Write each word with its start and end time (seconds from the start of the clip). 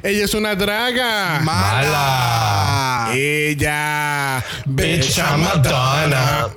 Ella 0.00 0.26
es 0.26 0.34
una 0.34 0.54
draga. 0.54 1.40
Mala. 1.40 3.10
Ella. 3.12 4.44
Bitch, 4.64 5.18
I'm 5.18 5.40
Madonna. 5.40 6.54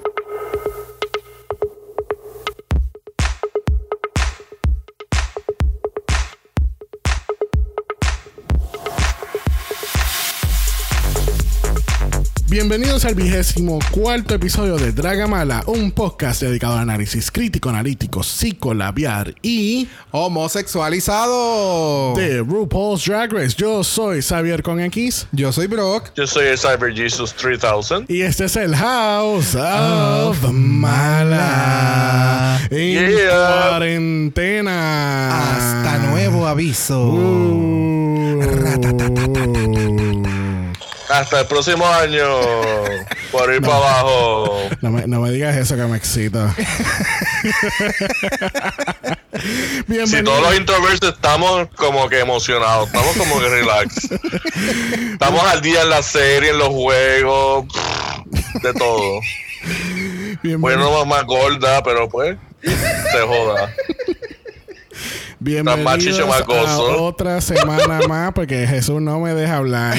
Bienvenidos 12.52 13.06
al 13.06 13.16
vigésimo 13.16 13.80
cuarto 13.92 14.36
episodio 14.36 14.76
de 14.76 14.92
Dragamala, 14.92 15.64
un 15.68 15.90
podcast 15.90 16.42
dedicado 16.42 16.74
al 16.74 16.80
análisis 16.82 17.32
crítico, 17.32 17.70
analítico, 17.70 18.24
psicolabiar 18.24 19.34
y 19.42 19.88
Homosexualizado. 20.12 22.14
de 22.14 22.40
RuPaul's 22.40 23.06
Drag 23.06 23.32
Race. 23.32 23.56
Yo 23.58 23.86
soy 23.86 24.22
Xavier 24.22 24.62
con 24.64 24.82
X 24.82 25.28
Yo 25.32 25.54
soy 25.54 25.68
Brock. 25.68 26.12
Yo 26.14 26.28
soy 26.28 26.48
el 26.48 26.58
Cyber 26.58 26.94
Jesus 26.94 27.34
3000. 27.36 28.04
y 28.10 28.22
este 28.24 28.44
es 28.44 28.56
el 28.58 28.76
House 28.76 29.56
of 29.56 30.52
Mala 30.52 32.60
en 32.70 33.12
Yeah. 33.12 33.68
cuarentena. 33.70 35.56
Hasta 35.56 36.00
nuevo 36.10 36.46
aviso. 36.46 37.12
Uh. 37.14 38.42
Hasta 41.12 41.42
el 41.42 41.48
próximo 41.48 41.86
año. 41.86 42.26
Por 43.32 43.54
ir 43.54 43.62
para 43.62 43.76
abajo. 43.76 44.70
No 44.82 44.92
me, 44.92 45.08
no 45.08 45.22
me 45.22 45.32
digas 45.32 45.56
eso 45.58 45.76
que 45.76 45.84
me 45.84 45.98
excita. 45.98 46.56
Si 50.06 50.24
todos 50.24 50.42
los 50.42 50.56
introversos 50.56 51.14
estamos 51.14 51.68
como 51.76 52.08
que 52.08 52.20
emocionados, 52.20 52.88
estamos 52.88 53.16
como 53.18 53.40
que 53.40 53.50
relax. 53.50 54.10
Estamos 55.14 55.44
al 55.44 55.62
día 55.62 55.82
en 55.82 55.90
la 55.90 56.04
serie, 56.04 56.52
en 56.52 56.58
los 56.58 56.70
juegos, 56.70 57.66
de 58.62 58.74
todo. 58.74 59.20
Bienvenido. 60.44 60.60
Bueno, 60.60 61.06
más 61.06 61.26
gorda, 61.26 61.84
pero 61.84 62.10
pues, 62.10 62.38
se 62.64 63.20
joda. 63.22 63.74
Bienvenidos 65.44 66.20
a 66.20 66.80
otra 67.00 67.42
semana 67.42 68.02
más, 68.08 68.32
porque 68.32 68.68
Jesús 68.68 69.02
no 69.02 69.20
me 69.20 69.34
deja 69.34 69.58
hablar. 69.58 69.98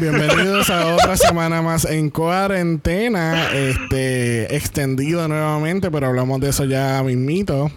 Bienvenidos 0.00 0.70
a 0.70 0.94
otra 0.94 1.18
semana 1.18 1.60
más 1.60 1.84
en 1.84 2.08
cuarentena, 2.08 3.52
este 3.52 4.56
extendido 4.56 5.28
nuevamente, 5.28 5.90
pero 5.90 6.06
hablamos 6.06 6.40
de 6.40 6.48
eso 6.48 6.64
ya 6.64 7.02
mismito. 7.02 7.70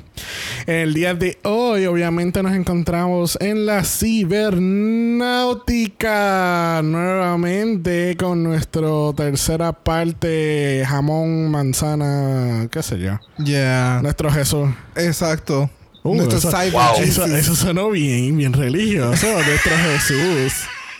El 0.65 0.93
día 0.93 1.13
de 1.13 1.39
hoy, 1.43 1.87
obviamente, 1.87 2.41
nos 2.41 2.53
encontramos 2.53 3.37
en 3.41 3.65
la 3.65 3.83
cibernáutica 3.83 6.79
nuevamente 6.85 8.15
con 8.15 8.43
nuestro 8.43 9.13
tercera 9.13 9.73
parte 9.73 10.85
jamón, 10.87 11.51
manzana, 11.51 12.69
qué 12.71 12.81
sé 12.81 12.97
yo. 12.97 13.19
Ya. 13.39 13.99
Nuestro 14.01 14.31
Jesús. 14.31 14.69
Exacto. 14.95 15.69
Uh, 16.03 16.15
Nuestro 16.15 16.37
eso, 16.37 16.51
cyber 16.51 16.71
Wow. 16.73 16.93
eso, 16.95 17.03
Jesus. 17.23 17.29
eso 17.31 17.55
sonó 17.55 17.89
bien, 17.89 18.35
bien 18.37 18.53
religioso. 18.53 19.25
Nuestro 19.45 19.71
Jesús. 19.77 20.53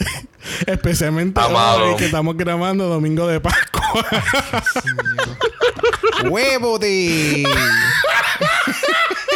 Especialmente 0.65 1.39
Amado. 1.39 1.85
hoy 1.85 1.95
que 1.97 2.05
estamos 2.05 2.35
grabando 2.37 2.87
Domingo 2.87 3.27
de 3.27 3.39
Pascua. 3.39 4.05
Huevo 6.29 6.77
de. 6.79 7.43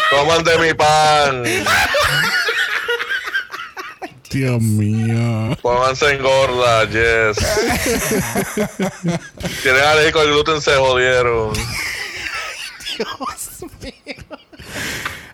Coman 0.09 0.43
de 0.43 0.57
mi 0.59 0.73
pan. 0.73 1.43
Dios 4.29 4.61
mío. 4.61 5.57
Pónganse 5.61 6.11
en 6.13 6.21
gorda, 6.21 6.83
yes. 6.89 7.37
Tienen 9.63 9.83
alérgico 9.83 10.19
al 10.19 10.27
gluten, 10.27 10.61
se 10.61 10.75
jodieron. 10.75 11.53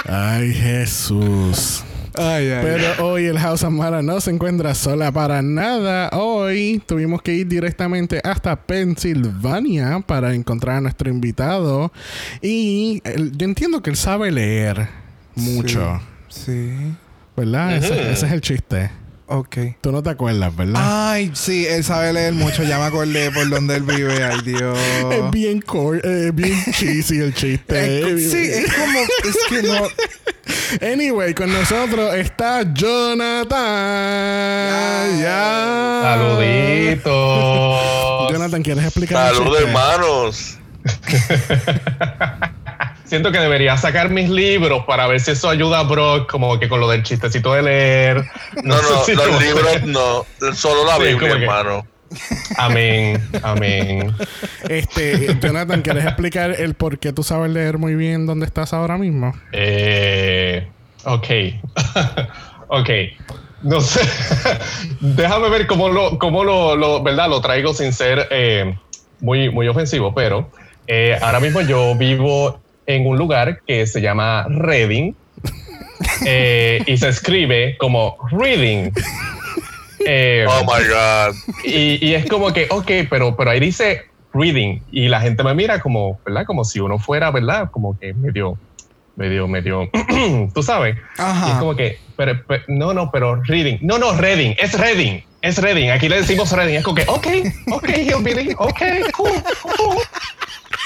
Ay, 0.07 0.53
Jesús. 0.53 1.83
Ay, 2.15 2.49
ay. 2.51 2.59
Pero 2.61 3.05
hoy 3.07 3.25
el 3.25 3.39
House 3.39 3.63
of 3.63 3.71
Mara 3.71 4.01
no 4.03 4.19
se 4.21 4.29
encuentra 4.31 4.75
sola 4.75 5.11
para 5.11 5.41
nada. 5.41 6.09
Hoy 6.13 6.81
tuvimos 6.85 7.21
que 7.21 7.33
ir 7.33 7.47
directamente 7.47 8.21
hasta 8.23 8.55
Pensilvania 8.55 9.99
para 10.05 10.33
encontrar 10.35 10.77
a 10.77 10.81
nuestro 10.81 11.09
invitado. 11.09 11.91
Y 12.41 13.01
él- 13.03 13.31
yo 13.35 13.45
entiendo 13.45 13.81
que 13.81 13.89
él 13.89 13.95
sabe 13.95 14.31
leer 14.31 14.87
mucho. 15.35 15.99
Sí. 16.29 16.93
¿Verdad? 17.35 17.77
Ese, 17.77 18.11
ese 18.11 18.25
es 18.27 18.31
el 18.31 18.41
chiste. 18.41 18.91
Ok. 19.35 19.57
Tú 19.81 19.91
no 19.91 20.03
te 20.03 20.11
acuerdas, 20.11 20.55
¿verdad? 20.55 21.09
Ay, 21.11 21.31
sí, 21.33 21.65
él 21.65 21.83
sabe 21.83 22.13
leer 22.13 22.33
mucho. 22.33 22.61
Ya 22.63 22.77
me 22.77 22.85
acordé 22.85 23.31
por 23.31 23.49
donde 23.49 23.77
él 23.77 23.81
vive. 23.83 24.23
Ay, 24.23 24.41
Dios. 24.45 24.77
Es 25.11 25.31
bien 25.31 25.59
cor 25.61 25.99
eh, 26.03 26.29
bien 26.31 26.63
cheesy 26.71 27.17
el 27.19 27.33
chiste. 27.33 28.13
Es- 28.13 28.31
sí, 28.31 28.37
es 28.37 28.71
como. 28.73 28.99
Es 28.99 29.37
que 29.49 29.63
no. 29.63 29.87
Anyway, 30.93 31.33
con 31.33 31.51
nosotros 31.51 32.13
está 32.15 32.61
Jonathan. 32.73 33.49
Ya. 35.19 35.99
Saluditos. 36.03 37.11
Jonathan, 38.31 38.61
¿quieres 38.61 38.83
explicar 38.85 39.31
el 39.31 39.37
Salud, 39.37 39.51
chiste? 39.55 39.67
hermanos. 39.67 40.57
Siento 43.13 43.31
que 43.31 43.37
debería 43.37 43.77
sacar 43.77 44.09
mis 44.09 44.27
libros 44.27 44.85
para 44.87 45.05
ver 45.05 45.19
si 45.19 45.29
eso 45.29 45.47
ayuda 45.47 45.81
a 45.81 45.83
Brock, 45.83 46.31
como 46.31 46.59
que 46.59 46.67
con 46.67 46.79
lo 46.79 46.89
del 46.89 47.03
chistecito 47.03 47.53
de 47.53 47.61
leer. 47.61 48.25
No, 48.63 48.75
no, 48.75 48.81
sé 48.81 49.11
si 49.11 49.13
los 49.15 49.39
libros 49.39 49.83
no. 49.83 50.25
Solo 50.55 50.83
la 50.83 50.97
Sí, 50.97 51.03
Biblia, 51.13 51.33
hermano. 51.33 51.85
Amén, 52.57 53.21
amén. 53.43 54.15
Este, 54.67 55.37
Jonathan, 55.39 55.83
¿quieres 55.83 56.05
explicar 56.05 56.59
el 56.59 56.73
por 56.73 56.97
qué 56.97 57.13
tú 57.13 57.21
sabes 57.21 57.51
leer 57.51 57.77
muy 57.77 57.93
bien 57.93 58.25
dónde 58.25 58.47
estás 58.47 58.73
ahora 58.73 58.97
mismo? 58.97 59.31
Eh, 59.51 60.67
ok. 61.03 61.27
ok. 62.69 62.89
No 63.61 63.79
sé. 63.79 64.01
Déjame 65.01 65.49
ver 65.49 65.67
cómo 65.67 65.87
lo, 65.89 66.17
cómo 66.17 66.43
lo, 66.43 66.75
lo- 66.75 67.03
¿verdad? 67.03 67.29
Lo 67.29 67.41
traigo 67.41 67.75
sin 67.75 67.93
ser 67.93 68.27
eh, 68.31 68.75
muy, 69.19 69.51
muy 69.51 69.67
ofensivo, 69.67 70.15
pero 70.15 70.49
eh, 70.87 71.15
ahora 71.21 71.39
mismo 71.39 71.61
yo 71.61 71.93
vivo 71.95 72.62
en 72.85 73.07
un 73.07 73.17
lugar 73.17 73.61
que 73.65 73.85
se 73.87 74.01
llama 74.01 74.45
Reading 74.49 75.13
eh, 76.25 76.83
y 76.85 76.97
se 76.97 77.09
escribe 77.09 77.77
como 77.77 78.17
Reading. 78.31 78.91
Eh, 80.05 80.45
Oh 80.49 80.63
my 80.63 80.83
God. 80.87 81.35
y, 81.63 82.05
y 82.05 82.13
es 82.15 82.25
como 82.25 82.51
que, 82.51 82.67
ok, 82.69 82.91
pero, 83.09 83.35
pero 83.37 83.51
ahí 83.51 83.59
dice 83.59 84.01
reading 84.33 84.79
y 84.91 85.07
la 85.07 85.21
gente 85.21 85.43
me 85.43 85.53
mira 85.53 85.79
como, 85.79 86.19
¿verdad? 86.25 86.45
Como 86.45 86.65
si 86.65 86.79
uno 86.79 86.99
fuera, 86.99 87.31
¿verdad? 87.31 87.69
Como 87.71 87.97
que 87.97 88.13
medio, 88.13 88.57
medio, 89.15 89.47
medio, 89.47 89.89
tú 90.53 90.61
sabes. 90.63 90.97
Ajá. 91.17 91.47
Y 91.47 91.51
es 91.51 91.57
como 91.57 91.75
que, 91.75 91.99
pero, 92.17 92.33
pero- 92.47 92.63
no, 92.67 92.93
no, 92.93 93.11
pero 93.11 93.41
reading. 93.43 93.77
No, 93.81 93.97
no, 93.97 94.13
reading, 94.17 94.55
es 94.57 94.77
reading, 94.77 95.21
es 95.41 95.61
reading. 95.61 95.89
Aquí 95.91 96.09
le 96.09 96.17
decimos 96.17 96.51
reading. 96.51 96.75
Es 96.75 96.83
como 96.83 96.95
que, 96.95 97.05
ok, 97.07 97.27
ok, 97.71 97.89
hillbilly, 97.89 98.53
ok, 98.57 98.81
cool, 99.15 99.31
cool. 99.77 99.97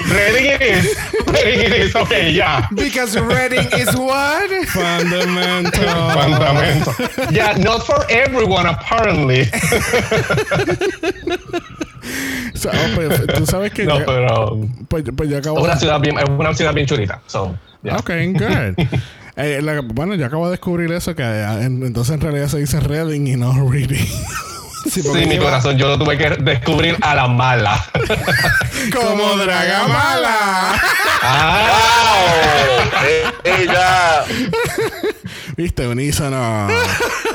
Reading 0.06 0.46
it 0.46 0.62
is, 0.62 0.96
reading 1.34 1.66
it 1.66 1.74
is, 1.74 1.96
ok, 1.96 2.32
ya. 2.32 2.68
Because 2.76 3.18
reading 3.20 3.66
is 3.80 3.96
what? 3.98 4.50
Fundamental. 4.68 5.72
Fundamento. 6.14 7.32
Yeah, 7.34 7.58
not 7.58 7.82
for 7.84 8.06
everyone, 8.10 8.68
apparently. 8.68 9.46
So, 12.54 12.70
oh, 12.72 12.96
pues, 12.96 13.22
tú 13.36 13.46
sabes 13.46 13.72
que 13.74 13.86
No, 13.86 14.00
yo, 14.00 14.06
pero 14.06 14.60
pues, 14.88 15.04
pues 15.16 15.30
yo 15.30 15.38
acabo 15.38 15.58
es 15.60 15.64
una 15.64 15.74
de... 15.74 15.80
ciudad 15.80 16.00
bien, 16.00 16.16
una 16.38 16.54
ciudad 16.54 16.74
bien 16.74 16.88
chulita. 16.88 17.22
So, 17.28 17.58
yeah. 17.84 17.98
Ok, 17.98 18.10
good. 18.34 18.88
Eh, 19.40 19.62
la- 19.62 19.82
bueno, 19.82 20.16
yo 20.16 20.26
acabo 20.26 20.46
de 20.46 20.52
descubrir 20.54 20.92
eso, 20.92 21.14
que 21.16 21.22
eh, 21.22 21.44
en- 21.62 21.84
entonces 21.86 22.16
en 22.16 22.22
realidad 22.22 22.48
se 22.48 22.58
dice 22.58 22.80
reading 22.80 23.28
y 23.28 23.36
no 23.36 23.70
reading. 23.70 24.04
Sí, 24.90 25.02
Sí, 25.02 25.26
mi 25.26 25.38
corazón, 25.38 25.78
yo 25.78 25.88
lo 25.88 25.98
tuve 26.00 26.18
que 26.18 26.30
descubrir 26.40 26.98
a 27.02 27.14
la 27.16 27.28
mala. 27.28 27.84
Como 28.96 29.36
Dragamala. 29.38 30.76
ah, 31.22 31.68
¡Wow! 32.94 33.04
Ella. 33.44 34.24
¿Viste? 35.56 35.88
Unísono. 35.88 36.68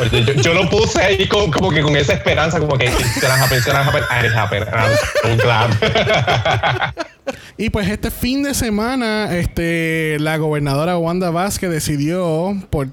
Oye, 0.01 0.25
yo, 0.25 0.33
yo 0.35 0.55
lo 0.55 0.69
puse 0.71 1.03
ahí 1.03 1.27
con- 1.29 1.51
como 1.51 1.71
que 1.71 1.83
con 1.83 1.97
esa 1.97 2.15
esperanza, 2.15 2.59
como 2.59 2.79
que 2.79 2.89
gonna 3.21 3.43
happen, 3.45 3.61
gonna 3.67 3.81
happen, 3.81 4.33
happened. 4.39 4.69
And 4.69 4.77
I'm 4.77 4.97
so 5.23 5.37
glad. 5.43 6.95
Y 7.57 7.71
pues 7.71 7.89
este 7.89 8.11
fin 8.11 8.43
de 8.43 8.55
semana, 8.55 9.37
este, 9.37 10.17
la 10.21 10.37
gobernadora 10.39 10.97
Wanda 10.97 11.31
Vázquez 11.31 11.71
decidió 11.71 12.57
por, 12.71 12.89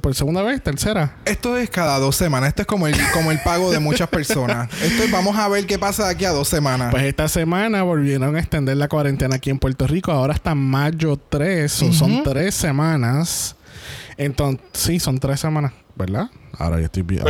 por 0.00 0.14
segunda 0.14 0.42
vez, 0.42 0.62
tercera, 0.62 1.16
Esto 1.24 1.56
es 1.56 1.70
cada 1.70 1.98
dos 1.98 2.16
semanas. 2.16 2.50
Esto 2.50 2.62
es 2.62 2.68
como 2.68 2.86
el, 2.86 2.96
como 3.12 3.30
el 3.30 3.40
pago 3.40 3.70
de 3.70 3.78
muchas 3.78 4.08
personas. 4.08 4.68
Esto 4.82 5.02
es, 5.02 5.10
vamos 5.10 5.36
a 5.36 5.48
ver 5.48 5.66
qué 5.66 5.78
pasa 5.78 6.06
de 6.06 6.12
aquí 6.12 6.24
a 6.24 6.30
dos 6.30 6.48
semanas. 6.48 6.90
Pues 6.90 7.04
esta 7.04 7.28
semana 7.28 7.82
volvieron 7.82 8.36
a 8.36 8.38
extender 8.38 8.76
la 8.76 8.88
cuarentena 8.88 9.36
aquí 9.36 9.50
en 9.50 9.58
Puerto 9.58 9.86
Rico. 9.86 10.12
Ahora 10.12 10.34
hasta 10.34 10.54
mayo 10.54 11.16
3. 11.16 11.82
o 11.82 11.92
Son 11.92 12.22
tres 12.22 12.54
semanas. 12.54 13.56
Entonces, 14.16 14.60
sí, 14.72 15.00
son 15.00 15.18
tres 15.18 15.40
semanas, 15.40 15.72
¿verdad? 15.96 16.28
Ahora 16.62 16.78
yo 16.78 16.84
estoy 16.84 17.02
bien. 17.02 17.22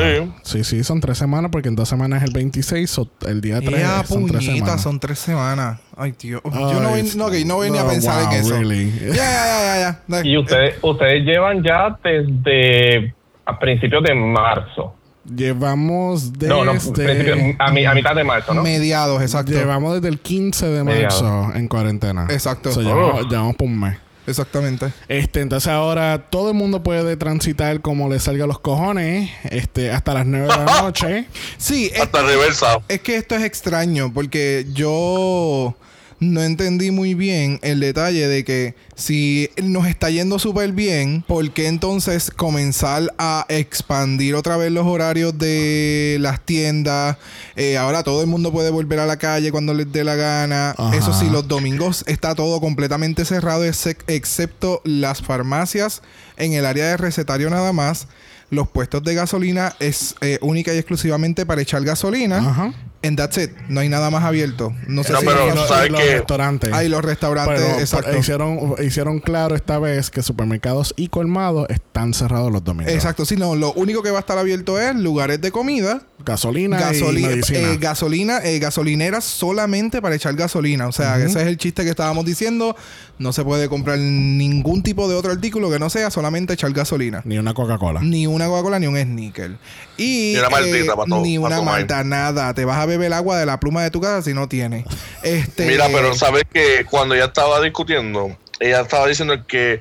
Sí. 0.43 0.59
Sí, 0.59 0.65
sí, 0.65 0.85
son 0.85 1.01
tres 1.01 1.17
semanas 1.19 1.51
porque 1.51 1.69
en 1.69 1.77
dos 1.77 1.89
semanas 1.89 2.23
es 2.23 2.29
el 2.29 2.35
26, 2.35 2.91
so, 2.91 3.09
el 3.27 3.41
día 3.41 3.61
3 3.61 3.71
Ya, 3.81 4.05
son 4.05 4.27
tres 4.27 4.45
puñeta, 4.45 4.55
semanas. 4.65 4.83
son 4.83 5.01
tres 5.01 5.19
semanas. 5.19 5.81
Ay, 5.97 6.13
tío. 6.13 6.41
Ay, 6.45 6.61
Yo 6.61 6.81
no 6.81 6.91
voy, 6.91 7.03
no, 7.17 7.27
ok, 7.27 7.33
no 7.47 7.55
a 7.79 7.89
pensar 7.89 8.25
wow, 8.25 8.33
en 8.33 8.39
eso. 8.41 8.51
really. 8.59 8.91
Ya, 9.01 9.15
ya, 9.15 9.15
ya, 9.15 9.81
ya, 9.81 10.03
ya. 10.09 10.23
Y 10.25 10.37
ustedes, 10.39 10.75
ustedes 10.83 11.25
llevan 11.25 11.63
ya 11.63 11.97
desde 12.05 13.15
a 13.47 13.59
principios 13.59 14.03
de 14.05 14.15
marzo. 14.15 14.95
Llevamos 15.25 16.33
desde... 16.33 16.49
No, 16.49 16.65
no, 16.65 16.73
principio- 16.73 17.57
a, 17.59 17.71
mi- 17.73 17.85
a 17.87 17.95
mitad 17.95 18.15
de 18.15 18.25
marzo, 18.25 18.55
¿no? 18.55 18.63
Mediados, 18.63 19.23
exacto. 19.23 19.53
Llevamos 19.53 19.95
desde 19.95 20.09
el 20.09 20.19
15 20.19 20.67
de 20.69 20.85
marzo 20.85 21.25
Mediados. 21.25 21.55
en 21.57 21.69
cuarentena. 21.69 22.27
Exacto. 22.31 22.73
So, 22.73 22.81
Oh. 22.81 22.83
llevamos, 22.83 23.29
llevamos 23.31 23.57
por 23.57 23.67
un 23.69 23.79
mes. 23.81 23.97
Exactamente. 24.27 24.93
Este, 25.09 25.41
entonces 25.41 25.69
ahora 25.73 26.27
todo 26.31 26.51
el 26.51 26.55
mundo 26.55 26.83
puede 26.83 27.17
transitar 27.17 27.81
como 27.81 28.09
le 28.09 28.21
salga 28.21 28.45
a 28.45 28.47
los 28.47 28.61
cojones, 28.61 29.31
este, 29.45 29.91
hasta 29.91 30.15
las 30.15 30.27
9 30.27 30.47
de 30.47 30.57
la 30.57 30.65
noche. 30.83 31.27
Sí, 31.59 31.91
es, 31.93 32.01
Hasta 32.01 32.23
reversa. 32.23 32.79
es 32.89 33.01
que 33.01 33.17
esto 33.17 33.35
es 33.35 33.43
extraño 33.43 34.13
porque 34.13 34.67
yo 34.73 35.75
no 36.23 36.43
entendí 36.43 36.91
muy 36.93 37.15
bien 37.15 37.59
el 37.63 37.81
detalle 37.81 38.29
de 38.29 38.45
que 38.45 38.75
si 38.95 39.51
nos 39.63 39.87
está 39.87 40.09
yendo 40.09 40.39
súper 40.39 40.73
bien, 40.73 41.25
¿por 41.27 41.51
qué 41.53 41.67
entonces 41.67 42.31
comenzar 42.31 43.13
a 43.19 43.45
expandir 43.49 44.37
otra 44.37 44.57
vez 44.57 44.71
los 44.71 44.87
horarios 44.87 45.37
de 45.37 46.19
las 46.21 46.41
tiendas? 46.41 47.17
Eh, 47.57 47.77
ahora 47.77 48.05
todo 48.05 48.21
el 48.21 48.29
mundo 48.29 48.53
puede 48.53 48.71
volver 48.71 49.01
a 49.01 49.07
la 49.07 49.17
calle 49.17 49.51
cuando 49.51 49.75
les 49.75 49.91
dé 49.91 50.05
la 50.05 50.15
gana. 50.15 50.71
Ajá. 50.79 50.97
Eso 50.97 51.13
sí, 51.13 51.29
los 51.29 51.49
domingos 51.49 52.05
está 52.07 52.35
todo 52.35 52.61
completamente 52.61 53.25
cerrado, 53.25 53.67
excep- 53.67 54.05
excepto 54.07 54.81
las 54.85 55.23
farmacias 55.23 56.03
en 56.37 56.53
el 56.53 56.67
área 56.67 56.87
de 56.87 56.97
recetario 56.97 57.51
nada 57.51 57.73
más. 57.73 58.07
Los 58.51 58.69
puestos 58.69 59.03
de 59.03 59.15
gasolina 59.15 59.75
es 59.81 60.15
eh, 60.21 60.39
única 60.43 60.75
y 60.75 60.79
exclusivamente 60.79 61.47
para 61.47 61.63
echar 61.63 61.83
gasolina. 61.85 62.37
Ajá. 62.39 62.73
And 63.05 63.17
that's 63.19 63.37
it. 63.37 63.51
No 63.69 63.81
hay 63.81 63.89
nada 63.89 64.11
más 64.11 64.23
abierto. 64.25 64.73
No 64.87 65.03
sé 65.03 65.13
No, 65.13 65.21
si 65.21 65.27
pero 65.27 65.55
los, 65.55 65.67
¿sabes 65.69 65.89
y 65.89 65.93
los 65.93 66.01
restaurantes. 66.05 66.73
hay 66.73 66.89
los 66.89 67.05
restaurantes, 67.05 67.61
Pero, 67.61 67.81
exacto. 67.81 68.07
pero 68.07 68.19
hicieron, 68.21 68.75
hicieron 68.81 69.19
claro 69.19 69.57
esta 69.57 69.79
vez 69.81 70.11
que 70.11 70.23
supermercados 70.23 70.95
y 70.97 71.09
colmados 71.09 71.67
están 71.69 72.15
cerrados 72.15 72.53
los 72.53 72.63
domingos. 72.63 72.93
Exacto, 72.93 73.25
sí, 73.25 73.37
no, 73.37 73.57
lo 73.57 73.73
único 73.73 74.03
que 74.05 74.11
va 74.13 74.19
a 74.19 74.21
estar 74.21 74.39
abierto 74.39 74.81
es 74.81 74.95
lugares 74.95 75.41
de 75.41 75.51
comida, 75.51 76.03
Gasolina 76.25 76.79
y 76.79 76.83
gasoli- 77.01 77.27
medicina. 77.27 77.59
eh, 77.73 77.77
gasolina, 77.79 78.39
eh, 78.45 78.59
gasolineras 78.59 79.25
solamente 79.25 80.01
para 80.03 80.15
echar 80.15 80.35
gasolina. 80.35 80.87
O 80.87 80.93
sea, 80.93 81.19
ese 81.19 81.41
es 81.43 81.47
el 81.47 81.57
chiste 81.59 81.85
que 81.85 81.91
estábamos 81.91 82.25
diciendo. 82.25 82.77
No 83.19 83.33
se 83.33 83.45
puede 83.45 83.69
comprar 83.69 83.99
ningún 83.99 84.83
tipo 84.83 85.09
de 85.09 85.15
otro 85.15 85.31
artículo 85.33 85.71
que 85.71 85.79
no 85.79 85.91
sea 85.91 86.11
solamente 86.11 86.55
echar 86.55 86.73
gasolina. 86.73 87.23
Ni 87.25 87.39
una 87.39 87.55
Coca-Cola. 87.55 88.01
Ni 88.03 88.27
una 88.27 88.47
Coca-Cola 88.47 88.79
ni 88.79 88.87
un 88.87 88.97
sneaker. 88.97 89.53
Y 89.97 90.33
Ni 90.35 90.39
una 90.41 90.49
maltita 90.51 90.97
pa' 90.97 91.05
todo- 91.07 91.23
ni 91.23 91.39
una 91.39 91.61
malta, 91.63 92.03
nada. 92.05 92.53
Te 92.55 92.65
vas 92.65 92.79
a 92.79 92.87
beber 92.87 93.09
el 93.09 93.13
agua 93.13 93.39
de 93.39 93.47
la 93.47 93.61
pluma 93.61 93.83
de 93.83 93.91
tu 93.91 94.01
casa 94.01 94.23
si 94.23 94.35
no 94.35 94.49
tienes. 94.49 94.85
Este, 95.23 95.67
Mira, 95.67 95.87
pero 95.93 96.15
sabes 96.15 96.43
que 96.53 96.85
cuando 96.91 97.15
ella 97.15 97.27
estaba 97.27 97.61
discutiendo, 97.61 98.37
ella 98.59 98.81
estaba 98.81 99.07
diciendo 99.07 99.47
que 99.47 99.81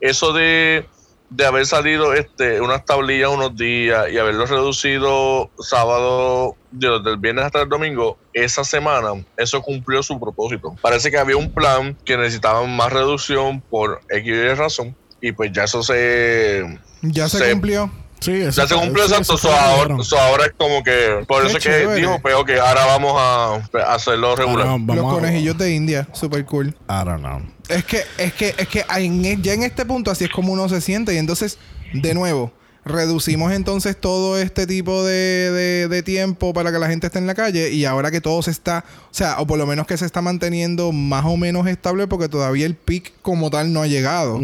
eso 0.00 0.32
de, 0.32 0.86
de 1.34 1.46
haber 1.46 1.66
salido 1.66 2.12
este 2.14 2.60
unas 2.60 2.84
tablillas 2.84 3.30
unos 3.30 3.56
días 3.56 4.06
y 4.12 4.18
haberlo 4.18 4.44
reducido 4.46 5.50
sábado, 5.58 6.56
digo, 6.70 7.00
del 7.00 7.16
viernes 7.16 7.44
hasta 7.46 7.62
el 7.62 7.68
domingo, 7.68 8.18
esa 8.32 8.64
semana, 8.64 9.08
eso 9.36 9.60
cumplió 9.62 10.02
su 10.02 10.18
propósito. 10.20 10.74
Parece 10.80 11.10
que 11.10 11.18
había 11.18 11.36
un 11.36 11.50
plan 11.52 11.96
que 12.04 12.16
necesitaban 12.16 12.74
más 12.76 12.92
reducción 12.92 13.60
por 13.60 14.00
X 14.10 14.26
y 14.26 14.30
Y 14.30 14.54
razón. 14.54 14.96
Y 15.20 15.32
pues 15.32 15.52
ya 15.52 15.64
eso 15.64 15.82
se. 15.82 16.78
ya 17.02 17.28
se, 17.28 17.38
se- 17.38 17.50
cumplió. 17.52 17.90
Sí, 18.20 18.30
eso 18.40 18.62
Ya 18.62 18.68
se 18.68 18.74
cumplió 18.76 19.04
sí, 19.08 19.14
exacto. 19.14 19.34
eso 19.34 19.48
so 19.48 19.52
ahora, 19.52 19.96
so 20.04 20.16
ahora 20.18 20.44
es 20.46 20.52
como 20.56 20.82
que. 20.84 21.24
Por 21.26 21.42
Qué 21.42 21.48
eso 21.48 21.58
es 21.58 21.64
que 21.64 21.94
dijo, 21.96 22.20
pero 22.22 22.44
que 22.44 22.58
ahora 22.60 22.86
vamos 22.86 23.14
a 23.16 23.54
a 23.80 23.94
hacerlo 23.94 24.36
regular. 24.36 24.66
Vamos 24.66 24.96
Los 24.96 25.06
a- 25.06 25.14
conejillos 25.14 25.58
de 25.58 25.74
India, 25.74 26.08
super 26.12 26.44
cool. 26.44 26.68
I 26.88 27.04
don't 27.04 27.18
know. 27.20 27.40
Es 27.72 27.84
que, 27.84 28.00
es 28.18 28.32
que, 28.34 28.54
es 28.58 28.68
que 28.68 28.84
en- 28.96 29.42
ya 29.42 29.54
en 29.54 29.62
este 29.62 29.84
punto 29.86 30.10
así 30.10 30.24
es 30.24 30.30
como 30.30 30.52
uno 30.52 30.68
se 30.68 30.80
siente. 30.80 31.14
Y 31.14 31.18
entonces, 31.18 31.58
de 31.92 32.14
nuevo, 32.14 32.52
reducimos 32.84 33.52
entonces 33.52 33.96
todo 33.96 34.38
este 34.38 34.66
tipo 34.66 35.04
de, 35.04 35.12
de- 35.52 35.88
de 35.88 36.02
tiempo 36.02 36.52
para 36.52 36.72
que 36.72 36.78
la 36.80 36.88
gente 36.88 37.06
esté 37.06 37.18
en 37.18 37.26
la 37.26 37.34
calle. 37.34 37.70
Y 37.70 37.84
ahora 37.84 38.10
que 38.10 38.20
todo 38.20 38.42
se 38.42 38.50
está, 38.50 38.84
o 39.10 39.14
sea, 39.14 39.36
o 39.40 39.46
por 39.46 39.58
lo 39.58 39.66
menos 39.66 39.86
que 39.86 39.96
se 39.96 40.04
está 40.04 40.20
manteniendo 40.20 40.90
más 40.92 41.24
o 41.24 41.36
menos 41.36 41.66
estable, 41.68 42.06
porque 42.08 42.28
todavía 42.28 42.66
el 42.66 42.74
pic 42.74 43.12
como 43.22 43.50
tal 43.50 43.72
no 43.72 43.82
ha 43.82 43.86
llegado. 43.86 44.38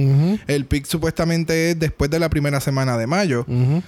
El 0.47 0.67
pic 0.67 0.87
supuestamente 0.87 1.71
es 1.73 1.79
después 1.79 2.11
de 2.11 2.19
la 2.21 2.29
primera 2.31 2.61
semana 2.61 2.97
de 2.97 3.07
mayo. 3.07 3.45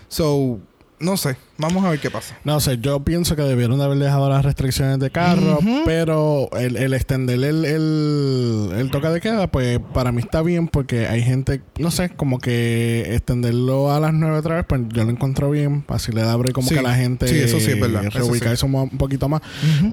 So, 0.08 0.58
no 1.00 1.16
sé. 1.16 1.36
Vamos 1.58 1.84
a 1.84 1.90
ver 1.90 1.98
qué 2.00 2.10
pasa. 2.10 2.36
No 2.44 2.60
sé, 2.60 2.78
yo 2.78 3.00
pienso 3.04 3.36
que 3.36 3.42
debieron 3.42 3.78
de 3.78 3.84
haber 3.84 3.98
dejado 3.98 4.28
las 4.30 4.44
restricciones 4.44 4.98
de 4.98 5.10
carro, 5.10 5.58
pero 5.84 6.48
el, 6.58 6.76
el 6.76 6.94
extender 6.94 7.36
el, 7.42 7.64
el, 7.64 8.70
el 8.76 8.90
toque 8.90 9.08
de 9.08 9.20
queda, 9.20 9.46
pues 9.48 9.78
para 9.92 10.12
mí 10.12 10.20
está 10.22 10.42
bien 10.42 10.68
porque 10.68 11.06
hay 11.06 11.22
gente, 11.22 11.60
no 11.78 11.90
sé, 11.90 12.10
como 12.10 12.38
que 12.38 13.14
extenderlo 13.14 13.92
a 13.92 14.00
las 14.00 14.12
9 14.14 14.38
otra 14.38 14.56
vez, 14.56 14.64
pues 14.68 14.82
yo 14.88 15.04
lo 15.04 15.10
encuentro 15.10 15.50
bien, 15.50 15.84
así 15.88 16.12
le 16.12 16.22
da 16.22 16.36
break 16.36 16.54
como 16.54 16.68
Sí. 16.68 16.74
que 16.76 16.82
la 16.82 16.94
gente 16.94 17.28
Sí, 17.28 17.38
eso 17.38 17.58
sí 17.60 17.72
es 17.72 17.80
verdad, 17.80 18.04
eso 18.06 18.66
un 18.66 18.90
poquito 18.98 19.28
más, 19.28 19.42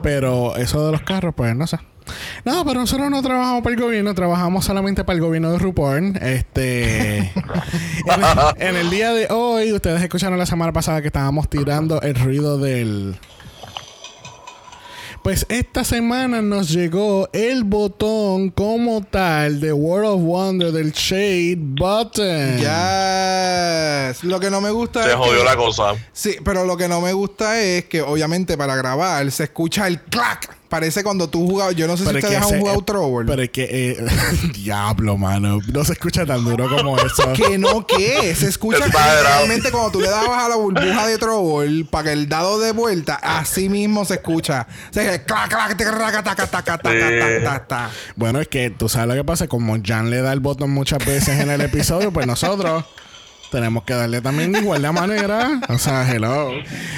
pero 0.03 0.55
eso 0.57 0.85
de 0.85 0.91
los 0.91 1.01
carros, 1.01 1.33
pues 1.35 1.55
no 1.55 1.67
sé. 1.67 1.77
No, 2.45 2.65
pero 2.65 2.79
nosotros 2.81 3.09
no 3.09 3.21
trabajamos 3.21 3.63
para 3.63 3.75
el 3.75 3.81
gobierno, 3.81 4.13
trabajamos 4.15 4.65
solamente 4.65 5.03
para 5.03 5.15
el 5.15 5.21
gobierno 5.21 5.51
de 5.51 5.59
RuPorn. 5.59 6.17
Este. 6.21 7.17
en, 7.35 8.23
el, 8.23 8.67
en 8.69 8.75
el 8.75 8.89
día 8.89 9.11
de 9.13 9.27
hoy, 9.29 9.73
ustedes 9.73 10.01
escucharon 10.01 10.37
la 10.39 10.45
semana 10.45 10.71
pasada 10.73 11.01
que 11.01 11.07
estábamos 11.07 11.49
tirando 11.49 12.01
el 12.01 12.15
ruido 12.15 12.57
del. 12.57 13.17
Pues 15.23 15.45
esta 15.49 15.83
semana 15.83 16.41
nos 16.41 16.69
llegó 16.69 17.27
el 17.33 17.65
botón 17.65 18.49
como 18.49 19.01
tal 19.01 19.59
de 19.59 19.73
World 19.73 20.05
of 20.09 20.21
Wonder 20.21 20.71
del 20.71 20.93
Shade 20.93 21.57
Button. 21.59 22.57
Yes. 22.59 24.23
Lo 24.23 24.39
que 24.39 24.49
no 24.49 24.61
me 24.61 24.71
gusta 24.71 25.03
Se 25.03 25.09
es 25.09 25.15
jodió 25.15 25.39
que- 25.39 25.43
la 25.43 25.57
cosa. 25.57 25.95
Sí, 26.13 26.37
pero 26.45 26.63
lo 26.65 26.77
que 26.77 26.87
no 26.87 27.01
me 27.01 27.11
gusta 27.11 27.59
es 27.59 27.85
que 27.85 28.01
obviamente 28.01 28.57
para 28.57 28.77
grabar 28.77 29.29
se 29.31 29.45
escucha 29.45 29.87
el 29.87 29.99
clac. 30.01 30.55
Parece 30.69 31.03
cuando 31.03 31.29
tú 31.29 31.47
jugabas. 31.47 31.75
Yo 31.75 31.87
no 31.87 31.95
sé 31.95 32.03
Pero 32.05 32.13
si 32.13 32.17
es 32.19 32.23
ustedes 32.25 32.45
que 32.47 32.53
han 32.55 32.59
jugado 32.59 32.81
Troll. 32.83 33.25
Pero 33.25 33.41
es 33.41 33.49
que. 33.49 33.67
eh, 33.69 34.05
diablo, 34.53 35.17
mano. 35.17 35.59
No 35.71 35.85
se 35.85 35.93
escucha 35.93 36.25
tan 36.25 36.43
duro 36.43 36.69
como 36.69 36.97
eso. 36.97 37.23
Que 37.37 37.57
no, 37.57 37.85
que 37.85 38.33
se 38.35 38.47
escucha 38.47 38.85
realmente 38.87 39.71
cuando 39.71 39.91
tú 39.91 40.01
le 40.01 40.09
dabas 40.09 40.45
a 40.45 40.49
la 40.49 40.55
burbuja 40.55 41.07
de 41.07 41.17
Trouble 41.17 41.85
para 41.85 42.05
que 42.05 42.13
el 42.13 42.27
dado 42.27 42.59
de 42.59 42.71
vuelta, 42.71 43.15
así 43.15 43.69
mismo 43.69 44.05
se 44.05 44.15
escucha. 44.15 44.65
O 44.89 44.93
sea, 44.93 45.11
que 45.11 45.23
clac, 45.23 45.49
clac, 45.49 45.77
taca, 45.77 46.23
taca, 46.23 46.47
taca, 46.47 46.77
taca, 46.77 47.43
taca. 47.43 47.89
Bueno, 48.15 48.39
es 48.39 48.47
que 48.47 48.69
tú 48.71 48.89
sabes 48.89 49.07
lo 49.09 49.13
que 49.15 49.23
pasa. 49.23 49.47
Como 49.47 49.77
Jan 49.83 50.09
le 50.09 50.21
da 50.21 50.33
el 50.33 50.39
botón 50.39 50.71
muchas 50.71 51.05
veces 51.05 51.39
en 51.39 51.49
el 51.51 51.61
episodio, 51.61 52.11
pues 52.11 52.25
nosotros 52.27 52.83
tenemos 53.51 53.83
que 53.83 53.93
darle 53.93 54.21
también 54.21 54.51
de 54.51 54.59
igual 54.59 54.81
de 54.81 54.91
manera. 54.91 55.61
O 55.69 55.77
sea, 55.77 56.09
hello. 56.11 56.51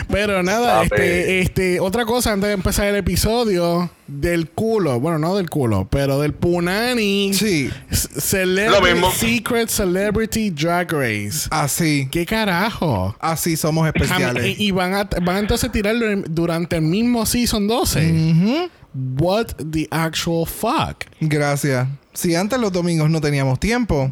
Pero 0.09 0.43
nada, 0.43 0.83
este, 0.83 1.41
este, 1.41 1.79
otra 1.79 2.05
cosa 2.05 2.33
antes 2.33 2.47
de 2.47 2.53
empezar 2.53 2.87
el 2.87 2.95
episodio 2.95 3.89
del 4.07 4.49
culo. 4.49 4.99
Bueno, 4.99 5.19
no 5.19 5.35
del 5.35 5.49
culo, 5.49 5.87
pero 5.89 6.19
del 6.19 6.33
Punani. 6.33 7.33
Sí, 7.33 7.69
Celebrity. 7.91 9.01
Secret 9.15 9.69
Celebrity 9.69 10.49
Drag 10.49 10.91
Race. 10.91 11.47
así. 11.51 12.07
¿Qué 12.11 12.25
carajo? 12.25 13.15
Así 13.19 13.55
somos 13.57 13.87
especiales. 13.87 14.57
Y, 14.59 14.67
y 14.67 14.71
van, 14.71 14.93
a, 14.93 15.03
van 15.21 15.35
a 15.35 15.39
entonces 15.39 15.71
tirarlo 15.71 16.05
durante 16.29 16.77
el 16.77 16.83
mismo 16.83 17.25
Season 17.25 17.67
12. 17.67 18.11
Ujú. 18.31 18.69
What 19.19 19.47
the 19.71 19.87
actual 19.91 20.47
fuck? 20.47 21.05
Gracias. 21.21 21.87
Si 22.13 22.33
antes 22.35 22.59
los 22.59 22.71
domingos 22.71 23.09
no 23.09 23.21
teníamos 23.21 23.59
tiempo, 23.59 24.11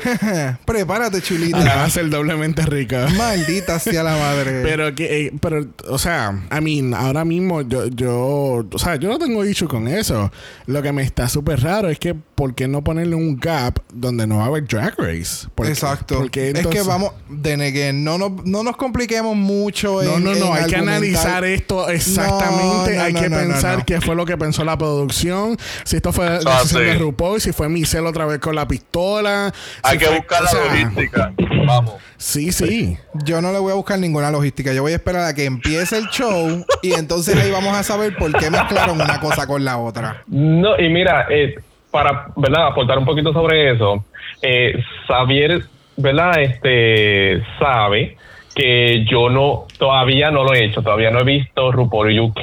prepárate, 0.64 1.18
Va 1.18 1.22
chulita. 1.22 1.84
a 1.84 1.90
ser 1.90 2.10
doblemente 2.10 2.62
rica. 2.66 3.08
Maldita 3.16 3.78
sea 3.78 4.02
la 4.02 4.16
madre. 4.16 4.62
Pero 4.62 4.94
que, 4.94 5.26
eh, 5.26 5.32
pero, 5.40 5.66
o 5.88 5.98
sea, 5.98 6.32
I 6.56 6.60
mean, 6.60 6.94
ahora 6.94 7.24
mismo 7.24 7.62
yo, 7.62 7.86
yo, 7.86 8.66
o 8.70 8.78
sea, 8.78 8.96
yo 8.96 9.08
no 9.08 9.18
tengo 9.18 9.44
issue 9.44 9.68
con 9.68 9.88
eso. 9.88 10.30
Lo 10.66 10.82
que 10.82 10.92
me 10.92 11.02
está 11.02 11.28
súper 11.28 11.60
raro 11.62 11.88
es 11.88 11.98
que, 11.98 12.14
¿por 12.14 12.54
qué 12.54 12.68
no 12.68 12.82
ponerle 12.82 13.14
un 13.14 13.38
gap 13.38 13.78
donde 13.92 14.26
no 14.26 14.38
va 14.38 14.44
a 14.44 14.46
haber 14.46 14.66
drag 14.66 14.94
race? 14.98 15.48
¿Por 15.54 15.66
qué? 15.66 15.72
Exacto. 15.72 16.18
Porque 16.18 16.50
es 16.50 16.66
que 16.66 16.82
vamos, 16.82 17.12
de 17.28 17.56
negue, 17.56 17.92
no 17.92 18.18
nos, 18.18 18.44
no 18.44 18.62
nos 18.62 18.76
compliquemos 18.76 19.36
mucho 19.36 20.02
No, 20.02 20.16
en 20.16 20.24
no, 20.24 20.34
no, 20.34 20.56
en 20.56 20.64
hay 20.64 20.70
que 20.70 20.76
analizar 20.76 21.44
esto 21.44 21.88
exactamente. 21.88 22.92
No, 22.92 22.96
no, 22.96 23.02
hay 23.02 23.12
no, 23.12 23.20
que 23.20 23.28
no, 23.28 23.36
no, 23.36 23.42
pensar 23.48 23.78
no. 23.78 23.84
qué 23.86 24.00
fue 24.00 24.14
lo 24.14 24.24
que 24.24 24.36
pensó 24.36 24.64
la 24.64 24.76
producción. 24.78 25.56
Si 25.84 25.96
esto 25.96 26.12
fue 26.12 26.26
Ah, 26.30 26.38
decisión 26.38 26.82
de 26.84 26.94
RuPaul, 26.98 27.40
si 27.40 27.52
fue 27.52 27.68
Michelle 27.68 28.06
otra 28.06 28.24
vez 28.26 28.38
con 28.38 28.54
la 28.54 28.66
pistola. 28.66 29.52
Hay 29.90 29.98
que 29.98 30.08
buscar 30.08 30.40
o 30.40 30.44
la 30.44 30.50
sea, 30.50 30.64
logística. 30.64 31.32
Vamos. 31.66 31.94
Sí, 32.16 32.52
sí. 32.52 32.96
Yo 33.24 33.40
no 33.40 33.52
le 33.52 33.58
voy 33.58 33.72
a 33.72 33.74
buscar 33.74 33.98
ninguna 33.98 34.30
logística. 34.30 34.72
Yo 34.72 34.82
voy 34.82 34.92
a 34.92 34.96
esperar 34.96 35.24
a 35.24 35.34
que 35.34 35.44
empiece 35.44 35.96
el 35.98 36.06
show 36.08 36.64
y 36.82 36.92
entonces 36.92 37.36
ahí 37.36 37.50
vamos 37.50 37.74
a 37.74 37.82
saber 37.82 38.14
por 38.16 38.32
qué 38.32 38.50
mezclaron 38.50 39.00
una 39.00 39.18
cosa 39.20 39.46
con 39.46 39.64
la 39.64 39.78
otra. 39.78 40.22
No, 40.26 40.78
y 40.78 40.88
mira, 40.88 41.26
eh, 41.30 41.54
para 41.90 42.26
¿verdad? 42.36 42.68
aportar 42.68 42.98
un 42.98 43.04
poquito 43.04 43.32
sobre 43.32 43.72
eso, 43.72 44.04
eh, 44.42 44.74
Xavier, 45.06 45.64
¿verdad? 45.96 46.40
Este 46.40 47.42
sabe 47.58 48.16
que 48.54 49.04
yo 49.10 49.30
no, 49.30 49.66
todavía 49.78 50.30
no 50.30 50.44
lo 50.44 50.52
he 50.54 50.64
hecho, 50.64 50.82
todavía 50.82 51.10
no 51.10 51.20
he 51.20 51.24
visto 51.24 51.72
RuPaul 51.72 52.18
UK. 52.20 52.40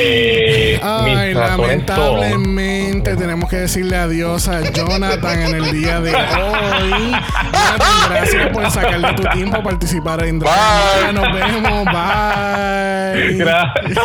Eh, 0.00 0.80
Ay, 0.82 1.34
lamentablemente 1.34 3.16
tenemos 3.16 3.50
que 3.50 3.56
decirle 3.56 3.96
adiós 3.96 4.48
a 4.48 4.60
Jonathan 4.70 5.40
en 5.40 5.56
el 5.56 5.72
día 5.72 6.00
de 6.00 6.14
hoy. 6.14 7.12
Jonathan, 7.52 8.10
gracias 8.10 8.46
por 8.52 8.70
sacar 8.70 9.00
de 9.00 9.12
tu 9.14 9.28
tiempo 9.30 9.62
participar 9.62 10.24
en 10.24 10.38
Drama. 10.38 11.12
Nos 11.12 11.32
vemos. 11.32 11.84
Bye. 11.84 13.36
Gracias. 13.38 13.98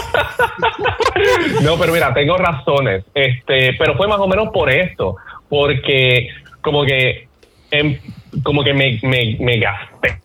no, 1.62 1.78
pero 1.78 1.94
mira, 1.94 2.14
tengo 2.14 2.38
razones. 2.38 3.04
Este, 3.14 3.74
pero 3.78 3.96
fue 3.96 4.08
más 4.08 4.20
o 4.20 4.28
menos 4.28 4.50
por 4.54 4.72
esto, 4.72 5.18
porque 5.50 6.30
como 6.62 6.84
que, 6.86 7.28
como 8.44 8.64
que 8.64 8.74
me, 8.74 9.00
me, 9.04 9.38
me 9.40 9.60
gasté. 9.60 10.23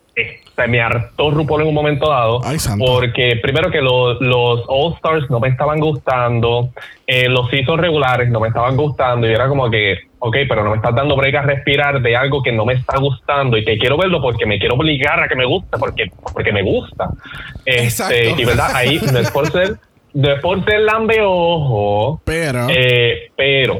O 0.59 0.61
sea, 0.61 0.67
me 0.69 0.81
hartó 0.81 1.31
RuPaul 1.31 1.61
en 1.61 1.67
un 1.69 1.73
momento 1.73 2.09
dado. 2.09 2.41
Ay. 2.43 2.57
Porque 2.77 3.39
primero 3.41 3.71
que 3.71 3.79
lo- 3.81 4.19
los 4.19 4.63
All 4.67 4.93
Stars 4.95 5.29
no 5.29 5.39
me 5.39 5.47
estaban 5.47 5.79
gustando, 5.79 6.71
eh, 7.07 7.29
los 7.29 7.49
seasons 7.49 7.79
regulares 7.79 8.29
no 8.29 8.41
me 8.41 8.49
estaban 8.49 8.75
gustando 8.75 9.25
y 9.25 9.31
era 9.31 9.47
como 9.47 9.69
que, 9.71 9.97
ok, 10.19 10.35
pero 10.49 10.65
no 10.65 10.71
me 10.71 10.75
estás 10.75 10.93
dando 10.93 11.15
break 11.15 11.35
a 11.35 11.41
respirar 11.43 12.01
de 12.01 12.13
algo 12.17 12.43
que 12.43 12.51
no 12.51 12.65
me 12.65 12.73
está 12.73 12.97
gustando 12.99 13.55
y 13.57 13.63
que 13.63 13.77
quiero 13.77 13.95
verlo 13.97 14.21
porque 14.21 14.45
me 14.45 14.59
quiero 14.59 14.75
obligar 14.75 15.23
a 15.23 15.29
que 15.29 15.35
me 15.37 15.45
guste, 15.45 15.77
porque, 15.77 16.11
porque 16.33 16.51
me 16.51 16.61
gusta. 16.61 17.07
Este, 17.65 17.83
Exacto. 17.83 18.41
y 18.41 18.43
verdad, 18.45 18.71
ahí 18.75 18.99
no 19.13 19.19
es 19.19 19.31
por 19.31 19.49
ser, 19.49 19.77
no 20.13 20.29
es 20.33 20.41
por 20.41 20.65
ser 20.65 20.81
lambeojo, 20.81 22.21
Pero. 22.25 22.67
eh, 22.69 23.31
pero, 23.37 23.79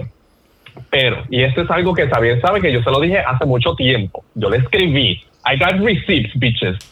pero, 0.90 1.24
y 1.30 1.44
esto 1.44 1.62
es 1.62 1.70
algo 1.72 1.94
que 1.94 2.08
Xavier 2.08 2.40
sabe 2.40 2.62
que 2.62 2.72
yo 2.72 2.82
se 2.82 2.90
lo 2.90 3.02
dije 3.02 3.20
hace 3.20 3.46
mucho 3.46 3.76
tiempo. 3.76 4.24
Yo 4.34 4.50
le 4.50 4.58
escribí, 4.58 5.22
I 5.52 5.58
got 5.58 5.80
receipts, 5.84 6.34
bitches. 6.36 6.78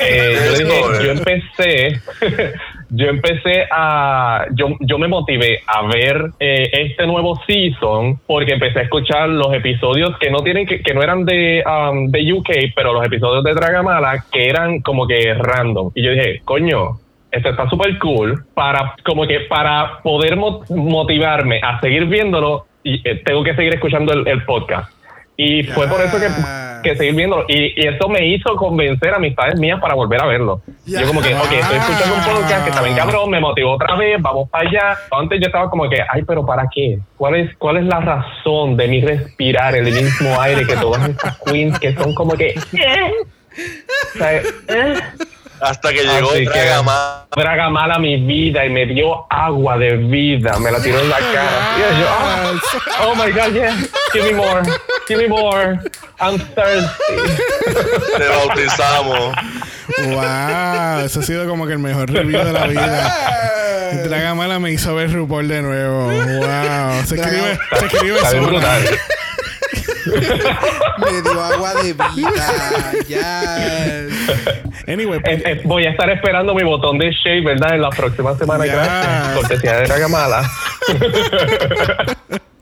Eh, 0.00 0.36
yo, 0.44 0.52
dije, 0.66 1.04
yo 1.04 1.10
empecé, 1.12 2.00
yo 2.90 3.06
empecé 3.08 3.66
a, 3.70 4.44
yo, 4.54 4.68
yo 4.80 4.98
me 4.98 5.08
motivé 5.08 5.60
a 5.66 5.86
ver 5.86 6.30
eh, 6.40 6.68
este 6.72 7.06
nuevo 7.06 7.40
season 7.46 8.20
porque 8.26 8.52
empecé 8.52 8.80
a 8.80 8.82
escuchar 8.82 9.30
los 9.30 9.52
episodios 9.54 10.16
que 10.18 10.30
no 10.30 10.40
tienen 10.40 10.66
que, 10.66 10.82
que 10.82 10.92
no 10.92 11.02
eran 11.02 11.24
de, 11.24 11.64
um, 11.66 12.10
de 12.10 12.32
UK, 12.32 12.50
pero 12.76 12.92
los 12.92 13.06
episodios 13.06 13.42
de 13.44 13.54
Dragamala 13.54 14.24
que 14.30 14.48
eran 14.48 14.80
como 14.82 15.06
que 15.06 15.32
random. 15.32 15.90
Y 15.94 16.02
yo 16.02 16.10
dije, 16.12 16.42
coño, 16.44 16.98
esto 17.32 17.48
está 17.48 17.68
súper 17.70 17.98
cool 17.98 18.44
para 18.54 18.94
como 19.06 19.26
que 19.26 19.40
para 19.40 20.00
poder 20.02 20.36
mo- 20.36 20.64
motivarme 20.68 21.60
a 21.62 21.80
seguir 21.80 22.04
viéndolo 22.06 22.66
y 22.84 23.00
eh, 23.08 23.22
tengo 23.24 23.42
que 23.42 23.54
seguir 23.54 23.74
escuchando 23.74 24.12
el, 24.12 24.28
el 24.28 24.44
podcast 24.44 24.92
y 25.40 25.62
fue 25.62 25.86
por 25.86 26.00
eso 26.00 26.18
que, 26.18 26.26
que 26.82 26.96
seguir 26.96 27.14
viéndolo 27.14 27.44
y, 27.46 27.80
y 27.80 27.86
eso 27.86 28.08
me 28.08 28.26
hizo 28.26 28.56
convencer 28.56 29.14
a 29.14 29.18
amistades 29.18 29.56
mías 29.56 29.80
para 29.80 29.94
volver 29.94 30.20
a 30.20 30.26
verlo 30.26 30.62
yo 30.84 31.06
como 31.06 31.22
que 31.22 31.32
ok 31.32 31.52
estoy 31.52 31.78
escuchando 31.78 32.16
un 32.16 32.22
podcast 32.24 32.64
que 32.64 32.70
está 32.70 32.82
bien 32.82 32.96
cabrón 32.96 33.30
me 33.30 33.38
motivó 33.38 33.74
otra 33.74 33.94
vez 33.94 34.20
vamos 34.20 34.50
para 34.50 34.68
allá 34.68 34.98
antes 35.12 35.38
yo 35.40 35.46
estaba 35.46 35.70
como 35.70 35.88
que 35.88 36.00
ay 36.12 36.24
pero 36.26 36.44
para 36.44 36.64
qué 36.74 36.98
cuál 37.16 37.36
es 37.36 37.56
cuál 37.56 37.76
es 37.76 37.84
la 37.84 38.00
razón 38.00 38.76
de 38.76 38.88
mi 38.88 39.00
respirar 39.00 39.76
el 39.76 39.84
mismo 39.84 40.40
aire 40.40 40.66
que 40.66 40.74
todas 40.74 41.08
estas 41.08 41.38
queens 41.46 41.78
que 41.78 41.94
son 41.94 42.14
como 42.14 42.32
que 42.34 42.48
eh? 42.48 43.12
O 44.14 44.18
sea, 44.18 44.36
eh. 44.36 44.42
Hasta 45.60 45.92
que 45.92 46.04
llegó 46.04 46.30
Dragamala. 46.32 47.26
Draga 47.34 47.70
mal 47.70 47.90
a 47.90 47.98
mi 47.98 48.16
vida 48.16 48.64
y 48.64 48.70
me 48.70 48.86
dio 48.86 49.26
agua 49.28 49.76
de 49.76 49.96
vida. 49.96 50.58
Me 50.58 50.70
la 50.70 50.80
tiró 50.80 51.00
en 51.00 51.08
la 51.08 51.18
cara. 51.18 51.76
Y 51.76 52.00
yo, 52.00 52.06
ah, 52.08 52.52
oh, 53.06 53.14
my 53.14 53.32
God, 53.32 53.52
yeah. 53.52 53.76
Give 54.12 54.24
me 54.24 54.32
more. 54.34 54.62
Give 55.08 55.18
me 55.18 55.28
more. 55.28 55.78
I'm 56.20 56.38
thirsty. 56.38 57.16
Te 58.18 58.28
bautizamos. 58.28 59.34
Wow, 60.10 61.04
eso 61.06 61.20
ha 61.20 61.22
sido 61.22 61.48
como 61.48 61.66
que 61.66 61.72
el 61.72 61.78
mejor 61.78 62.10
review 62.10 62.44
de 62.44 62.52
la 62.52 62.66
vida. 62.66 63.14
Dragamala 64.04 64.58
me 64.58 64.70
hizo 64.70 64.94
ver 64.94 65.10
RuPaul 65.12 65.48
de 65.48 65.62
nuevo. 65.62 66.04
Wow. 66.08 67.04
Se 67.06 67.16
escribe, 67.16 67.58
se 67.78 67.86
escribe. 67.86 68.18
Me 70.98 71.22
dio 71.22 71.42
agua 71.42 71.74
de 71.82 71.92
vida. 71.94 72.52
Yes. 73.06 74.12
Anyway, 74.86 75.20
Eh, 75.24 75.42
eh, 75.44 75.60
voy 75.64 75.84
a 75.86 75.90
estar 75.90 76.08
esperando 76.10 76.54
mi 76.54 76.62
botón 76.64 76.98
de 76.98 77.10
shade, 77.12 77.42
¿verdad? 77.42 77.74
En 77.74 77.82
la 77.82 77.90
próxima 77.90 78.36
semana. 78.36 78.64
Yes. 78.64 78.74
Gracias. 78.74 79.34
Cortesía 79.36 79.76
de 79.76 79.82
Dragamala. 79.84 80.50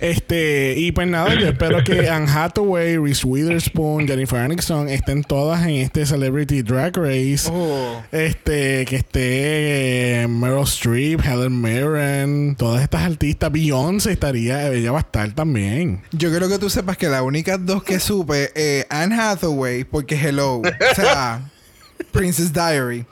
Este, 0.00 0.74
y 0.76 0.92
pues 0.92 1.08
nada, 1.08 1.34
yo 1.34 1.48
espero 1.48 1.82
que 1.84 2.08
Anne 2.10 2.30
Hathaway, 2.30 2.96
Reese 2.96 3.26
Witherspoon, 3.26 4.06
Jennifer 4.06 4.38
Aniston 4.38 4.88
estén 4.88 5.22
todas 5.22 5.62
en 5.64 5.76
este 5.76 6.06
Celebrity 6.06 6.62
Drag 6.62 6.96
Race. 6.96 7.50
Oh. 7.50 8.02
Este, 8.12 8.84
que 8.86 8.96
esté 8.96 10.22
eh, 10.22 10.28
Meryl 10.28 10.64
Streep, 10.64 11.20
Helen 11.24 11.60
Mirren, 11.60 12.56
todas 12.56 12.82
estas 12.82 13.02
artistas. 13.02 13.50
Beyoncé 13.50 14.12
estaría, 14.12 14.70
ella 14.72 14.92
va 14.92 14.98
a 14.98 15.02
estar 15.02 15.32
también. 15.34 16.02
Yo 16.12 16.30
quiero 16.30 16.48
que 16.48 16.58
tú 16.58 16.70
sepas 16.70 16.96
que 16.96 17.08
las 17.08 17.22
únicas 17.22 17.64
dos 17.64 17.82
que 17.82 18.00
supe, 18.00 18.50
eh, 18.54 18.86
Anne 18.90 19.14
Hathaway, 19.14 19.84
porque 19.84 20.14
hello, 20.16 20.58
o 20.58 20.94
sea, 20.94 21.50
Princess 22.12 22.52
Diary. 22.52 23.04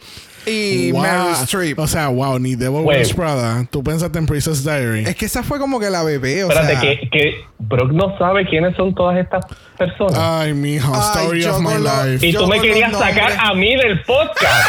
Y 0.46 0.92
Wow. 0.92 1.02
Meryl 1.02 1.32
Streep. 1.44 1.78
O 1.78 1.86
sea, 1.86 2.08
wow, 2.08 2.38
ni 2.38 2.54
Devil 2.54 2.80
Wait. 2.82 2.86
Wears 2.98 3.12
Prada. 3.14 3.66
Tú 3.70 3.82
pensaste 3.82 4.18
en 4.18 4.26
Princess 4.26 4.62
Diary. 4.64 5.04
es 5.06 5.16
que 5.16 5.26
esa 5.26 5.42
fue 5.42 5.58
como 5.58 5.80
que 5.80 5.88
la 5.90 6.02
bebé, 6.02 6.44
o 6.44 6.48
Espérate, 6.50 6.72
sea. 6.72 6.80
que, 6.80 7.08
que 7.10 7.44
Brooke 7.58 7.92
no 7.94 8.16
sabe 8.18 8.46
quiénes 8.46 8.76
son 8.76 8.94
todas 8.94 9.16
estas 9.18 9.44
personas. 9.78 10.18
Ay, 10.18 10.52
mijo, 10.52 10.92
Ay, 10.94 11.00
story 11.22 11.44
of 11.46 11.60
my 11.60 11.74
lo- 11.82 12.04
life. 12.06 12.26
y 12.26 12.32
tú 12.32 12.46
me 12.46 12.60
querías 12.60 12.92
sacar 12.96 13.32
a 13.38 13.54
mí 13.54 13.74
del 13.76 14.02
podcast. 14.02 14.68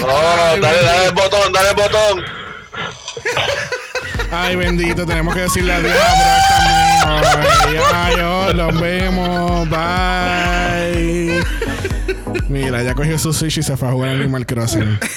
No, 0.00 0.06
dale, 0.06 0.60
dale 0.60 1.06
el 1.06 1.12
botón, 1.12 1.52
dale 1.52 1.68
el 1.68 1.76
botón. 1.76 2.24
Ay, 4.32 4.56
bendito, 4.56 5.04
tenemos 5.04 5.34
que 5.34 5.42
decirle 5.42 5.72
adiós 5.74 5.94
a 5.94 6.14
Brock 6.14 6.48
también. 6.48 7.82
Ay, 7.94 8.14
ay, 8.18 8.54
nos 8.54 8.80
vemos. 8.80 9.68
Bye. 9.68 11.21
Mira, 12.52 12.82
ya 12.82 12.94
cogió 12.94 13.18
su 13.18 13.32
sushi 13.32 13.60
y 13.60 13.62
se 13.62 13.76
fue 13.78 13.88
a 13.88 13.92
jugar 13.92 14.10
Animal 14.10 14.46
Crossing. 14.46 14.98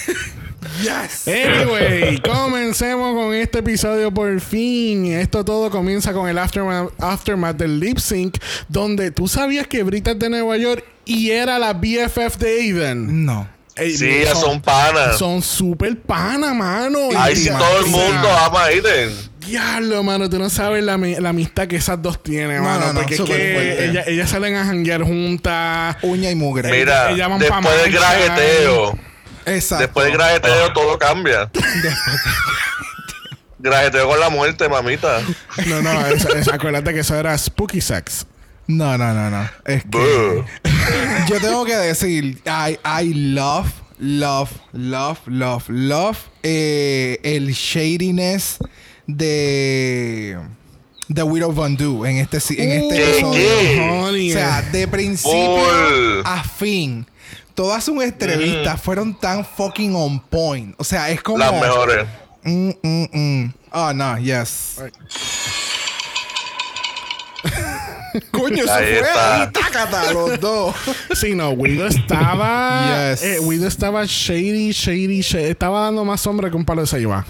Yes. 0.81 1.25
Anyway, 1.27 2.17
comencemos 2.25 3.15
con 3.15 3.33
este 3.33 3.59
episodio 3.59 4.11
por 4.13 4.41
fin. 4.41 5.05
Esto 5.05 5.45
todo 5.45 5.69
comienza 5.69 6.11
con 6.11 6.27
el 6.27 6.37
aftermath, 6.37 6.91
aftermath 6.99 7.55
del 7.55 7.79
lip 7.79 7.97
sync, 7.97 8.37
donde 8.67 9.11
tú 9.11 9.29
sabías 9.29 9.67
que 9.67 9.83
Brita 9.83 10.11
es 10.11 10.19
de 10.19 10.29
Nueva 10.29 10.57
York 10.57 10.83
y 11.05 11.29
era 11.29 11.59
la 11.59 11.71
BFF 11.71 12.37
de 12.39 12.59
Aiden. 12.59 13.25
No. 13.25 13.47
Ey, 13.77 13.97
Sí, 13.97 14.07
ellas 14.07 14.39
son 14.39 14.61
panas. 14.61 15.17
Son 15.17 15.41
super 15.41 15.99
pana, 16.01 16.53
mano. 16.53 17.09
Ahí 17.17 17.35
sí 17.35 17.49
todo 17.49 17.79
el 17.81 17.87
mundo 17.87 18.29
ama 18.29 18.61
a 18.61 18.65
Aiden. 18.67 19.13
Diablo, 19.45 20.01
mano, 20.01 20.29
tú 20.29 20.39
no 20.39 20.49
sabes 20.49 20.83
la, 20.83 20.97
la 20.97 21.29
amistad 21.29 21.67
que 21.67 21.75
esas 21.75 22.01
dos 22.01 22.23
tienen, 22.23 22.57
No, 22.57 22.63
mano. 22.63 22.87
no, 22.87 22.93
no, 22.93 22.99
porque 23.01 23.13
es 23.13 23.17
súper 23.19 23.37
que 23.37 23.53
fuerte. 23.53 23.85
ella- 23.89 24.03
ellas 24.07 24.29
salen 24.29 24.55
a 24.55 24.65
janguear 24.65 25.03
juntas. 25.03 25.97
Uña 26.01 26.31
y 26.31 26.35
mugre. 26.35 26.71
Mira, 26.71 27.11
ellas 27.11 27.29
van 27.29 27.39
pa' 27.39 27.45
después 27.45 27.83
del 27.83 27.91
marcha. 27.93 28.15
grajeteo, 28.17 28.97
Exacto. 29.45 29.83
después 29.83 30.05
del 30.07 30.13
grajeteo 30.17 30.73
todo 30.73 30.97
cambia. 30.97 31.51
Grajeteo 33.59 34.07
con 34.07 34.19
la 34.19 34.29
muerte, 34.29 34.67
mamita. 34.69 35.21
No, 35.67 35.81
no, 35.81 36.05
es- 36.07 36.25
es- 36.25 36.47
acuérdate 36.47 36.93
que 36.93 36.99
eso 36.99 37.15
era 37.15 37.37
spooky 37.37 37.81
sex. 37.81 38.25
No, 38.67 38.97
no, 38.97 39.13
no, 39.13 39.29
no. 39.29 39.49
Es 39.65 39.83
que 39.83 40.43
yo 41.29 41.39
tengo 41.39 41.65
que 41.65 41.75
decir, 41.75 42.41
I, 42.45 42.77
I 42.83 43.13
love, 43.13 43.71
love, 43.99 44.51
love, 44.73 45.19
love, 45.27 45.69
love 45.69 46.17
eh, 46.41 47.19
el 47.23 47.51
shadiness 47.51 48.57
de 49.05 50.37
The 51.13 51.23
Widow 51.23 51.51
Von 51.51 51.77
Du 51.77 52.05
en 52.05 52.17
este, 52.17 52.37
en 52.37 52.71
este 52.71 52.95
¿Qué, 52.95 53.11
episodio. 53.11 54.09
O 54.09 54.33
sea, 54.33 54.61
de 54.63 54.87
principio 54.87 56.23
a 56.23 56.43
fin. 56.43 57.05
Todas 57.53 57.83
sus 57.83 58.03
entrevistas 58.03 58.81
fueron 58.81 59.17
tan 59.17 59.45
fucking 59.45 59.95
on 59.95 60.19
point. 60.19 60.75
O 60.77 60.83
sea, 60.83 61.09
es 61.09 61.21
como. 61.21 61.37
Las 61.37 61.53
mejores. 61.53 62.05
Mm, 62.43 62.69
mm, 62.81 63.07
mm. 63.13 63.53
Oh, 63.71 63.93
no, 63.93 64.17
yes. 64.17 64.77
Coño, 68.31 68.63
eso 68.63 68.73
Ahí 68.73 68.85
fue 68.85 68.99
está. 68.99 69.41
ahí, 69.43 69.51
tácata, 69.51 70.13
los 70.13 70.39
dos. 70.39 70.75
Sí, 71.13 71.35
no, 71.35 71.49
Widow 71.51 71.87
estaba. 71.87 73.11
Yes. 73.11 73.23
eh, 73.23 73.39
estaba 73.65 74.05
shady, 74.05 74.71
shady, 74.71 75.21
shady. 75.21 75.49
Estaba 75.49 75.81
dando 75.81 76.05
más 76.05 76.21
sombra 76.21 76.49
que 76.49 76.55
un 76.55 76.65
palo 76.65 76.81
de 76.81 76.87
ceiba. 76.87 77.25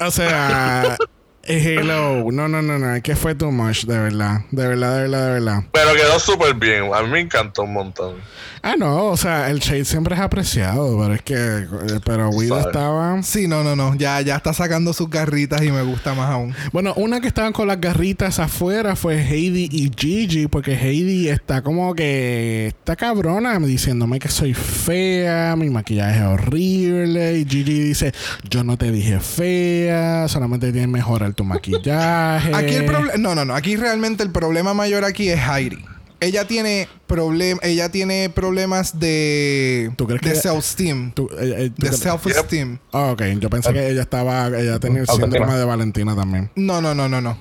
o 0.00 0.10
sea, 0.10 0.96
Hello. 1.44 2.30
No, 2.30 2.48
no, 2.48 2.62
no, 2.62 2.78
no. 2.78 2.94
Es 2.94 3.02
que 3.02 3.16
fue 3.16 3.34
too 3.34 3.50
much, 3.50 3.84
de 3.84 3.98
verdad. 3.98 4.42
De 4.50 4.66
verdad, 4.66 4.94
de 4.96 5.02
verdad, 5.02 5.26
de 5.26 5.32
verdad. 5.32 5.64
Pero 5.72 5.94
quedó 5.94 6.18
súper 6.20 6.54
bien. 6.54 6.92
A 6.94 7.02
mí 7.02 7.08
me 7.10 7.20
encantó 7.20 7.62
un 7.62 7.72
montón. 7.72 8.16
Ah, 8.62 8.76
no. 8.78 9.06
O 9.06 9.16
sea, 9.16 9.50
el 9.50 9.58
shade 9.58 9.84
siempre 9.84 10.14
es 10.14 10.20
apreciado. 10.20 10.96
Pero 10.98 11.14
es 11.14 11.22
que... 11.22 11.34
eh, 11.34 12.00
Pero 12.04 12.30
Guido 12.30 12.60
estaba... 12.60 13.20
Sí, 13.22 13.48
no, 13.48 13.64
no, 13.64 13.74
no. 13.74 13.94
Ya, 13.96 14.20
ya 14.20 14.36
está 14.36 14.52
sacando 14.52 14.92
sus 14.92 15.10
garritas 15.10 15.62
y 15.62 15.70
me 15.72 15.82
gusta 15.82 16.14
más 16.14 16.30
aún. 16.30 16.54
Bueno, 16.72 16.94
una 16.96 17.20
que 17.20 17.26
estaban 17.28 17.52
con 17.52 17.66
las 17.66 17.80
garritas 17.80 18.38
afuera 18.38 18.94
fue 18.94 19.20
Heidi 19.20 19.68
y 19.70 19.90
Gigi, 19.96 20.46
porque 20.46 20.74
Heidi 20.74 21.28
está 21.28 21.62
como 21.62 21.94
que 21.94 22.68
está 22.68 22.94
cabrona 22.96 23.58
diciéndome 23.58 24.18
que 24.18 24.28
soy 24.28 24.54
fea, 24.54 25.54
mi 25.56 25.68
maquillaje 25.70 26.20
es 26.20 26.24
horrible, 26.26 27.38
y 27.38 27.44
Gigi 27.44 27.80
dice, 27.80 28.12
yo 28.48 28.62
no 28.64 28.76
te 28.76 28.90
dije 28.92 29.18
fea, 29.20 30.28
solamente 30.28 30.70
tienes 30.72 30.88
que 30.88 30.92
mejorar 30.92 31.32
tu 31.34 31.44
maquillaje. 31.44 32.52
Aquí 32.54 32.74
el 32.74 32.84
problema... 32.86 33.12
No, 33.18 33.34
no, 33.34 33.44
no. 33.44 33.54
Aquí 33.54 33.76
realmente 33.76 34.22
el 34.22 34.30
problema 34.30 34.74
mayor 34.74 35.04
aquí 35.04 35.28
es 35.28 35.40
Heidi. 35.40 35.84
Ella 36.22 36.46
tiene 36.46 36.88
problem 37.06 37.58
ella 37.62 37.90
tiene 37.90 38.30
problemas 38.30 38.98
de, 39.00 39.90
¿Tú 39.96 40.06
crees 40.06 40.22
de 40.22 40.34
self-esteem. 40.36 41.12
Tú- 41.12 41.28
eh, 41.38 41.54
eh, 41.66 41.70
tú 41.76 41.82
De 41.84 41.90
te- 41.90 41.96
self-esteem. 41.96 42.78
Ah, 42.92 43.10
ok, 43.12 43.22
yo 43.40 43.50
pensé 43.50 43.72
que 43.72 43.88
ella 43.90 44.02
estaba, 44.02 44.46
ella 44.48 44.78
tenía 44.78 45.02
el 45.02 45.08
Autoestima. 45.10 45.26
síndrome 45.36 45.54
de 45.58 45.64
Valentina 45.64 46.14
también. 46.16 46.50
No, 46.54 46.80
no, 46.80 46.94
no, 46.94 47.08
no, 47.08 47.20
no. 47.20 47.36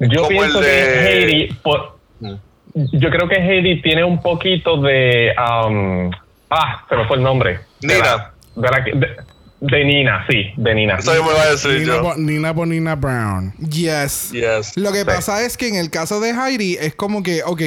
Yo 0.00 0.22
Como 0.22 0.28
pienso 0.28 0.60
que 0.60 1.08
Heidi, 1.08 1.52
por- 1.62 1.98
Mm. 2.20 2.34
yo 2.92 3.10
creo 3.10 3.28
que 3.28 3.36
Heidi 3.36 3.82
tiene 3.82 4.04
un 4.04 4.22
poquito 4.22 4.80
de, 4.80 5.32
um, 5.38 6.10
ah, 6.50 6.84
se 6.88 6.96
me 6.96 7.06
fue 7.08 7.16
el 7.16 7.22
nombre. 7.22 7.58
De 7.80 7.94
Nina. 7.94 8.04
la- 8.04 8.32
de, 8.54 8.68
la 8.70 8.84
de- 8.84 9.16
de 9.60 9.84
Nina, 9.84 10.24
sí, 10.30 10.52
de 10.56 10.74
Nina. 10.74 10.94
Eso 10.96 11.14
yo 11.14 11.22
me 11.24 11.30
iba 11.32 11.42
a 11.42 11.50
decir 11.50 11.72
Nina, 11.80 11.84
yo. 11.96 12.02
Bo- 12.02 12.16
Nina 12.16 12.52
Bonina 12.52 12.94
Brown. 12.94 13.52
Yes. 13.58 14.30
Yes. 14.32 14.76
Lo 14.76 14.92
que 14.92 15.00
Sí. 15.00 15.04
pasa 15.04 15.42
es 15.44 15.56
que 15.56 15.68
en 15.68 15.74
el 15.76 15.90
caso 15.90 16.20
de 16.20 16.30
Heidi 16.30 16.76
es 16.80 16.94
como 16.94 17.22
que, 17.22 17.42
ok, 17.44 17.60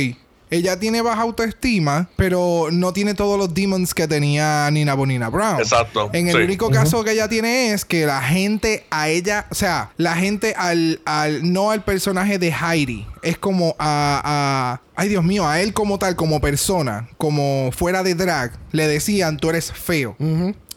ella 0.52 0.80
tiene 0.80 1.02
baja 1.02 1.22
autoestima, 1.24 2.10
pero 2.16 2.68
no 2.72 2.94
tiene 2.94 3.14
todos 3.14 3.38
los 3.38 3.54
demons 3.54 3.94
que 3.94 4.08
tenía 4.08 4.70
Nina 4.72 4.94
Bonina 4.94 5.30
Brown. 5.30 5.60
Exacto, 5.60 6.10
En 6.14 6.28
el 6.28 6.36
sí. 6.36 6.42
único 6.44 6.70
caso 6.70 7.04
que 7.04 7.12
ella 7.12 7.28
tiene 7.28 7.72
es 7.74 7.84
que 7.86 8.06
la 8.06 8.22
gente 8.22 8.86
a 8.92 9.10
ella, 9.10 9.48
o 9.50 9.56
sea, 9.56 9.92
la 9.98 10.16
gente 10.16 10.54
al, 10.58 11.02
al 11.06 11.52
no 11.52 11.72
al 11.72 11.84
personaje 11.84 12.38
de 12.40 12.52
Heidi, 12.54 13.06
es 13.24 13.38
como 13.38 13.76
a, 13.80 14.22
a- 14.24 14.82
ay 14.96 15.10
Dios 15.10 15.24
mío, 15.24 15.48
a 15.48 15.60
él 15.62 15.74
como 15.74 15.98
tal, 16.00 16.16
como 16.16 16.40
persona, 16.40 17.10
como 17.18 17.72
fuera 17.76 18.04
de 18.04 18.14
drag, 18.16 18.52
le 18.72 18.88
decían, 18.88 19.38
tú 19.38 19.50
eres 19.50 19.72
feo. 19.72 20.16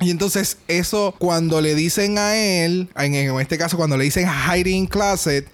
Y 0.01 0.11
entonces 0.11 0.59
eso 0.69 1.15
cuando 1.19 1.61
le 1.61 1.75
dicen 1.75 2.19
a 2.19 2.37
él, 2.37 2.89
en, 2.97 3.15
en 3.15 3.39
este 3.41 3.59
caso 3.59 3.77
cuando 3.77 3.97
le 3.97 4.05
dicen 4.05 4.27
a 4.29 4.55
Heidi 4.55 4.71
in 4.73 4.87
Closet, 4.87 5.47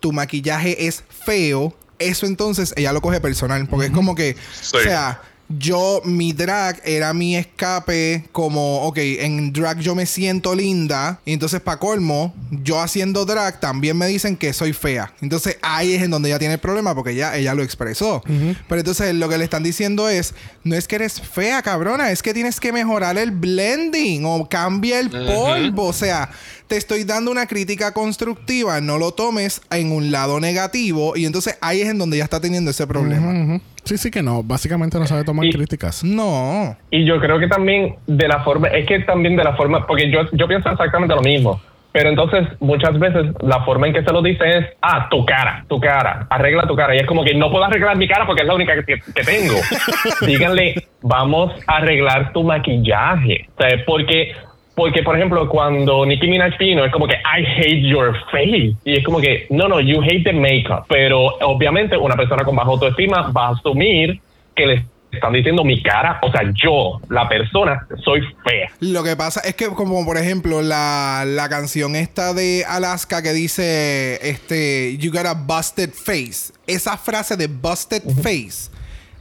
tu 0.00 0.12
maquillaje 0.12 0.86
es 0.86 1.04
feo, 1.24 1.74
eso 2.04 2.26
entonces 2.26 2.72
ella 2.76 2.92
lo 2.92 3.00
coge 3.00 3.20
personal, 3.20 3.66
porque 3.68 3.86
es 3.86 3.92
como 3.92 4.14
que, 4.14 4.36
Sí. 4.60 4.76
o 4.76 4.80
sea, 4.82 5.20
yo, 5.58 6.00
mi 6.06 6.32
drag 6.32 6.80
era 6.82 7.12
mi 7.12 7.36
escape 7.36 8.24
como, 8.32 8.86
ok, 8.86 8.96
en 8.96 9.52
drag 9.52 9.80
yo 9.80 9.94
me 9.94 10.06
siento 10.06 10.54
linda. 10.54 11.20
Y 11.26 11.34
entonces, 11.34 11.60
para 11.60 11.78
colmo, 11.78 12.34
yo 12.50 12.80
haciendo 12.80 13.26
drag 13.26 13.60
también 13.60 13.98
me 13.98 14.06
dicen 14.06 14.38
que 14.38 14.54
soy 14.54 14.72
fea. 14.72 15.12
Entonces, 15.20 15.58
ahí 15.60 15.92
es 15.92 16.02
en 16.02 16.10
donde 16.10 16.30
ella 16.30 16.38
tiene 16.38 16.54
el 16.54 16.60
problema 16.60 16.94
porque 16.94 17.14
ya 17.14 17.36
ella 17.36 17.52
lo 17.54 17.62
expresó. 17.62 18.22
Pero 18.24 18.80
entonces, 18.80 19.14
lo 19.14 19.28
que 19.28 19.36
le 19.36 19.44
están 19.44 19.62
diciendo 19.62 20.08
es, 20.08 20.32
no 20.64 20.74
es 20.74 20.88
que 20.88 20.94
eres 20.94 21.20
fea, 21.20 21.60
cabrona, 21.60 22.10
es 22.12 22.22
que 22.22 22.32
tienes 22.32 22.58
que 22.58 22.72
mejorar 22.72 23.18
el 23.18 23.30
blending 23.32 24.24
o 24.24 24.48
cambia 24.48 25.00
el 25.00 25.10
polvo. 25.10 25.84
O 25.88 25.92
sea, 25.92 26.30
te 26.72 26.78
estoy 26.78 27.04
dando 27.04 27.30
una 27.30 27.44
crítica 27.44 27.92
constructiva, 27.92 28.80
no 28.80 28.96
lo 28.96 29.12
tomes 29.12 29.60
en 29.70 29.92
un 29.92 30.10
lado 30.10 30.40
negativo. 30.40 31.14
Y 31.18 31.26
entonces, 31.26 31.58
ahí 31.60 31.82
es 31.82 31.88
en 31.90 31.98
donde 31.98 32.16
ya 32.16 32.24
está 32.24 32.40
teniendo 32.40 32.70
ese 32.70 32.86
problema. 32.86 33.28
Ujú. 33.28 33.60
Sí, 33.84 33.98
sí 33.98 34.10
que 34.10 34.22
no. 34.22 34.42
Básicamente 34.42 34.98
no 34.98 35.06
sabe 35.06 35.22
tomar 35.22 35.44
Y- 35.44 35.52
críticas. 35.52 36.02
No. 36.02 36.74
Y 36.90 37.04
yo 37.04 37.20
creo 37.20 37.38
que 37.38 37.46
también 37.46 37.96
de 38.06 38.26
la 38.26 38.42
forma, 38.42 38.68
es 38.68 38.86
que 38.86 39.00
también 39.00 39.36
de 39.36 39.44
la 39.44 39.54
forma, 39.54 39.86
porque 39.86 40.10
yo, 40.10 40.20
yo 40.32 40.48
pienso 40.48 40.70
exactamente 40.70 41.14
lo 41.14 41.20
mismo. 41.20 41.60
Pero 41.92 42.08
entonces 42.08 42.48
muchas 42.58 42.98
veces 42.98 43.26
la 43.42 43.62
forma 43.66 43.86
en 43.88 43.92
que 43.92 44.02
se 44.02 44.10
lo 44.10 44.22
dice 44.22 44.42
es, 44.58 44.64
ah, 44.80 45.08
tu 45.10 45.26
cara, 45.26 45.66
tu 45.68 45.78
cara, 45.78 46.26
arregla 46.30 46.66
tu 46.66 46.74
cara. 46.74 46.94
Y 46.96 47.00
es 47.00 47.06
como 47.06 47.22
que 47.22 47.34
no 47.34 47.50
puedo 47.50 47.64
arreglar 47.64 47.98
mi 47.98 48.08
cara 48.08 48.24
porque 48.24 48.40
es 48.44 48.48
la 48.48 48.54
única 48.54 48.72
que, 48.82 48.98
que 48.98 49.22
tengo. 49.24 49.56
Díganle, 50.26 50.86
vamos 51.02 51.52
a 51.66 51.76
arreglar 51.76 52.32
tu 52.32 52.42
maquillaje. 52.44 53.46
O 53.58 53.62
sea, 53.62 53.76
porque, 53.84 54.32
porque, 54.74 55.02
por 55.02 55.16
ejemplo, 55.16 55.48
cuando 55.48 56.06
Nicki 56.06 56.26
Minaj 56.28 56.56
vino, 56.58 56.84
es 56.84 56.92
como 56.92 57.06
que, 57.06 57.14
I 57.14 57.44
hate 57.44 57.88
your 57.88 58.16
face. 58.30 58.74
Y 58.84 58.96
es 58.98 59.04
como 59.04 59.20
que, 59.20 59.46
no, 59.50 59.68
no, 59.68 59.80
you 59.80 60.00
hate 60.02 60.24
the 60.24 60.32
makeup. 60.32 60.86
Pero 60.88 61.26
obviamente 61.42 61.96
una 61.96 62.16
persona 62.16 62.44
con 62.44 62.56
baja 62.56 62.70
autoestima 62.70 63.30
va 63.36 63.48
a 63.48 63.50
asumir 63.50 64.20
que 64.54 64.66
le 64.66 64.84
están 65.12 65.32
diciendo 65.32 65.62
mi 65.62 65.82
cara, 65.82 66.18
o 66.22 66.30
sea, 66.30 66.42
yo, 66.54 67.00
la 67.10 67.28
persona, 67.28 67.86
soy 68.02 68.22
fea. 68.44 68.70
Lo 68.80 69.02
que 69.02 69.14
pasa 69.14 69.40
es 69.44 69.54
que, 69.54 69.66
como 69.68 70.04
por 70.04 70.16
ejemplo, 70.16 70.62
la, 70.62 71.24
la 71.26 71.48
canción 71.48 71.94
esta 71.96 72.32
de 72.32 72.64
Alaska 72.66 73.22
que 73.22 73.32
dice, 73.32 74.18
este, 74.22 74.96
You 74.96 75.12
got 75.12 75.26
a 75.26 75.34
busted 75.34 75.90
face. 75.90 76.52
Esa 76.66 76.96
frase 76.96 77.36
de 77.36 77.46
busted 77.46 78.02
face, 78.22 78.70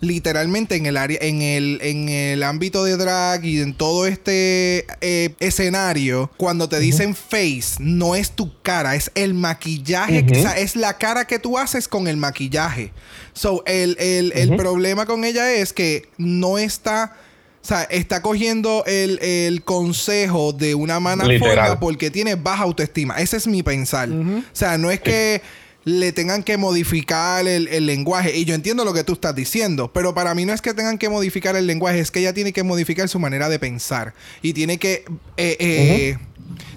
literalmente 0.01 0.75
en 0.75 0.87
el 0.87 0.97
área, 0.97 1.19
en 1.21 1.41
el, 1.41 1.79
en 1.81 2.09
el 2.09 2.43
ámbito 2.43 2.83
de 2.83 2.97
drag 2.97 3.45
y 3.45 3.61
en 3.61 3.73
todo 3.73 4.07
este 4.07 4.85
eh, 4.99 5.35
escenario, 5.39 6.31
cuando 6.37 6.67
te 6.67 6.79
dicen 6.79 7.15
face, 7.15 7.75
no 7.79 8.15
es 8.15 8.31
tu 8.31 8.51
cara, 8.61 8.95
es 8.95 9.11
el 9.15 9.33
maquillaje, 9.33 10.25
o 10.29 10.35
sea, 10.35 10.57
es 10.57 10.75
la 10.75 10.97
cara 10.97 11.25
que 11.25 11.39
tú 11.39 11.57
haces 11.57 11.87
con 11.87 12.07
el 12.07 12.17
maquillaje. 12.17 12.91
So, 13.33 13.63
el, 13.65 13.95
el, 13.99 14.33
el 14.35 14.55
problema 14.57 15.05
con 15.05 15.23
ella 15.23 15.53
es 15.53 15.71
que 15.71 16.09
no 16.17 16.57
está. 16.57 17.15
O 17.63 17.67
sea, 17.67 17.83
está 17.83 18.23
cogiendo 18.23 18.83
el, 18.87 19.19
el 19.21 19.63
consejo 19.63 20.51
de 20.51 20.73
una 20.73 20.99
mala 20.99 21.25
Literal. 21.25 21.55
forma 21.67 21.79
porque 21.79 22.09
tiene 22.09 22.33
baja 22.33 22.63
autoestima. 22.63 23.19
Ese 23.21 23.37
es 23.37 23.45
mi 23.45 23.61
pensar. 23.61 24.09
O 24.09 24.41
sea, 24.51 24.79
no 24.79 24.89
es 24.89 24.99
que 24.99 25.43
le 25.83 26.11
tengan 26.11 26.43
que 26.43 26.57
modificar 26.57 27.47
el, 27.47 27.67
el 27.67 27.85
lenguaje. 27.85 28.37
Y 28.37 28.45
yo 28.45 28.53
entiendo 28.55 28.85
lo 28.85 28.93
que 28.93 29.03
tú 29.03 29.13
estás 29.13 29.33
diciendo. 29.35 29.91
Pero 29.93 30.13
para 30.13 30.35
mí 30.35 30.45
no 30.45 30.53
es 30.53 30.61
que 30.61 30.73
tengan 30.73 30.97
que 30.97 31.09
modificar 31.09 31.55
el 31.55 31.65
lenguaje. 31.67 31.99
Es 31.99 32.11
que 32.11 32.19
ella 32.19 32.33
tiene 32.33 32.53
que 32.53 32.63
modificar 32.63 33.09
su 33.09 33.19
manera 33.19 33.49
de 33.49 33.57
pensar. 33.59 34.13
Y 34.41 34.53
tiene 34.53 34.77
que... 34.77 35.05
eh, 35.37 35.57
eh, 35.59 36.17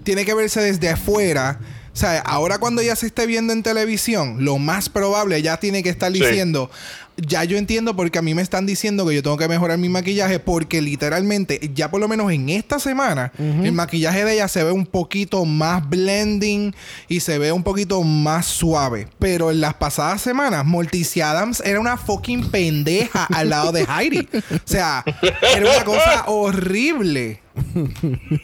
Tiene 0.05 0.25
que 0.25 0.35
verse 0.35 0.61
desde 0.61 0.88
afuera. 0.88 1.59
O 1.93 1.97
sea, 1.97 2.19
ahora 2.21 2.59
cuando 2.59 2.83
ella 2.83 2.97
se 2.97 3.07
esté 3.07 3.25
viendo 3.27 3.53
en 3.53 3.62
televisión, 3.62 4.45
lo 4.45 4.59
más 4.59 4.88
probable 4.88 5.37
ella 5.37 5.59
tiene 5.59 5.83
que 5.83 5.90
estar 5.90 6.11
Sí. 6.12 6.21
diciendo, 6.21 6.71
ya 7.16 7.44
yo 7.44 7.57
entiendo 7.57 7.94
porque 7.94 8.18
a 8.18 8.22
mí 8.22 8.35
me 8.35 8.42
están 8.42 8.66
diciendo 8.66 9.07
que 9.07 9.14
yo 9.14 9.22
tengo 9.22 9.37
que 9.37 9.48
mejorar 9.48 9.79
mi 9.79 9.88
maquillaje 9.88 10.38
porque 10.38 10.83
literalmente 10.83 11.70
ya 11.74 11.90
por 11.90 12.00
lo 12.00 12.09
menos 12.09 12.33
en 12.33 12.48
esta 12.48 12.79
semana 12.79 13.33
el 13.38 13.72
maquillaje 13.72 14.24
de 14.24 14.35
ella 14.35 14.48
se 14.48 14.64
ve 14.64 14.72
un 14.72 14.87
poquito 14.87 15.44
más 15.44 15.88
blending 15.88 16.74
y 17.09 17.20
se 17.20 17.38
ve 17.38 17.53
un 17.53 17.62
poquito 17.62 18.03
más 18.03 18.46
suave. 18.46 19.09
Pero 19.18 19.50
en 19.50 19.61
las 19.61 19.74
pasadas 19.74 20.22
semanas 20.22 20.64
Morticia 20.64 21.31
Adams 21.31 21.62
era 21.64 21.81
una 21.81 21.96
fucking 21.96 22.50
pendeja 22.50 23.24
al 23.27 23.50
lado 23.50 23.72
de 23.72 23.87
Heidi. 23.88 24.29
O 24.35 24.59
sea, 24.64 25.05
era 25.22 25.70
una 25.70 25.85
cosa 25.85 26.24
horrible. 26.27 27.44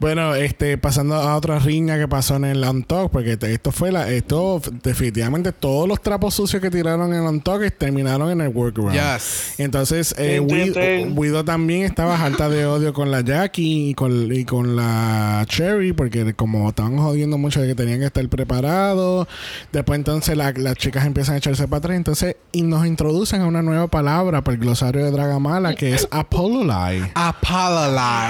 Bueno, 0.00 0.34
este, 0.34 0.76
pasando 0.78 1.14
a 1.14 1.36
otra 1.36 1.58
riña 1.58 1.98
que 1.98 2.08
pasó 2.08 2.36
en 2.36 2.44
el 2.44 2.64
Untalk, 2.64 3.10
porque 3.10 3.36
te- 3.36 3.52
esto 3.52 3.70
fue 3.72 3.92
la, 3.92 4.10
esto 4.10 4.60
definitivamente 4.82 5.52
todos 5.52 5.88
los 5.88 6.00
trapos 6.02 6.34
sucios 6.34 6.60
que 6.60 6.70
tiraron 6.70 7.12
en 7.12 7.20
el 7.22 7.28
Untalk 7.28 7.76
terminaron 7.78 8.30
en 8.30 8.40
el 8.40 8.48
workaround. 8.48 8.94
Yes. 8.94 9.54
Entonces, 9.58 10.14
eh. 10.18 10.40
Widow 11.14 11.44
también 11.44 11.82
estaba 11.82 12.20
harta 12.22 12.48
de 12.48 12.66
odio 12.66 12.92
con 12.92 13.10
la 13.10 13.20
Jackie 13.20 13.90
y 13.90 13.94
con, 13.94 14.32
y 14.34 14.44
con 14.44 14.76
la 14.76 15.44
Cherry, 15.48 15.92
porque 15.92 16.34
como 16.34 16.68
estaban 16.68 16.96
jodiendo 16.98 17.38
mucho 17.38 17.60
de 17.60 17.68
que 17.68 17.74
tenían 17.74 18.00
que 18.00 18.06
estar 18.06 18.26
preparados. 18.28 19.28
Después 19.72 19.98
entonces 19.98 20.36
la- 20.36 20.52
las 20.52 20.76
chicas 20.76 21.06
empiezan 21.06 21.34
a 21.36 21.38
echarse 21.38 21.68
para 21.68 21.78
atrás. 21.78 21.96
Entonces, 21.96 22.36
y 22.52 22.62
nos 22.62 22.86
introducen 22.86 23.42
a 23.42 23.46
una 23.46 23.62
nueva 23.62 23.86
palabra 23.86 24.42
para 24.42 24.54
el 24.56 24.60
glosario 24.60 25.04
de 25.04 25.10
Dragamala, 25.10 25.74
que 25.74 25.94
es 25.94 26.08
Apololy. 26.10 27.02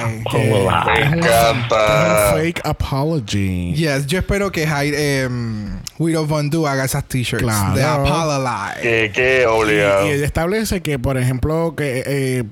Apology. 0.04 0.24
que 0.30 0.50
Apololy. 0.50 1.00
es 1.00 1.04
un- 1.04 1.10
Me 1.10 1.16
encanta. 1.18 2.28
es 2.28 2.34
un 2.34 2.40
fake 2.40 2.60
apology. 2.64 3.74
Yes, 3.74 4.06
yo 4.06 4.18
espero 4.18 4.50
que 4.52 4.66
Hyde, 4.66 5.22
em, 5.24 5.78
Widow 5.98 6.26
Von 6.26 6.50
Du 6.50 6.66
haga 6.66 6.84
esas 6.84 7.04
t-shirts 7.04 7.42
Claro. 7.42 7.74
de 7.74 7.82
Apology. 7.84 8.80
Que, 8.82 9.10
que 9.14 9.46
obligado. 9.46 10.06
Y 10.06 10.10
ella 10.10 10.24
establece 10.26 10.80
que, 10.82 10.98
por 10.98 11.16
ejemplo, 11.18 11.74
que 11.76 12.02
eh, 12.06 12.44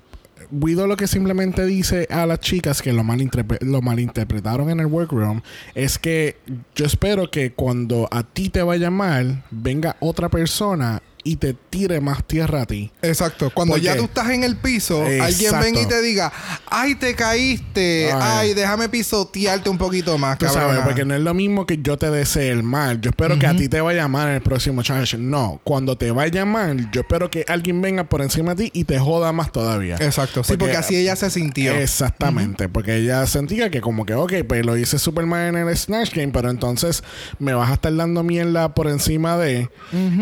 Guido 0.54 0.86
lo 0.86 0.98
que 0.98 1.06
simplemente 1.06 1.64
dice 1.64 2.06
a 2.10 2.26
las 2.26 2.38
chicas 2.40 2.82
que 2.82 2.92
lo, 2.92 3.02
malinterpre- 3.02 3.60
lo 3.62 3.80
malinterpretaron 3.80 4.68
en 4.68 4.80
el 4.80 4.86
workroom 4.86 5.40
es 5.74 5.98
que 5.98 6.36
yo 6.74 6.84
espero 6.84 7.30
que 7.30 7.52
cuando 7.52 8.06
a 8.10 8.22
ti 8.22 8.50
te 8.50 8.62
vaya 8.62 8.90
mal, 8.90 9.42
venga 9.50 9.96
otra 10.00 10.28
persona 10.28 11.00
y 11.24 11.36
te 11.36 11.54
tire 11.54 12.00
más 12.00 12.24
tierra 12.24 12.62
a 12.62 12.66
ti. 12.66 12.90
Exacto. 13.02 13.50
Cuando 13.54 13.74
¿Por 13.74 13.82
ya 13.82 13.92
qué? 13.92 13.98
tú 13.98 14.04
estás 14.04 14.30
en 14.30 14.44
el 14.44 14.56
piso, 14.56 15.02
alguien 15.02 15.52
venga 15.60 15.80
y 15.80 15.86
te 15.86 16.02
diga, 16.02 16.32
ay, 16.66 16.94
te 16.94 17.14
caíste, 17.14 18.10
Ay. 18.12 18.20
ay, 18.22 18.54
déjame 18.54 18.88
pisotearte 18.88 19.70
un 19.70 19.78
poquito 19.78 20.18
más, 20.18 20.38
Tú 20.38 20.46
sabes, 20.46 20.80
porque 20.80 21.04
no 21.04 21.14
es 21.14 21.20
lo 21.20 21.34
mismo 21.34 21.66
que 21.66 21.78
yo 21.82 21.96
te 21.96 22.10
desee 22.10 22.50
el 22.50 22.62
mal. 22.62 23.00
Yo 23.00 23.10
espero 23.10 23.38
que 23.38 23.46
a 23.46 23.56
ti 23.56 23.68
te 23.68 23.80
vaya 23.80 24.08
mal 24.08 24.28
en 24.28 24.34
el 24.34 24.42
próximo 24.42 24.82
challenge. 24.82 25.18
No, 25.18 25.60
cuando 25.64 25.96
te 25.96 26.10
vaya 26.10 26.44
mal, 26.44 26.90
yo 26.90 27.02
espero 27.02 27.30
que 27.30 27.44
alguien 27.48 27.80
venga 27.80 28.04
por 28.04 28.22
encima 28.22 28.54
de 28.54 28.64
ti 28.64 28.70
y 28.74 28.84
te 28.84 28.98
joda 28.98 29.32
más 29.32 29.52
todavía. 29.52 29.96
Exacto. 30.00 30.42
Sí, 30.44 30.56
porque, 30.56 30.76
así 30.76 30.96
ella 30.96 31.16
se 31.16 31.30
sintió. 31.30 31.72
Exactamente, 31.74 32.68
porque 32.68 32.96
ella 32.96 33.26
sentía 33.26 33.70
que 33.70 33.80
como 33.80 34.04
que, 34.06 34.14
ok, 34.14 34.32
pues 34.48 34.64
lo 34.66 34.76
hice 34.76 34.98
super 34.98 35.26
mal 35.26 35.54
en 35.54 35.68
el 35.68 35.76
Snatch 35.76 36.14
Game, 36.14 36.32
pero 36.32 36.50
entonces 36.50 37.02
me 37.38 37.54
vas 37.54 37.70
a 37.70 37.74
estar 37.74 37.94
dando 37.94 38.22
mierda 38.22 38.74
por 38.74 38.88
encima 38.88 39.36
de... 39.36 39.68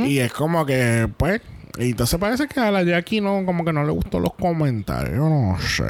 Y 0.04 0.18
es 0.18 0.32
como 0.32 0.66
que, 0.66 0.89
pues... 1.16 1.40
Y 1.78 1.90
entonces 1.90 2.18
parece 2.18 2.48
que 2.48 2.58
a 2.60 2.70
la 2.70 2.82
Jackie 2.82 3.20
no, 3.20 3.44
como 3.46 3.64
que 3.64 3.72
no 3.72 3.84
le 3.84 3.92
gustó 3.92 4.18
los 4.18 4.34
comentarios, 4.34 5.18
no 5.18 5.56
sé. 5.60 5.88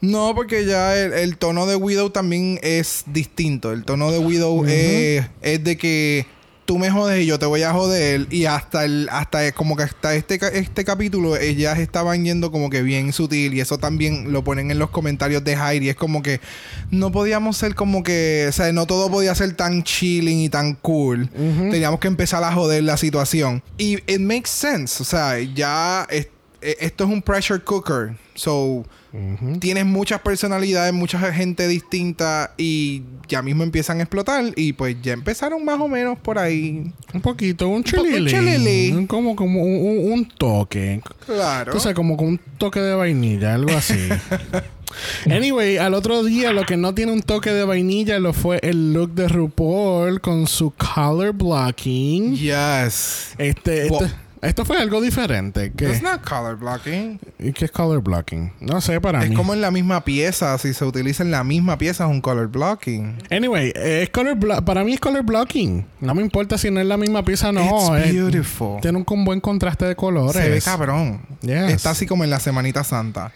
No, 0.00 0.34
porque 0.34 0.66
ya 0.66 0.96
el, 0.96 1.12
el 1.12 1.38
tono 1.38 1.66
de 1.66 1.76
Widow 1.76 2.10
también 2.10 2.58
es 2.62 3.04
distinto. 3.06 3.72
El 3.72 3.84
tono 3.84 4.10
de 4.10 4.18
Widow 4.18 4.66
es, 4.66 5.24
es 5.40 5.64
de 5.64 5.78
que 5.78 6.26
tú 6.64 6.78
me 6.78 6.90
jodes 6.90 7.22
y 7.22 7.26
yo 7.26 7.38
te 7.38 7.46
voy 7.46 7.62
a 7.62 7.72
joder. 7.72 8.26
Y 8.30 8.46
hasta 8.46 8.84
el, 8.84 9.08
hasta 9.10 9.52
como 9.52 9.76
que 9.76 9.82
hasta 9.84 10.14
este, 10.14 10.38
este 10.58 10.84
capítulo, 10.84 11.36
ellas 11.36 11.78
estaban 11.78 12.24
yendo 12.24 12.50
como 12.50 12.70
que 12.70 12.82
bien 12.82 13.12
sutil. 13.12 13.54
Y 13.54 13.60
eso 13.60 13.78
también 13.78 14.32
lo 14.32 14.42
ponen 14.44 14.70
en 14.70 14.78
los 14.78 14.90
comentarios 14.90 15.44
de 15.44 15.54
Heidi. 15.56 15.88
Es 15.90 15.96
como 15.96 16.22
que 16.22 16.40
no 16.90 17.12
podíamos 17.12 17.56
ser 17.56 17.74
como 17.74 18.02
que. 18.02 18.46
O 18.48 18.52
sea, 18.52 18.72
no 18.72 18.86
todo 18.86 19.10
podía 19.10 19.34
ser 19.34 19.54
tan 19.54 19.82
chilling 19.82 20.40
y 20.40 20.48
tan 20.48 20.74
cool. 20.74 21.28
Teníamos 21.30 22.00
que 22.00 22.08
empezar 22.08 22.42
a 22.44 22.52
joder 22.52 22.82
la 22.84 22.96
situación. 22.96 23.62
Y 23.78 23.94
it 24.10 24.20
makes 24.20 24.50
sense. 24.50 25.02
O 25.02 25.04
sea, 25.06 25.38
ya 25.40 26.06
es- 26.10 26.28
e- 26.62 26.76
esto 26.80 27.04
es 27.04 27.10
un 27.10 27.22
pressure 27.22 27.60
cooker. 27.62 28.16
So. 28.34 28.84
Tienes 29.60 29.86
muchas 29.86 30.20
personalidades, 30.22 30.92
mucha 30.92 31.18
gente 31.32 31.68
distinta 31.68 32.52
y 32.56 33.02
ya 33.28 33.42
mismo 33.42 33.62
empiezan 33.62 33.98
a 34.00 34.02
explotar 34.02 34.44
y 34.56 34.72
pues 34.72 34.96
ya 35.02 35.12
empezaron 35.12 35.64
más 35.64 35.78
o 35.80 35.86
menos 35.86 36.18
por 36.18 36.36
ahí. 36.38 36.92
Un 37.12 37.20
poquito, 37.20 37.68
un 37.68 37.84
chilili. 37.84 38.28
chilili. 38.30 39.06
Como, 39.06 39.36
como 39.36 39.62
un, 39.62 39.86
un- 39.86 40.12
un 40.12 40.28
toque. 40.28 41.00
Claro. 41.26 41.78
Sabes, 41.78 41.94
como 41.94 42.16
con 42.16 42.26
un 42.26 42.40
toque 42.58 42.80
de 42.80 42.94
vainilla, 42.94 43.54
algo 43.54 43.70
así. 43.76 44.08
anyway, 45.30 45.76
al 45.76 45.94
otro 45.94 46.22
día 46.24 46.52
lo 46.52 46.64
que 46.64 46.76
no 46.76 46.94
tiene 46.94 47.12
un 47.12 47.22
toque 47.22 47.50
de 47.50 47.64
vainilla 47.64 48.18
lo 48.18 48.32
fue 48.32 48.58
el 48.62 48.92
look 48.92 49.14
de 49.14 49.28
RuPaul 49.28 50.20
con 50.20 50.46
su 50.48 50.72
color 50.72 51.32
blocking. 51.32 52.34
yes. 52.36 53.34
Este, 53.38 53.86
este- 53.86 54.10
esto 54.44 54.64
fue 54.64 54.78
algo 54.78 55.00
diferente. 55.00 55.72
¿Qué, 55.76 55.88
It's 55.90 56.02
not 56.02 56.22
color 56.28 56.56
blocking. 56.56 57.18
¿Y 57.38 57.52
qué 57.52 57.64
es 57.66 57.70
color 57.70 58.02
blocking? 58.02 58.52
No 58.60 58.80
sé, 58.80 59.00
para 59.00 59.22
Es 59.24 59.30
mí. 59.30 59.36
como 59.36 59.54
en 59.54 59.60
la 59.60 59.70
misma 59.70 60.04
pieza. 60.04 60.56
Si 60.58 60.74
se 60.74 60.84
utiliza 60.84 61.22
en 61.22 61.30
la 61.30 61.42
misma 61.44 61.78
pieza 61.78 62.04
es 62.04 62.10
un 62.10 62.20
color 62.20 62.48
blocking. 62.48 63.16
Anyway, 63.30 63.72
eh, 63.74 64.02
es 64.04 64.10
color 64.10 64.36
para 64.64 64.84
mí 64.84 64.94
es 64.94 65.00
color 65.00 65.22
blocking. 65.24 65.86
No 66.00 66.14
me 66.14 66.22
importa 66.22 66.58
si 66.58 66.70
no 66.70 66.80
es 66.80 66.86
la 66.86 66.96
misma 66.96 67.24
pieza 67.24 67.48
o 67.48 67.52
no. 67.52 67.96
It's 67.98 68.06
es- 68.06 68.12
beautiful. 68.14 68.80
tiene 68.80 68.98
un 68.98 69.04
con 69.04 69.24
buen 69.24 69.40
contraste 69.40 69.84
de 69.86 69.96
colores. 69.96 70.42
Se 70.42 70.48
ve 70.50 70.60
cabrón. 70.60 71.20
Yes. 71.42 71.70
Está 71.72 71.90
así 71.90 72.06
como 72.06 72.24
en 72.24 72.30
la 72.30 72.40
Semanita 72.40 72.84
Santa. 72.84 73.32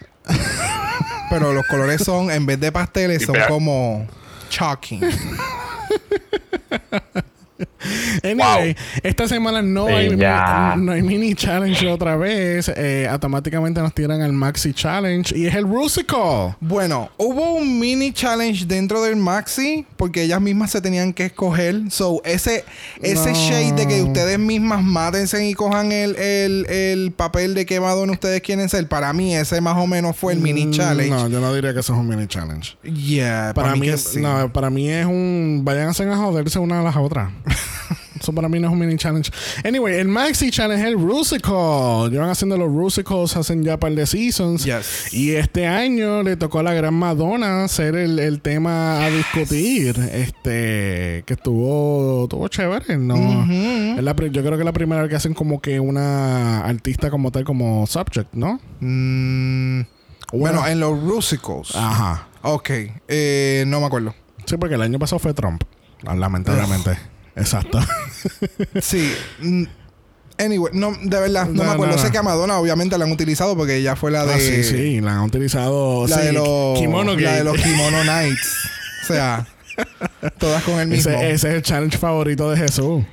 Pero 1.29 1.53
los 1.53 1.65
colores 1.67 2.01
son, 2.03 2.31
en 2.31 2.45
vez 2.45 2.59
de 2.59 2.71
pasteles, 2.71 3.23
son 3.23 3.35
como 3.47 4.07
chalking. 4.49 5.01
Anyway, 8.23 8.75
esta 9.03 9.27
semana 9.27 9.61
no, 9.61 9.87
Sí, 9.87 9.93
hay, 9.93 10.09
no 10.77 10.91
hay 10.91 11.01
mini 11.01 11.33
challenge 11.35 11.87
otra 11.87 12.15
vez. 12.15 12.69
Eh, 12.75 13.07
automáticamente 13.09 13.81
nos 13.81 13.93
tiran 13.93 14.21
al 14.21 14.33
maxi 14.33 14.73
challenge 14.73 15.35
y 15.37 15.47
es 15.47 15.55
el 15.55 15.63
Rusical. 15.63 16.55
Bueno, 16.59 17.09
hubo 17.17 17.53
un 17.55 17.79
mini 17.79 18.11
challenge 18.11 18.65
dentro 18.65 19.01
del 19.01 19.15
Maxi 19.15 19.85
porque 19.97 20.23
ellas 20.23 20.41
mismas 20.41 20.71
se 20.71 20.81
tenían 20.81 21.13
que 21.13 21.25
escoger. 21.25 21.89
So, 21.89 22.21
ese, 22.25 22.65
ese 23.01 23.31
No. 23.31 23.35
shade 23.37 23.71
de 23.73 23.87
que 23.87 24.01
ustedes 24.01 24.37
mismas 24.39 24.83
mátense 24.83 25.47
y 25.47 25.53
cojan 25.53 25.91
el, 25.91 26.15
el, 26.17 26.65
el 26.69 27.11
papel 27.11 27.53
de 27.53 27.65
qué 27.65 27.79
Madonna 27.79 28.11
ustedes 28.13 28.41
quieren 28.41 28.67
ser, 28.69 28.87
para 28.87 29.13
mí 29.13 29.35
ese 29.35 29.61
más 29.61 29.77
o 29.77 29.87
menos 29.87 30.15
fue 30.15 30.33
el 30.33 30.39
mini 30.39 30.65
Mm, 30.67 30.71
challenge. 30.71 31.09
No, 31.09 31.27
yo 31.29 31.39
no 31.39 31.53
diría 31.53 31.73
que 31.73 31.79
eso 31.79 31.93
es 31.93 31.99
un 31.99 32.07
mini 32.07 32.27
challenge. 32.27 32.77
Yeah, 32.83 33.53
Para, 33.55 33.75
mí, 33.75 33.81
que 33.87 33.93
es- 33.93 34.01
sí. 34.03 34.19
no, 34.21 34.51
para 34.51 34.69
mí 34.69 34.89
es 34.89 35.05
un. 35.05 35.61
Váyanse 35.63 36.03
a 36.03 36.17
joderse 36.17 36.59
una 36.59 36.81
a 36.81 36.83
las 36.83 36.95
otras. 36.97 37.29
Eso 38.19 38.33
para 38.33 38.49
mí 38.49 38.59
no 38.59 38.67
es 38.67 38.73
un 38.73 38.79
mini 38.79 38.97
challenge. 38.97 39.31
Anyway, 39.63 39.95
el 39.99 40.07
Maxi 40.07 40.51
Challenge 40.51 40.81
es 40.81 40.87
el 40.87 40.95
Rusical. 40.99 42.09
Llevan 42.11 42.29
haciendo 42.29 42.57
los 42.57 42.67
Rusicals 42.71 43.35
hacen 43.35 43.63
ya 43.63 43.77
par 43.77 43.93
de 43.93 44.05
seasons. 44.05 44.65
Yes. 44.65 45.13
Y 45.13 45.31
este 45.31 45.67
año 45.67 46.23
le 46.23 46.35
tocó 46.35 46.59
a 46.59 46.63
la 46.63 46.73
gran 46.73 46.93
Madonna 46.93 47.67
ser 47.67 47.95
el, 47.95 48.19
el 48.19 48.41
tema 48.41 49.03
a 49.03 49.09
discutir. 49.09 49.97
Este. 50.11 51.23
Que 51.25 51.33
estuvo. 51.33 52.23
Estuvo 52.23 52.47
chévere, 52.47 52.97
¿no? 52.97 53.15
Es 53.97 54.03
la 54.03 54.15
yo 54.15 54.41
creo 54.43 54.51
que 54.51 54.59
es 54.59 54.65
la 54.65 54.73
primera 54.73 55.01
vez 55.01 55.09
que 55.09 55.15
hacen 55.15 55.33
como 55.33 55.61
que 55.61 55.79
una 55.79 56.65
artista 56.65 57.09
como 57.09 57.31
tal, 57.31 57.43
como 57.43 57.87
subject, 57.87 58.33
¿no? 58.33 58.59
Mm, 58.81 59.81
bueno, 60.33 60.59
Bueno. 60.61 60.67
en 60.67 60.79
los 60.79 61.01
Rusicals. 61.01 61.75
Ajá. 61.75 62.27
Ok, 62.41 62.69
eh, 63.07 63.63
no 63.67 63.79
me 63.79 63.85
acuerdo. 63.87 64.13
Sí, 64.45 64.57
porque 64.57 64.75
el 64.75 64.81
año 64.81 64.99
pasado 64.99 65.19
fue 65.19 65.33
Trump. 65.33 65.63
Lamentablemente. 66.03 66.97
Exacto. 67.39 67.79
Sí. 68.81 69.13
mm, 69.39 69.63
Anyway, 70.37 70.71
no, 70.73 70.91
de 70.93 71.19
verdad, 71.19 71.47
no, 71.47 71.51
No, 71.51 71.63
me 71.63 71.69
acuerdo. 71.71 71.95
no, 71.95 72.01
no. 72.01 72.05
sé 72.05 72.11
que 72.11 72.17
a 72.17 72.23
Madonna 72.23 72.59
obviamente 72.59 72.97
la 72.97 73.03
han 73.03 73.11
utilizado 73.11 73.57
porque 73.57 73.75
ella 73.75 73.97
fue 73.97 74.09
la 74.09 74.25
de. 74.25 74.33
Ah, 74.33 74.39
sí, 74.39 74.63
sí, 74.63 75.01
la 75.01 75.15
han 75.17 75.21
utilizado. 75.23 76.07
La, 76.07 76.17
sí, 76.17 76.27
de 76.27 76.33
los, 76.33 76.79
Kimono 76.79 77.15
la 77.17 77.33
de 77.35 77.43
los 77.43 77.57
Kimono 77.57 78.03
Nights. 78.05 78.55
o 79.03 79.05
sea, 79.07 79.45
todas 80.37 80.63
con 80.63 80.79
el 80.79 80.87
mismo. 80.87 81.11
Ese, 81.11 81.31
ese 81.31 81.47
es 81.49 81.55
el 81.55 81.61
challenge 81.61 81.97
favorito 81.97 82.49
de 82.51 82.57
Jesús. 82.57 83.03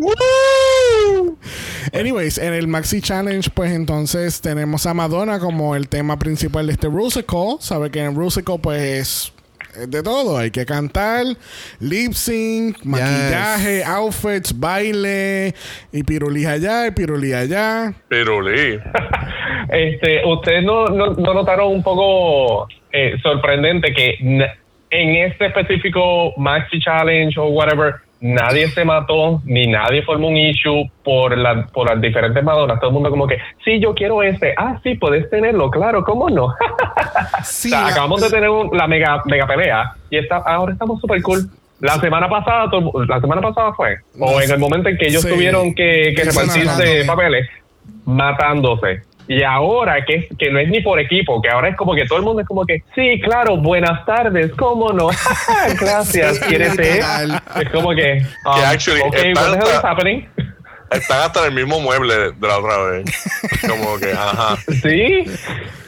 Anyways, 1.92 2.38
en 2.38 2.54
el 2.54 2.66
Maxi 2.66 3.00
Challenge, 3.00 3.48
pues 3.50 3.72
entonces 3.72 4.40
tenemos 4.40 4.86
a 4.86 4.94
Madonna 4.94 5.38
como 5.38 5.76
el 5.76 5.88
tema 5.88 6.18
principal 6.18 6.66
de 6.66 6.72
este 6.72 6.88
Rusical. 6.88 7.58
Sabe 7.60 7.90
que 7.90 8.00
en 8.02 8.14
Rusical, 8.14 8.60
pues 8.60 9.32
es 9.76 9.90
de 9.90 10.02
todo. 10.02 10.38
Hay 10.38 10.50
que 10.50 10.64
cantar, 10.66 11.24
lip 11.80 12.12
sync, 12.12 12.84
maquillaje, 12.84 13.84
outfits, 13.84 14.58
baile, 14.58 15.54
y 15.92 16.02
pirulí 16.02 16.46
allá, 16.46 16.86
y 16.86 16.90
pirulí 16.92 17.32
allá. 17.32 17.92
Pero 18.08 18.40
Lee, 18.40 18.78
Este, 19.70 20.24
¿Ustedes 20.24 20.64
no, 20.64 20.86
no, 20.86 21.14
no 21.14 21.34
notaron 21.34 21.68
un 21.72 21.82
poco 21.82 22.66
eh, 22.92 23.16
sorprendente 23.22 23.92
que 23.92 24.16
en 24.90 25.16
este 25.16 25.46
específico 25.46 26.32
Maxi 26.36 26.80
Challenge 26.80 27.38
o 27.38 27.46
whatever, 27.46 27.94
nadie 28.20 28.68
se 28.68 28.84
mató 28.84 29.40
ni 29.44 29.66
nadie 29.66 30.02
formó 30.02 30.28
un 30.28 30.36
issue 30.36 30.90
por, 31.02 31.36
la, 31.36 31.66
por 31.66 31.88
las 31.90 32.00
diferentes 32.00 32.42
Madonas? 32.44 32.78
Todo 32.78 32.90
el 32.90 32.94
mundo 32.94 33.10
como 33.10 33.26
que, 33.26 33.38
sí, 33.64 33.80
yo 33.80 33.94
quiero 33.94 34.22
este. 34.22 34.54
Ah, 34.56 34.78
sí, 34.82 34.94
puedes 34.94 35.28
tenerlo, 35.30 35.70
claro, 35.70 36.04
¿cómo 36.04 36.28
no? 36.30 36.48
Sí, 37.44 37.68
O 37.68 37.70
sea, 37.70 37.80
la- 37.82 37.88
acabamos 37.88 38.20
de 38.20 38.30
tener 38.30 38.48
un- 38.50 38.76
la 38.76 38.86
mega, 38.86 39.22
mega 39.26 39.46
pelea 39.46 39.92
y 40.10 40.18
está, 40.18 40.36
ahora 40.36 40.72
estamos 40.72 41.00
súper 41.00 41.22
cool. 41.22 41.40
La 41.80 41.94
semana 41.98 42.28
pasada, 42.28 42.70
la 43.08 43.20
semana 43.20 43.40
pasada 43.40 43.72
fue, 43.72 43.96
o 44.18 44.38
en 44.42 44.50
el 44.50 44.58
momento 44.58 44.90
en 44.90 44.98
que 44.98 45.06
ellos 45.06 45.22
Sí. 45.22 45.30
tuvieron 45.30 45.74
que, 45.74 46.12
que 46.14 46.24
repartirse 46.24 47.04
papeles, 47.06 47.48
matándose. 48.04 49.02
Y 49.32 49.44
ahora 49.44 50.04
que, 50.04 50.28
que 50.36 50.50
no 50.50 50.58
es 50.58 50.68
ni 50.68 50.80
por 50.80 50.98
equipo, 50.98 51.40
que 51.40 51.48
ahora 51.48 51.68
es 51.68 51.76
como 51.76 51.94
que 51.94 52.04
todo 52.04 52.18
el 52.18 52.24
mundo 52.24 52.42
es 52.42 52.48
como 52.48 52.66
que, 52.66 52.82
sí, 52.96 53.20
claro, 53.22 53.56
buenas 53.58 54.04
tardes, 54.04 54.50
¿cómo 54.58 54.90
no? 54.92 55.08
Gracias, 55.80 56.40
¿quieres 56.40 56.76
literal. 56.76 57.40
Es 57.60 57.68
como 57.70 57.90
que, 57.90 58.22
um, 58.44 58.54
Que 58.56 58.64
actually 58.66 59.00
ok, 59.02 59.14
está- 59.14 59.40
what 59.40 59.52
the 59.52 59.58
hell 59.58 59.76
is 59.76 59.84
happening? 59.84 60.28
están 60.90 61.20
hasta 61.20 61.40
en 61.42 61.46
el 61.46 61.64
mismo 61.64 61.78
mueble 61.78 62.12
de, 62.12 62.32
la 62.40 62.58
otra 62.58 62.76
vez. 62.78 63.04
Como 63.68 63.96
que, 64.00 64.10
ajá. 64.10 64.56
Sí, 64.82 65.24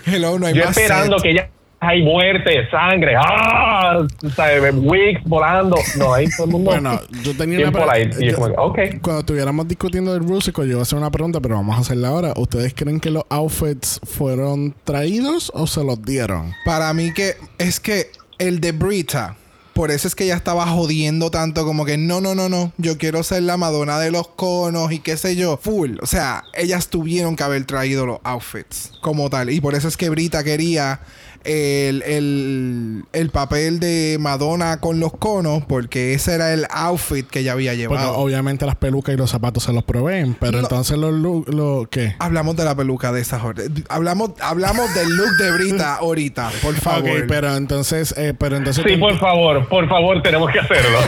Hello, 0.07 0.39
no 0.39 0.47
hay 0.47 0.55
yo 0.55 0.65
más 0.65 0.77
esperando 0.77 1.19
set. 1.19 1.23
que 1.25 1.35
ya 1.35 1.49
hay 1.85 2.01
muerte, 2.03 2.69
sangre, 2.71 3.15
¡ah! 3.19 4.07
O 4.25 4.31
sea, 4.31 4.71
wigs 4.73 5.21
volando. 5.25 5.77
No, 5.99 6.15
ahí 6.15 6.29
todo 6.37 6.47
el 6.47 6.53
mundo. 6.53 6.71
Bueno, 6.71 7.01
yo 7.25 7.37
tenía 7.37 7.59
una 7.69 7.73
pre- 7.73 7.83
polite. 7.83 8.25
Y 8.25 8.29
es 8.29 8.33
yo- 8.35 8.39
como, 8.39 8.73
que, 8.73 8.87
ok. 8.93 9.01
Cuando 9.03 9.21
estuviéramos 9.21 9.67
discutiendo 9.67 10.13
del 10.15 10.23
Rusical, 10.23 10.65
yo 10.67 10.71
iba 10.73 10.79
a 10.81 10.83
hacer 10.83 10.97
una 10.97 11.11
pregunta, 11.11 11.41
pero 11.41 11.57
vamos 11.57 11.77
a 11.77 11.81
hacerla 11.81 12.09
ahora. 12.09 12.35
¿Ustedes 12.37 12.73
creen 12.73 13.01
que 13.01 13.11
los 13.11 13.25
outfits 13.31 14.01
fueron 14.05 14.77
traídos 14.85 15.51
o 15.55 15.67
se 15.67 15.83
los 15.83 16.01
dieron? 16.03 16.53
Para 16.65 16.95
mí 16.95 17.13
que 17.13 17.35
es 17.59 17.81
que 17.81 18.13
el 18.39 18.61
de 18.61 18.71
Brita, 18.71 19.35
por 19.75 19.91
eso 19.91 20.07
es 20.07 20.15
que 20.15 20.23
ella 20.25 20.37
estaba 20.37 20.67
jodiendo 20.69 21.31
tanto 21.33 21.65
como 21.65 21.85
que 21.85 21.97
no, 21.97 22.21
no, 22.21 22.37
no, 22.37 22.49
no, 22.49 22.73
yo 22.77 22.97
quiero 22.99 23.25
ser 23.25 23.43
la 23.43 23.57
Madonna 23.57 23.99
de 23.99 24.11
los 24.13 24.29
conos 24.29 24.93
y 24.93 25.01
qué 25.01 25.17
sé 25.17 25.35
yo, 25.35 25.57
full. 25.57 25.97
O 26.01 26.07
sea, 26.07 26.45
ellas 26.55 26.89
tuvieron 26.89 27.35
que 27.35 27.43
haber 27.43 27.65
traído 27.65 28.07
los 28.07 28.19
outfits 28.23 28.93
como 29.01 29.29
tal. 29.31 29.51
Y 29.51 29.61
por 29.61 29.75
eso 29.75 29.89
es 29.89 29.97
que 29.97 30.11
Brita 30.11 30.45
quería 30.45 31.01
el, 31.45 32.03
el, 32.03 33.05
el 33.13 33.31
papel 33.31 33.81
de 33.81 34.17
Madonna 34.21 34.79
con 34.81 35.01
los 35.01 35.13
conos 35.13 35.65
porque 35.67 36.15
ese 36.15 36.35
era 36.35 36.53
el 36.53 36.67
outfit 36.71 37.27
que 37.29 37.41
ella 37.41 37.53
había 37.53 37.73
Porque 37.73 37.81
llevado. 37.83 38.17
obviamente 38.17 38.65
las 38.67 38.77
pelucas 38.77 39.15
y 39.15 39.19
los 39.19 39.31
zapatos 39.31 39.65
se 39.65 39.73
los 39.73 39.83
proveen. 39.85 40.37
Pero 40.39 40.53
No. 40.53 40.59
entonces 40.61 40.97
los 40.99 41.13
look, 41.13 41.49
lo, 41.53 41.89
¿qué? 41.91 42.15
Hablamos 42.19 42.57
de 42.57 42.65
la 42.65 42.75
peluca 42.75 43.13
de 43.13 43.21
esa 43.21 43.39
jornada. 43.41 43.69
Hablamos, 43.89 44.31
hablamos 44.41 44.95
del 44.95 45.09
look 45.17 45.37
de 45.39 45.51
Brita 45.53 45.95
ahorita, 46.01 46.51
por 46.63 46.75
favor. 46.75 47.11
Ok, 47.11 47.25
pero 47.29 47.57
entonces, 47.57 48.15
eh, 48.17 48.35
pero 48.39 48.57
entonces 48.57 48.85
Sí, 48.87 48.97
por 48.97 49.19
favor, 49.19 49.67
por 49.69 49.89
favor, 49.89 50.23
tenemos 50.23 50.51
que 50.51 50.59
hacerlo. 50.61 50.99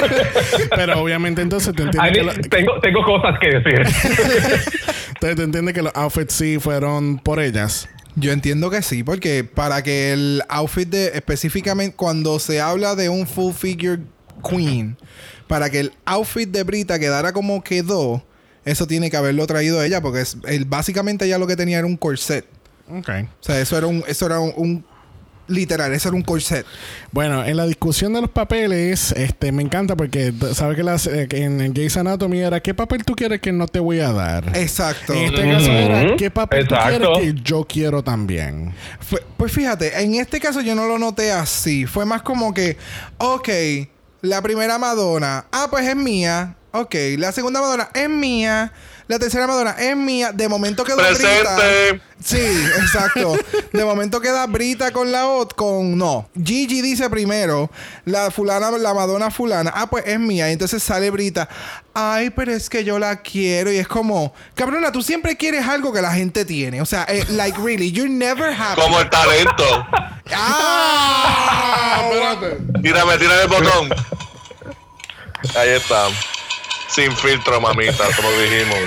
pero 0.76 1.00
obviamente 1.02 1.42
entonces 1.42 1.74
te 1.74 1.82
entiendes 1.82 2.12
que, 2.12 2.20
need- 2.22 2.36
lo- 2.42 2.48
tengo, 2.48 2.80
tengo 2.80 3.04
cosas 3.04 3.38
que 3.40 3.48
decir. 3.58 3.86
te, 5.20 5.34
te 5.34 5.42
entiendes 5.42 5.74
que 5.74 5.82
los 5.82 5.92
outfits 5.94 6.34
sí 6.34 6.58
fueron 6.58 7.18
por 7.18 7.40
ellas. 7.40 7.88
Yo 8.16 8.32
entiendo 8.32 8.70
que 8.70 8.82
sí, 8.82 9.02
porque 9.04 9.44
para 9.44 9.82
que 9.82 10.12
el 10.12 10.42
outfit 10.48 10.88
de 10.88 11.06
específicamente 11.14 11.94
cuando 11.96 12.38
se 12.38 12.60
habla 12.60 12.94
de 12.96 13.08
un 13.08 13.26
full 13.26 13.52
figure 13.52 14.02
queen, 14.48 14.96
para 15.46 15.70
que 15.70 15.80
el 15.80 15.92
outfit 16.04 16.48
de 16.48 16.62
Brita 16.64 16.98
quedara 16.98 17.32
como 17.32 17.62
quedó, 17.62 18.24
eso 18.64 18.86
tiene 18.86 19.10
que 19.10 19.16
haberlo 19.16 19.46
traído 19.46 19.82
ella, 19.82 20.00
porque 20.00 20.20
es, 20.22 20.36
el- 20.46 20.64
básicamente 20.64 21.24
ella 21.24 21.38
lo 21.38 21.46
que 21.46 21.56
tenía 21.56 21.78
era 21.78 21.86
un 21.86 21.96
corset. 21.96 22.44
Ok. 22.88 23.08
O 23.08 23.42
sea, 23.42 23.60
eso 23.60 23.78
era 23.78 23.86
un, 23.86 24.02
eso 24.06 24.26
era 24.26 24.40
un, 24.40 24.52
un- 24.56 24.84
literal, 25.50 25.92
eso 25.92 26.08
era 26.08 26.16
un 26.16 26.22
corset. 26.22 26.64
Bueno, 27.12 27.44
en 27.44 27.56
la 27.56 27.66
discusión 27.66 28.12
de 28.12 28.20
los 28.22 28.30
papeles, 28.30 29.12
este, 29.12 29.52
me 29.52 29.62
encanta 29.62 29.96
porque 29.96 30.32
sabes 30.54 30.76
que 30.76 30.82
las, 30.82 31.06
eh, 31.06 31.26
que 31.28 31.42
en 31.42 31.72
Gays 31.74 31.96
Anatomy 31.96 32.40
era 32.40 32.60
¿qué 32.60 32.72
papel 32.72 33.04
tú 33.04 33.14
quieres 33.14 33.40
que 33.40 33.52
no 33.52 33.66
te 33.68 33.80
voy 33.80 34.00
a 34.00 34.12
dar? 34.12 34.56
Exacto. 34.56 35.12
En 35.12 35.24
este 35.34 35.42
caso 35.50 35.70
era. 35.72 36.16
¿qué 36.16 36.30
papel 36.30 36.66
tú 36.66 36.74
Exacto. 36.74 37.12
quieres 37.14 37.34
que 37.34 37.40
yo 37.42 37.64
quiero 37.64 38.02
también? 38.02 38.72
Fue- 39.00 39.22
pues 39.36 39.52
fíjate, 39.52 40.02
en 40.02 40.14
este 40.14 40.40
caso 40.40 40.60
yo 40.60 40.74
no 40.74 40.86
lo 40.86 40.98
noté 40.98 41.32
así. 41.32 41.86
Fue 41.86 42.06
más 42.06 42.22
como 42.22 42.54
que, 42.54 42.76
ok, 43.18 43.48
la 44.22 44.42
primera 44.42 44.78
Madonna, 44.78 45.46
ah, 45.52 45.66
pues 45.70 45.86
es 45.86 45.96
mía. 45.96 46.56
Ok, 46.72 46.94
la 47.18 47.32
segunda 47.32 47.60
Madonna 47.60 47.88
es 47.94 48.08
mía. 48.08 48.72
La 49.10 49.18
tercera 49.18 49.48
Madonna 49.48 49.72
es 49.72 49.96
mía. 49.96 50.30
De 50.30 50.48
momento 50.48 50.84
quedó 50.84 50.98
Brita. 50.98 51.16
Presente. 51.16 52.00
Sí, 52.22 52.38
exacto. 52.78 53.36
De 53.72 53.84
momento 53.84 54.20
queda 54.20 54.46
Brita 54.46 54.92
con 54.92 55.10
la 55.10 55.26
otra, 55.26 55.56
con 55.56 55.98
no. 55.98 56.30
Gigi 56.40 56.80
dice 56.80 57.10
primero, 57.10 57.72
la 58.04 58.30
fulana, 58.30 58.70
la 58.70 58.94
Madonna 58.94 59.32
fulana, 59.32 59.72
ah, 59.74 59.90
pues 59.90 60.04
es 60.06 60.20
mía. 60.20 60.48
Y 60.48 60.52
entonces 60.52 60.80
sale 60.80 61.10
Brita, 61.10 61.48
ay, 61.92 62.30
pero 62.30 62.52
es 62.52 62.70
que 62.70 62.84
yo 62.84 63.00
la 63.00 63.20
quiero. 63.20 63.72
Y 63.72 63.78
es 63.78 63.88
como, 63.88 64.32
cabrona, 64.54 64.92
tú 64.92 65.02
siempre 65.02 65.36
quieres 65.36 65.66
algo 65.66 65.92
que 65.92 66.02
la 66.02 66.12
gente 66.12 66.44
tiene. 66.44 66.80
O 66.80 66.86
sea, 66.86 67.04
eh, 67.08 67.24
like 67.30 67.58
really, 67.60 67.90
you're 67.90 68.08
never 68.08 68.54
happy. 68.54 68.80
Como 68.80 69.00
el 69.00 69.10
talento. 69.10 69.86
¡Ah! 70.32 72.00
Espérate. 72.04 72.58
Tírame, 72.80 73.18
tírame 73.18 73.42
el 73.42 73.48
botón. 73.48 73.90
Ahí 75.56 75.70
está. 75.70 76.06
Sin 76.90 77.12
filtro, 77.16 77.60
mamita, 77.60 78.04
como 78.16 78.30
dijimos. 78.32 78.78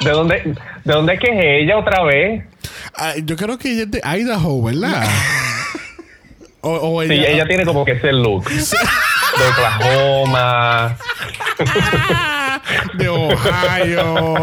¿De 0.00 0.10
dónde, 0.10 0.54
¿De 0.84 0.92
dónde 0.92 1.14
es 1.14 1.20
que 1.20 1.26
es 1.30 1.62
ella 1.62 1.78
otra 1.78 2.02
vez? 2.02 2.44
Ah, 2.96 3.14
yo 3.22 3.36
creo 3.36 3.58
que 3.58 3.72
ella 3.72 3.82
es 3.82 3.90
de 3.90 4.00
Idaho, 4.04 4.62
¿verdad? 4.62 5.06
o, 6.62 6.96
o 6.96 7.02
Sí, 7.02 7.12
ella 7.12 7.46
tiene 7.46 7.64
como 7.64 7.84
que 7.84 7.92
ese 7.92 8.12
look. 8.12 8.48
De 8.48 9.48
Oklahoma. 9.50 10.96
De 12.94 13.08
Ohio. 13.08 14.34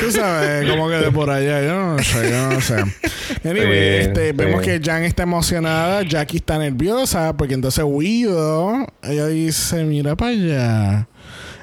Tú 0.00 0.10
sabes, 0.10 0.68
como 0.70 0.88
que 0.88 0.96
de 0.96 1.10
por 1.10 1.30
allá. 1.30 1.62
Yo 1.62 1.74
no 1.74 1.98
sé, 2.02 2.30
yo 2.30 2.48
no 2.50 2.60
sé. 2.60 2.76
Anyway, 3.44 4.02
Sí, 4.02 4.08
este, 4.08 4.26
sí. 4.28 4.32
vemos 4.34 4.62
que 4.62 4.80
Jan 4.82 5.04
está 5.04 5.22
emocionada, 5.24 6.02
Jackie 6.02 6.38
está 6.38 6.58
nerviosa, 6.58 7.36
porque 7.36 7.54
entonces 7.54 7.84
Guido, 7.84 8.86
ella 9.02 9.26
dice, 9.26 9.84
mira 9.84 10.16
para 10.16 10.30
allá. 10.32 11.08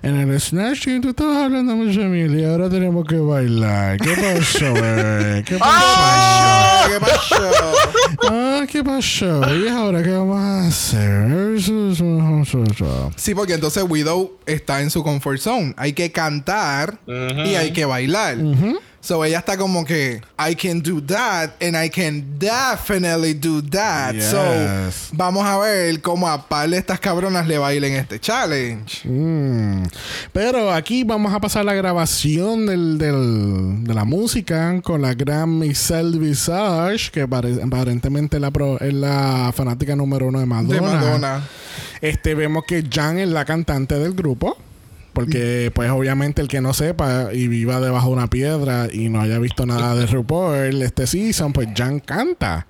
En 0.04 0.16
el 0.16 0.42
Snatch 0.42 0.88
Game 0.88 1.02
tú 1.02 1.10
estabas 1.10 1.38
hablando 1.44 1.76
mucho 1.76 2.02
y 2.02 2.44
ahora 2.44 2.70
tenemos 2.70 3.06
que 3.06 3.18
bailar. 3.18 4.00
¿Qué 4.00 4.16
pasó, 4.16 4.74
bebé? 4.74 5.44
¿Qué 5.44 5.58
pasó? 5.60 6.90
¿Qué 6.90 7.00
pasó? 7.00 7.52
Ah, 8.24 8.66
¿qué 8.68 8.84
pasó? 8.84 9.56
¿Y 9.56 9.68
ahora 9.68 10.02
qué 10.02 10.10
vamos 10.10 10.40
a 10.40 10.68
hacer? 10.68 11.30
Sí, 13.16 13.36
porque 13.36 13.54
entonces 13.54 13.84
Widow 13.88 14.32
está 14.48 14.82
en 14.82 14.90
su 14.90 15.04
comfort 15.04 15.40
zone. 15.40 15.76
Hay 15.78 15.94
que 15.94 16.12
cantar 16.12 16.98
y 17.08 17.54
hay 17.56 17.72
que 17.72 17.86
bailar. 17.86 18.38
So 19.02 19.26
ella 19.26 19.40
está 19.40 19.58
como 19.58 19.84
que 19.84 20.22
I 20.38 20.56
can 20.56 20.80
do 20.82 21.02
that 21.02 21.52
and 21.62 21.76
I 21.76 21.90
can 21.90 22.38
definitely 22.38 23.34
do 23.34 23.62
that. 23.72 24.14
Yes. 24.14 24.26
So 24.30 24.44
vamos 25.14 25.44
a 25.46 25.58
ver 25.58 26.00
cómo 26.02 26.28
a 26.30 26.48
par 26.48 26.70
de 26.70 26.78
estas 26.78 27.00
cabronas 27.00 27.48
le 27.48 27.58
bailen 27.58 27.94
este 27.94 28.20
challenge. 28.20 29.02
Mm. 29.10 29.86
Pero 30.32 30.72
aquí 30.72 31.04
vamos 31.04 31.34
a 31.34 31.40
pasar 31.40 31.66
la 31.66 31.74
grabación 31.74 32.68
del, 32.68 32.98
del- 33.00 33.84
de 33.84 33.94
la 33.94 34.06
música 34.06 34.80
con 34.84 35.02
la 35.02 35.16
gran 35.16 35.58
Michelle 35.58 36.20
Visage, 36.20 37.10
que 37.12 37.28
pare- 37.28 37.60
aparentemente 37.64 38.40
la 38.40 38.52
pro- 38.52 38.80
es 38.80 38.94
la 38.94 39.52
fanática 39.56 39.96
número 39.96 40.28
uno 40.28 40.40
de 40.40 40.46
Madonna. 40.46 40.76
De 40.76 40.82
Madonna. 40.82 41.48
Este, 42.02 42.36
vemos 42.36 42.64
que 42.68 42.84
Jan 42.88 43.18
es 43.18 43.30
la 43.30 43.46
cantante 43.46 43.96
del 43.96 44.14
grupo. 44.14 44.58
Porque, 45.26 45.72
pues, 45.74 45.90
obviamente, 45.92 46.42
el 46.42 46.48
que 46.48 46.62
no 46.62 46.74
sepa 46.74 47.34
y 47.34 47.48
viva 47.48 47.80
debajo 47.80 48.08
de 48.08 48.14
una 48.14 48.28
piedra 48.28 48.88
y 48.92 49.10
no 49.10 49.22
haya 49.22 49.40
visto 49.40 49.66
nada 49.66 49.96
de 49.96 50.06
RuPaul 50.06 50.82
este 50.82 51.08
season, 51.08 51.54
pues 51.54 51.70
Jan 51.76 52.00
canta. 52.00 52.68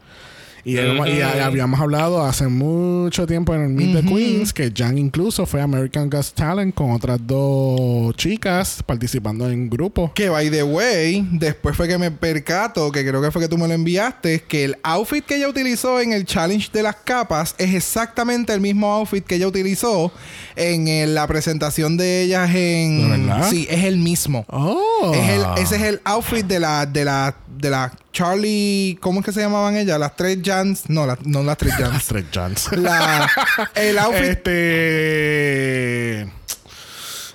Y, 0.64 0.78
habíamos 0.78 1.80
hablado 1.80 2.24
hace 2.24 2.48
mucho 2.48 3.26
tiempo 3.26 3.54
en 3.56 3.64
el 3.64 3.70
Meet 3.70 4.02
the 4.02 4.08
Queens 4.08 4.54
que 4.54 4.72
Jan 4.76 4.98
incluso 4.98 5.46
fue 5.46 5.62
a 5.62 5.64
American 5.64 6.10
Got 6.10 6.34
Talent 6.34 6.76
con 6.76 6.92
otras 6.92 7.20
dos 7.26 8.16
chicas 8.16 8.84
participando 8.86 9.50
en 9.50 9.70
grupo. 9.70 10.12
Que 10.14 10.30
by 10.30 10.50
the 10.52 10.64
way, 10.64 11.28
después 11.32 11.76
fue 11.76 11.88
que 11.88 11.98
me 11.98 12.12
percato, 12.12 12.92
que 12.92 13.06
creo 13.06 13.22
que 13.22 13.32
fue 13.32 13.42
que 13.42 13.48
tú 13.48 13.58
me 13.58 13.68
lo 13.68 13.74
enviaste, 13.74 14.44
que 14.48 14.66
el 14.66 14.78
outfit 14.84 15.26
que 15.26 15.38
ella 15.38 15.50
utilizó 15.50 16.00
en 16.00 16.14
el 16.14 16.26
challenge 16.26 16.70
de 16.72 16.84
las 16.84 16.96
capas 16.98 17.56
es 17.58 17.74
exactamente 17.74 18.54
el 18.54 18.62
mismo 18.62 18.92
outfit 18.92 19.26
que 19.26 19.36
ella 19.36 19.48
utilizó 19.48 20.12
en 20.56 20.88
eh, 20.88 21.08
la 21.08 21.28
presentación 21.28 21.98
de 21.98 22.24
ellas 22.24 22.54
en. 22.54 23.02
¿De 23.02 23.18
verdad? 23.18 23.50
Sí, 23.50 23.68
es 23.70 23.84
el 23.86 23.98
mismo. 23.98 24.46
Oh. 24.50 25.12
Es 25.14 25.30
el, 25.30 25.46
ese 25.58 25.76
es 25.76 25.82
el 25.82 26.02
outfit 26.04 26.46
de 26.46 26.60
la, 26.60 26.86
de 26.86 27.06
la, 27.06 27.36
de 27.62 27.70
la 27.70 27.94
Charlie, 28.12 28.98
¿cómo 29.02 29.20
es 29.20 29.26
que 29.26 29.32
se 29.32 29.40
llamaban 29.42 29.76
ellas? 29.78 30.00
Las 30.00 30.16
tres 30.16 30.40
Jans, 30.44 30.90
no, 30.90 31.06
las- 31.06 31.26
no 31.26 31.44
las 31.44 31.58
tres 31.58 31.74
Las 31.80 31.90
Jans. 31.90 32.06
tres 32.08 32.26
Jans. 32.32 32.70
la, 32.74 33.30
el 33.76 33.98
outfit 34.00 34.24
Este. 34.46 36.28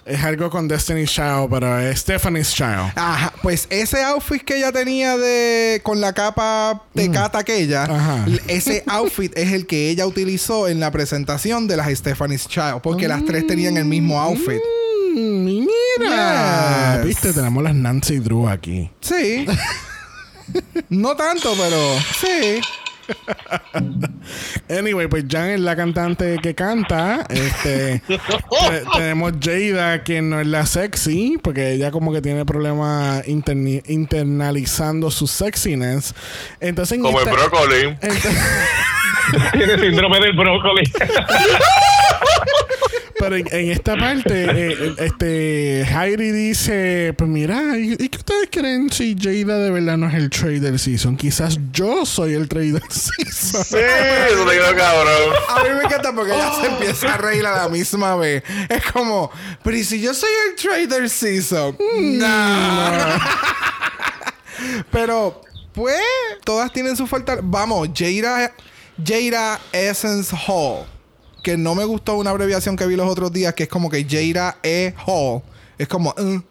Es 0.04 0.22
algo 0.22 0.50
con 0.50 0.68
Destiny's 0.68 1.10
Child, 1.10 1.48
pero 1.50 1.80
es 1.80 1.98
Stephanie's 1.98 2.54
Child. 2.54 2.92
Ajá, 2.94 3.32
pues 3.42 3.66
ese 3.70 4.04
outfit 4.04 4.40
que 4.44 4.56
ella 4.56 4.70
tenía 4.70 5.16
de 5.16 5.80
con 5.82 6.00
la 6.00 6.12
capa 6.12 6.84
de 6.94 7.10
cata 7.10 7.40
aquella, 7.40 7.88
Mm. 7.88 7.90
Ajá. 7.90 8.24
ese 8.46 8.84
outfit 8.88 9.36
es 9.36 9.52
el 9.52 9.66
que 9.66 9.90
ella 9.90 10.06
utilizó 10.06 10.68
en 10.68 10.78
la 10.78 10.92
presentación 10.92 11.66
de 11.66 11.76
las 11.76 11.88
Stephanie's 11.92 12.46
Child, 12.46 12.82
porque 12.84 13.08
las 13.08 13.24
tres 13.24 13.48
tenían 13.48 13.76
el 13.78 13.84
mismo 13.86 14.20
outfit. 14.20 14.60
Mm, 15.16 15.44
mira. 15.98 16.98
Yes. 16.98 17.04
Viste, 17.06 17.32
tenemos 17.32 17.64
las 17.64 17.74
Nancy 17.74 18.18
Drew 18.20 18.48
aquí. 18.48 18.88
Sí. 19.00 19.44
no 20.88 21.16
tanto, 21.16 21.54
pero 21.56 21.78
sí. 22.20 22.60
Anyway, 24.68 25.06
pues 25.06 25.24
Jan 25.30 25.50
es 25.50 25.60
la 25.60 25.76
cantante 25.76 26.38
que 26.42 26.56
canta. 26.56 27.24
Este 27.30 28.02
te- 28.08 28.18
tenemos 28.96 29.32
Jada, 29.40 30.02
que 30.02 30.20
no 30.22 30.40
es 30.40 30.46
la 30.48 30.66
sexy, 30.66 31.38
porque 31.40 31.72
ella 31.74 31.92
como 31.92 32.12
que 32.12 32.20
tiene 32.20 32.44
problemas 32.44 33.24
interni- 33.26 33.82
internalizando 33.86 35.12
su 35.12 35.28
sexiness. 35.28 36.14
Entonces, 36.58 36.96
en 36.98 37.02
Como 37.04 37.20
el 37.20 37.26
brócoli. 37.28 37.76
ent- 38.00 38.36
Tiene 39.52 39.78
síndrome 39.78 40.18
del 40.20 40.36
brócoli. 40.36 40.82
Pero 43.18 43.37
en, 43.37 43.46
en 43.50 43.70
esta 43.70 43.96
parte, 43.96 44.44
eh, 44.44 44.94
este 44.98 45.85
Heidi 45.85 46.33
dice: 46.33 47.14
Pues 47.16 47.31
mira, 47.31 47.79
¿y, 47.79 47.92
y 47.92 48.09
qué 48.09 48.18
ustedes 48.18 48.48
creen 48.50 48.90
si 48.92 49.16
Jada 49.18 49.59
de 49.59 49.70
verdad 49.70 49.96
no 49.96 50.09
es 50.09 50.14
el 50.14 50.31
trade 50.31 50.61
del 50.61 50.79
season? 50.79 51.16
Quizás 51.16 51.59
yo 51.72 52.05
soy 52.05 52.35
el 52.35 52.48
trade 52.48 52.72
del 52.72 52.90
season. 52.90 53.64
Sí, 53.64 53.76
eso 53.76 54.44
te 54.44 54.55
quedó 54.55 54.76
cabrón. 54.76 55.33
A 55.48 55.62
mí 55.62 55.70
me 55.70 55.85
encanta 55.85 56.12
porque 56.12 56.33
ella 56.33 56.52
se 56.61 56.66
empieza 56.66 57.14
a 57.14 57.16
reír 57.16 57.46
a 57.46 57.62
la 57.62 57.68
misma 57.68 58.16
vez. 58.16 58.42
Es 58.68 58.85
como, 58.92 59.31
pero 59.62 59.76
¿y 59.76 59.85
si 59.85 60.00
yo 60.00 60.12
soy 60.12 60.31
el 60.48 60.57
trader 60.57 61.09
season? 61.09 61.76
No. 61.96 63.18
pero, 64.92 65.40
pues, 65.72 66.00
todas 66.44 66.72
tienen 66.72 66.96
su 66.96 67.07
falta. 67.07 67.38
Vamos, 67.42 67.88
Jada, 67.94 68.52
Jada 69.02 69.61
Essence 69.72 70.35
Hall. 70.46 70.87
Que 71.46 71.56
no 71.56 71.76
me 71.76 71.85
gustó 71.85 72.16
una 72.16 72.30
abreviación 72.30 72.74
que 72.74 72.88
vi 72.88 72.96
los 72.96 73.09
otros 73.09 73.32
días, 73.32 73.54
que 73.54 73.62
es 73.62 73.68
como 73.68 73.88
que 73.88 74.04
Jada 74.04 74.56
E 74.64 74.94
Hall. 75.06 75.42
Es 75.78 75.87
como, 75.87 76.12
"Uh". 76.18 76.42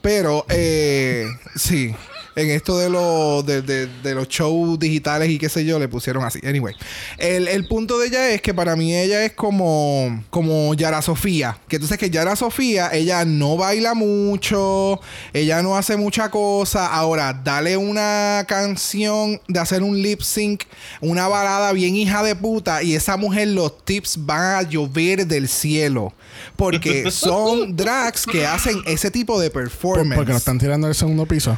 pero, 0.00 0.46
eh, 0.48 1.26
sí. 1.56 1.92
En 2.36 2.50
esto 2.50 2.78
de, 2.78 2.90
los 2.90 3.46
de, 3.46 3.62
de- 3.62 3.86
de 3.86 4.14
los 4.14 4.28
shows 4.28 4.78
digitales 4.78 5.28
y 5.30 5.38
qué 5.38 5.48
sé 5.48 5.64
yo, 5.64 5.78
le 5.78 5.88
pusieron 5.88 6.24
así. 6.24 6.40
Anyway, 6.44 6.74
el, 7.18 7.46
el 7.48 7.66
punto 7.68 7.98
de 7.98 8.08
ella 8.08 8.30
es 8.30 8.42
que 8.42 8.52
para 8.52 8.74
mí 8.76 8.94
ella 8.94 9.24
es 9.24 9.32
como, 9.32 10.24
como 10.30 10.74
Yara 10.74 11.00
Sofía. 11.02 11.58
Que 11.68 11.78
tú 11.78 11.86
sabes 11.86 12.00
que 12.00 12.10
Yara 12.10 12.34
Sofía, 12.36 12.90
ella 12.92 13.24
no 13.24 13.56
baila 13.56 13.94
mucho, 13.94 15.00
ella 15.32 15.62
no 15.62 15.76
hace 15.76 15.96
mucha 15.96 16.30
cosa. 16.30 16.86
Ahora, 16.88 17.32
dale 17.44 17.76
una 17.76 18.44
canción 18.48 19.40
de 19.48 19.60
hacer 19.60 19.82
un 19.82 20.00
lip 20.02 20.20
sync, 20.20 20.64
una 21.00 21.28
balada 21.28 21.72
bien 21.72 21.94
hija 21.96 22.22
de 22.22 22.34
puta, 22.34 22.82
y 22.82 22.94
esa 22.94 23.16
mujer 23.16 23.48
los 23.48 23.84
tips 23.84 24.24
van 24.26 24.56
a 24.56 24.62
llover 24.62 25.26
del 25.26 25.48
cielo. 25.48 26.12
Porque 26.56 27.10
son 27.10 27.76
drags 27.76 28.26
que 28.26 28.46
hacen 28.46 28.82
ese 28.86 29.10
tipo 29.10 29.38
de 29.40 29.50
performance. 29.50 30.16
Porque 30.16 30.32
lo 30.32 30.38
están 30.38 30.58
tirando 30.58 30.86
del 30.88 30.96
segundo 30.96 31.26
piso. 31.26 31.56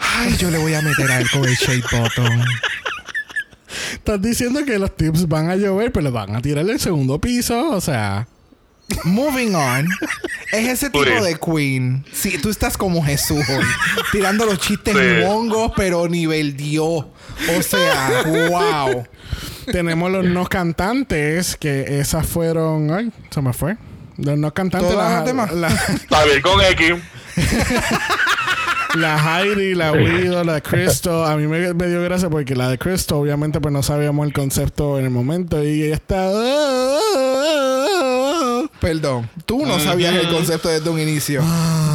Ay, 0.00 0.36
yo 0.36 0.50
le 0.50 0.58
voy 0.58 0.74
a 0.74 0.82
meter 0.82 1.10
a 1.10 1.20
él 1.20 1.30
con 1.30 1.44
el 1.44 1.54
shade 1.54 1.82
button. 1.90 2.44
Estás 3.92 4.20
diciendo 4.20 4.64
que 4.64 4.78
los 4.78 4.96
tips 4.96 5.28
van 5.28 5.50
a 5.50 5.56
llover, 5.56 5.92
pero 5.92 6.04
los 6.04 6.12
van 6.12 6.34
a 6.34 6.42
tirar 6.42 6.64
del 6.64 6.80
segundo 6.80 7.20
piso. 7.20 7.70
O 7.70 7.80
sea, 7.80 8.26
Moving 9.04 9.54
on. 9.54 9.88
Es 10.52 10.68
ese 10.68 10.90
tipo 10.90 11.04
de 11.04 11.38
queen. 11.38 12.04
Sí, 12.12 12.38
tú 12.38 12.50
estás 12.50 12.76
como 12.76 13.04
Jesús 13.04 13.48
hoy. 13.48 13.64
tirando 14.12 14.44
los 14.46 14.58
chistes 14.58 14.96
Sí. 14.96 15.24
mongos, 15.24 15.72
pero 15.76 16.08
nivel 16.08 16.56
Dios. 16.56 17.04
O 17.56 17.62
sea, 17.62 18.22
wow. 18.24 19.04
tenemos 19.70 20.10
los 20.10 20.24
no 20.24 20.44
cantantes, 20.46 21.56
que 21.56 22.00
esas 22.00 22.26
fueron. 22.26 22.90
Ay, 22.90 23.12
se 23.30 23.40
me 23.40 23.52
fue. 23.52 23.76
Los 24.16 24.36
no 24.36 24.52
cantantes. 24.52 24.90
Todas 24.90 25.08
La, 25.08 25.16
las 25.18 25.24
demás. 25.24 25.52
la, 25.52 25.68
Está 25.68 26.24
bien 26.24 26.42
con 26.42 26.60
X. 26.60 26.94
la 28.94 29.40
Heidi, 29.42 29.74
la 29.74 29.92
Widow, 29.92 30.44
la 30.44 30.60
Crystal. 30.60 31.24
A 31.24 31.36
mí 31.36 31.46
me, 31.46 31.72
me 31.74 31.86
dio 31.88 32.02
gracia 32.02 32.28
porque 32.28 32.54
la 32.54 32.68
de 32.68 32.78
Crystal, 32.78 33.18
obviamente, 33.18 33.60
pues 33.60 33.72
no 33.72 33.82
sabíamos 33.82 34.26
el 34.26 34.32
concepto 34.32 34.98
en 34.98 35.04
el 35.04 35.10
momento. 35.10 35.62
Y 35.62 35.84
ella 35.84 35.94
está. 35.94 36.30
Perdón, 38.80 39.28
tú 39.44 39.66
no 39.66 39.78
sabías 39.78 40.14
el 40.14 40.28
concepto 40.28 40.68
desde 40.68 40.88
un 40.88 40.98
inicio. 40.98 41.42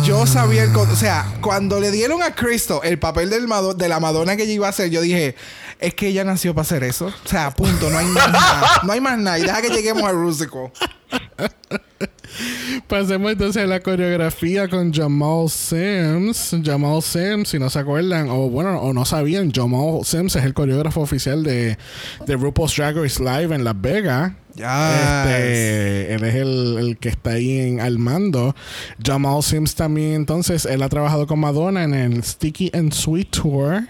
Yo 0.06 0.28
sabía 0.28 0.64
el 0.64 0.72
concepto. 0.72 0.94
O 0.94 1.00
sea, 1.00 1.26
cuando 1.42 1.80
le 1.80 1.90
dieron 1.92 2.22
a 2.22 2.36
Cristo 2.36 2.82
el 2.84 3.00
papel 3.00 3.30
del 3.30 3.48
de 3.76 3.90
la 3.90 4.00
Madonna 4.00 4.36
que 4.36 4.44
ella 4.44 4.54
iba 4.54 4.68
a 4.68 4.70
hacer, 4.70 4.92
yo 4.92 5.02
dije, 5.02 5.36
es 5.80 5.94
que 5.96 6.08
ella 6.08 6.24
nació 6.24 6.54
para 6.54 6.62
hacer 6.62 6.84
eso. 6.84 7.08
O 7.08 7.28
sea, 7.28 7.52
punto, 7.52 7.90
no 7.90 7.98
hay 7.98 8.06
más 8.06 8.32
nada. 8.32 8.82
No 8.84 8.94
hay 8.94 9.02
más 9.02 9.18
nada. 9.18 9.40
Y 9.40 9.44
deja 9.44 9.62
que 9.62 9.70
lleguemos 9.70 10.04
al 10.04 10.16
Rusical. 10.16 10.72
Pasemos 12.88 13.32
entonces 13.32 13.64
a 13.64 13.68
la 13.68 13.80
coreografía 13.80 14.68
con 14.68 14.94
Jamal 14.94 15.50
Sims. 15.50 16.56
Jamal 16.64 17.02
Sims, 17.02 17.50
si 17.50 17.60
no 17.60 17.70
se 17.70 17.80
acuerdan, 17.80 18.30
o 18.30 18.50
bueno, 18.50 18.80
o 18.80 18.94
no 18.94 19.06
sabían, 19.06 19.52
Jamal 19.52 20.04
Sims 20.04 20.36
es 20.36 20.44
el 20.44 20.54
coreógrafo 20.54 21.02
oficial 21.02 21.44
de, 21.44 21.78
de 22.26 22.36
RuPaul's 22.36 22.76
Drag 22.76 22.96
Race 22.96 23.24
Live 23.24 23.56
en 23.56 23.64
Las 23.64 23.80
Vegas. 23.80 24.34
Ya. 24.56 25.24
Este, 25.24 26.14
él 26.14 26.24
es 26.24 26.36
el, 26.36 26.78
el 26.80 26.98
que 26.98 27.10
está 27.10 27.32
ahí 27.32 27.60
en, 27.60 27.82
al 27.82 27.98
mando. 27.98 28.56
Jamal 29.04 29.44
Sims 29.44 29.76
también, 29.76 30.14
entonces, 30.14 30.66
él 30.66 30.82
ha 30.84 30.90
trabajado 30.90 31.28
con 31.28 31.40
Madonna 31.40 31.84
en 31.84 31.94
el 31.94 32.24
Sticky 32.24 32.72
and 32.74 32.94
Sweet 32.94 33.30
Tour 33.32 33.84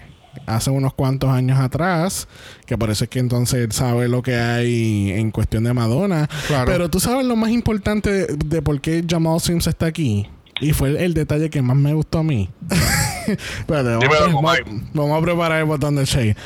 hace 0.46 0.70
unos 0.70 0.94
cuantos 0.94 1.30
años 1.30 1.58
atrás, 1.58 2.28
que 2.66 2.78
por 2.78 2.90
eso 2.90 3.04
es 3.04 3.10
que 3.10 3.18
entonces 3.18 3.60
él 3.64 3.72
sabe 3.72 4.08
lo 4.08 4.22
que 4.22 4.36
hay 4.36 5.10
en 5.12 5.30
cuestión 5.30 5.64
de 5.64 5.72
Madonna. 5.74 6.28
Claro. 6.46 6.70
Pero 6.70 6.88
tú 6.90 7.00
sabes 7.00 7.26
lo 7.26 7.36
más 7.36 7.50
importante 7.50 8.10
de, 8.10 8.26
de 8.36 8.62
por 8.62 8.80
qué 8.80 9.04
Jamal 9.08 9.40
Sims 9.40 9.66
está 9.66 9.86
aquí. 9.86 10.28
Y 10.58 10.72
fue 10.72 10.88
el, 10.88 10.96
el 10.96 11.12
detalle 11.14 11.50
que 11.50 11.60
más 11.60 11.76
me 11.76 11.92
gustó 11.92 12.20
a 12.20 12.22
mí. 12.22 12.48
Espérate, 13.26 13.88
vamos, 13.90 14.00
Dímelo, 14.04 14.24
a, 14.26 14.32
Comay. 14.32 14.60
vamos- 14.64 14.82
vamos 14.94 15.18
a 15.18 15.24
preparar 15.24 15.58
el 15.58 15.64
botón 15.66 15.96
de 15.96 16.04
Shade. 16.06 16.36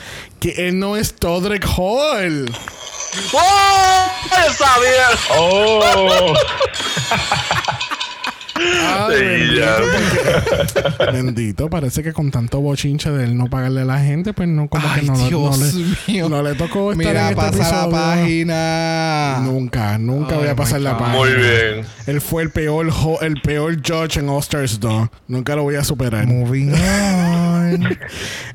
Que 0.40 0.68
él 0.68 0.78
no 0.80 0.96
es 0.96 1.14
Todrick 1.14 1.64
Hall. 1.76 2.50
¡Oh! 3.32 4.06
¡Yo 4.24 4.52
sabía! 4.54 5.06
Oh, 5.38 6.34
Ay, 8.62 9.18
bendito, 9.20 9.66
porque- 10.98 11.12
bendito, 11.12 11.70
parece 11.70 12.02
que 12.02 12.12
con 12.12 12.30
tanto 12.30 12.60
bochinche 12.60 13.10
de 13.10 13.24
él 13.24 13.36
no 13.36 13.46
pagarle 13.46 13.82
a 13.82 13.84
la 13.84 13.98
gente, 14.00 14.32
pues 14.32 14.48
no, 14.48 14.68
como 14.68 14.86
Ay, 14.88 15.00
que 15.00 15.06
no, 15.06 15.28
Dios 15.28 15.58
le, 15.74 16.12
mío. 16.12 16.28
no 16.28 16.42
le 16.42 16.54
tocó 16.54 16.92
estar 16.92 17.06
Mira, 17.06 17.22
en 17.22 17.28
este 17.30 17.34
pasa 17.36 17.58
la 17.58 17.68
episodio. 17.84 17.90
página. 17.90 19.38
Nunca, 19.42 19.98
nunca 19.98 20.36
voy 20.36 20.48
a 20.48 20.56
pasar 20.56 20.80
la 20.80 20.98
página. 20.98 21.18
Muy 21.18 21.30
bien. 21.32 21.86
Él 22.06 22.20
fue 22.20 22.42
el 22.42 22.50
peor, 22.50 22.88
el 23.22 23.40
peor 23.40 23.76
judge 23.76 24.18
en 24.18 24.28
All 24.28 24.40
Stars 24.40 24.78
2. 24.80 25.08
Nunca 25.28 25.54
lo 25.56 25.62
voy 25.62 25.76
a 25.76 25.84
superar. 25.84 26.26
Moving 26.26 26.72
on. 26.74 27.50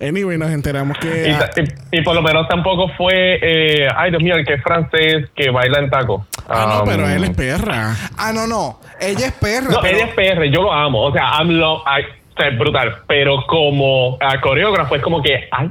Anyway, 0.02 0.38
nos 0.38 0.52
enteramos 0.52 0.98
y, 0.98 1.00
que... 1.08 1.32
ah, 1.32 1.50
y- 1.56 2.00
y 2.00 2.02
por 2.04 2.14
lo 2.16 2.22
menos 2.22 2.48
tampoco 2.50 2.90
fue, 2.98 3.40
eh, 3.42 3.88
ay 3.96 4.12
Dios 4.12 4.22
mío, 4.22 4.36
el 4.36 4.46
que 4.46 4.56
es 4.56 4.62
francés 4.62 5.30
que 5.36 5.50
baila 5.50 5.80
en 5.80 5.90
taco. 5.90 6.28
Ah, 6.50 6.66
no, 6.68 6.80
Um, 6.82 6.86
pero 6.90 7.08
él 7.10 7.24
es 7.24 7.30
perra. 7.32 7.96
Ah, 8.18 8.32
no, 8.34 8.46
no. 8.46 8.80
Ella 9.00 9.28
es 9.28 9.32
perra. 9.34 9.72
No, 9.72 9.80
pero- 9.82 9.95
ella 9.96 10.06
es 10.06 10.14
PR, 10.14 10.44
yo 10.46 10.62
lo 10.62 10.74
amo. 10.74 11.04
O 11.06 11.12
sea, 11.12 11.32
I'm 11.40 11.50
lo, 11.50 11.88
ay, 11.88 12.04
o 12.04 12.38
sea, 12.38 12.50
es 12.50 12.58
brutal. 12.58 12.96
Pero 13.08 13.46
como 13.48 14.18
ah, 14.22 14.40
coreógrafo 14.42 14.96
es 14.96 15.02
como 15.02 15.22
que, 15.22 15.48
ay, 15.52 15.70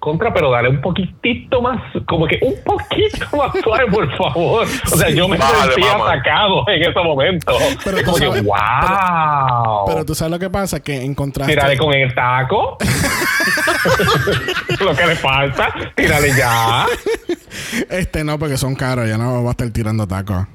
contra, 0.00 0.32
pero 0.32 0.50
dale 0.50 0.70
un 0.70 0.80
poquitito 0.80 1.60
más, 1.60 1.78
como 2.08 2.26
que 2.26 2.38
un 2.42 2.54
poquito 2.64 3.26
más 3.36 3.52
suave, 3.62 3.86
por 3.90 4.16
favor. 4.16 4.66
O 4.92 4.96
sea, 4.96 5.10
yo 5.10 5.28
me 5.28 5.36
Bájale, 5.36 5.74
sentía 5.74 5.92
mamá. 5.98 6.12
atacado 6.12 6.64
en 6.68 6.82
ese 6.82 7.00
momento. 7.00 7.52
Pero 7.84 7.98
Es 7.98 8.04
como 8.04 8.16
que, 8.16 8.40
wow. 8.40 9.84
Pero 9.86 10.04
tú 10.06 10.14
sabes 10.14 10.32
lo 10.32 10.38
que 10.38 10.48
pasa, 10.50 10.80
que 10.80 11.04
encontraste... 11.04 11.52
Tírale 11.52 11.76
con 11.76 11.92
el 11.94 12.14
taco. 12.14 12.78
lo 14.80 14.96
que 14.96 15.06
le 15.06 15.16
falta, 15.16 15.72
tírale 15.94 16.30
ya. 16.36 16.86
Este 17.90 18.24
no, 18.24 18.38
porque 18.38 18.56
son 18.56 18.74
caros, 18.74 19.06
ya 19.08 19.18
no 19.18 19.42
va 19.42 19.50
a 19.50 19.52
estar 19.52 19.68
tirando 19.70 20.06
tacos. 20.08 20.46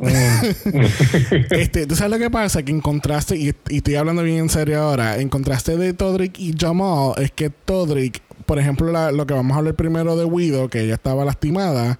este, 1.50 1.86
¿Tú 1.86 1.96
sabes 1.96 2.12
lo 2.12 2.18
que 2.18 2.30
pasa? 2.30 2.62
Que 2.62 2.72
encontraste, 2.72 3.36
y, 3.36 3.52
y 3.68 3.76
estoy 3.78 3.94
hablando 3.96 4.22
bien 4.22 4.38
en 4.38 4.48
serio 4.48 4.80
ahora, 4.82 5.18
encontraste 5.18 5.76
de 5.76 5.92
Todrick 5.92 6.38
y 6.38 6.54
Jamal, 6.58 7.12
es 7.18 7.30
que 7.32 7.50
Todrick, 7.50 8.20
por 8.46 8.58
ejemplo, 8.58 8.90
la- 8.92 9.12
lo 9.12 9.26
que 9.26 9.34
vamos 9.34 9.54
a 9.54 9.58
hablar 9.58 9.74
primero 9.74 10.16
de 10.16 10.24
Widow, 10.24 10.68
que 10.68 10.80
ella 10.82 10.94
estaba 10.94 11.24
lastimada, 11.24 11.98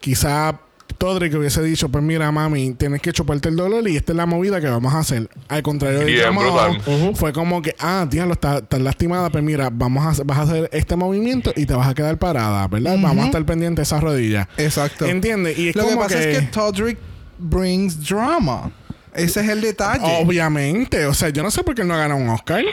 quizá 0.00 0.60
Todrick 0.96 1.34
hubiese 1.34 1.62
dicho, 1.62 1.88
pues 1.90 2.02
mira, 2.02 2.32
mami, 2.32 2.72
tienes 2.72 3.00
que 3.00 3.12
chuparte 3.12 3.48
el 3.50 3.56
dolor 3.56 3.86
y 3.88 3.96
esta 3.96 4.12
es 4.12 4.16
la 4.16 4.26
movida 4.26 4.60
que 4.60 4.66
vamos 4.68 4.92
a 4.94 4.98
hacer. 5.00 5.28
Al 5.46 5.62
contrario 5.62 6.00
de 6.00 6.06
Jamal, 6.24 6.80
fue 7.14 7.32
como 7.32 7.62
que, 7.62 7.74
ah, 7.78 8.06
diablo, 8.10 8.32
estás 8.32 8.62
estás 8.62 8.80
lastimada, 8.80 9.30
pues 9.30 9.44
mira, 9.44 9.70
vamos 9.72 10.04
a, 10.04 10.10
hacer- 10.10 10.24
vas 10.24 10.38
a 10.38 10.42
hacer 10.42 10.68
este 10.72 10.96
movimiento 10.96 11.52
y 11.54 11.66
te 11.66 11.74
vas 11.74 11.86
a 11.86 11.94
quedar 11.94 12.18
parada, 12.18 12.66
¿verdad? 12.68 12.96
Vamos 13.00 13.24
a 13.24 13.26
estar 13.26 13.44
pendientes 13.44 13.76
de 13.76 13.82
esas 13.94 14.02
rodillas. 14.02 14.48
Exacto. 14.56 15.06
¿Entiendes? 15.06 15.56
Y 15.58 15.68
es 15.68 15.76
Lo 15.76 15.86
que 15.86 15.94
pasa 15.96 16.18
que, 16.18 16.32
es 16.32 16.38
que 16.38 16.46
Todrick 16.46 16.98
brings 17.38 17.96
drama. 18.06 18.70
Ese 19.14 19.40
es 19.40 19.48
el 19.48 19.60
detalle. 19.60 20.04
obviamente, 20.22 21.06
o 21.06 21.14
sea, 21.14 21.30
yo 21.30 21.42
no 21.42 21.50
sé 21.50 21.62
por 21.64 21.74
qué 21.74 21.82
él 21.82 21.88
no 21.88 21.94
ha 21.94 21.98
ganado 21.98 22.20
un 22.20 22.28
Oscar. 22.28 22.64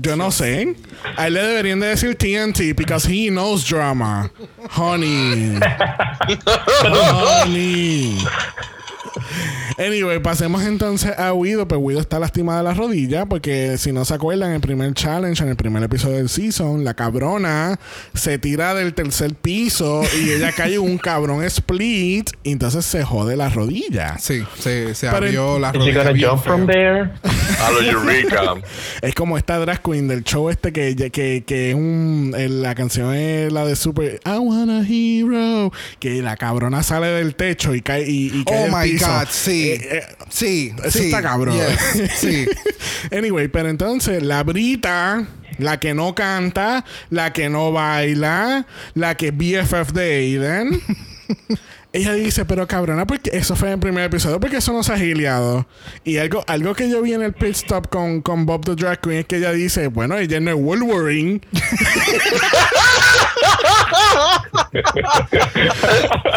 Yo 0.00 0.16
no 0.16 0.30
sé. 0.30 0.76
A 1.16 1.26
él 1.26 1.34
le 1.34 1.42
deberían 1.42 1.80
de 1.80 1.88
decir 1.88 2.16
TNT 2.16 2.76
because 2.76 3.06
he 3.06 3.28
knows 3.30 3.68
drama. 3.68 4.30
Honey. 4.76 5.58
Honey. 6.84 8.18
Anyway, 9.78 10.20
pasemos 10.20 10.62
entonces 10.64 11.12
a 11.18 11.32
Widow. 11.34 11.68
Pues 11.68 11.78
Widow 11.82 12.00
está 12.00 12.18
lastimada 12.18 12.58
de 12.58 12.64
la 12.64 12.74
rodilla 12.74 13.26
porque 13.26 13.76
si 13.78 13.92
no 13.92 14.04
se 14.06 14.14
acuerdan, 14.14 14.48
en 14.50 14.54
el 14.56 14.60
primer 14.62 14.94
challenge, 14.94 15.42
en 15.42 15.50
el 15.50 15.56
primer 15.56 15.82
episodio 15.82 16.16
del 16.16 16.28
season, 16.30 16.82
la 16.84 16.94
cabrona 16.94 17.78
se 18.14 18.38
tira 18.38 18.74
del 18.74 18.94
tercer 18.94 19.34
piso 19.34 20.02
y 20.22 20.30
ella 20.30 20.52
cae 20.52 20.74
en 20.76 20.80
un 20.80 20.96
cabrón 20.98 21.44
split 21.44 22.30
y 22.42 22.52
entonces 22.52 22.84
se 22.86 23.02
jode 23.04 23.36
la 23.36 23.50
rodilla. 23.50 24.16
Sí, 24.18 24.42
se, 24.58 24.94
se 24.94 25.06
Pero 25.08 25.16
abrió 25.26 25.56
en- 25.56 25.62
la 25.62 25.72
rodilla. 25.72 26.30
jump 26.30 26.42
from 26.42 26.66
there? 26.66 27.10
A 27.62 27.70
lo 27.70 27.80
Eureka. 27.82 28.54
Es 29.02 29.14
como 29.14 29.36
esta 29.36 29.58
drag 29.58 29.82
queen 29.82 30.08
del 30.08 30.24
show 30.24 30.48
este 30.48 30.72
que, 30.72 30.94
que, 31.10 31.44
que 31.46 31.70
es 31.70 31.74
un... 31.74 32.34
el- 32.36 32.62
la 32.62 32.74
canción 32.74 33.14
es 33.14 33.52
la 33.52 33.66
de 33.66 33.76
Super... 33.76 34.20
I 34.24 34.38
want 34.38 34.70
a 34.70 34.80
hero. 34.88 35.70
Que 36.00 36.22
la 36.22 36.36
cabrona 36.36 36.82
sale 36.82 37.08
del 37.08 37.34
techo 37.34 37.74
y 37.74 37.82
cae 37.82 38.08
y, 38.08 38.30
y 38.34 38.44
cae 38.44 38.70
Oh 38.70 38.74
al 38.76 38.84
my 38.84 38.90
piso. 38.92 39.05
God, 39.06 39.28
sí. 39.30 39.70
Eh, 39.72 39.88
eh, 39.90 40.02
Sí, 40.28 40.72
Eso 40.84 40.98
sí. 40.98 41.04
está 41.06 41.22
cabrón. 41.22 41.56
Yes, 41.56 42.10
sí. 42.18 42.46
anyway, 43.12 43.48
pero 43.48 43.68
entonces 43.68 44.22
la 44.22 44.42
Brita, 44.42 45.26
la 45.58 45.78
que 45.80 45.94
no 45.94 46.14
canta, 46.14 46.84
la 47.10 47.32
que 47.32 47.48
no 47.48 47.72
baila, 47.72 48.66
la 48.94 49.14
que 49.16 49.30
BFF 49.30 49.92
de 49.92 50.14
Aiden. 50.16 50.80
Ella 51.96 52.12
dice, 52.12 52.44
pero 52.44 52.66
cabrona, 52.66 53.06
porque 53.06 53.30
eso 53.32 53.56
fue 53.56 53.68
en 53.68 53.74
el 53.74 53.80
primer 53.80 54.04
episodio, 54.04 54.38
porque 54.38 54.58
eso 54.58 54.70
no 54.72 54.82
se 54.82 54.92
ha 54.92 54.98
giliado. 54.98 55.66
Y 56.04 56.18
algo, 56.18 56.44
algo 56.46 56.74
que 56.74 56.90
yo 56.90 57.00
vi 57.00 57.14
en 57.14 57.22
el 57.22 57.32
pit 57.32 57.56
stop 57.56 57.88
con, 57.88 58.20
con 58.20 58.44
Bob 58.44 58.66
the 58.66 58.74
Drag 58.74 59.00
Queen 59.00 59.20
es 59.20 59.24
que 59.24 59.36
ella 59.36 59.52
dice, 59.52 59.88
bueno, 59.88 60.18
ella 60.18 60.38
no 60.40 60.50
es 60.50 60.56
Wolverine. 60.56 61.40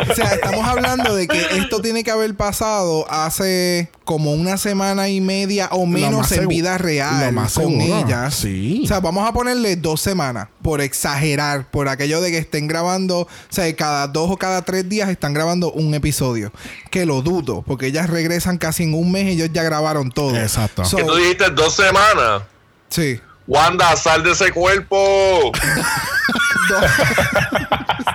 O 0.09 0.15
sea, 0.15 0.33
estamos 0.33 0.65
hablando 0.65 1.15
de 1.15 1.27
que 1.27 1.41
esto 1.57 1.81
tiene 1.81 2.03
que 2.03 2.11
haber 2.11 2.35
pasado 2.35 3.05
hace 3.09 3.89
como 4.05 4.33
una 4.33 4.57
semana 4.57 5.09
y 5.09 5.21
media 5.21 5.67
o 5.71 5.85
menos 5.85 6.31
en 6.31 6.47
vida 6.47 6.77
real 6.77 7.25
lo 7.25 7.31
más 7.33 7.53
con 7.53 7.65
seguro, 7.65 8.05
ella. 8.05 8.31
sí. 8.31 8.81
O 8.85 8.87
sea, 8.87 8.99
vamos 8.99 9.27
a 9.27 9.33
ponerle 9.33 9.75
dos 9.75 10.01
semanas 10.01 10.47
por 10.69 10.81
exagerar, 10.81 11.65
por 11.71 11.87
aquello 11.87 12.21
de 12.21 12.29
que 12.29 12.37
estén 12.37 12.67
grabando, 12.67 13.21
o 13.21 13.27
sea, 13.49 13.75
cada 13.75 14.07
dos 14.07 14.29
o 14.29 14.37
cada 14.37 14.61
tres 14.61 14.87
días 14.87 15.09
están 15.09 15.33
grabando 15.33 15.71
un 15.71 15.95
episodio. 15.95 16.51
Que 16.91 17.07
lo 17.07 17.23
dudo, 17.23 17.63
porque 17.65 17.87
ellas 17.87 18.07
regresan 18.07 18.59
casi 18.59 18.83
en 18.83 18.93
un 18.93 19.11
mes 19.11 19.25
y 19.25 19.29
ellos 19.31 19.49
ya 19.51 19.63
grabaron 19.63 20.11
todo. 20.11 20.37
Exacto. 20.37 20.85
So, 20.85 20.97
Que 20.97 21.05
tú 21.05 21.15
dijiste 21.15 21.49
dos 21.49 21.73
semanas. 21.75 22.43
sí. 22.89 23.19
Wanda, 23.49 23.95
sal 23.95 24.21
de 24.21 24.31
ese 24.33 24.51
cuerpo. 24.51 25.51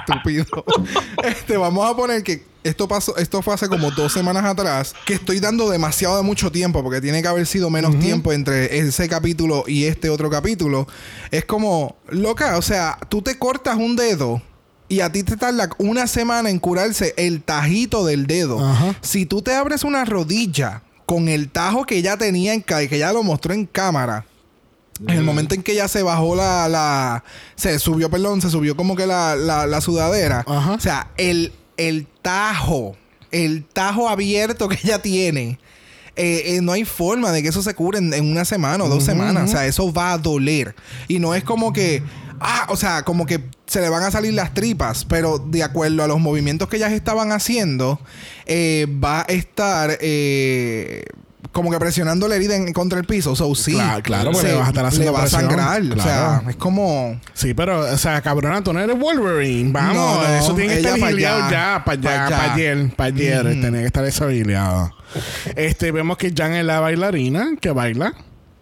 Estúpido. 0.06 0.64
Este, 1.24 1.56
vamos 1.56 1.90
a 1.90 1.96
poner 1.96 2.22
que 2.22 2.44
esto 2.62 2.86
pasó, 2.86 3.16
esto 3.16 3.42
fue 3.42 3.52
hace 3.52 3.68
como 3.68 3.90
dos 3.90 4.12
semanas 4.12 4.44
atrás. 4.44 4.94
Que 5.04 5.14
estoy 5.14 5.40
dando 5.40 5.68
demasiado 5.68 6.16
de 6.16 6.22
mucho 6.22 6.52
tiempo, 6.52 6.84
porque 6.84 7.00
tiene 7.00 7.20
que 7.20 7.26
haber 7.26 7.48
sido 7.48 7.68
menos 7.68 7.98
tiempo 7.98 8.32
entre 8.32 8.78
ese 8.78 9.08
capítulo 9.08 9.64
y 9.66 9.86
este 9.86 10.08
otro 10.08 10.30
capítulo. 10.30 10.86
Es 11.32 11.44
como, 11.44 11.96
loca, 12.10 12.56
o 12.56 12.62
sea, 12.62 12.96
tú 13.08 13.20
te 13.20 13.36
cortas 13.36 13.76
un 13.76 13.96
dedo. 13.96 14.40
Y 14.88 15.00
a 15.00 15.10
ti 15.10 15.24
te 15.24 15.36
tarda 15.36 15.68
una 15.78 16.06
semana 16.06 16.48
en 16.48 16.60
curarse 16.60 17.12
el 17.16 17.42
tajito 17.42 18.06
del 18.06 18.28
dedo. 18.28 18.64
Ajá. 18.64 18.94
Si 19.00 19.26
tú 19.26 19.42
te 19.42 19.52
abres 19.52 19.82
una 19.82 20.04
rodilla 20.04 20.82
con 21.06 21.28
el 21.28 21.48
tajo 21.50 21.86
que 21.86 21.96
ella 21.96 22.16
tenía 22.16 22.54
en 22.54 22.62
que 22.62 22.88
ella 22.88 23.12
lo 23.12 23.24
mostró 23.24 23.52
en 23.52 23.66
cámara, 23.66 24.26
en 25.08 25.18
el 25.18 25.22
momento 25.24 25.54
en 25.54 25.62
que 25.62 25.72
ella 25.72 25.88
se 25.88 26.02
bajó 26.02 26.34
la, 26.34 26.68
la 26.68 27.24
se 27.56 27.78
subió, 27.78 28.10
perdón, 28.10 28.40
se 28.40 28.50
subió 28.50 28.76
como 28.76 28.96
que 28.96 29.06
la, 29.06 29.36
la, 29.36 29.66
la 29.66 29.80
sudadera. 29.80 30.44
Ajá. 30.46 30.72
O 30.72 30.80
sea, 30.80 31.08
el, 31.16 31.52
el 31.76 32.06
tajo, 32.22 32.96
el 33.30 33.64
tajo 33.64 34.08
abierto 34.08 34.68
que 34.68 34.78
ella 34.82 35.00
tiene. 35.00 35.58
eh, 36.16 36.56
eh, 36.56 36.60
no 36.62 36.72
hay 36.72 36.84
forma 36.84 37.32
de 37.32 37.42
que 37.42 37.48
eso 37.48 37.62
se 37.62 37.74
cure 37.74 37.98
en, 37.98 38.14
en 38.14 38.30
una 38.30 38.44
semana 38.44 38.84
o 38.84 38.88
dos 38.88 39.04
semanas. 39.04 39.44
O 39.50 39.52
sea, 39.52 39.66
eso 39.66 39.92
va 39.92 40.12
a 40.12 40.18
doler. 40.18 40.74
Y 41.08 41.18
no 41.18 41.34
es 41.34 41.42
como 41.44 41.72
que. 41.72 42.02
Ah, 42.40 42.66
o 42.68 42.76
sea, 42.76 43.04
como 43.04 43.26
que 43.26 43.42
se 43.66 43.80
le 43.80 43.88
van 43.88 44.02
a 44.02 44.10
salir 44.10 44.34
las 44.34 44.54
tripas. 44.54 45.04
Pero 45.04 45.38
de 45.38 45.62
acuerdo 45.62 46.02
a 46.04 46.06
los 46.06 46.20
movimientos 46.20 46.68
que 46.68 46.76
ellas 46.76 46.92
estaban 46.92 47.32
haciendo, 47.32 48.00
eh, 48.46 48.86
va 49.02 49.20
a 49.22 49.24
estar. 49.24 49.98
Como 51.54 51.70
que 51.70 51.78
presionando 51.78 52.28
la 52.28 52.36
herida 52.36 52.56
en, 52.56 52.72
contra 52.74 52.98
el 52.98 53.06
piso. 53.06 53.34
So, 53.34 53.54
sí. 53.54 53.72
Claro, 53.72 54.02
claro, 54.02 54.32
porque 54.32 54.48
le 54.48 54.54
vas 54.54 54.66
a 54.66 54.68
estar 54.68 54.84
haciendo 54.84 55.12
le 55.12 55.12
va 55.12 55.18
a 55.20 55.22
presión. 55.22 55.40
sangrar. 55.42 55.82
O 55.82 56.02
sea, 56.02 56.42
es 56.50 56.56
como. 56.56 57.18
Sí, 57.32 57.54
pero, 57.54 57.80
o 57.80 57.96
sea, 57.96 58.20
cabrona, 58.20 58.62
tú 58.62 58.74
no 58.74 58.80
eres 58.80 58.98
Wolverine. 58.98 59.72
Vamos, 59.72 59.94
No, 59.94 60.22
no, 60.22 60.36
eso 60.36 60.54
tiene 60.54 60.74
que 60.74 60.80
ella 60.80 60.94
estar 60.94 61.08
allá, 61.08 61.50
ya, 61.50 61.82
para 61.84 61.84
pa' 61.84 61.92
allá, 62.10 62.28
para 62.28 62.52
ayer, 62.52 62.94
para 62.94 63.08
ayer. 63.08 63.42
Tenía 63.42 63.80
que 63.80 63.86
estar 63.86 64.04
eso 64.04 64.28
giliado. 64.28 64.92
Este, 65.56 65.92
vemos 65.92 66.18
que 66.18 66.34
Jan 66.36 66.52
es 66.52 66.64
la 66.64 66.80
bailarina 66.80 67.52
que 67.60 67.70
baila. 67.70 68.12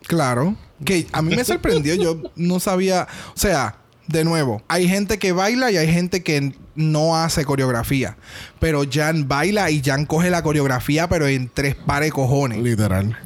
Claro. 0.06 0.54
Que 0.84 1.06
a 1.12 1.22
mí 1.22 1.34
me 1.34 1.44
sorprendió. 1.44 1.94
Yo 1.94 2.30
no 2.36 2.60
sabía. 2.60 3.08
O 3.34 3.38
sea, 3.38 3.76
de 4.12 4.24
nuevo, 4.24 4.62
hay 4.68 4.88
gente 4.88 5.18
que 5.18 5.32
baila 5.32 5.70
y 5.70 5.76
hay 5.76 5.92
gente 5.92 6.22
que 6.22 6.52
no 6.74 7.16
hace 7.16 7.44
coreografía. 7.44 8.16
Pero 8.60 8.82
Jan 8.90 9.26
baila 9.26 9.70
y 9.70 9.82
Jan 9.82 10.06
coge 10.06 10.30
la 10.30 10.42
coreografía, 10.42 11.08
pero 11.08 11.26
en 11.26 11.50
tres 11.52 11.74
pares 11.74 12.08
de 12.08 12.12
cojones. 12.12 12.58
Literal. 12.58 13.16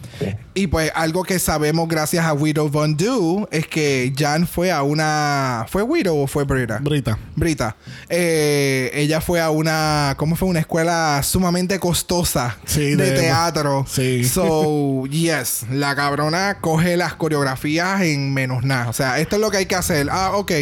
Y 0.59 0.69
pues 0.69 0.91
algo 0.95 1.23
que 1.23 1.39
sabemos 1.39 1.87
gracias 1.87 2.25
a 2.25 2.33
Widow 2.33 2.71
Von 2.71 2.97
Du 2.97 3.47
es 3.51 3.67
que 3.67 4.11
Jan 4.17 4.47
fue 4.47 4.73
a 4.73 4.83
una. 4.83 5.67
¿Fue 5.69 5.83
Widow 5.83 6.17
o 6.23 6.27
fue 6.27 6.45
Brita? 6.45 6.79
Brita. 6.81 7.19
Brita. 7.35 7.77
Eh, 8.09 8.91
ella 8.95 9.21
fue 9.21 9.43
a 9.43 9.51
una. 9.51 10.15
¿Cómo 10.17 10.35
fue? 10.35 10.49
Una 10.49 10.61
escuela 10.61 11.21
sumamente 11.23 11.79
costosa 11.79 12.57
Sí, 12.65 12.95
de, 12.95 13.11
de- 13.11 13.21
teatro. 13.21 13.85
sí. 13.87 14.25
So, 14.25 15.05
yes. 15.11 15.67
La 15.71 15.95
cabrona 15.95 16.57
coge 16.63 16.97
las 16.97 17.15
coreografías 17.17 18.01
en 18.01 18.33
menos 18.33 18.65
nada. 18.65 18.89
O 18.89 18.95
sea, 18.95 19.21
esto 19.21 19.37
es 19.37 19.43
lo 19.43 19.51
que 19.51 19.59
hay 19.59 19.67
que 19.67 19.75
hacer. 19.77 20.09
Ah, 20.11 20.33
ok. 20.37 20.53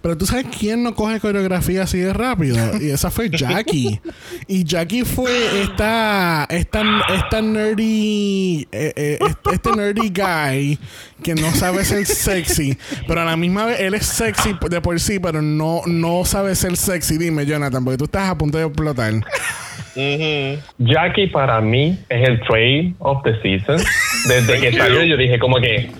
Pero 0.00 0.16
tú 0.16 0.26
sabes 0.26 0.46
quién 0.56 0.84
no 0.84 0.94
coge 0.94 1.18
coreografía 1.18 1.82
así 1.82 1.98
de 1.98 2.12
rápido. 2.12 2.56
Y 2.80 2.90
esa 2.90 3.10
fue 3.10 3.28
Jackie. 3.28 4.00
y 4.46 4.62
Jackie 4.62 5.04
fue 5.04 5.62
esta, 5.62 6.46
esta, 6.50 6.82
esta 7.16 7.42
nerdy, 7.42 8.68
eh, 8.70 8.92
eh, 8.94 9.18
este 9.52 9.70
nerdy 9.72 10.10
guy 10.10 10.78
que 11.22 11.34
no 11.34 11.50
sabe 11.52 11.84
ser 11.84 12.06
sexy. 12.06 12.76
Pero 13.06 13.20
a 13.20 13.24
la 13.24 13.36
misma 13.36 13.66
vez 13.66 13.80
él 13.80 13.94
es 13.94 14.06
sexy 14.06 14.54
de 14.68 14.80
por 14.80 14.98
sí, 15.00 15.18
pero 15.18 15.42
no, 15.42 15.82
no 15.86 16.24
sabe 16.24 16.54
ser 16.54 16.76
sexy. 16.76 17.18
Dime, 17.18 17.46
Jonathan, 17.46 17.84
porque 17.84 17.98
tú 17.98 18.04
estás 18.04 18.30
a 18.30 18.36
punto 18.36 18.58
de 18.58 18.64
explotar. 18.64 19.12
Ujú. 19.14 20.62
Jackie 20.78 21.26
para 21.28 21.60
mí 21.60 21.98
es 22.08 22.28
el 22.28 22.40
trade 22.42 22.94
of 23.00 23.22
the 23.24 23.40
season. 23.42 23.80
Desde 24.28 24.60
que 24.60 24.72
salió 24.76 25.02
yo 25.02 25.16
dije 25.16 25.38
como 25.38 25.56
que, 25.60 25.90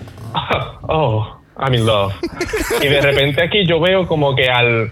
oh, 0.87 1.37
I'm 1.57 1.73
in 1.73 1.85
love. 1.85 2.13
y 2.81 2.87
de 2.87 3.01
repente 3.01 3.43
aquí 3.43 3.65
yo 3.65 3.79
veo 3.79 4.07
como 4.07 4.35
que 4.35 4.49
al, 4.49 4.91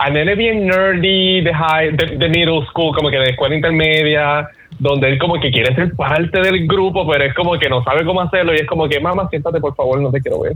al 0.00 0.12
nene 0.14 0.34
bien 0.34 0.66
nerdy 0.66 1.42
de 1.42 1.52
high, 1.54 1.90
de, 1.96 2.16
de 2.16 2.28
middle 2.28 2.64
school, 2.70 2.94
como 2.94 3.10
que 3.10 3.18
de 3.18 3.30
escuela 3.30 3.54
intermedia, 3.54 4.48
donde 4.78 5.08
él 5.08 5.18
como 5.18 5.38
que 5.40 5.50
quiere 5.50 5.74
ser 5.74 5.94
parte 5.94 6.40
del 6.40 6.66
grupo, 6.66 7.06
pero 7.06 7.24
es 7.24 7.34
como 7.34 7.58
que 7.58 7.68
no 7.68 7.84
sabe 7.84 8.04
cómo 8.04 8.20
hacerlo 8.22 8.54
y 8.54 8.56
es 8.60 8.66
como 8.66 8.88
que, 8.88 8.98
mamá, 8.98 9.28
siéntate 9.28 9.60
por 9.60 9.74
favor, 9.76 10.00
no 10.00 10.10
te 10.10 10.20
quiero 10.22 10.40
ver. 10.40 10.54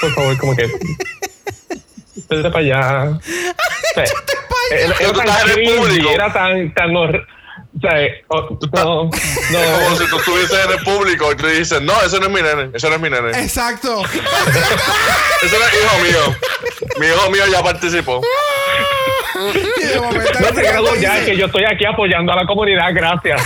Por 0.00 0.10
favor, 0.12 0.38
como 0.38 0.56
que... 0.56 0.66
Vete 2.30 2.50
para 2.50 2.58
allá. 2.58 3.18
Sea, 3.94 4.04
Era, 4.04 4.94
Pero 4.98 5.00
era 5.00 5.12
tú 5.12 5.18
tan 5.18 5.28
estás 5.28 5.42
en 5.44 5.48
el 5.50 5.54
cringy, 5.54 5.76
público. 5.78 6.10
era 6.14 6.32
tan, 6.32 6.74
hor- 6.96 7.26
no, 7.82 9.04
no. 9.04 9.10
como 9.10 9.96
si 9.96 10.08
tú 10.08 10.16
estuvieses 10.18 10.64
en 10.64 10.70
el 10.72 10.84
público 10.84 11.32
y 11.32 11.36
tú 11.36 11.46
dices, 11.46 11.80
no, 11.82 12.00
ese 12.02 12.18
no 12.20 12.26
es 12.26 12.32
mi 12.32 12.42
nene, 12.42 12.70
ese 12.74 12.88
no 12.88 12.94
es 12.96 13.00
mi 13.00 13.10
nene. 13.10 13.30
Exacto. 13.42 14.02
Ese 14.04 15.58
no 15.58 15.64
es 15.64 15.74
hijo 15.74 15.98
mío. 16.02 16.36
Mi 17.00 17.06
hijo 17.06 17.30
mío 17.30 17.42
ya 17.50 17.62
participó. 17.62 18.20
y 19.80 19.84
de 19.84 20.00
momento 20.00 20.40
No 20.40 20.46
te 20.48 20.52
te 20.62 21.00
ya, 21.00 21.14
dice, 21.14 21.30
que 21.32 21.36
yo 21.36 21.46
estoy 21.46 21.64
aquí 21.64 21.84
apoyando 21.84 22.32
a 22.32 22.36
la 22.36 22.46
comunidad, 22.46 22.94
gracias. 22.94 23.40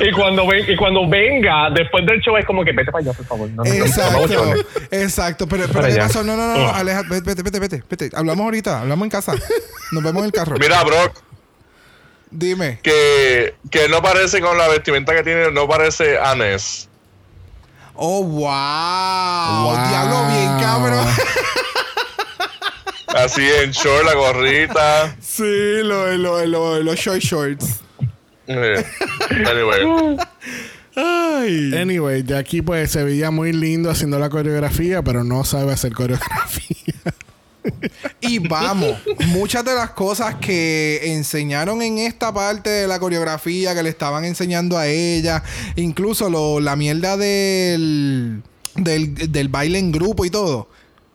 y 0.00 0.12
cuando 0.12 0.46
ven, 0.46 0.64
y 0.68 0.76
cuando 0.76 1.08
venga 1.08 1.70
después 1.70 2.06
del 2.06 2.20
show 2.20 2.36
es 2.36 2.44
como 2.46 2.64
que 2.64 2.72
vete 2.72 2.90
para 2.92 3.02
allá, 3.02 3.12
por 3.12 3.26
favor. 3.26 3.48
No, 3.50 3.64
no, 3.64 3.70
no, 3.70 3.78
no, 3.78 3.84
Exacto, 3.84 4.54
exacto. 4.90 5.48
Pero, 5.48 5.62
pero 5.64 5.72
Para 5.74 5.88
¿qué 5.88 5.94
allá. 5.94 6.06
pasó? 6.06 6.22
No, 6.24 6.36
no, 6.36 6.46
no, 6.46 6.58
no. 6.58 6.68
Ah. 6.68 6.78
Aleja, 6.78 7.02
vete, 7.08 7.22
vete, 7.22 7.42
vete, 7.42 7.58
vete, 7.60 7.82
vete. 7.88 8.16
Hablamos 8.16 8.44
ahorita, 8.44 8.80
hablamos 8.80 9.04
en 9.06 9.10
casa. 9.10 9.34
Nos 9.92 10.02
vemos 10.02 10.20
en 10.20 10.26
el 10.26 10.32
carro. 10.32 10.56
Mira, 10.58 10.82
Brock, 10.84 11.12
Dime. 12.30 12.80
que, 12.82 13.54
que 13.70 13.88
no 13.88 14.02
parece 14.02 14.40
con 14.40 14.56
la 14.58 14.68
vestimenta 14.68 15.14
que 15.14 15.22
tiene, 15.22 15.50
no 15.50 15.66
parece 15.68 16.18
a 16.18 16.34
Ness. 16.34 16.88
Oh, 17.94 18.22
wow. 18.22 19.64
Wow. 19.74 19.88
Diablo 19.88 20.26
bien, 20.28 20.60
cabrón. 20.60 21.06
Así 23.08 23.42
en 23.42 23.70
short, 23.72 24.04
la 24.04 24.14
gorrita. 24.14 25.16
sí, 25.20 25.78
lo, 25.82 26.16
lo, 26.16 26.44
lo- 26.46 26.82
los 26.82 26.96
short 26.96 27.20
shorts. 27.20 27.80
Eh, 28.46 28.84
Anyway. 29.46 30.16
Ay. 30.94 31.72
Anyway, 31.76 32.22
Jackie 32.22 32.62
pues 32.62 32.90
se 32.90 33.02
veía 33.04 33.30
muy 33.30 33.52
lindo 33.52 33.90
haciendo 33.90 34.18
la 34.18 34.28
coreografía, 34.30 35.02
pero 35.02 35.24
no 35.24 35.44
sabe 35.44 35.72
hacer 35.72 35.92
coreografía. 35.92 36.94
Y 38.20 38.38
vamos, 38.38 38.96
muchas 39.28 39.64
de 39.64 39.74
las 39.74 39.90
cosas 39.90 40.36
que 40.36 41.00
enseñaron 41.14 41.82
en 41.82 41.98
esta 41.98 42.32
parte 42.32 42.70
de 42.70 42.88
la 42.88 42.98
coreografía 42.98 43.74
que 43.74 43.82
le 43.82 43.88
estaban 43.90 44.24
enseñando 44.24 44.76
a 44.78 44.86
ella, 44.86 45.42
incluso 45.76 46.28
lo- 46.30 46.60
la 46.60 46.76
mierda 46.76 47.16
del, 47.16 48.42
del, 48.74 49.14
del 49.32 49.48
baile 49.48 49.78
en 49.78 49.92
grupo 49.92 50.24
y 50.24 50.30
todo. 50.30 50.68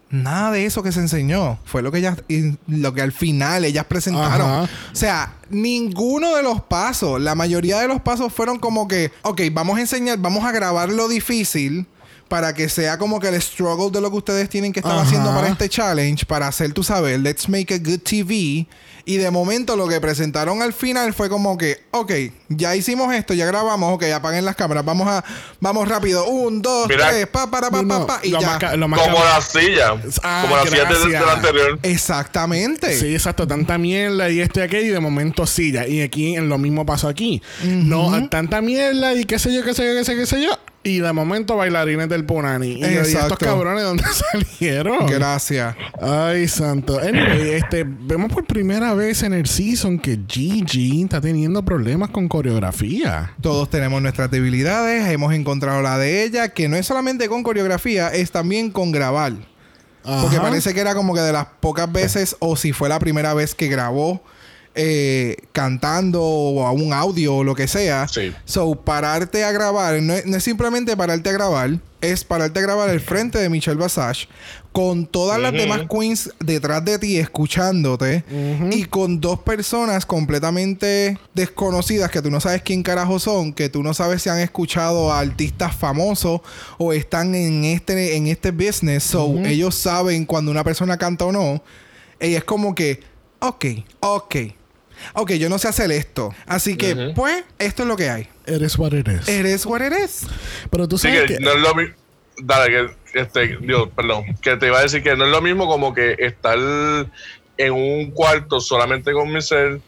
Nada 0.09 0.51
de 0.51 0.67
eso 0.67 0.83
que 0.83 0.91
se 0.91 0.99
enseñó 0.99 1.57
fue 1.65 1.81
lo 1.81 1.91
que 1.91 1.97
ellas, 1.97 2.17
y 2.27 2.55
lo 2.67 2.93
que 2.93 3.01
al 3.01 3.11
final 3.11 3.65
ellas 3.65 3.85
presentaron. 3.85 4.47
Ajá. 4.47 4.61
O 4.91 4.95
sea, 4.95 5.33
ninguno 5.49 6.35
de 6.35 6.43
los 6.43 6.61
pasos, 6.61 7.19
la 7.19 7.33
mayoría 7.33 7.79
de 7.79 7.87
los 7.87 7.99
pasos 7.99 8.31
fueron 8.31 8.59
como 8.59 8.87
que, 8.87 9.11
ok, 9.23 9.41
vamos 9.51 9.77
a 9.77 9.81
enseñar, 9.81 10.19
vamos 10.19 10.45
a 10.45 10.51
grabar 10.51 10.89
lo 10.89 11.07
difícil 11.07 11.87
para 12.33 12.51
que 12.51 12.67
sea 12.67 12.97
como 12.97 13.19
que 13.19 13.27
el 13.27 13.39
struggle 13.39 13.91
de 13.91 14.01
lo 14.01 14.09
que 14.09 14.17
ustedes 14.17 14.49
tienen 14.49 14.73
que 14.73 14.79
estar 14.79 14.93
Ajá. 14.93 15.03
haciendo 15.03 15.29
para 15.35 15.49
este 15.49 15.69
challenge, 15.69 16.25
para 16.25 16.47
hacer, 16.47 16.73
tú 16.73 16.83
sabes, 16.83 17.19
let's 17.19 17.47
make 17.47 17.71
a 17.71 17.77
good 17.77 17.99
TV. 17.99 18.65
Y 19.05 19.17
de 19.17 19.29
momento 19.29 19.75
lo 19.75 19.87
que 19.87 19.99
presentaron 19.99 20.61
al 20.61 20.71
final 20.73 21.13
fue 21.13 21.29
como 21.29 21.57
que, 21.57 21.83
ok, 21.91 22.11
ya 22.47 22.73
hicimos 22.75 23.13
esto, 23.13 23.33
ya 23.33 23.45
grabamos, 23.45 23.93
ok, 23.93 24.05
apaguen 24.15 24.45
las 24.45 24.55
cámaras, 24.55 24.83
vamos 24.85 25.07
a, 25.09 25.23
vamos 25.59 25.87
rápido, 25.87 26.25
un, 26.25 26.61
dos, 26.61 26.87
Mira. 26.87 27.09
tres, 27.09 27.27
pa, 27.27 27.51
para, 27.51 27.69
pa, 27.69 27.83
No, 27.83 28.07
pa, 28.07 28.19
pa, 28.19 28.25
y 28.25 28.29
lo 28.31 28.39
ya. 28.39 28.57
más 28.59 28.77
lo 28.77 28.87
más 28.87 29.01
Como 29.01 29.19
la 29.19 29.41
silla. 29.41 29.93
Ah, 30.23 30.39
como 30.43 30.55
la 30.55 30.63
silla 30.63 30.85
del, 30.85 31.29
anterior. 31.29 31.79
Exactamente. 31.83 32.97
Sí, 32.97 33.13
exacto. 33.13 33.45
Tanta 33.45 33.77
mierda 33.77 34.29
y 34.29 34.39
esto 34.39 34.61
y 34.61 34.63
aquello 34.63 34.87
y 34.87 34.89
de 34.89 34.99
momento 35.01 35.45
silla. 35.45 35.85
Y 35.85 36.01
aquí 36.01 36.35
en 36.35 36.47
lo 36.49 36.57
mismo 36.57 36.85
pasó 36.85 37.09
aquí. 37.09 37.43
No, 37.63 38.29
tanta 38.29 38.61
mierda 38.61 39.13
y 39.13 39.25
qué 39.25 39.37
sé 39.37 39.53
yo, 39.53 39.63
qué 39.63 39.73
sé 39.73 39.85
yo, 39.85 39.93
qué 39.93 40.05
sé, 40.05 40.15
qué 40.15 40.25
sé 40.25 40.41
yo. 40.41 40.57
Y 40.83 40.99
de 40.99 41.13
momento 41.13 41.55
bailarines 41.55 42.09
del 42.09 42.25
Punani. 42.25 42.73
Y, 42.73 42.81
yo, 42.81 42.87
¿y 42.87 43.13
estos 43.13 43.37
cabrones 43.37 43.83
dónde 43.83 44.03
salieron? 44.31 45.07
Gracias. 45.07 45.75
Ay, 46.01 46.47
santo. 46.49 46.99
Anyway, 46.99 47.51
este, 47.51 47.85
vemos 47.87 48.31
por 48.31 48.45
primera 48.45 48.93
vez 48.93 49.23
en 49.23 49.31
el 49.33 49.47
season 49.47 49.97
que 49.97 50.19
Gigi 50.27 51.01
está 51.01 51.21
teniendo 51.21 51.63
problemas 51.63 52.09
con 52.09 52.27
coreografía. 52.27 53.33
Todos 53.39 53.69
tenemos 53.69 54.01
nuestras 54.01 54.29
debilidades, 54.29 55.07
hemos 55.09 55.33
encontrado 55.33 55.81
la 55.81 55.97
de 55.97 56.23
ella, 56.23 56.49
que 56.49 56.67
no 56.67 56.75
es 56.75 56.85
solamente 56.85 57.29
con 57.29 57.43
coreografía, 57.43 58.09
es 58.09 58.31
también 58.31 58.69
con 58.69 58.91
grabar. 58.91 59.33
Porque 60.03 60.37
parece 60.37 60.73
que 60.73 60.81
era 60.81 60.95
como 60.95 61.13
que 61.13 61.21
de 61.21 61.31
las 61.31 61.45
pocas 61.61 61.89
veces, 61.89 62.35
o 62.39 62.57
si 62.57 62.73
fue 62.73 62.89
la 62.89 62.99
primera 62.99 63.33
vez 63.33 63.55
que 63.55 63.67
grabó 63.69 64.21
eh, 64.75 65.37
cantando 65.51 66.21
o 66.21 66.65
a 66.65 66.71
un 66.71 66.93
audio 66.93 67.35
o 67.35 67.43
lo 67.43 67.55
que 67.55 67.67
sea. 67.67 68.07
Sí. 68.07 68.33
So, 68.45 68.75
pararte 68.75 69.43
a 69.43 69.51
grabar, 69.51 70.01
no 70.01 70.13
es, 70.13 70.25
no 70.25 70.37
es 70.37 70.43
simplemente 70.43 70.97
pararte 70.97 71.29
a 71.29 71.33
grabar, 71.33 71.79
es 72.01 72.23
pararte 72.23 72.59
a 72.59 72.63
grabar 72.63 72.89
al 72.89 72.99
frente 72.99 73.37
de 73.37 73.49
Michelle 73.49 73.79
Basage 73.79 74.27
con 74.73 75.05
todas 75.05 75.39
las 75.39 75.53
demás 75.53 75.83
queens 75.87 76.31
detrás 76.39 76.83
de 76.83 76.97
ti 76.97 77.17
escuchándote 77.17 78.23
y 78.71 78.85
con 78.85 79.21
dos 79.21 79.39
personas 79.39 80.05
completamente 80.05 81.19
desconocidas 81.35 82.09
que 82.09 82.23
tú 82.23 82.31
no 82.31 82.41
sabes 82.41 82.63
quién 82.63 82.81
carajo 82.81 83.19
son, 83.19 83.53
que 83.53 83.69
tú 83.69 83.83
no 83.83 83.93
sabes 83.93 84.23
si 84.23 84.29
han 84.29 84.39
escuchado 84.39 85.13
a 85.13 85.19
artistas 85.19 85.75
famosos 85.75 86.41
o 86.79 86.91
están 86.91 87.35
en 87.35 87.63
este 87.65 88.17
en 88.17 88.27
este 88.27 88.49
business, 88.49 89.03
so 89.03 89.37
ellos 89.45 89.75
saben 89.75 90.25
cuando 90.25 90.49
una 90.49 90.63
persona 90.63 90.97
canta 90.97 91.25
o 91.25 91.31
no. 91.31 91.63
Y 92.19 92.33
es 92.33 92.43
como 92.43 92.73
que, 92.73 93.01
ok, 93.39 93.65
ok. 93.99 94.35
Ok, 95.13 95.31
yo 95.33 95.49
no 95.49 95.57
sé 95.59 95.67
hacer 95.67 95.91
esto. 95.91 96.33
Así 96.45 96.77
que, 96.77 97.11
pues, 97.15 97.43
esto 97.59 97.83
es 97.83 97.87
lo 97.89 97.95
que 97.95 98.09
hay. 98.09 98.27
Eres 98.45 98.77
what 98.77 98.93
it 98.93 99.07
is. 99.07 99.27
Eres 99.27 99.65
what 99.65 99.81
it 99.81 99.93
is. 99.93 100.25
Pero 100.69 100.87
tú 100.87 100.97
Sí, 100.97 101.07
sabes 101.09 101.23
que 101.27 101.37
que... 101.37 101.39
no 101.39 101.51
es 101.51 101.59
lo 101.59 101.75
mismo. 101.75 101.95
Dale, 102.37 102.71
que, 103.13 103.19
este, 103.19 103.57
Dios, 103.61 103.89
perdón, 103.95 104.23
que 104.41 104.57
te 104.57 104.67
iba 104.67 104.79
a 104.79 104.81
decir 104.81 105.03
que 105.03 105.15
no 105.15 105.25
es 105.25 105.31
lo 105.31 105.41
mismo 105.41 105.67
como 105.67 105.93
que 105.93 106.15
estar 106.17 106.57
en 107.57 107.73
un 107.73 108.11
cuarto 108.11 108.59
solamente 108.59 109.13
con 109.13 109.31
Michelle 109.31 109.79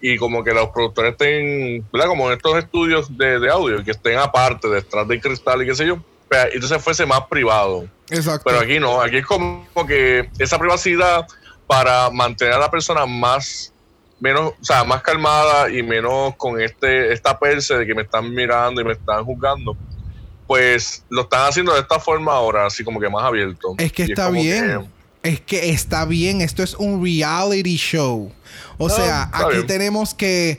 y 0.00 0.16
como 0.16 0.42
que 0.42 0.52
los 0.54 0.70
productores 0.70 1.12
estén, 1.12 1.84
¿verdad? 1.92 2.08
Como 2.08 2.28
en 2.30 2.38
estos 2.38 2.56
estudios 2.56 3.16
de, 3.18 3.38
de 3.38 3.50
audio, 3.50 3.84
que 3.84 3.90
estén 3.90 4.18
aparte, 4.18 4.68
detrás 4.68 5.06
del 5.06 5.20
cristal 5.20 5.62
y 5.62 5.66
qué 5.66 5.74
sé 5.74 5.86
yo. 5.86 6.02
Pero 6.28 6.50
entonces 6.54 6.82
fuese 6.82 7.04
más 7.04 7.22
privado. 7.28 7.86
Exacto. 8.08 8.44
Pero 8.46 8.60
aquí 8.60 8.78
no, 8.80 9.00
aquí 9.02 9.18
es 9.18 9.26
como 9.26 9.66
que 9.86 10.30
esa 10.38 10.58
privacidad 10.58 11.26
para 11.66 12.08
mantener 12.10 12.54
a 12.54 12.58
la 12.60 12.70
persona 12.70 13.04
más 13.04 13.74
menos, 14.20 14.52
o 14.60 14.64
sea, 14.64 14.84
más 14.84 15.02
calmada 15.02 15.70
y 15.70 15.82
menos 15.82 16.36
con 16.36 16.60
este 16.60 17.12
esta 17.12 17.38
perse 17.38 17.74
de 17.78 17.86
que 17.86 17.94
me 17.94 18.02
están 18.02 18.32
mirando 18.32 18.80
y 18.80 18.84
me 18.84 18.92
están 18.92 19.24
juzgando. 19.24 19.76
Pues 20.46 21.04
lo 21.08 21.22
están 21.22 21.48
haciendo 21.48 21.72
de 21.74 21.80
esta 21.80 22.00
forma 22.00 22.32
ahora, 22.32 22.66
así 22.66 22.82
como 22.84 22.98
que 23.00 23.08
más 23.08 23.24
abierto. 23.24 23.74
Es 23.78 23.92
que 23.92 24.06
Y 24.06 24.10
está 24.10 24.30
bien. 24.30 24.90
Es 25.22 25.40
que 25.40 25.70
está 25.70 26.04
bien. 26.06 26.40
Esto 26.40 26.62
es 26.62 26.74
un 26.74 27.02
reality 27.04 27.76
show. 27.76 28.32
O 28.78 28.88
No, 28.88 28.94
sea, 28.94 29.30
aquí 29.32 29.54
bien. 29.56 29.66
tenemos 29.66 30.14
que. 30.14 30.58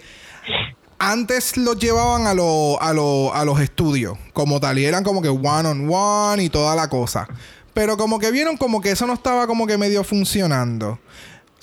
Antes 1.00 1.58
los 1.58 1.80
llevaban 1.80 2.28
a, 2.28 2.34
lo- 2.36 2.80
a, 2.80 2.94
lo- 2.94 3.34
a 3.34 3.44
los 3.44 3.60
estudios, 3.60 4.18
como 4.34 4.60
tal, 4.60 4.78
y 4.78 4.86
eran 4.86 5.04
como 5.04 5.22
que 5.22 5.30
one 5.30 5.68
on 5.68 5.90
one 5.92 6.44
y 6.44 6.50
toda 6.50 6.76
la 6.76 6.90
cosa. 6.90 7.28
Pero 7.74 7.98
como 7.98 8.20
que 8.20 8.30
vieron 8.32 8.56
como 8.58 8.82
que 8.82 8.92
eso 8.92 9.08
no 9.08 9.14
estaba 9.14 9.48
como 9.48 9.66
que 9.66 9.78
medio 9.80 10.04
funcionando. 10.04 11.00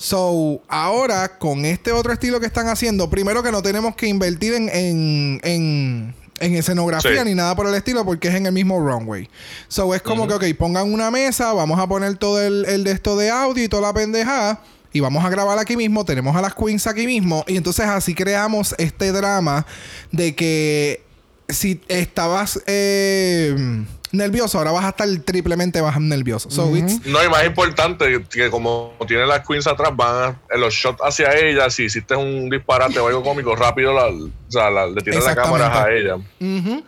So, 0.01 0.61
ahora 0.69 1.37
con 1.37 1.65
este 1.65 1.91
otro 1.91 2.13
estilo 2.13 2.39
que 2.39 2.45
están 2.45 2.69
haciendo, 2.69 3.09
primero 3.09 3.43
que 3.43 3.51
no 3.51 3.61
tenemos 3.61 3.97
que 3.97 4.07
invertir 4.07 4.53
en, 4.53 4.69
en, 4.69 5.41
en, 5.43 6.15
en 6.39 6.55
escenografía 6.55 7.21
Sí. 7.21 7.25
ni 7.27 7.35
nada 7.35 7.53
por 7.53 7.67
el 7.67 7.73
estilo 7.75 8.05
porque 8.05 8.29
es 8.29 8.35
en 8.35 8.45
el 8.45 8.53
mismo 8.53 8.79
runway. 8.79 9.29
So, 9.67 9.93
es 9.93 10.01
como 10.01 10.25
que, 10.25 10.35
ok, 10.35 10.45
pongan 10.57 10.93
una 10.93 11.11
mesa, 11.11 11.51
vamos 11.51 11.77
a 11.81 11.85
poner 11.85 12.15
todo 12.15 12.41
el, 12.41 12.63
el 12.69 12.85
de 12.85 12.91
esto 12.91 13.17
de 13.17 13.29
audio 13.29 13.61
y 13.61 13.67
toda 13.67 13.81
la 13.89 13.93
pendejada. 13.93 14.61
Y 14.93 15.01
vamos 15.01 15.25
a 15.25 15.29
grabar 15.29 15.59
aquí 15.59 15.75
mismo, 15.75 16.05
tenemos 16.05 16.33
a 16.33 16.41
las 16.41 16.55
queens 16.55 16.87
aquí 16.87 17.05
mismo. 17.05 17.43
Y 17.45 17.57
entonces 17.57 17.85
así 17.85 18.15
creamos 18.15 18.73
este 18.77 19.11
drama 19.11 19.65
de 20.13 20.33
que 20.33 21.03
si 21.49 21.81
estabas 21.89 22.61
eh, 22.67 23.83
nervioso, 24.11 24.57
ahora 24.57 24.71
vas 24.71 24.85
a 24.85 24.89
estar 24.89 25.07
triplemente 25.25 25.81
más 25.81 25.99
nervioso. 25.99 26.49
So, 26.49 26.75
it's- 26.75 27.05
No, 27.05 27.23
y 27.23 27.29
más 27.29 27.45
importante, 27.45 28.23
que 28.29 28.49
como 28.49 28.93
tiene 29.07 29.25
las 29.25 29.45
queens 29.47 29.67
atrás, 29.67 29.91
van 29.95 30.23
a- 30.31 30.39
en 30.53 30.61
los 30.61 30.73
shots 30.73 30.99
hacia 31.01 31.31
ella. 31.37 31.69
Si 31.69 31.83
hiciste 31.85 32.15
un 32.15 32.49
disparate 32.49 32.99
o 32.99 33.07
algo 33.07 33.23
cómico, 33.23 33.55
rápido 33.55 33.93
la, 33.93 34.07
o 34.07 34.29
sea, 34.47 34.69
la- 34.69 34.87
le 34.87 35.01
tiran 35.01 35.23
la 35.23 35.35
cámara 35.35 35.83
a 35.83 35.91
ella. 35.91 36.15
Ujú. 36.15 36.83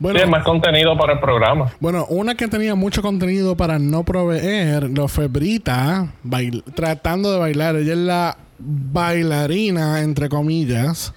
Bueno, 0.00 0.20
Sí, 0.20 0.26
más 0.26 0.44
contenido 0.44 0.96
para 0.96 1.14
el 1.14 1.18
programa. 1.20 1.72
Bueno, 1.80 2.06
una 2.08 2.36
que 2.36 2.46
tenía 2.46 2.76
mucho 2.76 3.02
contenido 3.02 3.56
para 3.56 3.80
no 3.80 4.04
proveer 4.04 4.84
lo 4.90 5.08
fue 5.08 5.26
Brita 5.26 6.12
bail- 6.22 6.62
tratando 6.74 7.32
de 7.32 7.38
bailar. 7.40 7.74
Ella 7.76 7.92
es 7.94 7.98
la 7.98 8.36
bailarina, 8.58 10.00
entre 10.02 10.28
comillas. 10.28 11.12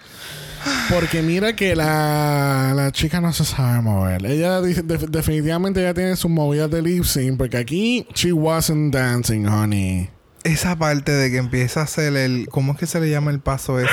Porque 0.89 1.21
mira 1.21 1.53
que 1.55 1.75
la, 1.75 2.73
la 2.75 2.91
chica 2.91 3.21
no 3.21 3.31
se 3.33 3.45
sabe 3.45 3.81
mover. 3.81 4.25
Ella 4.25 4.61
de- 4.61 4.83
definitivamente 5.09 5.81
ya 5.81 5.93
tiene 5.93 6.15
sus 6.15 6.29
movidas 6.31 6.69
de 6.69 6.81
lip 6.81 7.03
sync. 7.03 7.37
Porque 7.37 7.57
aquí, 7.57 8.07
she 8.13 8.31
wasn't 8.33 8.93
dancing, 8.93 9.45
honey. 9.47 10.09
Esa 10.43 10.75
parte 10.75 11.11
de 11.11 11.29
que 11.29 11.37
empieza 11.37 11.81
a 11.81 11.83
hacer 11.83 12.15
el. 12.17 12.47
¿Cómo 12.49 12.73
es 12.73 12.79
que 12.79 12.87
se 12.87 12.99
le 12.99 13.09
llama 13.09 13.29
el 13.31 13.39
paso 13.39 13.79
ese? 13.79 13.91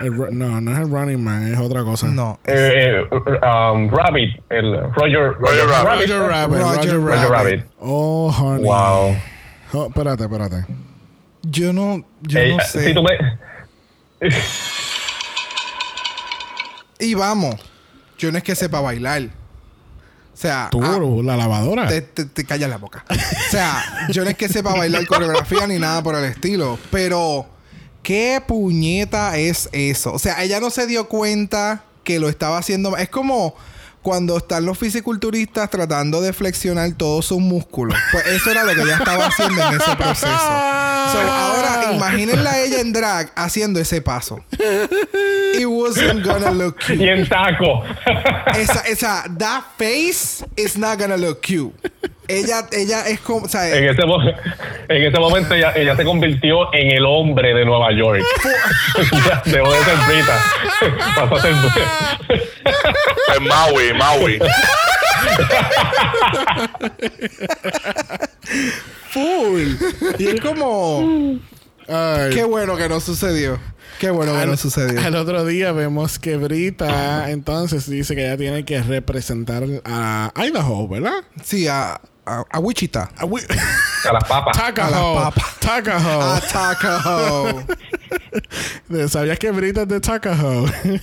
El 0.00 0.16
no, 0.38 0.60
no 0.60 0.72
es 0.72 0.78
el 0.78 0.88
running 0.90 1.22
man, 1.22 1.52
es 1.52 1.58
otra 1.58 1.82
cosa. 1.82 2.06
No. 2.06 2.38
Eh, 2.46 3.02
eh, 3.10 3.18
um, 3.44 3.90
Rabbit, 3.90 4.40
el 4.48 4.74
Roger, 4.94 5.32
Roger 5.40 5.66
Rabbit. 5.66 6.08
Roger 6.08 6.20
Rabbit. 6.22 6.58
Roger 6.60 6.60
Roger, 6.60 6.60
Rabbit. 6.60 6.60
Roger 6.60 7.00
Rabbit. 7.00 7.30
Rabbit. 7.30 7.64
Oh, 7.80 8.30
honey. 8.30 8.62
Wow. 8.64 9.16
Oh, 9.72 9.86
espérate, 9.88 10.22
espérate. 10.22 10.66
Yo 11.42 11.72
no. 11.72 12.04
Yo 12.22 12.38
Eh, 12.38 12.54
no 12.56 12.60
sé. 12.64 12.84
si 12.86 12.94
tú 12.94 13.02
me- 13.02 13.18
Y 16.98 17.14
vamos. 17.14 17.56
Yo 18.18 18.32
no 18.32 18.38
es 18.38 18.44
que 18.44 18.54
sepa 18.54 18.80
bailar. 18.80 19.22
O 20.34 20.36
sea. 20.36 20.68
Tú, 20.70 20.82
ah, 20.82 20.98
la 21.22 21.36
lavadora. 21.36 21.86
te, 21.86 22.02
te, 22.02 22.24
te 22.24 22.44
callas 22.44 22.70
la 22.70 22.78
boca. 22.78 23.04
O 23.10 23.50
sea, 23.50 24.08
yo 24.10 24.24
no 24.24 24.30
es 24.30 24.36
que 24.36 24.48
sepa 24.48 24.74
bailar 24.74 25.06
coreografía 25.06 25.66
ni 25.66 25.78
nada 25.78 26.02
por 26.02 26.14
el 26.14 26.24
estilo. 26.24 26.78
Pero. 26.90 27.46
¿Qué 28.02 28.42
puñeta 28.46 29.36
es 29.36 29.68
eso? 29.72 30.14
O 30.14 30.18
sea, 30.18 30.42
ella 30.42 30.60
no 30.60 30.70
se 30.70 30.86
dio 30.86 31.08
cuenta 31.08 31.84
que 32.04 32.18
lo 32.18 32.28
estaba 32.28 32.56
haciendo. 32.56 32.96
Es 32.96 33.10
como 33.10 33.54
cuando 34.02 34.38
están 34.38 34.64
los 34.64 34.78
fisiculturistas 34.78 35.68
tratando 35.68 36.22
de 36.22 36.32
flexionar 36.32 36.90
todos 36.92 37.26
sus 37.26 37.40
músculos. 37.40 37.98
Pues 38.12 38.26
eso 38.28 38.50
era 38.50 38.64
lo 38.64 38.74
que 38.74 38.80
ella 38.80 38.96
estaba 38.96 39.26
haciendo 39.26 39.60
en 39.68 39.74
ese 39.78 39.96
proceso. 39.96 40.26
So, 41.12 41.18
ahora, 41.20 41.92
imagínenla 41.94 42.50
a 42.50 42.60
ella 42.60 42.80
en 42.80 42.92
drag 42.92 43.32
haciendo 43.34 43.80
ese 43.80 44.00
paso. 44.00 44.44
It 45.54 45.66
wasn't 45.66 46.24
gonna 46.24 46.50
look 46.50 46.76
y 46.88 46.96
cute. 46.96 47.10
en 47.12 47.28
taco. 47.28 47.82
Esa, 48.54 48.80
esa, 48.86 49.24
that 49.38 49.64
face 49.76 50.44
is 50.56 50.76
not 50.76 50.98
gonna 50.98 51.16
look 51.16 51.42
cute. 51.42 51.74
Ella, 52.28 52.66
ella 52.72 53.08
es 53.08 53.20
como, 53.20 53.46
o 53.46 53.48
sea, 53.48 53.66
en, 53.74 53.84
ese 53.84 54.02
en 54.02 55.02
ese 55.02 55.18
momento 55.18 55.54
ella, 55.54 55.72
ella 55.74 55.96
se 55.96 56.04
convirtió 56.04 56.72
en 56.74 56.90
el 56.90 57.06
hombre 57.06 57.54
de 57.54 57.64
Nueva 57.64 57.90
York. 57.92 58.22
Dejó 59.46 59.72
de 59.72 59.78
ser 59.84 59.96
Brita. 60.06 60.42
Pasó 61.16 61.34
a 61.36 61.40
ser. 61.40 61.54
Es 63.34 63.40
Maui, 63.40 63.94
Maui. 63.94 64.38
full. 69.10 69.62
Y 70.18 70.26
es 70.26 70.40
como, 70.40 71.38
Ay. 71.88 72.30
qué 72.34 72.44
bueno 72.44 72.76
que 72.76 72.90
no 72.90 73.00
sucedió. 73.00 73.58
Qué 73.98 74.10
bueno 74.10 74.32
que 74.32 74.38
Al- 74.38 74.50
no 74.50 74.56
sucedió. 74.56 75.00
Al 75.00 75.16
otro 75.16 75.44
día 75.44 75.72
vemos 75.72 76.18
que 76.18 76.36
Brita 76.36 77.30
entonces 77.30 77.88
dice 77.88 78.14
que 78.14 78.26
ella 78.26 78.36
tiene 78.36 78.64
que 78.64 78.82
representar 78.82 79.64
a 79.84 80.30
Idaho, 80.36 80.86
¿verdad? 80.88 81.24
Sí, 81.42 81.66
a, 81.66 82.00
a, 82.28 82.44
a 82.50 82.58
Wichita. 82.60 83.10
A 83.16 83.24
Wi- 83.24 83.42
A 84.08 84.12
las 84.12 84.24
papas. 84.24 84.58
A 84.58 84.66
Tuckahoe. 84.68 85.14
las 85.14 85.34
papas. 85.34 85.54
Tuckahoe. 85.60 86.36
A 86.36 86.40
Taco. 86.40 87.64
¿Sabías 89.08 89.38
que 89.38 89.50
Brita 89.50 89.82
es 89.82 89.88
de 89.88 90.00
Tuckahoe? 90.00 90.70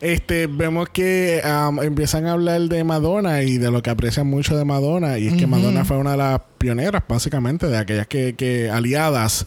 este, 0.00 0.46
vemos 0.46 0.88
que 0.90 1.40
um, 1.44 1.82
empiezan 1.82 2.26
a 2.26 2.32
hablar 2.32 2.60
de 2.62 2.84
Madonna 2.84 3.42
y 3.42 3.58
de 3.58 3.70
lo 3.70 3.82
que 3.82 3.90
aprecian 3.90 4.26
mucho 4.26 4.56
de 4.56 4.64
Madonna. 4.64 5.18
Y 5.18 5.28
es 5.28 5.34
que 5.34 5.46
Madonna 5.46 5.84
fue 5.84 5.96
una 5.96 6.12
de 6.12 6.16
las 6.18 6.40
pioneras, 6.58 7.02
básicamente, 7.08 7.66
de 7.68 7.76
aquellas 7.78 8.06
que, 8.06 8.34
que 8.34 8.68
aliadas 8.70 9.46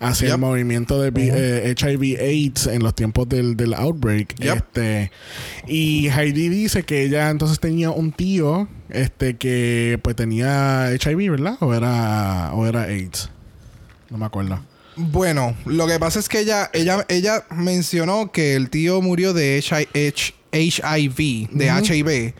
hacia 0.00 0.32
el 0.34 0.38
movimiento 0.38 1.00
de 1.00 1.10
vi- 1.10 1.30
eh, 1.32 1.74
HIV 1.76 2.20
AIDS 2.20 2.66
en 2.68 2.82
los 2.82 2.94
tiempos 2.94 3.28
del, 3.28 3.56
del 3.56 3.74
outbreak. 3.74 4.36
Yep. 4.38 4.56
Este, 4.56 5.10
y 5.66 6.08
Heidi 6.08 6.48
dice 6.48 6.84
que 6.84 7.02
ella 7.02 7.30
entonces 7.30 7.58
tenía 7.60 7.90
un 7.90 8.12
tío 8.12 8.68
este 8.90 9.36
que 9.36 9.98
pues 10.02 10.14
tenía 10.16 10.90
HIV, 10.94 11.30
¿verdad? 11.30 11.56
O 11.60 11.74
era, 11.74 12.50
o 12.54 12.66
era 12.66 12.82
AIDS. 12.82 13.30
No 14.10 14.18
me 14.18 14.26
acuerdo. 14.26 14.60
Bueno, 14.96 15.56
lo 15.64 15.86
que 15.86 15.98
pasa 15.98 16.18
es 16.18 16.28
que 16.28 16.40
ella, 16.40 16.70
ella, 16.74 17.06
ella 17.08 17.44
mencionó 17.50 18.30
que 18.30 18.54
el 18.54 18.68
tío 18.70 19.00
murió 19.00 19.32
de 19.32 19.58
HIV, 20.52 21.48
de 21.50 21.66
HIV. 21.68 22.34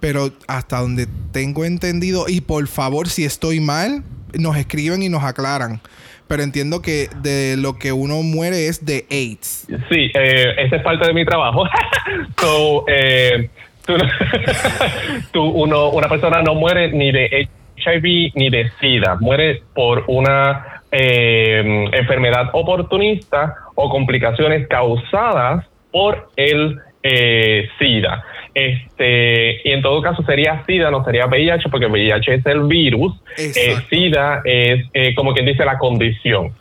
Pero 0.00 0.30
hasta 0.46 0.78
donde 0.80 1.08
tengo 1.32 1.64
entendido, 1.64 2.26
y 2.28 2.40
por 2.40 2.66
favor, 2.68 3.08
si 3.08 3.24
estoy 3.24 3.58
mal, 3.58 4.04
nos 4.38 4.56
escriben 4.56 5.02
y 5.02 5.08
nos 5.08 5.24
aclaran. 5.24 5.80
Pero 6.28 6.42
entiendo 6.42 6.82
que 6.82 7.08
de 7.22 7.56
lo 7.56 7.78
que 7.78 7.90
uno 7.90 8.22
muere 8.22 8.68
es 8.68 8.84
de 8.84 9.06
AIDS. 9.10 9.66
Sí, 9.90 10.10
eh, 10.14 10.54
esa 10.58 10.76
es 10.76 10.82
parte 10.82 11.06
de 11.06 11.14
mi 11.14 11.24
trabajo. 11.24 11.64
so, 12.40 12.84
eh, 12.86 13.48
tú, 13.86 13.94
tú- 15.32 15.42
uno, 15.42 15.88
una 15.90 16.08
persona 16.08 16.42
no 16.42 16.54
muere 16.54 16.92
ni 16.92 17.10
de 17.10 17.48
HIV 17.76 18.32
ni 18.34 18.50
de 18.50 18.70
SIDA, 18.80 19.16
muere 19.20 19.62
por 19.74 20.04
una 20.08 20.77
eh, 20.90 21.88
enfermedad 21.92 22.50
oportunista 22.52 23.56
o 23.74 23.90
complicaciones 23.90 24.66
causadas 24.68 25.66
por 25.90 26.30
el 26.36 26.80
eh, 27.02 27.68
SIDA. 27.78 28.24
Este, 28.54 29.60
y 29.68 29.72
en 29.72 29.82
todo 29.82 30.02
caso 30.02 30.22
sería 30.24 30.64
SIDA, 30.66 30.90
no 30.90 31.04
sería 31.04 31.26
VIH, 31.26 31.68
porque 31.70 31.86
VIH 31.86 32.34
es 32.34 32.46
el 32.46 32.64
virus. 32.64 33.14
Eh. 33.36 33.76
SIDA 33.88 34.42
es, 34.44 34.86
eh, 34.92 35.14
como 35.14 35.32
quien 35.32 35.46
dice, 35.46 35.64
la 35.64 35.78
condición, 35.78 36.52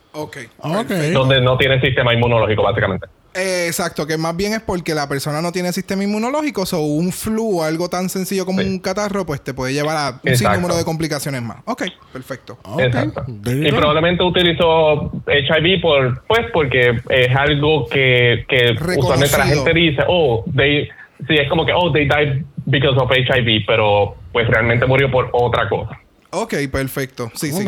donde 1.13 1.41
no 1.41 1.57
tiene 1.57 1.82
sistema 1.82 2.13
inmunológico, 2.13 2.63
básicamente. 2.63 3.07
Eh, 3.38 3.67
exacto, 3.67 4.07
que 4.07 4.17
más 4.17 4.35
bien 4.35 4.53
es 4.53 4.61
porque 4.61 4.95
la 4.95 5.07
persona 5.07 5.41
no 5.41 5.51
tiene 5.51 5.71
sistema 5.71 6.03
inmunológico, 6.03 6.63
o 6.71 6.79
un 6.79 7.11
flu 7.11 7.59
o 7.59 7.63
algo 7.63 7.88
tan 7.89 8.09
sencillo 8.09 8.45
como 8.45 8.61
Sí. 8.61 8.67
un 8.67 8.79
catarro, 8.79 9.25
pues 9.25 9.41
te 9.43 9.53
puede 9.53 9.73
llevar 9.73 9.95
a 9.97 10.19
un 10.23 10.35
sinnúmero 10.35 10.75
de 10.75 10.83
complicaciones 10.83 11.41
más. 11.43 11.57
Ok, 11.65 11.83
perfecto. 12.11 12.57
Ok. 12.63 12.79
Exacto. 12.81 13.23
Y 13.27 13.71
probablemente 13.71 14.23
utilizó 14.23 15.11
HIV 15.27 15.81
por, 15.81 16.23
pues, 16.27 16.41
porque 16.51 16.99
es 17.09 17.35
algo 17.35 17.88
que, 17.88 18.45
que 18.49 18.73
Reconocido. 18.73 18.99
usualmente 19.01 19.38
la 19.38 19.45
gente 19.45 19.73
dice, 19.73 20.01
oh, 20.07 20.43
they, 20.55 20.85
sí, 21.27 21.35
es 21.35 21.47
como 21.49 21.65
que, 21.65 21.73
oh, 21.73 21.91
they 21.91 22.05
died 22.07 22.43
because 22.65 22.97
of 22.99 23.11
HIV, 23.11 23.65
pero 23.67 24.15
pues 24.31 24.47
realmente 24.47 24.85
murió 24.88 25.11
por 25.11 25.29
otra 25.31 25.69
cosa. 25.69 25.99
Ok, 26.31 26.55
perfecto. 26.71 27.31
Sí, 27.35 27.51
sí. 27.51 27.65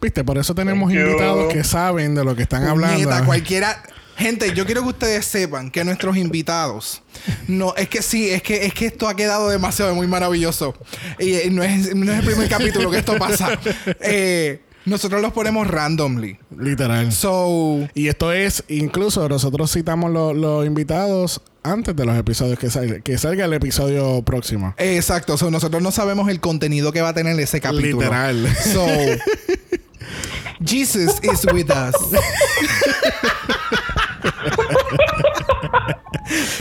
Viste, 0.00 0.22
por 0.22 0.38
eso 0.38 0.54
tenemos 0.54 0.88
Thank 0.90 1.00
you. 1.00 1.06
invitados 1.06 1.52
que 1.52 1.64
saben 1.64 2.14
de 2.14 2.24
lo 2.24 2.36
que 2.36 2.42
están 2.42 2.64
hablando. 2.64 2.94
Puñeta, 3.02 3.24
cualquiera. 3.24 3.82
Gente, 4.18 4.52
yo 4.52 4.66
quiero 4.66 4.82
que 4.82 4.88
ustedes 4.88 5.24
sepan 5.26 5.70
que 5.70 5.84
nuestros 5.84 6.16
invitados. 6.16 7.02
No, 7.46 7.74
es 7.76 7.88
que 7.88 8.02
sí, 8.02 8.30
es 8.30 8.42
que, 8.42 8.66
es 8.66 8.74
que 8.74 8.86
esto 8.86 9.06
ha 9.08 9.14
quedado 9.14 9.48
demasiado 9.48 9.94
muy 9.94 10.08
maravilloso. 10.08 10.74
Y 11.20 11.34
eh, 11.34 11.48
no 11.50 11.62
es, 11.62 11.94
no 11.94 12.10
es 12.12 12.18
el 12.18 12.24
primer 12.24 12.48
capítulo 12.48 12.90
que 12.90 12.98
esto 12.98 13.16
pasa. 13.16 13.58
Eh, 14.00 14.62
nosotros 14.86 15.20
los 15.20 15.32
ponemos 15.32 15.66
randomly. 15.68 16.38
Literal. 16.58 17.12
So. 17.12 17.86
Y 17.94 18.08
esto 18.08 18.32
es, 18.32 18.64
incluso 18.68 19.28
nosotros 19.28 19.70
citamos 19.72 20.10
lo- 20.10 20.32
los 20.32 20.66
invitados 20.66 21.42
antes 21.62 21.94
de 21.94 22.06
los 22.06 22.16
episodios 22.16 22.58
que 22.58 22.70
salga, 22.70 23.00
que 23.00 23.18
salga 23.18 23.44
el 23.44 23.52
episodio 23.52 24.22
próximo. 24.22 24.74
Exacto, 24.78 25.36
so, 25.36 25.50
nosotros 25.50 25.82
no 25.82 25.90
sabemos 25.92 26.28
el 26.30 26.40
contenido 26.40 26.90
que 26.92 27.02
va 27.02 27.10
a 27.10 27.14
tener 27.14 27.38
ese 27.38 27.60
capítulo. 27.60 28.00
Literal. 28.00 28.48
So, 28.72 28.86
Jesus 30.64 31.16
is 31.22 31.44
with 31.52 31.70
us. 31.70 31.94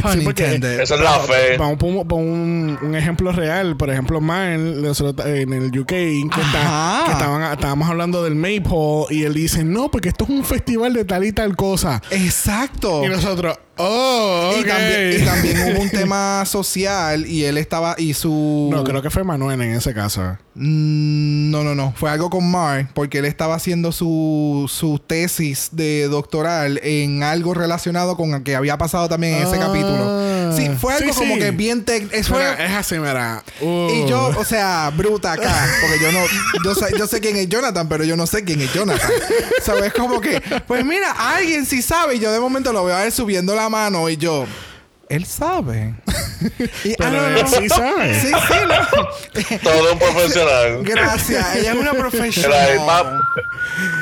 Pun 0.02 0.12
Sí, 0.14 0.20
porque- 0.24 0.46
intended. 0.46 0.80
Esa 0.82 0.96
es 0.96 1.02
la 1.02 1.20
fe. 1.20 1.58
Vamos 1.58 1.78
por, 1.78 1.90
un, 1.90 2.08
por 2.08 2.20
un- 2.20 2.78
un 2.82 2.96
ejemplo 2.96 3.32
real. 3.32 3.76
Por 3.78 3.90
ejemplo, 3.90 4.22
Mile, 4.22 4.82
nosotros, 4.82 5.26
en 5.28 5.54
el 5.54 5.78
UK, 5.78 5.88
que, 5.88 6.22
está- 6.42 7.04
que 7.06 7.12
estaban, 7.14 7.52
estábamos 7.52 7.90
hablando 7.90 8.24
del 8.24 8.36
Maypole 8.36 9.14
y 9.16 9.24
él 9.24 9.34
dice, 9.34 9.64
no, 9.64 9.90
porque 9.92 10.10
esto 10.10 10.24
es 10.26 10.30
un 10.30 10.44
festival 10.44 10.94
de 10.94 11.06
tal 11.06 11.24
y 11.26 11.32
tal 11.32 11.56
cosa. 11.56 12.02
Exacto. 12.12 13.04
Y 13.04 13.08
nosotros, 13.10 13.58
oh, 13.78 14.54
Y 14.58 14.62
ok. 14.62 14.68
también, 14.68 15.22
y 15.22 15.26
también 15.26 15.58
hubo 15.76 15.82
un 15.82 15.90
tema 15.92 16.44
social 16.46 17.26
y 17.26 17.44
él 17.44 17.58
estaba 17.58 17.96
y 17.98 18.14
su 18.14 18.70
No, 18.72 18.84
creo 18.84 19.02
que 19.02 19.10
fue 19.10 19.24
Manuel 19.24 19.62
en 19.62 19.72
ese 19.74 19.94
caso. 19.94 20.38
Mm, 20.56 21.37
no 21.50 21.64
no 21.64 21.74
no 21.76 21.94
fue 21.98 22.10
algo 22.10 22.30
con 22.30 22.50
Mar 22.50 22.88
porque 22.94 23.20
él 23.20 23.26
estaba 23.26 23.56
haciendo 23.56 23.92
su, 23.92 24.70
su 24.74 25.00
tesis 25.00 25.70
de 25.72 26.08
doctoral 26.08 26.80
en 26.84 27.24
algo 27.24 27.54
relacionado 27.54 28.16
con 28.18 28.32
lo 28.32 28.44
que 28.44 28.56
había 28.56 28.78
pasado 28.78 29.08
también 29.10 29.36
en 29.36 29.48
ese 29.48 29.56
Ah. 29.58 29.60
capítulo 29.68 30.54
sí 30.56 30.70
fue 30.80 30.94
algo 30.94 31.12
Sí, 31.14 31.20
como 31.20 31.34
sí. 31.36 31.40
que 31.40 31.52
bien 31.52 31.84
es- 32.12 32.28
fue- 32.28 32.38
Mira, 32.40 32.66
es 32.66 32.72
así, 32.72 32.96
mira. 33.00 33.44
Uh. 33.62 33.90
y 33.92 34.08
yo 34.10 34.32
o 34.38 34.44
sea 34.46 34.92
bruta 34.96 35.34
acá 35.34 35.68
porque 35.82 36.00
yo 36.04 36.12
no 36.12 36.20
yo 36.64 36.76
sé, 36.76 36.86
yo 36.98 37.08
sé 37.08 37.20
quién 37.20 37.36
es 37.38 37.48
Jonathan 37.50 37.88
pero 37.90 38.04
yo 38.04 38.16
no 38.18 38.26
sé 38.28 38.44
quién 38.44 38.62
es 38.62 38.74
Jonathan 38.74 39.10
sabes 39.64 39.94
como 39.94 40.20
que 40.22 40.42
pues 40.68 40.86
mira 40.86 41.12
alguien 41.12 41.66
sí 41.66 41.82
sabe 41.82 42.16
y 42.16 42.20
yo 42.20 42.32
de 42.32 42.40
momento 42.40 42.72
lo 42.74 42.84
veo 42.86 42.96
a 42.96 43.06
él 43.06 43.12
subiendo 43.12 43.56
la 43.56 43.70
mano 43.70 44.10
y 44.10 44.18
yo 44.18 44.46
él 45.10 45.26
sabe 45.26 45.96
y, 46.84 46.96
Pero 46.96 47.10
ah, 47.10 47.12
no, 47.12 47.28
él 47.28 47.42
no. 47.44 47.48
sí 47.48 47.70
sabe. 47.70 48.20
sí 48.20 48.28
sí 48.28 48.34
no 48.68 49.58
Todo 49.64 49.94
un 49.94 50.00
profesional. 50.00 50.84
Gracias, 50.84 51.56
ella 51.56 51.72
es 51.74 51.78
una 51.78 51.94
profesional. 51.94 52.80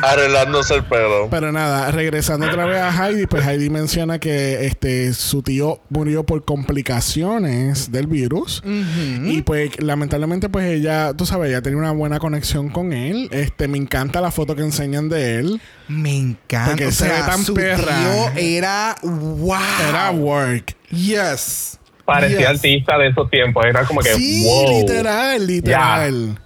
arreglándose 0.02 0.76
el 0.76 0.84
pelo. 0.86 1.28
Pero 1.30 1.52
nada, 1.52 1.92
regresando 1.92 2.48
otra 2.48 2.66
vez 2.66 2.82
a 2.82 3.08
Heidi, 3.08 3.26
pues 3.28 3.46
Heidi 3.46 3.70
menciona 3.70 4.20
que 4.20 4.66
este 4.66 5.14
su 5.14 5.42
tío 5.42 5.80
murió 5.90 6.24
por 6.26 6.44
complicaciones 6.46 7.92
del 7.92 8.08
virus. 8.08 8.62
Y 8.66 9.42
pues 9.42 9.82
lamentablemente 9.82 10.50
pues 10.50 10.66
ella, 10.68 11.14
tú 11.14 11.26
sabes, 11.26 11.50
ella 11.50 11.62
tenía 11.62 11.80
una 11.80 11.92
buena 11.92 12.20
conexión 12.20 12.70
con 12.70 12.94
él. 12.94 13.30
Este, 13.32 13.68
me 13.68 13.78
encanta 13.78 14.22
la 14.22 14.32
foto 14.32 14.56
que 14.56 14.62
enseñan 14.62 15.10
de 15.10 15.40
él. 15.40 15.62
Me 15.88 16.18
encanta. 16.18 16.70
Porque 16.72 16.88
o 16.88 16.92
se 16.92 17.06
sea, 17.06 17.22
ve 17.22 17.32
tan 17.32 17.44
su 17.44 17.54
perra. 17.54 17.96
tío 17.98 18.32
era 18.36 18.96
wow. 19.04 19.60
Era 19.90 20.12
work. 20.12 20.76
Yes. 20.92 21.80
Parecía 22.06 22.40
Yes. 22.40 22.48
artista 22.48 22.98
de 22.98 23.08
esos 23.10 23.30
tiempos, 23.32 23.66
era 23.66 23.84
como 23.86 24.02
que, 24.02 24.14
Sí, 24.16 24.44
wow. 24.46 24.80
literal, 24.82 25.48
literal. 25.48 26.40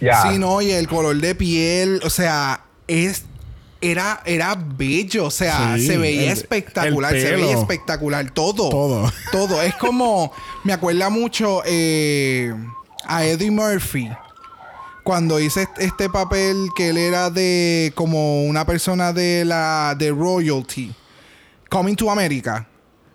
Ya. 0.00 0.22
Sí, 0.22 0.38
no, 0.38 0.60
y 0.62 0.70
el 0.72 0.88
color 0.88 1.16
de 1.16 1.34
piel, 1.34 2.00
o 2.04 2.10
sea, 2.10 2.62
es 2.88 3.24
era 3.80 4.20
era 4.24 4.54
bello, 4.56 5.26
o 5.26 5.30
sea, 5.30 5.74
Sí, 5.76 5.86
se 5.88 5.98
veía 5.98 6.26
el- 6.32 6.38
espectacular, 6.38 7.14
el 7.14 7.22
se 7.22 7.36
veía 7.36 7.58
espectacular 7.58 8.30
todo. 8.30 8.68
Todo. 8.70 9.12
Todo, 9.32 9.60
es 9.62 9.74
como 9.74 10.32
me 10.64 10.72
acuerda 10.72 11.10
mucho 11.10 11.62
eh, 11.66 12.54
a 13.04 13.24
Eddie 13.24 13.50
Murphy. 13.50 14.08
Cuando 15.02 15.40
hice 15.40 15.62
est- 15.62 15.78
este 15.80 16.08
papel 16.08 16.68
que 16.76 16.90
él 16.90 16.96
era 16.96 17.28
de 17.28 17.92
como 17.96 18.44
una 18.44 18.64
persona 18.64 19.12
de 19.12 19.44
la 19.44 19.96
de 19.98 20.10
royalty. 20.10 20.92
Coming 21.68 21.96
to 21.96 22.08
America. 22.10 22.66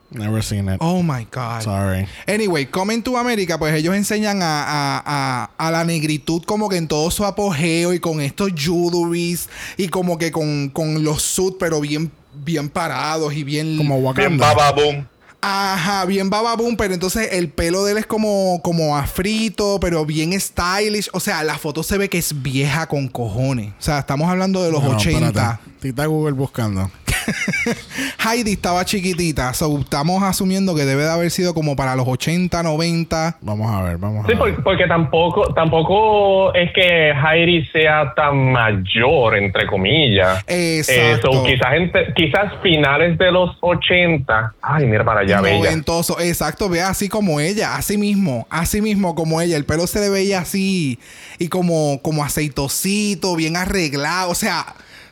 Never 0.09 0.41
seen 0.41 0.69
it. 0.69 0.77
Oh 0.79 1.03
my 1.03 1.27
God. 1.31 1.61
Sorry. 1.63 2.07
Anyway, 2.27 2.65
Coming 2.65 3.01
to 3.03 3.17
America, 3.17 3.57
pues 3.59 3.73
ellos 3.73 3.93
enseñan 3.93 4.41
a, 4.41 4.63
a- 4.63 5.03
a- 5.05 5.49
a 5.57 5.71
la 5.71 5.83
negritud 5.83 6.43
como 6.45 6.69
que 6.69 6.77
en 6.77 6.87
todo 6.87 7.11
su 7.11 7.25
apogeo 7.25 7.93
y 7.93 7.99
con 7.99 8.21
estos 8.21 8.51
jewelries 8.55 9.49
y 9.75 9.89
como 9.89 10.17
que 10.17 10.31
con, 10.31 10.69
con 10.69 11.03
los 11.03 11.21
suits, 11.23 11.57
pero 11.59 11.81
bien, 11.81 12.09
bien 12.45 12.69
parados 12.69 13.33
y 13.33 13.43
bien... 13.43 13.75
Como 13.77 13.95
Bien 13.95 14.05
Wakanda. 14.05 14.53
bababoom. 14.53 15.05
Ajá, 15.39 16.03
bien 16.05 16.29
bababum, 16.31 16.75
pero 16.75 16.93
entonces 16.95 17.29
el 17.33 17.49
pelo 17.49 17.85
de 17.85 17.91
él 17.91 17.97
es 17.99 18.05
como, 18.07 18.59
como 18.63 18.97
afrito, 18.97 19.77
pero 19.79 20.03
bien 20.05 20.37
stylish. 20.39 21.09
O 21.13 21.19
sea, 21.19 21.43
la 21.43 21.57
foto 21.57 21.83
se 21.83 21.97
ve 21.97 22.09
que 22.09 22.17
es 22.17 22.41
vieja 22.41 22.87
con 22.87 23.07
cojones. 23.07 23.69
O 23.79 23.81
sea, 23.81 23.99
estamos 23.99 24.27
hablando 24.29 24.63
de 24.63 24.71
los 24.71 24.81
No, 24.83 24.91
80. 24.97 25.27
espérate. 25.27 25.59
Tita 25.79 26.05
Google 26.07 26.33
buscando. 26.33 26.89
Heidi 28.25 28.53
estaba 28.53 28.84
chiquitita. 28.86 29.53
So, 29.53 29.80
estamos 29.80 30.23
asumiendo 30.23 30.75
que 30.75 30.86
debe 30.86 31.03
de 31.03 31.09
haber 31.11 31.32
sido 31.32 31.53
como 31.53 31.75
para 31.75 31.95
los 31.95 32.07
80, 32.07 32.63
90. 32.63 33.38
Vamos 33.41 33.71
a 33.73 33.82
ver, 33.84 33.97
vamos 33.97 34.25
a 34.25 34.28
Sí, 34.28 34.34
ver. 34.34 34.38
por- 34.55 34.63
porque 34.63 34.88
tampoco, 34.88 35.53
tampoco 35.53 36.53
es 36.53 36.71
que 36.73 37.11
Heidi 37.11 37.65
sea 37.67 38.13
tan 38.15 38.51
mayor, 38.51 39.38
entre 39.38 39.67
comillas. 39.67 40.43
Exacto. 40.47 41.30
Eh, 41.32 41.34
so, 41.34 41.43
quizás, 41.43 41.73
entre- 41.75 42.13
quizás 42.13 42.53
finales 42.61 43.17
de 43.17 43.32
los 43.32 43.55
80. 43.61 44.53
Ay, 44.61 44.86
mira 44.86 45.03
para 45.03 45.21
allá, 45.21 45.41
bella. 45.41 45.57
Noventoso. 45.57 46.19
Exacto, 46.19 46.69
ve 46.69 46.82
así 46.82 47.09
como 47.09 47.39
ella, 47.39 47.75
así 47.75 47.97
mismo, 47.97 48.47
así 48.49 48.82
mismo 48.82 49.15
como 49.15 49.41
ella. 49.41 49.57
El 49.57 49.65
pelo 49.65 49.88
se 49.88 49.99
le 49.99 50.09
veía 50.09 50.39
así 50.39 50.99
y 51.39 51.47
como, 51.49 52.01
como 52.01 52.23
aceitosito, 52.23 53.36
bien 53.36 53.55
arreglado. 53.55 54.32
O 54.32 54.36
sea, 54.36 54.65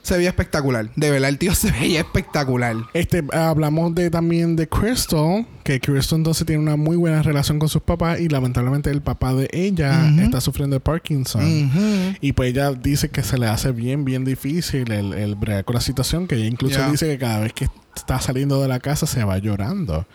se 0.06 0.18
veía 0.18 0.30
espectacular. 0.30 0.90
De 0.96 1.10
verdad, 1.10 1.30
el 1.30 1.38
tío 1.38 1.56
se 1.56 1.72
veía 1.80 2.02
espectacular. 2.02 2.76
Este, 2.94 3.24
hablamos 3.34 3.96
de 3.96 4.12
también 4.12 4.56
de 4.56 4.70
Crystal, 4.70 5.48
que 5.64 5.80
Crystal 5.80 6.20
entonces 6.20 6.46
tiene 6.46 6.62
una 6.62 6.76
muy 6.76 6.96
buena 6.96 7.24
relación 7.24 7.58
con 7.58 7.70
sus 7.70 7.82
papás 7.82 8.20
y 8.20 8.30
lamentablemente 8.30 8.92
el 8.92 9.02
papá 9.02 9.34
de 9.34 9.50
ella 9.52 10.12
está 10.22 10.40
sufriendo 10.42 10.76
de 10.76 10.80
Parkinson. 10.80 12.18
Y 12.22 12.34
pues 12.34 12.52
ella 12.52 12.72
dice 12.72 13.10
que 13.10 13.24
se 13.24 13.38
le 13.38 13.48
hace 13.48 13.72
bien, 13.72 14.06
bien 14.06 14.24
difícil 14.24 14.92
el, 14.92 15.14
el 15.14 15.36
bregar 15.36 15.66
con 15.66 15.74
la 15.74 15.82
situación, 15.82 16.28
que 16.28 16.36
ella 16.36 16.46
incluso 16.46 16.80
dice 16.92 17.08
que 17.08 17.18
cada 17.18 17.40
vez 17.40 17.54
que 17.54 17.68
está 17.96 18.20
saliendo 18.20 18.62
de 18.62 18.68
la 18.68 18.80
casa 18.80 19.08
se 19.08 19.24
va 19.24 19.38
llorando. 19.40 20.06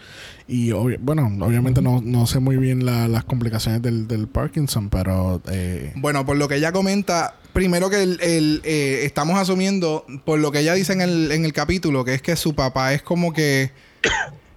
Y 0.53 0.70
obvi- 0.70 0.98
bueno, 1.01 1.30
obviamente 1.46 1.80
no, 1.80 2.01
no 2.05 2.26
sé 2.26 2.40
muy 2.40 2.57
bien 2.57 2.84
la- 2.84 3.07
las 3.07 3.22
complicaciones 3.22 3.82
del, 3.82 4.09
del 4.09 4.26
Parkinson, 4.26 4.90
pero... 4.90 5.40
Eh, 5.48 5.92
Bueno, 5.94 6.26
por 6.26 6.36
lo 6.36 6.48
que 6.48 6.57
ella 6.57 6.72
comenta, 6.72 7.36
primero 7.53 7.88
que 7.88 8.03
el, 8.03 8.18
el, 8.20 8.61
eh, 8.64 9.03
estamos 9.05 9.38
asumiendo, 9.38 10.05
por 10.24 10.40
lo 10.40 10.51
que 10.51 10.59
ella 10.59 10.74
dice 10.74 10.92
en 10.92 11.03
el, 11.03 11.30
en 11.30 11.44
el 11.44 11.53
capítulo, 11.53 12.05
que 12.05 12.14
es 12.14 12.22
que 12.22 12.34
su 12.34 12.57
papá 12.57 12.92
es 12.94 13.03
como 13.03 13.32
que 13.32 13.70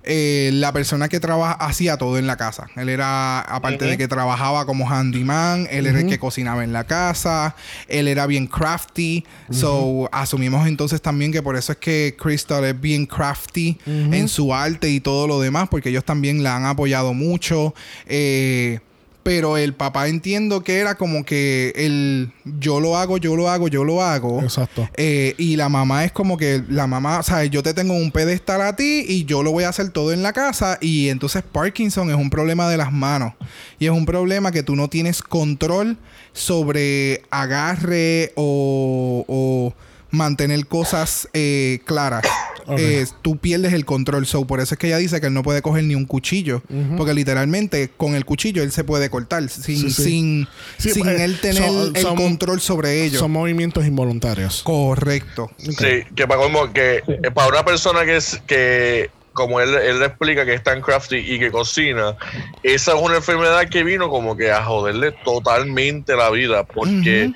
eh, 0.06 0.52
la 0.54 0.74
persona 0.74 1.08
que 1.08 1.20
trabaja 1.20 1.54
hacía 1.54 1.98
todo 1.98 2.18
en 2.18 2.28
la 2.28 2.36
casa. 2.36 2.68
Él 2.76 2.90
era, 2.90 3.40
aparte 3.40 3.86
de 3.86 3.98
que 3.98 4.08
trabajaba 4.08 4.66
como 4.66 4.90
handyman, 4.90 5.68
él 5.72 5.88
era 5.88 6.00
el 6.00 6.08
que 6.08 6.20
cocinaba 6.20 6.64
en 6.64 6.74
la 6.74 6.84
casa, 6.84 7.56
él 7.88 8.08
era 8.08 8.28
bien 8.28 8.48
crafty. 8.48 9.24
So, 9.50 10.10
asumimos 10.12 10.68
entonces 10.68 11.02
también 11.02 11.32
que 11.32 11.42
por 11.42 11.56
eso 11.56 11.72
es 11.72 11.78
que 11.78 12.16
Crystal 12.20 12.64
es 12.66 12.80
bien 12.80 13.06
crafty 13.06 13.78
en 13.86 14.28
su 14.28 14.54
arte 14.54 14.90
y 14.90 15.00
todo 15.00 15.28
lo 15.28 15.40
demás, 15.40 15.70
porque 15.70 15.90
ellos 15.90 16.04
también 16.04 16.44
la 16.44 16.58
han 16.58 16.66
apoyado 16.66 17.14
mucho. 17.14 17.74
Eh, 18.06 18.80
pero 19.24 19.58
el 19.58 19.74
papá 19.74 20.10
entiendo 20.10 20.64
que 20.64 20.80
era 20.80 20.96
como 20.96 21.26
que 21.26 21.74
el 21.76 22.32
yo 22.44 22.82
lo 22.82 22.98
hago, 22.98 23.18
yo 23.18 23.36
lo 23.36 23.50
hago, 23.50 23.70
yo 23.70 23.86
lo 23.86 24.04
hago. 24.04 24.42
Exacto. 24.42 24.88
Eh, 24.96 25.34
y 25.38 25.56
la 25.56 25.70
mamá 25.70 26.04
es 26.04 26.12
como 26.12 26.38
que 26.38 26.62
la 26.68 26.88
mamá, 26.88 27.20
o 27.20 27.24
sea, 27.24 27.46
yo 27.46 27.64
te 27.64 27.74
tengo 27.74 27.94
un 27.94 28.12
pedestal 28.12 28.62
a 28.62 28.76
ti 28.76 29.06
y 29.08 29.24
yo 29.26 29.42
lo 29.42 29.52
voy 29.52 29.64
a 29.64 29.70
hacer 29.70 29.90
todo 29.90 30.12
en 30.12 30.22
la 30.24 30.34
casa. 30.34 30.78
Y 30.82 31.08
entonces 31.08 31.42
Parkinson 31.44 32.10
es 32.10 32.18
un 32.18 32.30
problema 32.30 32.70
de 32.70 32.78
las 32.78 32.92
manos. 32.92 33.34
Y 33.80 33.86
es 33.86 33.92
un 33.92 34.06
problema 34.06 34.52
que 34.52 34.62
tú 34.62 34.76
no 34.76 34.90
tienes 34.90 35.22
control 35.22 35.98
sobre 36.34 37.22
agarre 37.32 38.34
o, 38.36 39.26
o 39.28 39.74
mantener 40.14 40.66
cosas 40.68 41.28
eh, 41.34 41.80
claras. 41.86 42.24
Ok. 42.66 42.80
Eh, 42.80 43.06
tú 43.22 43.36
pierdes 43.38 43.74
el 43.74 43.84
control. 43.84 44.26
So, 44.26 44.46
por 44.48 44.62
eso 44.62 44.76
es 44.76 44.80
que 44.80 44.88
ella 44.88 44.98
dice 44.98 45.20
que 45.20 45.28
él 45.28 45.34
no 45.34 45.44
puede 45.44 45.62
coger 45.62 45.84
ni 45.84 45.96
un 45.96 46.06
cuchillo. 46.06 46.62
Porque 46.96 47.14
literalmente 47.14 47.90
con 47.98 48.16
el 48.16 48.24
cuchillo 48.24 48.64
él 48.64 48.72
se 48.72 48.84
puede 48.86 49.10
cortar 49.10 49.50
sin, 49.50 49.76
Sí, 49.76 49.90
sí. 49.92 50.04
sin, 50.04 50.48
Sí, 50.78 50.92
sin 50.92 51.10
eh, 51.10 51.26
él 51.26 51.40
tener 51.42 51.64
son- 51.64 51.96
el 51.96 52.02
son- 52.02 52.16
control 52.16 52.62
sobre 52.62 53.04
ellos. 53.04 53.20
Son 53.20 53.32
movimientos 53.32 53.86
involuntarios. 53.86 54.62
Correcto. 54.64 55.52
Sí, 55.58 56.04
que 56.16 56.28
para 56.28 56.40
como 56.42 56.72
que 56.72 57.04
eh, 57.08 57.32
para 57.34 57.50
una 57.50 57.66
persona 57.66 58.06
que 58.06 58.16
es 58.18 58.40
que 58.48 59.10
como 59.34 59.60
él, 59.60 59.74
él 59.74 60.00
le 60.00 60.06
explica 60.06 60.46
que 60.46 60.54
es 60.54 60.62
tan 60.64 60.80
crafty 60.80 61.16
y 61.18 61.40
que 61.40 61.50
cocina, 61.50 62.16
esa 62.62 62.94
es 62.96 63.02
una 63.02 63.16
enfermedad 63.16 63.68
que 63.68 63.84
vino 63.84 64.08
como 64.08 64.38
que 64.38 64.52
a 64.52 64.64
joderle 64.64 65.12
totalmente 65.26 66.16
la 66.16 66.30
vida, 66.30 66.64
porque. 66.64 67.34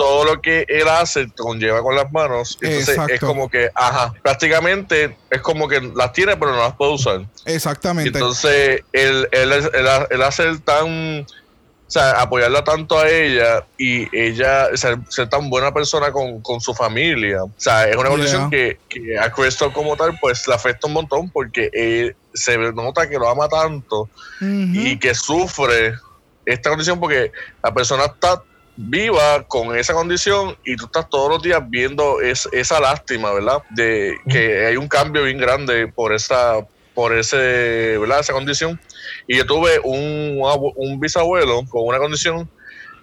Todo 0.00 0.24
lo 0.24 0.40
que 0.40 0.64
él 0.66 0.88
hace 0.88 1.28
conlleva 1.36 1.82
con 1.82 1.94
las 1.94 2.10
manos, 2.10 2.56
entonces 2.62 2.88
Exacto. 2.88 3.12
es 3.12 3.20
como 3.20 3.50
que, 3.50 3.68
ajá, 3.74 4.14
prácticamente 4.22 5.14
es 5.30 5.40
como 5.42 5.68
que 5.68 5.78
las 5.94 6.14
tiene 6.14 6.38
pero 6.38 6.52
no 6.52 6.58
las 6.62 6.74
puede 6.74 6.92
usar. 6.94 7.20
Exactamente. 7.44 8.08
Entonces, 8.08 8.82
él, 8.94 9.28
él, 9.30 9.52
él, 9.52 9.86
ha- 9.88 10.06
él 10.10 10.22
hace 10.22 10.44
el 10.44 10.62
tan. 10.62 11.26
O 11.26 11.92
sea, 11.92 12.12
apoyarla 12.20 12.62
tanto 12.64 12.98
a 12.98 13.10
ella 13.10 13.66
y 13.76 14.08
ella 14.16 14.68
ser, 14.76 14.96
ser 15.08 15.28
tan 15.28 15.50
buena 15.50 15.74
persona 15.74 16.12
con, 16.12 16.40
con 16.40 16.60
su 16.60 16.72
familia. 16.72 17.42
O 17.42 17.50
sea, 17.58 17.86
es 17.88 17.96
una 17.96 18.04
Yeah. 18.08 18.10
condición 18.10 18.48
que, 18.50 18.78
que 18.88 19.18
a 19.18 19.30
Crystal 19.32 19.72
como 19.72 19.96
tal, 19.96 20.16
pues 20.20 20.46
le 20.48 20.54
afecta 20.54 20.86
un 20.86 20.92
montón 20.94 21.28
porque 21.30 21.68
él 21.72 22.14
se 22.32 22.56
nota 22.56 23.06
que 23.08 23.18
lo 23.18 23.28
ama 23.28 23.48
tanto 23.48 24.08
y 24.40 24.98
que 25.00 25.14
sufre 25.16 25.94
esta 26.46 26.70
condición 26.70 27.00
porque 27.00 27.32
la 27.62 27.74
persona 27.74 28.04
está 28.04 28.40
viva 28.88 29.42
con 29.46 29.76
esa 29.76 29.92
condición 29.92 30.56
y 30.64 30.76
tú 30.76 30.86
estás 30.86 31.08
todos 31.10 31.28
los 31.28 31.42
días 31.42 31.60
viendo 31.68 32.20
es, 32.20 32.48
esa 32.52 32.80
lástima, 32.80 33.32
¿verdad? 33.32 33.62
De 33.70 34.16
que 34.28 34.66
hay 34.66 34.76
un 34.76 34.88
cambio 34.88 35.24
bien 35.24 35.38
grande 35.38 35.86
por 35.88 36.12
esa 36.14 36.66
por 36.94 37.16
ese, 37.16 37.96
¿verdad? 37.98 38.20
esa 38.20 38.32
condición. 38.32 38.80
Y 39.26 39.36
yo 39.36 39.46
tuve 39.46 39.80
un, 39.84 40.40
abu- 40.44 40.72
un 40.76 40.98
bisabuelo 40.98 41.62
con 41.68 41.86
una 41.86 41.98
condición 41.98 42.50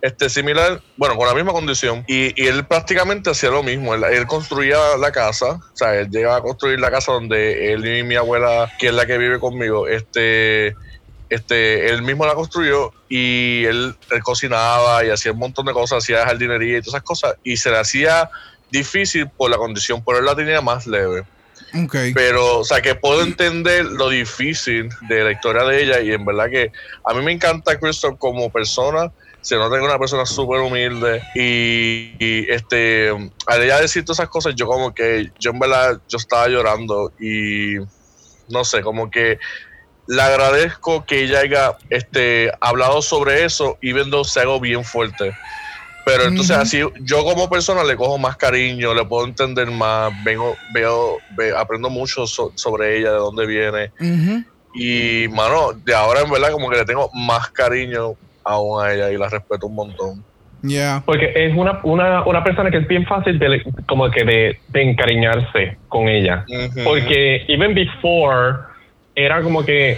este 0.01 0.29
similar, 0.29 0.79
bueno, 0.95 1.15
con 1.15 1.27
la 1.27 1.33
misma 1.33 1.53
condición, 1.53 2.03
y, 2.07 2.39
y 2.39 2.47
él 2.47 2.65
prácticamente 2.65 3.31
hacía 3.31 3.49
lo 3.49 3.63
mismo. 3.63 3.95
Él, 3.95 4.03
él 4.03 4.27
construía 4.27 4.77
la 4.99 5.11
casa, 5.11 5.53
o 5.53 5.75
sea, 5.75 5.95
él 5.95 6.09
llegaba 6.11 6.37
a 6.37 6.41
construir 6.41 6.79
la 6.79 6.91
casa 6.91 7.13
donde 7.13 7.73
él 7.73 7.83
y 7.85 8.03
mi 8.03 8.15
abuela, 8.15 8.71
que 8.77 8.87
es 8.87 8.93
la 8.93 9.07
que 9.07 9.17
vive 9.17 9.39
conmigo, 9.39 9.87
este, 9.87 10.75
este, 11.29 11.89
él 11.89 12.01
mismo 12.01 12.25
la 12.25 12.33
construyó 12.33 12.93
y 13.09 13.65
él, 13.65 13.95
él 14.11 14.23
cocinaba 14.23 15.05
y 15.05 15.09
hacía 15.09 15.31
un 15.31 15.39
montón 15.39 15.65
de 15.65 15.73
cosas, 15.73 16.03
hacía 16.03 16.25
jardinería 16.25 16.77
y 16.77 16.81
todas 16.81 16.95
esas 16.95 17.03
cosas, 17.03 17.35
y 17.43 17.57
se 17.57 17.69
le 17.69 17.77
hacía 17.77 18.29
difícil 18.71 19.29
por 19.29 19.49
la 19.49 19.57
condición, 19.57 20.03
pero 20.05 20.19
él 20.19 20.25
la 20.25 20.35
tenía 20.35 20.61
más 20.61 20.87
leve. 20.87 21.23
Ok. 21.83 21.95
Pero, 22.13 22.59
o 22.59 22.63
sea, 22.63 22.81
que 22.81 22.95
puedo 22.95 23.21
entender 23.21 23.85
lo 23.85 24.09
difícil 24.09 24.89
de 25.09 25.23
la 25.23 25.31
historia 25.31 25.63
de 25.63 25.83
ella 25.83 25.99
y 25.99 26.11
en 26.11 26.25
verdad 26.25 26.49
que 26.49 26.71
a 27.03 27.13
mí 27.13 27.21
me 27.23 27.31
encanta 27.31 27.77
Crystal 27.79 28.17
como 28.17 28.49
persona. 28.49 29.11
Se 29.41 29.55
nota 29.55 29.75
que 29.75 29.81
es 29.81 29.87
una 29.87 29.99
persona 29.99 30.25
súper 30.25 30.59
humilde 30.59 31.21
y, 31.33 32.11
y, 32.19 32.49
este, 32.49 33.09
al 33.45 33.63
ella 33.63 33.79
decir 33.79 34.03
todas 34.03 34.19
esas 34.19 34.29
cosas, 34.29 34.55
yo 34.55 34.65
como 34.65 34.93
que, 34.93 35.31
yo 35.39 35.51
en 35.51 35.59
verdad, 35.59 36.01
yo 36.09 36.17
estaba 36.17 36.49
llorando 36.49 37.13
y 37.19 37.75
no 38.49 38.63
sé, 38.65 38.81
como 38.81 39.09
que 39.09 39.39
le 40.07 40.21
agradezco 40.21 41.05
que 41.05 41.23
ella 41.23 41.39
haya 41.39 41.71
este, 41.89 42.51
hablado 42.61 43.01
sobre 43.01 43.43
eso 43.45 43.77
y 43.81 43.93
viendo 43.93 44.23
se 44.23 44.39
algo 44.41 44.59
bien 44.59 44.83
fuerte. 44.83 45.33
Pero 46.05 46.23
entonces 46.23 46.55
Ujú. 46.55 46.61
así 46.61 46.79
yo 47.01 47.23
como 47.25 47.49
persona 47.49 47.83
le 47.83 47.97
cojo 47.97 48.17
más 48.17 48.37
cariño, 48.37 48.93
le 48.93 49.03
puedo 49.03 49.25
entender 49.25 49.69
más, 49.69 50.11
vengo, 50.23 50.55
veo, 50.73 51.17
ve- 51.35 51.53
aprendo 51.55 51.89
mucho 51.89 52.25
so- 52.25 52.53
sobre 52.55 52.97
ella, 52.97 53.11
de 53.11 53.17
dónde 53.17 53.45
viene. 53.45 53.91
Ujú. 53.99 54.43
Y 54.73 55.27
mano, 55.29 55.73
de 55.73 55.93
ahora 55.93 56.21
en 56.21 56.29
verdad 56.31 56.51
como 56.51 56.69
que 56.69 56.77
le 56.77 56.85
tengo 56.85 57.09
más 57.13 57.49
cariño 57.49 58.13
aún 58.45 58.81
a 58.81 58.93
ella 58.93 59.11
y 59.11 59.17
la 59.17 59.27
respeto 59.27 59.67
un 59.67 59.75
montón. 59.75 60.23
Yeah. 60.63 61.03
Porque 61.05 61.33
es 61.35 61.53
una, 61.55 61.79
una, 61.83 62.23
una 62.25 62.43
persona 62.43 62.71
que 62.71 62.77
es 62.77 62.87
bien 62.87 63.05
fácil 63.05 63.37
de, 63.37 63.61
como 63.87 64.09
que 64.09 64.23
de, 64.23 64.59
de 64.69 64.81
encariñarse 64.81 65.77
con 65.89 66.07
ella. 66.07 66.45
Ujú. 66.47 66.83
Porque 66.85 67.43
even 67.49 67.75
before 67.75 68.59
era 69.17 69.41
como 69.41 69.65
que 69.65 69.97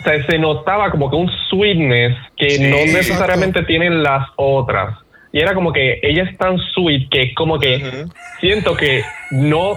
o 0.00 0.02
sea, 0.02 0.24
se 0.26 0.38
notaba 0.38 0.90
como 0.90 1.10
que 1.10 1.16
un 1.16 1.30
sweetness 1.50 2.16
que 2.36 2.50
Sí, 2.50 2.60
no 2.70 2.76
exacto. 2.78 2.96
necesariamente 2.98 3.62
tienen 3.64 4.02
las 4.02 4.26
otras. 4.36 4.96
Y 5.32 5.40
era 5.40 5.54
como 5.54 5.72
que 5.72 5.98
ella 6.02 6.22
es 6.22 6.38
tan 6.38 6.56
sweet 6.72 7.08
que 7.10 7.34
como 7.34 7.58
que 7.58 7.76
Ujú. 7.76 8.12
siento 8.40 8.74
que 8.74 9.02
no 9.30 9.76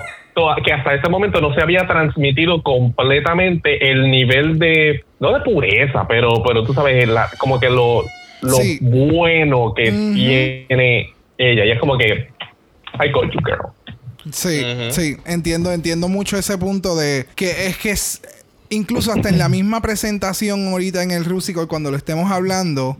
que 0.63 0.71
hasta 0.71 0.93
ese 0.95 1.09
momento 1.09 1.41
no 1.41 1.53
se 1.53 1.61
había 1.61 1.85
transmitido 1.85 2.63
completamente 2.63 3.91
el 3.91 4.09
nivel 4.09 4.57
de 4.59 5.03
no 5.19 5.33
de 5.33 5.41
pureza 5.41 6.07
pero 6.07 6.41
pero 6.47 6.63
tú 6.63 6.73
sabes 6.73 7.05
la- 7.07 7.29
como 7.37 7.59
que 7.59 7.69
lo 7.69 8.03
lo 8.41 8.55
Sí. 8.55 8.79
bueno 8.81 9.73
que 9.75 9.91
Ujú. 9.91 10.13
tiene 10.13 11.09
ella 11.37 11.65
y 11.65 11.71
es 11.71 11.79
como 11.79 11.97
que 11.97 12.29
I 13.03 13.11
got 13.11 13.25
you 13.31 13.39
girl 13.45 13.71
Sí, 14.31 14.63
Ujú. 14.63 14.91
sí, 14.91 15.17
entiendo, 15.25 15.71
entiendo 15.73 16.07
mucho 16.07 16.37
ese 16.37 16.57
punto 16.57 16.95
de 16.95 17.25
que 17.35 17.67
es 17.67 17.77
que 17.77 17.89
es, 17.91 18.21
incluso 18.71 19.11
hasta 19.11 19.29
en 19.29 19.37
la 19.37 19.47
misma 19.49 19.81
presentación 19.81 20.67
ahorita 20.69 21.03
en 21.03 21.11
el 21.11 21.23
Rusical 21.25 21.67
cuando 21.67 21.91
lo 21.91 21.97
estemos 21.97 22.31
hablando, 22.31 22.97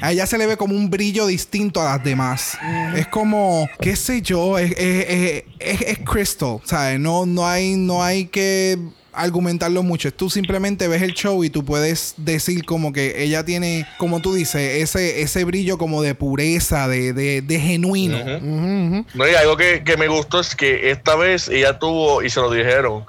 a 0.00 0.12
ella 0.12 0.26
se 0.26 0.38
le 0.38 0.46
ve 0.46 0.56
como 0.56 0.74
un 0.76 0.90
brillo 0.90 1.26
distinto 1.26 1.80
a 1.80 1.84
las 1.84 2.04
demás. 2.04 2.56
Es 2.94 3.06
como, 3.08 3.68
qué 3.80 3.96
sé 3.96 4.22
yo, 4.22 4.58
es, 4.58 4.72
es, 4.72 5.06
es, 5.08 5.44
es- 5.58 5.80
es 5.82 5.98
Crystal, 6.00 6.58
¿sabes? 6.64 6.98
No, 7.00 7.26
no, 7.26 7.46
hay, 7.46 7.76
no 7.76 8.02
hay 8.02 8.26
que 8.26 8.78
argumentarlo 9.16 9.84
mucho. 9.84 10.12
Tú 10.12 10.28
simplemente 10.28 10.88
ves 10.88 11.00
el 11.00 11.14
show 11.14 11.44
y 11.44 11.48
tú 11.50 11.64
puedes 11.64 12.14
decir 12.16 12.64
como 12.64 12.92
que 12.92 13.22
ella 13.22 13.44
tiene, 13.44 13.86
como 13.96 14.20
tú 14.20 14.34
dices, 14.34 14.82
ese, 14.82 15.22
ese 15.22 15.44
brillo 15.44 15.78
como 15.78 16.02
de 16.02 16.16
pureza, 16.16 16.88
de, 16.88 17.12
de, 17.12 17.40
de 17.40 17.60
genuino. 17.60 18.18
Ujú. 18.18 18.30
Ujú, 18.32 18.86
ujú. 18.96 19.06
No, 19.14 19.28
y 19.28 19.34
algo 19.36 19.56
que, 19.56 19.84
que 19.84 19.96
me 19.96 20.08
gustó 20.08 20.40
es 20.40 20.56
que 20.56 20.90
esta 20.90 21.14
vez 21.14 21.48
ella 21.48 21.78
tuvo, 21.78 22.24
y 22.24 22.30
se 22.30 22.40
lo 22.40 22.50
dijeron, 22.50 23.04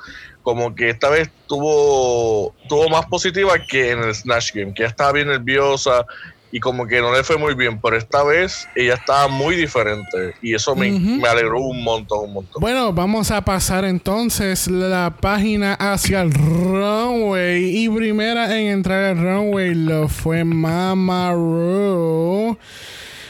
como 0.46 0.76
que 0.76 0.91
esta 0.91 1.10
vez 1.10 1.32
tuvo, 1.48 2.54
tuvo 2.70 2.88
más 2.88 3.08
positiva 3.08 3.54
que 3.68 3.89
en 3.89 4.04
el 4.04 4.14
Snatch 4.14 4.54
Game, 4.54 4.76
que 4.76 4.84
ella 4.84 4.91
estaba 4.91 5.12
bien 5.12 5.28
nerviosa 5.28 6.06
y 6.52 6.60
como 6.60 6.86
que 6.86 7.02
no 7.02 7.12
le 7.12 7.24
fue 7.24 7.36
muy 7.36 7.56
bien, 7.56 7.82
pero 7.82 7.98
esta 7.98 8.24
vez 8.24 8.68
ella 8.76 8.93
estaba 8.93 9.28
muy 9.28 9.56
diferente 9.56 10.36
y 10.43 10.54
eso 10.54 10.76
me, 10.76 10.88
alegró 11.28 11.62
un 11.62 11.84
montón, 11.84 12.26
un 12.26 12.34
montón. 12.34 12.62
Bueno, 12.62 12.93
vamos 12.93 13.32
a 13.32 13.41
pasar 13.41 13.86
entonces 13.86 14.68
la 14.68 15.18
página 15.20 15.74
hacia 15.74 16.22
el 16.22 16.32
runway. 16.32 17.84
Y 17.84 17.89
primera 17.89 18.56
en 18.56 18.68
entrar 18.68 19.04
al 19.04 19.18
runway 19.18 19.74
lo 19.74 20.08
fue 20.08 20.43
Mama 20.43 21.32
Ru. 21.34 22.56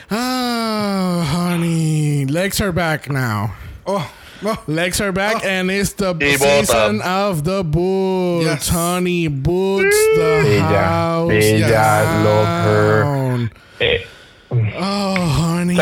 Ah, 0.09 1.23
honey. 1.33 2.25
Legs 2.25 2.59
are 2.59 2.73
back 2.73 3.09
now. 3.09 3.53
Oh. 3.85 4.05
Legs 4.67 5.01
are 5.01 5.11
back 5.11 5.43
and 5.45 5.69
it's 5.71 5.93
the 5.95 6.13
Y 6.19 6.37
season 6.37 6.97
bota. 6.99 7.27
of 7.29 7.43
the 7.43 7.63
boots. 7.63 8.45
Yes. 8.45 8.69
Honey, 8.69 9.27
boots 9.27 9.95
the 10.15 10.41
Bella, 10.43 10.87
house 10.87 11.27
bella, 11.27 12.23
love 12.23 12.47
her. 12.65 13.03
down. 13.03 13.51
Eh, 13.79 14.01
Oh, 14.79 15.15
honey. 15.15 15.75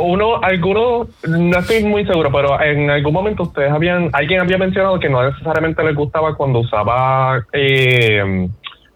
uno, 0.00 0.40
alguno, 0.42 1.06
no 1.28 1.58
estoy 1.58 1.84
muy 1.84 2.04
seguro, 2.04 2.32
pero 2.32 2.60
en 2.60 2.90
algún 2.90 3.12
momento 3.12 3.44
ustedes 3.44 3.70
habían, 3.70 4.10
alguien 4.12 4.40
había 4.40 4.58
mencionado 4.58 4.98
que 4.98 5.08
no 5.08 5.22
necesariamente 5.30 5.82
les 5.84 5.94
gustaba 5.94 6.34
cuando 6.34 6.60
usaba 6.60 7.44
eh, 7.52 8.48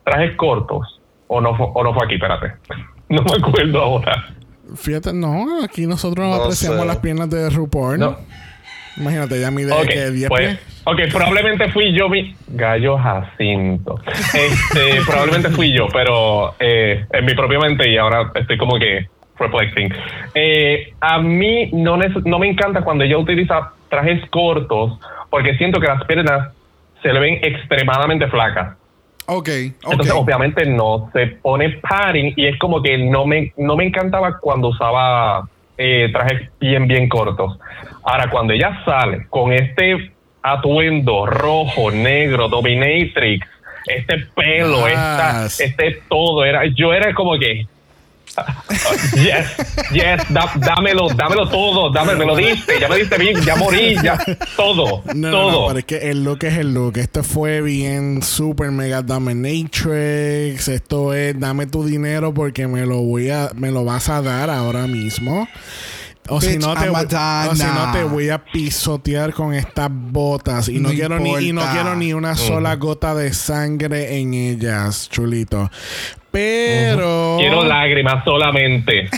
trajes 0.05 0.35
cortos. 0.37 1.01
O 1.29 1.41
no, 1.41 1.57
fue- 1.57 1.69
o 1.73 1.85
no 1.85 1.95
fue 1.95 2.05
aquí, 2.07 2.15
espérate. 2.15 2.55
No 3.09 3.23
me 3.23 3.33
acuerdo 3.37 3.81
ahora. 3.81 4.25
Fíjate, 4.77 5.13
no, 5.13 5.63
aquí 5.63 5.87
nosotros 5.87 6.27
No 6.27 6.35
apreciamos 6.43 6.81
sé. 6.81 6.87
las 6.87 6.97
piernas 6.97 7.29
de 7.31 7.51
RuPaul. 7.51 7.99
No. 7.99 8.17
Imagínate, 8.97 9.41
ya 9.41 9.51
mide 9.51 9.73
Ok, 9.73 9.87
que 9.89 10.11
10 10.11 10.29
pues, 10.29 10.41
pies. 10.59 10.81
ok, 10.85 11.01
probablemente 11.13 11.69
fui 11.71 11.93
yo 11.93 12.09
mi 12.09 12.35
gallo 12.49 12.97
Jacinto. 12.99 14.01
Este, 14.07 15.01
probablemente 15.07 15.51
fui 15.51 15.73
yo, 15.73 15.89
pero 15.93 16.55
eh, 16.61 17.05
en 17.13 17.25
mi 17.25 17.35
propia 17.35 17.59
mente 17.59 17.91
y 17.91 17.97
ahora 17.97 18.31
estoy 18.35 18.57
como 18.57 18.79
que 18.79 19.09
reflecting. 19.39 19.93
Eh, 20.35 20.93
a 21.01 21.19
mí 21.21 21.71
no, 21.73 21.97
no 22.25 22.39
me 22.39 22.49
encanta 22.49 22.83
cuando 22.83 23.05
ella 23.05 23.19
utiliza 23.19 23.73
trajes 23.89 24.23
cortos 24.31 24.99
porque 25.31 25.57
siento 25.57 25.81
que 25.81 25.89
las 25.89 26.05
piernas 26.05 26.51
se 27.03 27.13
le 27.13 27.19
ven 27.21 27.39
extremadamente 27.43 28.29
flacas. 28.29 28.77
Ok, 29.27 29.49
Entonces, 29.49 30.13
ok. 30.13 30.19
obviamente 30.21 30.67
no 30.67 31.11
se 31.13 31.27
pone 31.29 31.71
padding 31.81 32.35
y 32.37 32.47
es 32.47 32.59
como 32.59 32.83
que 32.83 32.99
no 32.99 33.25
me, 33.27 33.53
no 33.57 33.75
me 33.75 33.85
encantaba 33.87 34.39
cuando 34.39 34.69
usaba 34.69 35.49
eh, 35.79 36.11
trajes 36.13 36.51
bien, 36.61 36.87
bien 36.87 37.09
cortos. 37.09 37.59
Ahora, 38.05 38.29
cuando 38.31 38.53
ella 38.53 38.83
sale 38.85 39.27
con 39.31 39.53
este 39.53 40.13
atuendo 40.43 41.25
rojo, 41.27 41.91
negro, 41.91 42.49
dominatrix, 42.49 43.47
este 43.87 44.19
pelo, 44.35 44.87
esta, 44.87 45.47
este 45.47 46.03
todo, 46.09 46.45
era, 46.45 46.63
yo 46.67 46.93
era 46.93 47.15
como 47.15 47.39
que. 47.39 47.67
Yes, 49.15 49.57
yes, 49.93 50.23
da- 50.29 50.51
dámelo, 50.57 51.07
dámelo 51.15 51.49
todo, 51.49 51.91
dámelo, 51.91 52.19
me 52.19 52.27
lo 52.27 52.35
diste, 52.37 52.81
ya 52.81 52.89
me 52.89 52.97
diste 52.97 53.17
bien, 53.17 53.41
ya 53.43 53.55
morí, 53.55 53.95
ya, 54.03 54.19
todo, 54.57 55.03
No, 55.15 55.15
no, 55.15 55.31
todo. 55.31 55.61
no, 55.63 55.67
pero 55.69 55.79
es 55.79 55.85
que 55.85 56.11
el 56.11 56.25
look 56.25 56.43
es 56.43 56.59
el 56.59 56.75
look. 56.75 56.97
Esto 56.99 57.23
fue 57.23 57.61
bien 57.63 58.23
super 58.23 58.71
mega 58.73 59.03
dominatrix. 59.03 60.67
Esto 60.69 61.15
es 61.15 61.39
dame 61.39 61.67
tu 61.67 61.85
dinero 61.85 62.35
porque 62.35 62.67
me 62.67 62.85
lo 62.87 62.97
voy 63.03 63.31
a, 63.31 63.51
me 63.55 63.71
lo 63.71 63.85
vas 63.85 64.09
a 64.09 64.21
dar 64.21 64.51
ahora 64.51 64.87
mismo. 64.89 65.47
O 66.29 66.41
si, 66.41 66.57
no 66.57 66.75
te, 66.75 66.89
voy- 66.89 67.05
Madonna. 67.05 67.51
o 67.51 67.55
si 67.55 67.63
no 67.65 67.93
te 67.93 68.05
voy 68.05 68.31
a 68.31 68.39
pisotear 68.43 69.35
con 69.35 69.53
estas 69.53 69.89
botas 69.93 70.69
y 70.69 70.81
no, 70.81 70.89
No 70.89 70.95
quiero 70.95 71.19
ni 71.19 71.49
y 71.49 71.53
no 71.53 71.63
quiero 71.73 71.95
ni 71.97 72.15
una 72.15 72.35
sola 72.35 72.77
gota 72.77 73.15
de 73.15 73.33
sangre 73.35 74.17
en 74.19 74.33
ellas, 74.33 75.09
chulito. 75.11 75.71
Pero 76.31 77.37
Quiero 77.39 77.63
lágrimas 77.65 78.25
solamente. 78.25 79.09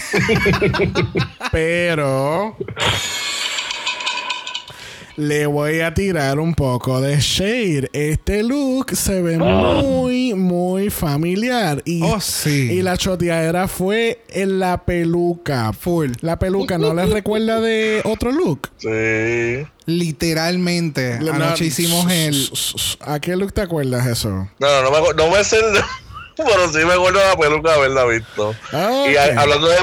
pero 1.53 2.57
le 5.17 5.47
voy 5.47 5.81
a 5.81 5.95
tirar 5.95 6.39
un 6.39 6.55
poco 6.55 7.01
de 7.01 7.19
shade. 7.21 7.89
Este 7.93 8.43
look 8.43 8.95
se 8.95 9.23
ve 9.23 9.39
muy, 9.39 10.35
muy 10.35 10.91
familiar. 10.91 11.81
Y, 11.87 12.03
Oh, 12.03 12.21
sí. 12.21 12.71
y 12.73 12.83
la 12.83 12.97
choteadera 12.97 13.67
fue 13.69 14.23
en 14.29 14.59
la 14.59 14.85
peluca. 14.85 15.73
Full. 15.73 16.13
La 16.21 16.39
peluca 16.39 16.77
no 16.79 16.93
les 16.95 17.09
recuerda 17.11 17.61
de 17.61 18.03
otro 18.05 18.31
look. 18.31 18.69
Sí. 18.77 19.67
Literalmente. 19.87 21.19
Le- 21.21 21.31
Anoche 21.31 21.65
no, 21.65 21.69
hicimos 21.69 22.11
el. 22.13 22.51
¿A 23.01 23.19
qué 23.21 23.37
look 23.37 23.53
te 23.53 23.63
acuerdas 23.63 24.07
eso? 24.07 24.29
No, 24.29 24.49
no, 24.59 24.83
no 24.83 24.91
me, 24.91 24.99
acu- 24.99 25.15
no 25.17 25.31
me 25.31 25.43
sé, 25.45 25.57
el- 25.59 25.81
pero 26.37 26.71
sí 26.73 26.85
me 26.87 26.93
acuerdo 26.93 27.19
de 27.21 27.25
la 27.27 27.37
peluca 27.37 27.71
de 27.71 27.77
haberla 27.79 28.05
visto. 28.05 28.55
Ah, 28.73 29.07
Y 29.11 29.17
a- 29.17 29.41
hablando 29.41 29.69
de 29.69 29.77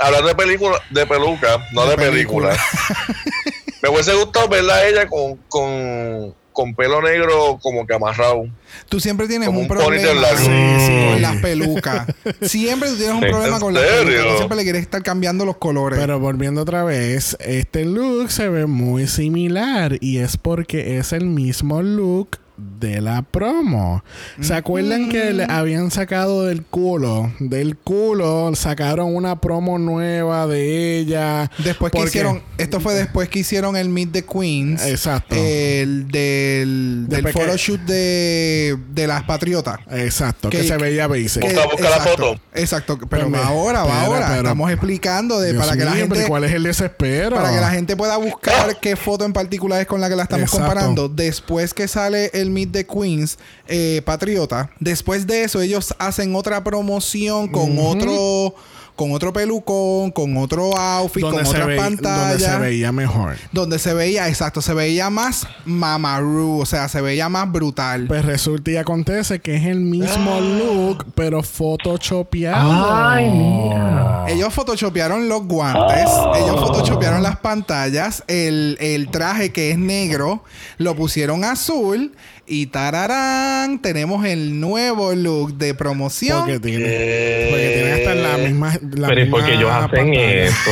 hablando 0.00 0.28
de 0.28 0.34
película, 0.34 0.80
de 0.90 1.06
peluca, 1.06 1.58
no 1.72 1.84
De 1.84 1.90
de, 1.90 1.96
película. 1.96 2.48
película. 2.48 2.56
me 3.82 3.88
hubiese 3.88 4.14
gustado 4.14 4.48
verla 4.48 4.74
a 4.76 4.86
ella 4.88 5.08
con, 5.08 5.36
con, 5.48 6.34
con 6.52 6.74
pelo 6.74 7.02
negro 7.02 7.58
como 7.60 7.86
que 7.86 7.94
amarrado. 7.94 8.44
Tú 8.88 9.00
siempre 9.00 9.26
tienes 9.26 9.48
Como 9.48 9.60
un 9.60 9.68
problema 9.68 10.14
largo. 10.14 10.38
sí, 10.38 10.86
sí, 10.86 11.06
con 11.10 11.22
las 11.22 11.36
pelucas. 11.36 12.06
Siempre 12.42 12.90
tú 12.90 12.96
tienes 12.96 13.14
un 13.14 13.20
problema 13.20 13.56
¿En 13.56 13.60
con 13.60 13.74
las 13.74 13.82
pelucas. 13.82 14.36
Siempre 14.36 14.56
le 14.56 14.62
quieres 14.62 14.82
estar 14.82 15.02
cambiando 15.02 15.44
los 15.44 15.56
colores. 15.56 15.98
Pero 15.98 16.20
volviendo 16.20 16.62
otra 16.62 16.84
vez, 16.84 17.36
este 17.40 17.84
look 17.84 18.30
se 18.30 18.48
ve 18.48 18.66
muy 18.66 19.08
similar 19.08 19.98
y 20.00 20.18
es 20.18 20.36
porque 20.36 20.98
es 20.98 21.12
el 21.12 21.26
mismo 21.26 21.82
look 21.82 22.38
de 22.80 23.00
la 23.00 23.22
promo. 23.22 24.02
¿Se 24.40 24.54
acuerdan 24.54 25.08
que 25.08 25.32
le 25.32 25.44
habían 25.48 25.90
sacado 25.90 26.44
del 26.46 26.62
culo? 26.64 27.32
Del 27.38 27.76
culo 27.76 28.52
sacaron 28.54 29.14
una 29.14 29.40
promo 29.40 29.78
nueva 29.78 30.46
de 30.46 30.98
ella. 30.98 31.50
Después 31.58 31.92
que 31.92 32.00
hicieron, 32.02 32.42
esto 32.58 32.80
fue 32.80 32.94
después 32.94 33.28
que 33.28 33.40
hicieron 33.40 33.76
el 33.76 33.88
Meet 33.88 34.12
the 34.12 34.24
Queens. 34.24 34.84
Exacto. 34.86 35.34
El 35.36 36.08
del, 36.08 37.06
del 37.08 37.24
que- 37.24 37.32
photoshoot 37.32 37.80
de, 37.82 38.76
de 38.92 39.06
las 39.06 39.22
Patriotas. 39.24 39.80
Exacto, 39.90 40.50
que, 40.50 40.58
que- 40.58 40.68
se 40.68 40.76
veía 40.76 41.06
basic. 41.06 41.42
Busca- 41.42 41.64
busca 41.64 41.82
la 41.90 41.96
exacto, 41.96 42.10
foto. 42.10 42.40
Exacto, 42.54 42.98
pero 43.08 43.08
Pues 43.08 43.24
va 43.24 43.28
me- 43.28 43.38
ahora, 43.38 43.84
va 43.84 44.02
ahora. 44.02 44.26
pero- 44.28 44.38
Estamos 44.42 44.70
explicando 44.70 45.40
de, 45.40 45.52
Dios 45.52 45.64
para 45.64 45.76
que 45.76 45.84
la 45.84 45.92
mío, 45.92 46.04
pero 46.08 46.14
gente 46.16 46.28
¿Cuál 46.28 46.44
es 46.44 46.52
el 46.52 46.62
desespero? 46.62 47.36
para 47.36 47.50
que 47.52 47.60
la 47.60 47.70
gente 47.70 47.96
pueda 47.96 48.16
buscar 48.16 48.78
qué 48.80 48.96
foto 48.96 49.24
en 49.24 49.32
particular 49.32 49.80
es 49.80 49.86
con 49.86 50.00
la 50.00 50.08
que 50.08 50.16
la 50.16 50.24
estamos 50.24 50.44
Exacto. 50.44 50.66
comparando. 50.66 51.08
Después 51.08 51.74
que 51.74 51.88
sale 51.88 52.30
el 52.34 52.50
Meet 52.52 52.72
the 52.72 52.86
Queens 52.86 53.38
eh, 53.68 54.02
Patriota, 54.04 54.70
después 54.78 55.26
de 55.26 55.44
eso 55.44 55.60
ellos 55.60 55.94
hacen 55.98 56.34
otra 56.36 56.62
promoción 56.62 57.48
con 57.48 57.78
otro 57.78 58.54
con 58.94 59.10
otro 59.12 59.32
pelucón, 59.32 60.10
con 60.10 60.36
otro 60.36 60.76
outfit, 60.76 61.22
con 61.22 61.30
donde, 61.32 61.46
se 61.46 61.50
otras 61.52 61.66
ve- 61.66 61.76
donde 61.76 62.38
se 62.38 62.58
veía 62.58 62.92
mejor. 62.92 63.36
Donde 63.50 63.78
se 63.78 63.94
veía, 63.94 64.28
exacto, 64.28 64.60
se 64.60 64.74
veía 64.74 65.08
más 65.08 65.46
mamaroo, 65.64 66.58
o 66.58 66.66
sea, 66.66 66.88
se 66.90 67.00
veía 67.00 67.30
más 67.30 67.50
brutal. 67.50 68.06
Pues 68.06 68.22
resulta 68.22 68.70
y 68.70 68.76
acontece 68.76 69.40
que 69.40 69.56
es 69.56 69.64
el 69.64 69.80
mismo 69.80 70.38
look, 70.42 71.06
pero 71.14 71.42
photoshopeado. 71.42 72.94
Ay, 72.94 73.30
mira. 73.30 74.24
Ellos 74.28 74.52
photoshopearon 74.52 75.26
los 75.26 75.46
guantes, 75.46 76.08
ellos 76.36 76.60
photoshopearon 76.60 77.22
las 77.22 77.38
pantallas, 77.38 78.22
el, 78.28 78.76
el 78.78 79.08
traje 79.10 79.52
que 79.52 79.70
es 79.70 79.78
negro, 79.78 80.44
lo 80.76 80.94
pusieron 80.94 81.44
azul 81.44 82.12
y 82.52 82.66
tararán, 82.66 83.80
tenemos 83.80 84.26
el 84.26 84.60
nuevo 84.60 85.14
look 85.14 85.54
de 85.54 85.72
promoción. 85.72 86.40
Porque 86.40 86.60
tiene, 86.60 87.46
porque 87.48 87.70
tiene 87.74 87.92
hasta 87.92 88.14
la 88.14 88.36
misma. 88.36 88.78
La 88.94 89.08
Pero 89.08 89.22
¿y 89.22 89.30
por 89.30 89.40
qué 89.42 89.52
misma 89.52 89.58
ellos 89.58 89.70
hacen 89.72 89.88
pantalla. 89.88 90.44
eso? 90.44 90.70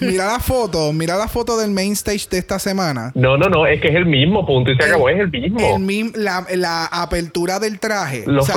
Mira 0.02 0.26
la 0.26 0.38
foto, 0.38 0.92
mira 0.92 1.16
la 1.16 1.28
foto 1.28 1.58
del 1.58 1.70
main 1.70 1.92
stage 1.92 2.28
de 2.30 2.36
esta 2.36 2.58
semana. 2.58 3.10
No, 3.14 3.38
no, 3.38 3.48
no, 3.48 3.66
es 3.66 3.80
que 3.80 3.88
es 3.88 3.94
el 3.94 4.04
mismo 4.04 4.44
punto 4.44 4.70
y 4.70 4.76
se 4.76 4.84
acabó, 4.84 5.08
es 5.08 5.18
el 5.20 5.30
mismo. 5.30 5.76
El 5.76 6.12
la, 6.14 6.46
la 6.54 6.84
apertura 6.84 7.58
del 7.58 7.80
traje. 7.80 8.24
Los 8.26 8.50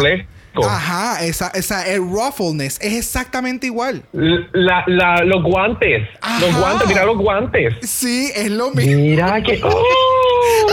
Ajá, 0.62 1.24
esa, 1.26 1.48
esa, 1.50 1.88
el 1.88 2.02
ruffleness 2.02 2.78
es 2.82 2.94
exactamente 2.94 3.68
igual. 3.68 4.04
La, 4.14 4.84
la, 4.88 5.24
los 5.24 5.42
guantes, 5.44 6.08
los 6.40 6.56
guantes, 6.60 6.88
mira 6.88 7.06
los 7.06 7.18
guantes. 7.18 7.74
Sí, 7.82 8.32
es 8.36 8.52
lo 8.52 8.70
mismo. 8.72 9.02
Mira 9.02 9.42
que. 9.42 9.60
¡Oh! 9.64 10.68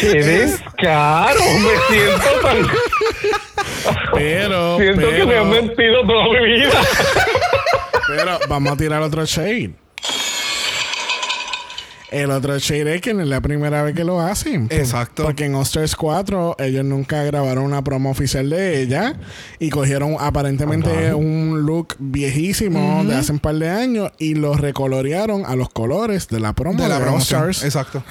¡Qué 0.00 0.22
descaro! 0.22 1.40
Me 1.60 1.94
siento 1.94 2.40
tan. 2.42 2.66
Pero, 4.14 4.76
Siento 4.78 5.10
que 5.10 5.26
me 5.26 5.36
han 5.36 5.50
mentido 5.50 6.06
toda 6.06 6.40
mi 6.40 6.52
vida. 6.54 6.80
pero 8.08 8.38
vamos 8.48 8.72
a 8.72 8.76
tirar 8.76 9.02
otro 9.02 9.24
shade. 9.24 9.72
El 12.10 12.30
otro 12.30 12.58
shade 12.58 12.96
es 12.96 13.00
que 13.00 13.14
no 13.14 13.22
es 13.22 13.28
la 13.28 13.40
primera 13.40 13.82
vez 13.82 13.94
que 13.94 14.04
lo 14.04 14.20
hacen. 14.20 14.66
Exacto. 14.70 15.22
Porque 15.24 15.44
en 15.44 15.54
Osters 15.54 15.94
4 15.96 16.56
ellos 16.58 16.84
nunca 16.84 17.22
grabaron 17.22 17.64
una 17.64 17.82
promo 17.82 18.10
oficial 18.10 18.50
de 18.50 18.82
ella 18.82 19.14
y 19.58 19.70
cogieron 19.70 20.16
aparentemente 20.18 21.14
un 21.14 21.62
look 21.64 21.96
viejísimo 21.98 23.04
de 23.04 23.14
hace 23.14 23.32
un 23.32 23.38
par 23.38 23.56
de 23.56 23.68
años 23.68 24.10
y 24.18 24.34
lo 24.34 24.54
recolorearon 24.54 25.44
a 25.46 25.54
los 25.56 25.70
colores 25.70 26.28
de 26.28 26.40
la 26.40 26.52
promo 26.52 26.82
De 26.82 26.88
la 26.88 26.98
de. 26.98 27.08
All-Stars. 27.08 27.64
Exacto. 27.64 28.02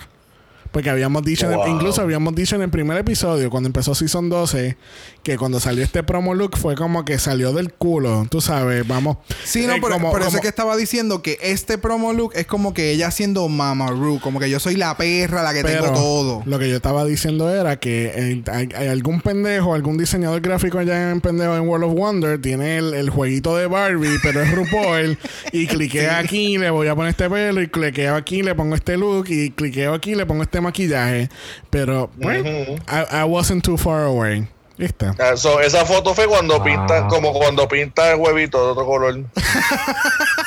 Porque 0.72 0.90
habíamos 0.90 1.24
dicho, 1.24 1.46
en 1.48 1.54
el- 1.54 1.58
Wow. 1.58 1.68
incluso 1.68 2.02
habíamos 2.02 2.36
dicho 2.36 2.56
en 2.56 2.62
el 2.62 2.70
primer 2.70 2.98
episodio, 2.98 3.50
cuando 3.50 3.68
empezó 3.68 3.96
Season 3.96 4.30
12, 4.30 4.78
que 5.24 5.38
cuando 5.38 5.60
salió 5.60 5.84
este 5.84 6.04
promo 6.04 6.36
look 6.36 6.58
fue 6.58 6.76
como 6.76 7.06
que 7.06 7.18
salió 7.20 7.54
del 7.54 7.74
culo. 7.74 8.28
Tú 8.30 8.40
sabes, 8.40 8.88
vamos. 8.88 9.18
Sí, 9.44 9.66
no, 9.66 9.74
eh, 9.74 9.82
por, 9.82 9.92
como- 9.92 10.12
por 10.12 10.22
eso 10.22 10.28
como- 10.30 10.38
es 10.38 10.42
que 10.42 10.48
estaba 10.48 10.78
diciendo 10.78 11.22
que 11.24 11.38
este 11.42 11.78
promo 11.78 12.14
look 12.14 12.34
es 12.36 12.46
como 12.46 12.74
que 12.74 12.92
ella 12.92 13.10
siendo 13.12 13.48
Mama 13.50 13.88
Ru, 13.90 14.20
como 14.22 14.40
que 14.40 14.50
yo 14.50 14.60
soy 14.60 14.76
la 14.76 14.96
perra, 14.96 15.42
la 15.44 15.54
que 15.54 15.64
Pero 15.64 15.84
tengo 15.86 15.96
todo. 15.96 16.44
lo 16.46 16.60
que 16.60 16.70
yo 16.70 16.76
estaba 16.76 17.04
diciendo 17.06 17.50
era 17.54 17.80
que 17.80 18.12
eh, 18.16 18.44
hay, 18.52 18.70
hay 18.76 18.88
algún 18.90 19.22
pendejo, 19.22 19.74
algún 19.74 19.98
diseñador 19.98 20.42
gráfico 20.42 20.78
allá 20.80 21.10
en 21.12 21.20
pendejo 21.22 21.56
en 21.56 21.68
World 21.68 21.86
of 21.86 21.94
Wonder 21.96 22.40
tiene 22.42 22.78
el, 22.78 22.94
el 22.94 23.10
jueguito 23.10 23.56
de 23.58 23.66
Barbie, 23.68 24.20
pero 24.22 24.42
es 24.44 24.52
RuPaul 24.54 25.18
y 25.52 25.68
cliqueo 25.68 26.12
aquí, 26.12 26.58
le 26.58 26.70
voy 26.70 26.88
a 26.88 26.96
poner 26.96 27.10
este 27.10 27.30
pelo 27.30 27.62
y 27.62 27.68
cliqueo 27.68 28.16
aquí, 28.16 28.44
le 28.44 28.54
pongo 28.56 28.76
este 28.76 28.98
look 28.98 29.26
y 29.30 29.50
cliqueo 29.52 29.94
aquí, 29.94 30.14
le 30.16 30.26
pongo 30.26 30.44
este 30.44 30.59
maquillaje. 30.62 31.30
Pero, 31.70 32.10
pues. 32.22 32.46
I, 32.46 33.22
I 33.22 33.24
wasn't 33.24 33.64
too 33.64 33.78
far 33.78 34.04
away. 34.04 34.48
¿Viste? 34.78 35.08
Ah, 35.20 35.36
so, 35.36 35.60
esa 35.60 35.86
foto 35.86 36.14
fue 36.14 36.26
cuando 36.26 36.64
pintan, 36.64 37.10
como 37.10 37.34
cuando 37.34 37.68
pinta 37.68 38.14
el 38.14 38.20
huevito 38.20 38.64
de 38.64 38.72
otro 38.72 38.86
color. 38.86 39.20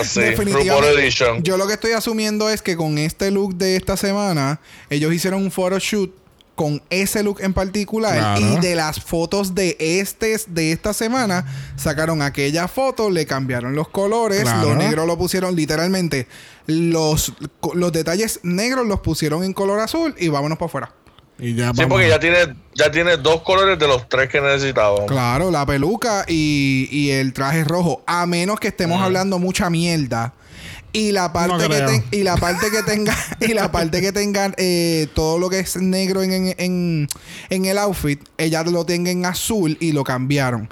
Así, 0.00 0.20
Edition. 0.20 1.42
Yo 1.42 1.56
lo 1.56 1.66
que 1.66 1.74
estoy 1.74 1.92
asumiendo 1.92 2.48
es 2.50 2.62
que 2.62 2.76
con 2.76 2.98
este 2.98 3.30
look 3.30 3.54
de 3.54 3.76
esta 3.76 3.96
semana, 3.96 4.60
ellos 4.90 5.12
hicieron 5.12 5.42
un 5.42 5.50
photoshoot 5.52 6.12
con 6.54 6.82
ese 6.90 7.22
look 7.22 7.40
en 7.40 7.52
particular. 7.52 8.16
Claro. 8.16 8.40
Y 8.40 8.60
de 8.60 8.74
las 8.74 9.00
fotos 9.00 9.54
de 9.54 9.76
este 9.78 10.36
de 10.48 10.72
esta 10.72 10.92
semana, 10.92 11.44
sacaron 11.76 12.22
aquella 12.22 12.68
foto, 12.68 13.10
le 13.10 13.26
cambiaron 13.26 13.74
los 13.74 13.88
colores, 13.88 14.42
Claro. 14.42 14.70
lo 14.70 14.76
negro 14.76 15.06
lo 15.06 15.18
pusieron 15.18 15.54
literalmente. 15.56 16.26
Los, 16.66 17.32
los 17.74 17.92
detalles 17.92 18.40
negros 18.42 18.86
los 18.86 19.00
pusieron 19.00 19.44
en 19.44 19.52
color 19.52 19.80
azul 19.80 20.14
y 20.18 20.28
vámonos 20.28 20.58
para 20.58 20.66
afuera. 20.66 20.92
Y 21.38 21.54
ya 21.54 21.70
Sí, 21.72 21.78
vamos. 21.78 21.86
porque 21.90 22.08
ya 22.08 22.18
tiene, 22.20 22.38
ya 22.74 22.90
tiene 22.90 23.16
dos 23.16 23.42
colores 23.42 23.78
de 23.78 23.88
los 23.88 24.08
tres 24.08 24.28
que 24.30 24.40
necesitaba. 24.40 25.04
Claro, 25.06 25.50
la 25.50 25.66
peluca 25.66 26.24
y, 26.28 26.88
y 26.90 27.10
el 27.10 27.32
traje 27.32 27.64
rojo. 27.64 28.02
A 28.06 28.24
menos 28.26 28.60
que 28.60 28.68
estemos 28.68 29.02
hablando 29.02 29.38
mucha 29.38 29.68
mierda. 29.68 30.32
Y 30.92 31.10
la 31.10 31.32
parte 31.32 31.54
No 31.64 31.68
que 31.68 31.80
ten- 31.82 32.04
y 32.12 32.22
la 32.22 32.36
parte 32.36 32.70
que 32.70 32.84
tenga 32.84 33.16
y 33.40 33.52
la 33.52 33.72
parte 33.72 34.00
que 34.00 34.12
tengan 34.12 34.54
eh, 34.58 35.08
todo 35.12 35.40
lo 35.40 35.50
que 35.50 35.58
es 35.58 35.76
negro 35.76 36.22
en, 36.22 36.32
en, 36.32 36.54
en- 36.56 37.08
en 37.50 37.64
el 37.64 37.78
outfit, 37.78 38.22
ella 38.38 38.62
lo 38.62 38.86
tenga 38.86 39.10
en 39.10 39.26
azul 39.26 39.76
y 39.80 39.90
lo 39.90 40.04
cambiaron. 40.04 40.68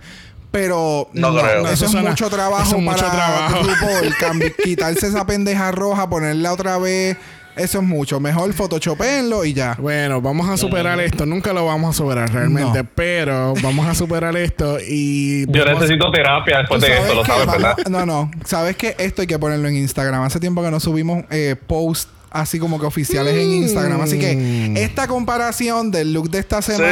Pero 0.53 1.09
No 1.15 1.35
creo. 1.35 1.67
eso, 1.67 1.87
Eso 1.87 1.99
es 1.99 2.05
mucho 2.05 2.31
trabajo 2.31 2.63
es 2.63 2.69
para 2.71 2.83
mucho 2.83 3.05
trabajo. 3.11 3.57
RuPaul. 3.63 4.15
Cambi- 4.21 4.55
quitarse 4.63 5.09
esa 5.09 5.27
pendeja 5.27 5.73
roja, 5.73 6.09
ponerla 6.09 6.53
otra 6.53 6.79
vez. 6.79 7.17
Eso 7.57 7.79
es 7.81 7.85
mucho. 7.85 8.19
Mejor 8.21 8.53
photoshopenlo 8.55 9.45
y 9.45 9.53
ya. 9.53 9.77
Bueno, 9.79 10.21
vamos 10.23 10.49
a 10.49 10.57
superar 10.57 10.99
esto. 11.01 11.27
Nunca 11.27 11.53
lo 11.53 11.67
vamos 11.67 11.95
a 11.95 11.99
superar 11.99 12.33
realmente, 12.33 12.83
No. 12.83 12.89
pero 12.95 13.53
vamos 13.63 13.87
a 13.87 13.95
superar 13.95 14.35
esto 14.37 14.79
y 14.81 15.45
Yo 15.53 15.65
necesito 15.65 16.11
terapia 16.11 16.59
después 16.61 16.81
de 16.81 16.97
esto, 16.97 17.15
lo 17.15 17.25
sabes, 17.27 17.47
¿verdad? 17.47 17.77
No, 17.91 18.07
no. 18.07 18.31
Sabes 18.45 18.77
que 18.77 18.95
esto 18.99 19.21
hay 19.23 19.27
que 19.27 19.39
ponerlo 19.39 19.69
en 19.69 19.77
Instagram. 19.77 20.23
Hace 20.23 20.41
tiempo 20.41 20.63
que 20.63 20.71
no 20.71 20.81
subimos 20.81 21.25
eh, 21.31 21.57
posts 21.67 22.09
así 22.33 22.59
como 22.59 22.81
que 22.81 22.87
oficiales 22.87 23.35
en 23.35 23.51
Instagram. 23.53 24.01
Así 24.01 24.17
Mm. 24.17 24.21
que 24.21 24.83
esta 24.85 25.07
comparación 25.07 25.91
del 25.91 26.13
look 26.13 26.31
de 26.31 26.39
esta 26.39 26.63
semana 26.63 26.85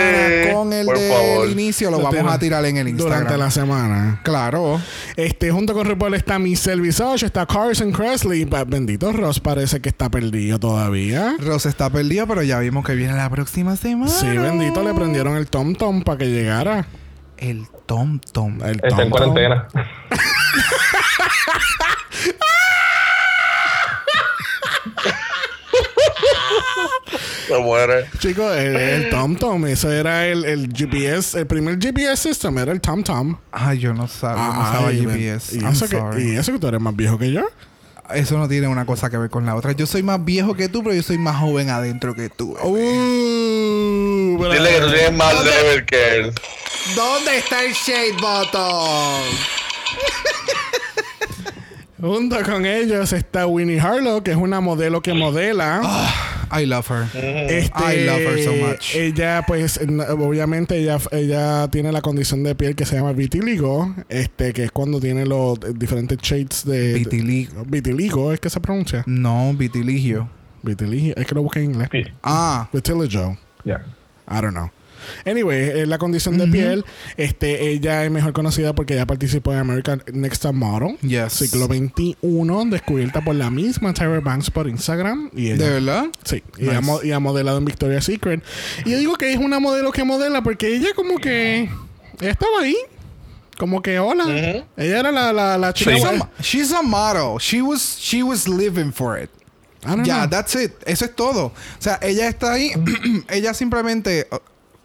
Sí, 0.47 0.53
con 0.53 0.72
el 0.72 0.86
del 0.86 1.51
inicio 1.53 1.91
lo, 1.91 1.99
Lo 1.99 2.05
vamos 2.11 2.32
a 2.32 2.38
tirar 2.38 2.64
en 2.64 2.76
el 2.76 2.88
Instagram. 2.88 3.18
durante 3.20 3.38
la 3.38 3.51
semana. 3.51 4.20
Claro. 4.22 4.80
Este, 5.16 5.51
junto 5.51 5.72
con 5.74 5.86
RuPaul 5.86 6.14
está 6.14 6.38
Michelle 6.38 6.80
Visage, 6.80 7.26
está 7.26 7.47
Carson 7.47 7.93
Kressley. 7.93 8.45
Pa- 8.47 8.64
Bendito 8.64 9.12
Ross 9.12 9.41
parece 9.41 9.80
que 9.80 9.88
está 9.88 10.09
perdido 10.11 10.59
todavía. 10.59 11.36
Ross 11.41 11.66
está 11.66 11.91
perdido, 11.91 12.26
pero 12.26 12.43
ya 12.43 12.59
vimos 12.59 12.84
que 12.84 12.95
viene 12.95 13.14
la 13.14 13.28
próxima 13.30 13.76
semana. 13.76 14.11
Sí, 14.11 14.26
bendito, 14.26 14.82
le 14.82 14.95
prendieron 14.95 15.36
el 15.36 15.47
Tom 15.47 15.74
Tom 15.74 16.03
para 16.03 16.18
que 16.18 16.26
llegara. 16.26 16.86
El 17.36 17.66
Tom 17.86 18.20
Tom. 18.32 18.62
El 18.62 18.76
Está 18.76 18.88
Tom 18.88 19.01
en 19.01 19.11
Tom. 19.11 19.18
cuarentena. 19.32 19.68
Se 27.48 27.58
muere. 27.58 28.06
Chicos, 28.18 28.56
el, 28.56 28.76
el 28.76 29.10
Tom 29.10 29.36
Tom, 29.36 29.66
eso 29.66 29.90
era 29.90 30.26
el, 30.26 30.44
el 30.44 30.72
GPS, 30.72 31.38
el 31.40 31.46
primer 31.46 31.78
GPS 31.78 32.28
system 32.28 32.58
era 32.58 32.72
el 32.72 32.80
Tom 32.80 33.02
Tom. 33.02 33.36
Ay, 33.52 33.78
yo 33.78 33.92
no 33.92 34.06
sabía, 34.08 34.44
no 34.44 34.52
Ah, 34.54 34.70
usaba 34.70 34.88
ay, 34.88 35.00
GPS. 35.00 35.56
Y 35.56 35.60
I'm 35.60 35.72
eso, 35.72 35.88
que, 35.88 36.22
y 36.22 36.36
eso 36.36 36.52
que 36.52 36.58
tú 36.58 36.68
eres 36.68 36.80
más 36.80 36.94
viejo 36.94 37.18
que 37.18 37.32
yo. 37.32 37.42
Eso 38.14 38.38
no 38.38 38.48
tiene 38.48 38.66
una 38.66 38.86
cosa 38.86 39.08
que 39.08 39.16
ver 39.16 39.30
con 39.30 39.46
la 39.46 39.54
otra. 39.54 39.70
Yo 39.72 39.86
soy 39.86 40.02
más 40.02 40.24
viejo 40.24 40.54
que 40.54 40.68
tú, 40.68 40.82
pero 40.82 40.94
yo 40.96 41.02
soy 41.02 41.16
más 41.18 41.36
joven 41.38 41.70
adentro 41.70 42.14
que 42.14 42.28
tú. 42.28 42.56
Uh, 42.60 44.36
pero- 44.40 44.52
Dile 44.52 44.70
que 44.70 44.80
tú 44.80 44.90
tienes 44.92 45.12
más 45.12 45.44
level 45.44 45.84
que 45.86 46.16
él. 46.16 46.32
¿Dónde 46.96 47.38
está 47.38 47.62
el 47.64 47.72
shade 47.72 48.12
button? 48.14 49.22
Junto 52.01 52.42
con 52.42 52.64
ellos 52.66 53.12
está 53.12 53.46
Winnie 53.46 53.78
Harlow, 53.80 54.22
que 54.22 54.30
es 54.30 54.36
una 54.36 54.61
modelo 54.61 55.03
que 55.03 55.12
modela. 55.14 55.82
I 56.53 56.66
love 56.66 56.90
her. 56.90 57.05
Este, 57.14 57.70
I 57.78 58.07
love 58.07 58.20
her 58.20 58.42
so 58.42 58.53
much. 58.55 58.94
Ella, 58.94 59.44
pues, 59.46 59.78
obviamente, 59.78 60.78
ella, 60.78 60.98
ella 61.12 61.68
tiene 61.68 61.92
la 61.92 62.01
condición 62.01 62.42
de 62.42 62.55
piel 62.55 62.74
que 62.74 62.84
se 62.84 62.96
llama 62.96 63.12
vitiligo, 63.12 63.94
este, 64.09 64.53
que 64.53 64.64
es 64.64 64.72
cuando 64.72 64.98
tiene 64.98 65.26
los 65.26 65.59
diferentes 65.78 66.18
shades 66.18 66.64
de. 66.64 66.94
Vitiligo. 66.94 67.64
Vitiligo, 67.66 68.32
es 68.32 68.40
que 68.40 68.51
se 68.51 68.61
pronuncia. 68.61 69.05
No, 69.07 69.53
vitiligio. 69.55 70.28
Vitiligo, 70.62 71.14
es 71.16 71.26
que 71.26 71.34
lo 71.34 71.42
busqué 71.42 71.61
en 71.61 71.66
inglés. 71.72 71.88
Sí, 71.92 72.03
Ah, 72.22 72.68
Vitiligo. 72.72 73.36
ya. 73.64 73.84
I 74.28 74.40
don't 74.40 74.51
know. 74.53 74.70
Anyway, 75.24 75.80
eh, 75.80 75.86
la 75.86 75.98
condición 75.98 76.38
de 76.38 76.46
piel, 76.48 76.84
este, 77.16 77.68
ella 77.70 78.05
es 78.05 78.11
mejor 78.11 78.32
conocida 78.32 78.74
porque 78.74 78.94
ella 78.94 79.07
participó 79.07 79.53
en 79.53 79.59
American 79.59 80.03
Next 80.12 80.42
Top 80.42 80.55
Model. 80.55 80.96
Yes. 81.03 81.32
Ciclo 81.34 81.68
21, 81.68 82.64
descubierta 82.66 83.22
por 83.22 83.34
la 83.34 83.51
misma 83.51 83.92
Tyra 83.94 84.20
Banks 84.20 84.51
por 84.51 84.68
Instagram. 84.68 85.30
Y 85.34 85.51
ella, 85.53 85.64
¿de 85.64 85.70
verdad? 85.70 86.05
Sí, 86.24 86.42
y, 86.59 86.62
Nice. 86.62 86.76
ha, 86.76 86.80
mo- 86.80 87.03
y 87.03 87.12
ha 87.12 87.20
modelado 87.20 87.59
en 87.59 87.64
Victoria's 87.64 88.05
Secret. 88.05 88.42
Y 88.84 88.90
yo 88.90 88.98
digo 88.98 89.14
que 89.16 89.32
es 89.32 89.38
una 89.38 89.59
modelo 89.59 89.92
que 89.92 90.05
modela 90.05 90.42
porque 90.42 90.74
ella 90.74 90.88
como 90.94 91.18
que... 91.18 91.68
Estaba 92.20 92.61
ahí. 92.61 92.76
Como 93.59 93.82
que 93.82 93.98
hola. 93.98 94.24
Ella 94.76 95.01
era 95.01 95.11
la, 95.12 95.32
la, 95.32 95.59
la 95.59 95.72
chica... 95.72 95.92
She's, 95.92 96.05
a, 96.05 96.30
she's 96.42 96.72
a 96.72 96.82
model. 96.82 97.38
She 97.38 97.62
was, 97.62 97.98
she 97.98 98.22
was 98.22 98.48
living 98.48 98.92
for 98.92 99.18
it. 99.20 99.30
Ya, 99.82 99.94
know. 99.94 100.28
that's 100.28 100.55
it. 100.55 100.72
Eso 100.86 101.05
es 101.07 101.14
todo. 101.14 101.46
O 101.46 101.53
sea, 101.78 101.98
ella 102.03 102.28
está 102.28 102.53
ahí. 102.53 102.72
ella 103.30 103.55
simplemente. 103.55 104.26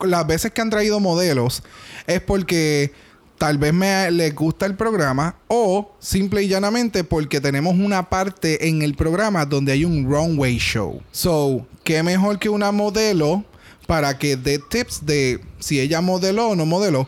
Las 0.02 0.28
veces 0.28 0.52
que 0.52 0.62
han 0.62 0.70
traído 0.70 1.00
modelos 1.00 1.64
es 2.08 2.22
porque 2.22 2.92
tal 3.38 3.58
vez 3.58 3.74
me 3.74 4.10
les 4.12 4.34
gusta 4.34 4.66
el 4.66 4.76
programa 4.76 5.36
o 5.48 5.94
simple 6.00 6.44
y 6.44 6.48
llanamente 6.48 7.04
porque 7.04 7.42
tenemos 7.42 7.76
una 7.76 8.10
parte 8.10 8.68
en 8.68 8.82
el 8.82 8.96
programa 8.96 9.46
donde 9.46 9.72
hay 9.72 9.86
un 9.86 10.06
runway 10.10 10.58
show. 10.58 11.02
So, 11.12 11.66
qué 11.84 12.04
mejor 12.04 12.40
que 12.40 12.50
una 12.50 12.72
modelo 12.72 13.44
para 13.88 14.18
que 14.18 14.36
dé 14.36 14.60
tips 14.60 15.06
de 15.06 15.42
si 15.60 15.80
ella 15.80 16.02
modeló 16.02 16.50
o 16.50 16.56
no 16.56 16.66
modeló. 16.66 17.08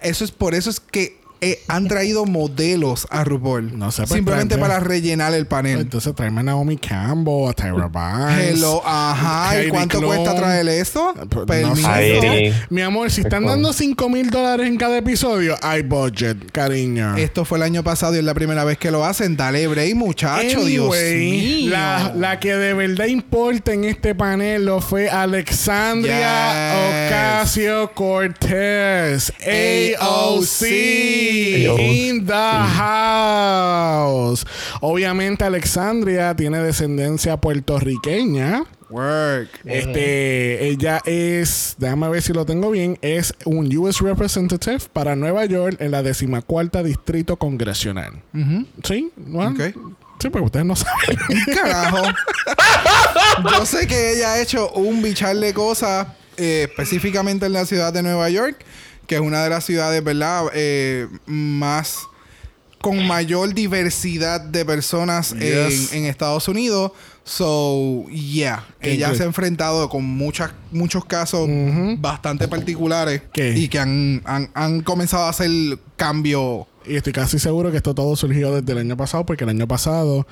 Eso 0.00 0.24
es 0.24 0.30
por 0.30 0.54
eso 0.54 0.70
es 0.70 0.80
que 0.80 1.17
eh, 1.40 1.60
han 1.68 1.88
traído 1.88 2.24
modelos 2.26 3.06
a 3.10 3.24
RuPaul. 3.24 3.78
No 3.78 3.90
sé, 3.92 4.02
pues, 4.02 4.12
Simplemente 4.14 4.58
para 4.58 4.80
rellenar 4.80 5.34
el 5.34 5.46
panel. 5.46 5.80
Entonces 5.80 6.14
tráeme 6.14 6.40
a 6.40 6.42
Naomi 6.44 6.76
Campbell, 6.76 7.48
a 7.48 7.52
Tyra 7.52 7.88
Banks. 7.88 8.38
Hello, 8.42 8.82
ajá. 8.84 9.62
¿Y 9.62 9.68
cuánto 9.68 9.98
Klum. 9.98 10.14
cuesta 10.14 10.34
traer 10.34 10.68
esto? 10.68 11.14
Pues, 11.30 11.46
Permiso. 11.46 11.68
no 11.88 11.94
sé. 11.94 12.18
Heidi. 12.18 12.54
Mi 12.70 12.82
amor, 12.82 13.10
si 13.10 13.20
están 13.22 13.42
Pues, 13.44 13.54
dando 13.54 13.72
5 13.72 14.08
mil 14.08 14.30
dólares 14.30 14.66
en 14.66 14.76
cada 14.76 14.98
episodio, 14.98 15.56
hay 15.62 15.82
budget, 15.82 16.50
cariño. 16.50 17.16
Esto 17.16 17.44
fue 17.44 17.58
el 17.58 17.62
año 17.62 17.82
pasado 17.84 18.14
y 18.14 18.18
es 18.18 18.24
la 18.24 18.34
primera 18.34 18.64
vez 18.64 18.78
que 18.78 18.90
lo 18.90 19.04
hacen. 19.04 19.36
Dale 19.36 19.66
break, 19.68 19.94
muchacho. 19.94 20.64
Dios 20.64 20.90
mío. 20.90 21.70
La, 21.70 22.12
la 22.16 22.40
que 22.40 22.54
de 22.54 22.74
verdad 22.74 23.06
importa 23.06 23.72
en 23.72 23.84
este 23.84 24.14
panel 24.14 24.64
lo 24.64 24.80
fue 24.80 25.08
Alexandria 25.08 26.08
Yes. 26.08 27.08
Ocasio 27.08 27.92
Cortez, 27.94 29.32
AOC, 29.40 30.00
AOC. 30.00 30.62
In 31.28 32.26
the 32.26 32.32
house. 32.76 34.44
Obviamente, 34.80 35.44
Alexandria 35.44 36.34
tiene 36.34 36.58
descendencia 36.58 37.36
puertorriqueña. 37.36 38.64
Work. 38.90 39.50
Este, 39.66 40.66
ella 40.68 41.02
es, 41.04 41.74
déjame 41.78 42.08
ver 42.08 42.22
si 42.22 42.32
lo 42.32 42.46
tengo 42.46 42.70
bien, 42.70 42.98
es 43.02 43.34
un 43.44 43.74
US 43.76 44.00
Representative 44.00 44.80
para 44.92 45.14
Nueva 45.14 45.44
York 45.44 45.76
en 45.80 45.90
la 45.90 46.02
decimacuarta 46.02 46.82
distrito 46.82 47.36
congresional. 47.36 48.22
¿Sí? 48.82 49.10
Bueno, 49.16 49.50
Ok. 49.50 49.74
Sí, 50.20 50.30
pues 50.30 50.44
ustedes 50.44 50.66
no 50.66 50.74
saben. 50.74 51.16
Carajo. 51.54 52.02
Yo 53.52 53.66
sé 53.66 53.86
que 53.86 54.14
ella 54.14 54.32
ha 54.32 54.40
hecho 54.40 54.70
un 54.72 55.00
bichar 55.00 55.36
de 55.36 55.54
cosas, 55.54 56.08
eh, 56.36 56.66
específicamente 56.68 57.46
en 57.46 57.52
la 57.52 57.64
ciudad 57.66 57.92
de 57.92 58.02
Nueva 58.02 58.28
York, 58.28 58.64
que 59.08 59.16
es 59.16 59.20
una 59.20 59.42
de 59.42 59.50
las 59.50 59.64
ciudades, 59.64 60.04
¿verdad? 60.04 60.44
Eh, 60.54 61.08
más 61.26 61.98
con 62.80 63.04
mayor 63.08 63.54
diversidad 63.54 64.40
de 64.40 64.64
personas 64.64 65.32
Yes. 65.32 65.92
en, 65.92 66.04
en 66.04 66.04
Estados 66.04 66.46
Unidos. 66.46 66.92
So, 67.24 68.06
yeah. 68.08 68.64
Qué 68.80 68.92
Ella 68.92 69.08
good. 69.08 69.16
se 69.16 69.22
ha 69.24 69.26
enfrentado 69.26 69.88
con 69.88 70.04
muchas, 70.04 70.52
muchos 70.70 71.04
casos 71.04 71.48
bastante 71.98 72.46
particulares 72.48 73.22
¿Qué? 73.32 73.52
y 73.56 73.68
que 73.68 73.78
han, 73.80 74.22
han, 74.24 74.50
han 74.54 74.80
comenzado 74.82 75.24
a 75.24 75.30
hacer 75.30 75.50
cambio. 75.96 76.66
Y 76.86 76.96
estoy 76.96 77.12
casi 77.12 77.38
seguro 77.38 77.70
que 77.70 77.76
esto 77.78 77.94
todo 77.94 78.14
surgió 78.16 78.54
desde 78.54 78.72
el 78.72 78.78
año 78.78 78.96
pasado, 78.96 79.26
porque 79.26 79.44
el 79.44 79.50
año 79.50 79.66
pasado 79.68 80.26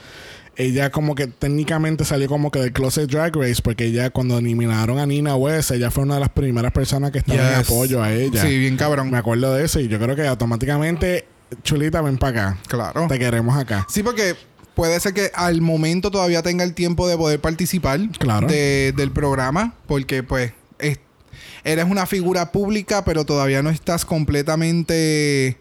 ella 0.56 0.90
como 0.90 1.14
que 1.14 1.26
técnicamente 1.26 2.04
salió 2.04 2.28
como 2.28 2.50
que 2.50 2.58
del 2.60 2.72
Closet 2.72 3.10
Drag 3.10 3.34
Race, 3.36 3.60
porque 3.62 3.84
ella 3.86 4.10
cuando 4.10 4.38
eliminaron 4.38 4.98
a 4.98 5.06
Nina 5.06 5.36
West, 5.36 5.70
ella 5.70 5.90
fue 5.90 6.04
una 6.04 6.14
de 6.14 6.20
las 6.20 6.30
primeras 6.30 6.72
personas 6.72 7.10
que 7.10 7.18
estaba 7.18 7.52
en 7.52 7.60
apoyo 7.60 8.02
a 8.02 8.12
ella. 8.12 8.40
Sí, 8.42 8.58
bien 8.58 8.76
cabrón. 8.76 9.10
Me 9.10 9.18
acuerdo 9.18 9.52
de 9.54 9.64
eso 9.64 9.80
y 9.80 9.88
yo 9.88 9.98
creo 9.98 10.16
que 10.16 10.26
automáticamente, 10.26 11.26
Chulita, 11.62 12.00
ven 12.00 12.16
para 12.18 12.50
acá. 12.50 12.58
Claro. 12.68 13.06
Te 13.08 13.18
queremos 13.18 13.56
acá. 13.56 13.86
Sí, 13.88 14.02
porque 14.02 14.34
puede 14.74 14.98
ser 15.00 15.12
que 15.14 15.30
al 15.34 15.60
momento 15.60 16.10
todavía 16.10 16.42
tenga 16.42 16.64
el 16.64 16.74
tiempo 16.74 17.06
de 17.08 17.16
poder 17.16 17.40
participar 17.40 18.00
Claro. 18.18 18.46
de- 18.46 18.92
del 18.96 19.10
programa, 19.10 19.74
porque 19.86 20.22
pues 20.22 20.52
es- 20.78 20.98
eres 21.64 21.84
una 21.84 22.06
figura 22.06 22.50
pública, 22.52 23.04
pero 23.04 23.24
todavía 23.24 23.62
no 23.62 23.70
estás 23.70 24.04
completamente 24.04 25.56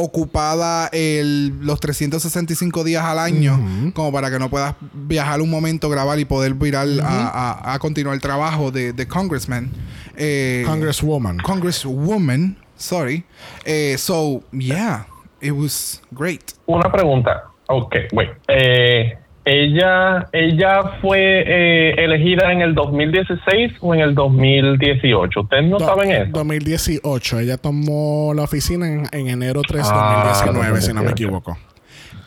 ocupada 0.00 0.88
el, 0.92 1.58
los 1.60 1.80
365 1.80 2.84
días 2.84 3.04
al 3.04 3.18
año, 3.18 3.92
como 3.94 4.12
para 4.12 4.30
que 4.30 4.38
no 4.38 4.48
puedas 4.48 4.74
viajar 4.92 5.40
un 5.40 5.50
momento, 5.50 5.88
grabar 5.90 6.18
y 6.20 6.24
poder 6.24 6.54
virar 6.54 6.86
a, 7.02 7.28
a- 7.28 7.74
a 7.74 7.78
continuar 7.78 8.14
el 8.14 8.20
trabajo 8.20 8.70
de, 8.70 8.92
de 8.92 9.06
Congressman. 9.08 9.70
Eh, 10.16 10.62
Congresswoman. 10.66 11.38
Congresswoman, 11.38 12.56
sorry. 12.76 13.24
Eh, 13.64 13.96
so, 13.98 14.42
yeah, 14.52 15.06
it 15.40 15.52
was 15.52 16.00
great. 16.12 16.52
Una 16.66 16.90
pregunta. 16.90 17.44
Ok, 17.68 17.94
wait. 18.12 18.30
Eh, 18.48 19.18
ella, 19.48 20.28
ella 20.32 20.82
fue 21.00 21.44
eh, 21.46 21.94
elegida 22.04 22.52
en 22.52 22.60
el 22.60 22.74
2016 22.74 23.72
o 23.80 23.94
en 23.94 24.00
el 24.00 24.14
2018. 24.14 25.40
¿Ustedes 25.40 25.64
no 25.64 25.78
Do- 25.78 25.86
saben 25.86 26.10
eso? 26.10 26.30
2018. 26.32 27.40
Ella 27.40 27.56
tomó 27.56 28.32
la 28.34 28.42
oficina 28.42 28.86
en, 28.88 29.06
en 29.12 29.28
enero 29.28 29.62
3 29.66 29.82
Ah, 29.90 30.34
2019, 30.44 30.80
si 30.80 30.88
no 30.88 31.00
me 31.02 31.08
2018. 31.10 31.12
equivoco. 31.12 31.58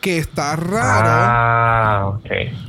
Que 0.02 0.18
está 0.18 0.56
raro. 0.56 1.10
Ah, 1.12 2.08
ok. 2.08 2.26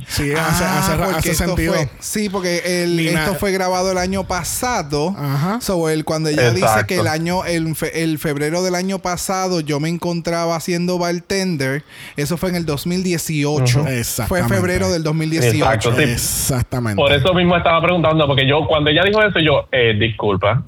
Sí, 0.07 0.31
hace, 0.33 0.63
Ah, 0.63 0.79
hace, 0.79 0.95
porque 0.97 1.15
hace 1.17 1.31
esto 1.31 1.45
sentido. 1.45 1.73
fue- 1.73 1.89
sí, 1.99 2.29
porque 2.29 2.83
el, 2.83 2.99
esto 3.07 3.33
fue 3.35 3.51
grabado 3.51 3.91
el 3.91 3.97
año 3.97 4.23
pasado. 4.25 5.15
Ajá. 5.17 5.59
So, 5.59 5.89
él, 5.89 6.05
cuando 6.05 6.29
ella 6.29 6.51
dice 6.51 6.85
que 6.87 6.99
el 6.99 7.07
año, 7.07 7.43
el, 7.45 7.75
fe- 7.75 8.03
el 8.03 8.19
febrero 8.19 8.61
del 8.61 8.75
año 8.75 8.99
pasado 8.99 9.61
yo 9.61 9.79
me 9.79 9.89
encontraba 9.89 10.55
haciendo 10.55 10.99
bartender, 10.99 11.83
eso 12.17 12.37
fue 12.37 12.49
en 12.49 12.55
el 12.57 12.65
2018. 12.67 13.79
Ujú. 13.79 13.87
Fue 13.87 13.99
Exactamente. 13.99 14.53
febrero 14.55 14.91
del 14.91 15.01
2018. 15.01 15.55
Exacto, 15.57 15.95
sí. 15.97 16.03
Exactamente. 16.03 16.97
Por 17.01 17.11
eso 17.13 17.33
mismo 17.33 17.57
estaba 17.57 17.81
preguntando, 17.81 18.27
porque 18.27 18.47
yo, 18.47 18.67
cuando 18.67 18.91
ella 18.91 19.03
dijo 19.05 19.21
eso, 19.23 19.39
yo, 19.39 19.67
eh, 19.71 19.95
disculpa. 19.99 20.61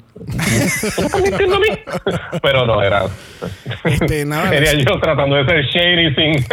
Pero 2.42 2.66
no, 2.66 2.82
era. 2.82 3.04
Este, 3.84 4.24
nada. 4.24 4.48
Sería 4.48 4.72
yo 4.74 4.98
tratando 5.00 5.36
de 5.36 5.44
ser 5.44 5.64
shady 5.66 6.14
sin, 6.14 6.46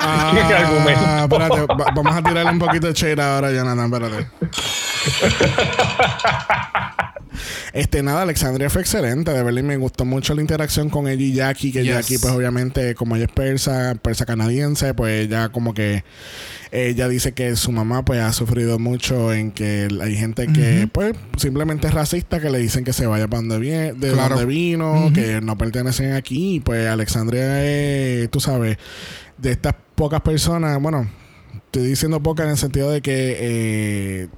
Ah, 0.00 0.32
argumento. 0.56 1.00
espérate, 1.24 1.60
va- 1.74 1.92
vamos 1.94 2.16
a 2.16 2.22
tirarle 2.22 2.50
un 2.52 2.58
poquito 2.58 2.86
de 2.88 2.92
shade 2.94 3.22
ahora, 3.22 3.50
Jonathan, 3.52 3.92
espérate. 3.92 4.26
Este, 7.72 8.02
nada, 8.02 8.22
Alexandria 8.22 8.70
fue 8.70 8.82
excelente, 8.82 9.32
de 9.32 9.42
verdad, 9.42 9.60
y 9.60 9.62
me 9.64 9.76
gustó 9.76 10.04
mucho 10.04 10.34
la 10.34 10.40
interacción 10.40 10.90
con 10.90 11.08
ella 11.08 11.22
y 11.22 11.32
Jackie, 11.32 11.72
que 11.72 11.84
Yes. 11.84 11.94
Jackie, 11.94 12.18
pues 12.18 12.32
obviamente, 12.34 12.94
como 12.94 13.16
ella 13.16 13.26
es 13.26 13.32
persa, 13.32 13.94
persa 14.02 14.26
canadiense, 14.26 14.94
pues 14.94 15.26
ella 15.26 15.48
como 15.50 15.74
que, 15.74 16.04
ella 16.70 17.08
dice 17.08 17.32
que 17.32 17.56
su 17.56 17.72
mamá, 17.72 18.04
pues, 18.04 18.20
ha 18.20 18.32
sufrido 18.32 18.78
mucho 18.78 19.32
en 19.32 19.50
que 19.52 19.88
hay 20.02 20.16
gente 20.16 20.46
que, 20.48 20.88
pues, 20.92 21.14
simplemente 21.36 21.86
es 21.88 21.94
racista, 21.94 22.40
que 22.40 22.50
le 22.50 22.58
dicen 22.58 22.84
que 22.84 22.92
se 22.92 23.06
vaya 23.06 23.26
para 23.26 23.40
donde 23.40 23.58
viene, 23.58 23.92
de 23.94 24.12
Claro. 24.12 24.36
donde 24.36 24.44
vino, 24.46 25.10
que 25.14 25.40
no 25.40 25.56
pertenecen 25.56 26.12
aquí, 26.12 26.56
y 26.56 26.60
pues 26.60 26.86
Alexandria 26.88 27.64
es, 27.64 28.30
tú 28.30 28.40
sabes, 28.40 28.76
de 29.38 29.50
estas 29.52 29.74
pocas 29.94 30.20
personas, 30.20 30.80
bueno, 30.80 31.08
estoy 31.66 31.86
diciendo 31.86 32.22
pocas 32.22 32.44
en 32.46 32.50
el 32.52 32.58
sentido 32.58 32.90
de 32.90 33.00
que 33.00 33.36
eh, 33.40 34.28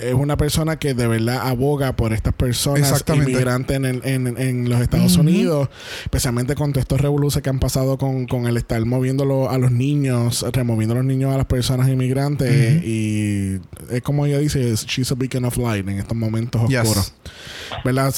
es 0.00 0.14
una 0.14 0.36
persona 0.36 0.78
que 0.78 0.94
de 0.94 1.06
verdad 1.06 1.46
aboga 1.48 1.94
por 1.96 2.12
estas 2.12 2.34
personas 2.34 3.04
inmigrantes 3.14 3.76
en, 3.76 3.84
el- 3.84 4.00
en, 4.04 4.26
en 4.40 4.68
los 4.68 4.80
Estados 4.80 5.16
Unidos, 5.16 5.68
especialmente 6.04 6.54
con 6.54 6.72
todos 6.72 6.82
estos 6.82 7.00
revoluciones 7.00 7.42
que 7.42 7.50
han 7.50 7.58
pasado 7.58 7.98
con, 7.98 8.26
con 8.26 8.46
el 8.46 8.56
estar 8.56 8.84
moviéndolo 8.84 9.50
a 9.50 9.58
los 9.58 9.70
niños, 9.72 10.44
removiendo 10.52 10.94
a 10.94 10.98
los 10.98 11.06
niños 11.06 11.32
a 11.34 11.36
las 11.36 11.46
personas 11.46 11.88
inmigrantes 11.88 12.82
y 12.84 13.60
es 13.90 14.02
como 14.02 14.26
ella 14.26 14.38
dice, 14.38 14.74
she's 14.74 15.10
a 15.12 15.14
beacon 15.14 15.44
of 15.44 15.56
light 15.56 15.86
en 15.88 15.98
estos 15.98 16.16
momentos 16.16 16.68
Yes. 16.68 16.80
oscuros. 16.80 17.12
¿Verdad? 17.84 18.14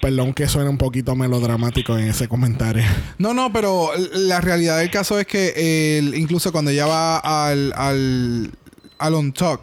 Perdón 0.00 0.34
que 0.34 0.46
suene 0.48 0.68
un 0.68 0.78
poquito 0.78 1.14
melodramático 1.14 1.96
en 1.98 2.08
ese 2.08 2.28
comentario. 2.28 2.82
No, 3.18 3.32
no, 3.34 3.52
pero 3.52 3.90
la 4.14 4.40
realidad 4.40 4.78
del 4.78 4.90
caso 4.90 5.18
es 5.18 5.26
que 5.26 5.98
el- 5.98 6.14
incluso 6.14 6.52
cuando 6.52 6.70
ella 6.70 6.86
va 6.86 7.18
al, 7.18 7.72
al, 7.76 8.50
al 8.98 9.14
On 9.14 9.32
Talk, 9.32 9.60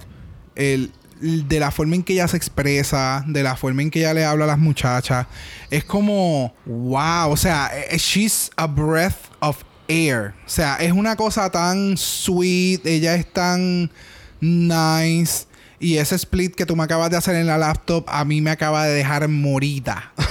el, 0.55 0.91
de 1.21 1.59
la 1.59 1.71
forma 1.71 1.95
en 1.95 2.03
que 2.03 2.13
ella 2.13 2.27
se 2.27 2.37
expresa, 2.37 3.23
de 3.27 3.43
la 3.43 3.55
forma 3.55 3.81
en 3.81 3.91
que 3.91 3.99
ella 3.99 4.13
le 4.13 4.25
habla 4.25 4.45
a 4.45 4.47
las 4.47 4.59
muchachas, 4.59 5.27
es 5.69 5.83
como, 5.83 6.53
wow, 6.65 7.29
o 7.29 7.37
sea, 7.37 7.71
eh, 7.73 7.97
she's 7.97 8.49
a 8.55 8.67
breath 8.67 9.29
of 9.39 9.63
air. 9.87 10.33
O 10.45 10.49
sea, 10.49 10.75
es 10.77 10.91
una 10.91 11.15
cosa 11.15 11.49
tan 11.49 11.97
sweet, 11.97 12.85
ella 12.85 13.15
es 13.15 13.31
tan 13.31 13.91
nice. 14.39 15.45
Y 15.79 15.97
ese 15.97 16.15
split 16.15 16.55
que 16.55 16.65
tú 16.65 16.75
me 16.75 16.83
acabas 16.83 17.09
de 17.09 17.17
hacer 17.17 17.35
en 17.35 17.47
la 17.47 17.57
laptop, 17.57 18.05
a 18.07 18.23
mí 18.25 18.41
me 18.41 18.51
acaba 18.51 18.85
de 18.85 18.93
dejar 18.93 19.27
morida. 19.27 20.11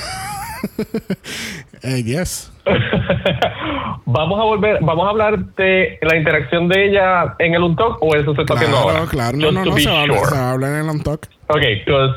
Eh, 1.83 2.03
yes. 2.05 2.51
Vamos 4.07 4.41
a 4.41 4.45
volver, 4.45 4.79
vamos 4.83 5.07
a 5.07 5.11
hablar 5.11 5.39
de 5.55 5.99
la 6.03 6.17
interacción 6.17 6.69
de 6.69 6.89
ella 6.89 7.35
en 7.39 7.55
el 7.55 7.63
Untalk 7.63 8.03
o 8.03 8.15
eso 8.17 8.35
se 8.35 8.41
está 8.43 8.55
haciendo 8.55 8.77
ahora. 8.79 9.05
Claro, 9.07 9.09
claro. 9.11 9.37
No, 9.39 9.47
Just 9.47 9.55
no, 9.55 9.65
no, 9.65 9.77
se 9.79 9.89
va, 9.91 9.99
a 9.99 10.03
hablar, 10.03 10.19
sure. 10.19 10.31
se 10.31 10.35
va 10.37 10.41
a 10.49 10.51
hablar 10.53 10.71
en 10.73 10.79
el 10.81 10.89
on 10.91 11.03
talk. 11.03 11.27
Ok, 11.49 11.63
pues 11.87 12.11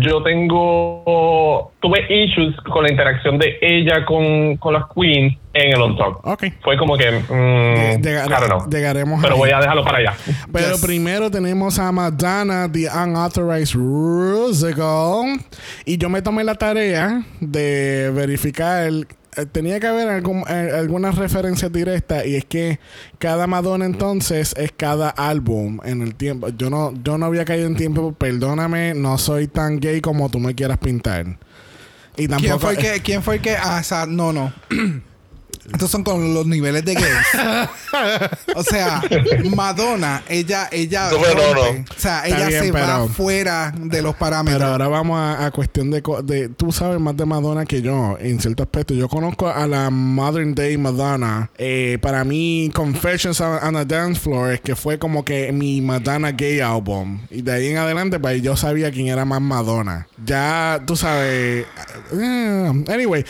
yo 0.00 0.22
tengo. 0.24 1.72
Tuve 1.80 2.00
issues 2.12 2.56
con 2.72 2.82
la 2.82 2.90
interacción 2.90 3.38
de 3.38 3.56
ella 3.60 4.04
con, 4.04 4.56
con 4.56 4.74
las 4.74 4.82
queens 4.92 5.36
en 5.54 5.72
el 5.76 5.80
On 5.80 5.96
Talk. 5.96 6.26
Ok. 6.26 6.44
Fue 6.62 6.76
como 6.76 6.96
que. 6.96 7.08
mm, 7.12 8.02
Llegar- 8.02 8.26
I 8.26 8.30
don't 8.30 8.46
know. 8.46 8.68
llegaremos 8.68 9.20
Pero 9.22 9.34
ahí. 9.34 9.38
voy 9.40 9.50
a 9.50 9.60
dejarlo 9.60 9.84
para 9.84 9.98
allá. 9.98 10.14
Pero 10.52 10.72
Yes. 10.72 10.84
primero 10.84 11.30
tenemos 11.30 11.78
a 11.78 11.92
Madonna, 11.92 12.68
The 12.72 12.88
Unauthorized 12.88 13.76
Musical. 13.78 15.38
Y 15.84 15.96
yo 15.98 16.08
me 16.08 16.22
tomé 16.22 16.42
la 16.42 16.56
tarea 16.56 17.22
de 17.40 18.10
verificar. 18.12 18.90
Eh, 19.38 19.46
Tenía 19.46 19.80
que 19.80 19.86
haber 19.86 20.08
algún, 20.08 20.44
eh, 20.48 20.70
algunas 20.74 21.16
referencias 21.16 21.72
directas 21.72 22.26
y 22.26 22.36
es 22.36 22.44
que 22.44 22.78
cada 23.18 23.46
Madonna 23.46 23.86
entonces 23.86 24.54
es 24.56 24.72
cada 24.76 25.10
álbum 25.10 25.80
en 25.84 26.02
el 26.02 26.14
tiempo. 26.14 26.48
Yo 26.50 26.70
no, 26.70 26.92
yo 27.02 27.18
no 27.18 27.26
había 27.26 27.44
caído 27.44 27.66
en 27.66 27.76
tiempo, 27.76 28.12
perdóname, 28.12 28.94
no 28.94 29.18
soy 29.18 29.48
tan 29.48 29.80
gay 29.80 30.00
como 30.00 30.28
tú 30.28 30.38
me 30.38 30.54
quieras 30.54 30.78
pintar. 30.78 31.38
Y 32.16 32.26
tampoco 32.28 32.40
¿Quién 32.40 32.60
fue 32.60 32.70
el 32.72 32.78
que, 32.94 33.02
quién 33.02 33.22
fue 33.22 33.34
el 33.36 33.40
que, 33.40 33.56
ah, 33.56 33.78
o 33.80 33.84
sea, 33.84 34.06
no, 34.06 34.32
no. 34.32 34.52
Estos 35.72 35.90
son 35.90 36.02
con 36.02 36.32
los 36.34 36.46
niveles 36.46 36.84
de 36.84 36.94
gays. 36.94 37.26
o 38.54 38.62
sea, 38.62 39.02
Madonna, 39.54 40.22
ella, 40.28 40.68
ella, 40.72 41.10
No, 41.10 41.18
no, 41.18 41.54
no. 41.54 41.60
o 41.60 41.84
sea, 41.96 42.26
ella 42.26 42.46
bien, 42.48 42.64
se 42.64 42.70
va 42.72 42.80
pero- 42.80 43.08
fuera 43.08 43.72
de 43.76 44.02
los 44.02 44.14
parámetros. 44.16 44.60
Pero 44.60 44.72
ahora 44.72 44.88
vamos 44.88 45.18
a, 45.18 45.46
a 45.46 45.50
cuestión 45.50 45.90
de, 45.90 46.02
co- 46.02 46.22
de... 46.22 46.48
Tú 46.48 46.72
sabes 46.72 47.00
más 47.00 47.16
de 47.16 47.24
Madonna 47.26 47.66
que 47.66 47.82
yo, 47.82 48.16
en 48.20 48.40
cierto 48.40 48.62
aspecto. 48.62 48.94
Yo 48.94 49.08
conozco 49.08 49.48
a 49.48 49.66
la 49.66 49.90
Modern 49.90 50.54
Day 50.54 50.76
Madonna. 50.78 51.50
Eh, 51.58 51.98
para 52.00 52.24
mí, 52.24 52.70
Confessions 52.74 53.40
on, 53.40 53.58
on 53.62 53.76
a 53.76 53.84
Dance 53.84 54.20
Floor, 54.20 54.52
es 54.52 54.60
que 54.60 54.74
fue 54.76 54.98
como 54.98 55.24
que 55.24 55.52
mi 55.52 55.80
Madonna 55.80 56.32
Gay 56.32 56.60
Album. 56.60 57.20
Y 57.30 57.42
de 57.42 57.52
ahí 57.52 57.66
en 57.68 57.76
adelante, 57.78 58.18
pues 58.18 58.42
yo 58.42 58.56
sabía 58.56 58.90
quién 58.90 59.08
era 59.08 59.24
más 59.24 59.40
Madonna. 59.40 60.06
Ya, 60.24 60.80
tú 60.86 60.96
sabes... 60.96 61.66
eh, 62.12 62.84
anyway... 62.88 63.24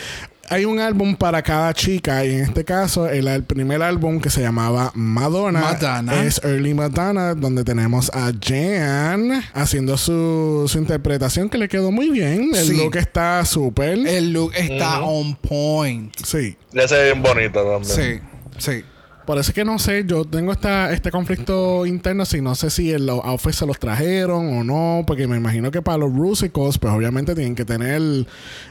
Hay 0.51 0.65
un 0.65 0.79
álbum 0.79 1.15
para 1.15 1.41
cada 1.43 1.73
chica 1.73 2.25
y 2.25 2.33
en 2.33 2.39
este 2.41 2.65
caso 2.65 3.07
el, 3.07 3.27
el 3.27 3.43
primer 3.43 3.81
álbum 3.83 4.19
que 4.19 4.29
se 4.31 4.41
llamaba 4.41 4.91
Madonna, 4.95 5.59
Madonna. 5.61 6.23
es 6.23 6.41
Early 6.43 6.73
Madonna, 6.73 7.35
donde 7.35 7.63
tenemos 7.63 8.09
a 8.13 8.31
Jan 8.43 9.43
haciendo 9.53 9.95
su, 9.97 10.65
su 10.67 10.77
interpretación 10.79 11.49
que 11.49 11.57
le 11.59 11.67
quedó 11.67 11.91
muy 11.91 12.09
bien. 12.09 12.51
El 12.55 12.65
Sí. 12.65 12.77
look 12.77 12.95
está 12.97 13.45
súper. 13.45 13.99
El 14.07 14.33
look 14.33 14.53
está 14.55 15.01
on 15.01 15.35
point. 15.35 16.13
Sí. 16.25 16.57
Ya 16.73 16.87
se 16.87 16.95
ve 16.95 17.03
bien 17.05 17.21
bonita 17.21 17.61
también. 17.63 17.83
Sí, 17.85 18.19
sí. 18.57 18.83
Por 19.29 19.37
eso 19.37 19.51
es 19.51 19.53
que 19.53 19.63
no 19.63 19.77
sé, 19.77 20.05
yo 20.07 20.25
tengo 20.25 20.51
esta, 20.51 20.91
este 20.91 21.11
conflicto 21.11 21.85
interno, 21.85 22.25
si 22.25 22.41
no 22.41 22.55
sé 22.55 22.71
si 22.71 22.97
los 22.97 23.23
outfits 23.23 23.57
se 23.57 23.67
los 23.67 23.77
trajeron 23.77 24.57
o 24.57 24.63
no, 24.63 25.03
porque 25.05 25.27
me 25.27 25.37
imagino 25.37 25.69
que 25.69 25.83
para 25.83 25.99
los 25.99 26.11
Rusicals, 26.11 26.79
pues 26.79 26.91
obviamente 26.91 27.35
tienen 27.35 27.53
que 27.53 27.63
tener, 27.63 28.01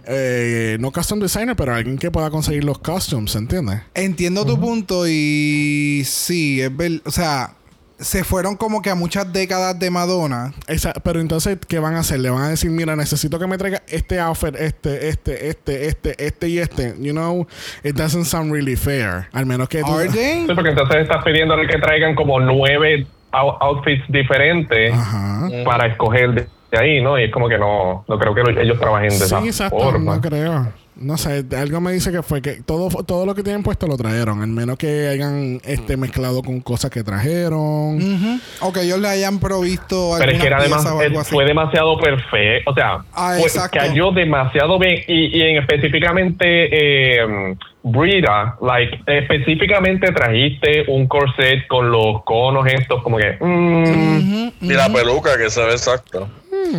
eh, 0.05 0.77
no 0.81 0.91
custom 0.91 1.21
designer, 1.21 1.55
pero 1.55 1.73
alguien 1.73 1.97
que 1.97 2.11
pueda 2.11 2.29
conseguir 2.31 2.65
los 2.65 2.81
costumes, 2.81 3.37
¿entiendes? 3.37 3.83
Entiendo 3.95 4.45
tu 4.45 4.59
punto 4.59 5.07
y 5.07 6.03
sí, 6.05 6.61
es 6.61 6.77
ver, 6.77 7.03
o 7.05 7.13
sea, 7.13 7.55
se 7.99 8.23
fueron 8.25 8.57
como 8.57 8.81
que 8.83 8.91
a 8.91 8.95
muchas 8.95 9.33
décadas 9.33 9.79
de 9.79 9.91
Madonna. 9.91 10.53
Esa- 10.67 10.93
pero 10.93 11.21
entonces, 11.21 11.59
¿qué 11.69 11.79
van 11.79 11.95
a 11.95 12.01
hacer? 12.01 12.21
Le 12.21 12.31
van 12.31 12.43
a 12.43 12.49
decir, 12.51 12.71
mira, 12.71 12.95
necesito 12.97 13.39
que 13.39 13.47
me 13.47 13.59
traiga 13.59 13.83
este 13.89 14.21
outfit, 14.21 14.55
este, 14.57 15.09
este, 15.09 15.49
este, 15.49 15.87
este, 15.89 16.25
este 16.27 16.49
y 16.49 16.59
este. 16.59 16.95
You 17.01 17.13
know, 17.13 17.47
it 17.83 17.97
doesn't 17.97 18.25
sound 18.27 18.53
really 18.53 18.77
fair. 18.77 19.29
Al 19.33 19.47
menos 19.47 19.69
que 19.69 19.83
tú... 19.83 19.93
Sí, 20.13 20.47
porque 20.55 20.71
entonces 20.71 20.99
estás 21.03 21.25
pidiéndole 21.25 21.67
que 21.67 21.79
traigan 21.79 22.15
como 22.15 22.39
nueve 22.41 23.07
out- 23.33 23.57
outfits 23.61 24.05
diferentes 24.09 24.93
Ajá. 24.95 25.49
para 25.65 25.87
escoger 25.89 26.49
de, 26.71 26.79
ahí, 26.79 27.03
¿no? 27.03 27.19
Y 27.19 27.25
es 27.25 27.33
como 27.33 27.49
que 27.49 27.59
no, 27.59 28.05
no 28.09 28.19
creo 28.19 28.35
que 28.35 28.43
lo- 28.43 28.61
ellos 28.61 28.79
trabajen 28.79 29.09
de 29.11 29.17
Sí, 29.17 29.25
esa 29.25 29.45
exacto. 29.45 29.79
forma. 29.79 30.15
No 30.17 30.21
creo. 30.21 30.73
No 31.01 31.17
sé, 31.17 31.45
algo 31.57 31.81
me 31.81 31.93
dice 31.93 32.11
que 32.11 32.23
fue 32.23 32.43
que 32.43 32.61
todo, 32.63 32.89
todo 33.05 33.25
lo 33.25 33.35
que 33.35 33.43
tienen 33.43 33.63
puesto 33.63 33.87
lo 33.87 33.97
trajeron, 33.97 34.43
al 34.43 34.49
menos 34.49 34.77
que 34.79 35.07
hayan 35.09 35.61
este 35.65 35.97
mezclado 35.97 36.43
con 36.43 36.61
cosas 36.61 36.91
que 36.91 37.05
trajeron. 37.05 37.97
Ujú. 37.97 38.41
O 38.63 38.73
que 38.73 38.83
ellos 38.83 38.99
le 38.99 39.09
hayan 39.09 39.39
provisto 39.39 40.17
Pero 40.19 40.33
es 40.33 40.41
que 40.41 40.47
era 40.47 40.59
eh, 40.65 41.25
fue 41.25 41.45
demasiado 41.45 41.97
perfecto. 41.99 42.71
O 42.71 42.75
sea, 42.75 42.99
Ah, 43.13 43.35
fue- 43.39 43.47
exacto. 43.47 43.79
cayó 43.79 44.11
demasiado 44.11 44.79
bien. 44.79 45.03
Y, 45.07 45.39
y 45.39 45.43
en 45.43 45.59
específicamente, 45.59 47.21
eh, 47.23 47.55
Brita, 47.83 48.57
like, 48.61 48.99
específicamente 49.07 50.11
trajiste 50.13 50.85
un 50.89 51.07
corset 51.07 51.67
con 51.69 51.91
los 51.91 52.23
conos 52.25 52.67
estos, 52.67 53.03
como 53.03 53.17
que. 53.19 53.37
mm, 53.41 54.49
Y 54.63 54.73
la 54.73 54.93
peluca 54.93 55.39
que 55.39 55.49
se 55.49 55.63
ve 55.65 55.73
exacta. 55.73 56.27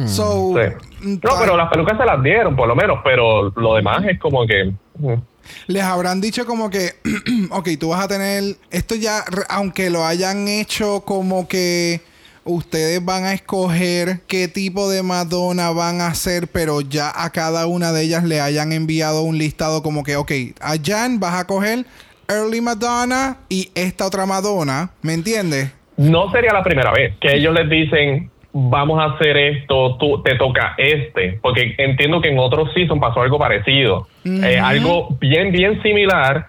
So, 0.08 0.54
sí. 0.56 0.89
No, 1.02 1.32
pero 1.40 1.56
las 1.58 1.70
pelucas 1.70 1.98
se 1.98 2.06
las 2.06 2.22
dieron, 2.22 2.56
por 2.56 2.68
lo 2.68 2.76
menos. 2.76 3.00
Pero 3.04 3.52
lo 3.56 3.76
demás 3.76 4.04
es 4.06 4.20
como 4.20 4.46
que. 4.46 4.72
les 5.68 5.84
habrán 5.84 6.22
dicho 6.22 6.46
como 6.46 6.70
que, 6.70 6.96
ok, 7.52 7.70
tú 7.80 7.90
vas 7.90 8.04
a 8.04 8.08
tener, 8.08 8.56
esto 8.72 8.96
ya, 8.96 9.24
aunque 9.50 9.90
lo 9.90 10.06
hayan 10.06 10.48
hecho 10.48 11.02
como 11.06 11.48
que 11.48 12.02
ustedes 12.44 13.04
van 13.04 13.26
a 13.26 13.34
escoger 13.34 14.22
qué 14.28 14.48
tipo 14.48 14.90
de 14.90 15.04
Madonna 15.04 15.72
van 15.72 16.02
a 16.02 16.08
hacer, 16.08 16.48
pero 16.48 16.82
ya 16.82 17.12
a 17.16 17.30
cada 17.32 17.68
una 17.68 17.92
de 17.92 18.04
ellas 18.04 18.24
le 18.24 18.42
hayan 18.42 18.72
enviado 18.72 19.22
un 19.22 19.38
listado 19.38 19.84
como 19.84 20.04
que, 20.04 20.16
ok, 20.16 20.32
a 20.62 20.76
Jan 20.84 21.20
vas 21.20 21.36
a 21.36 21.46
coger 21.46 21.86
Early 22.28 22.62
Madonna 22.62 23.38
y 23.50 23.72
esta 23.76 24.06
otra 24.06 24.26
Madonna, 24.26 24.92
¿me 25.02 25.14
entiendes? 25.14 25.72
No 25.98 26.32
sería 26.32 26.54
la 26.54 26.64
primera 26.64 26.92
vez 26.92 27.16
que 27.20 27.36
ellos 27.36 27.54
les 27.54 27.70
dicen 27.70 28.32
vamos 28.52 29.00
a 29.00 29.14
hacer 29.16 29.38
esto, 29.38 29.96
tú 29.98 30.22
te 30.24 30.36
toca 30.36 30.74
este, 30.78 31.40
porque 31.42 31.76
entiendo 31.78 32.20
que 32.22 32.30
en 32.30 32.40
otros 32.40 32.70
season 32.74 33.00
pasó 33.00 33.22
algo 33.22 33.38
parecido, 33.38 34.08
Eh, 34.26 34.60
algo 34.60 35.10
bien 35.20 35.52
bien 35.52 35.82
similar 35.84 36.48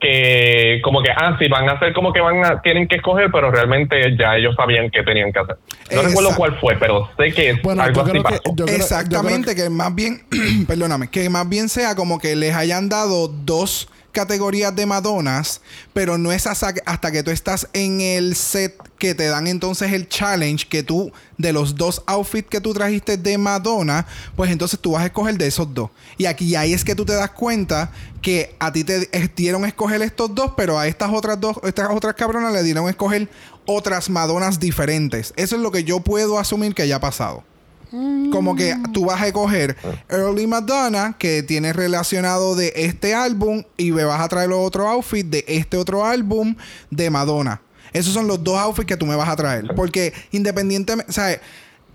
que 0.00 0.80
como 0.84 1.02
que 1.02 1.10
ah 1.10 1.36
sí 1.40 1.48
van 1.48 1.68
a 1.68 1.72
hacer 1.72 1.92
como 1.92 2.12
que 2.12 2.20
van 2.20 2.44
a 2.44 2.62
tienen 2.62 2.86
que 2.86 2.96
escoger, 2.96 3.30
pero 3.32 3.50
realmente 3.50 4.16
ya 4.16 4.36
ellos 4.36 4.54
sabían 4.56 4.90
qué 4.90 5.02
tenían 5.02 5.32
que 5.32 5.40
hacer. 5.40 5.56
No 5.92 6.02
recuerdo 6.02 6.30
cuál 6.36 6.56
fue, 6.60 6.76
pero 6.78 7.08
sé 7.16 7.32
que 7.32 7.50
es 7.50 7.62
Bueno, 7.62 7.82
algo 7.82 8.02
así 8.02 8.12
que- 8.12 8.20
pasó. 8.22 8.40
creo- 8.54 8.66
Exactamente, 8.68 9.54
que 9.56 9.68
más 9.70 9.92
bien, 9.94 10.20
perdóname, 10.68 11.08
que 11.08 11.28
más 11.28 11.48
bien 11.48 11.68
sea 11.68 11.94
como 11.96 12.18
que 12.20 12.36
les 12.36 12.54
hayan 12.54 12.88
dado 12.88 13.26
dos 13.28 13.88
categorías 14.12 14.74
de 14.74 14.86
Madonas, 14.86 15.60
pero 15.92 16.18
no 16.18 16.32
es 16.32 16.46
hasta, 16.46 16.72
que 16.72 17.22
tú 17.22 17.30
estás 17.30 17.68
en 17.72 18.00
el 18.00 18.34
set 18.34 18.76
que 18.98 19.14
te 19.14 19.26
dan 19.26 19.46
entonces 19.46 19.92
el 19.92 20.08
challenge 20.08 20.66
que 20.68 20.82
tú, 20.82 21.12
de 21.36 21.52
los 21.52 21.76
dos 21.76 22.02
outfits 22.06 22.48
que 22.48 22.60
tú 22.60 22.74
trajiste 22.74 23.16
de 23.16 23.38
Madonna, 23.38 24.06
pues 24.36 24.50
entonces 24.50 24.80
tú 24.80 24.92
vas 24.92 25.02
a 25.02 25.06
escoger 25.06 25.38
de 25.38 25.46
esos 25.46 25.72
dos. 25.72 25.90
Y 26.16 26.26
aquí 26.26 26.54
ahí 26.56 26.72
es 26.72 26.84
que 26.84 26.94
tú 26.94 27.04
te 27.04 27.14
das 27.14 27.30
cuenta 27.30 27.92
que 28.22 28.56
a 28.58 28.72
ti 28.72 28.84
te 28.84 29.08
dieron 29.36 29.64
escoger 29.64 30.02
estos 30.02 30.34
dos, 30.34 30.52
pero 30.56 30.78
a 30.78 30.86
estas 30.88 31.10
otras 31.12 31.40
dos, 31.40 31.56
estas 31.62 31.90
otras 31.90 32.14
cabronas 32.14 32.52
le 32.52 32.62
dieron 32.62 32.88
escoger 32.88 33.28
otras 33.66 34.10
Madonas 34.10 34.58
diferentes. 34.58 35.32
Eso 35.36 35.56
es 35.56 35.62
lo 35.62 35.70
que 35.70 35.84
yo 35.84 36.00
puedo 36.00 36.38
asumir 36.38 36.74
que 36.74 36.82
haya 36.82 37.00
pasado. 37.00 37.44
Como 37.90 38.54
que 38.54 38.76
tú 38.92 39.06
vas 39.06 39.22
a 39.22 39.32
coger 39.32 39.76
Early 40.08 40.46
Madonna, 40.46 41.16
que 41.18 41.42
tiene 41.42 41.72
relacionado 41.72 42.54
de 42.54 42.72
este 42.76 43.14
álbum, 43.14 43.62
y 43.76 43.92
me 43.92 44.04
vas 44.04 44.20
a 44.20 44.28
traer 44.28 44.50
los 44.50 44.60
otro 44.60 44.88
outfit 44.88 45.26
de 45.26 45.44
este 45.48 45.76
otro 45.76 46.04
álbum 46.04 46.54
de 46.90 47.10
Madonna. 47.10 47.62
Esos 47.92 48.12
son 48.12 48.26
los 48.26 48.42
dos 48.44 48.58
outfits 48.58 48.86
que 48.86 48.96
tú 48.96 49.06
me 49.06 49.16
vas 49.16 49.28
a 49.28 49.36
traer. 49.36 49.74
Porque 49.74 50.12
independientemente, 50.30 51.12
¿sabes? 51.12 51.40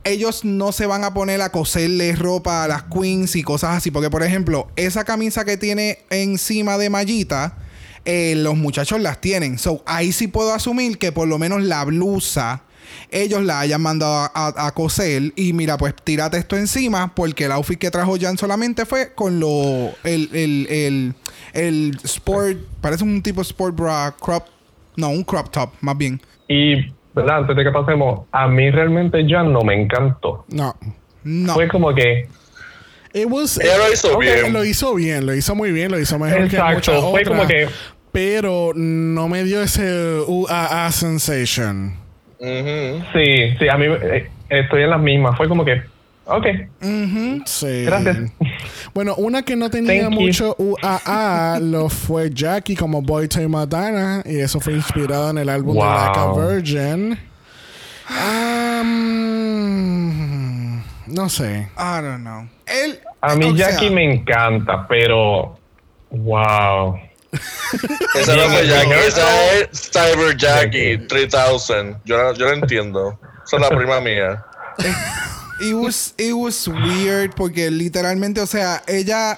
Ellos 0.03 0.43
no 0.43 0.71
se 0.73 0.85
van 0.85 1.03
a 1.03 1.13
poner 1.13 1.41
a 1.41 1.51
coserle 1.51 2.13
ropa 2.13 2.63
a 2.63 2.67
las 2.67 2.83
queens 2.83 3.35
y 3.35 3.43
cosas 3.43 3.77
así. 3.77 3.91
Porque, 3.91 4.09
por 4.09 4.23
ejemplo, 4.23 4.67
esa 4.75 5.05
camisa 5.05 5.45
que 5.45 5.55
tiene 5.55 5.99
encima 6.09 6.77
de 6.77 6.89
Mallita, 6.89 7.57
eh, 8.05 8.33
los 8.35 8.57
muchachos 8.57 8.99
las 8.99 9.21
tienen. 9.21 9.57
So, 9.57 9.81
ahí 9.85 10.11
sí 10.11 10.27
puedo 10.27 10.53
asumir 10.53 10.97
que 10.97 11.11
por 11.11 11.27
lo 11.27 11.39
menos 11.39 11.63
la 11.63 11.85
blusa 11.85 12.63
ellos 13.11 13.43
la 13.43 13.59
hayan 13.59 13.81
mandado 13.81 14.13
a, 14.13 14.31
a- 14.33 14.67
a 14.67 14.71
coser 14.73 15.31
y 15.35 15.53
mira, 15.53 15.77
pues 15.77 15.93
tírate 16.03 16.37
esto 16.37 16.55
encima 16.57 17.13
porque 17.15 17.45
el 17.45 17.51
outfit 17.51 17.79
que 17.79 17.91
trajo 17.91 18.15
Jan 18.19 18.37
solamente 18.37 18.85
fue 18.85 19.13
con 19.13 19.39
lo 19.39 19.91
el, 20.03 20.29
el, 20.33 20.67
el, 20.69 21.13
el 21.53 21.97
sport, 22.03 22.57
parece 22.81 23.03
un 23.03 23.21
tipo 23.21 23.41
sport 23.41 23.75
bra 23.75 24.13
crop, 24.19 24.45
no, 24.97 25.09
un 25.09 25.23
crop 25.23 25.49
top 25.51 25.71
más 25.81 25.97
bien. 25.97 26.21
Y 26.47 26.75
verdad, 27.13 27.37
antes 27.39 27.55
de 27.55 27.63
que 27.63 27.71
pasemos, 27.71 28.21
a 28.31 28.47
mí 28.47 28.69
realmente 28.71 29.27
ya 29.27 29.43
no 29.43 29.61
me 29.61 29.79
encantó. 29.81 30.45
No. 30.49 30.75
No. 31.23 31.53
Fue 31.53 31.67
como 31.67 31.93
que 31.95 32.27
It 33.13 33.27
was- 33.29 33.59
Ella 33.59 33.77
lo 33.77 33.93
hizo 33.93 34.17
bien. 34.17 34.51
Lo 34.53 34.65
hizo 34.65 34.93
bien, 34.95 35.25
lo 35.27 35.35
hizo 35.35 35.53
muy 35.55 35.71
bien, 35.71 35.91
lo 35.91 35.99
hizo 35.99 36.17
mejor 36.17 36.39
que 36.49 36.55
Exacto, 36.57 36.91
muchas 36.91 37.11
fue 37.11 37.23
como 37.23 37.45
que- 37.47 37.69
Pero 38.11 38.71
no 38.75 39.27
me 39.29 39.43
dio 39.43 39.61
ese 39.61 40.19
UAA 40.27 40.91
sensation. 40.91 41.95
Sí, 42.43 43.55
sí, 43.57 43.69
a 43.69 43.77
mí 43.77 43.85
eh, 43.87 44.29
estoy 44.49 44.83
en 44.83 44.89
las 44.89 44.99
mismas. 44.99 45.37
Fue 45.37 45.47
como 45.47 45.63
que, 45.63 45.81
ok, 46.25 46.45
Sí. 47.45 47.85
Gracias. 47.85 48.17
Bueno, 48.93 49.15
una 49.15 49.43
que 49.43 49.55
no 49.55 49.69
tenía 49.69 50.03
Thank 50.03 50.13
you. 50.13 50.21
mucho 50.21 50.55
UAA 50.59 51.59
lo 51.61 51.87
fue 51.89 52.29
Jackie 52.31 52.75
como 52.75 53.01
Boy 53.01 53.27
Toy 53.27 53.47
Madonna 53.47 54.21
y 54.25 54.39
eso 54.39 54.59
fue 54.59 54.73
inspirado 54.73 55.29
en 55.31 55.37
el 55.39 55.49
álbum 55.49 55.75
de. 55.75 55.79
Like 55.85 56.19
a 56.19 56.33
Virgin. 56.33 57.17
Um, 59.43 60.77
no 61.07 61.29
sé. 61.29 61.69
I 61.77 62.01
don't 62.01 62.21
know. 62.21 62.47
Él, 62.65 62.99
a 63.21 63.35
mí 63.35 63.57
sea, 63.57 63.71
Jackie 63.71 63.89
me 63.89 64.03
encanta, 64.13 64.85
pero 64.87 65.57
wow. 66.11 66.99
Esa 68.15 68.35
no 68.35 68.49
fue 68.49 68.67
Jackie, 68.67 69.07
esa 69.07 69.53
es 69.53 69.69
Cyber 69.91 70.37
Jackie 70.37 70.97
3000. 71.07 71.97
Yo, 72.05 72.17
la- 72.17 72.33
yo 72.33 72.45
la 72.47 72.53
entiendo. 72.53 73.19
Esa 73.45 73.55
es 73.57 73.61
la 73.61 73.69
prima 73.69 73.99
mía. 73.99 74.43
It 75.61 75.75
was, 75.75 76.13
it 76.17 76.33
was 76.33 76.67
weird 76.67 77.35
porque 77.35 77.69
literalmente, 77.69 78.41
o 78.41 78.47
sea, 78.47 78.81
ella 78.87 79.37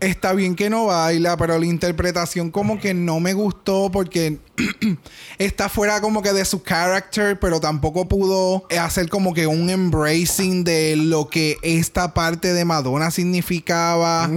está 0.00 0.32
bien 0.32 0.54
que 0.54 0.70
no 0.70 0.86
baila, 0.86 1.36
pero 1.36 1.58
la 1.58 1.66
interpretación 1.66 2.50
como 2.50 2.78
que 2.78 2.94
no 2.94 3.18
me 3.20 3.32
gustó 3.34 3.90
porque 3.90 4.38
está 5.38 5.68
fuera 5.68 6.00
como 6.00 6.22
que 6.22 6.32
de 6.32 6.44
su 6.44 6.62
character, 6.62 7.38
pero 7.40 7.60
tampoco 7.60 8.08
pudo 8.08 8.66
hacer 8.80 9.08
como 9.08 9.34
que 9.34 9.46
un 9.46 9.70
embracing 9.70 10.64
de 10.64 10.96
lo 10.96 11.28
que 11.28 11.56
esta 11.62 12.14
parte 12.14 12.52
de 12.52 12.64
Madonna 12.64 13.10
significaba. 13.10 14.30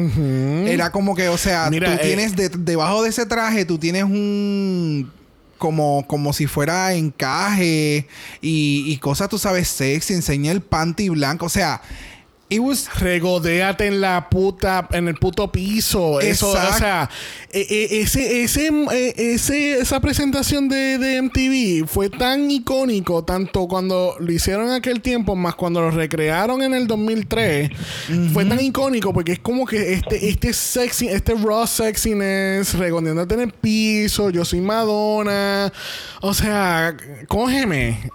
Era 0.65 0.91
como 0.91 1.15
que, 1.15 1.29
o 1.29 1.37
sea, 1.37 1.69
Mira, 1.69 1.87
tú 1.95 2.01
eh, 2.01 2.05
tienes 2.07 2.35
de- 2.35 2.49
debajo 2.49 3.03
de 3.03 3.09
ese 3.09 3.25
traje, 3.25 3.65
tú 3.65 3.77
tienes 3.77 4.03
un 4.03 5.11
como, 5.57 6.05
como 6.07 6.33
si 6.33 6.47
fuera 6.47 6.91
encaje 6.93 8.07
y, 8.41 8.83
y 8.87 8.97
cosas, 8.97 9.29
tú 9.29 9.37
sabes, 9.37 9.67
sexy, 9.67 10.15
enseña 10.15 10.51
el 10.51 10.61
panty 10.61 11.09
blanco. 11.09 11.45
O 11.45 11.49
sea, 11.49 11.81
it 12.51 12.59
was 12.59 12.87
Regodéate 12.99 13.87
en 13.87 14.01
la 14.01 14.29
puta, 14.29 14.87
en 14.91 15.07
el 15.07 15.15
puto 15.15 15.51
piso. 15.51 16.19
Eso, 16.19 16.49
o 16.51 16.73
sea, 16.77 17.09
e- 17.51 17.65
e- 17.69 18.01
ese, 18.01 18.43
ese, 18.43 18.67
e- 18.91 19.33
ese, 19.33 19.79
esa 19.79 19.99
presentación 20.01 20.67
de, 20.67 20.97
de 20.97 21.21
MTV 21.21 21.87
fue 21.87 22.09
tan 22.09 22.51
icónico, 22.51 23.23
tanto 23.23 23.67
cuando 23.67 24.15
lo 24.19 24.31
hicieron 24.31 24.67
en 24.67 24.73
aquel 24.73 25.01
tiempo, 25.01 25.35
más 25.35 25.55
cuando 25.55 25.79
lo 25.81 25.91
recrearon 25.91 26.61
en 26.61 26.73
el 26.73 26.87
2003. 26.87 27.71
Fue 28.33 28.43
tan 28.45 28.59
icónico 28.59 29.13
porque 29.13 29.31
es 29.31 29.39
como 29.39 29.65
que 29.65 29.93
este, 29.93 30.27
este 30.29 30.51
sexy, 30.53 31.07
este 31.07 31.33
raw 31.35 31.65
sexiness, 31.65 32.73
regodeándote 32.73 33.33
en 33.35 33.41
el 33.41 33.51
piso, 33.53 34.29
yo 34.29 34.43
soy 34.43 34.59
Madonna. 34.59 35.71
O 36.21 36.33
sea, 36.33 36.95
cógeme. 37.29 38.11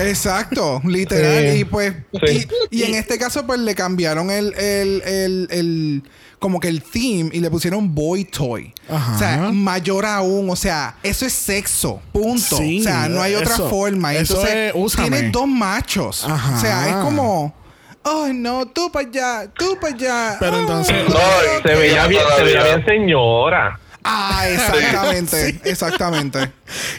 Exacto, 0.00 0.80
literal. 0.84 1.52
Sí. 1.54 1.60
Y 1.60 1.64
pues, 1.64 1.94
Sí. 2.26 2.46
y, 2.70 2.78
y 2.80 2.82
en 2.82 2.94
este 2.96 3.18
caso, 3.18 3.46
pues 3.46 3.60
le 3.68 3.74
cambiaron 3.74 4.30
el, 4.30 4.52
el, 4.54 5.02
el, 5.02 5.48
el- 5.50 6.02
como 6.38 6.60
que 6.60 6.68
el 6.68 6.82
theme 6.82 7.30
y 7.32 7.40
le 7.40 7.50
pusieron 7.50 7.94
boy 7.94 8.24
toy. 8.24 8.72
Ajá. 8.88 9.14
O 9.14 9.18
sea, 9.18 9.36
mayor 9.52 10.06
aún. 10.06 10.48
O 10.50 10.54
sea, 10.56 10.94
eso 11.02 11.26
es 11.26 11.32
sexo. 11.32 12.00
Punto. 12.12 12.56
Sí, 12.56 12.80
o 12.80 12.84
sea, 12.84 13.08
no 13.08 13.20
hay 13.22 13.34
otra 13.34 13.54
eso- 13.54 13.68
forma. 13.68 14.14
Y 14.14 14.18
eso 14.18 14.34
Entonces, 14.34 14.72
es, 14.74 14.92
tienes 14.96 15.32
dos 15.32 15.48
machos. 15.48 16.24
Ajá. 16.24 16.56
O 16.56 16.60
sea, 16.60 16.88
es 16.88 16.94
como. 17.04 17.54
Ay, 18.04 18.32
no, 18.34 18.66
tú 18.68 18.90
para 18.92 19.08
allá, 19.08 19.50
tú 19.52 19.76
para 19.80 19.94
allá. 19.94 20.36
Pero 20.38 20.60
entonces- 20.60 20.96
no, 21.08 21.14
No, 21.14 21.20
Se 21.68 21.74
veía 21.74 22.06
bien, 22.06 22.22
se 22.36 22.42
veía 22.44 22.60
todavía- 22.60 22.76
bien 22.76 22.86
señora. 22.86 23.80
Ah, 24.04 24.44
exactamente, 24.48 25.60
exactamente. 25.64 26.52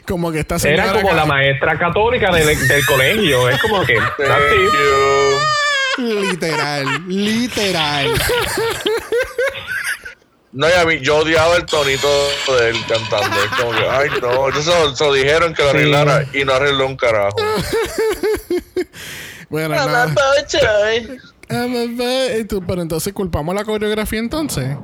Como 0.05 0.31
que 0.33 0.45
señora 0.57 0.83
Era 0.83 0.93
como 0.93 1.07
acá- 1.07 1.15
la 1.15 1.25
maestra 1.25 1.79
católica 1.79 2.29
del, 2.31 2.45
del 2.67 2.85
colegio. 2.85 3.47
Es 3.49 3.59
como 3.61 3.83
que, 3.85 3.95
Thank 3.95 4.29
así. 4.29 4.55
you. 4.63 5.37
Literal, 5.99 6.85
literal. 7.07 8.13
No, 10.51 10.67
y 10.67 10.71
a 10.71 10.83
mí, 10.85 10.99
yo 11.01 11.17
odiaba 11.17 11.57
el 11.57 11.65
tonito 11.65 12.07
de 12.57 12.69
él 12.69 12.77
cantando. 12.87 13.37
Es 13.43 13.49
como 13.59 13.71
que, 13.71 13.87
ay, 13.87 14.09
no. 14.21 14.47
Entonces 14.47 14.73
se 14.97 15.03
lo- 15.05 15.13
dijeron 15.13 15.53
que 15.53 15.61
lo 15.61 15.71
Sí. 15.71 15.77
arreglara 15.77 16.25
y 16.33 16.43
no 16.45 16.53
arregló 16.53 16.87
un 16.87 16.95
carajo. 16.97 17.35
Bueno, 19.49 19.69
nada. 19.69 20.13
I'm 21.49 21.75
a 21.75 21.85
boy. 22.03 22.45
Tú- 22.45 22.63
Pero 22.67 22.81
entonces 22.83 23.11
culpamos 23.13 23.55
la 23.55 23.63
coreografía 23.65 24.19
entonces. 24.19 24.77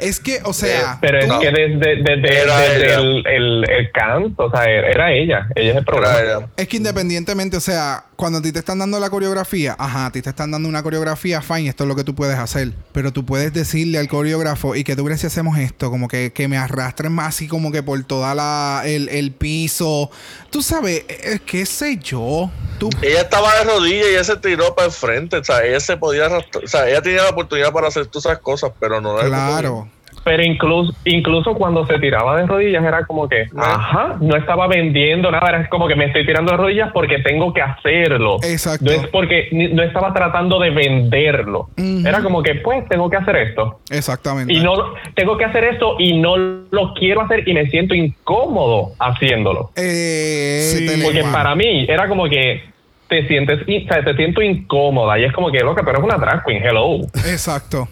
Es 0.00 0.20
que, 0.20 0.40
o 0.44 0.52
sea. 0.52 0.94
Eh, 0.94 0.98
pero 1.00 1.18
es 1.18 1.28
no. 1.28 1.40
que 1.40 1.50
desde, 1.50 2.02
desde, 2.02 2.94
el, 2.94 3.26
el, 3.26 3.64
el 3.70 3.92
canto, 3.92 4.46
o 4.46 4.50
sea, 4.50 4.64
era 4.64 5.12
ella. 5.12 5.48
Ella 5.54 5.72
es 5.72 5.76
el 5.76 5.84
ella. 6.24 6.48
Es 6.56 6.68
que 6.68 6.76
independientemente, 6.76 7.56
o 7.56 7.60
sea, 7.60 8.04
cuando 8.16 8.38
a 8.38 8.42
ti 8.42 8.52
te 8.52 8.58
están 8.58 8.78
dando 8.78 8.98
la 8.98 9.10
coreografía, 9.10 9.76
ajá, 9.78 10.06
a 10.06 10.12
ti 10.12 10.22
te 10.22 10.30
están 10.30 10.50
dando 10.50 10.68
una 10.68 10.82
coreografía, 10.82 11.42
fine, 11.42 11.68
esto 11.68 11.84
es 11.84 11.88
lo 11.88 11.96
que 11.96 12.04
tú 12.04 12.14
puedes 12.14 12.38
hacer. 12.38 12.72
Pero 12.92 13.12
tú 13.12 13.24
puedes 13.24 13.52
decirle 13.52 13.98
al 13.98 14.08
coreógrafo, 14.08 14.74
¿y 14.74 14.84
que 14.84 14.96
tú 14.96 15.04
crees 15.04 15.20
si 15.20 15.26
hacemos 15.26 15.58
esto? 15.58 15.90
Como 15.90 16.08
que, 16.08 16.32
que 16.32 16.48
me 16.48 16.56
arrastren 16.56 17.12
más 17.12 17.28
así 17.28 17.48
como 17.48 17.70
que 17.72 17.82
por 17.82 18.02
toda 18.04 18.34
la, 18.34 18.82
el, 18.84 19.08
el 19.08 19.32
piso. 19.32 20.10
Tú 20.50 20.62
sabes, 20.62 21.04
eh, 21.08 21.38
qué 21.46 21.66
sé 21.66 21.98
yo. 21.98 22.50
Tú, 22.78 22.90
Ella 23.02 23.22
estaba 23.22 23.54
de 23.58 23.64
rodillas 23.64 24.06
y 24.06 24.10
ella 24.10 24.24
se 24.24 24.36
tiró 24.36 24.74
para 24.74 24.86
el 24.86 24.92
frente. 24.92 25.36
O 25.36 25.44
sea, 25.44 25.64
ella 25.64 25.80
se 25.80 25.96
podía 25.96 26.26
arrastrar. 26.26 26.64
O 26.64 26.68
sea, 26.68 26.88
ella 26.88 27.02
tenía 27.02 27.22
la 27.22 27.30
oportunidad 27.30 27.72
para 27.72 27.88
hacer 27.88 28.06
todas 28.06 28.26
esas 28.26 28.38
cosas, 28.38 28.72
pero 28.80 29.00
no 29.00 29.16
la 29.16 29.24
claro. 29.26 29.88
Pero 30.22 30.42
incluso, 30.44 30.92
incluso 31.04 31.54
cuando 31.54 31.86
se 31.86 31.98
tiraba 31.98 32.36
de 32.36 32.46
rodillas 32.46 32.84
era 32.84 33.04
como 33.06 33.28
que, 33.28 33.46
ajá, 33.56 34.16
no 34.20 34.36
estaba 34.36 34.66
vendiendo 34.66 35.30
nada, 35.30 35.48
era 35.48 35.68
como 35.68 35.88
que 35.88 35.94
me 35.96 36.04
estoy 36.06 36.26
tirando 36.26 36.50
de 36.52 36.58
rodillas 36.58 36.90
porque 36.92 37.18
tengo 37.20 37.52
que 37.54 37.62
hacerlo. 37.62 38.36
Exacto. 38.42 38.84
No 38.84 38.90
es 38.90 39.06
porque 39.08 39.48
ni- 39.52 39.68
no 39.68 39.82
estaba 39.82 40.12
tratando 40.12 40.58
de 40.60 40.70
venderlo. 40.70 41.68
Era 41.76 42.22
como 42.22 42.42
que, 42.42 42.56
pues, 42.56 42.86
tengo 42.88 43.08
que 43.08 43.16
hacer 43.16 43.36
esto. 43.36 43.80
Exactamente. 43.90 44.52
Y 44.52 44.60
no, 44.60 44.76
lo- 44.76 44.94
tengo 45.14 45.36
que 45.36 45.44
hacer 45.44 45.64
esto 45.64 45.96
y 45.98 46.18
no 46.18 46.36
lo 46.36 46.94
quiero 46.94 47.22
hacer 47.22 47.48
y 47.48 47.54
me 47.54 47.66
siento 47.66 47.94
incómodo 47.94 48.92
haciéndolo. 48.98 49.70
Eh, 49.76 50.60
Sí, 50.60 51.00
Porque 51.02 51.22
para 51.32 51.54
mí 51.54 51.86
era 51.88 52.08
como 52.08 52.28
que 52.28 52.62
te 53.10 53.26
sientes, 53.26 53.62
o 53.62 53.88
sea, 53.88 54.04
te 54.04 54.14
siento 54.14 54.40
incómoda 54.40 55.18
y 55.18 55.24
es 55.24 55.32
como 55.32 55.50
que, 55.50 55.58
loca, 55.58 55.82
pero 55.84 55.98
es 55.98 56.04
una 56.04 56.16
drag 56.16 56.44
queen, 56.44 56.62
hello. 56.64 57.00
Exacto. 57.26 57.88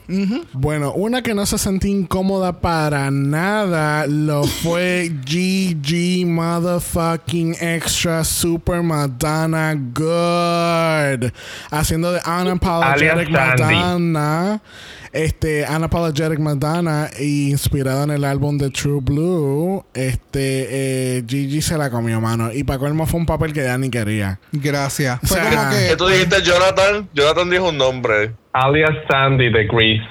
Bueno, 0.52 0.92
una 0.92 1.22
que 1.22 1.34
no 1.34 1.44
se 1.44 1.58
sentía 1.58 1.90
incómoda 1.90 2.60
para 2.60 3.10
nada 3.10 4.06
lo 4.06 4.44
fue 4.44 5.10
GG 5.26 6.24
Motherfucking 6.24 7.56
Extra 7.60 8.22
Super 8.22 8.82
Madonna 8.82 9.74
Good. 9.74 11.32
Haciendo 11.72 12.12
de 12.12 12.20
Unapologetic. 12.24 13.30
Madonna. 13.30 14.60
Este, 15.12 15.64
Unapologetic 15.68 16.38
Madonna, 16.38 17.08
inspirada 17.18 18.04
en 18.04 18.10
el 18.10 18.24
álbum 18.24 18.58
de 18.58 18.70
True 18.70 19.00
Blue. 19.02 19.84
Este, 19.94 20.66
eh, 21.18 21.24
Gigi 21.26 21.62
se 21.62 21.78
la 21.78 21.90
comió, 21.90 22.20
mano. 22.20 22.52
Y 22.52 22.64
para 22.64 22.78
colmo 22.78 23.06
fue 23.06 23.20
un 23.20 23.26
papel 23.26 23.52
que 23.52 23.62
ya 23.64 23.78
ni 23.78 23.90
quería. 23.90 24.38
Gracias. 24.52 25.18
O 25.22 25.26
Fue 25.26 25.40
sea, 25.40 25.50
como 25.50 25.70
Que 25.70 25.88
que. 25.88 25.96
tú 25.96 26.06
dijiste 26.08 26.42
Jonathan. 26.42 27.08
Jonathan 27.14 27.50
dijo 27.50 27.68
un 27.70 27.78
nombre. 27.78 28.32
Alias 28.52 28.90
Sandy 29.10 29.50
de 29.50 29.66
Grease. 29.66 30.04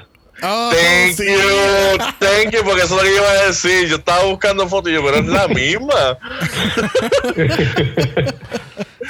Oh, 0.43 0.69
Thank 0.71 1.15
sí. 1.15 1.25
you, 1.25 1.97
thank 2.19 2.51
you, 2.53 2.59
porque 2.63 2.83
eso 2.83 2.95
es 3.01 3.03
lo 3.03 3.09
que 3.09 3.15
iba 3.15 3.27
a 3.27 3.47
decir. 3.47 3.87
Yo 3.87 3.95
estaba 3.95 4.23
buscando 4.25 4.67
fotos 4.67 4.91
y 4.91 4.93
yo, 4.93 5.03
pero 5.03 5.17
es 5.17 5.25
la 5.25 5.47
misma. 5.47 6.17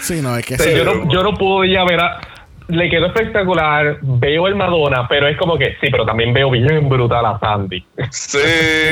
Sí, 0.02 0.22
no, 0.22 0.38
es 0.38 0.46
que 0.46 0.58
sí. 0.60 0.70
yo, 0.76 0.84
no, 0.84 1.12
yo 1.12 1.24
no 1.24 1.34
pude 1.34 1.72
ya 1.74 1.84
ver 1.84 2.00
a... 2.00 2.20
Le 2.68 2.90
quedó 2.90 3.08
espectacular, 3.08 4.00
veo 4.02 4.48
el 4.48 4.56
Madonna, 4.56 5.08
pero 5.08 5.28
es 5.28 5.38
como 5.38 5.58
que, 5.58 5.76
sí, 5.80 5.88
pero 5.90 6.06
también 6.06 6.34
veo 6.34 6.52
bien 6.52 6.90
brutal 6.90 7.26
a 7.26 7.40
Sandy. 7.40 7.86
Sí. 8.12 8.38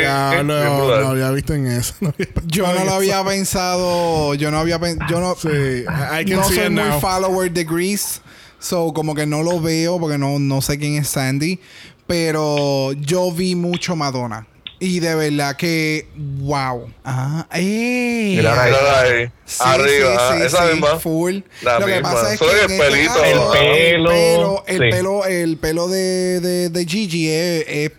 Ya, 0.02 0.41
no, 0.45 0.53
había 0.53 1.31
visto 1.31 1.53
en 1.53 1.68
eso. 1.68 1.93
No 1.99 2.10
había 2.10 2.27
Yo 2.45 2.73
no 2.73 2.85
lo 2.85 2.91
había 2.91 3.23
pensado. 3.23 4.34
Yo 4.35 4.49
no 4.52 4.60
había 4.60 4.80
pensado. 4.80 5.10
Yo 5.11 5.19
no. 5.19 5.35
Sí, 5.35 5.49
I 5.49 6.26
can 6.26 6.38
no 6.38 6.43
see 6.43 6.56
soy 6.56 6.65
it 6.65 6.72
muy 6.72 6.84
now. 6.84 6.99
follower 6.99 7.52
de 7.52 7.64
Grease. 7.65 8.22
So, 8.60 8.93
como 8.93 9.14
que 9.14 9.26
no 9.26 9.43
lo 9.43 9.60
veo 9.61 9.99
porque 9.99 10.18
no, 10.18 10.39
no 10.39 10.61
sé 10.61 10.80
quién 10.80 10.95
es 10.95 11.10
Sandy. 11.10 11.60
Pero 12.07 12.93
yo 12.93 13.31
vi 13.31 13.56
mucho 13.56 13.95
Madonna. 13.95 14.47
Y 14.80 14.99
de 14.99 15.15
verdad 15.15 15.56
que. 15.56 16.07
¡Wow! 16.15 16.89
Ah, 17.06 17.47
¡eh! 17.53 18.34
Mira 18.38 18.61
ahí. 18.61 18.72
Mírala 18.72 18.99
ahí. 19.02 19.31
Sí, 19.45 19.64
Arriba, 19.65 20.31
sí, 20.34 20.38
sí, 20.39 20.43
esa 20.45 20.68
sí, 20.68 20.73
misma. 20.73 20.99
Full. 20.99 21.38
La 21.61 21.80
Lo 21.80 21.85
que 21.85 21.93
misma. 21.93 22.11
pasa 22.11 22.34
es 22.34 22.39
Solo 22.39 22.52
que 22.52 22.57
que 22.57 22.65
el 22.65 22.72
este 22.72 22.84
pelito. 22.91 23.14
caso, 23.14 23.53
El 23.56 23.68
el 23.95 24.03
pelo, 24.06 24.64
el 24.68 24.76
sí. 24.77 24.89
pelo, 24.97 25.26
el 25.26 25.57
pelo 25.57 25.88
de, 25.88 26.39
de, 26.41 26.69
de 26.69 26.85
Gigi 26.85 27.30
es, 27.30 27.65
es- 27.68 27.91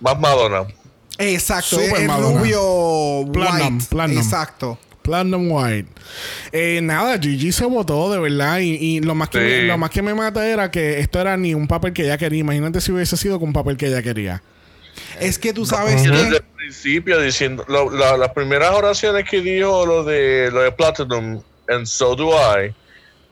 Más 0.00 0.18
Madonna. 0.20 0.66
exacto, 1.18 1.76
Super 1.76 1.94
es, 1.94 2.00
es 2.02 2.06
Madonna. 2.06 2.38
rubio 2.40 3.32
Platinum, 3.32 3.74
white. 3.76 3.86
platinum. 3.88 4.22
Exacto. 4.22 4.78
Platinum 5.02 5.50
White. 5.50 5.88
Eh, 6.52 6.80
nada, 6.82 7.18
Gigi 7.18 7.50
se 7.52 7.64
votó 7.64 8.12
de 8.12 8.18
verdad. 8.20 8.58
Y, 8.58 8.74
y 8.74 9.00
lo, 9.00 9.14
más 9.14 9.30
que 9.30 9.38
Sí. 9.38 9.44
me, 9.44 9.62
lo 9.62 9.78
más 9.78 9.88
que 9.90 10.02
me 10.02 10.12
mata 10.12 10.46
era 10.46 10.70
que 10.70 11.00
esto 11.00 11.18
era 11.20 11.38
ni 11.38 11.54
un 11.54 11.66
papel 11.66 11.94
que 11.94 12.02
ella 12.02 12.18
quería. 12.18 12.40
Imagínate 12.40 12.82
si 12.82 12.92
hubiese 12.92 13.16
sido 13.16 13.38
con 13.38 13.48
un 13.48 13.52
papel 13.54 13.78
que 13.78 13.86
ella 13.86 14.02
quería. 14.02 14.42
Es 15.20 15.38
que 15.38 15.52
tú 15.52 15.64
sabes 15.66 16.02
desde 16.04 16.36
el 16.38 16.42
principio 16.56 17.20
diciendo 17.20 17.64
lo- 17.68 17.90
la- 17.90 18.16
las 18.16 18.32
primeras 18.32 18.70
oraciones 18.72 19.28
que 19.28 19.40
dijo 19.40 19.84
lo 19.86 20.04
de 20.04 20.50
lo 20.52 20.60
de 20.62 20.72
Platinum 20.72 21.42
and 21.68 21.86
so 21.86 22.14
do 22.14 22.30
I 22.32 22.74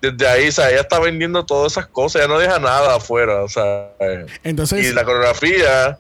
desde 0.00 0.26
ahí 0.28 0.48
o 0.48 0.52
sea 0.52 0.70
ella 0.70 0.80
está 0.82 0.98
vendiendo 1.00 1.44
todas 1.44 1.72
esas 1.72 1.86
cosas 1.86 2.22
ella 2.22 2.28
no 2.32 2.38
deja 2.38 2.58
nada 2.58 2.96
afuera 2.96 3.42
o 3.42 3.48
sea 3.48 3.90
Entonces, 4.44 4.86
y 4.86 4.92
la 4.92 5.04
coreografía 5.04 5.98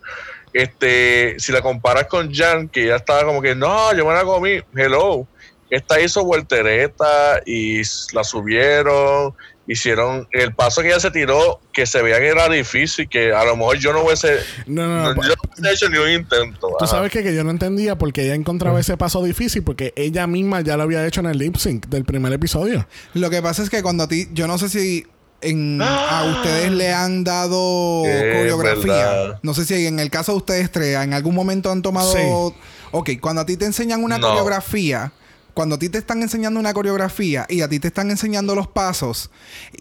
este 0.52 1.36
si 1.38 1.52
la 1.52 1.60
comparas 1.62 2.06
con 2.06 2.32
Jan 2.32 2.68
que 2.68 2.86
ya 2.86 2.96
estaba 2.96 3.24
como 3.24 3.40
que 3.42 3.54
no 3.54 3.94
yo 3.94 4.06
me 4.06 4.12
la 4.14 4.22
comí 4.24 4.60
hello 4.74 5.26
esta 5.70 6.00
hizo 6.00 6.24
voltereta 6.24 7.40
y 7.44 7.82
la 8.12 8.22
subieron 8.22 9.34
hicieron 9.68 10.28
el 10.32 10.54
paso 10.54 10.80
que 10.82 10.88
ella 10.88 11.00
se 11.00 11.10
tiró 11.10 11.60
que 11.72 11.86
se 11.86 12.00
veía 12.02 12.18
que 12.18 12.28
era 12.28 12.48
difícil 12.48 13.08
que 13.08 13.32
a 13.32 13.44
lo 13.44 13.56
mejor 13.56 13.78
yo 13.78 13.92
no 13.92 14.02
hubiese 14.04 14.36
no, 14.66 14.86
no, 14.86 14.96
no, 15.02 15.14
no. 15.14 15.22
yo 15.22 15.28
no 15.30 15.34
hubiese 15.58 15.74
hecho 15.74 15.88
ni 15.90 15.98
un 15.98 16.08
intento 16.10 16.68
Tú 16.78 16.84
ajá. 16.84 16.86
sabes 16.86 17.10
que, 17.10 17.22
que 17.22 17.34
yo 17.34 17.42
no 17.42 17.50
entendía 17.50 17.96
porque 17.98 18.22
ella 18.24 18.34
encontraba 18.34 18.78
ese 18.78 18.96
paso 18.96 19.22
difícil 19.24 19.64
porque 19.64 19.92
ella 19.96 20.26
misma 20.26 20.60
ya 20.60 20.76
lo 20.76 20.84
había 20.84 21.04
hecho 21.06 21.20
en 21.20 21.26
el 21.26 21.38
lip 21.38 21.56
sync 21.56 21.86
del 21.86 22.04
primer 22.04 22.32
episodio. 22.32 22.86
lo 23.14 23.28
que 23.30 23.42
pasa 23.42 23.62
es 23.62 23.70
que 23.70 23.82
cuando 23.82 24.04
a 24.04 24.08
ti, 24.08 24.28
yo 24.32 24.46
no 24.46 24.56
sé 24.58 24.68
si 24.68 25.04
en, 25.42 25.80
a 25.82 26.24
ustedes 26.36 26.70
le 26.72 26.92
han 26.92 27.22
dado 27.22 28.02
coreografía. 28.04 28.94
verdad. 29.10 29.38
No 29.42 29.52
sé 29.54 29.64
si 29.64 29.86
en 29.86 29.98
el 30.00 30.10
caso 30.10 30.32
de 30.32 30.38
ustedes 30.38 30.70
tres, 30.72 30.96
en 30.96 31.12
algún 31.12 31.34
momento 31.34 31.70
han 31.70 31.82
tomado. 31.82 32.12
Sí. 32.12 32.54
Ok, 32.92 33.10
cuando 33.20 33.42
a 33.42 33.46
ti 33.46 33.56
te 33.56 33.66
enseñan 33.66 34.02
una 34.02 34.16
No. 34.18 34.28
coreografía, 34.28 35.12
cuando 35.56 35.76
a 35.76 35.78
ti 35.78 35.88
te 35.88 35.96
están 35.96 36.20
enseñando 36.20 36.60
una 36.60 36.74
coreografía 36.74 37.46
y 37.48 37.62
a 37.62 37.68
ti 37.68 37.80
te 37.80 37.88
están 37.88 38.10
enseñando 38.10 38.54
los 38.54 38.68
pasos 38.68 39.30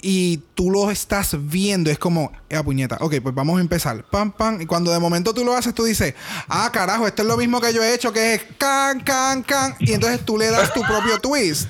y 0.02 0.38
tú 0.54 0.72
los 0.72 0.90
estás 0.90 1.36
viendo, 1.38 1.92
es 1.92 2.00
como, 2.00 2.32
eh, 2.48 2.64
puñeta, 2.64 2.96
ok, 3.02 3.16
pues 3.22 3.36
vamos 3.36 3.58
a 3.58 3.62
empezar. 3.62 4.06
Pam, 4.10 4.32
pam. 4.32 4.62
Y 4.62 4.68
cuando 4.68 4.94
de 4.94 5.00
momento 5.00 5.34
tú 5.34 5.44
lo 5.44 5.54
haces, 5.54 5.74
tú 5.74 5.84
dices, 5.84 6.14
ah, 6.48 6.70
carajo, 6.72 7.06
esto 7.08 7.24
es 7.24 7.28
lo 7.28 7.36
mismo 7.36 7.60
que 7.60 7.74
yo 7.74 7.84
he 7.84 7.94
hecho, 7.94 8.14
que 8.14 8.36
es 8.36 8.42
can, 8.58 9.02
can, 9.02 9.44
can. 9.44 9.76
Y 9.80 9.92
entonces 9.92 10.24
tú 10.24 10.38
le 10.38 10.50
das 10.50 10.74
tu 10.74 10.82
propio 10.82 11.20
twist. 11.20 11.70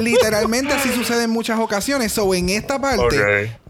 Literalmente 0.00 0.72
así 0.72 0.92
sucede 0.92 1.22
en 1.22 1.30
muchas 1.30 1.60
ocasiones. 1.60 2.18
O 2.18 2.34
en 2.34 2.48
esta 2.48 2.80
parte, 2.80 3.20
Ok. 3.20 3.63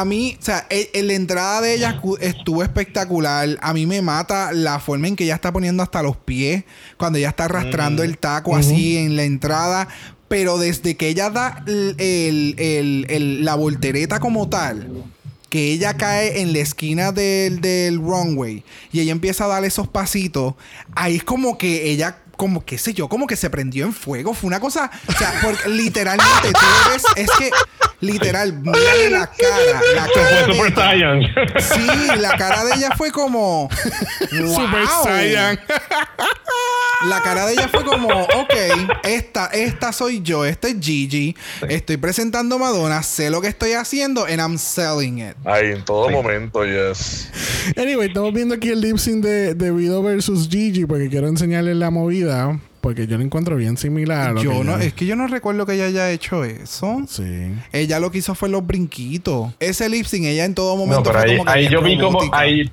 A 0.00 0.04
mí, 0.04 0.36
o 0.40 0.44
sea, 0.44 0.66
e- 0.68 0.90
e- 0.92 1.02
la 1.02 1.14
entrada 1.14 1.60
de 1.62 1.74
ella 1.74 2.00
estuvo 2.20 2.62
espectacular. 2.62 3.58
A 3.62 3.72
mí 3.72 3.86
me 3.86 4.02
mata 4.02 4.52
la 4.52 4.78
forma 4.78 5.08
en 5.08 5.16
que 5.16 5.24
ella 5.24 5.34
está 5.36 5.52
poniendo 5.52 5.82
hasta 5.82 6.02
los 6.02 6.16
pies, 6.18 6.64
cuando 6.98 7.18
ella 7.18 7.30
está 7.30 7.44
arrastrando 7.46 8.02
el 8.02 8.18
taco 8.18 8.54
así 8.56 8.96
en 8.98 9.16
la 9.16 9.24
entrada. 9.24 9.88
Pero 10.28 10.58
desde 10.58 10.96
que 10.96 11.08
ella 11.08 11.30
da 11.30 11.62
el- 11.66 11.94
el- 11.98 12.54
el- 12.58 13.06
el- 13.08 13.44
la 13.44 13.54
voltereta 13.54 14.18
como 14.20 14.48
tal, 14.48 15.04
que 15.48 15.72
ella 15.72 15.94
cae 15.96 16.40
en 16.42 16.52
la 16.52 16.58
esquina 16.58 17.12
del, 17.12 17.60
del 17.60 17.98
runway 17.98 18.64
y 18.92 19.00
ella 19.00 19.12
empieza 19.12 19.44
a 19.44 19.48
dar 19.48 19.64
esos 19.64 19.86
pasitos, 19.88 20.54
ahí 20.94 21.16
es 21.16 21.24
como 21.24 21.56
que 21.56 21.90
ella, 21.90 22.18
como 22.36 22.64
qué 22.64 22.78
sé 22.78 22.94
yo, 22.94 23.08
como 23.08 23.26
que 23.26 23.36
se 23.36 23.50
prendió 23.50 23.84
en 23.86 23.92
fuego. 23.92 24.34
Fue 24.34 24.48
una 24.48 24.60
cosa, 24.60 24.90
o 25.06 25.12
sea, 25.12 25.32
porque 25.42 25.68
literalmente 25.68 26.52
tú 26.52 26.66
ves, 26.90 27.04
es 27.16 27.30
que 27.38 27.50
literal, 28.00 28.52
mírale 28.52 29.10
la 29.10 29.26
cara, 29.26 29.80
la 29.94 30.08
cara 30.12 30.46
Super 30.46 30.74
Saiyan. 30.74 31.22
Sí, 31.58 32.18
la 32.18 32.36
cara 32.36 32.64
de 32.64 32.74
ella 32.74 32.90
fue 32.96 33.10
como 33.10 33.68
Super. 34.30 34.86
Saiyan. 35.04 35.58
La 37.08 37.22
cara 37.22 37.46
de 37.46 37.52
ella 37.52 37.68
fue 37.68 37.84
como, 37.84 38.08
ok, 38.08 38.54
esta, 39.04 39.46
esta 39.46 39.92
soy 39.92 40.22
yo, 40.22 40.46
este 40.46 40.68
es 40.68 40.76
Gigi, 40.80 41.36
estoy 41.68 41.98
presentando 41.98 42.58
Madonna, 42.58 43.02
sé 43.02 43.28
lo 43.28 43.42
que 43.42 43.48
estoy 43.48 43.72
haciendo 43.72 44.24
and 44.24 44.40
I'm 44.40 44.58
selling 44.58 45.18
it. 45.18 45.36
Ahí, 45.44 45.72
en 45.72 45.84
todo 45.84 46.08
momento, 46.08 46.64
yes. 46.64 47.30
Anyway, 47.76 48.08
estamos 48.08 48.32
viendo 48.32 48.54
aquí 48.54 48.70
el 48.70 48.80
lip 48.80 48.96
sync 48.96 49.22
de, 49.22 49.54
de 49.54 49.70
Vido 49.72 50.02
versus 50.02 50.48
Gigi 50.48 50.86
porque 50.86 51.08
quiero 51.08 51.28
enseñarles 51.28 51.76
la 51.76 51.90
movida 51.90 52.25
porque 52.80 53.06
yo 53.06 53.16
lo 53.18 53.24
encuentro 53.24 53.56
bien 53.56 53.76
similar. 53.76 54.28
a 54.28 54.32
lo 54.32 54.42
Yo 54.42 54.50
que 54.52 54.64
no, 54.64 54.76
ella- 54.76 54.84
es 54.84 54.92
que 54.94 55.06
yo 55.06 55.16
no 55.16 55.26
recuerdo 55.26 55.66
que 55.66 55.72
ella 55.74 55.86
haya 55.86 56.10
hecho 56.10 56.44
eso. 56.44 56.98
Sí. 57.08 57.52
Ella 57.72 57.98
lo 58.00 58.10
que 58.10 58.18
hizo 58.18 58.34
fue 58.34 58.48
los 58.48 58.66
brinquitos. 58.66 59.52
Ese 59.60 59.88
lip 59.88 60.06
sync, 60.06 60.24
ella 60.26 60.44
en 60.44 60.54
todo 60.54 60.76
No, 60.76 60.84
momento 60.86 61.10
pero 61.10 61.18
fue 61.20 61.30
ahí, 61.30 61.36
como 61.38 61.44
que 61.52 61.58
ahí 61.58 61.60
bien 61.62 61.72
yo 61.72 61.82
vi 61.82 61.98
como 61.98 62.20
ahí 62.32 62.70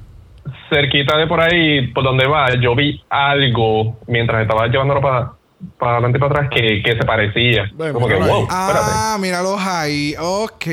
cerquita 0.70 1.18
de 1.18 1.26
por 1.28 1.40
ahí, 1.42 1.88
por 1.94 2.04
donde 2.04 2.28
va, 2.28 2.48
yo 2.62 2.76
vi 2.76 3.02
algo 3.10 3.98
mientras 4.08 4.42
estaba 4.42 4.68
llevándolo 4.68 5.02
para 5.02 5.32
para 5.80 5.94
adelante 5.94 6.18
y 6.18 6.22
para 6.22 6.34
atrás 6.44 6.50
que, 6.54 6.84
que 6.84 6.92
se 6.98 7.06
parecía. 7.06 7.72
Bueno, 7.74 7.94
como 7.94 8.08
que, 8.10 8.16
ahí. 8.16 8.20
wow, 8.20 8.42
espérate. 8.42 8.92
Ah, 8.92 9.18
míralos 9.20 9.58
ahí. 9.62 10.14
Ok. 10.20 10.66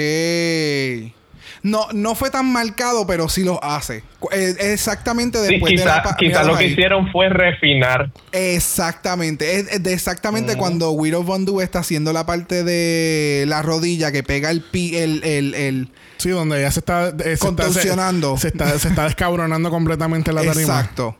No, 1.62 1.86
no 1.92 2.14
fue 2.14 2.30
tan 2.30 2.46
marcado, 2.50 3.06
pero 3.06 3.28
sí 3.28 3.44
lo 3.44 3.62
hace. 3.62 4.02
Eh, 4.32 4.54
Exactamente 4.58 5.38
Sí, 5.46 5.52
después 5.54 5.76
de 5.78 5.84
la 5.84 6.02
pa- 6.02 6.16
quizá 6.16 6.28
míralo 6.40 6.52
lo 6.52 6.58
que 6.58 6.66
hicieron 6.68 7.12
fue 7.12 7.28
refinar. 7.28 8.10
Exactamente. 8.32 9.58
Es, 9.58 9.68
es 9.72 9.82
de 9.82 9.92
exactamente 9.92 10.56
cuando 10.56 10.90
Widow 10.92 11.22
Von 11.22 11.44
Du 11.44 11.60
está 11.60 11.80
haciendo 11.80 12.12
la 12.12 12.24
parte 12.26 12.64
de 12.64 13.44
la 13.46 13.62
rodilla 13.62 14.12
que 14.12 14.22
pega 14.22 14.50
el 14.50 14.62
pi, 14.62 14.96
el, 14.96 15.22
el, 15.24 15.54
el- 15.54 15.88
Sí, 16.18 16.28
donde 16.30 16.58
ella 16.58 16.70
se 16.70 16.80
está... 16.80 17.08
eh, 17.08 17.12
se 17.18 17.32
está- 17.32 17.46
Contorsionando. 17.46 18.36
Se, 18.36 18.48
está, 18.48 18.78
se 18.78 18.88
está 18.88 19.04
descabronando 19.04 19.70
completamente 19.70 20.32
la 20.32 20.42
tarima. 20.42 20.60
Exacto. 20.62 21.16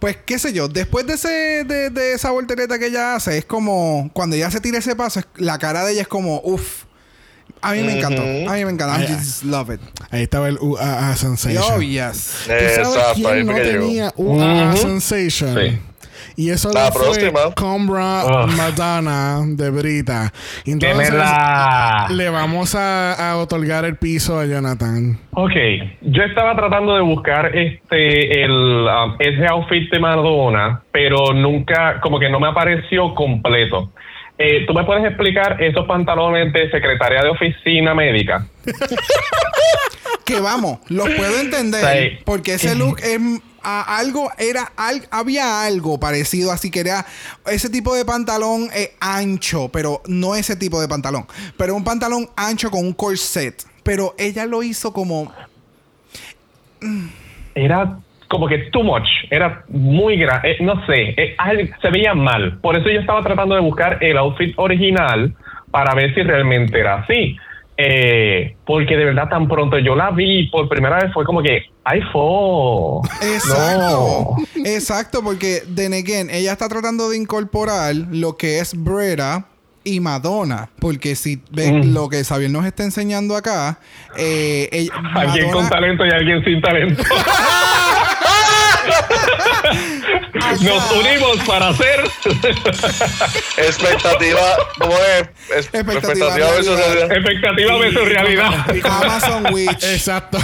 Pues 0.00 0.16
qué 0.24 0.38
sé 0.38 0.52
yo, 0.52 0.66
después 0.68 1.06
de 1.06 1.14
ese 1.14 1.28
de, 1.64 1.90
de 1.90 2.14
esa 2.14 2.30
voltereta 2.30 2.78
que 2.78 2.86
ella 2.86 3.14
hace, 3.16 3.36
es 3.38 3.44
como 3.44 4.10
cuando 4.14 4.34
ella 4.34 4.50
se 4.50 4.60
tira 4.60 4.78
ese 4.78 4.96
paso, 4.96 5.20
es- 5.20 5.26
la 5.36 5.58
cara 5.58 5.84
de 5.84 5.92
ella 5.92 6.02
es 6.02 6.08
como 6.08 6.40
uff. 6.42 6.84
A 7.62 7.72
mí 7.72 7.82
me 7.82 7.98
encantó. 7.98 8.22
A 8.22 8.54
mí 8.54 8.64
me 8.64 8.70
encantó. 8.70 9.02
I 9.02 9.06
just 9.06 9.44
love 9.44 9.70
it. 9.70 9.80
Ahí 10.10 10.22
estaba 10.22 10.48
el 10.48 10.58
UAA 10.60 11.16
Sensation. 11.16 11.64
Oh, 11.74 11.80
yes. 11.80 12.42
¿Tú 12.44 12.50
sabes 12.50 12.78
Exacto, 12.78 13.28
ahí 13.28 13.42
quién 13.42 13.46
no 13.46 13.54
tenía 13.54 14.12
UAA. 14.16 14.76
Sensation? 14.76 15.56
Sí. 15.56 15.78
Y 16.36 16.50
eso 16.50 16.72
La 16.72 16.86
lo 16.86 16.92
fue. 16.92 17.32
Combra 17.54 18.24
Ugh. 18.24 18.50
Madonna 18.56 19.40
de 19.46 19.70
Brita. 19.70 20.32
Entonces, 20.64 21.12
le 22.10 22.30
vamos 22.30 22.74
a, 22.74 23.32
a 23.32 23.36
otorgar 23.36 23.84
el 23.84 23.96
piso 23.96 24.38
a 24.38 24.46
Jonathan. 24.46 25.18
Ok, 25.32 25.52
yo 26.00 26.22
estaba 26.22 26.56
tratando 26.56 26.94
de 26.94 27.02
buscar 27.02 27.54
este 27.54 28.42
el 28.42 28.50
um, 28.52 29.16
ese 29.18 29.46
outfit 29.48 29.90
de 29.90 29.98
Madonna, 29.98 30.82
pero 30.92 31.34
nunca, 31.34 32.00
como 32.00 32.18
que 32.18 32.30
no 32.30 32.40
me 32.40 32.48
apareció 32.48 33.14
completo. 33.14 33.92
Eh, 34.42 34.64
¿Tú 34.66 34.72
me 34.72 34.84
puedes 34.84 35.04
explicar 35.04 35.62
esos 35.62 35.86
pantalones 35.86 36.50
de 36.52 36.70
secretaria 36.70 37.22
de 37.22 37.28
oficina 37.28 37.94
médica? 37.94 38.46
Que 40.24 40.38
vamos, 40.40 40.78
los 40.88 41.08
puedo 41.10 41.40
entender. 41.40 41.80
Sí. 42.12 42.18
Porque 42.24 42.54
ese 42.54 42.76
look 42.76 43.00
es 43.02 43.18
a- 43.64 43.96
algo, 43.98 44.30
era 44.38 44.70
al- 44.76 45.08
había 45.10 45.64
algo 45.64 45.98
parecido, 45.98 46.52
así 46.52 46.70
que 46.70 46.78
era 46.80 47.04
ese 47.46 47.68
tipo 47.68 47.96
de 47.96 48.04
pantalón 48.04 48.70
eh, 48.72 48.94
ancho, 49.00 49.70
pero 49.72 50.02
no 50.06 50.36
ese 50.36 50.54
tipo 50.54 50.80
de 50.80 50.86
pantalón. 50.86 51.26
Pero 51.56 51.74
un 51.74 51.82
pantalón 51.82 52.28
ancho 52.36 52.70
con 52.70 52.84
un 52.86 52.92
corset. 52.92 53.60
Pero 53.82 54.14
ella 54.18 54.46
lo 54.46 54.62
hizo 54.62 54.92
como. 54.92 55.32
Era 57.56 57.98
como 58.30 58.46
que 58.46 58.58
too 58.70 58.84
much, 58.84 59.08
era 59.28 59.64
muy 59.68 60.16
grande, 60.16 60.56
no 60.60 60.86
sé, 60.86 61.14
eh, 61.16 61.36
se 61.82 61.90
veía 61.90 62.14
mal. 62.14 62.60
Por 62.60 62.78
eso 62.78 62.88
yo 62.88 63.00
estaba 63.00 63.24
tratando 63.24 63.56
de 63.56 63.60
buscar 63.60 63.98
el 64.00 64.16
outfit 64.18 64.54
original 64.56 65.34
para 65.72 65.94
ver 65.96 66.14
si 66.14 66.22
realmente 66.22 66.78
era 66.78 67.00
así. 67.00 67.36
Eh, 67.76 68.56
porque 68.66 68.96
de 68.96 69.06
verdad 69.06 69.28
tan 69.28 69.48
pronto 69.48 69.78
yo 69.78 69.96
la 69.96 70.10
vi 70.10 70.46
por 70.48 70.68
primera 70.68 70.98
vez 70.98 71.12
fue 71.12 71.24
como 71.24 71.42
que, 71.42 71.62
ay, 71.82 72.02
fo. 72.12 73.02
Exacto. 73.20 74.36
No. 74.54 74.64
Exacto, 74.64 75.22
porque 75.24 75.62
then 75.74 75.92
again, 75.92 76.30
ella 76.30 76.52
está 76.52 76.68
tratando 76.68 77.10
de 77.10 77.16
incorporar 77.16 77.96
lo 78.12 78.36
que 78.36 78.60
es 78.60 78.74
Brera 78.76 79.46
y 79.84 80.00
Madonna. 80.00 80.68
Porque 80.78 81.14
si 81.16 81.40
ven 81.50 81.90
Mm. 81.90 81.94
lo 81.94 82.08
que 82.08 82.22
Xavier 82.24 82.50
nos 82.50 82.64
está 82.66 82.82
enseñando 82.84 83.36
acá, 83.36 83.78
eh, 84.16 84.68
ella- 84.72 84.92
Alguien 85.14 85.50
con 85.50 85.68
talento 85.68 86.04
y 86.06 86.10
alguien 86.10 86.44
sin 86.44 86.60
talento. 86.60 87.02
Nos 90.62 90.90
unimos 90.92 91.38
para 91.46 91.68
hacer. 91.68 92.00
Expectativa, 93.56 94.40
¿cómo 94.78 94.92
es? 94.94 95.28
Es- 95.56 95.66
Expectativa 95.72 95.92
Expectativa 95.92 96.50
versus 96.50 96.76
realidad. 96.78 97.08
realidad. 97.08 97.16
Expectativa 97.16 97.76
versus 97.78 98.08
realidad. 98.08 98.66
Amazon 99.02 99.54
Witch. 99.54 99.84
Exacto. 99.84 100.38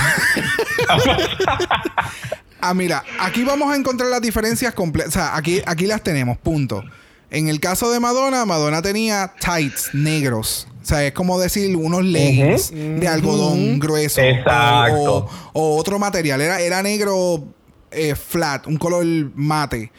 Ah, 2.61 2.75
mira, 2.75 3.05
aquí 3.21 3.45
vamos 3.45 3.73
a 3.73 3.77
encontrar 3.77 4.09
las 4.11 4.21
diferencias 4.23 4.75
completas. 4.75 5.11
O 5.17 5.19
sea, 5.19 5.37
aquí, 5.37 5.61
aquí 5.67 5.87
las 5.87 6.03
tenemos, 6.03 6.39
punto. 6.39 6.83
En 7.31 7.49
el 7.49 7.59
caso 7.61 7.91
de 7.91 7.99
Madonna, 8.01 8.45
Madonna 8.47 8.83
tenía 8.83 9.33
tights 9.41 9.91
negros. 9.93 10.69
O 10.83 10.87
sea, 10.87 11.05
es 11.05 11.13
como 11.13 11.41
decir 11.41 11.75
unos 11.77 12.05
leggings 12.05 12.71
de 13.01 13.09
algodón 13.09 13.79
grueso. 13.81 14.21
o- 14.21 14.25
Exacto. 14.25 15.27
O, 15.53 15.73
o 15.73 15.77
otro 15.77 15.99
material. 15.99 16.41
Era, 16.41 16.61
era 16.61 16.83
negro 16.83 17.45
eh, 17.91 18.15
flat, 18.15 18.67
un 18.69 18.77
color 18.77 19.05
mate. 19.35 19.91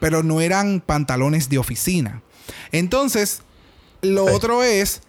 Pero 0.00 0.22
no 0.22 0.42
eran 0.42 0.82
pantalones 0.84 1.48
de 1.48 1.56
oficina. 1.56 2.22
Entonces, 2.72 3.40
lo 4.02 4.26
otro 4.26 4.62
es 4.62 5.00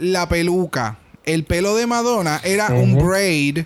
la 0.00 0.26
peluca. 0.30 0.98
El 1.24 1.44
pelo 1.44 1.76
de 1.76 1.86
Madonna 1.86 2.40
era 2.42 2.68
un 2.68 2.96
braid. 3.04 3.64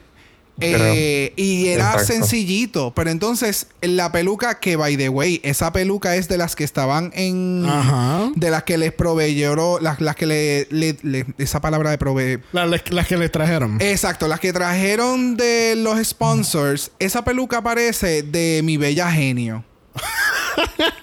Eh, 0.60 1.32
y 1.36 1.68
era 1.68 1.92
Exacto. 1.92 2.12
sencillito. 2.12 2.92
Pero 2.94 3.10
entonces, 3.10 3.66
la 3.80 4.12
peluca, 4.12 4.60
que 4.60 4.76
by 4.76 4.96
the 4.96 5.08
way, 5.08 5.40
esa 5.44 5.72
peluca 5.72 6.14
es 6.16 6.28
de 6.28 6.38
las 6.38 6.54
que 6.54 6.64
estaban 6.64 7.10
en. 7.14 7.64
Ajá. 7.66 8.30
De 8.36 8.50
las 8.50 8.62
que 8.64 8.78
les 8.78 8.92
proveyeron. 8.92 9.82
Las, 9.82 10.00
las 10.00 10.14
que 10.16 10.26
le, 10.26 10.68
le- 10.70 10.98
le- 11.02 11.26
Esa 11.38 11.60
palabra 11.60 11.90
de 11.90 11.98
prove. 11.98 12.40
Las, 12.52 12.68
las 12.90 13.06
que 13.06 13.16
le 13.16 13.28
trajeron. 13.28 13.78
Exacto, 13.80 14.28
las 14.28 14.40
que 14.40 14.52
trajeron 14.52 15.36
de 15.36 15.74
los 15.76 16.04
sponsors. 16.06 16.90
Esa 16.98 17.24
peluca 17.24 17.62
parece 17.62 18.22
de 18.22 18.60
mi 18.62 18.76
bella 18.76 19.10
genio. 19.10 19.64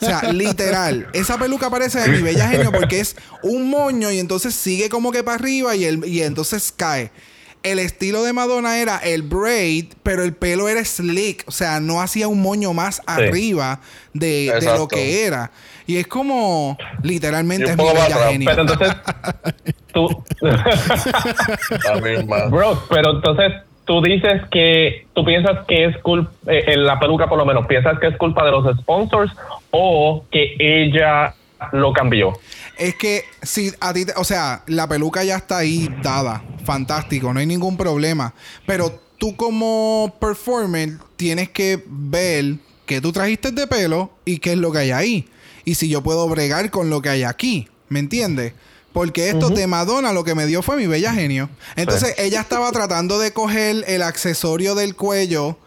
o 0.02 0.06
sea, 0.06 0.22
literal. 0.34 1.08
Esa 1.14 1.38
peluca 1.38 1.70
parece 1.70 2.00
de 2.00 2.10
mi 2.10 2.22
bella 2.22 2.48
genio 2.50 2.72
porque 2.72 3.00
es 3.00 3.16
un 3.44 3.70
moño 3.70 4.12
y 4.12 4.20
entonces 4.20 4.54
sigue 4.56 4.90
como 4.90 5.12
que 5.12 5.24
para 5.24 5.36
arriba 5.36 5.76
y, 5.76 5.86
el, 5.86 6.06
y 6.06 6.22
entonces 6.22 6.74
cae. 6.76 7.12
El 7.62 7.80
estilo 7.80 8.24
de 8.24 8.32
Madonna 8.32 8.78
era 8.80 8.98
el 8.98 9.22
braid, 9.22 9.94
pero 10.04 10.24
el 10.24 10.34
pelo 10.34 10.70
era 10.70 10.84
slick. 10.84 11.44
O 11.48 11.52
sea, 11.52 11.80
no 11.80 12.02
hacía 12.02 12.28
un 12.28 12.42
moño 12.42 12.74
más 12.74 13.02
arriba 13.06 13.82
de, 14.14 14.54
de 14.60 14.78
lo 14.78 14.88
que 14.88 15.26
era. 15.26 15.52
Y 15.86 15.98
es 15.98 16.08
como, 16.08 16.78
literalmente, 17.04 17.72
es 17.72 17.78
mi 17.78 17.84
genio. 17.84 18.50
Pero 18.50 18.62
entonces, 18.62 18.96
tú. 19.94 20.24
La 20.42 21.96
misma. 21.96 22.46
Bro, 22.46 22.84
pero 22.90 23.16
entonces 23.16 23.54
tú 23.86 24.02
dices 24.04 24.44
que 24.52 25.08
tú 25.16 25.26
piensas 25.26 25.66
que 25.68 25.86
es 25.86 25.98
culpa, 25.98 26.32
en 26.46 26.86
la 26.86 27.00
peluca 27.00 27.28
por 27.28 27.40
lo 27.40 27.46
menos, 27.46 27.66
piensas 27.66 27.98
que 28.00 28.06
es 28.06 28.18
culpa 28.18 28.46
de 28.46 28.52
los 28.52 28.78
sponsors 28.78 29.34
o 29.72 30.26
que 30.32 30.56
ella 30.60 31.34
lo 31.72 31.92
cambió. 31.92 32.34
Es 32.80 32.96
que 32.96 33.26
si 33.44 33.72
a 33.80 33.94
ti, 33.94 34.06
te- 34.06 34.14
o 34.16 34.24
sea, 34.24 34.64
la 34.68 34.88
peluca 34.88 35.24
ya 35.24 35.36
está 35.38 35.58
ahí 35.58 35.90
dada, 36.02 36.44
fantástico, 36.66 37.34
no 37.34 37.40
hay 37.40 37.46
ningún 37.46 37.76
problema. 37.78 38.34
Pero 38.66 39.00
tú 39.18 39.36
como 39.36 40.16
performer 40.20 40.98
tienes 41.18 41.50
que 41.50 41.84
ver 41.88 42.56
qué 42.86 43.02
tú 43.02 43.12
trajiste 43.12 43.52
de 43.52 43.68
pelo 43.68 44.12
y 44.26 44.40
qué 44.40 44.54
es 44.54 44.58
lo 44.58 44.72
que 44.72 44.78
hay 44.80 44.92
ahí. 44.92 45.30
Y 45.66 45.76
si 45.76 45.90
yo 45.90 46.02
puedo 46.02 46.28
bregar 46.30 46.72
con 46.72 46.90
lo 46.90 47.02
que 47.02 47.10
hay 47.10 47.24
aquí, 47.24 47.68
¿me 47.90 48.00
entiendes? 48.00 48.54
Porque 48.94 49.30
esto 49.30 49.50
de 49.50 49.68
Madonna 49.68 50.14
lo 50.14 50.24
que 50.24 50.34
me 50.34 50.46
dio 50.48 50.62
fue 50.64 50.78
mi 50.78 50.88
bella 50.88 51.14
genio. 51.14 51.50
Entonces 51.76 52.16
ella 52.18 52.42
estaba 52.42 52.72
tratando 52.72 53.20
de 53.20 53.34
coger 53.34 53.84
el 53.88 54.02
accesorio 54.02 54.74
del 54.74 54.96
cuello 54.96 55.60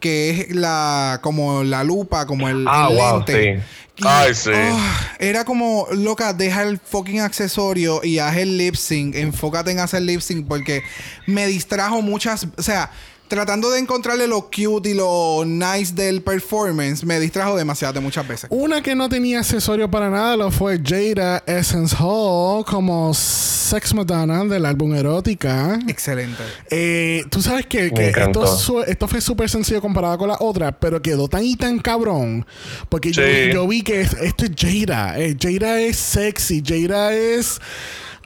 que 0.00 0.30
es 0.48 0.54
la 0.56 1.20
como 1.22 1.62
la 1.62 1.84
lupa, 1.84 2.26
como 2.26 2.48
el, 2.48 2.64
Ah, 2.68 2.88
el 2.90 2.96
wow, 2.96 3.16
lente. 3.18 3.56
sí. 3.56 3.62
Y, 3.96 4.02
Ay, 4.06 4.34
sí. 4.34 4.50
ah, 4.54 5.12
era 5.18 5.44
como, 5.44 5.86
loca, 5.92 6.32
deja 6.32 6.62
el 6.62 6.78
fucking 6.78 7.20
accesorio 7.20 8.00
y 8.02 8.18
haz 8.18 8.36
el 8.38 8.56
lip 8.56 8.74
sync. 8.74 9.14
Enfócate 9.14 9.70
en 9.72 9.78
hacer 9.78 10.00
lip 10.02 10.20
sync 10.22 10.48
porque 10.48 10.82
me 11.26 11.46
distrajo 11.46 12.00
muchas. 12.00 12.46
O 12.56 12.62
sea, 12.62 12.90
tratando 13.30 13.70
de 13.70 13.78
encontrarle 13.78 14.26
lo 14.26 14.50
cute 14.50 14.90
y 14.90 14.94
lo 14.94 15.44
nice 15.46 15.94
del 15.94 16.20
performance, 16.20 17.04
me 17.04 17.18
distrajo 17.20 17.56
demasiado 17.56 17.94
de 17.94 18.00
muchas 18.00 18.28
veces. 18.28 18.50
Una 18.50 18.82
que 18.82 18.94
no 18.94 19.08
tenía 19.08 19.38
accesorio 19.38 19.90
para 19.90 20.10
nada 20.10 20.36
lo 20.36 20.50
fue 20.50 20.78
Jada 20.84 21.42
Essence 21.46 21.96
Hall 21.98 22.64
como 22.66 23.14
Sex 23.14 23.94
Madonna 23.94 24.44
del 24.44 24.66
álbum 24.66 24.94
Erótica. 24.94 25.78
Excelente. 25.86 26.42
Eh, 26.70 27.22
Tú 27.30 27.40
sabes 27.40 27.66
que, 27.66 27.92
que 27.92 28.08
esto, 28.08 28.20
encantó. 28.20 28.46
su- 28.56 28.80
esto 28.82 29.06
fue 29.06 29.20
súper 29.20 29.48
sencillo 29.48 29.80
comparado 29.80 30.18
con 30.18 30.28
la 30.28 30.36
otra, 30.40 30.72
pero 30.72 31.00
quedó 31.00 31.28
tan 31.28 31.44
y 31.44 31.54
tan 31.54 31.78
cabrón. 31.78 32.44
Porque 32.88 33.12
yo, 33.12 33.22
vi 33.68 33.82
que 33.82 34.00
es- 34.00 34.14
esto 34.14 34.44
es 34.46 34.50
Jada. 34.58 35.18
Eh, 35.20 35.36
Jada 35.40 35.80
es 35.80 35.96
sexy. 35.96 36.62
Jada 36.66 37.14
es. 37.14 37.60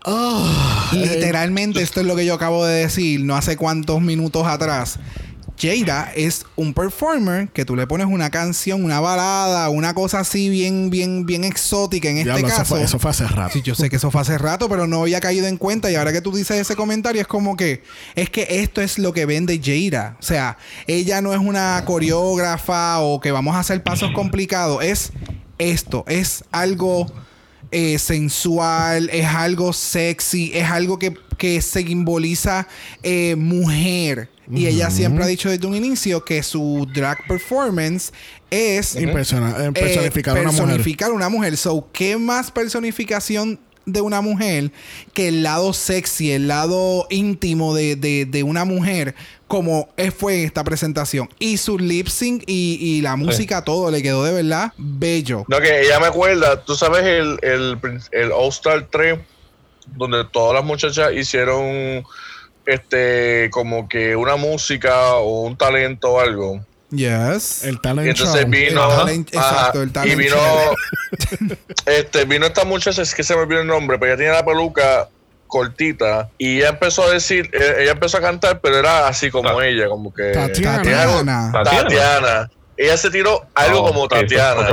Ah, 0.04 0.90
Literalmente, 0.92 1.82
esto 1.82 2.00
es 2.00 2.06
lo 2.06 2.16
que 2.16 2.26
yo 2.26 2.34
acabo 2.34 2.64
de 2.64 2.82
decir 2.82 3.20
no 3.24 3.36
hace 3.36 3.56
cuántos 3.56 4.00
minutos 4.00 4.46
atrás. 4.46 4.98
Jada 5.56 6.10
es 6.14 6.46
un 6.56 6.74
performer 6.74 7.48
que 7.48 7.64
tú 7.64 7.76
le 7.76 7.86
pones 7.86 8.06
una 8.08 8.30
canción, 8.30 8.84
una 8.84 9.00
balada, 9.00 9.68
una 9.68 9.94
cosa 9.94 10.20
así 10.20 10.48
bien, 10.48 10.90
bien, 10.90 11.26
bien 11.26 11.44
exótica 11.44 12.08
en 12.08 12.18
este 12.18 12.30
diablo, 12.30 12.48
eso, 12.48 12.56
caso. 12.56 12.74
fue, 12.74 12.82
eso 12.82 12.98
fue 12.98 13.10
hace 13.10 13.26
rato. 13.28 13.52
Sí, 13.52 13.62
yo 13.62 13.74
sé 13.74 13.88
que 13.88 13.96
eso 13.96 14.10
fue 14.10 14.20
hace 14.20 14.36
rato, 14.36 14.68
pero 14.68 14.86
no 14.86 15.02
había 15.02 15.20
caído 15.20 15.46
en 15.46 15.56
cuenta. 15.56 15.90
Y 15.90 15.94
ahora 15.94 16.12
que 16.12 16.20
tú 16.20 16.32
dices 16.32 16.58
ese 16.58 16.74
comentario, 16.74 17.20
es 17.20 17.28
como 17.28 17.56
que 17.56 17.82
es 18.14 18.30
que 18.30 18.46
esto 18.50 18.80
es 18.80 18.98
lo 18.98 19.12
que 19.12 19.26
vende 19.26 19.60
Jada. 19.62 20.16
O 20.18 20.22
sea, 20.22 20.58
ella 20.86 21.22
no 21.22 21.32
es 21.32 21.38
una 21.38 21.82
coreógrafa 21.86 22.98
o 23.00 23.20
que 23.20 23.30
vamos 23.30 23.54
a 23.54 23.60
hacer 23.60 23.82
pasos 23.82 24.10
complicados. 24.12 24.82
Es 24.82 25.12
esto, 25.58 26.04
es 26.08 26.44
algo 26.50 27.06
eh, 27.74 27.98
sensual, 27.98 29.10
es 29.12 29.26
algo 29.26 29.72
sexy, 29.72 30.52
es 30.54 30.70
algo 30.70 30.96
que, 30.96 31.12
que 31.36 31.60
simboliza 31.60 32.68
eh, 33.02 33.34
mujer. 33.36 34.30
Y 34.52 34.66
ella 34.66 34.90
siempre 34.90 35.24
ha 35.24 35.26
dicho 35.26 35.48
desde 35.48 35.66
un 35.66 35.74
inicio 35.74 36.24
que 36.24 36.42
su 36.42 36.86
drag 36.94 37.26
performance 37.26 38.12
es 38.50 38.94
eh, 38.94 39.04
eh, 39.04 39.72
personificar 39.72 40.36
a 40.36 40.40
una 40.40 40.52
mujer. 40.52 40.66
personificar 40.66 41.12
una 41.12 41.28
mujer. 41.28 41.56
So, 41.56 41.88
¿qué 41.92 42.16
más 42.16 42.50
personificación 42.50 43.58
de 43.86 44.00
una 44.00 44.20
mujer 44.20 44.70
que 45.12 45.28
el 45.28 45.42
lado 45.42 45.72
sexy, 45.72 46.32
el 46.32 46.48
lado 46.48 47.06
íntimo 47.10 47.74
de, 47.74 47.96
de- 47.96 48.24
de 48.26 48.42
una 48.42 48.64
mujer, 48.64 49.14
como 49.46 49.88
es- 49.96 50.14
fue 50.14 50.40
en 50.40 50.46
esta 50.46 50.64
presentación? 50.64 51.28
Y 51.38 51.58
su 51.58 51.78
lip 51.78 52.08
sync 52.08 52.42
y, 52.46 52.78
y 52.80 53.00
la 53.02 53.16
música, 53.16 53.62
todo 53.62 53.90
le 53.90 54.02
quedó 54.02 54.24
de 54.24 54.32
verdad 54.32 54.72
bello. 54.78 55.44
No, 55.48 55.60
que 55.60 55.82
ella 55.82 56.00
me 56.00 56.06
acuerda, 56.06 56.64
tú 56.64 56.74
sabes 56.74 57.02
el, 57.04 57.38
el, 57.42 57.78
el 58.12 58.32
All 58.32 58.48
Star 58.48 58.88
3, 58.90 59.18
donde 59.96 60.24
todas 60.32 60.54
las 60.54 60.64
muchachas 60.64 61.12
hicieron 61.14 62.02
este 62.66 63.50
como 63.50 63.88
que 63.88 64.16
una 64.16 64.36
música 64.36 65.14
o 65.16 65.42
un 65.42 65.56
talento 65.56 66.12
o 66.12 66.20
algo. 66.20 66.64
Yes. 66.96 67.64
El 67.64 67.74
Y 67.74 67.78
talent 67.78 68.08
entonces 68.08 68.40
show. 68.42 68.50
vino, 68.50 68.90
El 68.90 68.98
talent- 68.98 69.36
ajá, 69.36 69.50
exacto, 69.56 69.82
el 69.82 69.88
y 69.88 69.92
talent 69.92 70.18
vino, 70.18 70.36
show. 70.36 70.74
este, 71.86 72.24
vino 72.24 72.46
esta 72.46 72.64
muchacha, 72.64 73.02
es 73.02 73.14
que 73.14 73.22
se 73.22 73.34
me 73.34 73.42
olvidó 73.42 73.60
el 73.60 73.66
nombre, 73.66 73.98
pero 73.98 74.12
ella 74.12 74.16
tenía 74.18 74.32
la 74.32 74.44
peluca 74.44 75.08
cortita 75.46 76.30
y 76.38 76.58
ella 76.58 76.70
empezó 76.70 77.04
a 77.04 77.10
decir, 77.10 77.48
eh, 77.52 77.76
ella 77.80 77.92
empezó 77.92 78.18
a 78.18 78.20
cantar, 78.20 78.60
pero 78.60 78.76
era 78.78 79.06
así 79.06 79.30
como 79.30 79.56
Ta- 79.56 79.66
ella, 79.66 79.88
como 79.88 80.12
que 80.12 80.32
Tatiana. 80.32 80.76
Tatiana. 80.78 81.52
Tatiana. 81.52 81.82
Tatiana. 81.82 82.50
Ella 82.76 82.96
se 82.96 83.10
tiró 83.10 83.46
algo 83.54 83.82
Oh, 83.82 83.86
como 83.88 84.08
Tatiana. 84.08 84.68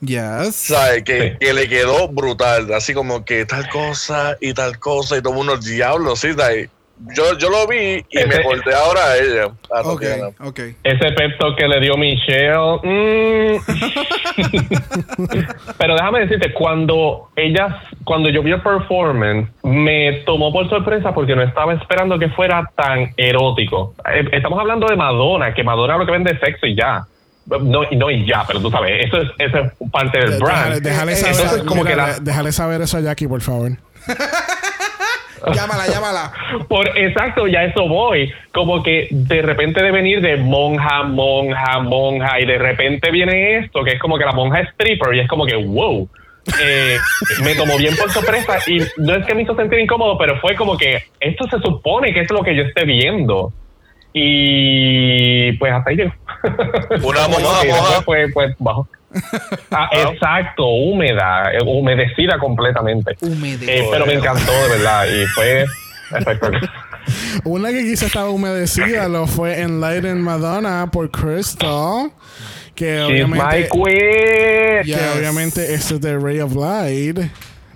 Yes. 0.00 0.54
¿Sabes? 0.56 1.02
Que, 1.04 1.32
Sí. 1.32 1.36
que 1.44 1.52
le 1.52 1.68
quedó 1.68 2.08
brutal, 2.08 2.72
así 2.72 2.94
como 2.94 3.24
que 3.24 3.44
tal 3.44 3.68
cosa 3.68 4.36
y 4.40 4.54
tal 4.54 4.78
cosa 4.78 5.16
y 5.18 5.22
todo 5.22 5.34
unos 5.34 5.64
diablos, 5.64 6.20
sí, 6.20 6.32
¿sabes? 6.34 6.70
Yo, 7.16 7.36
yo 7.38 7.48
lo 7.48 7.66
vi 7.66 8.04
y 8.10 8.26
me 8.26 8.34
acordé 8.36 8.74
ahora 8.74 9.00
a 9.12 9.16
ella, 9.16 9.44
a 9.74 9.80
Ok, 9.88 10.02
Tatiana. 10.02 10.28
ok. 10.40 10.60
Ese 10.84 11.12
pep 11.12 11.38
talk 11.38 11.56
que 11.56 11.66
le 11.66 11.80
dio 11.80 11.96
Michelle. 11.96 12.78
mm. 12.82 13.56
Pero 15.78 15.94
déjame 15.94 16.20
decirte, 16.20 16.52
cuando 16.52 17.30
ella, 17.36 17.82
cuando 18.04 18.28
yo 18.28 18.42
vi 18.42 18.52
el 18.52 18.60
performance, 18.62 19.48
me 19.62 20.22
tomó 20.26 20.52
por 20.52 20.68
sorpresa 20.68 21.12
porque 21.14 21.34
no 21.34 21.42
estaba 21.42 21.72
esperando 21.74 22.18
que 22.18 22.28
fuera 22.28 22.70
tan 22.76 23.12
erótico. 23.16 23.94
Eh, 24.12 24.28
Estamos 24.32 24.58
hablando 24.60 24.86
de 24.86 24.96
Madonna, 24.96 25.54
que 25.54 25.64
Madonna 25.64 25.96
lo 25.96 26.06
que 26.06 26.12
vende 26.12 26.32
es 26.32 26.40
sexo 26.40 26.66
y 26.66 26.76
ya. 26.76 27.04
No, 27.46 27.82
y 27.90 27.96
no 27.96 28.10
y 28.10 28.26
ya, 28.26 28.44
pero 28.46 28.60
tú 28.60 28.70
sabes, 28.70 29.06
eso 29.06 29.22
es, 29.22 29.28
eso 29.38 29.58
es 29.58 29.72
parte 29.90 30.18
del 30.20 30.38
brand. 30.38 30.80
déjale 30.82 31.16
saber, 31.16 31.34
Entonces, 31.40 31.62
como 31.64 31.82
que 31.84 31.90
mira, 31.92 32.06
la- 32.08 32.18
déjale 32.20 32.52
saber 32.52 32.82
eso 32.82 32.98
a 32.98 33.00
Jackie, 33.00 33.26
por 33.26 33.40
favor. 33.40 33.72
Llámala, 35.54 35.86
llámala. 35.86 36.32
Por 36.68 36.86
exacto, 36.98 37.46
ya 37.46 37.64
eso 37.64 37.88
voy. 37.88 38.32
Como 38.52 38.82
que 38.82 39.08
de 39.10 39.42
repente 39.42 39.82
de 39.82 39.90
venir 39.90 40.20
de 40.20 40.36
monja, 40.36 41.02
monja, 41.04 41.78
monja, 41.80 42.40
y 42.40 42.46
de 42.46 42.58
repente 42.58 43.10
viene 43.10 43.58
esto, 43.58 43.82
que 43.84 43.92
es 43.92 44.00
como 44.00 44.18
que 44.18 44.24
la 44.24 44.32
monja 44.32 44.60
es 44.60 44.68
stripper, 44.70 45.14
y 45.14 45.20
es 45.20 45.28
como 45.28 45.46
que 45.46 45.56
wow. 45.56 46.08
Eh, 46.60 46.96
me 47.44 47.54
tomó 47.54 47.76
bien 47.76 47.94
por 47.96 48.10
sorpresa 48.10 48.58
y 48.66 48.78
no 48.96 49.14
es 49.14 49.26
que 49.26 49.34
me 49.34 49.42
hizo 49.42 49.54
sentir 49.54 49.78
incómodo, 49.78 50.16
pero 50.18 50.40
fue 50.40 50.54
como 50.56 50.76
que 50.76 51.04
esto 51.20 51.46
se 51.48 51.58
supone 51.58 52.12
que 52.12 52.20
es 52.20 52.30
lo 52.30 52.42
que 52.42 52.56
yo 52.56 52.62
esté 52.62 52.84
viendo. 52.84 53.52
Y 54.12 55.52
pues 55.52 55.72
hasta 55.72 55.90
ahí 55.90 55.96
llegó. 55.96 56.12
Una 57.02 57.20
después 57.28 57.42
moja. 57.42 58.02
fue, 58.02 58.28
pues 58.32 58.54
bajo. 58.58 58.88
Ah, 59.70 59.88
exacto, 59.92 60.66
húmeda, 60.66 61.52
eh, 61.52 61.58
humedecida 61.64 62.38
completamente. 62.38 63.16
Humedecida. 63.20 63.72
Eh, 63.72 63.88
pero 63.90 64.06
me 64.06 64.14
encantó 64.14 64.52
de 64.52 64.68
verdad 64.68 65.04
y 65.06 65.26
fue 65.28 65.64
espectacular. 66.16 66.70
Una 67.44 67.70
que 67.70 67.82
quizá 67.82 68.06
estaba 68.06 68.30
humedecida 68.30 69.08
lo 69.08 69.26
fue 69.26 69.60
Enlightened 69.60 70.16
Madonna 70.22 70.88
por 70.90 71.10
Crystal. 71.10 72.10
Que 72.74 72.96
my 72.98 73.02
obviamente, 73.04 73.68
queen. 73.70 74.82
que 74.82 74.82
Yes. 74.84 75.16
obviamente 75.16 75.74
este 75.74 75.94
es 75.94 76.00
de 76.00 76.18
Ray 76.18 76.40
of 76.40 76.54
Light. 76.54 77.18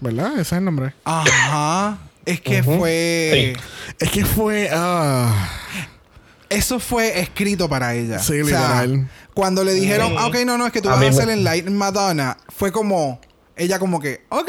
¿Verdad? 0.00 0.32
Ese 0.34 0.40
es 0.42 0.52
el 0.52 0.64
nombre. 0.64 0.92
Ajá. 1.04 1.98
Es 2.24 2.40
que 2.40 2.62
fue. 2.62 3.54
Es 3.98 4.10
que 4.10 4.24
fue. 4.24 4.68
ah, 4.72 5.48
Eso 6.48 6.78
fue 6.78 7.20
escrito 7.20 7.68
para 7.68 7.94
ella. 7.94 8.18
Sí, 8.18 8.40
O 8.40 8.46
sea, 8.46 8.84
literal. 8.84 9.08
Cuando 9.34 9.64
le 9.64 9.74
dijeron, 9.74 10.14
ah, 10.16 10.26
ok, 10.28 10.36
no, 10.46 10.56
no, 10.56 10.66
es 10.66 10.72
que 10.72 10.80
tú 10.80 10.88
A 10.88 10.92
vas 10.92 11.00
a 11.00 11.04
me- 11.04 11.08
hacer 11.08 11.28
Enlightened 11.28 11.76
Madonna, 11.76 12.36
fue 12.48 12.72
como. 12.72 13.20
Ella, 13.56 13.78
como 13.78 14.00
que, 14.00 14.22
ok. 14.30 14.48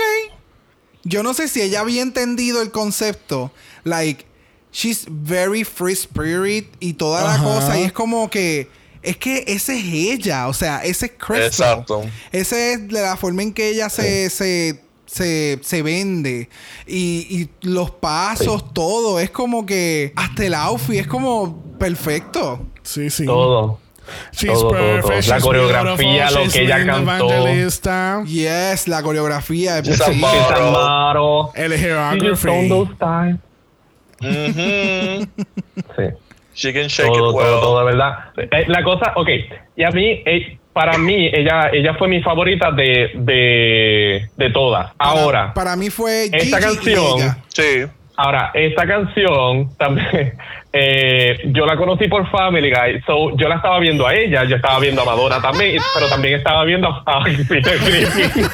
Yo 1.03 1.22
no 1.22 1.34
sé 1.36 1.48
si 1.48 1.62
ella 1.62 1.82
había 1.82 2.02
entendido 2.02 2.62
el 2.62 2.72
concepto. 2.72 3.52
Like, 3.84 4.26
she's 4.72 5.06
very 5.07 5.64
free 5.64 5.94
spirit 5.94 6.68
y 6.80 6.94
toda 6.94 7.24
la 7.24 7.44
cosa. 7.44 7.80
Y 7.80 7.84
es 7.84 7.94
como 7.94 8.30
que. 8.30 8.70
Es 9.03 9.18
que 9.18 9.44
ese 9.48 9.78
es 9.78 9.86
ella. 9.86 10.48
O 10.48 10.53
sea, 10.53 10.84
ese 10.84 11.06
es 11.07 11.12
Crystal. 11.12 11.45
Exacto. 11.45 12.02
Ese 12.32 12.74
es 12.74 12.88
de 12.88 13.02
la 13.03 13.16
forma 13.18 13.44
en 13.44 13.53
que 13.53 13.70
ella 13.70 13.88
se, 13.90 14.32
se, 14.32 14.82
se, 15.06 15.60
se 15.62 15.82
vende. 15.84 16.49
Y, 16.88 17.28
y 17.30 17.49
los 17.62 17.91
pasos, 17.91 18.74
todo. 18.74 19.20
Es 19.20 19.30
como 19.30 19.64
que. 19.68 20.12
Hasta 20.16 20.44
el 20.45 20.56
outfit 20.56 21.02
es 21.02 21.07
como 21.07 21.62
perfecto. 21.78 22.66
sí, 22.82 23.12
sí. 23.12 23.26
Todo. 23.26 23.80
She's 24.32 24.52
todo, 24.53 24.69
todo, 24.69 24.72
perfect, 24.72 25.22
todo. 25.27 25.36
La 25.36 25.40
coreografía, 25.41 26.32
lo 26.32 26.41
she's 26.44 26.53
que 26.53 26.61
ella 26.64 26.86
cantó. 26.86 27.32
evangelista, 27.32 28.23
Yes, 28.26 28.88
la 28.88 29.02
coreografía. 29.03 29.80
El 29.80 29.86
on 32.49 32.69
those 32.69 32.91
times. 32.99 33.40
Ujú. 34.22 35.27
Sí. 35.98 36.03
She 36.53 36.73
can 36.73 36.88
shake 36.88 37.07
todo, 37.07 37.32
it 37.32 37.36
well. 37.36 37.45
todo, 37.48 37.60
todo, 37.61 37.80
de 37.80 37.86
verdad. 37.86 38.18
Eh, 38.38 38.65
la 38.68 38.82
cosa, 38.84 39.11
ok, 39.15 39.27
y 39.76 39.84
a 39.84 39.90
mí, 39.91 40.22
eh, 40.26 40.57
para 40.72 40.98
mí, 40.98 41.30
ella, 41.34 41.69
ella 41.73 41.95
fue 41.95 42.07
mi 42.07 42.22
favorita 42.22 42.72
de, 42.72 43.11
de, 43.15 44.30
de 44.38 44.49
todas. 44.52 44.94
Para- 44.94 45.10
Ahora, 45.11 45.53
Para 45.53 45.76
mí 45.76 45.90
fue 45.90 46.30
Gigi 46.32 46.38
Esta 46.45 46.60
y 46.60 46.61
canción- 46.64 47.19
ella. 47.19 47.38
Sí. 47.49 47.86
ahora, 48.15 48.52
esta 48.53 48.88
canción 48.88 49.76
también, 49.77 50.38
eh, 50.77 51.39
yo 51.53 51.65
la 51.65 51.77
conocí 51.77 52.10
por 52.10 52.30
Family 52.30 52.69
Guy, 52.69 53.02
so 53.07 53.34
yo 53.38 53.47
la 53.47 53.56
estaba 53.56 53.80
viendo 53.80 54.06
a 54.06 54.14
ella, 54.14 54.43
yo 54.43 54.57
estaba 54.57 54.77
viendo 54.80 55.03
a 55.03 55.06
Madonna 55.06 55.41
también, 55.41 55.81
pero 55.93 56.10
también 56.10 56.35
estaba 56.35 56.65
viendo 56.65 56.89
a, 56.89 57.02
a 57.06 57.23
Peter 57.47 57.80
Griffin. 57.80 58.45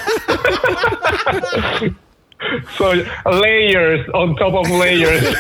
so, 2.78 2.94
layers 3.26 4.08
on 4.14 4.36
top 4.36 4.54
of 4.54 4.70
layers. 4.70 5.24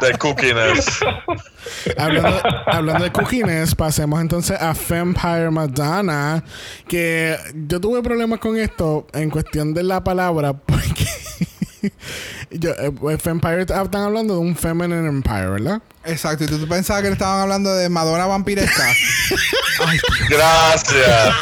The 0.00 0.18
cookiness. 0.18 1.00
hablando, 1.96 2.42
hablando 2.66 3.04
de 3.04 3.12
cookiness, 3.12 3.76
pasemos 3.76 4.20
entonces 4.20 4.60
a 4.60 4.74
Vampire 4.88 5.52
Madonna. 5.52 6.42
Que 6.88 7.36
yo 7.54 7.80
tuve 7.80 8.02
problemas 8.02 8.40
con 8.40 8.58
esto 8.58 9.06
en 9.14 9.30
cuestión 9.30 9.72
de 9.72 9.84
la 9.84 10.02
palabra, 10.02 10.52
porque 10.52 11.06
yo, 12.50 12.70
eh, 12.72 12.90
Vampire 13.24 13.62
están 13.62 13.96
hablando 13.96 14.34
de 14.34 14.40
un 14.40 14.56
feminine 14.56 15.08
empire, 15.08 15.48
¿verdad? 15.48 15.82
Exacto. 16.04 16.44
Y 16.44 16.46
tú, 16.46 16.58
tú 16.58 16.68
pensabas 16.68 17.02
que 17.02 17.08
le 17.08 17.14
estaban 17.14 17.40
hablando 17.40 17.74
de 17.74 17.88
Madonna 17.88 18.26
vampiresca. 18.26 18.86
Ay, 19.84 19.98
Gracias. 20.30 21.34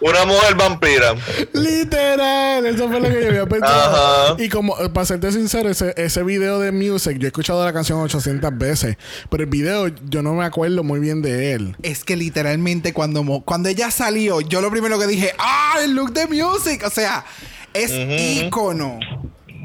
Una 0.00 0.24
mujer 0.24 0.54
vampira. 0.54 1.14
Literal, 1.52 2.66
eso 2.66 2.88
fue 2.88 3.00
lo 3.00 3.08
que 3.08 3.22
yo 3.22 3.28
había 3.28 3.46
pensado. 3.46 4.34
Ajá. 4.34 4.42
Y 4.42 4.48
como, 4.48 4.78
eh, 4.80 4.88
para 4.90 5.06
serte 5.06 5.32
sincero, 5.32 5.68
ese, 5.68 5.94
ese 5.96 6.22
video 6.22 6.60
de 6.60 6.72
Music, 6.72 7.18
yo 7.18 7.26
he 7.26 7.28
escuchado 7.28 7.64
la 7.64 7.72
canción 7.72 7.98
800 8.00 8.56
veces, 8.56 8.96
pero 9.30 9.42
el 9.42 9.50
video 9.50 9.88
yo 9.88 10.22
no 10.22 10.34
me 10.34 10.44
acuerdo 10.44 10.84
muy 10.84 11.00
bien 11.00 11.22
de 11.22 11.54
él. 11.54 11.76
Es 11.82 12.04
que 12.04 12.16
literalmente 12.16 12.92
cuando, 12.92 13.24
cuando 13.44 13.68
ella 13.68 13.90
salió, 13.90 14.40
yo 14.40 14.60
lo 14.60 14.70
primero 14.70 14.98
que 14.98 15.06
dije, 15.06 15.32
¡ah! 15.38 15.78
El 15.82 15.94
look 15.94 16.12
de 16.12 16.26
Music. 16.26 16.82
O 16.84 16.90
sea, 16.90 17.24
es 17.72 17.90
ícono. 17.92 18.98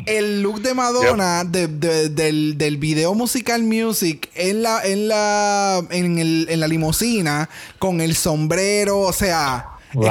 El 0.06 0.42
look 0.42 0.62
de 0.62 0.74
Madonna 0.74 1.44
de- 1.44 1.68
de- 1.68 2.10
del, 2.10 2.58
del 2.58 2.78
video 2.78 3.14
musical 3.14 3.64
Music 3.64 4.30
en 4.36 4.62
la, 4.64 4.82
en 4.84 5.08
la, 5.08 5.82
en, 5.90 6.20
el, 6.20 6.48
en 6.50 6.60
la 6.60 6.68
limusina 6.68 7.50
con 7.80 8.02
el 8.02 8.16
sombrero. 8.16 9.00
O 9.00 9.14
sea, 9.14 9.66
es 9.90 9.98
como. 9.98 10.06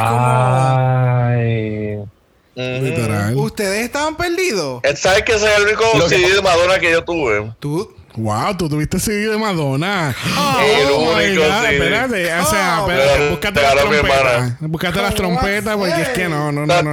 Literal. 2.55 3.37
¿Ustedes 3.37 3.85
estaban 3.85 4.17
perdidos? 4.17 4.83
¿Sabes 4.97 5.23
que 5.23 5.33
ese 5.35 5.47
es 5.47 5.57
el 5.59 5.63
único 5.65 5.85
CD 6.09 6.35
de 6.35 6.43
Madonna 6.43 6.79
que 6.79 6.91
yo 6.91 7.03
tuve? 7.05 7.53
Tú. 7.59 7.91
Wow, 8.17 8.57
tú 8.57 8.69
tuviste 8.69 8.99
CD 8.99 9.29
de 9.31 9.39
Madonna. 9.39 10.15
El 10.63 10.89
Oh, 10.91 11.15
my 11.17 11.25
único 11.27 11.43
God, 11.43 11.61
CD. 11.63 11.77
Espérate, 11.77 12.35
o 12.35 12.45
sea, 12.47 12.83
Oh, 12.83 12.91
espérate, 12.91 13.13
pero- 13.19 13.31
búscate 13.31 13.63
las 13.63 13.75
trompetas. 13.77 14.61
Búscate 14.61 15.03
las 15.03 15.15
¿Cómo 15.15 15.17
trompetas 15.17 15.77
porque 15.77 16.03
es 16.03 16.09
que 16.11 16.29
no, 16.29 16.53
no, 16.53 16.67
no, 16.67 16.83
no. 16.83 16.91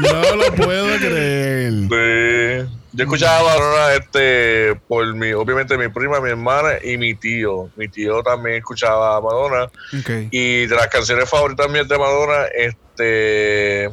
No, 0.00 0.36
lo 0.36 0.54
puedo 0.54 0.96
creer. 0.98 1.72
Sí. 1.72 2.70
Yo 2.96 3.02
escuchaba 3.04 3.40
a 3.40 3.42
Madonna 3.56 3.94
este, 3.94 4.76
por 4.86 5.12
mi, 5.14 5.32
obviamente 5.32 5.76
mi 5.76 5.88
prima, 5.88 6.20
mi 6.20 6.30
hermana 6.30 6.74
y 6.82 6.96
mi 6.96 7.14
tío. 7.14 7.68
Mi 7.76 7.88
tío 7.88 8.22
también 8.22 8.56
escuchaba 8.58 9.16
a 9.16 9.20
Madonna. 9.20 9.64
Ok. 9.64 10.10
Y 10.30 10.66
de 10.66 10.76
las 10.76 10.86
canciones 10.88 11.28
favoritas 11.28 11.68
mías 11.70 11.88
de 11.88 11.98
Madonna, 11.98 12.44
este 12.54 13.90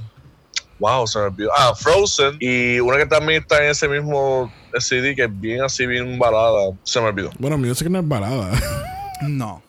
wow, 0.82 1.08
se 1.08 1.20
me 1.20 1.26
olvidó. 1.26 1.52
Ah, 1.56 1.74
Frozen. 1.76 2.38
Y 2.40 2.80
una 2.80 2.98
que 2.98 3.06
también 3.06 3.42
está 3.42 3.64
en 3.64 3.70
ese 3.70 3.88
mismo 3.88 4.52
CD, 4.78 5.16
que 5.16 5.24
es 5.24 5.40
bien 5.40 5.62
así, 5.62 5.86
bien 5.86 6.18
balada. 6.20 6.72
Se 6.84 7.00
me 7.00 7.08
olvidó. 7.08 7.30
Bueno, 7.40 7.58
Music 7.58 7.88
no 7.90 8.00
es 8.00 8.08
balada. 8.08 8.52
No. 9.22 9.62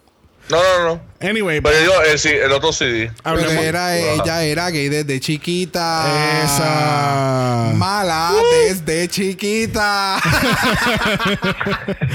No, 0.52 0.58
no, 0.78 0.84
no. 0.94 1.00
anyway, 1.28 1.60
Pero 1.60 1.84
yo 1.84 2.02
el, 2.02 2.18
sí, 2.18 2.28
el 2.28 2.52
otro 2.52 2.72
CD. 2.72 3.10
Pero 3.24 3.36
hablemos- 3.36 3.64
era, 3.64 3.98
ella 3.98 4.44
era 4.44 4.70
gay 4.70 4.88
desde 4.90 5.18
chiquita. 5.18 6.44
Esa. 6.44 7.72
Mala 7.74 8.32
desde 8.68 9.08
chiquita. 9.08 10.20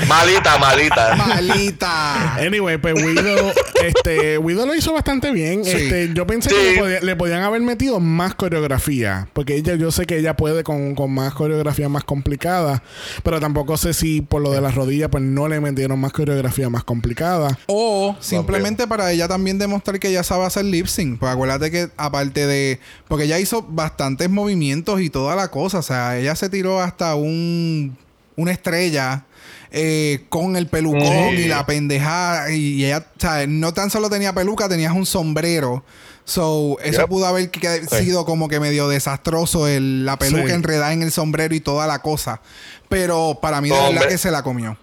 Malita, 0.07 0.57
malita. 0.57 1.15
Malita. 1.15 2.35
Anyway, 2.35 2.77
pues 2.77 2.93
Widow, 2.95 3.51
este, 3.83 4.37
Widow 4.37 4.65
lo 4.65 4.75
hizo 4.75 4.93
bastante 4.93 5.31
bien. 5.31 5.63
Sí. 5.65 5.71
Este, 5.71 6.13
yo 6.13 6.25
pensé 6.27 6.49
Sí. 6.49 6.55
que 6.55 6.71
le, 6.73 6.77
podía- 6.79 6.99
le 7.01 7.15
podían 7.15 7.43
haber 7.43 7.61
metido 7.61 7.99
más 7.99 8.35
coreografía. 8.35 9.27
Porque 9.33 9.55
ella, 9.55 9.75
yo 9.75 9.91
sé 9.91 10.05
que 10.05 10.17
ella 10.17 10.35
puede 10.35 10.63
con, 10.63 10.95
con 10.95 11.11
más 11.13 11.33
coreografía 11.33 11.89
más 11.89 12.03
complicada. 12.03 12.83
Pero 13.23 13.39
tampoco 13.39 13.77
sé 13.77 13.93
si 13.93 14.21
por 14.21 14.41
lo 14.41 14.51
de 14.51 14.61
las 14.61 14.75
rodillas, 14.75 15.09
pues 15.09 15.23
no 15.23 15.47
le 15.47 15.59
metieron 15.59 15.99
más 15.99 16.11
coreografía 16.13 16.69
más 16.69 16.83
complicada. 16.83 17.57
O 17.67 18.15
simplemente 18.27 18.87
para 18.87 19.11
ella 19.11 19.27
también 19.27 19.57
demostrar 19.57 19.99
que 19.99 20.09
ella 20.09 20.23
sabe 20.23 20.45
hacer 20.45 20.65
lip 20.65 20.87
sync. 20.87 21.19
Pues 21.19 21.31
acuérdate 21.31 21.71
que 21.71 21.89
aparte 21.97 22.45
de. 22.47 22.79
Porque 23.07 23.25
ella 23.25 23.39
hizo 23.39 23.61
bastantes 23.63 24.29
movimientos 24.29 25.01
y 25.01 25.09
toda 25.09 25.35
la 25.35 25.49
cosa. 25.49 25.79
O 25.79 25.83
sea, 25.83 26.17
ella 26.17 26.35
se 26.35 26.49
tiró 26.49 26.81
hasta 26.81 27.15
un. 27.15 27.97
Una 28.35 28.51
estrella. 28.51 29.23
eh, 29.69 30.23
con 30.29 30.55
el 30.55 30.67
pelucón 30.67 31.01
Sí. 31.35 31.41
y 31.41 31.47
la 31.49 31.65
pendejada. 31.65 32.49
Y 32.51 32.85
ella, 32.85 32.99
o 33.17 33.19
sea, 33.19 33.45
no 33.47 33.73
tan 33.73 33.89
solo 33.89 34.09
tenía 34.09 34.31
peluca, 34.33 34.69
tenías 34.69 34.93
un 34.93 35.05
sombrero. 35.05 35.83
So, 36.23 36.77
eso 36.81 37.01
Yep. 37.01 37.09
pudo 37.09 37.25
haber 37.25 37.51
que- 37.51 37.85
sido 37.85 38.23
como 38.25 38.47
que 38.47 38.61
medio 38.61 38.87
desastroso 38.87 39.67
el, 39.67 40.05
la 40.05 40.17
peluca 40.17 40.47
Sí. 40.47 40.51
enredada 40.53 40.93
en 40.93 41.03
el 41.03 41.11
sombrero 41.11 41.53
y 41.53 41.59
toda 41.59 41.85
la 41.85 41.99
cosa. 42.01 42.39
Pero 42.87 43.39
para 43.41 43.59
mí, 43.59 43.67
de 43.67 43.75
Hombre. 43.75 43.95
verdad 43.95 44.09
que 44.09 44.17
se 44.17 44.31
la 44.31 44.41
comió. 44.41 44.77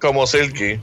Como 0.00 0.26
Silky. 0.26 0.80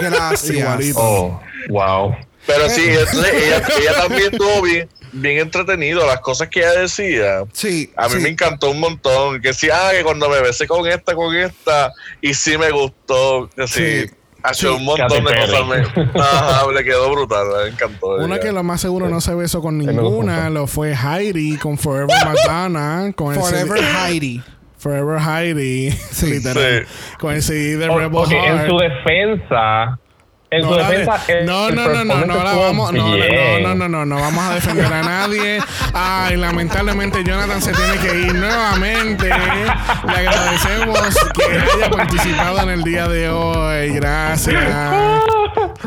Gracias. 0.00 0.92
Oh, 0.96 1.40
wow. 1.68 2.14
Pero 2.46 2.68
sí, 2.70 2.84
entonces 2.88 3.32
ella, 3.34 3.62
ella 3.80 3.94
también 3.94 4.32
estuvo 4.32 4.62
bien, 4.62 4.88
bien 5.12 5.38
entretenido. 5.38 6.06
Las 6.06 6.20
cosas 6.20 6.48
que 6.48 6.60
ella 6.60 6.80
decía. 6.80 7.44
Sí. 7.52 7.92
A 7.96 8.08
mí 8.08 8.14
sí. 8.14 8.20
me 8.20 8.28
encantó 8.30 8.70
un 8.70 8.80
montón. 8.80 9.40
Que 9.40 9.52
sí, 9.52 9.68
ah, 9.72 9.90
que 9.92 10.02
cuando 10.02 10.28
me 10.28 10.40
besé 10.40 10.66
con 10.66 10.86
esta, 10.86 11.14
con 11.14 11.34
esta, 11.36 11.92
y 12.20 12.34
sí 12.34 12.56
me 12.58 12.70
gustó. 12.70 13.48
Que 13.54 13.68
sí, 13.68 14.02
Sí. 14.02 14.10
hace 14.42 14.60
Sí. 14.62 14.66
un 14.68 14.84
montón 14.86 15.22
de 15.24 15.34
cosas. 15.34 15.66
Me, 15.68 16.20
ajá, 16.20 16.72
le 16.72 16.82
quedó 16.82 17.10
brutal, 17.12 17.46
me 17.64 17.70
encantó. 17.70 18.16
Una 18.16 18.36
ella. 18.36 18.40
que 18.44 18.52
lo 18.52 18.62
más 18.62 18.80
seguro 18.80 19.08
no 19.08 19.20
se 19.20 19.34
besó 19.34 19.60
con 19.60 19.76
ninguna, 19.78 20.48
lo 20.48 20.66
fue 20.66 20.94
Heidi 20.94 21.58
con 21.58 21.76
Forever 21.76 22.16
Madonna. 22.24 23.12
Con 23.14 23.34
el 23.34 23.40
Forever 23.40 23.82
Heidi. 23.84 24.42
Forever 24.80 25.18
Heidi. 25.20 25.90
Sí. 26.10 26.26
literal. 26.26 26.86
Sí. 26.88 27.16
Con 27.18 27.34
el 27.34 27.42
CD 27.42 27.76
de 27.76 27.88
O- 27.88 27.98
Rebel 27.98 28.16
ok, 28.18 28.32
en 28.32 28.42
Heart. 28.56 28.68
su 28.68 28.78
defensa. 28.78 29.98
En 30.52 30.62
No, 30.62 30.68
su 30.70 30.74
la 30.74 30.90
de- 30.90 30.98
defensa. 30.98 31.22
el- 31.32 31.46
no, 31.46 31.68
el 31.68 31.74
no, 31.76 31.82
no, 31.88 32.04
no, 32.04 32.14
no, 32.26 32.26
la 32.26 32.44
estuvo 32.50 32.60
vamos, 32.64 32.92
no, 32.92 33.06
no, 33.16 33.16
no, 33.16 33.74
no, 33.76 33.88
no, 33.88 34.04
no 34.06 34.16
vamos 34.16 34.44
a 34.50 34.54
defender 34.54 34.86
a 34.92 35.02
nadie. 35.02 35.60
Ay, 35.94 36.36
lamentablemente 36.36 37.22
Jonathan 37.22 37.62
se 37.62 37.72
tiene 37.72 37.96
que 37.98 38.18
ir 38.26 38.34
nuevamente. 38.34 39.28
Le 39.28 40.16
agradecemos 40.16 40.98
que 41.34 41.44
haya 41.44 41.90
participado 41.90 42.62
en 42.62 42.68
el 42.70 42.82
día 42.82 43.06
de 43.06 43.28
hoy. 43.28 43.90
Gracias. 43.90 44.64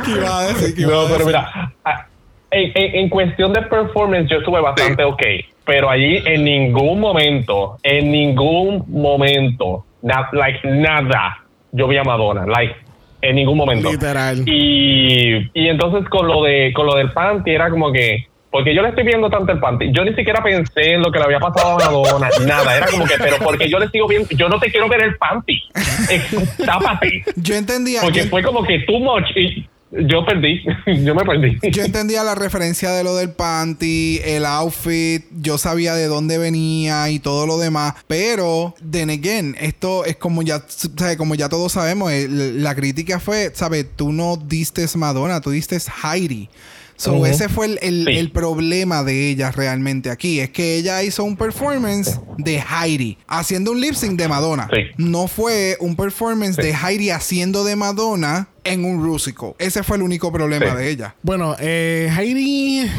¿Qué 0.06 0.12
iba 0.12 0.40
a 0.40 0.44
decir? 0.46 0.76
¿Qué 0.76 0.82
iba 0.84 0.92
No, 0.94 1.00
a 1.02 1.06
pero 1.08 1.18
decir? 1.18 1.26
mira, 1.28 1.74
a- 1.84 2.08
en, 2.54 2.72
en- 2.76 2.96
en 2.96 3.10
cuestión 3.10 3.52
de 3.54 3.62
performance 3.64 4.30
yo 4.30 4.38
estuve 4.38 4.62
bastante 4.62 5.04
Sí. 5.04 5.10
ok, 5.10 5.22
pero 5.66 5.90
allí 5.90 6.22
en 6.26 6.44
ningún 6.44 7.00
momento, 7.00 7.78
en 7.84 8.12
ningún 8.12 8.84
momento, 8.88 9.86
na- 10.02 10.30
like 10.34 10.60
nada, 10.68 11.40
yo 11.72 11.88
vi 11.88 11.98
a 11.98 12.04
Madonna, 12.04 12.46
like 12.46 12.76
en 13.22 13.36
ningún 13.36 13.58
momento. 13.58 13.90
Literal. 13.92 14.44
Y, 14.48 15.50
y 15.54 15.68
entonces 15.70 16.08
con 16.10 16.28
lo 16.28 16.44
de 16.44 16.74
con 16.74 16.86
lo 16.86 16.96
del 16.96 17.12
panty 17.12 17.52
era 17.52 17.70
como 17.70 17.92
que 17.92 18.28
porque 18.52 18.76
yo 18.76 18.84
le 18.84 18.90
estoy 18.90 19.04
viendo 19.04 19.32
tanto 19.32 19.52
el 19.52 19.60
panty, 19.60 19.92
yo 19.92 20.04
ni 20.06 20.14
siquiera 20.14 20.44
pensé 20.44 20.94
en 20.94 21.02
lo 21.02 21.12
que 21.12 21.18
le 21.18 21.26
había 21.26 21.40
pasado 21.40 21.72
a 21.72 21.78
Madonna, 21.86 22.30
nada, 22.46 22.78
era 22.78 22.86
como 22.86 23.04
que, 23.06 23.16
pero 23.18 23.38
porque 23.44 23.68
yo 23.68 23.80
le 23.80 23.88
sigo 23.90 24.08
viendo, 24.08 24.28
yo 24.30 24.48
no 24.48 24.60
te 24.60 24.70
quiero 24.70 24.88
ver 24.88 25.02
el 25.02 25.16
panty, 25.18 25.60
Eh, 26.12 26.22
tápate, 26.64 27.24
Yo 27.38 27.56
entendía. 27.56 28.02
porque 28.02 28.24
yo, 28.24 28.30
fue 28.30 28.44
como 28.44 28.62
que 28.64 28.80
too 28.80 29.00
much 29.00 29.26
y 29.36 29.66
yo 30.08 30.26
perdí, 30.26 30.62
yo 31.04 31.14
me 31.16 31.24
perdí. 31.24 31.58
yo 31.72 31.84
entendía 31.84 32.24
la 32.24 32.36
referencia 32.36 32.92
de 32.92 33.04
lo 33.04 33.16
del 33.16 33.32
panty, 33.32 34.20
el 34.24 34.46
outfit, 34.46 35.24
yo 35.40 35.58
sabía 35.58 35.94
de 35.96 36.08
dónde 36.08 36.38
venía 36.38 37.10
y 37.10 37.20
todo 37.20 37.46
lo 37.46 37.58
demás. 37.60 37.94
Pero, 38.08 38.74
then 38.92 39.10
again, 39.10 39.56
esto 39.60 40.06
es 40.06 40.16
como 40.18 40.42
ya, 40.42 40.64
¿sabes? 40.68 41.18
como 41.18 41.36
ya 41.36 41.50
todos 41.50 41.72
sabemos, 41.74 42.12
el- 42.12 42.64
la 42.64 42.76
crítica 42.76 43.20
fue, 43.20 43.52
¿sabes? 43.54 43.86
Tú 43.96 44.12
no 44.12 44.38
diste 44.38 44.86
Madonna, 44.96 45.42
tú 45.42 45.52
diste 45.52 45.78
Heidi. 46.04 46.50
So, 46.96 47.26
ese 47.26 47.50
fue 47.50 47.66
el, 47.66 47.80
el- 47.82 48.06
Sí. 48.06 48.18
el 48.18 48.32
problema 48.32 49.04
de 49.04 49.30
ella 49.32 49.52
realmente 49.52 50.10
aquí. 50.12 50.40
Es 50.40 50.52
que 50.52 50.76
ella 50.78 51.02
hizo 51.04 51.24
un 51.24 51.36
performance 51.36 52.20
de 52.38 52.62
Heidi 52.62 53.18
haciendo 53.28 53.72
un 53.72 53.82
lip 53.82 53.96
sync 53.96 54.18
de 54.18 54.28
Madonna. 54.28 54.70
Sí. 54.72 54.82
No 54.98 55.28
fue 55.28 55.76
un 55.80 55.96
performance 55.96 56.56
de 56.56 56.72
Heidi 56.74 57.10
haciendo 57.10 57.64
de 57.66 57.76
Madonna 57.76 58.48
en 58.64 58.86
un 58.86 59.04
rústico. 59.04 59.56
Ese 59.60 59.84
fue 59.84 59.98
el 59.98 60.04
único 60.04 60.32
problema 60.32 60.72
Sí. 60.72 60.76
de 60.78 60.90
ella. 60.90 61.16
Bueno, 61.22 61.56
eh, 61.60 62.10
Heidi, 62.18 62.90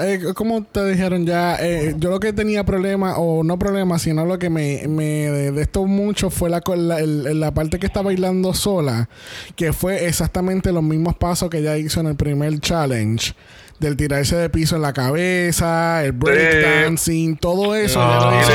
eh, 0.00 0.20
como 0.34 0.62
te 0.62 0.84
dijeron 0.86 1.26
ya, 1.26 1.56
eh, 1.60 1.94
yo 1.98 2.10
lo 2.10 2.20
que 2.20 2.32
tenía 2.32 2.64
problema, 2.64 3.16
o 3.18 3.42
no 3.42 3.58
problema, 3.58 3.98
sino 3.98 4.24
lo 4.24 4.38
que 4.38 4.50
me, 4.50 4.86
me 4.88 5.04
de 5.30 5.62
esto 5.62 5.84
mucho 5.86 6.30
fue 6.30 6.48
la, 6.50 6.62
la, 6.76 6.98
el- 7.00 7.40
la 7.40 7.52
parte 7.52 7.78
que 7.78 7.86
está 7.86 8.02
bailando 8.02 8.54
sola, 8.54 9.08
que 9.56 9.72
fue 9.72 10.06
exactamente 10.06 10.72
los 10.72 10.82
mismos 10.82 11.16
pasos 11.16 11.50
que 11.50 11.58
ella 11.58 11.76
hizo 11.76 12.00
en 12.00 12.06
el 12.06 12.16
primer 12.16 12.60
challenge. 12.60 13.34
Del 13.80 13.96
tirarse 13.96 14.36
de 14.36 14.50
piso 14.50 14.76
en 14.76 14.82
la 14.82 14.92
cabeza, 14.92 16.04
el 16.04 16.12
breakdancing, 16.12 17.36
todo 17.38 17.74
eso 17.74 17.98
lo 17.98 18.04
Ah. 18.04 18.40
hizo 18.42 18.52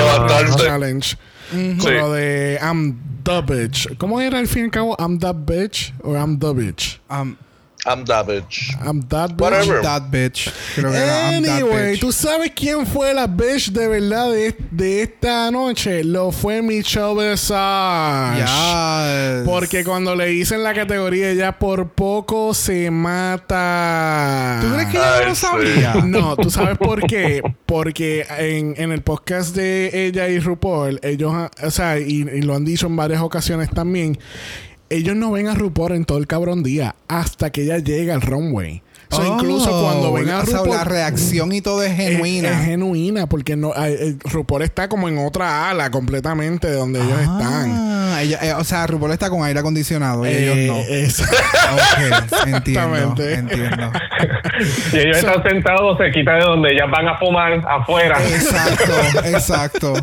Con 1.51 1.79
Sí. 1.81 1.89
lo 1.91 2.11
de 2.13 2.57
I'm 2.61 2.97
the 3.23 3.41
bitch. 3.41 3.97
¿Cómo 3.97 4.19
era 4.21 4.39
al 4.39 4.47
fin 4.47 4.63
y 4.63 4.65
al 4.65 4.71
cabo? 4.71 4.95
I'm 4.99 5.19
that 5.19 5.35
bitch 5.45 5.93
o 6.03 6.13
I'm 6.15 6.39
the 6.39 6.53
bitch. 6.53 6.99
Um, 7.09 7.37
I'm 7.87 8.03
that 8.05 8.25
bitch. 8.25 8.75
I'm 8.81 9.01
that 9.09 9.31
bitch. 9.31 9.41
Whatever. 9.41 9.81
that 9.83 10.09
bitch. 10.09 10.51
Creo 10.75 10.91
que 10.91 10.97
era, 10.97 11.31
I'm 11.31 11.43
that 11.43 11.51
Anyway, 11.51 11.93
bitch. 11.93 11.99
¿tú 11.99 12.11
sabes 12.11 12.51
quién 12.55 12.87
fue 12.87 13.13
la 13.13 13.27
bitch 13.27 13.71
de 13.71 13.87
verdad 13.87 14.31
de, 14.31 14.55
de 14.71 15.03
esta 15.03 15.51
noche? 15.51 16.03
Lo 16.03 16.31
fue 16.31 16.63
Michelle 16.63 17.13
Visage. 17.13 18.41
Yes. 18.41 19.47
Porque 19.47 19.83
cuando 19.83 20.15
le 20.15 20.25
dicen 20.27 20.63
la 20.63 20.73
categoría, 20.73 21.29
ella 21.29 21.59
por 21.59 21.89
poco 21.89 22.55
se 22.55 22.89
mata. 22.89 24.59
¿Tú 24.61 24.73
crees 24.73 24.89
que 24.89 24.97
ella 24.97 25.27
no 25.27 25.35
sí. 25.35 25.41
sabía? 25.41 25.93
No, 26.05 26.35
¿tú 26.35 26.49
sabes 26.49 26.77
por 26.77 27.05
qué? 27.07 27.41
Porque 27.65 28.25
en, 28.37 28.73
en 28.77 28.91
el 28.91 29.01
podcast 29.01 29.55
de 29.55 30.07
ella 30.07 30.27
y 30.29 30.39
RuPaul, 30.39 30.99
ellos, 31.03 31.33
o 31.61 31.71
sea, 31.71 31.99
y, 31.99 32.21
y 32.21 32.41
lo 32.41 32.55
han 32.55 32.63
dicho 32.63 32.87
en 32.87 32.95
varias 32.95 33.21
ocasiones 33.21 33.69
también, 33.69 34.17
ellos 34.89 35.15
no 35.15 35.31
ven 35.31 35.47
a 35.47 35.53
RuPaul 35.55 35.93
en 35.93 36.05
todo 36.05 36.17
el 36.17 36.27
cabrón 36.27 36.63
día 36.63 36.95
hasta 37.07 37.51
que 37.51 37.63
ella 37.63 37.77
llega 37.79 38.13
al 38.13 38.21
runway. 38.21 38.81
O 39.11 39.17
sea, 39.17 39.29
Oh, 39.29 39.33
incluso 39.35 39.69
cuando 39.83 40.11
ven 40.13 40.29
a 40.29 40.41
RuPaul... 40.41 40.69
la 40.69 40.83
reacción 40.83 41.51
y 41.53 41.61
todo 41.61 41.83
es 41.83 41.95
genuina. 41.95 42.49
Es, 42.49 42.59
es 42.61 42.65
genuina 42.65 43.27
porque 43.27 43.55
no, 43.55 43.69
eh, 43.75 43.97
eh, 44.09 44.15
RuPaul 44.23 44.63
está 44.63 44.89
como 44.89 45.07
en 45.07 45.19
otra 45.19 45.69
ala 45.69 45.91
completamente 45.91 46.67
de 46.67 46.73
donde 46.75 46.99
ellos 47.01 47.19
están. 47.19 47.71
Ah, 47.71 48.23
eh, 48.23 48.53
o 48.57 48.63
sea, 48.63 48.87
RuPaul 48.87 49.11
está 49.11 49.29
con 49.29 49.43
aire 49.43 49.59
acondicionado 49.59 50.25
y 50.25 50.29
ellos 50.29 50.55
Eh, 50.57 50.67
no. 50.67 50.77
es- 50.79 51.19
entiendo, 51.19 52.95
Exactamente. 52.95 53.33
entiendo. 53.35 53.91
Y 54.93 54.97
ellos 54.97 55.17
están 55.17 55.43
sentados 55.43 55.97
cerquita 55.97 56.33
de 56.35 56.41
donde 56.41 56.73
ellas 56.73 56.89
van 56.91 57.07
a 57.07 57.17
fumar 57.17 57.53
afuera. 57.67 58.17
Exacto, 58.23 58.93
exacto. 59.25 59.93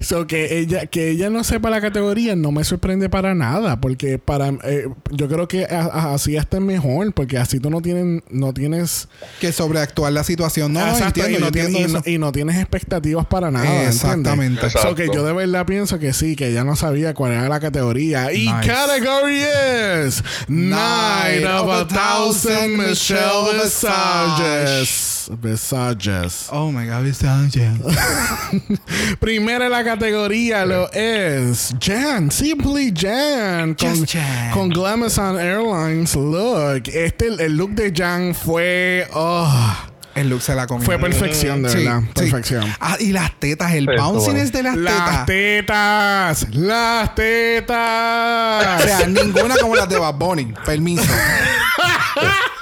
so 0.00 0.26
que 0.26 0.58
ella 0.58 0.86
que 0.86 1.10
ella 1.10 1.30
no 1.30 1.44
sepa 1.44 1.70
la 1.70 1.80
categoría 1.80 2.36
no 2.36 2.52
me 2.52 2.64
sorprende 2.64 3.08
para 3.08 3.34
nada 3.34 3.80
porque 3.80 4.18
para 4.18 4.48
eh, 4.64 4.88
yo 5.10 5.28
creo 5.28 5.48
que 5.48 5.64
a- 5.64 5.80
a- 5.92 6.14
así 6.14 6.36
hasta 6.36 6.56
es 6.58 6.62
mejor 6.62 7.12
porque 7.12 7.38
así 7.38 7.60
tú 7.60 7.70
no 7.70 7.80
tienes 7.80 8.22
no 8.30 8.52
tienes 8.52 9.08
Que 9.40 9.52
sobreactuar 9.52 10.12
la 10.12 10.24
situación. 10.24 10.72
No, 10.72 10.80
Exacto, 10.86 11.20
entiendo, 11.20 11.38
y, 11.38 11.40
no 11.42 11.50
tienes, 11.52 11.74
y, 11.90 11.92
no, 11.92 12.02
y 12.06 12.18
no 12.18 12.32
tienes 12.32 12.56
expectativas 12.56 13.26
para 13.26 13.50
nada. 13.50 13.84
Exactamente. 13.88 14.66
Exacto. 14.66 14.88
So 14.90 14.94
que 14.94 15.06
yo 15.12 15.24
de 15.24 15.32
verdad 15.32 15.66
pienso 15.66 15.98
que 15.98 16.12
sí, 16.12 16.36
que 16.36 16.48
ella 16.48 16.64
no 16.64 16.76
sabía 16.76 17.14
cuál 17.14 17.32
era 17.32 17.48
la 17.48 17.60
categoría. 17.60 18.32
Y 18.32 18.46
Nice. 18.50 18.66
category 18.68 19.40
es 19.42 20.22
Night 20.48 21.44
of 21.46 21.68
a 21.70 21.86
Thousand 21.88 22.76
Michelle 22.76 23.59
Visages. 23.64 25.30
Visages. 25.40 26.48
Oh 26.50 26.70
my 26.72 26.86
God, 26.86 27.02
Miss 27.02 27.22
Angel. 27.24 27.72
Primera 29.20 29.66
en 29.66 29.70
la 29.72 29.84
categoría 29.84 30.64
lo 30.66 30.90
es 30.92 31.74
Jan, 31.80 32.30
Simply 32.30 32.92
Jan. 32.96 33.74
Con, 33.74 33.90
Just 34.00 34.12
Jan. 34.14 34.50
con 34.52 34.68
Glamazon 34.70 35.38
Airlines 35.38 36.14
look. 36.16 36.82
Este, 36.88 37.26
el 37.44 37.56
look 37.56 37.70
de 37.72 37.92
Jan 37.94 38.34
fue. 38.34 39.06
Oh, 39.12 39.76
El 40.14 40.28
look 40.30 40.42
se 40.42 40.54
la 40.54 40.66
comió. 40.66 40.84
Fue 40.84 40.98
perfección, 40.98 41.62
de 41.62 41.68
Sí, 41.70 41.78
verdad. 41.84 42.00
sí. 42.02 42.08
Perfección. 42.14 42.64
Ah, 42.80 42.96
y 42.98 43.12
las 43.12 43.38
tetas, 43.38 43.72
el 43.74 43.86
bounciness 43.86 44.50
de 44.52 44.62
las 44.64 44.76
Las 44.76 45.26
tetas. 45.26 46.46
tetas. 46.46 46.54
Las 46.54 47.08
O 47.10 47.12
tetas. 47.14 48.82
sea, 48.82 49.06
ninguna 49.06 49.56
como 49.56 49.76
las 49.76 49.88
de 49.88 49.98
Bad 49.98 50.14
Bunny. 50.14 50.52
Permiso. 50.66 51.04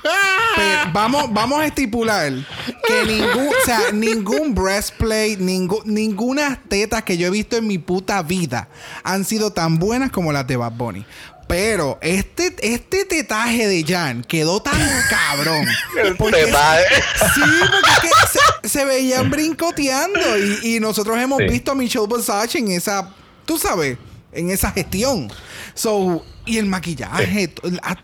Vamos, 0.93 1.33
vamos 1.33 1.61
a 1.61 1.67
estipular 1.67 2.33
que 2.87 3.05
ningún, 3.05 3.49
o 3.49 3.65
sea, 3.65 3.93
ningún 3.93 4.55
breastplate, 4.55 5.37
ningún, 5.39 5.81
ninguna 5.85 6.61
tetas 6.69 7.03
que 7.03 7.17
yo 7.19 7.27
he 7.27 7.31
visto 7.31 7.57
en 7.57 7.67
mi 7.67 7.79
puta 7.79 8.23
vida 8.23 8.69
han 9.05 9.25
sido 9.25 9.53
tan 9.53 9.79
buenas 9.79 10.11
como 10.11 10.33
las 10.33 10.47
de 10.47 10.57
Bad 10.57 10.73
Bunny. 10.73 11.05
Pero 11.47 11.99
este, 12.03 12.55
este 12.61 13.05
tetaje 13.07 13.67
de 13.69 13.83
Jan 13.85 14.23
quedó 14.23 14.61
tan 14.61 14.79
cabrón. 15.11 15.67
El 16.03 16.17
Porque- 16.17 16.45
tetaje. 16.45 16.85
Sí, 17.35 17.41
porque 17.41 18.09
es 18.09 18.31
que 18.63 18.69
se, 18.69 18.69
se 18.79 18.85
veían 18.85 19.31
brincoteando. 19.31 20.21
Y, 20.63 20.77
y 20.77 20.81
nosotros 20.81 21.19
hemos 21.19 21.39
Sí. 21.39 21.49
visto 21.49 21.73
a 21.73 21.75
Michelle 21.75 22.07
Visage 22.07 22.59
en 22.59 22.71
esa, 22.73 23.09
tú 23.47 23.57
sabes, 23.59 23.97
en 24.39 24.51
esa 24.51 24.71
gestión. 24.71 25.29
So, 25.75 26.25
y 26.47 26.57
el 26.59 26.65
maquillaje, 26.67 27.53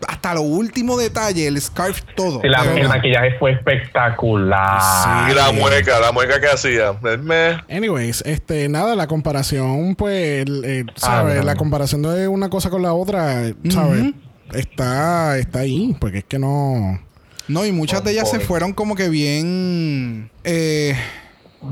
hasta 0.07 0.33
lo 0.35 0.41
último 0.41 0.97
detalle, 0.97 1.47
el 1.47 1.59
scarf, 1.59 2.01
todo. 2.15 2.41
Sí, 2.41 2.47
la- 2.47 2.63
el 2.63 2.87
maquillaje 2.87 3.37
fue 3.39 3.51
espectacular. 3.53 5.31
Y 5.31 5.33
la 5.33 5.51
mueca, 5.51 5.99
la 5.99 6.11
mueca 6.11 6.39
que 6.39 6.47
hacía. 6.47 6.93
Anyways, 7.69 8.21
este, 8.25 8.69
nada, 8.69 8.95
la 8.95 9.07
comparación, 9.07 9.95
pues, 9.95 10.45
el- 10.47 10.63
eh, 10.65 10.85
¿sabes? 10.95 11.39
Ah, 11.39 11.43
la 11.43 11.55
comparación 11.55 12.01
de 12.03 12.27
una 12.27 12.49
cosa 12.49 12.69
con 12.69 12.81
la 12.83 12.93
otra, 12.93 13.43
¿sabes? 13.69 14.13
Está, 14.53 15.37
está 15.39 15.59
ahí, 15.59 15.95
porque 15.99 16.19
es 16.19 16.23
que 16.25 16.37
no. 16.39 16.99
No, 17.47 17.65
y 17.65 17.71
muchas 17.71 18.03
de 18.03 18.11
ellas 18.11 18.29
se 18.29 18.39
fueron 18.39 18.73
como 18.73 18.95
que 18.95 19.09
bien. 19.09 20.29
eh, 20.43 20.95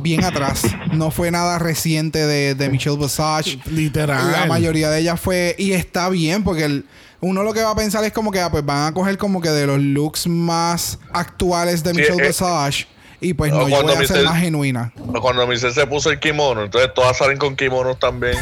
bien 0.01 0.23
atrás. 0.23 0.63
No 0.91 1.11
fue 1.11 1.31
nada 1.31 1.59
reciente 1.59 2.25
de, 2.25 2.55
de 2.55 2.69
Michelle 2.69 2.97
Visage. 2.97 3.59
Literal. 3.71 4.31
La 4.31 4.45
mayoría 4.45 4.89
de 4.89 4.99
ellas 4.99 5.19
fue. 5.19 5.55
Y 5.57 5.73
está 5.73 6.09
bien, 6.09 6.43
porque 6.43 6.65
el- 6.65 6.85
uno 7.21 7.43
lo 7.43 7.53
que 7.53 7.63
va 7.63 7.71
a 7.71 7.75
pensar 7.75 8.03
es 8.03 8.11
como 8.11 8.31
que 8.31 8.39
ah, 8.41 8.51
pues 8.51 8.65
van 8.65 8.87
a 8.87 8.93
coger 8.93 9.17
como 9.17 9.39
que 9.41 9.49
de 9.49 9.65
los 9.65 9.79
looks 9.79 10.27
más 10.27 10.99
actuales 11.13 11.81
de 11.83 11.91
Sí, 11.93 11.97
Michelle 12.01 12.23
eh, 12.23 12.27
Visage. 12.27 12.87
Y 13.21 13.33
pues 13.33 13.53
no, 13.53 13.69
yo 13.69 13.81
voy 13.81 13.93
a 13.93 13.95
ser 13.95 14.17
Michelle- 14.17 14.25
más 14.25 14.39
genuina. 14.41 14.91
Cuando 15.21 15.47
mi 15.47 15.55
se 15.57 15.87
puso 15.87 16.09
el 16.09 16.19
kimono, 16.19 16.63
entonces 16.65 16.91
todas 16.93 17.17
salen 17.17 17.37
con 17.37 17.55
kimonos 17.55 17.97
también. 17.97 18.35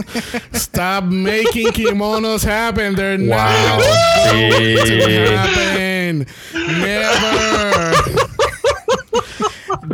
Stop 0.52 1.04
making 1.04 1.72
kimonos 1.72 2.44
happen. 2.46 2.94
They're 2.94 3.16
Wow, 3.16 3.28
not 3.28 3.82
sí. 4.32 4.96
going 4.98 5.24
to 5.24 5.38
happen. 5.38 6.26
Never. 6.80 8.25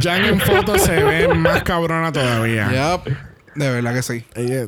Jan 0.00 0.24
en 0.24 0.40
foto 0.40 0.78
se 0.78 1.02
ve 1.02 1.28
más 1.28 1.62
cabrona 1.62 2.12
todavía. 2.12 2.70
Yep. 3.04 3.16
De 3.54 3.70
verdad 3.70 3.94
que 3.94 4.02
sí. 4.02 4.24
Ella, 4.34 4.66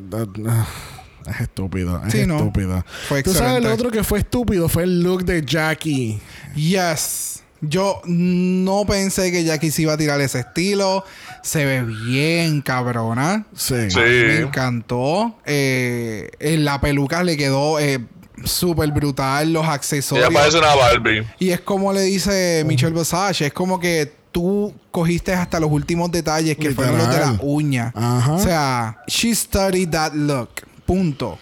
es 1.27 1.41
estúpido. 1.41 2.01
Es 2.05 2.11
Sí, 2.13 2.25
no. 2.25 2.37
estúpido. 2.37 2.85
Fue 3.07 3.23
Tú 3.23 3.33
sabes, 3.33 3.57
el 3.63 3.71
otro 3.71 3.89
que 3.89 4.03
fue 4.03 4.19
estúpido 4.19 4.69
fue 4.69 4.83
el 4.83 5.01
look 5.01 5.25
de 5.25 5.43
Jackie. 5.43 6.19
Yes. 6.55 7.43
Yo 7.61 8.01
no 8.05 8.85
pensé 8.85 9.31
que 9.31 9.43
Jackie 9.43 9.71
se 9.71 9.83
iba 9.83 9.93
a 9.93 9.97
tirar 9.97 10.21
ese 10.21 10.39
estilo. 10.39 11.03
Se 11.41 11.65
ve 11.65 11.81
bien 11.83 12.61
cabrona. 12.61 13.45
Sí. 13.55 13.89
Sí. 13.89 13.99
Me 13.99 14.37
encantó. 14.41 15.39
Eh, 15.45 16.29
en 16.39 16.63
la 16.65 16.79
peluca 16.79 17.23
le 17.23 17.37
quedó 17.37 17.79
eh, 17.79 17.99
súper 18.43 18.91
brutal. 18.91 19.51
Los 19.51 19.65
accesorios. 19.67 20.29
Ella 20.29 20.37
parece 20.39 20.59
una 20.59 20.75
Barbie. 20.75 21.25
Y 21.39 21.49
es 21.49 21.61
como 21.61 21.91
le 21.91 22.01
dice 22.01 22.63
Michelle 22.67 22.93
Visage, 22.97 23.47
es 23.47 23.53
como 23.53 23.79
que 23.79 24.13
tú 24.35 24.73
cogiste 24.91 25.31
hasta 25.33 25.61
los 25.61 25.71
últimos 25.71 26.11
detalles 26.11 26.57
que 26.57 26.71
fueron 26.71 26.97
los 26.97 27.07
de 27.07 27.13
la 27.13 27.31
Literal. 27.31 27.39
uña. 27.41 27.93
Ajá. 27.95 28.33
O 28.33 28.39
sea, 28.39 28.97
she 29.07 29.33
studied 29.33 29.89
that 29.91 30.11
look. 30.13 30.49
Punto. 30.85 31.39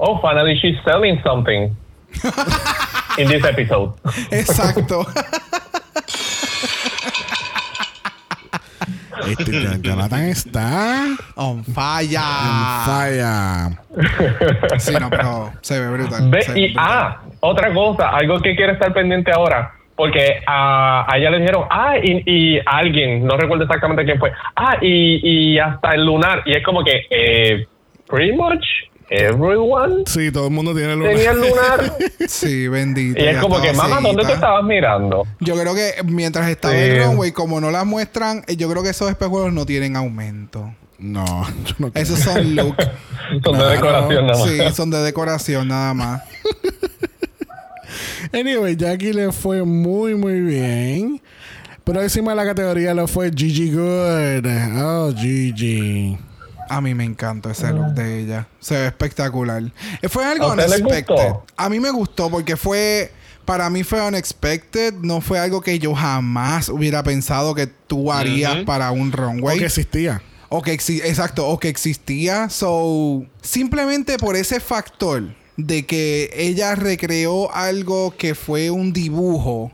Oh, 0.00 0.20
finally 0.20 0.56
she's 0.56 0.76
selling 0.84 1.22
something. 1.22 1.70
In 3.18 3.28
this 3.28 3.44
episode. 3.44 3.92
Exacto. 4.32 5.06
Este, 9.28 9.52
Jon- 9.64 9.82
Jonathan 9.82 10.22
está 10.24 11.06
On 11.36 11.62
fire. 11.64 12.16
en 12.16 12.84
falla. 12.84 13.70
Sí, 14.78 14.92
no, 15.00 15.10
pero 15.10 15.52
se 15.60 15.78
ve 15.78 15.88
brutal. 15.90 16.28
Ve- 16.30 16.42
se 16.42 16.52
ve 16.54 16.60
y, 16.60 16.66
brutal. 16.72 16.86
ah, 16.90 17.22
otra 17.40 17.72
cosa, 17.72 18.08
algo 18.08 18.40
que 18.40 18.56
quiere 18.56 18.72
estar 18.72 18.92
pendiente 18.92 19.30
ahora. 19.30 19.74
Porque 19.96 20.40
a, 20.46 21.06
a 21.12 21.18
ella 21.18 21.30
le 21.30 21.38
dijeron, 21.40 21.64
ah, 21.70 21.94
y, 22.02 22.22
y 22.26 22.58
a 22.58 22.62
alguien, 22.78 23.24
no 23.26 23.36
recuerdo 23.36 23.64
exactamente 23.64 24.04
quién 24.04 24.18
fue, 24.18 24.32
ah, 24.56 24.76
y, 24.80 25.52
y 25.54 25.58
hasta 25.58 25.90
el 25.90 26.04
lunar. 26.06 26.42
Y 26.46 26.52
es 26.56 26.64
como 26.64 26.82
que, 26.82 27.02
eh, 27.10 27.66
pretty 28.08 28.32
much 28.32 28.64
everyone 29.10 30.04
Sí, 30.06 30.32
todo 30.32 30.46
el 30.46 30.52
mundo 30.54 30.74
tiene 30.74 30.96
luna. 30.96 31.10
tenía 31.10 31.30
el 31.32 31.40
lunar. 31.40 31.92
Sí, 32.26 32.66
bendito. 32.68 33.22
y 33.22 33.26
es 33.28 33.36
como 33.38 33.60
que, 33.60 33.72
mamá, 33.74 33.96
¿dónde 33.96 34.10
ceguita. 34.22 34.32
estabas 34.34 34.64
mirando? 34.64 35.26
Yo 35.40 35.54
creo 35.54 35.74
que 35.74 35.92
mientras 36.04 36.48
estaba 36.48 36.72
Sí. 36.74 36.80
el 36.80 37.04
runway, 37.04 37.32
como 37.32 37.60
no 37.60 37.70
las 37.70 37.84
muestran, 37.84 38.42
eh, 38.48 38.56
yo 38.56 38.70
creo 38.70 38.82
que 38.82 38.88
esos 38.90 39.10
espejuelos 39.10 39.52
no 39.52 39.66
tienen 39.66 39.96
aumento. 39.96 40.72
No, 40.98 41.24
yo 41.66 41.74
no 41.78 41.90
Esos 41.94 42.20
son 42.20 42.54
look. 42.56 42.76
Son 43.44 43.58
de 43.58 43.64
decoración 43.66 44.26
nada 44.26 44.38
más. 44.38 44.48
sí, 44.48 44.58
son 44.74 44.90
de 44.90 44.98
decoración 44.98 45.68
nada 45.68 45.94
más. 45.94 46.22
Anyway, 48.32 48.76
Jackie 48.76 49.12
le 49.12 49.30
fue 49.32 49.62
muy, 49.64 50.14
muy 50.14 50.40
bien. 50.40 51.20
Próxima 51.84 52.32
de 52.32 52.36
la 52.36 52.44
categoría 52.44 52.94
lo 52.94 53.06
fue 53.08 53.30
Gigi 53.34 53.70
Good. 53.72 54.46
Oh, 54.80 55.12
Gigi. 55.16 56.16
A 56.68 56.80
mí 56.80 56.94
me 56.94 57.04
encantó 57.04 57.50
ese 57.50 57.70
look 57.72 57.88
de 57.94 58.20
ella. 58.20 58.46
Se 58.60 58.74
ve 58.76 58.86
espectacular. 58.86 59.62
Eh, 60.00 60.08
Fue 60.08 60.24
algo 60.24 60.46
¿A 60.46 60.52
unexpected. 60.54 61.32
A 61.56 61.68
mí 61.68 61.80
me 61.80 61.90
gustó 61.90 62.30
porque 62.30 62.56
fue. 62.56 63.12
Para 63.44 63.68
mí 63.68 63.82
fue 63.82 64.00
unexpected. 64.00 64.94
No 64.94 65.20
fue 65.20 65.38
algo 65.38 65.60
que 65.60 65.78
yo 65.78 65.94
jamás 65.94 66.68
hubiera 66.68 67.02
pensado 67.02 67.54
que 67.54 67.66
tú 67.66 68.10
harías 68.12 68.64
para 68.64 68.90
un 68.92 69.12
O 69.12 69.16
runway. 69.16 69.58
que 69.58 69.66
existía. 69.66 70.22
O 70.48 70.62
que 70.62 70.72
exi- 70.72 71.02
exacto, 71.04 71.46
o 71.48 71.58
que 71.58 71.68
existía. 71.68 72.48
So, 72.48 73.26
simplemente 73.42 74.16
por 74.16 74.36
ese 74.36 74.60
factor 74.60 75.24
de 75.56 75.86
que 75.86 76.30
ella 76.34 76.74
recreó 76.74 77.54
algo 77.54 78.14
que 78.16 78.34
fue 78.34 78.70
un 78.70 78.92
dibujo 78.92 79.72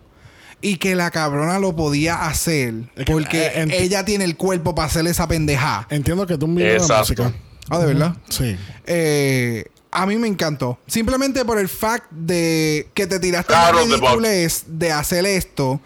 y 0.61 0.77
que 0.77 0.95
la 0.95 1.11
cabrona 1.11 1.59
lo 1.59 1.77
podía 1.77 2.27
hacer 2.27 2.75
Es 2.97 3.05
que, 3.05 3.13
porque 3.13 3.47
eh, 3.47 3.67
ella 3.71 4.05
tiene 4.05 4.25
el 4.25 4.37
cuerpo 4.37 4.75
para 4.75 4.87
hacer 4.89 5.07
esa 5.07 5.29
pendeja. 5.29 5.87
Entiendo 5.91 6.27
que 6.27 6.37
tú 6.37 6.47
un 6.47 6.57
video 6.57 6.85
de 6.85 6.97
música. 6.99 7.33
Ah, 7.69 7.79
de 7.79 7.87
verdad. 7.87 8.17
Sí. 8.29 8.57
Eh, 8.87 9.65
a 9.91 10.07
mí 10.07 10.17
me 10.17 10.29
encantó. 10.29 10.79
Simplemente 10.87 11.45
por 11.45 11.59
el 11.59 11.69
fact 11.69 12.11
de 12.11 12.89
que 12.95 13.07
te 13.07 13.21
tiraste 13.21 13.53
Claro, 13.53 13.79
la 13.87 14.31
de 14.67 14.93
hacer 14.93 15.27
esto 15.27 15.81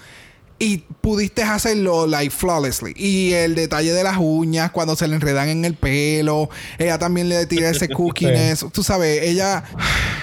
y 0.64 0.78
pudiste 1.00 1.42
hacerlo 1.42 2.06
like 2.06 2.30
flawlessly. 2.30 2.92
Y 2.96 3.32
el 3.32 3.54
detalle 3.56 3.92
de 3.92 4.04
las 4.04 4.16
uñas 4.18 4.70
cuando 4.70 4.94
se 4.94 5.08
le 5.08 5.16
enredan 5.16 5.48
en 5.48 5.64
el 5.64 5.74
pelo, 5.74 6.48
ella 6.78 6.98
también 6.98 7.28
le 7.28 7.46
tira 7.46 7.68
ese 7.70 7.88
cookiness. 7.94 8.64
Tú 8.72 8.82
sabes, 8.82 9.22
ella 9.22 9.64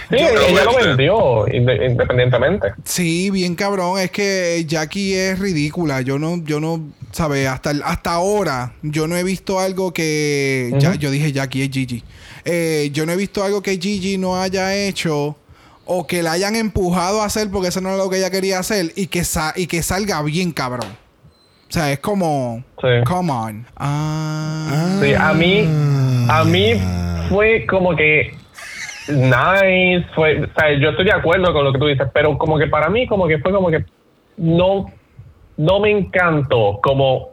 Sí, 0.09 0.15
Yo- 0.17 0.41
ella 0.47 0.63
lo 0.63 0.75
vendió 0.75 1.45
inde- 1.47 1.85
independientemente. 1.91 2.69
sí, 2.83 3.29
bien 3.29 3.53
cabrón, 3.55 3.99
es 3.99 4.09
que 4.11 4.65
Jackie 4.67 5.13
es 5.13 5.37
ridícula. 5.37 6.01
Yo 6.01 6.17
no 6.17 6.37
yo 6.43 6.59
no 6.59 6.81
sabes, 7.11 7.47
hasta 7.47 7.71
hasta 7.83 8.13
ahora 8.13 8.73
yo 8.81 9.07
no 9.07 9.15
he 9.17 9.23
visto 9.23 9.59
algo 9.59 9.93
que 9.93 10.73
ya, 10.79 10.95
yo 10.95 11.11
dije 11.11 11.31
Jackie 11.31 11.61
es 11.63 11.69
Gigi. 11.69 12.03
Eh, 12.45 12.89
yo 12.93 13.05
no 13.05 13.11
he 13.11 13.15
visto 13.17 13.43
algo 13.43 13.61
que 13.61 13.77
Gigi 13.77 14.17
no 14.17 14.41
haya 14.41 14.73
hecho 14.75 15.35
o 15.91 16.05
que 16.05 16.21
la 16.21 16.33
hayan 16.33 16.55
empujado 16.55 17.21
a 17.21 17.25
hacer 17.25 17.49
porque 17.51 17.69
eso 17.69 17.81
no 17.81 17.89
es 17.91 17.97
lo 17.97 18.09
que 18.09 18.17
ella 18.17 18.29
quería 18.29 18.59
hacer 18.59 18.91
y 18.95 19.07
que, 19.07 19.23
sa- 19.23 19.53
y 19.55 19.65
que 19.65 19.81
salga 19.81 20.21
bien 20.21 20.51
cabrón. 20.51 20.87
O 21.67 21.71
sea, 21.71 21.91
es 21.91 21.99
como... 21.99 22.63
Sí. 22.81 22.87
Come 23.05 23.31
on. 23.31 23.65
Ah. 23.75 24.97
Sí, 25.01 25.13
a 25.13 25.33
mí, 25.33 25.65
a 26.29 26.43
mí 26.43 26.73
fue 27.29 27.65
como 27.67 27.95
que 27.95 28.33
nice, 29.07 30.05
fue, 30.15 30.41
o 30.43 30.47
sea, 30.55 30.71
yo 30.79 30.89
estoy 30.91 31.05
de 31.05 31.13
acuerdo 31.13 31.51
con 31.53 31.63
lo 31.65 31.73
que 31.73 31.79
tú 31.79 31.87
dices, 31.87 32.07
pero 32.13 32.37
como 32.37 32.57
que 32.59 32.67
para 32.67 32.89
mí 32.89 33.07
como 33.07 33.27
que 33.27 33.39
fue 33.39 33.51
como 33.51 33.69
que 33.69 33.83
no, 34.37 34.91
no 35.57 35.79
me 35.79 35.89
encantó 35.91 36.79
como 36.83 37.29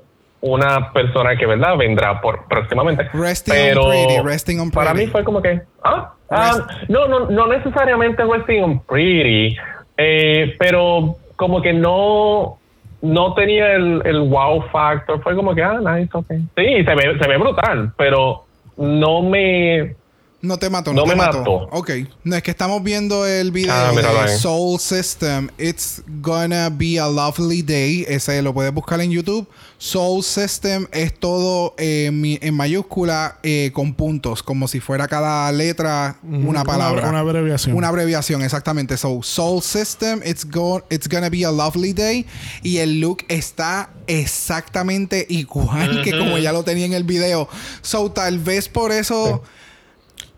una 0.47 0.93
persona 0.93 1.37
que, 1.37 1.47
¿verdad? 1.47 1.77
Vendrá 1.77 2.21
por 2.21 2.47
próximamente. 2.49 3.09
Resting 3.13 3.53
on 3.55 3.61
pero 3.69 3.89
pretty, 3.89 4.21
resting 4.23 4.61
on 4.61 4.71
Para 4.71 4.91
pretty. 4.93 5.07
mí 5.07 5.13
fue 5.13 5.25
como 5.25 5.43
que, 5.43 5.61
ah, 5.85 6.13
ah, 6.31 6.67
no, 6.89 7.07
no, 7.09 7.27
no 7.31 7.47
necesariamente 7.47 8.23
resting 8.25 8.63
on 8.63 8.81
pretty, 8.81 9.57
eh, 9.97 10.55
pero 10.59 11.17
como 11.37 11.61
que 11.63 11.73
no, 11.73 12.59
no 13.03 13.35
tenía 13.35 13.75
el, 13.75 14.03
el 14.05 14.21
wow 14.23 14.63
factor. 14.73 15.23
Fue 15.23 15.35
como 15.35 15.55
que, 15.55 15.63
ah, 15.63 15.79
nice, 15.81 16.11
ok. 16.13 16.27
Sí, 16.57 16.85
se 16.85 16.95
ve, 16.95 17.19
se 17.21 17.29
ve 17.29 17.37
brutal, 17.39 17.93
pero 17.97 18.45
no 18.77 19.23
me, 19.23 19.95
No 20.43 20.59
te 20.59 20.69
mató, 20.71 20.93
no, 20.93 21.01
No 21.01 21.03
te 21.05 21.09
me 21.11 21.17
mató. 21.17 21.39
mató. 21.39 21.55
Ok. 21.73 21.91
No, 22.25 22.37
es 22.37 22.43
que 22.43 22.51
estamos 22.51 22.83
viendo 22.83 23.27
el 23.27 23.51
video 23.53 23.73
Ah, 23.75 23.91
de. 23.93 24.29
Soul 24.29 24.79
System. 24.79 25.49
It's 25.59 26.03
gonna 26.21 26.69
be 26.71 26.99
a 27.01 27.07
lovely 27.09 27.63
day. 27.63 28.05
Ese 28.07 28.41
lo 28.43 28.53
puedes 28.53 28.73
buscar 28.73 29.01
en 29.01 29.11
YouTube. 29.11 29.49
Soul 29.79 30.23
System 30.23 30.87
es 30.91 31.13
todo 31.19 31.75
eh, 31.77 32.11
mi- 32.13 32.39
en 32.41 32.55
mayúscula 32.55 33.39
eh, 33.43 33.71
con 33.75 33.93
puntos, 33.95 34.43
como 34.43 34.69
si 34.69 34.81
fuera 34.81 35.07
cada 35.07 35.53
letra 35.53 36.17
una 36.23 36.65
palabra. 36.65 37.09
Una, 37.11 37.21
abreviación. 37.21 37.77
Una 37.77 37.89
abreviación, 37.89 38.43
exactamente. 38.43 38.97
So, 38.97 39.21
Soul 39.23 39.63
System, 39.63 40.21
it's, 40.25 40.45
go 40.51 40.83
it's 40.89 41.09
gonna 41.09 41.29
be 41.29 41.45
a 41.45 41.51
lovely 41.53 41.93
day. 41.93 42.25
Y 42.63 42.79
el 42.79 43.01
look 43.01 43.25
está 43.29 43.91
exactamente 44.07 45.27
igual 45.29 46.03
que 46.03 46.17
como 46.17 46.39
ya 46.39 46.53
lo 46.53 46.63
tenía 46.65 46.87
en 46.87 46.95
el 46.95 47.05
video. 47.05 47.49
So, 47.83 48.11
tal 48.11 48.39
vez 48.39 48.69
por 48.69 48.93
eso 48.93 49.43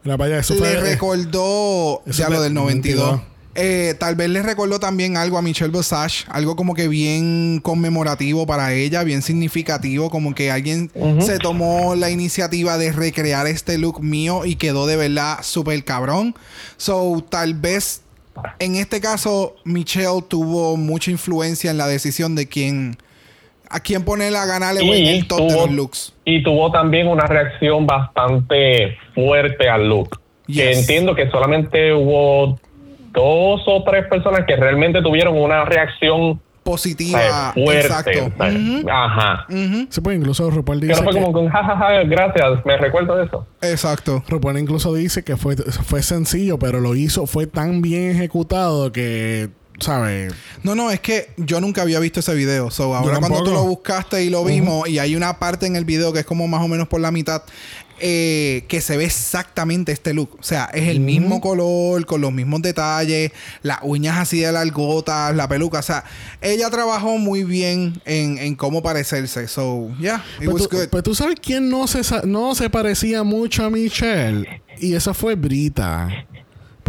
Mira, 0.04 0.16
vaya, 0.16 0.38
eso 0.38 0.54
le 0.54 0.60
fue, 0.60 0.72
eh, 0.72 0.80
recordó 0.80 2.02
eso 2.06 2.18
ya 2.18 2.26
fue 2.26 2.36
lo 2.36 2.42
del 2.42 2.54
92. 2.54 2.98
92. 3.06 3.37
Eh, 3.60 3.94
tal 3.98 4.14
vez 4.14 4.28
le 4.30 4.40
recordó 4.40 4.78
también 4.78 5.16
algo 5.16 5.36
a 5.36 5.42
Michelle 5.42 5.76
Visage, 5.76 6.24
algo 6.28 6.54
como 6.54 6.74
que 6.74 6.86
bien 6.86 7.58
conmemorativo 7.60 8.46
para 8.46 8.72
ella, 8.72 9.02
bien 9.02 9.20
significativo, 9.20 10.10
como 10.10 10.32
que 10.32 10.52
alguien 10.52 10.92
se 11.18 11.38
tomó 11.40 11.96
la 11.96 12.08
iniciativa 12.08 12.78
de 12.78 12.92
recrear 12.92 13.48
este 13.48 13.76
look 13.76 14.00
mío 14.00 14.44
y 14.44 14.54
quedó 14.54 14.86
de 14.86 14.94
verdad 14.94 15.38
súper 15.42 15.82
cabrón. 15.82 16.36
So, 16.76 17.24
tal 17.28 17.54
vez 17.54 18.02
en 18.60 18.76
este 18.76 19.00
caso 19.00 19.56
Michelle 19.64 20.22
tuvo 20.28 20.76
mucha 20.76 21.10
influencia 21.10 21.72
en 21.72 21.78
la 21.78 21.88
decisión 21.88 22.36
de 22.36 22.46
quién 22.46 22.96
a 23.70 23.80
quién 23.80 24.04
ponerla 24.04 24.42
a 24.42 24.46
ganarle 24.46 24.84
Y 24.84 25.08
el 25.08 25.26
top 25.26 25.40
de 25.40 25.54
los 25.56 25.70
looks. 25.72 26.12
y 26.24 26.44
tuvo 26.44 26.70
también 26.70 27.08
una 27.08 27.26
reacción 27.26 27.86
bastante 27.88 28.96
fuerte 29.16 29.68
al 29.68 29.88
look. 29.88 30.20
Que 30.46 30.78
entiendo 30.78 31.16
que 31.16 31.28
solamente 31.28 31.92
hubo 31.92 32.58
dos 33.18 33.62
o 33.66 33.82
tres 33.84 34.06
personas 34.06 34.44
que 34.46 34.56
realmente 34.56 35.02
tuvieron 35.02 35.36
una 35.36 35.64
reacción 35.64 36.40
Positiva, 36.62 37.52
eh, 37.56 37.64
fuerte. 37.64 37.86
exacto. 37.86 38.44
eh, 38.44 38.84
Ajá. 38.90 39.46
Sí, 39.88 40.00
pues 40.02 40.18
incluso 40.18 40.50
RuPaul 40.50 40.80
Que 40.80 40.88
dice 40.88 41.00
no 41.00 41.04
fue 41.04 41.14
que, 41.14 41.20
como 41.20 41.32
con 41.32 41.48
jajaja, 41.48 42.02
gracias, 42.04 42.66
me 42.66 42.76
recuerdo 42.76 43.16
de 43.16 43.24
eso. 43.24 43.46
Exacto. 43.62 44.22
RuPaul 44.28 44.58
incluso 44.58 44.92
dice 44.92 45.24
que 45.24 45.38
fue, 45.38 45.56
fue 45.56 46.02
sencillo, 46.02 46.58
pero 46.58 46.80
lo 46.80 46.94
hizo, 46.94 47.26
fue 47.26 47.46
tan 47.46 47.80
bien 47.80 48.10
ejecutado 48.10 48.92
que, 48.92 49.48
¿sabes? 49.80 50.34
No, 50.62 50.74
no, 50.74 50.90
es 50.90 51.00
que 51.00 51.28
yo 51.38 51.60
nunca 51.62 51.80
había 51.82 52.00
visto 52.00 52.20
ese 52.20 52.34
video. 52.34 52.70
So, 52.70 52.94
ahora 52.94 53.18
cuando 53.18 53.42
tú 53.42 53.50
lo 53.50 53.64
buscaste 53.64 54.22
y 54.24 54.28
lo 54.28 54.44
vimos, 54.44 54.86
y 54.88 54.98
hay 54.98 55.16
una 55.16 55.38
parte 55.38 55.66
en 55.66 55.74
el 55.74 55.86
video 55.86 56.12
que 56.12 56.20
es 56.20 56.26
como 56.26 56.48
más 56.48 56.62
o 56.62 56.68
menos 56.68 56.86
por 56.86 57.00
la 57.00 57.10
mitad, 57.10 57.42
eh, 58.00 58.64
que 58.68 58.80
se 58.80 58.96
ve 58.96 59.04
exactamente 59.06 59.92
este 59.92 60.14
look. 60.14 60.36
O 60.38 60.42
sea, 60.42 60.66
es 60.72 60.88
el 60.88 61.00
mismo 61.00 61.40
color, 61.40 62.06
con 62.06 62.20
los 62.20 62.32
mismos 62.32 62.62
detalles, 62.62 63.32
las 63.62 63.78
uñas 63.82 64.18
así 64.18 64.40
de 64.40 64.52
largotas, 64.52 65.34
la 65.34 65.48
peluca. 65.48 65.78
O 65.78 65.82
sea, 65.82 66.04
ella 66.40 66.70
trabajó 66.70 67.18
muy 67.18 67.44
bien 67.44 68.00
en, 68.04 68.38
en 68.38 68.54
cómo 68.54 68.82
parecerse. 68.82 69.48
So, 69.48 69.90
yeah, 69.98 70.24
it 70.40 70.44
Pues 70.46 70.54
was 70.62 70.68
tú, 70.68 70.76
good. 70.76 70.88
pues 70.88 71.02
tú 71.02 71.14
sabes 71.14 71.36
quién 71.40 71.68
no 71.70 71.86
se, 71.86 72.00
no 72.26 72.54
se 72.54 72.70
parecía 72.70 73.22
mucho 73.22 73.64
a 73.64 73.70
Michelle. 73.70 74.62
Y 74.78 74.94
esa 74.94 75.12
fue 75.14 75.34
Brita. 75.34 76.08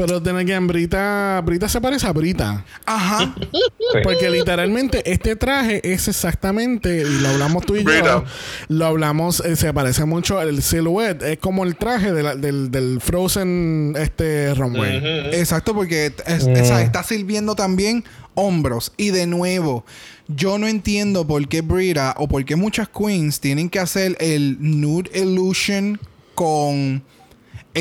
Pero 0.06 0.22
tiene 0.24 0.46
que 0.46 0.58
Brita, 0.60 1.42
Brita 1.44 1.68
se 1.68 1.82
parece 1.82 2.08
a 2.08 2.14
Brita. 2.14 2.64
Ajá. 2.86 3.36
Sí. 3.52 4.00
Porque 4.04 4.30
literalmente 4.30 5.02
este 5.12 5.36
traje 5.36 5.82
es 5.84 6.08
exactamente, 6.08 7.02
y 7.02 7.22
lo 7.22 7.30
hablamos 7.30 7.66
tú 7.66 7.76
y 7.76 7.80
yo, 7.80 7.86
Brita. 7.86 8.24
lo 8.70 8.86
hablamos, 8.86 9.40
eh, 9.42 9.56
se 9.56 9.74
parece 9.74 10.06
mucho 10.06 10.40
al 10.40 10.62
silhouette, 10.62 11.22
es 11.24 11.38
como 11.40 11.64
el 11.64 11.76
traje 11.76 12.14
de 12.14 12.24
la- 12.24 12.36
del, 12.36 12.72
del 12.72 13.02
Frozen 13.02 13.96
este 13.98 14.54
runway. 14.54 15.02
Exacto, 15.34 15.74
porque 15.74 16.14
es- 16.26 16.48
esa 16.48 16.82
está 16.82 17.04
sirviendo 17.04 17.56
también 17.56 18.06
hombros. 18.36 18.94
Y 18.96 19.10
de 19.10 19.28
nuevo, 19.28 19.86
yo 20.28 20.58
no 20.60 20.68
entiendo 20.68 21.26
por 21.28 21.48
qué 21.48 21.62
Brita 21.62 22.14
o 22.18 22.28
por 22.28 22.46
qué 22.46 22.56
muchas 22.56 22.88
queens 22.90 23.40
tienen 23.40 23.70
que 23.70 23.80
hacer 23.80 24.16
el 24.20 24.58
nude 24.60 25.10
illusion 25.14 26.00
con 26.36 27.04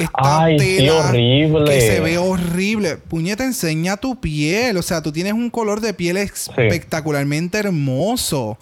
esta 0.03 0.45
Ay, 0.45 0.57
tela 0.57 0.95
horrible. 1.09 1.65
que 1.65 1.81
se 1.81 2.01
ve 2.01 2.19
horrible. 2.19 2.97
Puñeta, 2.97 3.45
enseña 3.45 3.97
tu 3.97 4.21
piel. 4.21 4.77
O 4.77 4.83
sea, 4.83 5.03
tú 5.03 5.13
tienes 5.13 5.33
un 5.33 5.51
color 5.51 5.81
de 5.81 5.95
piel 5.95 6.17
espectacularmente 6.17 7.59
hermoso. 7.59 8.59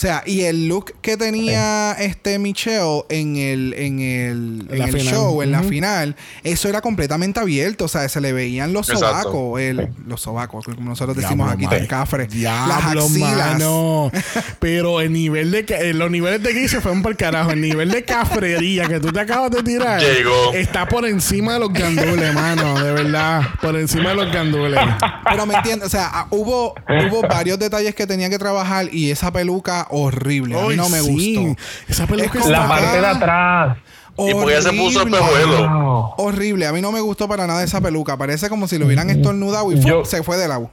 O 0.00 0.02
sea, 0.02 0.22
y 0.24 0.44
el 0.44 0.66
look 0.66 0.94
que 1.02 1.18
tenía 1.18 1.92
este 1.92 2.38
Michelle 2.38 3.04
en 3.10 3.36
el, 3.36 3.74
en 3.74 4.00
el, 4.00 4.66
En 4.70 4.82
el 4.82 5.02
show, 5.02 5.42
en 5.42 5.52
la 5.52 5.62
final, 5.62 6.16
eso 6.42 6.70
era 6.70 6.80
completamente 6.80 7.38
abierto. 7.38 7.84
O 7.84 7.88
sea, 7.88 8.08
se 8.08 8.18
le 8.22 8.32
veían 8.32 8.72
los 8.72 8.88
Exacto. 8.88 9.24
sobacos. 9.24 9.60
El, 9.60 9.90
los 10.06 10.22
sobacos, 10.22 10.64
como 10.64 10.88
nosotros 10.88 11.14
decimos 11.18 11.48
Diablo, 11.48 11.66
aquí, 11.68 11.76
del 11.76 11.86
cafre. 11.86 12.22
las 12.22 12.32
Diablo, 12.32 13.04
axilas. 13.04 13.52
mano. 13.52 14.10
Pero 14.58 15.02
el 15.02 15.12
nivel 15.12 15.50
de 15.50 15.66
eh, 15.68 15.92
los 15.92 16.10
niveles 16.10 16.42
de 16.42 16.66
se 16.66 16.80
fueron 16.80 17.02
por 17.02 17.14
carajo. 17.18 17.50
El 17.50 17.60
nivel 17.60 17.90
de 17.90 18.02
cafrería 18.02 18.88
que 18.88 19.00
tú 19.00 19.12
te 19.12 19.20
acabas 19.20 19.50
de 19.50 19.62
tirar 19.62 20.00
Llegó. 20.00 20.54
está 20.54 20.88
por 20.88 21.04
encima 21.04 21.52
de 21.52 21.60
los 21.60 21.74
gandules, 21.74 22.32
mano. 22.32 22.82
De 22.82 22.90
verdad. 22.92 23.42
Por 23.60 23.76
encima 23.76 24.08
de 24.08 24.14
los 24.14 24.32
gandules. 24.32 24.80
Pero 25.28 25.44
me 25.44 25.56
entiendes, 25.56 25.88
o 25.88 25.90
sea, 25.90 26.26
hubo, 26.30 26.74
hubo 26.88 27.20
varios 27.20 27.58
detalles 27.58 27.94
que 27.94 28.06
tenía 28.06 28.30
que 28.30 28.38
trabajar 28.38 28.88
y 28.90 29.10
esa 29.10 29.30
peluca 29.30 29.88
horrible. 29.92 30.54
A 30.58 30.62
mí 30.62 30.68
Ay, 30.70 30.76
no 30.76 30.88
me 30.88 30.98
sí. 31.00 31.36
gustó. 31.36 31.62
Esa 31.88 32.06
peluca 32.06 32.38
La 32.48 32.68
parte 32.68 33.00
de 33.00 33.06
atrás. 33.06 33.76
Y 34.18 34.32
porque 34.34 34.52
ya 34.52 34.60
se 34.62 34.70
puso 34.72 35.00
Horrible. 35.00 35.18
espejuelo. 35.18 35.68
Wow. 35.70 36.14
Horrible. 36.18 36.66
A 36.66 36.72
mí 36.72 36.82
no 36.82 36.92
me 36.92 37.00
gustó 37.00 37.26
para 37.26 37.46
nada 37.46 37.62
esa 37.62 37.80
peluca. 37.80 38.18
Parece 38.18 38.50
como 38.50 38.66
si 38.66 38.76
lo 38.78 38.84
hubieran 38.84 39.08
estornudado 39.08 39.72
y 39.72 39.80
se 40.04 40.22
fue 40.22 40.36
del 40.36 40.52
agua. 40.52 40.68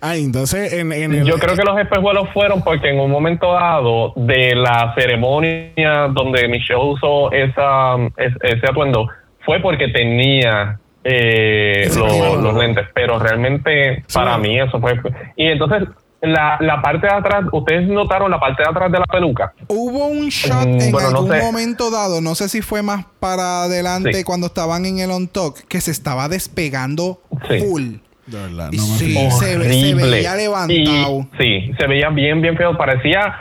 Ah, 0.00 0.16
entonces 0.16 0.72
en, 0.72 0.92
en 0.92 1.12
el. 1.14 1.24
Yo 1.26 1.34
creo 1.38 1.56
que 1.56 1.62
los 1.64 1.78
espejuelos 1.78 2.28
fueron 2.32 2.62
porque 2.62 2.88
en 2.90 3.00
un 3.00 3.10
momento 3.10 3.52
dado 3.52 4.12
de 4.16 4.54
la 4.54 4.94
ceremonia 4.96 6.08
donde 6.12 6.48
Michelle 6.48 6.80
usó 6.80 7.30
esa, 7.32 7.96
es- 8.16 8.34
ese 8.42 8.66
atuendo 8.66 9.08
fue 9.44 9.60
porque 9.60 9.88
tenía 9.88 10.78
eh, 11.04 11.88
los 11.94 12.54
lentes, 12.56 12.86
pero 12.94 13.18
realmente 13.18 14.02
Sí, 14.06 14.14
para 14.14 14.36
bueno. 14.38 14.42
mí 14.48 14.58
eso 14.60 14.80
fue... 14.80 14.98
Y 15.36 15.46
entonces 15.46 15.82
la, 16.22 16.56
la 16.60 16.80
parte 16.82 17.06
de 17.06 17.12
atrás, 17.12 17.44
¿ustedes 17.52 17.86
notaron 17.88 18.30
la 18.30 18.38
parte 18.40 18.62
de 18.62 18.68
atrás 18.70 18.90
de 18.90 18.98
la 18.98 19.04
peluca? 19.06 19.52
Hubo 19.68 20.06
un 20.06 20.28
shot 20.28 20.66
Mm, 20.66 20.80
en 20.80 20.92
bueno, 20.92 21.10
no 21.10 21.16
algún 21.18 21.30
sé. 21.32 21.40
momento 21.42 21.90
dado, 21.90 22.20
no 22.20 22.34
sé 22.34 22.48
si 22.48 22.62
fue 22.62 22.82
más 22.82 23.04
para 23.20 23.64
adelante 23.64 24.12
Sí. 24.14 24.24
cuando 24.24 24.46
estaban 24.48 24.86
en 24.86 24.98
el 24.98 25.10
on 25.10 25.28
talk, 25.28 25.56
que 25.68 25.80
se 25.80 25.90
estaba 25.90 26.28
despegando 26.28 27.20
Sí. 27.48 27.60
full. 27.60 27.82
De 28.26 28.38
verdad, 28.42 28.70
no 28.72 28.82
me 28.86 28.98
sí, 28.98 29.14
se, 29.30 29.56
ve- 29.58 29.72
se 29.72 29.94
veía 29.94 30.34
levantado. 30.34 31.20
Y, 31.20 31.28
sí, 31.38 31.72
se 31.78 31.86
veía 31.86 32.08
bien, 32.08 32.42
bien 32.42 32.56
feo. 32.56 32.76
Parecía, 32.76 33.32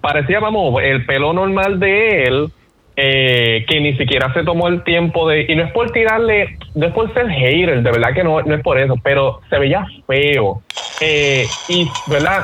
parecía, 0.00 0.40
vamos, 0.40 0.80
el 0.82 1.04
pelo 1.04 1.34
normal 1.34 1.78
de 1.78 2.24
él, 2.24 2.52
eh, 2.96 3.64
que 3.68 3.80
ni 3.80 3.96
siquiera 3.96 4.32
se 4.34 4.44
tomó 4.44 4.68
el 4.68 4.82
tiempo 4.84 5.28
de. 5.28 5.46
Y 5.48 5.54
no 5.54 5.64
es 5.64 5.72
por 5.72 5.90
tirarle, 5.90 6.58
no 6.74 6.86
es 6.86 6.92
por 6.92 7.12
ser 7.14 7.28
hater, 7.28 7.82
de 7.82 7.90
verdad 7.90 8.14
que 8.14 8.24
no, 8.24 8.40
no 8.42 8.54
es 8.54 8.62
por 8.62 8.78
eso, 8.78 8.94
pero 9.02 9.40
se 9.48 9.58
veía 9.58 9.86
feo. 10.06 10.62
Eh, 11.00 11.46
y, 11.68 11.88
¿verdad? 12.06 12.42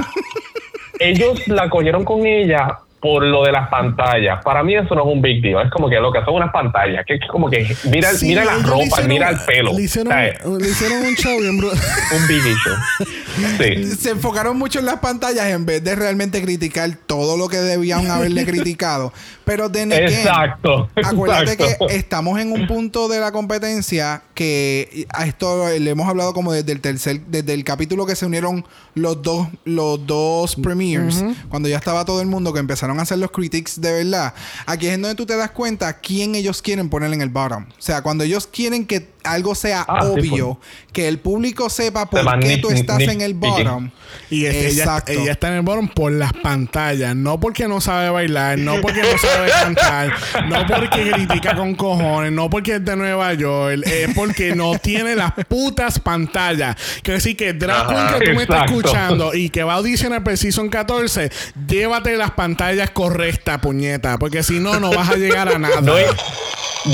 Ellos 1.01 1.47
la 1.49 1.69
cogieron 1.69 2.05
con 2.05 2.27
ella 2.27 2.79
por 3.01 3.23
lo 3.25 3.45
de 3.45 3.53
las 3.53 3.69
pantallas. 3.69 4.43
Para 4.45 4.63
mí 4.63 4.75
eso 4.75 4.95
no 4.95 5.03
es 5.09 5.15
un 5.15 5.23
big 5.23 5.41
deal. 5.43 5.65
Es 5.65 5.71
como 5.71 5.89
que 5.89 5.97
lo 5.97 6.13
que 6.13 6.19
son 6.25 6.35
unas 6.35 6.51
pantallas. 6.53 7.05
Que 7.07 7.15
es 7.15 7.21
como 7.31 7.49
que 7.49 7.67
mira, 7.85 8.13
Sí, 8.13 8.27
mira 8.29 8.45
la 8.45 8.59
ropa, 8.59 8.83
hicieron- 8.85 9.09
mira 9.09 9.31
el 9.31 9.39
pelo. 9.47 9.73
Le 9.73 9.83
hicieron, 9.83 10.13
¿sabes? 10.13 10.45
le 10.45 10.69
hicieron 10.69 10.99
un 11.07 11.15
show 11.15 11.39
bien 11.41 11.59
Un 11.59 12.29
big 12.29 12.39
issue. 12.39 13.87
Sí. 13.87 13.97
Se 13.97 14.11
enfocaron 14.11 14.59
mucho 14.59 14.81
en 14.81 14.87
las 14.87 14.97
pantallas 14.99 15.47
en 15.47 15.65
vez 15.65 15.83
de 15.85 15.95
realmente 15.95 16.43
criticar 16.43 16.91
todo 17.07 17.37
lo 17.37 17.49
que 17.49 17.59
debían 17.59 18.11
haberle 18.11 18.45
criticado. 18.47 19.13
Pero 19.45 19.69
de 19.69 19.83
Exacto. 19.83 20.89
Acuérdate 21.03 21.53
exacto. 21.53 21.87
que 21.87 21.95
estamos 21.97 22.39
en 22.41 22.53
un 22.53 22.67
punto 22.67 23.09
de 23.09 23.21
la 23.21 23.33
competencia 23.33 24.23
que 24.35 25.07
a 25.15 25.27
esto 25.27 25.69
le 25.79 25.91
hemos 25.91 26.09
hablado 26.09 26.35
como 26.35 26.53
desde 26.53 26.73
el 26.73 26.81
tercer, 26.81 27.21
desde 27.29 27.55
el 27.55 27.65
capítulo 27.65 28.07
que 28.07 28.17
se 28.17 28.27
unieron 28.27 28.65
los 28.95 29.23
dos, 29.23 29.49
los 29.65 30.05
dos 30.07 30.57
premiers, 30.57 31.25
cuando 31.49 31.69
ya 31.69 31.77
estaba 31.77 32.05
todo 32.05 32.21
el 32.21 32.27
mundo 32.27 32.53
que 32.53 32.59
empezaron 32.59 32.88
a 32.97 33.03
hacer 33.03 33.19
los 33.19 33.31
critics 33.31 33.81
de 33.81 33.93
verdad. 33.93 34.33
Aquí 34.65 34.87
es 34.87 34.93
donde 34.93 35.15
tú 35.15 35.27
te 35.27 35.37
das 35.37 35.51
cuenta 35.51 35.93
quién 35.93 36.35
ellos 36.35 36.63
quieren 36.63 36.89
poner 36.89 37.13
en 37.13 37.21
el 37.21 37.29
bottom. 37.29 37.67
O 37.69 37.83
sea, 37.83 38.03
cuando 38.03 38.25
ellos 38.25 38.47
quieren 38.47 38.87
que 38.87 39.01
algo 39.33 39.55
sea 39.55 39.85
Ah, 39.89 40.01
sí, 40.03 40.09
obvio, 40.09 40.59
que 40.93 41.09
el 41.09 41.19
público 41.19 41.71
sepa 41.71 42.07
por 42.11 42.41
qué 42.41 42.59
tú 42.59 42.71
estás 42.71 43.01
en 43.01 43.21
el 43.21 43.35
bottom. 43.35 43.91
Y 44.31 44.47
es 44.47 44.55
ella, 44.55 45.03
está 45.31 45.49
en 45.49 45.55
el 45.55 45.63
bottom 45.63 45.89
por 45.89 46.13
las 46.13 46.33
pantallas, 46.33 47.15
no 47.17 47.41
porque 47.41 47.67
no 47.69 47.81
sabe 47.81 48.11
bailar, 48.11 48.59
no 48.59 48.81
porque 48.81 49.01
no 49.01 49.19
sabe 49.19 49.51
cantar, 49.63 50.13
no 50.47 50.67
porque 50.67 51.11
critica 51.11 51.57
con 51.57 51.75
cojones, 51.75 52.33
no 52.33 52.51
porque 52.51 52.77
es 52.77 52.85
de 52.85 52.97
Nueva 52.97 53.33
York, 53.35 53.83
es 53.87 54.15
porque 54.15 54.55
no 54.55 54.79
tiene 54.79 55.15
las 55.15 55.33
putas 55.49 55.99
pantallas. 55.99 56.77
Quiero 57.03 57.19
decir 57.19 57.37
que 57.37 57.53
Drag 57.53 57.89
Queen 57.89 58.07
que 58.19 58.27
tú 58.27 58.37
me 58.37 58.43
estás 58.43 58.65
escuchando 58.67 59.35
y 59.35 59.51
que 59.51 59.63
va 59.63 59.75
a 59.75 59.77
audicionar 59.77 60.23
para 60.23 60.33
el 60.33 60.39
Season 60.39 60.69
14, 60.69 61.31
llévate 61.67 62.17
las 62.17 62.33
pantallas 62.33 62.91
correctas, 62.91 63.59
puñeta, 63.59 64.19
porque 64.19 64.43
si 64.43 64.59
no, 64.61 64.79
no 64.81 64.91
vas 64.91 65.11
a 65.11 65.17
llegar 65.17 65.49
a 65.49 65.59
nada. 65.59 65.81
No, 65.81 65.95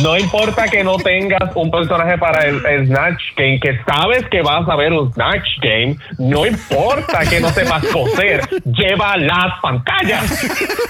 no 0.03 0.17
importa 0.17 0.67
que 0.69 0.83
no 0.83 0.97
tengas 0.97 1.55
un 1.55 1.71
personaje 1.71 2.19
para 2.25 2.49
el, 2.49 2.65
el 2.65 2.87
Snatch 2.87 3.23
Game, 3.37 3.61
que 3.61 3.79
sabes 3.87 4.27
que 4.31 4.41
vas 4.41 4.67
a 4.67 4.77
ver 4.77 4.95
un 4.95 5.13
Snatch 5.13 5.59
Game, 5.61 5.99
no 6.19 6.47
importa 6.47 7.21
que 7.29 7.39
no 7.39 7.51
sepas 7.51 7.85
coser, 7.89 8.41
lleva 8.65 9.15
las 9.19 9.61
pantallas. 9.61 10.43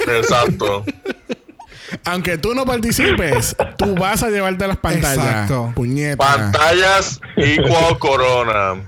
Exacto. 0.07 0.85
Aunque 2.05 2.39
tú 2.39 2.55
no 2.55 2.65
participes, 2.65 3.57
tú 3.77 3.95
vas 3.95 4.23
a 4.23 4.31
llevarte 4.31 4.67
las 4.67 4.77
pantallas. 4.79 5.17
Exacto. 5.19 5.73
Puñeta. 5.75 6.17
Pantallas 6.17 7.21
igual 7.37 7.99
corona. 7.99 8.83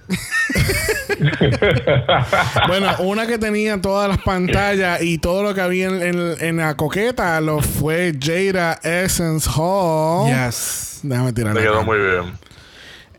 Bueno, 2.69 2.89
una 2.99 3.27
que 3.27 3.39
tenía 3.39 3.81
todas 3.81 4.09
las 4.09 4.19
pantallas 4.19 5.01
y 5.03 5.19
todo 5.19 5.43
lo 5.43 5.55
que 5.55 5.61
había 5.61 5.87
en, 5.89 6.03
en- 6.03 6.35
en 6.41 6.57
la 6.59 6.77
coqueta 6.77 7.41
lo 7.41 7.61
fue 7.61 8.15
Jada 8.21 8.79
Essence 8.83 9.49
Hall. 9.57 10.31
Yes. 10.33 11.01
Déjame 11.03 11.29
Le 11.29 11.33
tirarla. 11.33 11.61
quedó 11.61 11.83
muy 11.85 11.99
bien. 11.99 12.33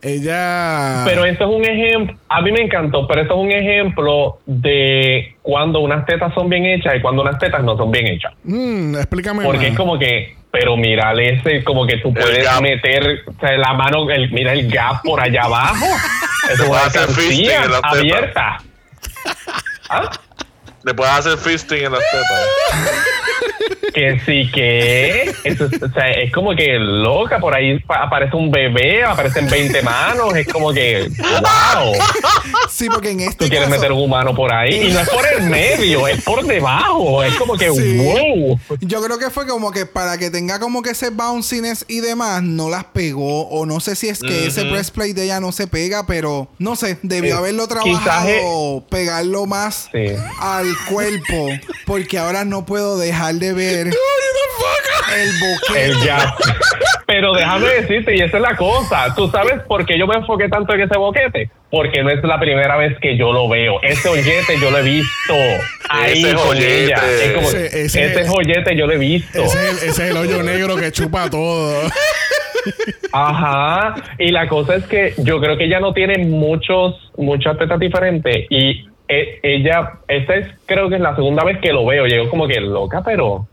Ella. 0.07 1.03
Pero 1.05 1.25
esto 1.25 1.43
es 1.45 1.49
un 1.55 1.65
ejemplo, 1.65 2.17
a 2.29 2.41
mí 2.41 2.51
me 2.51 2.61
encantó, 2.61 3.07
pero 3.07 3.21
esto 3.21 3.33
es 3.33 3.39
un 3.39 3.51
ejemplo 3.51 4.39
de 4.45 5.35
cuando 5.41 5.79
unas 5.79 6.05
tetas 6.05 6.33
son 6.33 6.49
bien 6.49 6.65
hechas 6.65 6.95
y 6.95 7.01
cuando 7.01 7.21
unas 7.21 7.37
tetas 7.39 7.63
no 7.63 7.77
son 7.77 7.91
bien 7.91 8.07
hechas. 8.07 8.33
Mm, 8.43 8.95
explícame 8.95 9.43
Porque 9.43 9.57
más. 9.59 9.67
es 9.67 9.77
como 9.77 9.99
que, 9.99 10.35
pero 10.51 10.77
mira, 10.77 11.13
ese 11.13 11.63
como 11.63 11.85
que 11.85 11.97
tú 11.97 12.13
puedes 12.13 12.61
meter 12.61 13.23
o 13.27 13.33
sea, 13.39 13.57
la 13.57 13.73
mano, 13.73 14.09
el, 14.09 14.31
mira 14.31 14.53
el 14.53 14.71
gap 14.71 15.01
por 15.03 15.19
allá 15.21 15.43
abajo. 15.43 15.85
Es 16.49 16.57
puedes 16.59 16.69
una 16.69 16.85
hacer 16.85 17.09
fisting 17.09 17.49
alcancía 17.49 17.89
abierta. 17.89 18.57
¿Ah? 19.89 20.09
Le 20.85 20.93
puedes 20.93 21.13
hacer 21.13 21.37
fisting 21.37 21.85
en 21.85 21.91
las 21.91 21.99
tetas. 21.99 22.47
Que 23.93 24.19
sí 24.25 24.49
que 24.51 25.31
es, 25.43 25.59
o 25.61 25.69
sea, 25.93 26.11
es 26.11 26.31
como 26.31 26.55
que 26.55 26.77
loca, 26.77 27.39
por 27.39 27.55
ahí 27.55 27.79
pa- 27.79 28.03
aparece 28.03 28.35
un 28.35 28.51
bebé, 28.51 29.03
aparecen 29.03 29.49
20 29.49 29.81
manos, 29.81 30.35
es 30.35 30.47
como 30.47 30.71
que 30.73 31.07
wow. 31.19 31.93
Sí, 32.69 32.87
porque 32.89 33.11
en 33.11 33.21
este 33.21 33.45
Tú 33.45 33.49
quieres 33.49 33.67
caso, 33.69 33.79
meter 33.81 33.91
un 33.91 34.03
humano 34.03 34.35
por 34.35 34.53
ahí 34.53 34.87
y 34.87 34.91
no 34.93 34.99
es 34.99 35.09
por 35.09 35.25
el 35.37 35.49
medio, 35.49 36.07
es 36.07 36.21
por 36.23 36.45
debajo, 36.45 37.23
es 37.23 37.33
como 37.35 37.57
que 37.57 37.71
Sí. 37.71 37.97
wow. 37.97 38.59
Yo 38.81 39.01
creo 39.01 39.17
que 39.17 39.29
fue 39.29 39.47
como 39.47 39.71
que 39.71 39.85
para 39.85 40.17
que 40.17 40.29
tenga 40.29 40.59
como 40.59 40.81
que 40.81 40.91
ese 40.91 41.09
bounciness 41.09 41.85
y 41.87 41.99
demás, 42.01 42.43
no 42.43 42.69
las 42.69 42.85
pegó. 42.85 43.47
O 43.49 43.65
no 43.65 43.79
sé 43.79 43.95
si 43.95 44.09
es 44.09 44.19
que 44.19 44.47
ese 44.47 44.63
breastplate 44.63 45.13
de 45.13 45.23
ella 45.25 45.39
no 45.39 45.51
se 45.51 45.67
pega, 45.67 46.05
pero 46.05 46.49
no 46.59 46.75
sé, 46.75 46.97
debió 47.03 47.35
Eh, 47.35 47.37
haberlo 47.37 47.67
trabajado, 47.67 48.85
pegarlo 48.89 49.45
más 49.45 49.89
Sí. 49.91 50.05
al 50.39 50.67
cuerpo. 50.89 51.47
Porque 51.85 52.17
ahora 52.17 52.45
no 52.45 52.65
puedo 52.65 52.97
dejar 52.97 53.26
de 53.33 53.53
ver 53.53 53.87
el 55.15 55.31
boquete. 55.39 55.85
El 55.85 56.05
gap. 56.05 56.35
Pero 57.05 57.33
déjame 57.33 57.67
decirte, 57.69 58.15
y 58.17 58.19
esa 58.21 58.37
es 58.37 58.43
la 58.43 58.55
cosa. 58.57 59.13
¿Tú 59.15 59.29
sabes 59.29 59.61
por 59.67 59.85
qué 59.85 59.97
yo 59.97 60.05
me 60.07 60.15
enfoqué 60.15 60.49
tanto 60.49 60.73
en 60.73 60.81
ese 60.81 60.97
boquete? 60.97 61.49
Porque 61.71 62.03
no 62.03 62.09
es 62.09 62.21
la 62.23 62.39
primera 62.39 62.75
vez 62.77 62.97
que 63.01 63.17
yo 63.17 63.31
lo 63.31 63.47
veo. 63.47 63.81
Ese 63.81 64.09
joyete 64.09 64.59
yo 64.61 64.71
lo 64.71 64.79
he 64.79 64.81
visto 64.83 65.33
ahí 65.89 66.23
Ese 66.23 66.33
con 66.35 66.45
joyete. 66.47 66.83
ella. 66.83 67.01
Es 67.23 67.31
como, 67.33 67.47
Ese- 67.49 67.85
ese- 67.85 68.05
ese, 68.05 68.27
joyete 68.27 68.75
yo 68.75 68.87
lo 68.87 68.93
he 68.93 68.97
visto. 68.97 69.41
Ese 69.41 69.57
es, 69.69 69.83
el, 69.83 69.89
ese 69.89 70.03
es 70.05 70.11
el 70.11 70.17
hoyo 70.17 70.43
negro 70.43 70.75
que 70.75 70.91
chupa 70.91 71.29
todo. 71.29 71.81
Ajá. 73.11 73.95
Y 74.19 74.31
la 74.31 74.47
cosa 74.47 74.75
es 74.75 74.83
que 74.85 75.13
yo 75.17 75.39
creo 75.39 75.57
que 75.57 75.65
ella 75.65 75.79
no 75.79 75.93
tiene 75.93 76.17
muchos, 76.25 76.95
muchas 77.17 77.57
tetas 77.57 77.79
diferentes. 77.79 78.45
Y 78.49 78.87
ella, 79.07 79.99
esta 80.07 80.35
es, 80.35 80.47
creo 80.65 80.89
que 80.89 80.95
es 80.95 81.01
la 81.01 81.15
segunda 81.15 81.43
vez 81.43 81.59
que 81.61 81.71
lo 81.71 81.85
veo. 81.85 82.05
Llego 82.05 82.29
como 82.29 82.47
que 82.47 82.59
loca, 82.59 83.01
pero. 83.03 83.47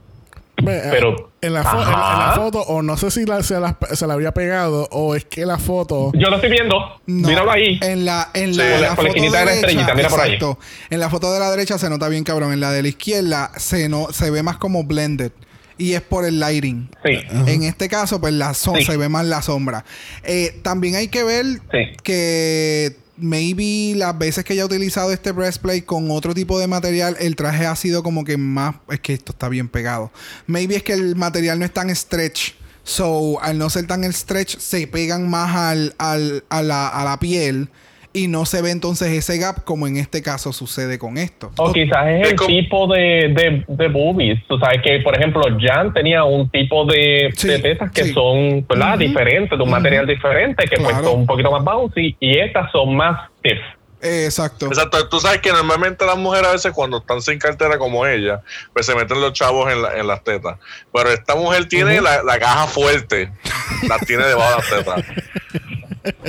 Eh, 0.67 0.89
Pero- 0.91 1.31
en 1.43 1.53
la, 1.53 1.63
fo- 1.65 1.75
en- 1.83 1.83
en 1.89 1.91
la 1.91 2.29
Ajá. 2.31 2.33
foto, 2.37 2.61
o 2.63 2.81
no 2.81 2.97
sé 2.97 3.11
si 3.11 3.27
la- 3.27 3.43
se, 3.43 3.59
la, 3.61 3.77
se 3.93 4.07
la 4.07 4.15
había 4.15 4.33
pegado, 4.33 4.89
o 4.93 5.15
es 5.15 5.25
que 5.25 5.45
la 5.45 5.59
foto. 5.59 6.11
Yo 6.15 6.29
lo 6.31 6.37
estoy 6.37 6.51
viendo. 6.51 6.77
No, 7.07 7.29
Míralo 7.29 7.51
ahí. 7.51 7.79
En 7.83 8.05
la, 8.07 8.31
en 8.33 8.57
la, 8.57 8.75
en 8.77 8.81
la- 8.81 8.97
foto 8.97 9.13
de 9.13 9.31
la 9.31 9.39
derecha, 9.41 9.55
estrellita, 9.57 9.95
mira 9.95 10.09
por 10.09 10.21
ahí. 10.21 10.39
En 10.91 11.01
la 11.01 11.11
foto 11.11 11.33
de 11.35 11.41
la 11.41 11.51
derecha 11.51 11.77
se 11.77 11.91
nota 11.91 12.09
bien 12.09 12.25
cabrón. 12.25 12.53
En 12.53 12.61
la 12.61 12.71
de 12.71 12.83
la 12.83 12.89
izquierda 12.89 13.51
se, 13.57 13.89
no, 13.89 14.07
se 14.13 14.31
ve 14.31 14.43
más 14.43 14.57
como 14.57 14.85
blended. 14.85 15.33
Y 15.77 15.95
es 15.95 16.03
por 16.03 16.25
el 16.25 16.39
lighting. 16.39 16.89
Sí. 17.05 17.19
En 17.47 17.65
este 17.65 17.89
caso, 17.89 18.21
pues 18.21 18.33
la 18.33 18.55
so- 18.55 18.77
Sí. 18.77 18.85
se 18.85 18.97
ve 18.97 19.09
más 19.09 19.27
la 19.27 19.43
sombra. 19.43 19.85
Eh, 20.23 20.61
también 20.63 20.95
hay 20.95 21.09
que 21.09 21.25
ver 21.25 21.45
Sí. 21.73 21.97
que 22.05 22.97
maybe 23.17 23.95
las 23.97 24.17
veces 24.19 24.45
que 24.45 24.55
ella 24.55 24.63
ha 24.63 24.67
utilizado 24.67 25.13
este 25.13 25.33
breastplate 25.33 25.85
con 25.85 26.11
otro 26.11 26.35
tipo 26.35 26.59
de 26.59 26.67
material, 26.67 27.17
el 27.21 27.37
traje 27.37 27.67
ha 27.67 27.77
sido 27.77 28.03
como 28.03 28.25
que 28.25 28.37
más. 28.37 28.77
Es 28.91 29.01
que 29.01 29.15
esto 29.15 29.33
está 29.33 29.49
bien 29.49 29.69
pegado. 29.69 30.11
Maybe 30.47 30.77
es 30.77 30.83
que 30.83 30.93
el 30.93 31.17
material 31.17 31.59
no 31.59 31.65
es 31.65 31.73
tan 31.73 31.95
stretch. 31.95 32.55
So, 32.83 33.41
al 33.41 33.57
no 33.57 33.71
ser 33.71 33.87
tan 33.87 34.05
stretch, 34.13 34.59
se 34.59 34.87
pegan 34.87 35.29
más 35.31 35.57
al, 35.57 35.95
al- 35.99 36.45
a, 36.51 36.63
la, 36.63 36.89
a 36.89 37.05
la 37.05 37.19
piel. 37.19 37.71
Y 38.17 38.29
no 38.29 38.47
se 38.47 38.63
ve 38.63 38.71
entonces 38.71 39.09
ese 39.09 39.39
gap 39.39 39.65
como 39.65 39.89
en 39.89 39.97
este 39.97 40.23
caso 40.23 40.53
sucede 40.53 41.01
con 41.01 41.19
esto. 41.19 41.51
O 41.59 41.73
quizás 41.73 42.07
es 42.07 42.31
el 42.31 42.37
tipo 42.47 42.87
de, 42.87 43.35
de, 43.35 43.65
de 43.67 43.89
boobies. 43.89 44.39
Tú 44.47 44.57
sabes 44.57 44.81
que, 44.85 45.01
por 45.01 45.17
ejemplo, 45.17 45.43
Jan 45.61 45.93
tenía 45.93 46.23
un 46.23 46.49
tipo 46.49 46.85
de, 46.87 47.31
Sí, 47.37 47.49
de 47.49 47.59
tetas 47.59 47.91
que 47.91 48.05
sí. 48.05 48.13
son 48.15 48.65
¿verdad? 48.69 48.97
Diferentes, 48.99 49.59
de 49.59 49.65
un 49.65 49.69
material 49.71 50.07
diferente, 50.07 50.65
que 50.67 50.77
pues 50.77 50.91
Claro. 50.91 51.05
son 51.11 51.21
un 51.21 51.27
poquito 51.27 51.51
más 51.51 51.65
bouncy, 51.65 52.17
y 52.21 52.39
estas 52.39 52.71
son 52.71 52.95
más 52.95 53.29
stiff. 53.41 53.59
Exacto. 54.01 54.67
Exacto. 54.67 55.09
Tú 55.09 55.19
sabes 55.19 55.41
que 55.41 55.51
normalmente 55.51 56.05
las 56.07 56.17
mujeres 56.19 56.47
a 56.49 56.53
veces 56.53 56.73
cuando 56.73 56.99
están 56.99 57.21
sin 57.21 57.39
cartera 57.39 57.79
como 57.79 58.07
ella, 58.07 58.43
pues 58.73 58.87
se 58.87 58.95
meten 58.95 59.21
los 59.21 59.33
chavos 59.33 59.73
en, 59.73 59.83
la- 59.83 59.99
en 59.99 60.07
las 60.07 60.23
tetas. 60.23 60.59
Pero 60.93 61.11
esta 61.11 61.35
mujer 61.35 61.67
tiene 61.67 62.01
la, 62.01 62.23
la 62.23 62.39
caja 62.39 62.67
fuerte. 62.69 63.33
La 63.89 63.99
tiene 63.99 64.25
debajo 64.27 64.51
de 64.51 64.57
las 64.57 64.69
tetas. 65.03 65.05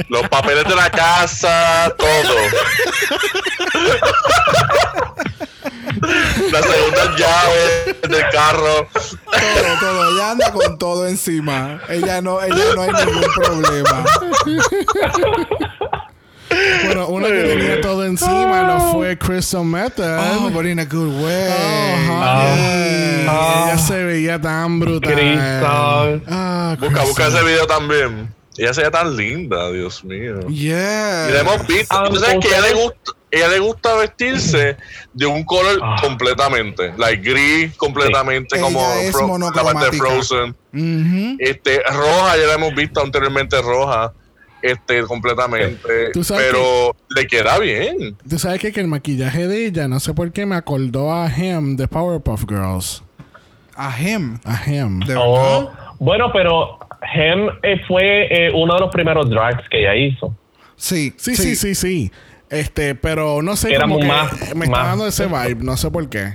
Los 0.09 0.27
papeles 0.29 0.63
de 0.65 0.75
la 0.75 0.89
casa, 0.89 1.93
todo. 1.97 2.07
Las 6.51 6.65
segundas 6.65 7.09
llaves 7.17 7.95
del 8.09 8.23
carro. 8.31 8.87
Todo, 8.93 9.79
todo. 9.79 10.11
Ella 10.15 10.31
anda 10.31 10.51
con 10.51 10.77
todo 10.77 11.07
encima. 11.07 11.81
Ella 11.89 12.21
no, 12.21 12.41
ella 12.41 12.63
no 12.75 12.81
hay 12.83 12.91
ningún 13.05 13.23
problema. 13.35 14.05
Bueno, 16.85 17.07
una 17.07 17.27
que 17.27 17.43
tenía 17.43 17.81
todo 17.81 18.05
encima 18.05 18.63
lo 18.63 18.91
fue 18.91 19.17
Crystal 19.17 19.65
Method. 19.65 20.19
Oh, 20.19 20.49
but 20.51 20.65
in 20.65 20.79
a 20.79 20.85
good 20.85 21.21
way. 21.23 21.49
Ah. 22.09 23.65
Ella 23.67 23.77
se 23.77 24.03
veía 24.03 24.39
tan 24.39 24.79
brutal. 24.79 25.13
Crystal. 25.13 26.21
Ah, 26.27 26.77
Busca, 26.79 27.03
busca 27.03 27.27
ese 27.27 27.43
video 27.43 27.65
también. 27.67 28.33
Ella 28.57 28.73
se 28.73 28.83
ve 28.83 28.91
tan 28.91 29.15
linda, 29.15 29.71
Dios 29.71 30.03
mío. 30.03 30.39
Yeah. 30.47 31.27
Y 31.29 31.33
la 31.33 31.39
hemos 31.41 31.67
visto. 31.67 31.95
Ah, 31.95 32.07
Tú 32.09 32.15
sabes 32.17 32.37
que 32.39 32.47
ella 32.47 32.61
le 32.61 32.73
gusta, 32.73 33.11
ella 33.31 33.47
le 33.49 33.59
gusta 33.59 33.95
vestirse 33.95 34.77
de 35.13 35.25
un 35.25 35.43
color 35.43 35.79
Ah. 35.83 35.97
completamente. 36.01 36.93
Like 36.97 37.29
gris 37.29 37.75
completamente, 37.75 38.55
Sí. 38.55 38.61
como 38.61 38.79
Fro- 39.11 39.53
la 39.55 39.63
parte 39.63 39.91
de. 39.91 39.97
Frozen. 39.97 40.55
Este, 41.39 41.81
roja, 41.83 42.37
ya 42.37 42.47
la 42.47 42.53
hemos 42.53 42.73
visto 42.75 43.01
anteriormente 43.01 43.61
roja. 43.61 44.13
Este, 44.61 45.03
completamente. 45.03 46.11
Sabes 46.23 46.47
Pero 46.51 46.95
le 47.09 47.27
queda 47.27 47.59
bien. 47.59 48.17
Tú 48.27 48.39
sabes 48.39 48.59
que, 48.59 48.71
que 48.71 48.79
el 48.79 48.87
maquillaje 48.87 49.47
de 49.47 49.67
ella, 49.67 49.87
no 49.87 49.99
sé 49.99 50.13
por 50.15 50.31
qué, 50.31 50.47
me 50.47 50.55
acordó 50.55 51.13
a 51.13 51.29
Him 51.29 51.75
de 51.75 51.87
Powerpuff 51.87 52.45
Girls. 52.49 53.03
A 53.75 53.95
him. 54.01 54.39
A 54.43 54.59
Him. 54.67 55.01
De 55.01 55.15
Oh, 55.19 55.69
bueno, 55.99 56.31
pero 56.33 56.79
Hem 57.13 57.47
eh, 57.63 57.81
fue 57.87 58.27
eh, 58.47 58.51
uno 58.53 58.73
de 58.75 58.79
los 58.81 58.91
primeros 58.91 59.29
drags 59.29 59.67
que 59.69 59.79
ella 59.81 59.95
hizo. 59.95 60.35
Sí, 60.75 61.13
Sí, 61.17 61.35
sí, 61.35 61.55
sí, 61.55 61.75
sí. 61.75 62.11
Este, 62.49 62.95
pero 62.95 63.41
no 63.41 63.55
sé 63.55 63.71
Era 63.73 63.81
como 63.83 63.99
que 63.99 64.05
más- 64.07 64.55
me 64.55 64.65
está 64.65 64.83
dando 64.83 65.07
ese 65.07 65.25
vibe, 65.25 65.63
no 65.63 65.77
sé 65.77 65.89
por 65.91 66.07
qué. 66.09 66.33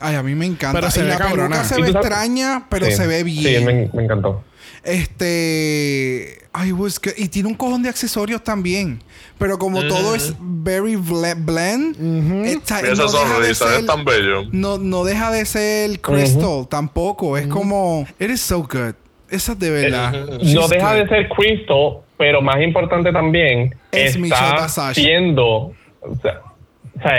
Ay, 0.00 0.14
a 0.16 0.22
mí 0.22 0.34
me 0.34 0.46
encanta. 0.46 0.78
Pero 0.80 0.90
se 0.90 1.00
y 1.00 1.02
ve 1.04 1.08
la 1.10 1.18
cabrona. 1.18 1.48
peluca 1.56 1.64
se 1.64 1.78
¿Y 1.78 1.82
ve 1.82 1.90
extraña, 1.90 2.66
pero 2.70 2.86
Sí. 2.86 2.92
se 2.92 3.06
ve 3.06 3.18
Sí, 3.18 3.24
bien. 3.24 3.64
me, 3.64 3.90
me 3.92 4.04
encantó. 4.04 4.42
Este. 4.84 6.38
Ay, 6.52 6.70
good. 6.72 6.90
Y 7.16 7.28
tiene 7.28 7.48
un 7.48 7.54
cojón 7.54 7.82
de 7.82 7.88
accesorios 7.88 8.42
también. 8.42 9.02
Pero 9.38 9.58
como 9.58 9.82
todo 9.86 10.14
es 10.14 10.34
very 10.40 10.96
ble- 10.96 11.36
blend, 11.36 12.44
está- 12.46 12.80
esa 12.80 13.04
no, 13.04 13.10
deja 13.10 13.24
de 13.40 13.54
sonrisa, 13.54 13.68
ser, 13.68 13.80
es 13.80 13.86
tan 13.86 14.04
bello. 14.04 14.42
no, 14.52 14.76
no 14.78 15.04
deja 15.04 15.30
de 15.30 15.44
ser 15.46 16.00
crystal 16.00 16.66
tampoco. 16.68 17.38
Es 17.38 17.46
como. 17.46 18.06
It 18.18 18.30
is 18.30 18.40
so 18.40 18.58
good. 18.62 18.94
Esa 19.30 19.52
es 19.52 19.58
de 19.58 19.70
verdad. 19.70 20.12
No 20.12 20.38
She's 20.38 20.68
deja 20.68 20.94
good. 20.94 21.02
de 21.02 21.08
ser 21.08 21.28
Crystal, 21.28 21.98
pero 22.16 22.42
más 22.42 22.60
importante 22.60 23.12
también 23.12 23.74
Es 23.92 24.16
está 24.16 24.68
siendo, 24.94 25.46
o 26.00 26.14
sea, 26.22 26.40
o 26.98 27.02
sea, 27.02 27.16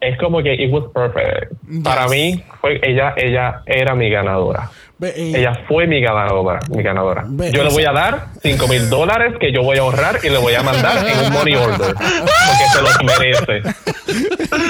es 0.00 0.18
como 0.18 0.42
que 0.42 0.54
it 0.54 0.70
was 0.72 0.84
perfect. 0.94 1.52
Yes. 1.68 1.82
Para 1.82 2.06
mí, 2.08 2.42
fue, 2.60 2.80
ella, 2.82 3.14
ella 3.16 3.62
era 3.66 3.94
mi 3.94 4.10
ganadora. 4.10 4.70
Eh, 5.08 5.32
Ella 5.36 5.64
fue 5.68 5.86
mi 5.86 6.00
ganadora. 6.00 6.60
Mi 6.70 6.82
ganadora. 6.82 7.24
Ve, 7.26 7.50
yo 7.52 7.62
le 7.64 7.70
voy 7.70 7.84
a 7.84 7.92
dar 7.92 8.26
5 8.42 8.68
mil 8.68 8.88
dólares 8.90 9.34
que 9.40 9.52
yo 9.52 9.62
voy 9.62 9.78
a 9.78 9.82
ahorrar 9.82 10.18
y 10.22 10.28
le 10.30 10.38
voy 10.38 10.54
a 10.54 10.62
mandar 10.62 11.06
en 11.06 11.26
un 11.26 11.32
money 11.32 11.54
order. 11.54 11.94
Porque 11.94 12.64
se 12.72 12.82
los 12.82 13.02
merece. 13.04 13.62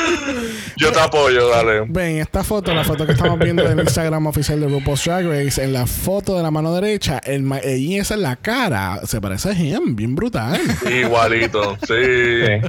Yo 0.77 0.90
te 0.90 1.01
apoyo, 1.01 1.48
dale. 1.51 1.82
Ven, 1.86 2.19
esta 2.19 2.43
foto, 2.43 2.74
la 2.74 2.82
foto 2.85 3.06
que 3.06 3.12
estamos 3.12 3.39
viendo 3.39 3.62
en 3.65 3.73
el 3.78 3.81
Instagram 3.85 4.27
oficial 4.27 4.61
de 4.61 4.66
RuPaul's 4.69 5.05
Drag 5.05 5.27
Race, 5.27 5.62
en 5.62 5.73
la 5.73 5.86
foto 5.86 6.36
de 6.36 6.43
la 6.43 6.51
mano 6.51 6.74
derecha, 6.74 7.20
el 7.24 7.44
y 7.78 7.97
esa 7.98 8.15
en 8.15 8.23
la 8.23 8.36
cara, 8.36 9.01
se 9.05 9.20
parece 9.20 9.51
a 9.51 9.52
him, 9.52 9.94
bien 9.94 10.15
brutal. 10.16 10.59
Igualito, 10.90 11.77
sí. 11.86 11.94
Sí. 11.94 12.69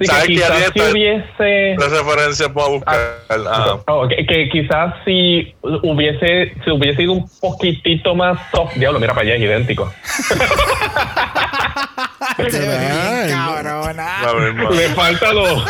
Sí, 0.00 0.06
¿Sabes 0.06 0.22
que 0.22 0.28
qué 0.28 0.34
quizás 0.34 0.50
haría 0.50 0.66
si 0.72 0.78
esta- 0.78 0.90
hubiese... 0.92 1.74
La 1.78 1.88
referencia 1.88 2.52
para 2.52 2.68
buscar. 2.68 2.98
Ah, 3.28 3.76
Oh, 3.86 4.08
que, 4.08 4.24
que 4.26 4.48
quizás 4.50 4.94
si 5.04 5.54
hubiese, 5.62 6.52
si 6.64 6.70
hubiese 6.70 6.89
ido 6.98 7.12
un 7.12 7.28
poquitito 7.40 8.14
más 8.14 8.38
soft, 8.50 8.76
diablo, 8.76 8.98
mira 8.98 9.14
para 9.14 9.26
allá, 9.26 9.36
es 9.36 9.42
idéntico. 9.42 9.92
Te 12.36 12.42
ves 12.42 12.60
bien, 12.60 12.92
Ay, 12.92 13.30
cabrona. 13.30 14.22
la 14.22 14.34
misma. 14.52 14.70
Le 14.70 14.88
falta 14.90 15.32
lo. 15.32 15.44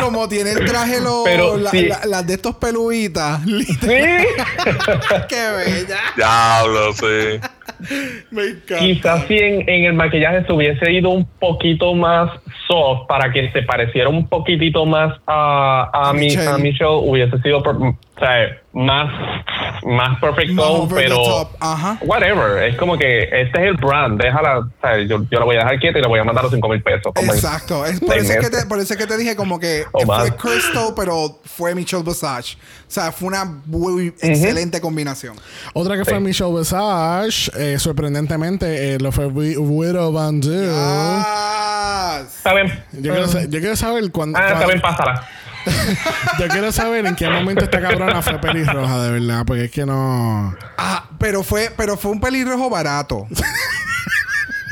Como 0.00 0.28
tiene 0.28 0.52
el 0.52 0.64
traje 0.66 1.00
los 1.00 1.22
Pero 1.24 1.56
la- 1.56 1.70
sí. 1.70 1.86
la- 1.88 2.00
las 2.06 2.26
de 2.26 2.34
estos 2.34 2.54
peluitas. 2.56 3.40
sí. 3.44 4.26
Qué 5.28 5.48
bella. 5.56 5.98
Diablo, 6.16 6.92
sí. 6.92 7.40
Me 8.30 8.42
encanta. 8.44 8.78
Quizás 8.78 9.24
si 9.26 9.36
en, 9.38 9.68
en 9.68 9.84
el 9.86 9.94
maquillaje 9.94 10.44
se 10.46 10.52
hubiese 10.52 10.92
ido 10.92 11.10
un 11.10 11.26
poquito 11.40 11.94
más 11.94 12.30
soft 12.68 13.06
para 13.08 13.32
que 13.32 13.50
se 13.50 13.62
pareciera 13.62 14.08
un 14.08 14.28
poquitito 14.28 14.86
más 14.86 15.18
a, 15.26 15.90
a, 15.92 16.10
A 16.10 16.12
mi, 16.12 16.20
Michelle. 16.26 16.48
a 16.48 16.58
Michelle, 16.58 17.00
hubiese 17.02 17.36
sido 17.42 17.60
per- 17.62 17.74
o 17.74 17.96
sea, 18.20 18.56
más, 18.72 19.10
más 19.84 20.20
perfect 20.20 20.52
Más 20.52 20.64
zone, 20.64 20.78
over 20.84 21.02
the 21.02 21.08
pero. 21.08 21.50
Ajá. 21.60 21.98
whatever. 22.02 22.62
Es 22.62 22.76
como 22.76 22.96
que 22.96 23.24
este 23.24 23.42
es 23.42 23.54
el 23.70 23.74
brand, 23.74 24.22
déjala. 24.22 24.51
O 24.58 24.70
sea, 24.80 24.98
yo, 24.98 25.24
yo 25.30 25.38
la 25.38 25.44
voy 25.44 25.56
a 25.56 25.60
dejar 25.60 25.78
quieta 25.78 25.98
y 25.98 26.02
le 26.02 26.08
voy 26.08 26.18
a 26.20 26.24
mandar 26.24 26.44
los 26.44 26.52
5 26.52 26.68
mil 26.68 26.82
pesos. 26.82 27.12
Exacto. 27.16 27.84
Es 27.86 28.00
por, 28.00 28.16
eso 28.16 28.32
es 28.32 28.36
que 28.38 28.42
meses. 28.46 28.60
te, 28.62 28.66
por 28.66 28.78
eso 28.78 28.92
es 28.94 28.98
que 28.98 29.06
te 29.06 29.16
dije 29.16 29.36
como 29.36 29.58
que 29.58 29.84
fue. 29.92 30.36
Crystal, 30.36 30.92
pero 30.96 31.40
fue 31.44 31.74
Michelle 31.74 32.02
Visage. 32.02 32.56
O 32.56 32.90
sea, 32.94 33.10
fue 33.12 33.28
una 33.28 33.44
muy 33.44 34.08
excelente 34.20 34.80
combinación. 34.80 35.36
Otra 35.72 35.96
que 35.96 36.04
fue. 36.04 36.20
Michelle 36.20 36.52
Visage, 36.58 37.50
eh, 37.56 37.78
sorprendentemente, 37.78 38.94
eh, 38.94 38.98
lo 38.98 39.12
fue 39.12 39.26
Wi- 39.26 39.56
Widow 39.56 40.12
Van 40.12 40.40
Doo. 40.40 40.70
Ah, 40.74 42.20
Está 42.22 42.54
bien. 42.54 42.68
Yo 42.92 43.12
quiero, 43.14 43.26
yo 43.48 43.60
quiero 43.60 43.76
saber 43.76 44.10
cuándo. 44.12 44.38
Ah, 44.38 44.52
está 44.52 44.66
bien, 44.66 44.80
pásala. 44.80 45.26
yo 46.40 46.48
quiero 46.48 46.72
saber 46.72 47.06
en 47.06 47.14
qué 47.14 47.28
momento 47.28 47.64
esta 47.64 47.80
cabrona 47.80 48.20
fue 48.20 48.40
pelirroja, 48.40 49.00
de 49.04 49.12
verdad, 49.12 49.44
porque 49.46 49.66
es 49.66 49.70
que 49.70 49.86
no. 49.86 50.54
ah, 50.76 51.08
pero 51.18 51.42
fue, 51.44 51.70
pero 51.76 51.96
fue 51.96 52.10
un 52.10 52.20
pelirrojo 52.20 52.68
barato. 52.68 53.26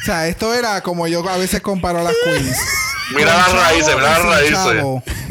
o 0.01 0.05
sea, 0.05 0.27
esto 0.29 0.55
era 0.55 0.81
como 0.81 1.07
yo 1.07 1.29
a 1.29 1.37
veces 1.37 1.61
comparo 1.61 1.99
a 1.99 2.03
las 2.03 2.15
queens. 2.25 2.57
Mira 3.15 3.35
las 3.37 3.53
raíces, 3.53 3.97
mira 3.97 4.19
las 4.21 4.23
raíces. 4.23 4.85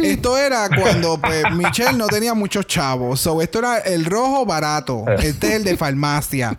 Esto 0.03 0.37
era 0.37 0.67
cuando 0.67 1.17
pues, 1.17 1.49
Michelle 1.53 1.93
no 1.93 2.07
tenía 2.07 2.33
muchos 2.33 2.67
chavos. 2.67 3.21
So, 3.21 3.41
esto 3.41 3.59
era 3.59 3.77
el 3.77 4.03
rojo 4.03 4.45
barato. 4.45 5.05
Este 5.17 5.47
es 5.47 5.53
el 5.53 5.63
de 5.63 5.77
farmacia. 5.77 6.57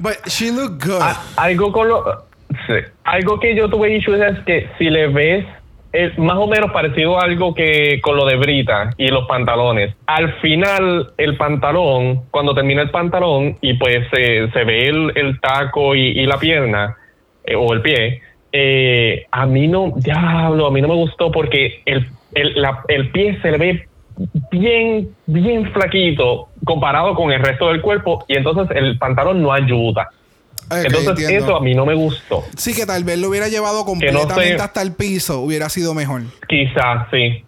But 0.00 0.26
she 0.26 0.50
looked 0.50 0.82
good. 0.86 1.02
Algo 1.36 1.70
con 1.70 1.88
lo. 1.88 2.24
sí. 2.66 2.74
Algo 3.04 3.38
que 3.38 3.54
yo 3.54 3.68
tuve 3.68 3.94
issues 3.94 4.20
es 4.20 4.38
que 4.46 4.70
si 4.78 4.88
le 4.88 5.08
ves. 5.08 5.44
Es 5.92 6.18
más 6.18 6.36
o 6.36 6.46
menos 6.46 6.70
parecido 6.70 7.18
a 7.18 7.24
algo 7.24 7.54
que 7.54 8.00
con 8.02 8.16
lo 8.16 8.26
de 8.26 8.36
Brita 8.36 8.90
y 8.98 9.08
los 9.08 9.26
pantalones. 9.26 9.94
Al 10.06 10.34
final, 10.40 11.12
el 11.16 11.36
pantalón, 11.36 12.24
cuando 12.30 12.54
termina 12.54 12.82
el 12.82 12.90
pantalón 12.90 13.56
y 13.60 13.74
pues 13.74 14.06
eh, 14.16 14.48
se 14.52 14.64
ve 14.64 14.86
el, 14.86 15.12
el 15.14 15.40
taco 15.40 15.94
y, 15.94 16.08
y 16.08 16.26
la 16.26 16.38
pierna 16.38 16.96
eh, 17.44 17.54
o 17.56 17.72
el 17.72 17.80
pie, 17.80 18.20
eh, 18.52 19.26
a 19.30 19.46
mí 19.46 19.66
no, 19.66 19.92
diablo, 19.96 20.66
a 20.66 20.70
mí 20.70 20.80
no 20.80 20.88
me 20.88 20.94
gustó 20.94 21.30
porque 21.30 21.80
el, 21.84 22.06
el, 22.34 22.54
el 22.88 23.10
pie 23.10 23.38
se 23.40 23.50
le 23.50 23.58
ve 23.58 23.88
bien, 24.50 25.08
bien 25.26 25.70
flaquito 25.72 26.48
comparado 26.64 27.14
con 27.14 27.30
el 27.32 27.42
resto 27.42 27.68
del 27.68 27.80
cuerpo 27.80 28.24
y 28.28 28.36
entonces 28.36 28.76
el 28.76 28.98
pantalón 28.98 29.42
no 29.42 29.52
ayuda. 29.52 30.08
Entonces 30.70 31.08
entiendo. 31.08 31.44
eso 31.46 31.56
a 31.56 31.60
mí 31.60 31.74
no 31.74 31.86
me 31.86 31.94
gustó. 31.94 32.44
Sí, 32.56 32.74
que 32.74 32.84
tal 32.86 33.04
vez 33.04 33.18
lo 33.18 33.28
hubiera 33.28 33.48
llevado 33.48 33.78
no 33.78 33.84
completamente 33.84 34.56
sé. 34.56 34.62
hasta 34.62 34.82
el 34.82 34.92
piso. 34.92 35.40
Hubiera 35.40 35.68
sido 35.68 35.94
mejor. 35.94 36.22
Quizás 36.48 37.06
sí. 37.10 37.44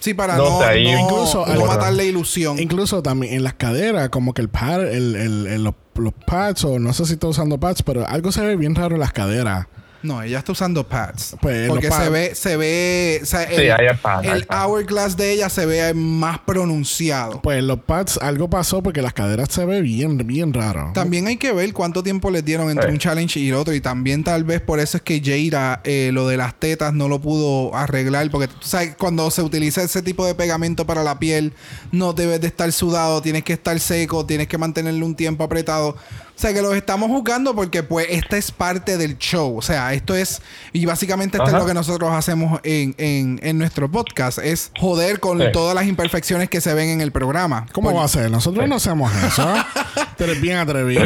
Sí, 0.00 0.14
para 0.14 0.36
No 0.36 0.44
no, 0.50 0.58
sé, 0.58 0.64
ahí- 0.64 0.90
no- 0.92 1.00
Incluso- 1.00 1.46
no 1.46 1.54
bueno. 1.60 1.66
matar 1.66 1.92
la 1.92 2.02
ilusión. 2.02 2.58
Incluso 2.58 3.02
también 3.04 3.34
en 3.34 3.44
las 3.44 3.54
caderas, 3.54 4.08
como 4.08 4.34
que 4.34 4.42
el 4.42 4.48
pad, 4.48 4.82
el, 4.92 5.14
el- 5.14 5.46
el- 5.46 5.62
los, 5.64 5.74
los 5.94 6.12
pads, 6.26 6.64
o 6.64 6.78
no 6.80 6.92
sé 6.92 7.06
si 7.06 7.12
está 7.12 7.28
usando 7.28 7.58
pads, 7.60 7.82
pero 7.84 8.04
algo 8.08 8.32
se 8.32 8.44
ve 8.44 8.56
bien 8.56 8.74
raro 8.74 8.94
en 8.96 9.00
las 9.00 9.12
caderas. 9.12 9.66
No, 10.02 10.22
ella 10.22 10.38
está 10.38 10.52
usando 10.52 10.86
pads. 10.86 11.36
Pues, 11.40 11.68
porque 11.68 11.88
pads. 11.88 12.04
se 12.04 12.10
ve, 12.10 12.34
se 12.34 12.56
ve, 12.56 13.20
o 13.22 13.26
sea, 13.26 13.46
Sí, 13.48 13.54
el, 13.54 13.72
hay 13.72 13.86
pads, 14.00 14.26
hay 14.28 14.38
el 14.38 14.46
pads. 14.46 14.64
hourglass 14.66 15.16
de 15.16 15.32
ella 15.32 15.48
se 15.48 15.66
ve 15.66 15.94
más 15.94 16.38
pronunciado. 16.40 17.40
Pues 17.42 17.62
los 17.62 17.80
pads, 17.80 18.18
algo 18.22 18.48
pasó 18.50 18.82
porque 18.82 19.02
las 19.02 19.12
caderas 19.12 19.48
se 19.50 19.64
ve 19.64 19.80
bien, 19.80 20.18
bien 20.26 20.52
raro. 20.52 20.90
También 20.94 21.26
hay 21.26 21.36
que 21.36 21.52
ver 21.52 21.72
cuánto 21.72 22.02
tiempo 22.02 22.30
les 22.30 22.44
dieron 22.44 22.70
entre 22.70 22.86
Sí. 22.86 22.92
un 22.92 22.98
challenge 22.98 23.40
y 23.40 23.48
el 23.48 23.54
otro. 23.54 23.74
Y 23.74 23.80
también 23.80 24.24
tal 24.24 24.44
vez 24.44 24.60
por 24.60 24.80
eso 24.80 24.96
es 24.96 25.02
que 25.02 25.20
Jaira 25.22 25.80
eh, 25.84 26.10
lo 26.12 26.26
de 26.28 26.36
las 26.36 26.58
tetas 26.58 26.92
no 26.92 27.08
lo 27.08 27.20
pudo 27.20 27.74
arreglar. 27.74 28.30
Porque 28.30 28.48
tú 28.48 28.56
sabes, 28.60 28.94
cuando 28.96 29.30
se 29.30 29.42
utiliza 29.42 29.82
ese 29.82 30.02
tipo 30.02 30.26
de 30.26 30.34
pegamento 30.34 30.86
para 30.86 31.02
la 31.04 31.18
piel, 31.18 31.52
no 31.90 32.12
debes 32.12 32.40
de 32.40 32.46
estar 32.48 32.70
sudado, 32.72 33.22
tienes 33.22 33.44
que 33.44 33.52
estar 33.52 33.78
seco, 33.80 34.26
tienes 34.26 34.48
que 34.48 34.58
mantenerlo 34.58 35.06
un 35.06 35.14
tiempo 35.14 35.44
apretado. 35.44 35.96
O 36.42 36.44
sea 36.44 36.52
que 36.52 36.60
los 36.60 36.74
estamos 36.74 37.08
juzgando 37.08 37.54
porque 37.54 37.84
pues 37.84 38.08
esta 38.10 38.36
es 38.36 38.50
parte 38.50 38.98
del 38.98 39.16
show. 39.16 39.56
O 39.56 39.62
sea, 39.62 39.94
esto 39.94 40.16
es... 40.16 40.42
Y 40.72 40.86
básicamente 40.86 41.36
esto 41.36 41.46
Ajá. 41.46 41.56
es 41.58 41.62
lo 41.62 41.68
que 41.68 41.72
nosotros 41.74 42.10
hacemos 42.12 42.58
en, 42.64 42.96
en, 42.98 43.38
en 43.44 43.58
nuestro 43.58 43.88
podcast. 43.88 44.38
Es 44.38 44.72
joder 44.76 45.20
con 45.20 45.38
Sí. 45.38 45.44
todas 45.52 45.76
las 45.76 45.86
imperfecciones 45.86 46.50
que 46.50 46.60
se 46.60 46.74
ven 46.74 46.88
en 46.88 47.00
el 47.00 47.12
programa. 47.12 47.66
¿Cómo 47.70 47.94
va 47.94 48.02
a 48.02 48.08
ser? 48.08 48.28
Nosotros 48.28 48.68
no 48.68 48.74
hacemos 48.74 49.12
eso. 49.24 49.54
Tú 50.18 50.24
eres 50.24 50.40
bien 50.40 50.56
atrevido. 50.58 51.04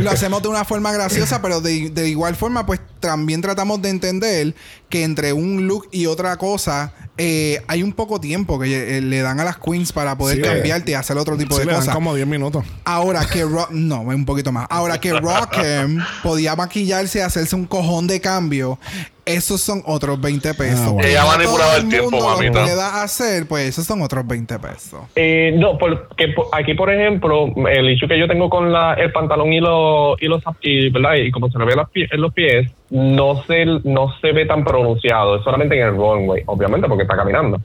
lo 0.00 0.10
hacemos 0.10 0.40
de 0.42 0.48
una 0.48 0.64
forma 0.64 0.90
graciosa, 0.90 1.42
pero 1.42 1.60
de, 1.60 1.90
de 1.90 2.08
igual 2.08 2.34
forma, 2.34 2.64
pues 2.64 2.80
también 3.00 3.40
tratamos 3.40 3.80
de 3.82 3.90
entender 3.90 4.54
que 4.88 5.04
entre 5.04 5.32
un 5.32 5.66
look 5.66 5.88
y 5.92 6.06
otra 6.06 6.36
cosa 6.36 6.92
eh, 7.16 7.62
hay 7.66 7.82
un 7.82 7.92
poco 7.92 8.20
tiempo 8.20 8.58
que 8.60 8.98
eh, 8.98 9.00
le 9.00 9.20
dan 9.22 9.40
a 9.40 9.44
las 9.44 9.58
queens 9.58 9.92
para 9.92 10.16
poder 10.16 10.36
Sí. 10.36 10.42
cambiarte 10.42 10.92
y 10.92 10.94
hacer 10.94 11.16
otro 11.18 11.36
tipo 11.36 11.56
Sí, 11.56 11.64
de 11.66 11.74
cosas. 11.74 11.94
como 11.94 12.14
10 12.14 12.26
minutos. 12.28 12.64
Ahora 12.84 13.24
que 13.26 13.42
Rock, 13.44 13.70
no, 13.72 14.02
un 14.02 14.24
poquito 14.24 14.52
más. 14.52 14.66
Ahora 14.70 15.00
que 15.00 15.12
Rockham 15.12 15.98
podía 16.22 16.54
maquillarse 16.54 17.18
y 17.18 17.22
hacerse 17.22 17.56
un 17.56 17.66
cojón 17.66 18.06
de 18.06 18.20
cambio, 18.20 18.78
esos 19.28 19.60
son 19.60 19.82
otros 19.86 20.20
20 20.20 20.54
pesos. 20.54 20.80
Ah, 20.80 20.88
bueno. 20.90 21.00
Que 21.02 21.10
Ella 21.10 21.24
manipulaba 21.24 21.70
todo 21.72 21.80
el 21.82 21.88
tiempo, 21.88 22.10
lo 22.18 22.24
mamita. 22.24 22.62
pueda 22.64 23.02
hacer, 23.02 23.46
pues 23.46 23.68
esos 23.68 23.86
son 23.86 24.02
otros 24.02 24.26
20 24.26 24.58
pesos. 24.58 25.00
Eh, 25.16 25.52
no, 25.56 25.76
porque 25.78 26.28
po- 26.34 26.48
aquí, 26.52 26.74
por 26.74 26.92
ejemplo, 26.92 27.46
el 27.70 27.90
issue 27.90 28.08
que 28.08 28.18
yo 28.18 28.26
tengo 28.26 28.48
con 28.50 28.72
la, 28.72 28.94
el 28.94 29.12
pantalón 29.12 29.52
y 29.52 29.60
los 29.60 30.20
y 30.20 30.26
los 30.26 30.42
y, 30.62 30.90
¿verdad? 30.90 31.14
y 31.16 31.30
como 31.30 31.50
se 31.50 31.58
le 31.58 31.64
ve 31.64 31.76
las 31.76 31.88
pie- 31.90 32.08
en 32.10 32.20
los 32.20 32.32
pies, 32.32 32.70
no 32.90 33.42
se, 33.46 33.64
no 33.84 34.14
se 34.20 34.32
ve 34.32 34.46
tan 34.46 34.64
pronunciado, 34.64 35.36
es 35.36 35.44
solamente 35.44 35.74
en 35.78 35.86
el 35.86 35.90
runway, 35.96 36.42
obviamente, 36.46 36.88
porque 36.88 37.02
está 37.04 37.16
caminando. 37.16 37.60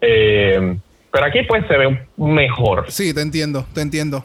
Eh, 0.00 0.76
pero 1.12 1.26
aquí 1.26 1.40
pues 1.48 1.64
se 1.66 1.76
ve 1.76 2.06
mejor. 2.16 2.86
Sí, 2.88 3.12
te 3.12 3.20
entiendo, 3.20 3.66
te 3.74 3.80
entiendo. 3.80 4.24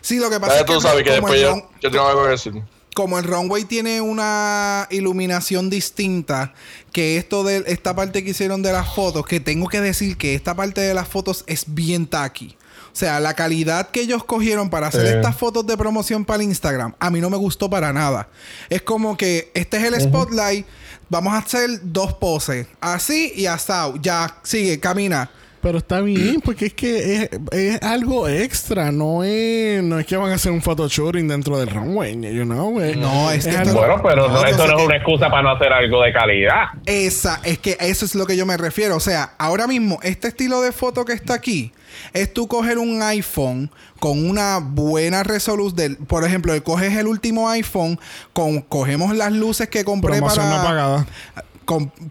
Sí, 0.00 0.18
lo 0.18 0.28
que 0.28 0.40
pasa 0.40 0.54
Ya 0.54 0.60
es 0.60 0.64
que 0.66 0.72
tú 0.74 0.80
sabes 0.80 1.02
que 1.04 1.10
después 1.12 1.34
el 1.34 1.40
yo, 1.42 1.54
yo 1.80 1.90
tengo 1.90 2.06
algo 2.08 2.24
que 2.24 2.30
decir. 2.30 2.52
Como 2.94 3.18
el 3.18 3.24
runway 3.24 3.64
tiene 3.64 4.00
una 4.00 4.86
iluminación 4.90 5.68
distinta 5.68 6.54
que 6.92 7.16
esto 7.18 7.44
de 7.44 7.64
esta 7.66 7.94
parte 7.94 8.24
que 8.24 8.30
hicieron 8.30 8.62
de 8.62 8.72
las 8.72 8.94
fotos, 8.94 9.26
que 9.26 9.40
tengo 9.40 9.68
que 9.68 9.80
decir 9.80 10.16
que 10.16 10.34
esta 10.34 10.54
parte 10.54 10.80
de 10.80 10.94
las 10.94 11.08
fotos 11.08 11.44
es 11.46 11.64
bien 11.68 12.06
tacky. 12.06 12.56
O 12.92 12.96
sea, 12.96 13.18
la 13.18 13.34
calidad 13.34 13.90
que 13.90 14.00
ellos 14.02 14.22
cogieron 14.22 14.70
para 14.70 14.86
hacer 14.86 15.08
Sí. 15.08 15.14
estas 15.14 15.36
fotos 15.36 15.66
de 15.66 15.76
promoción 15.76 16.24
para 16.24 16.36
el 16.42 16.48
Instagram, 16.48 16.94
a 17.00 17.10
mí 17.10 17.20
no 17.20 17.28
me 17.28 17.36
gustó 17.36 17.68
para 17.68 17.92
nada. 17.92 18.28
Es 18.70 18.82
como 18.82 19.16
que 19.16 19.50
este 19.54 19.78
es 19.78 19.82
el 19.84 20.00
spotlight, 20.00 20.64
vamos 21.10 21.34
a 21.34 21.38
hacer 21.38 21.68
dos 21.82 22.12
poses, 22.14 22.68
así 22.80 23.32
y 23.34 23.46
hasta, 23.46 23.92
ya, 24.00 24.38
sigue, 24.44 24.78
camina. 24.78 25.28
Pero 25.64 25.78
está 25.78 26.00
bien, 26.02 26.40
porque 26.44 26.66
es 26.66 26.74
que 26.74 27.14
es, 27.22 27.30
es 27.50 27.82
algo 27.82 28.28
extra. 28.28 28.92
No 28.92 29.24
es, 29.24 29.82
no 29.82 29.98
es 29.98 30.06
que 30.06 30.16
van 30.16 30.30
a 30.30 30.34
hacer 30.34 30.52
un 30.52 30.60
photoshooting 30.62 31.26
dentro 31.26 31.58
del 31.58 31.70
runway, 31.70 32.12
you 32.32 32.44
know. 32.44 32.78
eh. 32.80 32.94
No, 32.94 33.30
es 33.30 33.46
que 33.46 33.56
algo- 33.56 33.72
Bueno, 33.80 34.00
pero 34.02 34.28
no, 34.28 34.44
esto 34.44 34.66
no 34.66 34.72
es 34.74 34.76
que- 34.78 34.86
una 34.86 34.96
excusa 34.96 35.30
para 35.30 35.42
no 35.42 35.50
hacer 35.52 35.72
algo 35.72 36.02
de 36.02 36.12
calidad. 36.12 36.64
Esa, 36.84 37.40
es 37.44 37.58
que 37.58 37.76
eso 37.80 38.04
es 38.04 38.14
lo 38.14 38.26
que 38.26 38.36
yo 38.36 38.44
me 38.46 38.56
refiero. 38.58 38.94
O 38.96 39.00
sea, 39.00 39.32
ahora 39.38 39.66
mismo, 39.66 39.98
este 40.02 40.28
estilo 40.28 40.60
de 40.60 40.70
foto 40.70 41.04
que 41.06 41.14
está 41.14 41.32
aquí 41.34 41.72
es 42.12 42.32
tú 42.32 42.46
coger 42.46 42.76
un 42.78 43.00
iPhone 43.02 43.70
con 44.00 44.28
una 44.28 44.58
buena 44.58 45.22
resolución. 45.22 45.96
Por 46.06 46.24
ejemplo, 46.24 46.52
coges 46.62 46.94
el 46.96 47.06
último 47.06 47.48
iPhone, 47.48 47.98
con, 48.34 48.60
cogemos 48.60 49.16
las 49.16 49.32
luces 49.32 49.68
que 49.68 49.82
compré 49.82 50.16
Promoción 50.18 50.44
para. 50.44 50.58
no 50.58 50.62
pagada. 50.64 51.06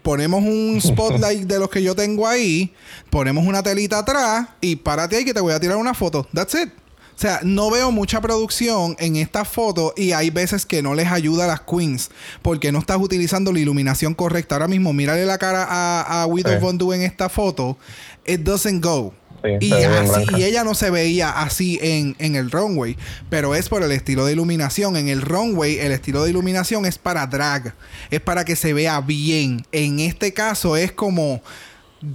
Ponemos 0.02 0.42
un 0.42 0.80
spotlight 0.80 1.42
de 1.46 1.58
los 1.58 1.70
que 1.70 1.82
yo 1.82 1.94
tengo 1.94 2.26
ahí, 2.26 2.72
ponemos 3.10 3.46
una 3.46 3.62
telita 3.62 3.98
atrás 3.98 4.48
y 4.60 4.76
párate 4.76 5.16
ahí 5.16 5.24
que 5.24 5.34
te 5.34 5.40
voy 5.40 5.52
a 5.52 5.60
tirar 5.60 5.76
una 5.76 5.94
foto. 5.94 6.26
That's 6.32 6.54
it. 6.54 6.70
O 7.16 7.20
sea, 7.20 7.40
no 7.44 7.70
veo 7.70 7.92
mucha 7.92 8.20
producción 8.20 8.96
en 8.98 9.14
esta 9.16 9.44
foto 9.44 9.94
y 9.96 10.12
hay 10.12 10.30
veces 10.30 10.66
que 10.66 10.82
no 10.82 10.94
les 10.94 11.12
ayuda 11.12 11.44
a 11.44 11.46
las 11.46 11.60
queens 11.60 12.10
porque 12.42 12.72
no 12.72 12.80
estás 12.80 12.96
utilizando 13.00 13.52
la 13.52 13.60
iluminación 13.60 14.14
correcta. 14.14 14.56
Ahora 14.56 14.66
mismo, 14.66 14.92
mírale 14.92 15.24
la 15.24 15.38
cara 15.38 15.64
a, 15.68 16.22
a 16.22 16.26
Widow 16.26 16.54
Sí. 16.54 16.58
Von 16.58 16.76
Du 16.76 16.92
en 16.92 17.02
esta 17.02 17.28
foto. 17.28 17.78
It 18.26 18.40
doesn't 18.40 18.84
go. 18.84 19.14
Sí, 19.44 19.50
y, 19.60 19.72
así- 19.74 20.42
ella 20.42 20.64
no 20.64 20.74
se 20.74 20.88
veía 20.90 21.30
así 21.30 21.78
en, 21.82 22.16
en 22.18 22.34
el 22.34 22.50
runway, 22.50 22.96
pero 23.28 23.54
es 23.54 23.68
por 23.68 23.82
el 23.82 23.92
estilo 23.92 24.24
de 24.24 24.32
iluminación. 24.32 24.96
En 24.96 25.08
el 25.08 25.20
runway, 25.20 25.78
el 25.78 25.92
estilo 25.92 26.24
de 26.24 26.30
iluminación 26.30 26.86
es 26.86 26.96
para 26.98 27.26
drag, 27.26 27.74
es 28.10 28.20
para 28.20 28.44
que 28.44 28.56
se 28.56 28.72
vea 28.72 29.00
bien. 29.02 29.66
En 29.70 30.00
este 30.00 30.32
caso, 30.32 30.76
es 30.76 30.92
como, 30.92 31.42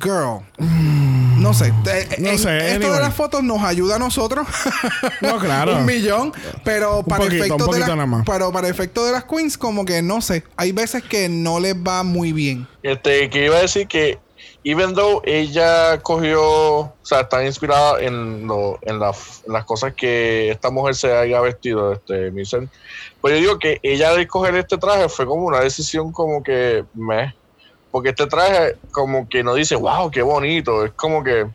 girl, 0.02 0.42
no 1.38 1.54
sé. 1.54 1.72
No 2.20 2.30
en- 2.30 2.40
sé, 2.40 2.58
esto 2.58 2.76
anyway. 2.76 2.94
de 2.94 3.00
las 3.00 3.14
fotos 3.14 3.44
nos 3.44 3.62
ayuda 3.64 3.96
a 3.96 4.00
nosotros. 4.00 4.48
No, 5.22 5.38
claro. 5.40 5.78
un 5.78 5.86
millón, 5.86 6.32
pero 6.64 7.04
para 7.04 7.24
poquito, 7.26 7.44
efecto 7.46 7.72
de 7.72 7.80
las- 7.80 8.26
pero 8.26 8.52
para 8.52 8.68
efecto 8.70 9.06
de 9.06 9.12
las 9.12 9.26
queens, 9.26 9.58
como 9.58 9.86
que 9.86 10.02
no 10.02 10.22
sé. 10.22 10.44
Hay 10.56 10.72
veces 10.72 11.04
que 11.04 11.28
no 11.30 11.60
les 11.60 11.76
va 11.76 12.04
muy 12.04 12.32
bien. 12.34 12.68
Este, 12.84 13.30
que 13.30 13.46
iba 13.46 13.58
a 13.58 13.62
decir 13.62 13.88
que, 13.88 14.18
even 14.72 14.94
though 14.94 15.22
ella 15.26 16.00
cogió, 16.02 16.42
o 16.42 16.96
sea, 17.02 17.22
está 17.22 17.44
inspirada 17.44 18.00
en, 18.02 18.46
lo, 18.48 18.78
en, 18.82 19.00
la- 19.00 19.14
en 19.48 19.54
las 19.54 19.66
cosas 19.66 19.94
que 19.96 20.52
esta 20.52 20.70
mujer 20.70 20.94
se 20.96 21.12
haya 21.12 21.42
vestido, 21.42 21.94
este, 21.94 22.30
Michelle, 22.32 22.68
pues 23.22 23.34
yo 23.34 23.40
digo 23.40 23.60
que 23.60 23.80
ella 23.82 24.14
de 24.14 24.22
escoger 24.24 24.56
este 24.56 24.78
traje 24.78 25.10
fue 25.10 25.26
como 25.26 25.46
una 25.46 25.62
decisión 25.62 26.12
como 26.12 26.44
que 26.44 26.84
me, 26.94 27.34
porque 27.92 28.10
este 28.10 28.28
traje 28.28 28.76
como 28.92 29.28
que 29.28 29.44
no 29.44 29.56
dice, 29.56 29.76
wow, 29.76 30.12
qué 30.12 30.22
bonito, 30.22 30.86
es 30.86 30.92
como 30.94 31.24
que 31.24 31.48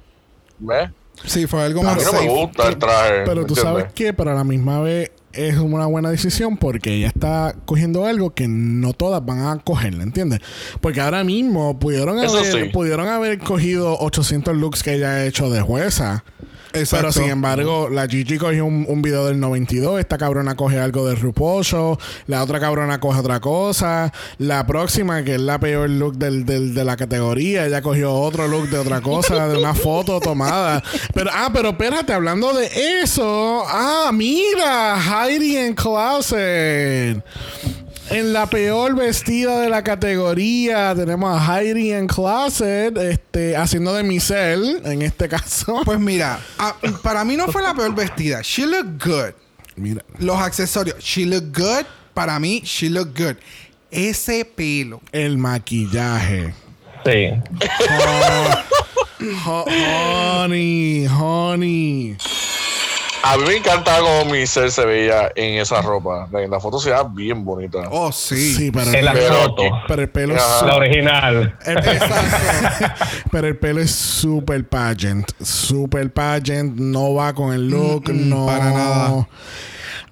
me, 0.59 0.93
Sí, 1.25 1.47
fue 1.47 1.63
algo 1.63 1.81
a 1.81 1.85
más 1.85 1.97
mí 1.99 2.03
no 2.05 2.13
me 2.13 2.29
gusta 2.29 2.67
el 2.69 2.77
traje. 2.79 3.23
Pero 3.25 3.43
¿me 3.43 3.47
tú 3.47 3.55
sabes 3.55 3.93
que, 3.93 4.13
pero 4.13 4.33
a 4.33 4.35
la 4.35 4.43
misma 4.43 4.81
vez 4.81 5.13
es 5.37 5.57
una 5.57 5.87
buena 5.87 6.11
decisión 6.11 6.57
porque 6.57 6.95
ella 6.95 7.09
está 7.09 7.55
cogiendo 7.65 8.07
algo 8.07 8.35
que 8.35 8.49
no 8.49 8.93
todas 8.93 9.25
van 9.25 9.47
a 9.47 9.59
cogerla, 9.59 10.03
¿entiendes? 10.03 10.41
Porque 10.81 11.01
ahora 11.01 11.25
mismo 11.25 11.79
pudieron 11.79 12.19
Eso 12.23 12.39
haber, 12.39 12.65
sí. 12.65 12.71
pudieron 12.71 13.09
haber 13.09 13.39
cogido 13.39 13.99
800 13.99 14.57
looks 14.57 14.83
que 14.83 14.95
ella 14.95 15.11
ha 15.11 15.27
hecho 15.27 15.51
de 15.51 15.61
jueza. 15.61 16.25
Exacto. 16.75 16.97
Pero 17.09 17.13
sin 17.13 17.31
embargo, 17.31 17.89
la 17.89 18.07
Gigi 18.09 18.37
cogió 18.37 18.67
un, 18.67 18.85
un 18.89 19.01
video 19.01 19.27
del 19.27 19.39
92, 19.41 20.01
esta 20.01 20.19
cabrona 20.19 20.57
coge 20.57 20.79
algo 20.81 21.07
de 21.09 21.15
RuPaul 21.15 21.65
Show, 21.65 21.97
la 22.27 22.43
otra 22.43 22.59
cabrona 22.61 22.99
coge 23.01 23.21
otra 23.21 23.41
cosa, 23.41 24.13
la 24.39 24.67
próxima, 24.67 25.23
que 25.25 25.37
es 25.37 25.41
la 25.41 25.59
peor 25.61 25.89
look 25.89 26.17
del, 26.17 26.45
del- 26.45 26.75
de 26.75 26.85
la 26.85 26.97
categoría, 26.97 27.67
ella 27.67 27.81
cogió 27.81 28.13
otro 28.13 28.49
look 28.49 28.69
de 28.71 28.79
otra 28.79 29.01
cosa, 29.01 29.47
de 29.49 29.57
una 29.57 29.75
foto 29.75 30.19
tomada. 30.21 30.83
Pero, 31.15 31.31
ah, 31.33 31.51
pero 31.53 31.71
espérate, 31.71 32.13
hablando 32.13 32.53
de 32.53 32.69
eso, 33.03 33.63
ah, 33.69 34.11
mira, 34.13 34.97
Heidi 35.01 35.57
en 35.57 35.75
Closet. 35.75 37.23
En 38.11 38.33
la 38.33 38.47
peor 38.47 38.95
vestida 38.95 39.61
de 39.61 39.71
la 39.71 39.83
categoría 39.83 40.95
tenemos 40.95 41.41
a 41.41 41.59
Heidi 41.61 41.93
en 41.93 42.07
Closet, 42.07 42.97
este, 42.99 43.57
haciendo 43.57 43.95
de 43.95 44.03
Michelle, 44.03 44.81
en 44.85 45.03
este 45.03 45.29
caso. 45.29 45.81
Pues 45.85 45.99
mira, 45.99 46.39
a- 46.59 46.77
para 47.03 47.25
mí 47.25 47.37
no 47.37 47.49
fue 47.49 47.63
la 47.63 47.75
peor 47.75 47.95
vestida. 47.95 48.41
She 48.43 48.67
looked 48.67 49.03
good. 49.05 49.33
Mira. 49.77 50.05
Los 50.19 50.39
accesorios, 50.39 50.99
she 51.03 51.25
looked 51.25 51.57
good. 51.59 51.85
Para 52.13 52.39
mí, 52.39 52.61
she 52.65 52.89
looked 52.91 53.19
good. 53.21 53.37
Ese 53.91 54.45
pelo. 54.45 55.01
El 55.11 55.39
maquillaje. 55.39 56.55
Sí. 57.05 57.31
Ho- 59.45 59.65
honey, 60.43 61.07
honey. 61.07 62.17
A 63.27 63.39
mí 63.39 63.45
me 63.47 63.57
encantaba 63.57 64.01
como 64.01 64.31
Michelle 64.33 64.71
se 64.71 64.85
veía 64.85 65.33
en 65.35 65.59
esa 65.61 65.81
ropa. 65.81 66.29
En 66.35 66.51
la 66.51 66.61
foto 66.61 66.79
se 66.79 66.91
veía 66.91 67.03
bien 67.05 67.43
bonita. 67.45 67.79
Oh, 67.91 68.13
sí. 68.13 68.55
Sí, 68.55 68.71
pero, 68.71 68.93
En 68.93 69.05
la 69.05 69.15
foto. 69.15 69.63
pero 69.89 70.03
el 70.03 70.11
pelo 70.11 70.37
es 70.37 70.43
Ajá. 70.43 70.67
La 70.67 70.77
original. 70.77 71.57
el- 71.65 71.79
Exacto. 71.79 72.87
pero 73.33 73.49
el 73.49 73.57
pelo 73.57 73.81
es 73.81 73.91
super 73.93 74.69
pageant. 74.69 75.31
Super 75.43 76.13
pageant. 76.13 76.77
No 76.79 77.15
va 77.15 77.33
con 77.33 77.55
el 77.55 77.69
look. 77.69 78.09
Mm, 78.13 78.27
mm, 78.27 78.29
no. 78.29 78.47
para 78.47 78.71
nada. 78.73 79.27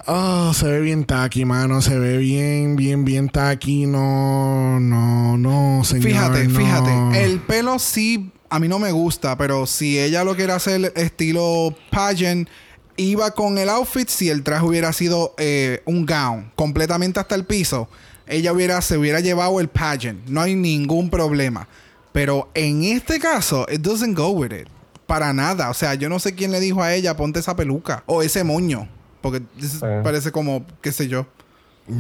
Oh, 0.07 0.53
se 0.55 0.67
ve 0.67 0.81
bien 0.81 1.05
tacky, 1.05 1.45
mano. 1.45 1.81
Se 1.83 1.99
ve 1.99 2.17
bien, 2.17 2.77
bien, 2.77 3.05
bien 3.05 3.29
tacky. 3.29 3.87
No, 3.87 4.81
no, 4.81 5.37
no, 5.37 5.85
señor. 5.85 6.05
Fíjate, 6.09 6.49
no. 6.49 6.59
fíjate. 6.59 7.25
El 7.25 7.41
pelo 7.41 7.79
sí, 7.79 8.33
a 8.51 8.59
mí 8.59 8.69
no 8.69 8.79
me 8.79 8.91
gusta, 8.91 9.37
pero 9.37 9.67
si 9.67 10.01
ella 10.01 10.25
lo 10.25 10.35
quiere 10.35 10.55
hacer 10.55 10.93
estilo 10.97 11.75
pageant, 11.91 12.49
iba 12.97 13.31
con 13.33 13.59
el 13.59 13.69
outfit 13.69 14.09
si 14.09 14.29
el 14.31 14.43
traje 14.43 14.65
hubiera 14.65 14.93
sido 14.93 15.35
eh, 15.39 15.83
un 15.87 16.07
gown, 16.07 16.51
completamente 16.55 17.21
hasta 17.21 17.35
el 17.35 17.45
piso. 17.45 17.89
Ella 18.27 18.53
hubiera, 18.53 18.81
se 18.81 18.97
hubiera 18.97 19.21
llevado 19.21 19.61
el 19.61 19.69
pageant. 19.69 20.27
No 20.29 20.41
hay 20.41 20.55
ningún 20.55 21.11
problema. 21.11 21.69
Pero 22.13 22.51
en 22.55 22.85
este 22.85 23.19
caso, 23.19 23.67
it 23.71 23.81
doesn't 23.81 24.17
go 24.17 24.29
with 24.31 24.53
it. 24.53 24.69
Para 25.07 25.33
nada. 25.33 25.71
O 25.71 25.75
sea, 25.75 25.95
yo 25.95 26.09
no 26.09 26.19
sé 26.19 26.35
quién 26.35 26.53
le 26.53 26.61
dijo 26.61 26.83
a 26.83 26.95
ella, 26.95 27.17
ponte 27.17 27.41
esa 27.41 27.57
peluca. 27.57 28.03
O 28.07 28.23
ese 28.23 28.45
moño. 28.45 28.89
Porque 29.21 29.43
Sí. 29.61 29.79
parece 30.03 30.31
como, 30.33 30.65
qué 30.81 30.93
sé 30.93 31.09
yo. 31.09 31.27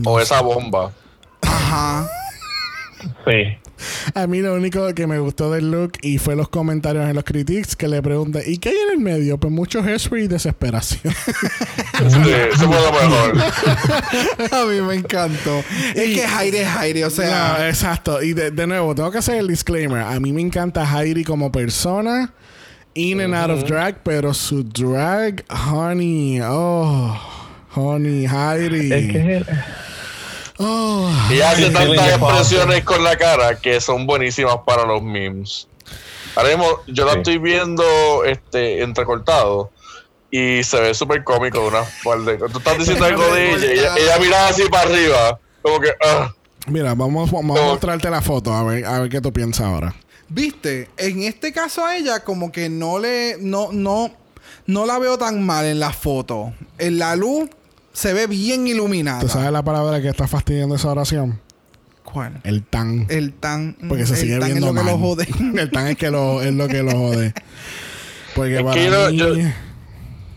O 0.04 0.20
esa 0.20 0.40
bomba. 0.40 0.92
Ajá. 1.42 2.08
Sí. 3.26 3.56
A 4.14 4.26
mí 4.26 4.40
lo 4.40 4.54
único 4.54 4.94
que 4.94 5.06
me 5.06 5.18
gustó 5.18 5.50
del 5.50 5.70
look 5.70 5.92
y 6.02 6.18
fue 6.18 6.36
los 6.36 6.48
comentarios 6.48 7.08
en 7.08 7.16
los 7.16 7.24
critics 7.24 7.74
que 7.74 7.88
le 7.88 8.00
pregunté, 8.02 8.44
¿y 8.46 8.58
qué 8.58 8.70
hay 8.70 8.76
en 8.88 8.92
el 8.92 8.98
medio? 8.98 9.38
Pues 9.38 9.52
mucho 9.52 9.82
hairspray 9.82 10.24
y 10.24 10.28
desesperación. 10.28 11.14
Sí, 12.02 12.30
eso 12.52 12.66
fue 12.66 12.80
lo 12.80 12.92
mejor. 12.92 13.38
a 14.52 14.64
mí 14.66 14.80
me 14.80 14.94
encantó. 14.94 15.62
Es 15.94 16.14
que 16.16 16.26
Jaire 16.26 16.62
es 16.62 16.68
Jaire. 16.68 17.04
O 17.04 17.10
sea... 17.10 17.58
No, 17.58 17.64
exacto. 17.64 18.20
Y 18.20 18.32
de, 18.32 18.50
de 18.50 18.66
nuevo, 18.66 18.92
tengo 18.94 19.12
que 19.12 19.18
hacer 19.18 19.36
el 19.36 19.46
disclaimer. 19.46 20.00
A 20.00 20.18
mí 20.18 20.32
me 20.32 20.40
encanta 20.40 20.84
Heidi 20.84 21.22
como 21.22 21.52
persona, 21.52 22.32
in 22.94 23.20
and 23.20 23.34
out 23.34 23.50
of 23.50 23.68
drag, 23.68 24.02
pero 24.02 24.34
su 24.34 24.64
drag, 24.64 25.44
honey, 25.48 26.40
oh, 26.42 27.16
honey, 27.76 28.26
Heidi. 28.26 28.92
Es 28.92 29.12
que 29.12 29.44
Oh, 30.64 31.10
Y 31.30 31.40
hace 31.40 31.64
Ay, 31.66 31.72
tantas 31.72 32.08
expresiones 32.14 32.84
con 32.84 33.02
la 33.02 33.16
cara 33.16 33.58
que 33.58 33.80
son 33.80 34.06
buenísimas 34.06 34.56
para 34.64 34.84
los 34.86 35.02
memes. 35.02 35.66
Ahora 36.36 36.50
mismo 36.50 36.66
yo 36.86 37.04
la 37.04 37.12
Sí. 37.12 37.18
estoy 37.18 37.38
viendo 37.38 37.84
este 38.24 38.82
entrecortado 38.82 39.70
y 40.30 40.62
se 40.62 40.80
ve 40.80 40.94
súper 40.94 41.24
cómico 41.24 41.60
de 41.60 41.68
una 41.68 41.82
par 42.04 42.20
de- 42.20 42.36
Tú 42.38 42.58
estás 42.58 42.78
diciendo 42.78 43.04
algo 43.04 43.22
de 43.34 43.52
ella, 43.52 43.66
y 43.66 43.78
ella, 43.78 43.94
ella 43.98 44.18
mira 44.18 44.48
así 44.48 44.62
para 44.70 44.88
arriba, 44.88 45.38
como 45.60 45.80
que 45.80 45.90
ah. 46.02 46.32
mira, 46.68 46.94
vamos, 46.94 47.30
vamos 47.30 47.58
a 47.58 47.62
mostrarte 47.64 48.08
la 48.08 48.22
foto, 48.22 48.54
a 48.54 48.62
ver, 48.62 48.84
a 48.86 49.00
ver 49.00 49.10
qué 49.10 49.20
tú 49.20 49.32
piensas 49.32 49.66
ahora. 49.66 49.94
Viste, 50.28 50.88
en 50.96 51.22
este 51.24 51.52
caso 51.52 51.84
a 51.84 51.96
ella 51.96 52.20
como 52.24 52.50
que 52.50 52.70
no 52.70 52.98
le, 52.98 53.36
no, 53.40 53.68
no, 53.72 54.10
no 54.66 54.86
la 54.86 54.98
veo 54.98 55.18
tan 55.18 55.44
mal 55.44 55.66
en 55.66 55.78
la 55.80 55.92
foto. 55.92 56.54
En 56.78 56.98
la 56.98 57.14
luz 57.16 57.50
se 57.92 58.12
ve 58.12 58.26
bien 58.26 58.66
iluminada. 58.66 59.20
¿Tú 59.20 59.28
sabes 59.28 59.50
la 59.52 59.62
palabra 59.62 60.00
que 60.00 60.08
está 60.08 60.26
fastidiando 60.26 60.74
esa 60.76 60.88
oración? 60.90 61.40
¿Cuál? 62.04 62.40
El 62.44 62.62
tan. 62.64 63.06
El 63.08 63.32
tan. 63.32 63.76
Porque 63.88 64.06
se 64.06 64.14
el 64.14 64.18
sigue 64.20 64.38
tan 64.38 64.48
viendo 64.50 64.68
es 64.68 64.74
lo 64.74 64.80
que 64.82 64.86
lo 64.90 64.98
jode. 64.98 65.26
El 65.60 65.70
tan 65.70 65.86
es, 65.88 65.96
que 65.96 66.10
lo, 66.10 66.42
es 66.42 66.52
lo 66.52 66.68
que 66.68 66.82
lo 66.82 66.90
jode. 66.92 67.32
Porque 68.34 68.56
Es 68.56 68.62
para 68.62 68.74
que 68.74 68.86
yo- 68.86 69.10
mí... 69.10 69.16
yo- 69.16 69.50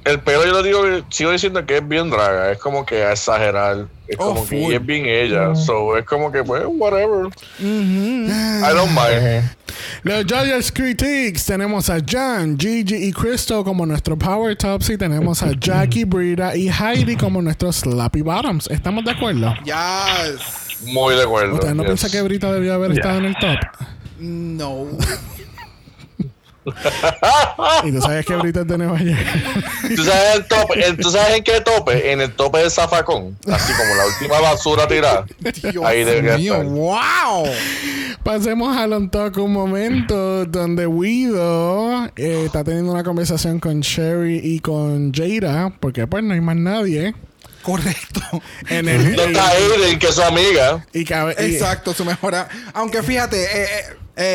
El 0.06 0.20
pelo 0.22 0.46
yo 0.46 0.52
lo 0.52 0.64
digo, 0.64 0.84
que- 0.84 1.04
sigo 1.10 1.32
diciendo 1.32 1.66
que 1.66 1.78
es 1.78 1.88
bien 1.88 2.10
draga, 2.10 2.52
es 2.52 2.60
como 2.60 2.86
que 2.86 3.04
a 3.04 3.12
exagerar, 3.14 3.88
es 4.08 4.16
Oh, 4.20 4.34
como 4.36 4.48
que 4.48 4.64
full. 4.64 4.74
es 4.74 4.86
bien 4.86 5.06
ella, 5.06 5.56
so 5.56 5.98
es 5.98 6.06
como 6.06 6.32
que 6.32 6.44
pues 6.44 6.64
whatever, 6.68 7.26
Ujú. 7.28 7.62
I 7.62 8.74
don't 8.74 8.92
mind. 8.92 9.50
Los 10.04 10.24
Judges 10.26 10.72
Critiques 10.72 11.46
tenemos 11.46 11.90
a 11.90 11.98
Jan, 12.06 12.58
Gigi 12.58 12.96
y 12.96 13.12
Crystal 13.12 13.64
como 13.64 13.86
nuestro 13.86 14.18
Power 14.18 14.56
Tops 14.56 14.90
y 14.92 14.98
tenemos 14.98 15.42
a 15.44 15.52
Jackie, 15.60 16.06
Brita 16.06 16.56
y 16.56 16.70
Heidi 16.70 17.16
como 17.16 17.42
nuestros 17.42 17.78
Slappy 17.78 18.22
Bottoms. 18.22 18.68
¿Estamos 18.70 19.04
de 19.04 19.12
acuerdo? 19.12 19.54
Yes. 19.66 20.84
Muy 20.94 21.16
de 21.16 21.24
acuerdo. 21.24 21.56
¿Ustedes 21.56 21.76
no 21.76 21.84
yes. 21.84 21.88
piensan 21.90 22.12
que 22.12 22.22
Brita 22.22 22.52
debió 22.54 22.74
haber 22.76 22.92
estado 22.92 23.18
en 23.20 23.26
el 23.26 23.36
top? 23.36 23.58
No. 24.20 24.88
Y 27.84 27.92
tú 27.92 28.02
sabes 28.02 28.26
que 28.26 28.36
Brita 28.36 28.62
es 28.62 28.68
de 28.68 28.78
Nueva 28.78 29.00
York. 29.02 29.20
¿Tú 29.96 30.04
sabes, 30.04 30.36
el 30.36 30.46
tope, 30.48 30.86
el- 30.86 30.98
¿Tú 30.98 31.10
sabes 31.12 31.38
en 31.38 31.44
qué 31.44 31.62
tope? 31.62 32.12
En 32.12 32.22
el 32.22 32.34
tope 32.34 32.60
del 32.60 32.72
zafacón. 32.72 33.38
Así 33.52 33.74
como 33.74 33.96
la 33.96 34.06
última 34.08 34.40
basura 34.42 34.88
tirada. 34.88 35.26
Dios 35.72 35.84
Ahí 35.86 36.04
debería 36.04 36.38
mío, 36.38 36.54
estar. 36.56 36.66
wow. 36.68 37.46
Pasemos 38.24 38.76
al 38.76 38.94
on 38.94 39.10
talk 39.10 39.38
un 39.38 39.54
momento 39.54 40.46
donde 40.46 40.88
Guido 40.88 42.06
eh, 42.16 42.44
está 42.46 42.64
teniendo 42.64 42.92
una 42.92 43.04
conversación 43.04 43.60
con 43.60 43.82
Sherry 43.82 44.40
y 44.44 44.60
con 44.60 45.14
Jada, 45.14 45.72
porque 45.80 46.08
pues 46.08 46.24
no 46.24 46.34
hay 46.34 46.42
más 46.42 46.56
nadie. 46.56 47.14
Correcto. 47.66 48.22
En 48.70 48.88
el, 48.88 49.16
No 49.16 49.24
está 49.24 49.48
Aiden, 49.50 50.00
que 50.00 50.08
es 50.08 50.16
su 50.16 50.22
amiga. 50.24 50.86
y 50.94 51.04
cabe- 51.04 51.36
y- 51.40 51.56
Exacto, 51.56 51.94
su 51.94 52.06
mejor 52.06 52.36
a- 52.36 52.48
Aunque 52.74 53.02
fíjate, 53.04 53.44
eh, 53.44 53.64
eh, 53.66 53.84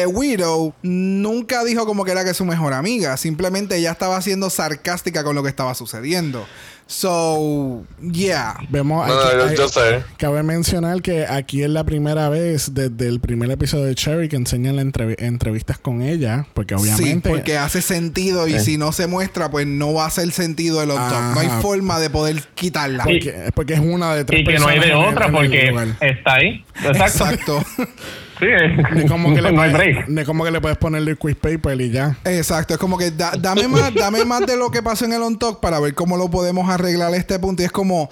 eh, 0.03 0.07
Widow 0.07 0.75
nunca 0.83 1.65
dijo 1.65 1.87
como 1.87 2.05
que 2.05 2.11
era 2.13 2.25
que 2.25 2.35
su 2.35 2.45
mejor 2.45 2.73
amiga. 2.75 3.17
Simplemente 3.17 3.77
ella 3.77 3.93
estaba 3.93 4.21
siendo 4.21 4.51
sarcástica 4.51 5.25
con 5.25 5.35
lo 5.37 5.43
que 5.43 5.49
estaba 5.49 5.75
sucediendo. 5.75 6.47
So, 6.91 7.85
yeah. 8.03 8.57
Vemos 8.69 9.07
No, 9.07 9.15
aquí- 9.15 9.37
no, 9.37 9.43
yo, 9.45 9.49
hay- 9.51 9.57
yo 9.57 9.69
sé. 9.69 10.03
Cabe 10.19 10.43
mencionar 10.43 11.01
que 11.03 11.25
aquí 11.25 11.63
es 11.63 11.71
la 11.71 11.85
primera 11.85 12.29
vez 12.29 12.75
desde 12.75 13.07
el 13.07 13.21
primer 13.21 13.49
episodio 13.53 13.85
de 13.85 13.95
Cherry 13.95 14.29
que 14.29 14.35
enseñan 14.35 14.75
las 14.75 14.85
entrev- 14.87 15.15
entrevistas 15.21 15.79
con 15.79 16.03
ella, 16.03 16.47
porque 16.53 16.75
obviamente 16.75 17.29
Sí, 17.29 17.35
porque 17.35 17.57
hace 17.57 17.81
sentido 17.81 18.49
y 18.49 18.59
si 18.59 18.77
no 18.77 18.91
se 18.91 19.07
muestra, 19.07 19.53
pues 19.53 19.69
no 19.69 19.95
va 19.95 20.03
a 20.03 20.07
hacer 20.09 20.33
sentido 20.33 20.83
el 20.83 20.91
on 20.91 20.97
top. 20.97 21.35
No 21.35 21.39
hay 21.41 21.49
forma 21.63 22.01
de 22.01 22.11
poder 22.11 22.43
quitarla. 22.57 23.05
Y- 23.09 23.21
porque, 23.21 23.51
porque 23.55 23.75
es 23.75 23.81
una 23.81 24.13
de 24.17 24.25
tres 24.25 24.41
Y 24.41 24.45
que 24.45 24.59
no 24.59 24.67
hay 24.67 24.81
de 24.81 24.93
otra 24.93 25.31
porque 25.31 25.73
está 26.01 26.35
ahí. 26.35 26.65
Exacto. 26.83 27.05
Exacto. 27.05 27.65
Sí, 28.41 28.47
Ni 28.95 29.07
como 29.07 29.35
que 29.35 29.43
le 29.43 29.53
no 29.53 29.61
hay 29.61 29.71
puedes- 29.71 29.95
break. 29.95 30.09
ni 30.09 30.25
como 30.25 30.45
que 30.45 30.51
le 30.51 30.61
puedes 30.61 30.79
ponerle 30.79 31.13
el 31.13 31.19
quiz 31.19 31.37
paper 31.37 31.81
y 31.81 31.91
ya. 31.91 32.17
Exacto, 32.25 32.75
es 32.75 32.81
como 32.81 32.97
que 32.99 33.11
da- 33.11 33.35
dame 33.39 33.69
más, 33.69 33.95
dame 33.95 34.25
más 34.25 34.47
de 34.47 34.57
lo 34.57 34.71
que 34.71 34.83
pasó 34.83 35.05
en 35.05 35.13
el 35.13 35.23
on 35.23 35.39
talk 35.39 35.61
para 35.61 35.79
ver 35.79 35.95
cómo 35.95 36.17
lo 36.17 36.31
podemos 36.31 36.69
arreglar 36.71 37.15
este 37.15 37.39
punto. 37.39 37.63
Y 37.63 37.67
es 37.67 37.73
como, 37.73 38.11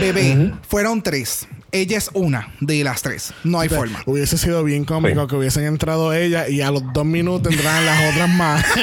bebé, 0.00 0.52
fueron 0.68 1.00
tres. 1.02 1.46
Ella 1.72 1.98
es 1.98 2.10
una 2.14 2.48
de 2.60 2.82
las 2.84 3.02
tres. 3.02 3.34
No 3.44 3.60
hay 3.60 3.68
forma. 3.68 4.00
Hubiese 4.06 4.38
sido 4.38 4.64
bien 4.64 4.84
cómico 4.84 5.22
Sí. 5.22 5.26
que 5.28 5.36
hubiesen 5.36 5.64
entrado 5.66 6.12
ella 6.12 6.48
y 6.48 6.60
a 6.62 6.70
los 6.70 6.82
dos 6.92 7.04
minutos 7.04 7.52
entraran 7.52 7.86
las 7.86 8.12
otras 8.12 8.28
más. 8.30 8.64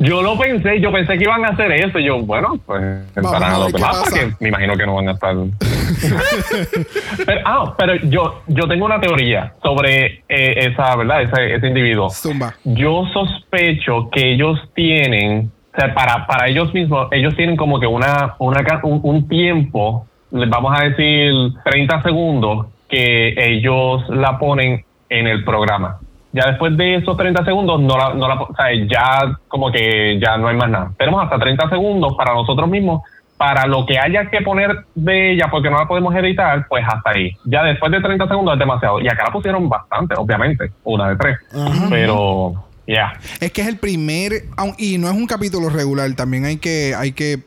Yo 0.00 0.22
lo 0.22 0.38
pensé, 0.38 0.80
yo 0.80 0.92
pensé 0.92 1.16
que 1.16 1.24
iban 1.24 1.44
a 1.44 1.48
hacer 1.48 1.70
eso. 1.72 1.98
Y 1.98 2.04
yo, 2.04 2.20
bueno, 2.22 2.58
pues 2.66 2.82
estarán 3.14 3.54
a 3.54 3.58
los 3.58 3.72
demás 3.72 3.96
porque 4.02 4.32
me 4.40 4.48
imagino 4.48 4.76
que 4.76 4.86
no 4.86 4.94
van 4.94 5.08
a 5.08 5.12
estar. 5.12 5.34
pero, 7.26 7.40
ah, 7.44 7.74
pero 7.78 7.94
yo, 7.96 8.42
yo 8.48 8.66
tengo 8.68 8.86
una 8.86 9.00
teoría 9.00 9.54
sobre 9.62 10.24
eh, 10.28 10.70
esa, 10.72 10.96
¿verdad? 10.96 11.22
Ese, 11.22 11.54
ese 11.54 11.66
individuo. 11.68 12.10
Zumba. 12.10 12.54
Yo 12.64 13.04
sospecho 13.12 14.08
que 14.10 14.32
ellos 14.32 14.58
tienen, 14.74 15.52
o 15.72 15.80
sea, 15.80 15.94
para, 15.94 16.26
para 16.26 16.48
ellos 16.48 16.72
mismos, 16.74 17.08
ellos 17.12 17.34
tienen 17.36 17.56
como 17.56 17.78
que 17.78 17.86
una, 17.86 18.34
una 18.38 18.80
un 18.82 19.28
tiempo, 19.28 20.06
les 20.32 20.48
vamos 20.50 20.72
a 20.78 20.84
decir 20.84 21.32
30 21.64 22.02
segundos, 22.02 22.66
que 22.88 23.34
ellos 23.36 24.02
la 24.10 24.38
ponen 24.38 24.84
en 25.08 25.26
el 25.26 25.44
programa. 25.44 25.98
Ya 26.32 26.46
después 26.46 26.76
de 26.76 26.96
esos 26.96 27.16
30 27.16 27.44
segundos, 27.44 27.80
no 27.80 27.96
la, 27.96 28.14
no 28.14 28.26
la, 28.26 28.40
o 28.40 28.54
sea, 28.56 28.66
ya 28.88 29.38
como 29.48 29.70
que 29.70 30.18
ya 30.18 30.36
no 30.38 30.48
hay 30.48 30.56
más 30.56 30.70
nada. 30.70 30.90
Tenemos 30.98 31.22
hasta 31.22 31.38
30 31.38 31.68
segundos 31.68 32.14
para 32.16 32.32
nosotros 32.34 32.68
mismos, 32.70 33.02
para 33.36 33.66
lo 33.66 33.84
que 33.84 33.98
haya 33.98 34.30
que 34.30 34.40
poner 34.40 34.84
de 34.94 35.32
ella, 35.32 35.48
porque 35.50 35.68
no 35.68 35.76
la 35.78 35.86
podemos 35.86 36.14
editar, 36.14 36.66
pues 36.68 36.84
hasta 36.86 37.10
ahí. 37.10 37.30
Ya 37.44 37.62
después 37.64 37.92
de 37.92 38.00
30 38.00 38.28
segundos 38.28 38.54
es 38.54 38.58
demasiado. 38.60 39.00
Y 39.00 39.08
acá 39.08 39.24
la 39.26 39.32
pusieron 39.32 39.68
bastante, 39.68 40.14
obviamente, 40.16 40.70
una 40.84 41.08
de 41.10 41.16
tres. 41.16 41.38
Pero, 41.90 42.54
ya. 42.86 43.12
Es 43.40 43.52
que 43.52 43.60
es 43.62 43.68
el 43.68 43.78
primer, 43.78 44.32
aun- 44.56 44.74
y 44.78 44.96
no 44.98 45.08
es 45.08 45.14
un 45.14 45.26
capítulo 45.26 45.68
regular, 45.68 46.10
también 46.14 46.44
hay 46.46 46.56
que, 46.58 46.94
hay 46.96 47.12
que 47.12 47.38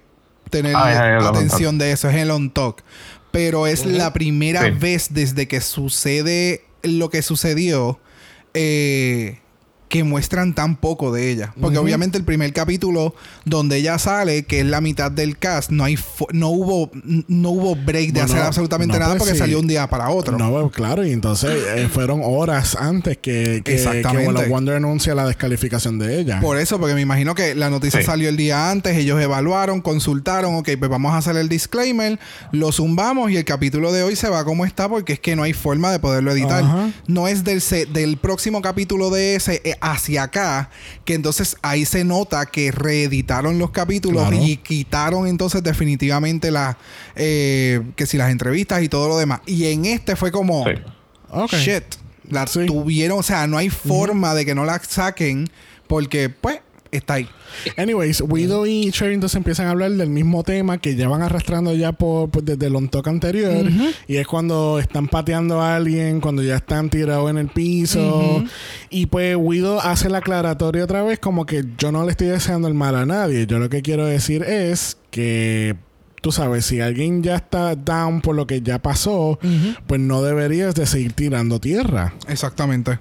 tener 0.50 0.76
Ah, 0.76 1.18
el 1.18 1.18
on 1.26 1.36
atención 1.36 1.78
de 1.78 1.92
eso, 1.92 2.10
es 2.10 2.16
el 2.16 2.32
on 2.32 2.50
talk. 2.52 2.84
Pero 3.32 3.68
es 3.68 3.86
la 3.86 4.14
primera 4.14 4.64
Sí. 4.64 4.72
vez 4.72 5.08
desde 5.12 5.48
que 5.48 5.60
sucede 5.62 6.64
lo 6.84 7.10
que 7.10 7.22
sucedió 7.22 8.00
eh, 8.54 9.40
que 9.88 10.04
muestran 10.04 10.56
tan 10.56 10.76
poco 10.76 11.12
de 11.14 11.30
ella. 11.32 11.54
Porque 11.62 11.78
obviamente 11.78 12.18
el 12.18 12.24
primer 12.24 12.52
capítulo 12.54 13.14
donde 13.46 13.78
ella 13.78 14.00
sale, 14.00 14.44
que 14.44 14.60
es 14.62 14.66
la 14.66 14.82
mitad 14.82 15.12
del 15.12 15.38
cast, 15.38 15.70
no 15.70 15.84
hay 15.84 15.96
fo- 15.96 16.28
no 16.34 16.50
hubo 16.50 16.90
no 17.28 17.50
hubo 17.52 17.76
break 17.76 18.08
de 18.08 18.22
Bueno, 18.22 18.26
hacer 18.34 18.40
absolutamente 18.42 18.94
no, 18.96 19.00
nada 19.00 19.12
pues 19.14 19.20
porque 19.20 19.34
sí. 19.34 19.40
salió 19.40 19.60
un 19.60 19.68
día 19.68 19.88
para 19.88 20.10
otro. 20.10 20.38
No, 20.38 20.50
pues, 20.52 20.74
claro, 20.74 21.06
y 21.06 21.12
entonces 21.12 21.52
eh, 21.76 21.88
fueron 21.94 22.22
horas 22.24 22.76
antes 22.76 23.18
que, 23.18 23.62
que, 23.64 23.76
Exactamente. 23.76 24.44
que 24.44 24.50
Wonder 24.50 24.76
anuncia 24.76 25.14
la 25.16 25.26
descalificación 25.28 26.00
de 26.00 26.20
ella. 26.20 26.40
Por 26.42 26.58
eso, 26.58 26.80
porque 26.80 26.96
me 26.96 27.02
imagino 27.02 27.36
que 27.36 27.54
la 27.56 27.70
noticia 27.70 28.00
Sí. 28.00 28.06
salió 28.06 28.28
el 28.30 28.38
día 28.38 28.72
antes, 28.72 28.98
ellos 28.98 29.22
evaluaron, 29.22 29.82
consultaron, 29.82 30.56
ok, 30.56 30.70
pues 30.80 30.90
vamos 30.92 31.14
a 31.14 31.18
hacer 31.18 31.38
el 31.38 31.48
disclaimer, 31.48 32.20
lo 32.52 32.72
zumbamos 32.72 33.30
y 33.32 33.38
el 33.38 33.46
capítulo 33.46 33.92
de 33.94 34.04
hoy 34.04 34.16
se 34.16 34.30
va 34.30 34.44
como 34.44 34.66
está 34.66 34.90
porque 34.90 35.14
es 35.14 35.20
que 35.20 35.36
no 35.36 35.44
hay 35.44 35.54
forma 35.54 35.92
de 35.92 36.00
poderlo 36.00 36.32
editar. 36.32 36.64
No 37.08 37.28
es 37.28 37.44
del, 37.44 37.62
se- 37.62 37.86
del 37.86 38.18
próximo 38.18 38.62
capítulo 38.62 39.10
de 39.12 39.36
ese 39.36 39.62
eh, 39.64 39.75
hacia 39.82 40.24
acá, 40.24 40.70
que 41.06 41.14
entonces 41.14 41.58
ahí 41.62 41.86
se 41.86 42.04
nota 42.04 42.46
que 42.46 42.72
reeditaron 42.72 43.60
los 43.60 43.72
capítulos 43.72 44.28
Claro. 44.30 44.44
y 44.46 44.58
quitaron 44.58 45.28
entonces 45.28 45.62
definitivamente 45.64 46.52
las, 46.52 46.76
eh, 47.16 47.82
que 47.96 48.06
si 48.06 48.18
las 48.18 48.32
entrevistas 48.32 48.82
y 48.84 48.90
todo 48.90 49.08
lo 49.08 49.18
demás. 49.18 49.42
Y 49.46 49.66
en 49.66 49.86
este 49.86 50.16
fue 50.16 50.32
como... 50.32 50.64
Sí. 50.66 51.58
Shit. 51.58 51.84
La 52.30 52.48
Sí. 52.48 52.66
tuvieron, 52.66 53.20
o 53.20 53.24
sea, 53.24 53.46
no 53.48 53.58
hay 53.58 53.70
forma 53.70 54.34
de 54.34 54.46
que 54.46 54.56
no 54.56 54.66
la 54.66 54.80
saquen 54.80 55.50
porque, 55.88 56.30
pues, 56.30 56.60
está 56.96 57.16
ahí. 57.16 57.28
Anyways, 57.78 58.22
Widow 58.22 58.66
y 58.66 58.92
Cherry 58.92 59.14
entonces 59.14 59.38
empiezan 59.38 59.68
a 59.68 59.72
hablar 59.72 59.92
del 59.92 60.10
mismo 60.10 60.44
tema 60.44 60.78
que 60.78 60.96
llevan 60.96 61.22
arrastrando 61.22 61.74
ya 61.74 61.92
por, 61.94 62.30
por- 62.30 62.44
desde 62.44 62.68
el 62.68 62.76
on 62.76 62.90
talk 62.90 63.08
anterior. 63.08 63.66
Y 64.08 64.18
es 64.18 64.28
cuando 64.28 64.80
están 64.80 65.08
pateando 65.08 65.62
a 65.62 65.76
alguien, 65.76 66.20
cuando 66.22 66.44
ya 66.44 66.58
están 66.58 66.90
tirados 66.90 67.30
en 67.30 67.38
el 67.38 67.48
piso. 67.48 68.44
Y 68.90 69.06
pues 69.08 69.36
Widow 69.40 69.80
hace 69.80 70.10
la 70.10 70.18
aclaratoria 70.20 70.84
otra 70.84 71.04
vez 71.04 71.20
como 71.20 71.46
que 71.46 71.64
yo 71.78 71.92
no 71.92 72.04
le 72.06 72.12
estoy 72.12 72.28
deseando 72.28 72.68
el 72.68 72.74
mal 72.74 72.96
a 72.96 73.06
nadie. 73.06 73.48
Yo 73.48 73.60
lo 73.60 73.70
que 73.70 73.82
quiero 73.82 74.06
decir 74.06 74.44
es 74.44 74.98
que... 75.12 75.76
Tú 76.22 76.32
sabes, 76.32 76.66
si 76.66 76.82
alguien 76.82 77.22
ya 77.22 77.36
está 77.36 77.76
down 77.76 78.20
por 78.20 78.36
lo 78.36 78.48
que 78.48 78.60
ya 78.64 78.80
pasó, 78.82 79.38
pues 79.86 80.02
no 80.02 80.24
deberías 80.24 80.74
de 80.74 80.88
seguir 80.88 81.14
tirando 81.14 81.60
tierra. 81.60 82.16
Exactamente. 82.28 82.98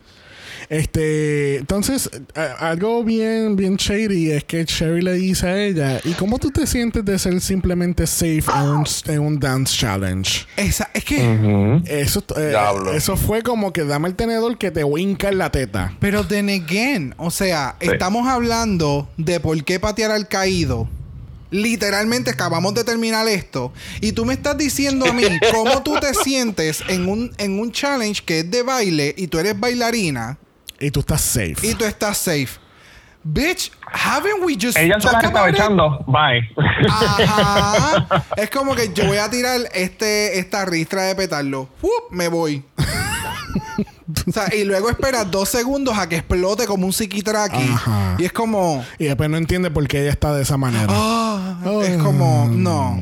Este, 0.68 1.56
entonces, 1.56 2.10
a- 2.34 2.68
algo 2.70 3.04
bien, 3.04 3.56
bien 3.56 3.76
shady 3.76 4.30
es 4.32 4.44
que 4.44 4.64
Sherry 4.64 5.02
le 5.02 5.14
dice 5.14 5.46
a 5.46 5.62
ella, 5.62 6.00
¿y 6.04 6.12
cómo 6.12 6.38
tú 6.38 6.50
te 6.50 6.66
sientes 6.66 7.04
de 7.04 7.18
ser 7.18 7.40
simplemente 7.40 8.06
safe 8.06 8.44
en 8.54 8.68
un, 8.68 8.84
en 9.06 9.18
un 9.20 9.40
dance 9.40 9.76
challenge? 9.76 10.46
Esa, 10.56 10.90
es 10.94 11.04
que. 11.04 11.80
Eso, 11.86 12.24
eh, 12.36 12.54
eso 12.94 13.16
fue 13.16 13.42
como 13.42 13.72
que 13.72 13.84
dame 13.84 14.08
el 14.08 14.14
tenedor 14.14 14.56
que 14.58 14.70
te 14.70 14.84
winca 14.84 15.28
en 15.28 15.38
la 15.38 15.50
teta. 15.50 15.94
pero 16.00 16.26
then 16.26 16.48
again, 16.48 17.14
o 17.18 17.30
sea, 17.30 17.76
Sí. 17.80 17.88
estamos 17.92 18.26
hablando 18.28 19.08
de 19.16 19.40
por 19.40 19.62
qué 19.64 19.80
patear 19.80 20.10
al 20.10 20.28
caído. 20.28 20.88
Literalmente 21.50 22.30
acabamos 22.30 22.74
de 22.74 22.82
terminar 22.82 23.28
esto. 23.28 23.72
Y 24.00 24.12
tú 24.12 24.24
me 24.24 24.34
estás 24.34 24.58
diciendo 24.58 25.06
a 25.06 25.12
mí 25.12 25.22
cómo 25.54 25.82
tú 25.82 25.94
te 26.00 26.12
sientes 26.14 26.82
en 26.88 27.08
un, 27.08 27.32
en 27.38 27.60
un 27.60 27.70
challenge 27.70 28.22
que 28.24 28.40
es 28.40 28.50
de 28.50 28.62
baile 28.62 29.14
y 29.16 29.28
tú 29.28 29.38
eres 29.38 29.58
bailarina 29.58 30.36
Y 30.80 30.90
tú 30.90 31.00
estás 31.00 31.20
safe. 31.20 31.56
y 31.62 31.74
tú 31.74 31.84
estás 31.84 32.18
safe. 32.18 32.58
Bitch, 33.26 33.70
haven't 33.90 34.42
we 34.44 34.54
just 34.54 34.76
Ella 34.76 35.00
se 35.00 35.10
la 35.10 35.18
estaba 35.18 35.40
about 35.40 35.48
it? 35.48 35.54
echando. 35.54 36.04
Bye. 36.06 36.46
Ajá. 36.90 38.24
es 38.36 38.50
como 38.50 38.74
que 38.74 38.92
yo 38.92 39.06
voy 39.06 39.16
a 39.16 39.30
tirar 39.30 39.60
este, 39.72 40.38
esta 40.38 40.64
ristra 40.66 41.04
de 41.04 41.14
petarlo. 41.14 41.68
Me 42.10 42.28
voy. 42.28 42.62
O 44.28 44.32
sea, 44.32 44.54
y 44.54 44.64
luego 44.64 44.90
esperas 44.90 45.30
dos 45.30 45.48
segundos 45.48 45.96
a 45.98 46.08
que 46.08 46.16
explote 46.16 46.66
como 46.66 46.86
un 46.86 46.92
psiquitraqui. 46.92 47.62
Ajá. 47.62 48.16
Y 48.18 48.24
es 48.24 48.32
como. 48.32 48.84
Y 48.98 49.04
después 49.04 49.30
no 49.30 49.36
entiende 49.36 49.70
por 49.70 49.86
qué 49.88 50.02
ella 50.02 50.10
está 50.10 50.34
de 50.34 50.42
esa 50.42 50.56
manera. 50.56 50.86
ah, 50.90 51.60
es 51.84 51.96
como. 52.02 52.48
No. 52.48 53.00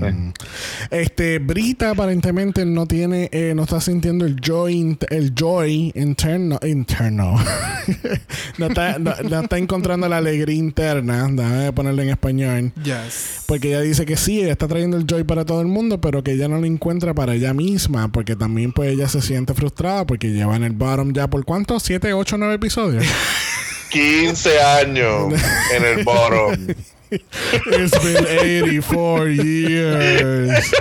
Este, 0.91 1.39
Brita 1.39 1.91
aparentemente 1.91 2.65
no 2.65 2.87
tiene, 2.87 3.29
eh, 3.33 3.53
no 3.57 3.63
está 3.65 3.81
sintiendo 3.81 4.25
el 4.27 4.37
joy, 4.41 4.99
el 5.11 5.33
joy 5.35 5.93
interno, 5.95 6.59
interno. 6.67 7.37
no, 8.59 8.67
está, 8.67 8.99
no- 8.99 9.15
no 9.29 9.41
está 9.41 9.59
encontrando 9.59 10.09
la 10.09 10.19
alegría 10.19 10.57
interna. 10.57 11.29
Déjame 11.31 11.73
ponerlo 11.73 12.03
en 12.03 12.09
español. 12.11 12.73
Yes. 12.83 13.45
Porque 13.47 13.69
ella 13.69 13.81
dice 13.81 14.05
que 14.07 14.17
sí, 14.17 14.41
ella 14.41 14.53
está 14.53 14.69
trayendo 14.69 14.97
el 14.97 15.07
joy 15.07 15.25
para 15.25 15.45
todo 15.45 15.61
el 15.61 15.67
mundo, 15.69 16.01
pero 16.01 16.23
que 16.23 16.33
ella 16.33 16.49
no 16.49 16.59
lo 16.59 16.67
encuentra 16.67 17.15
para 17.15 17.35
ella 17.35 17.55
misma, 17.55 18.09
porque 18.09 18.37
también 18.37 18.73
pues 18.73 18.91
ella 18.93 19.09
se 19.09 19.21
siente 19.23 19.55
frustrada 19.55 20.07
porque 20.07 20.31
lleva 20.31 20.57
en 20.57 20.65
el 20.65 20.73
bottom 20.93 21.13
ya 21.13 21.29
por 21.29 21.45
cuánto, 21.45 21.81
siete, 21.81 22.13
ocho, 22.13 22.37
nueve 22.37 22.55
episodios. 22.55 23.05
15 23.91 24.61
años 24.61 25.35
en 25.75 25.85
el 25.85 26.05
bottom. 26.05 26.67
It's 27.11 28.03
been 28.03 28.25
84 28.25 29.29
years. 29.29 30.73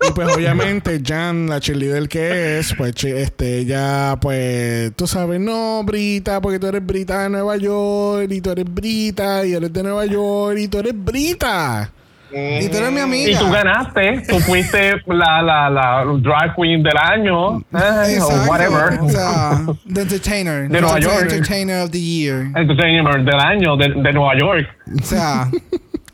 Y 0.00 0.12
pues 0.12 0.28
obviamente 0.34 1.02
Jan, 1.04 1.48
la 1.48 1.60
cheerleader 1.60 2.08
que 2.08 2.58
es, 2.58 2.72
pues 2.74 2.94
este, 3.04 3.58
ella 3.58 4.16
pues, 4.20 4.92
tú 4.96 5.06
sabes, 5.06 5.40
no, 5.40 5.82
Brita, 5.84 6.40
porque 6.40 6.58
tú 6.58 6.68
eres 6.68 6.86
Brita 6.86 7.24
de 7.24 7.30
Nueva 7.30 7.56
York, 7.58 8.28
y 8.30 8.40
tú 8.40 8.50
eres 8.52 8.64
Brita, 8.66 9.44
y 9.44 9.52
eres 9.52 9.72
de 9.72 9.82
Nueva 9.82 10.06
York, 10.06 10.58
y 10.58 10.68
tú 10.68 10.78
eres 10.78 10.94
Brita. 10.96 11.92
Y 12.30 12.68
tú 12.68 12.76
eres 12.76 12.92
mi 12.92 13.00
amiga. 13.00 13.30
Y 13.30 13.36
tú 13.36 13.50
ganaste. 13.50 14.22
Tú 14.28 14.38
fuiste 14.40 15.02
la, 15.06 15.40
la, 15.42 15.70
la 15.70 16.04
drag 16.20 16.54
queen 16.56 16.82
del 16.82 16.96
año. 16.96 17.58
eh, 17.60 18.18
o 18.20 18.28
whatever. 18.50 19.00
O 19.00 19.08
sea, 19.08 19.60
the 19.92 20.02
entertainer. 20.02 20.68
De 20.68 20.80
Nueva 20.80 20.98
York. 21.00 21.22
entertainer 21.22 21.82
of 21.84 21.90
the 21.90 22.00
year. 22.00 22.46
Entertainer 22.54 23.24
del 23.24 23.40
año 23.40 23.76
de, 23.76 23.88
de 23.88 24.12
Nueva 24.12 24.36
York. 24.38 24.68
O 25.00 25.04
sea, 25.04 25.48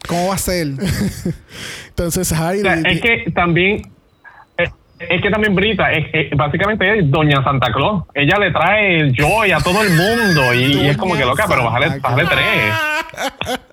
¿Cómo 0.06 0.28
va 0.28 0.34
a 0.34 0.38
ser? 0.38 0.66
Entonces, 1.88 2.30
O 2.32 2.34
Heidi. 2.50 2.62
sea, 2.62 2.74
es 2.74 3.00
que 3.00 3.30
también, 3.34 3.82
es, 4.58 4.70
es 4.98 5.22
que 5.22 5.30
también 5.30 5.54
Brita, 5.54 5.90
es, 5.92 6.06
es- 6.12 6.36
básicamente 6.36 6.98
es 6.98 7.10
Doña 7.10 7.42
Santa 7.42 7.72
Claus. 7.72 8.04
Ella 8.14 8.36
le 8.38 8.50
trae 8.52 9.00
el 9.00 9.14
joy 9.16 9.50
a 9.52 9.58
todo 9.60 9.82
el 9.82 9.90
mundo 9.90 10.52
y, 10.54 10.58
y 10.82 10.88
es 10.88 10.96
como 10.96 11.16
que 11.16 11.24
loca, 11.24 11.46
pero 11.48 11.64
bájale, 11.64 11.98
bájale 12.00 12.24
tres. 12.28 12.74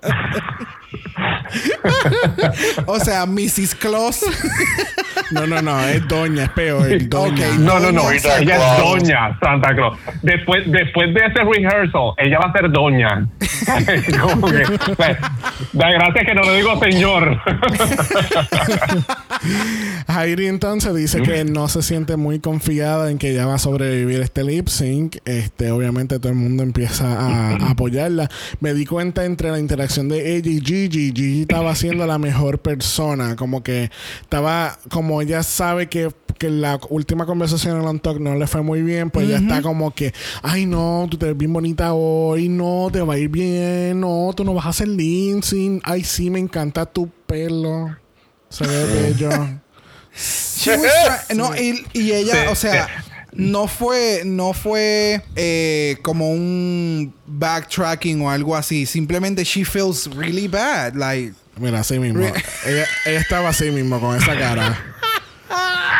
O 2.86 2.98
sea, 3.00 3.26
Mrs. 3.26 3.74
Claus. 3.74 4.24
No, 5.30 5.46
no, 5.46 5.62
no, 5.62 5.80
es 5.88 6.06
doña, 6.08 6.44
es 6.44 6.50
peor. 6.50 6.92
Es 6.92 7.08
doña. 7.08 7.46
No, 7.58 7.78
no, 7.80 7.92
no, 7.92 8.10
ella 8.10 8.36
Santa 8.36 8.54
es 8.54 8.60
Claus. 8.60 8.78
Doña 8.78 9.38
Santa 9.40 9.74
Claus. 9.74 9.98
Después, 10.22 10.70
después 10.70 11.14
de 11.14 11.20
ese 11.20 11.42
rehearsal, 11.42 12.12
ella 12.18 12.38
va 12.38 12.50
a 12.50 12.52
ser 12.52 12.70
Doña. 12.70 13.28
Como 14.20 14.48
que, 14.48 14.62
da 15.72 15.90
gracias 15.90 16.26
que 16.26 16.34
no 16.34 16.42
le 16.42 16.56
digo 16.56 16.78
señor. 16.80 17.40
Heidi 20.08 20.46
entonces 20.46 20.94
dice 20.94 21.22
que 21.22 21.44
no 21.44 21.68
se 21.68 21.82
siente 21.82 22.16
muy 22.16 22.40
confiada 22.40 23.10
en 23.10 23.18
que 23.18 23.30
ella 23.30 23.46
va 23.46 23.54
a 23.54 23.58
sobrevivir 23.58 24.20
este 24.20 24.44
lip 24.44 24.68
sync. 24.68 25.16
Este, 25.24 25.70
obviamente 25.70 26.18
todo 26.18 26.30
el 26.30 26.38
mundo 26.38 26.62
empieza 26.62 27.06
a, 27.06 27.56
a 27.56 27.70
apoyarla. 27.70 28.28
Me 28.60 28.74
di 28.74 28.84
cuenta 28.84 29.24
entre 29.24 29.50
la 29.50 29.58
interacción 29.58 30.08
de 30.08 30.36
ella 30.36 30.50
y 30.50 30.60
Gigi, 30.60 30.91
Gigi 30.92 31.42
estaba 31.42 31.74
siendo 31.74 32.06
la 32.06 32.18
mejor 32.18 32.58
persona. 32.60 33.34
Como 33.36 33.62
que 33.62 33.90
estaba, 34.20 34.78
como 34.90 35.22
ella 35.22 35.42
sabe 35.42 35.88
que 35.88 36.10
que 36.38 36.50
la 36.50 36.80
última 36.88 37.24
conversación 37.24 37.80
en 37.80 37.86
On 37.86 38.00
Talk 38.00 38.18
no 38.18 38.34
le 38.34 38.48
fue 38.48 38.62
muy 38.62 38.82
bien, 38.82 39.10
pues 39.10 39.28
ya 39.28 39.36
está 39.36 39.62
como 39.62 39.94
que, 39.94 40.12
ay 40.42 40.66
no, 40.66 41.06
tú 41.08 41.16
te 41.16 41.26
ves 41.26 41.36
bien 41.36 41.52
bonita 41.52 41.92
hoy, 41.92 42.48
no, 42.48 42.88
te 42.92 43.00
va 43.00 43.14
a 43.14 43.18
ir 43.18 43.28
bien, 43.28 44.00
no, 44.00 44.32
tú 44.34 44.42
no 44.42 44.52
vas 44.52 44.66
a 44.66 44.70
hacer 44.70 44.88
Lindsay, 44.88 45.78
ay 45.84 46.02
sí, 46.02 46.30
me 46.30 46.40
encanta 46.40 46.84
tu 46.84 47.08
pelo, 47.26 47.96
se 48.48 48.66
ve 48.66 48.86
bello. 48.86 49.30
Try- 50.64 51.36
no, 51.36 51.54
y, 51.56 51.84
y 51.92 52.12
ella, 52.12 52.32
Sí, 52.32 52.38
o 52.50 52.54
sea, 52.56 52.86
sí. 52.86 53.11
No 53.32 53.66
fue, 53.66 54.22
no 54.24 54.52
fue 54.52 55.22
eh, 55.36 55.96
como 56.02 56.30
un 56.30 57.14
backtracking 57.26 58.20
o 58.22 58.30
algo 58.30 58.54
así. 58.54 58.86
Simplemente 58.86 59.44
she 59.44 59.64
feels 59.64 60.08
really 60.14 60.48
bad. 60.48 60.94
Like, 60.94 61.32
Mira, 61.58 61.80
así 61.80 61.98
mismo. 61.98 62.20
ella, 62.20 62.86
ella 63.06 63.20
estaba 63.20 63.50
así 63.50 63.70
mismo, 63.70 64.00
con 64.00 64.16
esa 64.16 64.38
cara. 64.38 64.92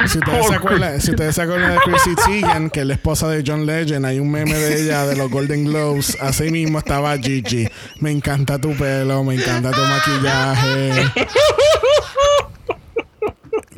Si 0.06 0.18
ustedes, 0.18 0.46
se 0.46 0.54
acuerdan, 0.54 1.00
si 1.00 1.10
ustedes 1.10 1.34
se 1.34 1.42
acuerdan 1.42 1.72
de 1.72 1.78
Chrissy 1.84 2.14
Teigen, 2.26 2.70
que 2.70 2.80
es 2.80 2.86
la 2.86 2.94
esposa 2.94 3.28
de 3.28 3.44
John 3.46 3.66
Legend, 3.66 4.04
hay 4.04 4.18
un 4.18 4.30
meme 4.30 4.54
de 4.54 4.82
ella 4.82 5.06
de 5.06 5.16
los 5.16 5.30
Golden 5.30 5.64
Globes. 5.64 6.16
Así 6.20 6.50
mismo 6.50 6.78
estaba 6.78 7.16
Gigi. 7.18 7.68
Me 8.00 8.10
encanta 8.10 8.58
tu 8.58 8.74
pelo, 8.74 9.22
me 9.22 9.34
encanta 9.34 9.70
tu 9.70 9.80
maquillaje. 9.80 11.12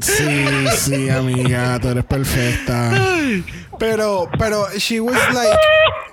Sí, 0.05 0.44
sí, 0.76 1.09
amiga, 1.09 1.78
tú 1.81 1.89
eres 1.89 2.05
perfecta. 2.05 2.93
pero, 3.78 4.28
pero 4.39 4.66
she 4.78 5.01
was 5.01 5.16
like, 5.32 5.59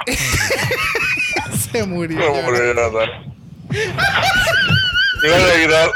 se 1.72 1.84
murió. 1.86 2.18
No, 2.20 2.28
hombre, 2.28 2.74
Jonathan. 2.74 3.10
Iba 5.24 5.36
a 5.36 5.90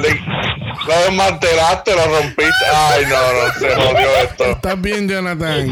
le, 0.00 0.20
lo 0.86 0.98
desmantelaste, 1.04 1.94
lo 1.94 2.06
rompiste. 2.06 2.64
Ay, 2.72 3.04
no, 3.06 3.16
no, 3.32 3.52
se 3.58 3.74
jodió 3.74 4.16
esto. 4.22 4.44
¿Estás 4.44 4.80
bien, 4.80 5.08
Jonathan? 5.08 5.68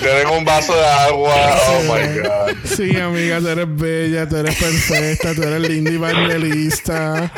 Tienen 0.00 0.26
un 0.28 0.44
vaso 0.44 0.74
de 0.74 0.84
agua. 0.84 1.34
Oh 1.68 1.82
my 1.82 2.18
god. 2.18 2.56
Sí, 2.64 2.98
amiga, 2.98 3.38
tú 3.38 3.48
eres 3.48 3.76
bella, 3.76 4.28
tú 4.28 4.36
eres 4.36 4.56
perfecta, 4.56 5.34
tú 5.34 5.42
eres 5.42 5.60
linda 5.60 5.90
y 5.92 5.94
evangelista. 5.94 7.30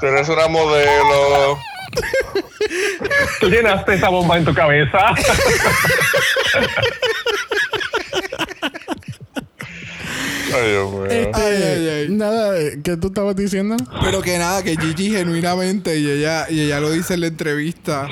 Tú 0.00 0.06
eres 0.06 0.28
una 0.28 0.48
modelo. 0.48 1.58
Tú 3.40 3.48
llenaste 3.50 3.94
esa 3.94 4.08
bomba 4.08 4.38
en 4.38 4.44
tu 4.44 4.54
cabeza. 4.54 4.98
Ay, 10.54 10.70
Dios 10.70 10.90
mío. 10.90 11.06
Este, 11.06 11.30
Ay, 11.34 11.62
ay, 11.62 11.88
ay. 11.88 12.08
Nada, 12.10 12.54
¿qué 12.82 12.96
tú 12.96 13.08
estabas 13.08 13.36
diciendo? 13.36 13.76
Pero 14.02 14.22
que 14.22 14.38
nada, 14.38 14.62
que 14.62 14.76
Gigi 14.76 15.10
genuinamente, 15.10 15.98
y 15.98 16.10
ella, 16.10 16.46
y 16.50 16.60
ella 16.60 16.80
lo 16.80 16.90
dice 16.90 17.14
en 17.14 17.20
la 17.20 17.26
entrevista, 17.28 18.08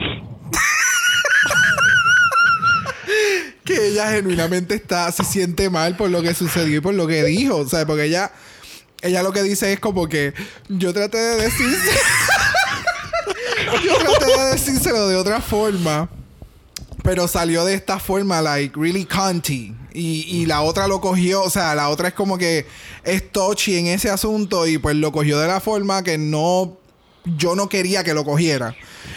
que 3.65 3.89
ella 3.89 4.11
genuinamente 4.11 4.75
está, 4.75 5.11
se 5.13 5.25
siente 5.25 5.69
mal 5.71 5.97
por 5.97 6.11
lo 6.11 6.23
que 6.23 6.35
sucedió 6.35 6.79
y 6.79 6.81
por 6.81 6.95
lo 6.95 7.07
que 7.07 7.25
dijo. 7.25 7.57
O 7.57 7.69
sea, 7.69 7.87
porque 7.87 8.05
ella, 8.05 8.31
ella 9.03 9.23
lo 9.23 9.33
que 9.33 9.43
dice 9.43 9.73
es 9.73 9.81
como 9.81 10.09
que 10.09 10.35
yo 10.69 10.93
traté 10.93 11.19
de 11.19 11.43
decir, 11.45 11.67
yo 13.85 13.97
traté 13.99 14.27
de 14.41 14.51
decírselo 14.53 15.09
de 15.09 15.17
otra 15.17 15.41
forma. 15.41 16.09
Pero 17.05 17.27
salió 17.27 17.65
de 17.65 17.75
esta 17.75 17.99
forma, 17.99 18.43
like, 18.43 18.79
really 18.79 19.07
cunty. 19.07 19.75
Y, 19.95 20.25
y 20.29 20.47
la 20.47 20.61
otra 20.61 20.87
lo 20.89 21.01
cogió, 21.01 21.43
o 21.43 21.49
sea, 21.49 21.75
la 21.75 21.89
otra 21.89 22.09
es 22.09 22.15
como 22.15 22.37
que 22.37 22.67
es 23.05 23.33
touchy 23.33 23.79
en 23.79 23.87
ese 23.87 24.11
asunto 24.11 24.67
y 24.67 24.77
pues 24.79 24.95
lo 24.97 25.11
cogió 25.11 25.39
de 25.39 25.47
la 25.49 25.61
forma 25.61 26.03
que 26.03 26.19
no, 26.19 26.77
yo 27.25 27.57
no 27.57 27.69
quería 27.69 28.05
que 28.05 28.13
lo 28.13 28.25
cogiera. 28.25 28.77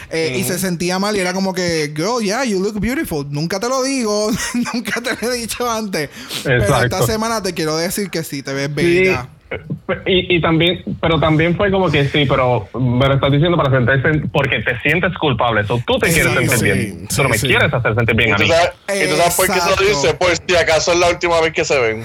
Eh, 0.09 0.37
Y 0.39 0.43
se 0.45 0.57
sentía 0.57 0.99
mal 0.99 1.17
y 1.17 1.19
era 1.19 1.33
como 1.33 1.53
que, 1.53 1.91
girl, 1.95 2.23
yeah, 2.23 2.45
you 2.45 2.61
look 2.61 2.79
beautiful. 2.79 3.25
Nunca 3.29 3.59
te 3.59 3.67
lo 3.67 3.83
digo, 3.83 4.31
nunca 4.73 5.01
te 5.01 5.17
lo 5.25 5.33
he 5.33 5.37
dicho 5.37 5.69
antes. 5.69 6.09
Pero 6.43 6.63
esta 6.63 6.83
Exacto. 6.85 7.07
semana 7.07 7.43
te 7.43 7.53
quiero 7.53 7.75
decir 7.75 8.09
que 8.09 8.23
sí, 8.23 8.41
te 8.41 8.53
ves 8.53 8.67
Sí, 8.69 8.73
bella. 8.73 9.29
Y, 10.05 10.35
y 10.37 10.41
también, 10.41 10.81
pero 11.01 11.19
también 11.19 11.55
fue 11.55 11.69
como 11.71 11.89
que 11.91 12.05
sí, 12.05 12.25
pero 12.27 12.67
me 12.73 13.07
lo 13.07 13.15
estás 13.15 13.31
diciendo 13.31 13.57
para 13.57 13.71
sentirse 13.71 14.27
porque 14.31 14.59
te 14.59 14.79
sientes 14.79 15.15
culpable. 15.17 15.61
Eso 15.61 15.79
tú 15.85 15.97
te 15.99 16.09
Sí, 16.09 16.21
quieres 16.21 16.33
sentir 16.33 16.57
sí, 16.57 16.63
bien. 16.65 17.07
sí, 17.09 17.15
tú 17.17 17.23
no 17.23 17.29
me 17.29 17.37
sí. 17.37 17.47
quieres 17.47 17.73
hacer 17.73 17.95
sentir 17.95 18.15
bien 18.15 18.29
¿Y 18.29 18.33
a 18.33 18.37
mí. 18.37 18.45
y 18.45 19.09
tú 19.09 19.15
sabes 19.15 19.35
por 19.35 19.47
qué 19.47 19.59
se 19.59 19.69
lo 19.69 19.87
dice? 19.89 20.13
Pues 20.15 20.41
si 20.47 20.55
acaso 20.55 20.93
es 20.93 20.99
la 20.99 21.09
última 21.09 21.41
vez 21.41 21.51
que 21.53 21.65
se 21.65 21.79
ven. 21.79 22.03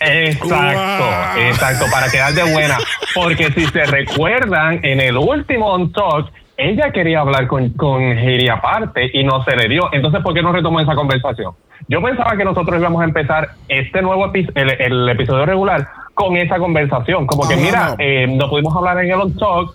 Exacto, 0.00 1.04
Wow. 1.04 1.42
exacto, 1.48 1.84
para 1.92 2.10
quedar 2.10 2.32
de 2.32 2.42
buena. 2.52 2.78
Porque 3.14 3.52
si 3.52 3.66
se 3.66 3.84
recuerdan, 3.86 4.80
en 4.84 5.00
el 5.00 5.16
último 5.16 5.66
On 5.72 5.92
Talk, 5.92 6.30
ella 6.56 6.90
quería 6.92 7.20
hablar 7.20 7.46
con, 7.46 7.70
con 7.70 8.02
Heidi 8.02 8.48
aparte 8.48 9.10
y 9.12 9.24
no 9.24 9.44
se 9.44 9.56
le 9.56 9.68
dio. 9.68 9.88
Entonces, 9.92 10.20
¿por 10.22 10.34
qué 10.34 10.42
no 10.42 10.52
retomó 10.52 10.80
esa 10.80 10.94
conversación? 10.94 11.54
Yo 11.88 12.02
pensaba 12.02 12.36
que 12.36 12.44
nosotros 12.44 12.78
íbamos 12.78 13.00
a 13.00 13.04
empezar 13.04 13.50
este 13.68 14.02
nuevo 14.02 14.26
episodio, 14.26 14.52
el, 14.62 14.70
el 14.80 15.08
episodio 15.08 15.46
regular, 15.46 15.88
con 16.20 16.36
esa 16.36 16.58
conversación. 16.58 17.26
Como 17.26 17.48
que, 17.48 17.56
mira, 17.56 17.90
no. 17.90 17.96
eh, 17.98 18.26
no 18.26 18.48
pudimos 18.50 18.76
hablar 18.76 19.02
en 19.02 19.10
el 19.10 19.20
On 19.20 19.34
Talk, 19.36 19.74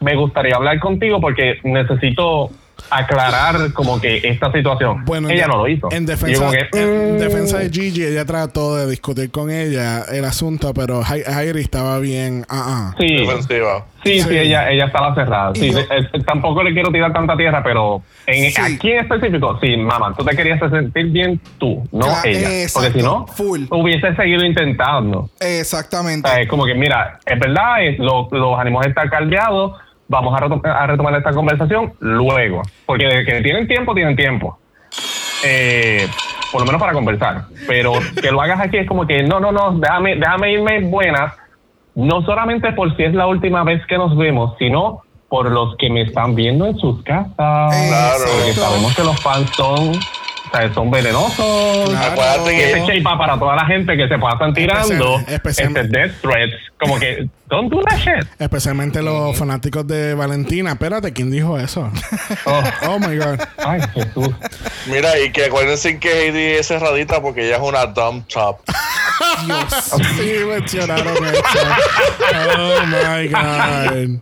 me 0.00 0.14
gustaría 0.14 0.54
hablar 0.54 0.78
contigo 0.78 1.20
porque 1.20 1.58
necesito 1.64 2.50
aclarar 2.90 3.72
como 3.72 4.00
que 4.00 4.20
esta 4.24 4.50
situación. 4.52 5.04
Bueno, 5.04 5.28
ella 5.30 5.46
no 5.46 5.56
lo 5.58 5.68
hizo. 5.68 5.88
En 5.90 6.06
yo 6.06 6.12
defensa, 6.12 6.38
como 6.40 6.52
que, 6.52 6.68
en 6.72 7.18
defensa 7.18 7.58
de 7.58 7.70
Gigi, 7.70 8.04
ella 8.04 8.24
trató 8.24 8.76
de 8.76 8.88
discutir 8.90 9.30
con 9.30 9.50
ella 9.50 10.02
el 10.12 10.24
asunto, 10.24 10.72
pero 10.74 11.02
Heidi 11.04 11.60
estaba 11.60 11.98
bien. 11.98 12.44
Ah, 12.48 12.92
ah. 12.92 12.94
Sí, 12.98 13.16
Defensiva. 13.16 13.84
Sí, 14.04 14.20
Sí. 14.20 14.28
sí, 14.28 14.38
ella, 14.38 14.70
ella 14.70 14.84
estaba 14.86 15.12
cerrada. 15.16 15.52
Sí, 15.54 15.66
Y 15.66 15.72
yo- 15.72 15.80
eh, 15.80 15.86
eh, 15.90 16.22
tampoco 16.24 16.62
le 16.62 16.72
quiero 16.72 16.92
tirar 16.92 17.12
tanta 17.12 17.36
tierra, 17.36 17.60
pero 17.64 18.02
en, 18.26 18.52
Sí. 18.52 18.60
aquí 18.60 18.92
en 18.92 19.00
específico, 19.00 19.58
sí, 19.60 19.76
mamá, 19.76 20.14
tú 20.16 20.24
te 20.24 20.36
querías 20.36 20.60
sentir 20.70 21.06
bien 21.06 21.40
tú, 21.58 21.82
no 21.90 22.06
ella. 22.24 22.62
exacto, 22.62 22.86
Porque 22.88 23.00
si 23.00 23.04
no, 23.04 23.26
full. 23.26 23.62
hubiese 23.70 24.14
seguido 24.14 24.44
intentando. 24.44 25.18
O 25.20 25.30
Exactamente. 25.40 26.28
sea, 26.28 26.40
es 26.40 26.48
como 26.48 26.64
que, 26.66 26.74
mira, 26.74 27.18
es 27.26 27.38
verdad, 27.40 27.82
es- 27.84 27.98
lo- 27.98 28.28
los 28.30 28.58
ánimos 28.60 28.86
están 28.86 29.08
caldeados, 29.08 29.72
vamos 30.08 30.34
a, 30.34 30.44
retom- 30.44 30.66
a 30.66 30.86
retomar 30.86 31.14
esta 31.14 31.32
conversación 31.32 31.92
luego. 32.00 32.62
Porque 32.84 33.06
de 33.06 33.24
que 33.24 33.40
tienen 33.42 33.66
tiempo, 33.66 33.94
tienen 33.94 34.16
tiempo. 34.16 34.58
Eh, 35.44 36.08
por 36.52 36.60
lo 36.60 36.66
menos 36.66 36.80
para 36.80 36.92
conversar. 36.92 37.44
Pero 37.66 37.92
que 38.20 38.30
lo 38.30 38.40
hagas 38.40 38.60
aquí 38.60 38.78
es 38.78 38.86
como 38.88 39.06
que, 39.06 39.22
no, 39.22 39.40
no, 39.40 39.52
no, 39.52 39.72
déjame, 39.78 40.16
déjame 40.16 40.52
irme 40.52 40.80
buenas. 40.80 41.34
No 41.94 42.22
solamente 42.22 42.72
por 42.72 42.94
si 42.96 43.04
es 43.04 43.14
la 43.14 43.26
última 43.26 43.64
vez 43.64 43.84
que 43.86 43.96
nos 43.96 44.16
vemos, 44.16 44.54
sino 44.58 45.02
por 45.28 45.50
los 45.50 45.76
que 45.76 45.90
me 45.90 46.02
están 46.02 46.34
viendo 46.34 46.66
en 46.66 46.76
sus 46.78 47.02
casas. 47.02 47.34
Claro. 47.36 48.24
Porque 48.36 48.52
sabemos 48.52 48.94
que 48.94 49.02
los 49.02 49.20
fans 49.20 49.50
son, 49.56 49.92
sea, 50.56 50.74
son 50.74 50.90
venenosos. 50.90 51.88
Claro. 51.90 52.12
Acuérdate 52.12 52.54
Y 52.56 52.60
ese 52.60 52.72
que 52.86 53.00
shape 53.00 53.02
para 53.18 53.38
toda 53.38 53.56
la 53.56 53.66
gente 53.66 53.96
que 53.96 54.08
se 54.08 54.18
pasan 54.18 54.54
tirando 54.54 55.18
Especial- 55.20 55.34
especial- 55.34 55.76
este 55.76 55.88
death 55.98 56.12
threats, 56.22 56.54
como 56.80 56.98
que 56.98 57.28
don't 57.48 57.72
do 57.72 57.80
that 57.82 57.98
shit. 57.98 58.26
Especialmente 58.38 59.02
los 59.02 59.36
fanáticos 59.36 59.86
de 59.86 60.14
Valentina. 60.14 60.72
Espérate, 60.72 61.12
¿quién 61.12 61.30
dijo 61.30 61.58
eso? 61.58 61.90
Oh, 62.44 62.62
Oh 62.88 62.98
my 62.98 63.16
God. 63.16 63.40
ay, 63.58 63.80
Jesús. 63.94 64.30
Mira, 64.86 65.18
y 65.20 65.30
que 65.32 65.46
acuérdense 65.46 65.98
que 65.98 66.26
Heidi 66.26 66.58
es 66.58 66.68
cerradita 66.68 67.20
porque 67.20 67.46
ella 67.46 67.56
es 67.56 67.62
una 67.62 67.86
dumb 67.86 68.24
top. 68.28 68.58
Dios. 69.46 69.74
Sí, 70.16 70.32
mencionaron 70.48 71.16
eso. 71.26 71.42
Oh 72.58 72.86
my 72.86 73.28
God. 73.28 74.20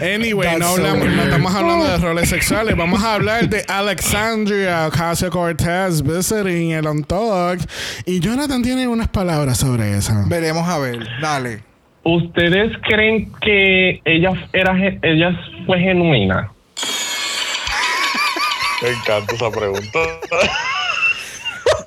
Anyway, 0.00 0.58
no, 0.58 0.66
so 0.66 0.72
hablamos, 0.74 1.06
no 1.08 1.22
estamos 1.22 1.54
hablando 1.54 1.84
de 1.86 1.98
roles 1.98 2.28
sexuales. 2.28 2.76
Vamos 2.76 3.02
a 3.02 3.14
hablar 3.14 3.48
de 3.48 3.64
Alexandria 3.68 4.86
Ocasio 4.86 5.30
Cortez 5.30 6.02
visiting 6.02 6.72
el 6.72 6.86
On 6.86 7.04
Talk. 7.04 7.60
Y 8.06 8.20
Jonathan 8.20 8.62
tiene 8.62 8.88
unas 8.88 9.08
palabras 9.08 9.58
sobre 9.58 9.96
eso. 9.96 10.12
Veremos 10.26 10.68
a 10.68 10.78
ver. 10.78 11.06
Dale. 11.20 11.62
¿Ustedes 12.04 12.72
creen 12.82 13.32
que 13.40 14.00
ella 14.04 14.32
era 14.52 14.74
ella 15.02 15.38
fue 15.66 15.78
genuina? 15.78 16.50
Me 18.82 18.90
encanta 18.90 19.34
esa 19.34 19.50
pregunta. 19.50 19.98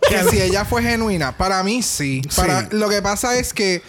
Que 0.10 0.24
si 0.30 0.42
ella 0.42 0.66
fue 0.66 0.84
genuina, 0.84 1.38
para 1.38 1.64
mí 1.64 1.82
sí. 1.82 2.22
Para, 2.36 2.62
Sí. 2.62 2.68
Lo 2.72 2.90
que 2.90 3.02
pasa 3.02 3.38
es 3.40 3.54
que 3.54 3.82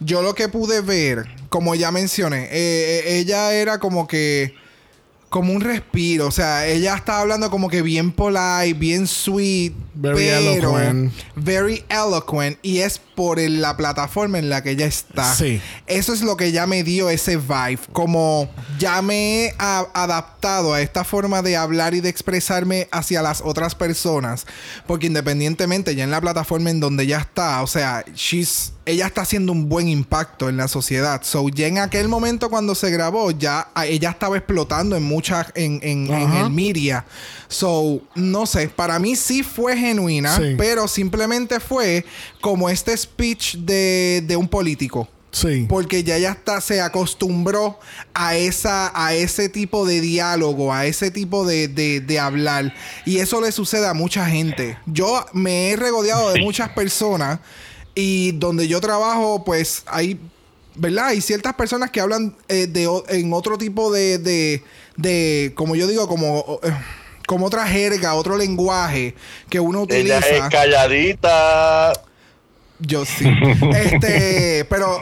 yo 0.00 0.22
lo 0.22 0.34
que 0.34 0.48
pude 0.48 0.80
ver, 0.80 1.26
como 1.48 1.74
ya 1.74 1.90
mencioné, 1.90 2.44
eh, 2.44 3.02
eh, 3.06 3.18
ella 3.18 3.52
era 3.54 3.78
como 3.78 4.06
que 4.06 4.54
como 5.30 5.52
un 5.52 5.60
respiro, 5.60 6.26
o 6.26 6.30
sea, 6.30 6.66
ella 6.66 6.94
estaba 6.96 7.20
hablando 7.20 7.50
como 7.50 7.68
que 7.68 7.82
bien 7.82 8.12
polite, 8.12 8.72
bien 8.72 9.06
sweet, 9.06 9.74
Very 9.94 10.16
pero 10.16 10.38
eloquent. 10.78 11.12
very 11.36 11.84
eloquent 11.90 12.58
y 12.62 12.78
es 12.78 12.98
por 12.98 13.38
el- 13.38 13.60
la 13.60 13.76
plataforma 13.76 14.38
en 14.38 14.48
la 14.48 14.62
que 14.62 14.70
ella 14.70 14.86
está. 14.86 15.34
Sí. 15.34 15.60
Eso 15.86 16.14
es 16.14 16.22
lo 16.22 16.38
que 16.38 16.50
ya 16.50 16.66
me 16.66 16.82
dio 16.82 17.10
ese 17.10 17.36
vibe, 17.36 17.78
como 17.92 18.48
ya 18.78 19.02
me 19.02 19.44
he 19.48 19.54
a- 19.58 19.86
adaptado 19.92 20.72
a 20.72 20.80
esta 20.80 21.04
forma 21.04 21.42
de 21.42 21.58
hablar 21.58 21.92
y 21.92 22.00
de 22.00 22.08
expresarme 22.08 22.88
hacia 22.90 23.20
las 23.20 23.42
otras 23.42 23.74
personas, 23.74 24.46
porque 24.86 25.08
independientemente 25.08 25.94
ya 25.94 26.04
en 26.04 26.10
la 26.10 26.22
plataforma 26.22 26.70
en 26.70 26.80
donde 26.80 27.04
ella 27.04 27.18
está, 27.18 27.60
o 27.60 27.66
sea, 27.66 28.02
she's 28.14 28.72
ella 28.88 29.06
está 29.06 29.20
haciendo 29.22 29.52
un 29.52 29.68
buen 29.68 29.86
impacto 29.88 30.48
en 30.48 30.56
la 30.56 30.66
sociedad. 30.66 31.20
So, 31.22 31.48
ya 31.48 31.66
en 31.66 31.78
aquel 31.78 32.08
momento 32.08 32.48
cuando 32.50 32.74
se 32.74 32.90
grabó, 32.90 33.30
ya 33.30 33.68
ella 33.86 34.10
estaba 34.10 34.36
explotando 34.36 34.96
en 34.96 35.02
muchas, 35.04 35.48
en, 35.54 35.78
en, 35.82 36.10
el 36.10 36.50
media. 36.50 37.04
So, 37.48 38.00
no 38.14 38.46
sé, 38.46 38.68
para 38.68 38.98
mí 38.98 39.14
sí 39.16 39.42
fue 39.42 39.76
genuina, 39.76 40.36
Sí. 40.36 40.54
pero 40.58 40.88
simplemente 40.88 41.60
fue 41.60 42.04
como 42.40 42.68
este 42.68 42.96
speech 42.96 43.56
de, 43.56 44.24
de 44.26 44.36
un 44.36 44.48
político. 44.48 45.08
Sí. 45.30 45.66
Porque 45.68 46.02
ya 46.02 46.16
ya 46.16 46.30
está, 46.30 46.58
se 46.62 46.80
acostumbró 46.80 47.78
a 48.14 48.34
esa, 48.36 48.90
a 48.94 49.12
ese 49.12 49.50
tipo 49.50 49.86
de 49.86 50.00
diálogo, 50.00 50.72
a 50.72 50.86
ese 50.86 51.10
tipo 51.10 51.46
de, 51.46 51.68
de- 51.68 52.00
de 52.00 52.18
hablar. 52.18 52.74
Y 53.04 53.18
eso 53.18 53.40
le 53.42 53.52
sucede 53.52 53.86
a 53.86 53.92
mucha 53.92 54.24
gente. 54.26 54.78
Yo 54.86 55.24
me 55.34 55.70
he 55.70 55.76
regodeado 55.76 56.32
de 56.32 56.40
muchas 56.40 56.70
personas 56.70 57.40
y 58.00 58.30
donde 58.30 58.68
yo 58.68 58.80
trabajo, 58.80 59.42
pues 59.44 59.82
hay, 59.86 60.20
¿verdad? 60.76 61.06
Hay 61.06 61.20
ciertas 61.20 61.54
personas 61.54 61.90
que 61.90 62.00
hablan 62.00 62.36
eh, 62.46 62.68
de, 62.68 62.88
en 63.08 63.32
otro 63.32 63.58
tipo 63.58 63.90
de, 63.92 64.18
de, 64.18 64.62
de, 64.96 65.52
como 65.56 65.74
yo 65.74 65.88
digo, 65.88 66.06
como, 66.06 66.60
eh, 66.62 66.70
como 67.26 67.46
otra 67.46 67.66
jerga, 67.66 68.14
otro 68.14 68.36
lenguaje 68.36 69.16
que 69.50 69.58
uno 69.58 69.84
Ella 69.90 70.18
utiliza. 70.18 70.46
es 70.46 70.48
calladita. 70.48 71.92
Yo 72.78 73.04
sí. 73.04 73.28
este, 73.74 74.64
pero 74.70 75.00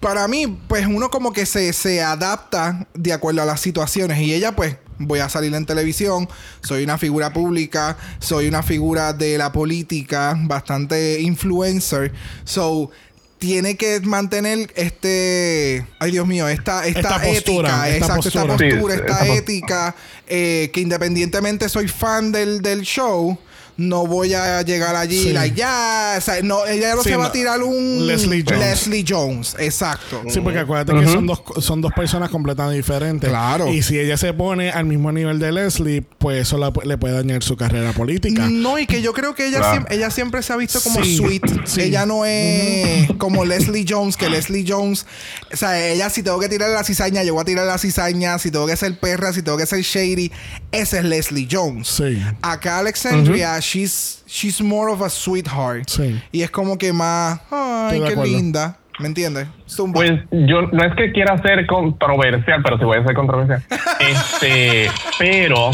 para 0.00 0.28
mí, 0.28 0.46
pues 0.68 0.86
uno 0.86 1.10
como 1.10 1.32
que 1.32 1.46
se, 1.46 1.72
se 1.72 2.02
adapta 2.02 2.86
de 2.94 3.12
acuerdo 3.12 3.42
a 3.42 3.44
las 3.44 3.60
situaciones. 3.60 4.18
Y 4.20 4.32
ella, 4.34 4.54
pues, 4.54 4.76
voy 4.98 5.20
a 5.20 5.28
salir 5.28 5.54
en 5.54 5.64
televisión, 5.66 6.28
soy 6.60 6.84
una 6.84 6.98
figura 6.98 7.32
pública, 7.32 7.96
soy 8.20 8.48
una 8.48 8.62
figura 8.62 9.12
de 9.12 9.38
la 9.38 9.52
política, 9.52 10.36
bastante 10.40 11.20
influencer. 11.20 12.12
So, 12.44 12.90
tiene 13.38 13.76
que 13.76 14.00
mantener 14.00 14.72
este, 14.74 15.86
ay 16.00 16.10
Dios 16.10 16.26
mío, 16.26 16.48
esta, 16.48 16.84
esta, 16.88 16.98
Esta 17.00 17.22
postura, 17.22 17.68
ética, 17.68 17.88
esta 17.88 17.96
exacto, 18.06 18.28
esta 18.28 18.46
postura. 18.46 18.70
postura, 18.70 18.94
Sí, 18.94 19.00
esta 19.00 19.12
esta 19.12 19.26
pos- 19.26 19.36
ética, 19.38 19.94
eh, 20.26 20.70
que 20.72 20.80
independientemente 20.80 21.68
soy 21.68 21.86
fan 21.86 22.32
del, 22.32 22.62
del 22.62 22.82
show, 22.82 23.38
no 23.78 24.06
voy 24.06 24.34
a 24.34 24.60
llegar 24.62 24.94
allí 24.96 25.22
Sí. 25.22 25.32
like, 25.32 25.56
ya, 25.56 26.16
o 26.18 26.20
sea, 26.20 26.42
no, 26.42 26.66
ella 26.66 26.94
no 26.96 27.02
Sí, 27.02 27.08
se 27.10 27.16
va 27.16 27.22
no. 27.22 27.28
a 27.28 27.32
tirar 27.32 27.62
un 27.62 28.06
Leslie 28.06 28.44
Jones. 28.46 28.60
Leslie 28.60 29.04
Jones, 29.08 29.56
exacto. 29.58 30.20
Sí, 30.28 30.40
porque 30.40 30.58
acuérdate 30.58 30.92
que 31.00 31.06
son 31.06 31.26
dos, 31.26 31.40
son 31.60 31.80
dos 31.80 31.92
personas 31.92 32.28
completamente 32.28 32.76
diferentes. 32.76 33.30
Claro. 33.30 33.68
Y 33.72 33.82
si 33.82 33.98
ella 33.98 34.16
se 34.16 34.32
pone 34.34 34.70
al 34.70 34.84
mismo 34.84 35.12
nivel 35.12 35.38
de 35.38 35.52
Leslie, 35.52 36.02
pues 36.02 36.42
eso 36.42 36.58
la- 36.58 36.72
le 36.84 36.98
puede 36.98 37.14
dañar 37.14 37.42
su 37.42 37.56
carrera 37.56 37.92
política. 37.92 38.48
No, 38.50 38.78
y 38.78 38.86
que 38.86 39.00
yo 39.00 39.12
creo 39.12 39.34
que 39.34 39.46
ella, 39.46 39.58
Claro. 39.58 39.72
siempre, 39.74 39.94
ella 39.96 40.10
siempre 40.10 40.42
se 40.42 40.52
ha 40.52 40.56
visto 40.56 40.80
como 40.80 41.02
Sí, 41.04 41.16
sweet. 41.16 41.42
sí. 41.64 41.80
Ella 41.82 42.04
no 42.04 42.24
es 42.24 43.08
como 43.18 43.44
Leslie 43.44 43.86
Jones, 43.88 44.16
que 44.16 44.28
Leslie 44.28 44.64
Jones, 44.68 45.06
o 45.52 45.56
sea, 45.56 45.80
ella 45.88 46.10
si 46.10 46.24
tengo 46.24 46.40
que 46.40 46.48
tirar 46.48 46.70
la 46.70 46.82
cizaña, 46.82 47.22
yo 47.22 47.32
voy 47.34 47.42
a 47.42 47.44
tirar 47.44 47.64
la 47.64 47.78
cizaña, 47.78 48.38
si 48.40 48.50
tengo 48.50 48.66
que 48.66 48.76
ser 48.76 48.98
perra, 48.98 49.32
si 49.32 49.42
tengo 49.42 49.56
que 49.56 49.66
ser 49.66 49.82
shady, 49.82 50.32
ese 50.72 50.98
es 50.98 51.04
Leslie 51.04 51.46
Jones. 51.48 51.86
Sí. 51.86 52.20
Acá 52.42 52.78
Alexandria, 52.80 53.60
she's, 53.72 54.22
she's 54.26 54.60
more 54.60 54.90
of 54.90 55.00
a 55.02 55.08
sweetheart. 55.08 55.88
Sí. 55.88 56.20
Y 56.32 56.42
es 56.42 56.50
como 56.50 56.76
que 56.78 56.92
más, 56.92 57.40
ay, 57.50 58.00
qué 58.06 58.16
linda. 58.16 58.76
¿Me 58.98 59.06
entiendes? 59.06 59.46
Zumba. 59.68 59.94
Pues 60.00 60.12
yo 60.32 60.62
no 60.62 60.82
es 60.84 60.92
que 60.96 61.12
quiera 61.12 61.40
ser 61.42 61.66
controversial, 61.66 62.60
pero 62.64 62.78
sí 62.78 62.84
voy 62.84 62.98
a 62.98 63.04
ser 63.04 63.14
controversial. 63.14 63.62
este, 64.00 64.88
pero 65.18 65.70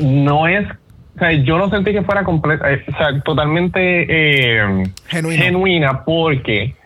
no 0.00 0.46
es, 0.46 0.64
o 1.16 1.18
sea, 1.18 1.32
yo 1.32 1.58
no 1.58 1.68
sentí 1.70 1.92
que 1.92 2.02
fuera 2.02 2.22
completa, 2.22 2.70
eh, 2.72 2.84
o 2.86 2.96
sea, 2.96 3.20
totalmente 3.22 3.80
eh, 4.08 4.84
Genuina. 5.08 5.42
genuina 5.42 6.04
porque 6.04 6.76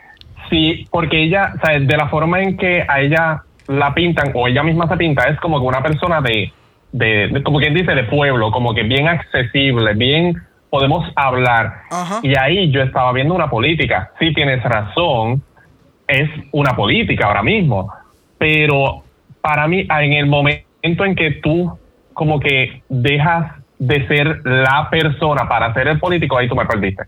sí, 0.49 0.87
porque 0.91 1.25
ella, 1.25 1.53
o 1.57 1.67
sea, 1.67 1.79
de 1.79 1.97
la 1.97 2.09
forma 2.09 2.41
en 2.43 2.57
que 2.57 2.87
a 2.89 3.01
ella 3.03 3.43
la 3.69 3.93
pintan 3.93 4.33
o 4.35 4.49
ella 4.49 4.63
misma 4.63 4.89
se 4.89 4.97
pinta 4.97 5.29
es 5.29 5.39
como 5.41 5.61
que 5.61 5.67
una 5.67 5.83
persona 5.83 6.23
de, 6.23 6.53
de, 6.93 7.29
de- 7.29 7.43
como 7.43 7.59
quien 7.59 7.75
dice, 7.75 7.95
de 7.95 8.05
pueblo, 8.05 8.51
como 8.51 8.75
que 8.75 8.83
bien 8.83 9.09
accesible, 9.09 9.93
bien 9.95 10.41
podemos 10.73 11.07
hablar. 11.17 11.83
Ajá. 11.91 12.21
Y 12.23 12.33
ahí 12.39 12.71
yo 12.71 12.81
estaba 12.81 13.13
viendo 13.13 13.35
una 13.35 13.51
política. 13.51 14.11
Sí 14.19 14.33
tienes 14.33 14.65
razón, 14.65 15.43
es 16.09 16.31
una 16.51 16.75
política 16.75 17.27
ahora 17.27 17.43
mismo. 17.43 17.93
Pero 18.39 19.03
para 19.43 19.69
mí, 19.69 19.87
en 19.87 20.13
el 20.15 20.25
momento 20.25 21.05
en 21.05 21.15
que 21.15 21.33
tú 21.43 21.79
como 22.15 22.41
que 22.41 22.83
dejas 22.89 23.53
de 23.79 24.07
ser 24.09 24.41
la 24.47 24.89
persona 24.91 25.47
para 25.47 25.75
ser 25.75 25.89
el 25.89 25.99
político, 25.99 26.39
ahí 26.39 26.49
tú 26.49 26.57
me 26.57 26.65
perdiste. 26.65 27.03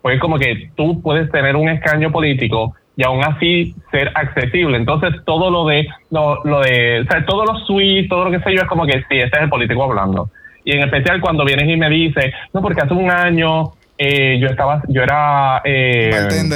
Porque 0.00 0.14
es 0.14 0.20
como 0.20 0.38
que 0.38 0.70
tú 0.76 1.02
puedes 1.02 1.28
tener 1.32 1.56
un 1.56 1.68
escaño 1.68 2.12
político 2.12 2.76
y 2.96 3.04
aún 3.04 3.24
así 3.24 3.74
ser 3.90 4.12
accesible. 4.14 4.76
Entonces 4.76 5.24
todo 5.24 5.50
lo 5.50 5.66
de, 5.66 5.88
lo, 6.12 6.44
lo 6.44 6.60
de, 6.60 7.00
o 7.00 7.04
sea, 7.10 7.26
todo 7.26 7.44
lo 7.44 7.58
sweet, 7.66 8.08
todo 8.08 8.26
lo 8.26 8.30
que 8.30 8.38
sé 8.44 8.54
yo 8.54 8.62
es 8.62 8.68
como 8.68 8.86
que 8.86 8.98
sí, 9.08 9.18
este 9.18 9.38
es 9.38 9.42
el 9.42 9.48
político 9.48 9.82
hablando. 9.82 10.30
Y 10.68 10.72
en 10.72 10.82
especial 10.82 11.18
cuando 11.22 11.46
vienes 11.46 11.66
y 11.66 11.78
me 11.78 11.88
dices, 11.88 12.30
no, 12.52 12.60
porque 12.60 12.82
hace 12.82 12.92
un 12.92 13.10
año 13.10 13.72
eh, 13.96 14.38
yo 14.38 14.48
estaba, 14.48 14.82
yo 14.88 15.02
era 15.02 15.62
eh, 15.64 16.12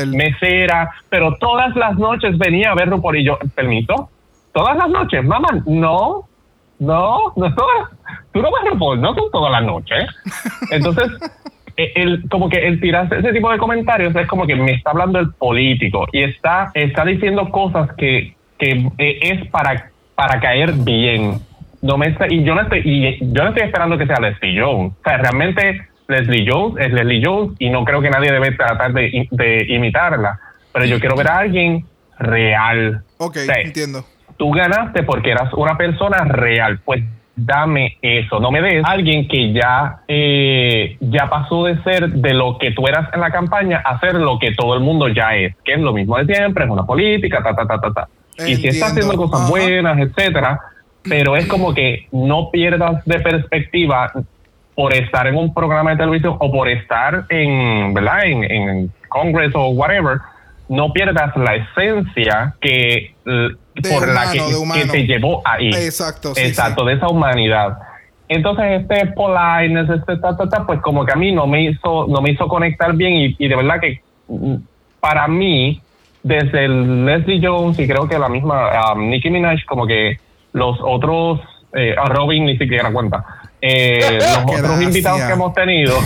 mesera, 0.08 0.90
pero 1.08 1.34
todas 1.40 1.74
las 1.76 1.96
noches 1.96 2.36
venía 2.36 2.72
a 2.72 2.74
ver 2.74 2.90
RuPaul 2.90 3.16
y 3.16 3.24
yo, 3.24 3.38
permiso, 3.54 4.10
todas 4.52 4.76
las 4.76 4.90
noches, 4.90 5.24
mamá, 5.24 5.48
no, 5.64 6.28
no, 6.78 7.32
no 7.36 7.54
todas, 7.54 7.88
tú 8.34 8.42
no 8.42 8.50
ves 8.52 8.72
RuPaul, 8.72 9.00
no 9.00 9.14
son 9.14 9.30
todas 9.32 9.50
las 9.50 9.64
noches. 9.64 10.04
Entonces, 10.70 11.10
eh, 11.78 11.92
el, 11.94 12.28
como 12.28 12.50
que 12.50 12.68
el 12.68 12.82
tirarse 12.82 13.16
ese 13.18 13.32
tipo 13.32 13.50
de 13.50 13.56
comentarios 13.56 14.14
es 14.14 14.26
como 14.26 14.46
que 14.46 14.56
me 14.56 14.72
está 14.72 14.90
hablando 14.90 15.20
el 15.20 15.32
político 15.32 16.06
y 16.12 16.22
está, 16.24 16.70
está 16.74 17.06
diciendo 17.06 17.48
cosas 17.50 17.88
que, 17.96 18.36
que 18.58 18.90
eh, 18.98 19.18
es 19.22 19.48
para, 19.48 19.90
para 20.14 20.38
caer 20.38 20.74
bien. 20.74 21.40
No 21.82 21.98
me 21.98 22.16
y 22.30 22.44
yo 22.44 22.54
no 22.54 22.62
estoy, 22.62 22.80
y 22.84 23.18
yo 23.20 23.42
no 23.42 23.48
estoy 23.48 23.64
esperando 23.64 23.98
que 23.98 24.06
sea 24.06 24.20
Leslie 24.20 24.60
Jones. 24.60 24.92
O 24.92 25.02
sea, 25.04 25.18
realmente 25.18 25.82
Leslie 26.08 26.46
Jones 26.48 26.84
es 26.84 26.92
Leslie 26.92 27.22
Jones 27.24 27.56
y 27.58 27.70
no 27.70 27.84
creo 27.84 28.00
que 28.00 28.10
nadie 28.10 28.30
debe 28.30 28.52
tratar 28.52 28.92
de, 28.92 29.26
imitarla. 29.68 30.38
Pero 30.72 30.84
yo 30.86 31.00
quiero 31.00 31.16
ver 31.16 31.28
a 31.28 31.38
alguien 31.38 31.84
real. 32.18 33.02
ok, 33.18 33.36
O 33.36 33.40
sea, 33.40 33.60
entiendo. 33.60 34.04
tú 34.36 34.52
ganaste 34.52 35.02
porque 35.02 35.32
eras 35.32 35.52
una 35.54 35.76
persona 35.76 36.24
real. 36.24 36.80
Pues 36.84 37.02
dame 37.34 37.98
eso. 38.02 38.40
No 38.40 38.50
me 38.50 38.60
des 38.62 38.84
a 38.84 38.90
alguien 38.90 39.26
que 39.26 39.52
ya, 39.52 40.00
eh, 40.06 40.96
ya 41.00 41.28
pasó 41.28 41.64
de 41.64 41.82
ser 41.82 42.10
de 42.10 42.34
lo 42.34 42.58
que 42.58 42.72
tú 42.72 42.86
eras 42.86 43.12
en 43.12 43.20
la 43.20 43.30
campaña 43.30 43.78
a 43.84 43.98
ser 44.00 44.14
lo 44.14 44.38
que 44.38 44.52
todo 44.52 44.74
el 44.74 44.80
mundo 44.80 45.08
ya 45.08 45.34
es, 45.34 45.56
que 45.64 45.74
es 45.74 45.80
lo 45.80 45.92
mismo 45.92 46.18
de 46.18 46.32
siempre, 46.32 46.64
es 46.64 46.70
una 46.70 46.84
política, 46.84 47.42
ta, 47.42 47.54
ta, 47.54 47.66
ta, 47.66 47.80
ta, 47.80 47.92
ta. 47.92 48.08
Y 48.46 48.56
si 48.56 48.68
está 48.68 48.86
haciendo 48.86 49.14
cosas 49.16 49.40
Ajá. 49.40 49.50
buenas, 49.50 49.98
etcétera, 49.98 50.60
pero 51.02 51.36
es 51.36 51.46
como 51.46 51.74
que 51.74 52.06
no 52.12 52.50
pierdas 52.50 53.04
de 53.04 53.20
perspectiva 53.20 54.12
por 54.74 54.94
estar 54.94 55.26
en 55.26 55.36
un 55.36 55.52
programa 55.52 55.90
de 55.90 55.96
televisión 55.98 56.36
o 56.38 56.50
por 56.50 56.68
estar 56.68 57.26
en, 57.28 57.92
¿verdad? 57.92 58.24
En, 58.24 58.44
en 58.44 58.92
Congress 59.08 59.52
o 59.54 59.68
whatever, 59.68 60.18
no 60.68 60.92
pierdas 60.92 61.36
la 61.36 61.56
esencia 61.56 62.54
que 62.60 63.14
De 63.24 63.90
por 63.90 64.08
la 64.08 64.30
que, 64.30 64.40
que 64.74 64.86
te 64.86 65.06
llevó 65.06 65.42
ahí. 65.44 65.68
Exacto, 65.68 66.34
sí, 66.34 66.42
Exacto, 66.42 66.84
de 66.84 66.94
esa 66.94 67.08
humanidad. 67.08 67.78
Entonces 68.28 68.80
este 68.80 69.06
politeness, 69.08 69.90
este 69.90 70.16
ta, 70.16 70.36
ta, 70.36 70.48
ta, 70.48 70.66
pues 70.66 70.80
como 70.80 71.04
que 71.04 71.12
a 71.12 71.16
mí 71.16 71.32
no 71.32 71.46
me 71.46 71.64
hizo, 71.64 72.06
no 72.08 72.22
me 72.22 72.30
hizo 72.30 72.48
conectar 72.48 72.94
bien 72.94 73.12
y, 73.12 73.36
y 73.38 73.48
de 73.48 73.56
verdad 73.56 73.80
que 73.80 74.00
mm, 74.28 74.54
para 75.00 75.28
mí, 75.28 75.82
desde 76.22 76.64
el 76.64 77.04
Leslie 77.04 77.40
Jones 77.42 77.78
y 77.78 77.86
creo 77.86 78.08
que 78.08 78.18
la 78.18 78.28
misma 78.28 78.92
um, 78.94 79.10
Nicki 79.10 79.28
Minaj, 79.28 79.64
como 79.66 79.86
que 79.86 80.18
los 80.52 80.78
otros, 80.82 81.40
eh, 81.74 81.94
a 81.96 82.06
Robin 82.08 82.44
ni 82.46 82.56
siquiera 82.58 82.92
cuenta, 82.92 83.24
eh, 83.60 84.18
los 84.46 84.58
otros 84.60 84.82
invitados 84.82 85.22
que 85.22 85.32
hemos 85.32 85.54
tenido 85.54 85.96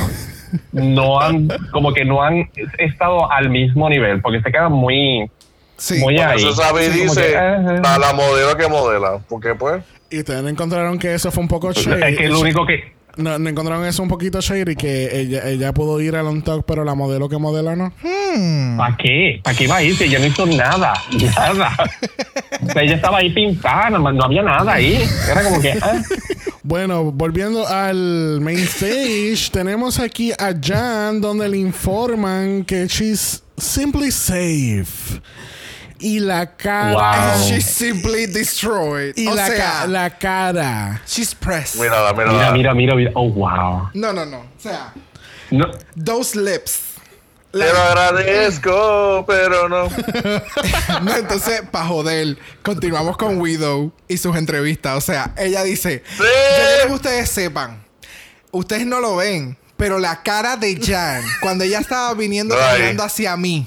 no 0.73 1.21
han, 1.21 1.49
como 1.73 1.93
que 1.93 2.05
no 2.05 2.23
han 2.23 2.49
estado 2.79 3.31
al 3.31 3.51
mismo 3.51 3.89
nivel, 3.89 4.21
porque 4.23 4.41
se 4.43 4.51
quedan 4.53 4.73
muy, 4.73 5.31
Sí. 5.79 5.99
muy 6.01 6.19
ahí. 6.19 6.39
Eso 6.39 6.55
sabe 6.55 6.87
y 6.87 6.91
Sí, 6.91 7.01
dice 7.03 7.21
que, 7.21 7.33
eh, 7.33 7.81
a 7.85 7.99
la 7.99 8.15
modelo 8.15 8.57
que 8.57 8.67
modela. 8.67 9.19
Porque 9.29 9.55
pues. 9.55 9.83
Y 10.09 10.21
ustedes 10.21 10.47
encontraron 10.47 10.99
que 10.99 11.13
eso 11.15 11.31
fue 11.31 11.43
un 11.43 11.49
poco 11.49 11.71
es 11.71 11.85
que 12.17 12.29
lo 12.29 12.41
único 12.41 12.65
que, 12.65 12.96
No, 13.17 13.39
no 13.39 13.49
encontraron 13.49 13.85
eso 13.87 14.03
un 14.03 14.09
poquito 14.09 14.41
shady 14.41 14.77
que 14.77 15.21
ella, 15.21 15.49
ella 15.49 15.73
pudo 15.73 16.01
ir 16.01 16.17
al 16.17 16.27
on 16.27 16.43
talk, 16.43 16.65
pero 16.67 16.85
la 16.85 16.95
modelo 16.95 17.29
que 17.29 17.39
modela 17.39 17.75
no. 17.75 17.93
Hmm. 18.03 18.77
¿Para 18.77 18.97
qué? 18.97 19.41
¿Para 19.43 19.57
qué 19.57 19.65
iba 19.65 19.77
a 19.77 19.83
ir? 19.83 19.97
Si 19.97 20.05
ella 20.05 20.19
no 20.19 20.27
hizo 20.27 20.47
nada. 20.47 20.93
Nada. 21.37 21.77
O 22.63 22.73
sea, 22.73 22.83
ella 22.83 22.97
estaba 22.97 23.19
ahí 23.19 23.31
pintada, 23.31 23.91
no, 23.91 24.13
no 24.13 24.25
había 24.25 24.43
nada 24.43 24.75
ahí. 24.75 25.03
Era 25.31 25.43
como 25.43 25.61
que. 25.61 25.73
ah. 25.81 26.03
Bueno, 26.63 27.13
volviendo 27.13 27.65
al 27.65 28.41
main 28.41 28.59
stage, 28.59 29.51
tenemos 29.53 30.01
aquí 30.01 30.33
a 30.33 30.53
Jan 30.61 31.21
donde 31.21 31.49
le 31.49 31.59
informan 31.59 32.65
que 32.65 32.89
she's 32.89 33.41
simply 33.57 34.11
safe. 34.11 35.21
Y 35.99 36.21
la 36.21 36.47
cara. 36.57 36.93
Wow. 37.37 37.49
She's 37.49 37.65
simply 37.67 38.27
destroyed. 38.27 39.15
Y 39.17 39.27
o 39.29 39.35
la, 39.35 39.47
sea, 39.47 39.57
ca- 39.57 39.87
la 39.87 40.11
cara. 40.11 41.03
she's 41.07 41.35
pressed. 41.35 41.81
Mira, 41.81 42.13
mira, 42.53 42.75
mira, 42.75 42.95
mira. 42.95 43.11
Oh, 43.15 43.29
wow. 43.31 43.89
No, 43.95 44.13
no, 44.13 44.25
no. 44.27 44.39
O 44.41 44.61
sea, 44.61 44.93
No, 45.51 45.67
those 45.97 46.35
lips. 46.39 46.83
Te 47.53 47.59
lo 47.73 47.79
agradezco, 47.81 49.25
pero 49.27 49.69
no. 49.69 49.89
No, 51.03 51.17
entonces, 51.17 51.63
para 51.71 51.87
joder, 51.87 52.37
continuamos 52.63 53.17
con 53.17 53.41
Widow 53.41 53.93
y 54.09 54.19
sus 54.19 54.37
entrevistas. 54.37 54.97
O 54.99 55.01
sea, 55.01 55.33
ella 55.39 55.63
dice: 55.63 56.03
Yo 56.19 56.25
quiero 56.25 56.89
que 56.89 56.93
ustedes 56.95 57.31
sepan, 57.31 57.83
ustedes 58.51 58.85
no 58.87 59.01
lo 59.01 59.17
ven, 59.17 59.57
pero 59.79 59.99
la 59.99 60.23
cara 60.23 60.57
de 60.59 60.79
Jan, 60.79 61.23
cuando 61.41 61.65
ella 61.65 61.79
estaba 61.79 62.13
viniendo 62.15 62.55
Right. 62.55 62.65
caminando 62.67 63.05
hacia 63.05 63.37
mí, 63.39 63.67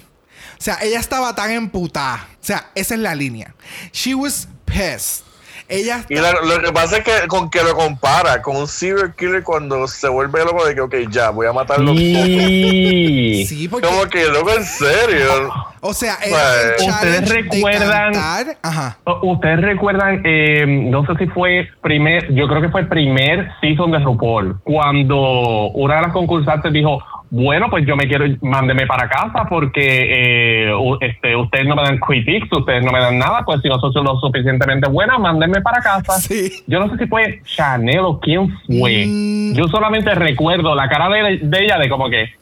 o 0.59 0.61
sea, 0.61 0.77
ella 0.81 0.99
estaba 0.99 1.33
tan 1.35 1.51
emputada. 1.51 2.27
O 2.33 2.45
sea, 2.45 2.65
esa 2.75 2.95
es 2.95 2.99
la 2.99 3.15
línea. 3.15 3.53
She 3.93 4.13
was 4.13 4.47
pissed. 4.65 5.23
Ella 5.71 6.03
Y 6.09 6.15
la- 6.15 6.31
lo 6.31 6.61
que 6.63 6.71
pasa 6.73 6.97
es 6.97 7.03
que 7.03 7.27
con 7.27 7.47
que 7.51 7.61
lo 7.61 7.75
compara 7.75 8.41
con 8.41 8.55
un 8.55 8.67
serial 8.67 9.13
killer 9.15 9.43
cuando 9.43 9.87
se 9.87 10.09
vuelve 10.09 10.43
loco 10.43 10.65
de 10.65 10.73
que, 10.73 10.81
ok, 10.81 10.95
ya, 11.11 11.29
voy 11.29 11.45
a 11.45 11.53
matarlo 11.53 11.93
y... 11.93 13.45
Sí, 13.47 13.67
porque. 13.67 13.87
Como 13.87 14.03
que 14.07 14.25
loco, 14.29 14.49
en 14.51 14.63
serio. 14.65 15.53
O 15.81 15.93
sea, 15.93 16.17
Pues- 16.27 16.87
¿Ustedes 16.89 17.21
de 17.21 17.35
recuerdan-. 17.43 18.57
Ajá. 18.63 18.97
Ustedes 19.21 19.61
recuerdan, 19.61 20.21
eh, 20.25 20.65
no 20.65 21.05
sé 21.05 21.13
si 21.19 21.27
fue 21.27 21.67
primer, 21.81 22.33
yo 22.33 22.47
creo 22.47 22.61
que 22.61 22.69
fue 22.69 22.81
el 22.81 22.87
primer 22.89 23.49
season 23.61 23.91
de 23.91 23.99
RuPaul, 23.99 24.59
cuando 24.63 25.69
una 25.73 25.97
de 25.97 26.01
las 26.01 26.11
concursantes 26.13 26.73
dijo, 26.73 26.99
bueno, 27.31 27.67
pues 27.69 27.85
yo 27.85 27.95
me 27.95 28.07
quiero, 28.07 28.25
mándeme 28.41 28.87
para 28.87 29.07
casa 29.07 29.45
porque 29.47 30.67
eh, 30.67 30.73
este, 31.01 31.35
ustedes 31.35 31.67
no 31.67 31.75
me 31.75 31.83
dan 31.83 31.99
critiques, 31.99 32.51
ustedes 32.51 32.83
no 32.83 32.91
me 32.91 32.99
dan 32.99 33.19
nada, 33.19 33.43
pues 33.45 33.61
si 33.61 33.69
no 33.69 33.79
soy 33.79 34.03
lo 34.03 34.19
suficientemente 34.19 34.89
buena, 34.89 35.17
mándenme 35.19 35.61
para 35.61 35.81
casa. 35.81 36.13
Sí. 36.13 36.63
Yo 36.65 36.79
no 36.79 36.89
sé 36.89 36.97
si 36.97 37.07
fue 37.07 37.41
Chanel 37.43 37.99
o 37.99 38.19
quién 38.19 38.49
fue. 38.65 39.05
Mm. 39.05 39.53
Yo 39.53 39.67
solamente 39.67 40.13
recuerdo 40.15 40.73
la 40.73 40.89
cara 40.89 41.07
de, 41.09 41.37
de 41.37 41.63
ella 41.63 41.77
de 41.77 41.89
como 41.89 42.09
que, 42.09 42.33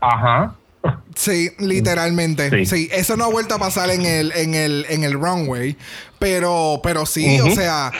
ajá. 0.00 0.54
Sí, 1.14 1.50
literalmente. 1.58 2.50
Sí. 2.50 2.66
Sí. 2.66 2.88
eso 2.92 3.16
no 3.16 3.24
ha 3.24 3.28
vuelto 3.28 3.54
a 3.54 3.58
pasar 3.58 3.90
en 3.90 4.06
el, 4.06 4.32
en 4.32 4.54
el, 4.54 4.86
en 4.88 5.04
el 5.04 5.12
runway. 5.12 5.76
Pero, 6.18 6.80
pero 6.82 7.06
sí, 7.06 7.40
o 7.40 7.54
sea, 7.54 7.92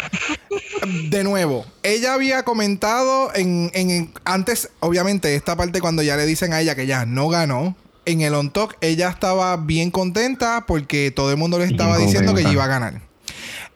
de 1.09 1.24
nuevo, 1.24 1.65
ella 1.82 2.15
había 2.15 2.43
comentado 2.43 3.35
en, 3.35 3.70
en, 3.74 4.12
antes, 4.24 4.70
obviamente, 4.81 5.35
esta 5.35 5.57
parte 5.57 5.81
cuando 5.81 6.02
ya 6.02 6.16
le 6.16 6.27
dicen 6.27 6.52
a 6.52 6.61
ella 6.61 6.74
que 6.74 6.86
ya 6.86 7.07
no 7.07 7.28
ganó. 7.28 7.77
En 8.07 8.23
el 8.23 8.35
on 8.35 8.51
talk, 8.51 8.77
ella 8.81 9.11
estaba 9.11 9.57
bien 9.59 9.90
contenta 9.90 10.65
porque 10.66 11.11
todo 11.11 11.31
el 11.31 11.36
mundo 11.36 11.59
le 11.59 11.66
estaba 11.66 11.98
diciendo 11.98 12.35
que 12.35 12.40
ella 12.40 12.52
iba 12.52 12.65
a 12.65 12.69
ganar. 12.69 13.02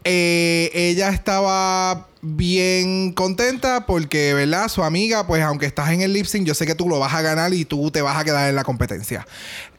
Eh, 0.05 0.71
ella 0.75 1.11
estaba 1.11 2.09
bien 2.25 3.13
contenta 3.13 3.87
porque, 3.87 4.35
¿verdad? 4.35 4.69
Su 4.69 4.83
amiga, 4.83 5.27
pues 5.27 5.43
aunque 5.43 5.67
estás 5.67 5.91
en 5.91 6.01
el 6.01 6.13
lip 6.13 6.27
sync, 6.27 6.47
yo 6.47 6.55
sé 6.55 6.67
que 6.67 6.75
tú 6.75 6.89
lo 6.89 6.99
vas 6.99 7.15
a 7.15 7.23
ganar 7.23 7.53
y 7.53 7.65
tú 7.65 7.91
te 7.91 8.03
vas 8.03 8.17
a 8.17 8.25
quedar 8.25 8.49
en 8.49 8.57
la 8.57 8.65
competencia. 8.65 9.27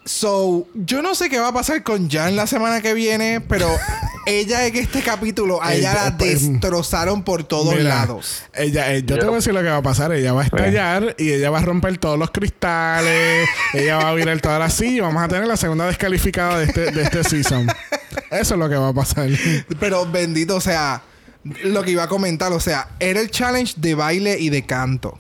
So, 0.06 0.68
yo 0.76 1.02
no 1.02 1.16
sé 1.16 1.30
qué 1.30 1.40
va 1.40 1.48
a 1.48 1.54
pasar 1.54 1.82
con 1.82 2.12
Jan 2.12 2.36
la 2.36 2.46
semana 2.46 2.80
que 2.80 2.94
viene, 2.94 3.42
pero 3.42 3.68
ella 4.28 4.68
en 4.68 4.76
este 4.76 5.02
capítulo, 5.02 5.64
a 5.64 5.74
ella 5.74 5.94
Ella, 5.94 6.04
la 6.12 6.18
pues, 6.18 6.48
destrozaron 6.48 7.24
por 7.24 7.44
todos 7.44 7.76
Mira, 7.76 7.90
lados. 7.90 8.44
Ella, 8.54 8.94
eh, 8.94 9.04
yo 9.04 9.18
te 9.18 9.26
voy 9.26 9.34
a 9.34 9.36
decir 9.38 9.56
lo 9.56 9.64
que 9.64 9.70
va 9.70 9.78
a 9.78 9.82
pasar. 9.82 10.12
Ella 10.12 10.32
va 10.34 10.42
a 10.42 10.46
estallar 10.46 11.16
y 11.18 11.32
ella 11.32 11.50
va 11.50 11.58
a 11.58 11.64
romper 11.64 11.98
todos 11.98 12.20
los 12.20 12.30
cristales. 12.30 13.50
ella 13.74 13.98
va 13.98 14.10
a 14.10 14.14
virar 14.14 14.40
toda 14.42 14.60
la 14.60 14.70
silla 14.70 14.98
y 14.98 15.00
vamos 15.00 15.24
a 15.24 15.28
tener 15.28 15.48
la 15.48 15.58
segunda 15.58 15.88
descalificada 15.88 16.60
de 16.60 16.66
este, 16.66 16.92
de 16.92 17.02
este 17.02 17.24
season. 17.24 17.68
Eso 18.30 18.54
es 18.54 18.60
lo 18.60 18.70
que 18.70 18.76
va 18.76 18.90
a 18.90 18.94
pasar. 18.94 19.30
Pero 19.80 20.06
bendito, 20.06 20.58
o 20.58 20.62
sea, 20.62 21.02
lo 21.64 21.84
que 21.84 21.92
iba 21.92 22.04
a 22.04 22.08
comentar, 22.08 22.52
o 22.52 22.60
sea, 22.60 22.90
era 23.00 23.20
el 23.22 23.30
challenge 23.32 23.74
de 23.78 23.96
baile 23.96 24.38
y 24.40 24.50
de 24.50 24.66
canto. 24.66 25.18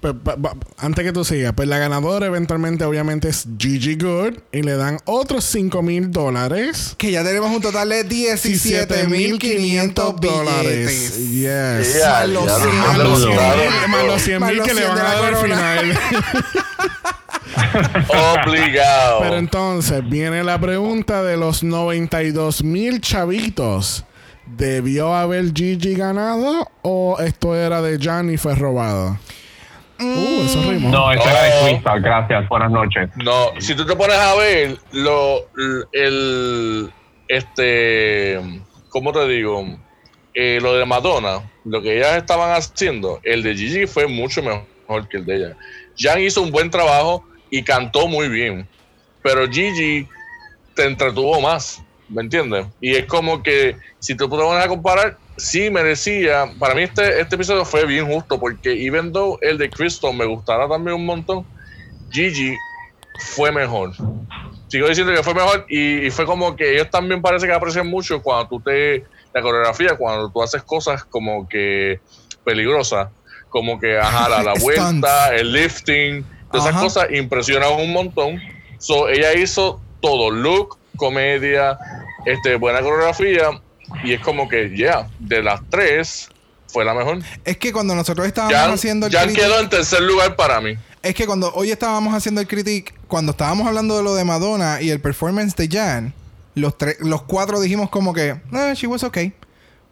Pues, 0.00 0.14
pa- 0.24 0.36
pa- 0.36 0.56
antes 0.78 1.04
que 1.04 1.12
tú 1.12 1.24
sigas, 1.24 1.52
pues 1.54 1.68
la 1.68 1.76
ganadora 1.78 2.26
eventualmente 2.26 2.84
obviamente 2.84 3.28
es 3.28 3.46
Gigi 3.58 3.96
Good 3.96 4.38
y 4.50 4.62
le 4.62 4.74
dan 4.76 4.98
otros 5.04 5.44
5 5.44 5.82
mil 5.82 6.10
dólares. 6.10 6.94
Que 6.96 7.10
ya 7.12 7.22
tenemos 7.22 7.54
un 7.54 7.60
total 7.60 7.90
de 7.90 8.08
17.500 8.08 10.18
dólares. 10.20 11.14
billetes. 11.18 11.88
Yes. 11.88 11.98
Ya, 12.00 12.10
Más 12.20 12.28
los 12.30 12.46
ya, 12.46 12.56
cien- 12.58 12.72
ya, 12.72 12.86
más 12.88 12.98
lo 12.98 13.04
los 13.04 13.18
cien 13.18 13.28
gustaron. 13.30 13.64
mil- 13.64 13.88
Más 13.90 14.04
los 14.04 14.22
100 14.22 14.40
Más 14.40 14.52
mil 14.52 14.62
que 14.62 14.74
le 14.74 14.80
100 14.82 14.88
van 14.88 14.98
a 14.98 15.02
dar 15.02 15.24
al 15.24 15.34
corona. 15.34 15.76
final. 15.76 15.98
Obligado. 18.46 19.20
Pero 19.20 19.36
entonces 19.38 20.08
viene 20.08 20.44
la 20.44 20.58
pregunta 20.60 21.22
de 21.22 21.36
los 21.36 21.62
92 21.62 22.62
mil 22.64 23.00
chavitos. 23.00 24.04
¿Debió 24.56 25.14
haber 25.14 25.52
Gigi 25.52 25.94
ganado 25.94 26.68
o 26.82 27.18
esto 27.20 27.54
era 27.54 27.82
de 27.82 27.98
Jan 27.98 28.30
y 28.30 28.36
fue 28.36 28.54
robado? 28.54 29.18
Uh, 30.00 30.42
eso 30.44 30.62
rimó. 30.70 30.90
No, 30.90 31.12
eso 31.12 31.28
era 31.28 31.42
de 31.42 31.50
Oh. 31.52 31.64
Crystal, 31.66 32.00
gracias, 32.00 32.48
buenas 32.48 32.70
noches. 32.70 33.10
No, 33.16 33.52
si 33.58 33.74
tú 33.74 33.84
te 33.84 33.96
pones 33.96 34.16
a 34.16 34.34
ver 34.36 34.78
lo 34.92 35.46
el 35.92 36.90
este 37.26 38.40
¿cómo 38.88 39.12
te 39.12 39.26
digo? 39.28 39.64
Eh, 40.34 40.58
lo 40.62 40.74
de 40.74 40.86
Madonna, 40.86 41.50
lo 41.64 41.82
que 41.82 41.98
ellas 41.98 42.16
estaban 42.16 42.52
haciendo, 42.52 43.20
el 43.24 43.42
de 43.42 43.54
Gigi 43.54 43.86
fue 43.86 44.06
mucho 44.06 44.42
mejor 44.42 45.08
que 45.08 45.18
el 45.18 45.26
de 45.26 45.36
ella. 45.36 45.56
Jan 45.98 46.20
hizo 46.20 46.42
un 46.42 46.52
buen 46.52 46.70
trabajo 46.70 47.24
y 47.50 47.62
cantó 47.62 48.06
muy 48.06 48.28
bien, 48.28 48.68
pero 49.22 49.50
Gigi 49.50 50.06
te 50.76 50.86
entretuvo 50.86 51.40
más, 51.40 51.82
¿me 52.08 52.22
entiendes? 52.22 52.66
Y 52.80 52.94
es 52.94 53.06
como 53.06 53.42
que 53.42 53.76
si 53.98 54.16
te 54.16 54.26
pones 54.26 54.64
a 54.64 54.68
comparar, 54.68 55.18
sí 55.36 55.70
merecía. 55.70 56.52
Para 56.58 56.74
mí 56.74 56.82
este, 56.82 57.20
este 57.20 57.36
episodio 57.36 57.64
fue 57.64 57.86
bien 57.86 58.06
justo 58.06 58.38
porque 58.38 58.72
even 58.72 59.12
though 59.12 59.38
el 59.42 59.58
de 59.58 59.70
Crystal 59.70 60.14
me 60.14 60.24
gustara 60.24 60.68
también 60.68 60.96
un 60.96 61.06
montón, 61.06 61.46
Gigi 62.10 62.54
fue 63.18 63.52
mejor. 63.52 63.92
Sigo 64.68 64.88
diciendo 64.88 65.12
que 65.14 65.22
fue 65.22 65.34
mejor 65.34 65.64
y, 65.68 66.06
y 66.06 66.10
fue 66.10 66.26
como 66.26 66.54
que 66.54 66.74
ellos 66.74 66.90
también 66.90 67.22
parece 67.22 67.46
que 67.46 67.52
aprecian 67.52 67.86
mucho 67.86 68.22
cuando 68.22 68.48
tú 68.48 68.60
te 68.60 69.04
la 69.32 69.42
coreografía, 69.42 69.96
cuando 69.96 70.30
tú 70.30 70.42
haces 70.42 70.62
cosas 70.62 71.04
como 71.04 71.48
que 71.48 72.00
peligrosas, 72.44 73.08
como 73.48 73.78
que 73.78 73.98
ajá, 73.98 74.28
la, 74.28 74.42
la 74.42 74.54
vuelta, 74.60 75.34
el 75.34 75.52
lifting, 75.52 76.24
todas 76.50 76.68
esas 76.68 76.80
cosas 76.80 77.08
impresionan 77.12 77.72
un 77.74 77.92
montón. 77.92 78.40
So, 78.78 79.08
ella 79.08 79.34
hizo 79.34 79.80
todo, 80.00 80.30
look, 80.30 80.78
comedia, 80.98 81.78
este, 82.26 82.56
buena 82.56 82.80
coreografía 82.82 83.50
y 84.04 84.12
es 84.12 84.20
como 84.20 84.46
que 84.48 84.76
ya, 84.76 85.08
de 85.18 85.42
las 85.42 85.60
tres 85.70 86.28
fue 86.70 86.84
la 86.84 86.92
mejor. 86.92 87.20
Es 87.46 87.56
que 87.56 87.72
cuando 87.72 87.94
nosotros 87.94 88.26
estábamos 88.26 88.52
Ya, 88.52 88.70
haciendo 88.70 89.06
el 89.06 89.12
ya 89.12 89.24
critic- 89.24 89.36
quedó 89.36 89.60
en 89.60 89.70
tercer 89.70 90.02
lugar 90.02 90.36
para 90.36 90.60
mí. 90.60 90.76
Es 91.02 91.14
que 91.14 91.26
cuando 91.26 91.50
hoy 91.54 91.70
estábamos 91.70 92.12
haciendo 92.12 92.40
el 92.42 92.46
critic, 92.48 92.92
cuando 93.06 93.30
estábamos 93.32 93.66
hablando 93.66 93.96
de 93.96 94.02
lo 94.02 94.14
de 94.14 94.24
Madonna 94.24 94.82
y 94.82 94.90
el 94.90 95.00
performance 95.00 95.54
de 95.56 95.68
Jan, 95.68 96.12
los 96.54 96.76
tres, 96.76 96.96
los 97.00 97.22
cuatro 97.22 97.60
dijimos 97.60 97.88
como 97.88 98.12
que, 98.12 98.30
eh, 98.52 98.72
she 98.74 98.86
was 98.86 99.02
okay. 99.04 99.32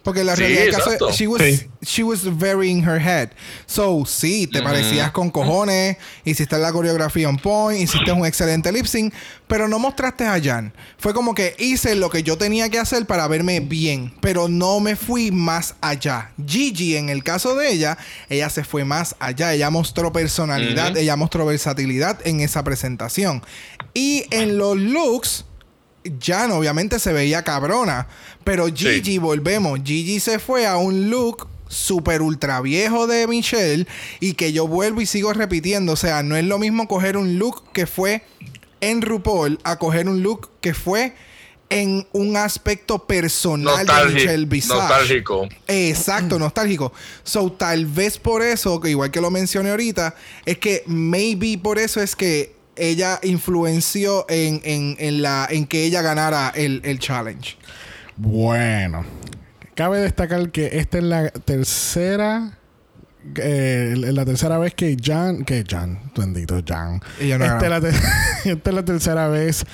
Porque 0.07 0.23
la 0.23 0.37
Sí, 0.37 0.43
realidad 0.43 0.63
del 0.63 0.73
caso 0.73 1.09
es- 1.11 1.17
she 1.17 1.27
was, 1.27 1.43
Sí. 1.43 1.67
she 1.85 2.03
was 2.05 2.21
very 2.39 2.71
in 2.71 2.89
her 2.89 3.01
head. 3.01 3.31
So, 3.67 4.05
sí, 4.07 4.47
te 4.47 4.63
parecías 4.63 5.11
con 5.11 5.31
cojones, 5.31 5.97
hiciste 6.25 6.57
la 6.59 6.71
coreografía 6.73 7.29
on 7.29 7.37
point, 7.39 7.81
hiciste 7.83 8.13
un 8.13 8.25
excelente 8.25 8.71
lip 8.71 8.87
sync, 8.87 9.13
pero 9.49 9.67
no 9.67 9.81
mostraste 9.81 10.25
a 10.25 10.41
Jan. 10.41 10.73
Fue 10.97 11.13
como 11.13 11.35
que 11.35 11.57
hice 11.59 11.97
lo 11.97 12.09
que 12.09 12.23
yo 12.23 12.39
tenía 12.39 12.69
que 12.69 12.79
hacer 12.79 13.05
para 13.07 13.27
verme 13.27 13.59
bien, 13.59 14.15
pero 14.21 14.47
no 14.49 14.79
me 14.79 14.95
fui 14.95 15.33
más 15.33 15.75
allá. 15.81 16.31
Gigi, 16.47 16.95
en 16.97 17.09
el 17.09 17.25
caso 17.25 17.57
de 17.57 17.73
ella, 17.73 17.99
ella 18.29 18.49
se 18.49 18.63
fue 18.63 18.85
más 18.85 19.17
allá. 19.19 19.53
Ella 19.55 19.71
mostró 19.71 20.13
personalidad, 20.13 20.97
ella 20.97 21.17
mostró 21.17 21.47
versatilidad 21.47 22.25
en 22.25 22.39
esa 22.41 22.63
presentación. 22.63 23.43
Y 23.93 24.25
en 24.31 24.57
los 24.57 24.77
looks, 24.77 25.47
Jan 26.25 26.53
obviamente 26.53 27.01
se 27.01 27.13
veía 27.13 27.43
cabrona. 27.43 28.07
Pero 28.47 28.69
Gigi, 28.73 29.19
volvemos. 29.19 29.81
Gigi 29.83 30.21
se 30.21 30.39
fue 30.39 30.69
a 30.69 30.77
un 30.77 31.11
look 31.11 31.49
super 31.67 32.23
ultra 32.23 32.61
viejo 32.61 33.09
de 33.09 33.27
Michelle. 33.27 33.89
Y 34.21 34.35
que 34.35 34.53
yo 34.53 34.69
vuelvo 34.69 35.01
y 35.01 35.07
sigo 35.07 35.33
repitiendo. 35.33 35.95
O 35.95 35.97
sea, 35.97 36.23
no 36.23 36.37
es 36.37 36.45
lo 36.45 36.61
mismo 36.61 36.87
coger 36.87 37.17
un 37.17 37.41
look 37.41 37.65
que 37.73 37.89
fue 37.89 38.23
en 38.81 39.03
RuPaul 39.03 39.59
a 39.65 39.81
coger 39.81 40.09
un 40.09 40.23
look 40.23 40.49
que 40.61 40.75
fue 40.75 41.13
en 41.71 42.07
un 42.13 42.37
aspecto 42.37 43.05
personal 43.05 43.85
de 43.85 44.15
Michelle. 44.15 44.47
Visage. 44.47 44.79
nostálgico. 44.79 45.49
Exacto, 45.67 46.39
nostálgico. 46.39 46.93
So, 47.25 47.51
tal 47.51 47.85
vez 47.87 48.17
por 48.17 48.43
eso, 48.43 48.79
que 48.79 48.91
igual 48.91 49.11
que 49.11 49.21
lo 49.21 49.33
mencioné 49.33 49.71
ahorita, 49.71 50.15
es 50.45 50.59
que 50.59 50.85
maybe 50.87 51.59
por 51.59 51.81
eso 51.81 52.01
es 52.01 52.15
que 52.15 52.55
ella 52.77 53.19
influenció 53.25 54.25
en, 54.29 54.61
en, 54.63 54.95
en 55.01 55.21
la, 55.21 55.49
en 55.51 55.67
que 55.67 55.83
ella 55.83 56.01
ganara 56.01 56.53
el, 56.55 56.81
el 56.85 57.01
challenge. 57.01 57.57
Bueno, 58.17 59.05
cabe 59.75 59.99
destacar 60.01 60.51
que 60.51 60.79
esta 60.79 60.99
es 60.99 61.05
la 61.05 61.31
tercera. 61.31 62.59
eh, 63.37 63.95
la 63.97 64.25
tercera 64.25 64.57
vez 64.59 64.73
que 64.75 64.97
Jan, 65.03 65.45
que 65.45 65.65
Jan, 65.69 65.99
bendito 66.17 66.61
Jan. 66.65 67.01
No 67.21 67.45
esta, 67.45 67.61
es 67.65 67.69
la 67.71 67.81
te- 67.81 67.89
esta 68.53 68.71
es 68.71 68.77
la 68.77 68.85
tercera 68.85 69.29
vez 69.29 69.65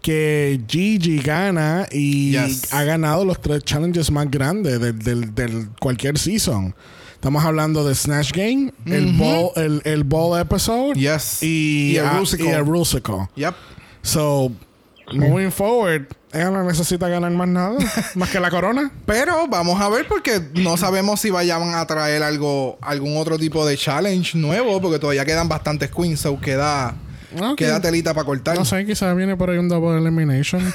que 0.00 0.60
Gigi 0.66 1.18
gana 1.18 1.86
y 1.92 2.30
Yes. 2.32 2.72
ha 2.72 2.84
ganado 2.84 3.24
los 3.26 3.38
tres 3.40 3.62
challenges 3.64 4.10
más 4.10 4.30
grandes 4.30 4.80
del, 4.80 4.98
del- 4.98 5.34
del 5.34 5.68
cualquier 5.78 6.18
season. 6.18 6.74
Estamos 7.14 7.44
hablando 7.44 7.86
de 7.86 7.94
Snatch 7.94 8.32
Game, 8.32 8.72
el, 8.86 9.12
ball, 9.12 9.50
el, 9.56 9.80
el 9.84 10.02
Ball 10.04 10.40
Episode 10.40 10.94
Yes. 10.94 11.42
y, 11.42 11.92
Y 11.92 11.96
el 11.98 12.08
Rusical. 12.18 12.46
y 12.46 12.50
el 12.50 12.66
Rusical. 12.66 13.28
Yep. 13.36 13.54
So, 14.02 14.50
moving 15.14 15.52
forward, 15.52 16.06
ella 16.32 16.50
no 16.50 16.64
necesita 16.64 17.08
ganar 17.08 17.30
más 17.32 17.48
nada, 17.48 17.76
más 18.14 18.30
que 18.30 18.40
la 18.40 18.50
corona. 18.50 18.90
Pero 19.06 19.46
vamos 19.48 19.80
a 19.80 19.88
ver 19.88 20.06
porque 20.08 20.40
no 20.54 20.76
sabemos 20.76 21.20
si 21.20 21.30
vayan 21.30 21.74
a 21.74 21.86
traer 21.86 22.22
algo, 22.22 22.78
algún 22.80 23.16
otro 23.16 23.38
tipo 23.38 23.66
de 23.66 23.76
challenge 23.76 24.36
nuevo, 24.38 24.80
porque 24.80 24.98
todavía 24.98 25.24
quedan 25.24 25.48
bastantes 25.48 25.90
queens, 25.90 26.20
so 26.20 26.40
queda, 26.40 26.94
Queda 27.56 27.80
telita 27.80 28.14
para 28.14 28.24
cortar. 28.24 28.56
No 28.56 28.64
sé, 28.64 28.84
quizás 28.84 29.16
viene 29.16 29.36
por 29.36 29.50
ahí 29.50 29.58
un 29.58 29.68
double 29.68 29.98
elimination. 29.98 30.62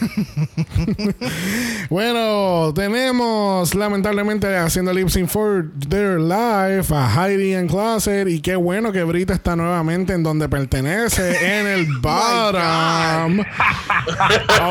bueno, 1.90 2.74
tenemos 2.74 3.74
lamentablemente 3.76 4.56
haciendo 4.56 4.94
lip 4.94 5.10
sync 5.10 5.30
for 5.30 5.66
their 5.90 6.20
life 6.20 6.94
a 6.94 7.08
Heidi 7.08 7.54
en 7.54 7.68
Closet. 7.68 8.28
Y 8.28 8.42
qué 8.42 8.56
bueno 8.56 8.92
que 8.92 9.04
Brita 9.04 9.34
está 9.34 9.56
nuevamente 9.56 10.14
en 10.14 10.24
donde 10.24 10.50
pertenece, 10.50 11.60
en 11.60 11.68
el 11.68 11.86
bottom. 12.02 13.40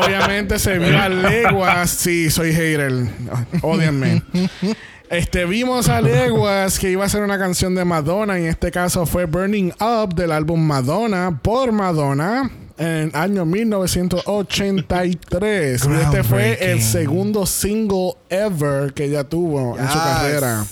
Obviamente 0.03 0.59
se 0.59 0.77
vio 0.77 0.99
a 0.99 1.09
leguas. 1.09 1.89
Sí, 1.89 2.29
soy 2.29 2.53
hater. 2.53 3.07
Odienme. 3.61 4.23
Este, 5.09 5.45
vimos 5.45 5.87
a 5.87 6.01
Leguas 6.01 6.79
que 6.79 6.91
iba 6.91 7.05
a 7.05 7.09
ser 7.09 7.23
una 7.23 7.39
canción 7.39 7.73
de 7.75 7.85
Madonna. 7.85 8.37
Y 8.39 8.43
en 8.43 8.49
este 8.49 8.71
caso 8.71 9.05
fue 9.05 9.23
Burning 9.25 9.71
Up 9.79 10.13
del 10.15 10.31
álbum 10.33 10.59
Madonna 10.61 11.39
por 11.41 11.71
Madonna. 11.71 12.51
En 12.77 12.87
el 12.87 13.11
año 13.15 13.45
1983. 13.45 15.85
Y 15.85 15.93
este 15.93 16.23
fue 16.23 16.71
el 16.71 16.81
segundo 16.81 17.45
single 17.45 18.15
ever 18.29 18.91
que 18.93 19.05
ella 19.05 19.23
tuvo 19.23 19.77
en 19.79 19.87
su 19.89 19.97
carrera. 19.97 20.65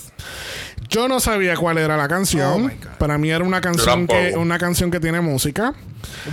Yo 0.88 1.08
no 1.08 1.18
sabía 1.18 1.56
cuál 1.56 1.78
era 1.78 1.96
la 1.96 2.04
Oh 2.04 2.08
canción. 2.08 2.62
God. 2.68 2.74
Para 2.98 3.18
mí 3.18 3.30
era 3.30 3.42
una 3.42 3.60
canción 3.60 4.06
que 4.06 4.34
una 4.36 4.56
canción 4.58 4.88
que 4.90 5.00
tiene 5.00 5.20
música. 5.20 5.74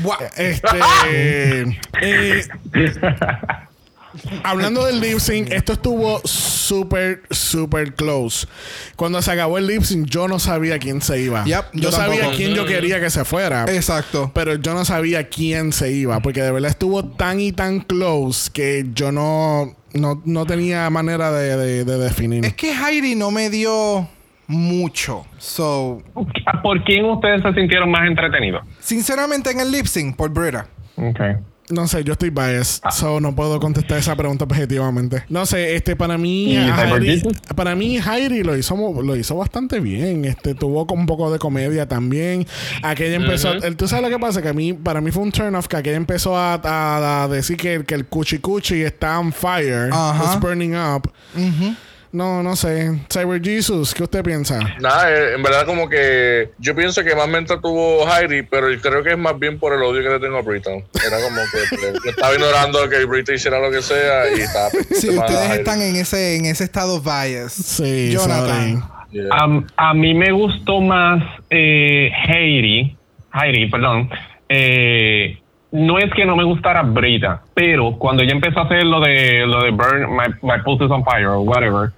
Wow. 0.03 0.13
Este. 0.37 0.77
eh, 2.01 2.45
hablando 4.43 4.85
del 4.85 4.99
lip 4.99 5.19
sync, 5.19 5.51
esto 5.51 5.73
estuvo 5.73 6.21
súper, 6.25 7.23
súper 7.29 7.93
close. 7.95 8.47
Cuando 8.95 9.21
se 9.21 9.31
acabó 9.31 9.57
el 9.57 9.67
lip 9.67 9.81
sync, 9.83 10.07
yo 10.07 10.27
no 10.27 10.39
sabía 10.39 10.79
quién 10.79 11.01
se 11.01 11.21
iba. 11.21 11.43
Yep, 11.45 11.65
yo 11.73 11.81
yo 11.83 11.91
sabía 11.91 12.15
tampoco. 12.21 12.37
quién 12.37 12.53
yo 12.53 12.65
quería 12.65 12.99
que 12.99 13.09
se 13.09 13.25
fuera. 13.25 13.65
Exacto. 13.69 14.31
Pero 14.33 14.55
yo 14.55 14.73
no 14.73 14.85
sabía 14.85 15.27
quién 15.29 15.71
se 15.73 15.91
iba. 15.91 16.19
Porque 16.21 16.41
de 16.41 16.51
verdad 16.51 16.69
estuvo 16.71 17.03
tan 17.05 17.39
y 17.39 17.51
tan 17.51 17.79
close 17.79 18.49
que 18.53 18.85
yo 18.93 19.11
no, 19.11 19.75
no, 19.93 20.21
no 20.25 20.45
tenía 20.45 20.89
manera 20.89 21.31
de, 21.31 21.57
de- 21.57 21.85
de 21.85 21.97
definir. 21.97 22.45
Es 22.45 22.53
que 22.53 22.71
Heidi 22.73 23.15
no 23.15 23.31
me 23.31 23.49
dio 23.49 24.07
mucho. 24.47 25.25
So, 25.37 26.01
¿Por 26.61 26.83
quién 26.83 27.05
ustedes 27.05 27.41
se 27.41 27.53
sintieron 27.53 27.89
más 27.89 28.07
entretenidos? 28.07 28.63
sinceramente 28.79 29.49
en 29.51 29.59
el 29.61 29.71
lip 29.71 29.85
sync 29.85 30.15
por 30.15 30.29
Brita. 30.29 30.67
Okay. 30.95 31.35
No 31.73 31.87
sé, 31.87 32.03
yo 32.03 32.13
estoy 32.13 32.29
biased, 32.29 32.81
so 32.91 33.19
no 33.19 33.35
puedo 33.35 33.59
contestar 33.59 33.97
esa 33.97 34.15
pregunta 34.15 34.45
objetivamente. 34.45 35.23
No 35.29 35.45
sé, 35.45 35.75
este 35.75 35.95
para 35.95 36.17
mí, 36.17 36.53
¿Y 36.53 36.57
a 36.57 36.75
Cyber 36.75 37.01
Heidi, 37.03 37.21
para 37.55 37.75
mí 37.75 37.97
Heidi 37.97 38.43
lo 38.43 38.55
hizo 38.57 38.75
lo 39.01 39.15
hizo 39.15 39.35
bastante 39.35 39.79
bien. 39.79 40.25
Este 40.25 40.53
tuvo 40.55 40.85
con 40.87 40.99
un 40.99 41.05
poco 41.05 41.31
de 41.31 41.39
comedia 41.39 41.87
también. 41.87 42.45
Aquella 42.83 43.15
empezó, 43.15 43.53
el- 43.67 43.75
tú 43.75 43.87
sabes 43.87 44.03
lo 44.03 44.09
que 44.09 44.19
pasa 44.19 44.41
que 44.41 44.49
a 44.49 44.53
mí 44.53 44.73
para 44.73 45.01
mí 45.01 45.11
fue 45.11 45.23
un 45.23 45.31
turn 45.31 45.55
off 45.55 45.67
que 45.67 45.77
aquella 45.77 45.97
empezó 45.97 46.37
a, 46.37 46.53
a- 46.63 47.23
a 47.23 47.27
decir 47.27 47.57
que, 47.57 47.83
que 47.85 47.95
el 47.95 48.05
cuchi 48.05 48.37
cuchi 48.39 48.81
está 48.83 49.19
on 49.19 49.33
fire, 49.33 49.89
it's 50.23 50.39
burning 50.39 50.75
up. 50.75 51.09
No, 52.13 52.43
no 52.43 52.55
sé. 52.55 52.91
Cyber 53.11 53.41
Jesus, 53.43 53.91
¿qué 53.93 54.03
usted 54.03 54.23
piensa? 54.23 54.59
Nada, 54.79 55.11
eh, 55.11 55.33
en 55.33 55.41
verdad 55.41 55.65
como 55.65 55.89
que 55.89 56.51
yo 56.59 56.75
pienso 56.75 57.03
que 57.03 57.15
más 57.15 57.27
me 57.27 57.39
entretuvo 57.39 58.05
Heidi, 58.07 58.43
pero 58.43 58.67
creo 58.79 59.03
que 59.03 59.13
es 59.13 59.17
más 59.17 59.37
bien 59.39 59.57
por 59.57 59.73
el 59.73 59.81
odio 59.81 60.03
que 60.03 60.09
le 60.09 60.19
tengo 60.19 60.37
a 60.37 60.41
Brita. 60.43 60.69
Era 60.69 61.17
como 61.23 61.41
que 61.51 62.09
estaba 62.11 62.33
ignorando 62.35 62.87
que 62.87 63.03
Brita 63.05 63.33
hiciera 63.33 63.59
lo 63.59 63.71
que 63.71 63.81
sea 63.81 64.29
y 64.31 64.41
estaba 64.41 64.69
más 64.89 64.91
ustedes 65.03 65.49
a 65.49 65.55
están 65.55 65.81
en 65.81 65.95
ese, 65.95 66.37
en 66.37 66.45
ese 66.45 66.65
estado 66.65 67.01
bias. 67.01 67.51
Sí, 67.51 68.11
Jonathan. 68.11 68.83
Yeah. 69.11 69.27
Am- 69.31 69.65
a 69.75 69.93
mí 69.95 70.13
me 70.13 70.31
gustó 70.31 70.81
más 70.81 71.23
eh, 71.49 72.11
Heidi, 72.27 72.95
Heidi, 73.33 73.69
perdón. 73.71 74.09
Eh, 74.49 75.39
no 75.71 75.97
es 75.97 76.13
que 76.13 76.25
no 76.25 76.35
me 76.35 76.43
gustara 76.43 76.83
Brita, 76.83 77.41
pero 77.55 77.97
cuando 77.97 78.21
ella 78.21 78.33
empezó 78.33 78.59
a 78.59 78.65
hacer 78.65 78.83
lo 78.83 78.99
de 78.99 79.47
lo 79.47 79.63
de 79.63 79.71
Burn 79.71 80.15
My, 80.15 80.25
my 80.43 80.61
Pulse 80.63 80.85
is 80.85 80.91
on 80.91 81.03
Fire 81.03 81.25
o 81.29 81.41
whatever, 81.41 81.91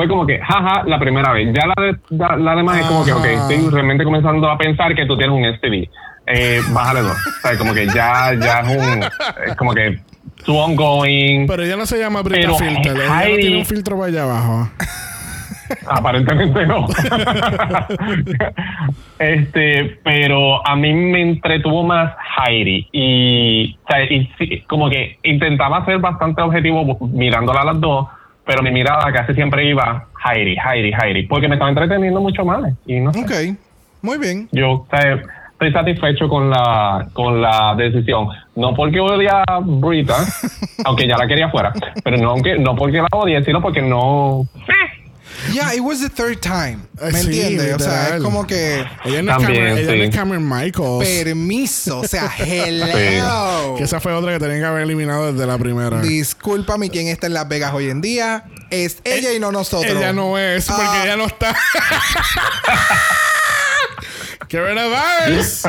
fue 0.00 0.08
como 0.08 0.26
que, 0.26 0.38
jaja, 0.38 0.82
la 0.86 0.98
primera 0.98 1.30
vez. 1.34 1.52
Ya 1.52 1.66
la, 1.66 1.74
de, 1.84 1.94
la, 2.08 2.34
la 2.38 2.56
demás 2.56 2.78
es 2.78 2.86
como 2.86 3.04
que, 3.04 3.12
ok, 3.12 3.22
Ajá. 3.22 3.52
estoy 3.52 3.68
realmente 3.68 4.02
comenzando 4.02 4.50
a 4.50 4.56
pensar 4.56 4.94
que 4.94 5.04
tú 5.04 5.14
tienes 5.18 5.36
un 5.36 5.44
STD. 5.58 5.90
Eh, 6.26 6.62
bájale 6.72 7.02
dos. 7.02 7.12
O 7.12 7.46
sea, 7.46 7.58
como 7.58 7.74
que 7.74 7.86
ya, 7.86 8.32
ya 8.32 8.60
es 8.60 8.78
un, 8.78 9.04
es 9.46 9.56
como 9.56 9.74
que 9.74 10.00
too 10.46 10.56
ongoing. 10.56 11.46
Pero 11.46 11.64
ella 11.64 11.76
no 11.76 11.84
se 11.84 11.98
llama 11.98 12.22
Brita 12.22 12.40
Pero 12.40 12.54
Filter. 12.54 12.96
Ella 12.96 13.28
no 13.28 13.36
tiene 13.36 13.58
un 13.58 13.66
filtro 13.66 13.98
para 13.98 14.08
allá 14.08 14.22
abajo. 14.22 14.70
Aparentemente 15.86 16.66
no. 16.66 16.86
este, 19.18 19.98
pero 20.02 20.66
a 20.66 20.76
mí 20.76 20.94
me 20.94 21.20
entretuvo 21.20 21.84
más 21.84 22.14
Heidi 22.38 22.88
y, 22.90 23.76
o 23.84 23.86
sea, 23.86 24.02
y 24.04 24.32
sí, 24.38 24.64
como 24.66 24.88
que 24.88 25.18
intentaba 25.24 25.84
ser 25.84 25.98
bastante 25.98 26.40
objetivo 26.40 26.98
mirándola 27.12 27.60
a 27.60 27.64
las 27.66 27.80
dos, 27.80 28.08
pero 28.50 28.64
mi 28.64 28.72
mirada 28.72 29.12
casi 29.12 29.32
siempre 29.32 29.64
iba 29.64 30.06
Heidi, 30.24 30.56
Heidi, 30.58 30.90
Heidi, 30.92 31.22
porque 31.28 31.46
me 31.46 31.54
estaba 31.54 31.70
entreteniendo 31.70 32.20
mucho 32.20 32.44
más 32.44 32.72
y 32.84 32.98
no 32.98 33.12
sé. 33.12 33.20
Ok. 33.20 33.56
Muy 34.02 34.18
bien. 34.18 34.48
Yo 34.50 34.70
o 34.72 34.86
sea, 34.90 35.22
estoy 35.52 35.70
satisfecho 35.70 36.28
con 36.28 36.50
la 36.50 37.06
con 37.12 37.40
la 37.40 37.76
decisión. 37.76 38.26
No 38.56 38.74
porque 38.74 38.98
odia 38.98 39.44
a 39.46 39.60
Brita, 39.62 40.16
aunque 40.84 41.06
ya 41.06 41.16
la 41.16 41.28
quería 41.28 41.48
fuera, 41.48 41.72
pero 42.02 42.16
no, 42.16 42.30
aunque, 42.30 42.58
no 42.58 42.74
porque 42.74 42.96
la 42.96 43.06
odie, 43.12 43.40
sino 43.44 43.62
porque 43.62 43.82
no... 43.82 44.42
Yeah, 45.52 45.72
it 45.74 45.80
was 45.80 46.00
the 46.00 46.08
third 46.08 46.40
time. 46.40 46.80
Eh, 47.00 47.10
¿Me 47.12 47.20
sí, 47.22 47.26
entiendes? 47.40 47.74
O 47.76 47.78
sea, 47.78 48.16
es 48.16 48.22
como 48.22 48.46
que 48.46 48.84
Ella 49.04 49.22
no, 49.22 49.32
es 49.32 49.38
También, 49.38 49.64
Cameron, 49.64 49.78
ella 49.78 49.86
no 49.86 49.92
sí. 49.92 50.00
es 50.02 50.14
Cameron 50.14 50.48
Michaels. 50.48 51.08
permiso. 51.08 52.00
O 52.00 52.06
sea, 52.06 52.30
hello. 52.38 53.74
Que 53.76 53.84
esa 53.84 54.00
fue 54.00 54.12
otra 54.12 54.32
que 54.32 54.38
tenían 54.38 54.60
que 54.60 54.66
haber 54.66 54.82
eliminado 54.82 55.32
desde 55.32 55.46
la 55.46 55.58
primera. 55.58 56.00
Discúlpame, 56.02 56.90
¿quién 56.90 57.08
está 57.08 57.26
en 57.26 57.34
Las 57.34 57.48
Vegas 57.48 57.72
hoy 57.74 57.90
en 57.90 58.00
día? 58.00 58.44
Es 58.70 58.98
ella 59.04 59.32
y 59.32 59.40
no 59.40 59.50
nosotros. 59.50 59.90
Ella 59.90 60.12
no 60.12 60.38
es, 60.38 60.66
porque 60.66 60.82
Ah. 60.86 61.02
ella 61.04 61.16
no 61.16 61.26
está. 61.26 61.56
¡Qué 64.48 64.58
coronavirus! 64.58 65.62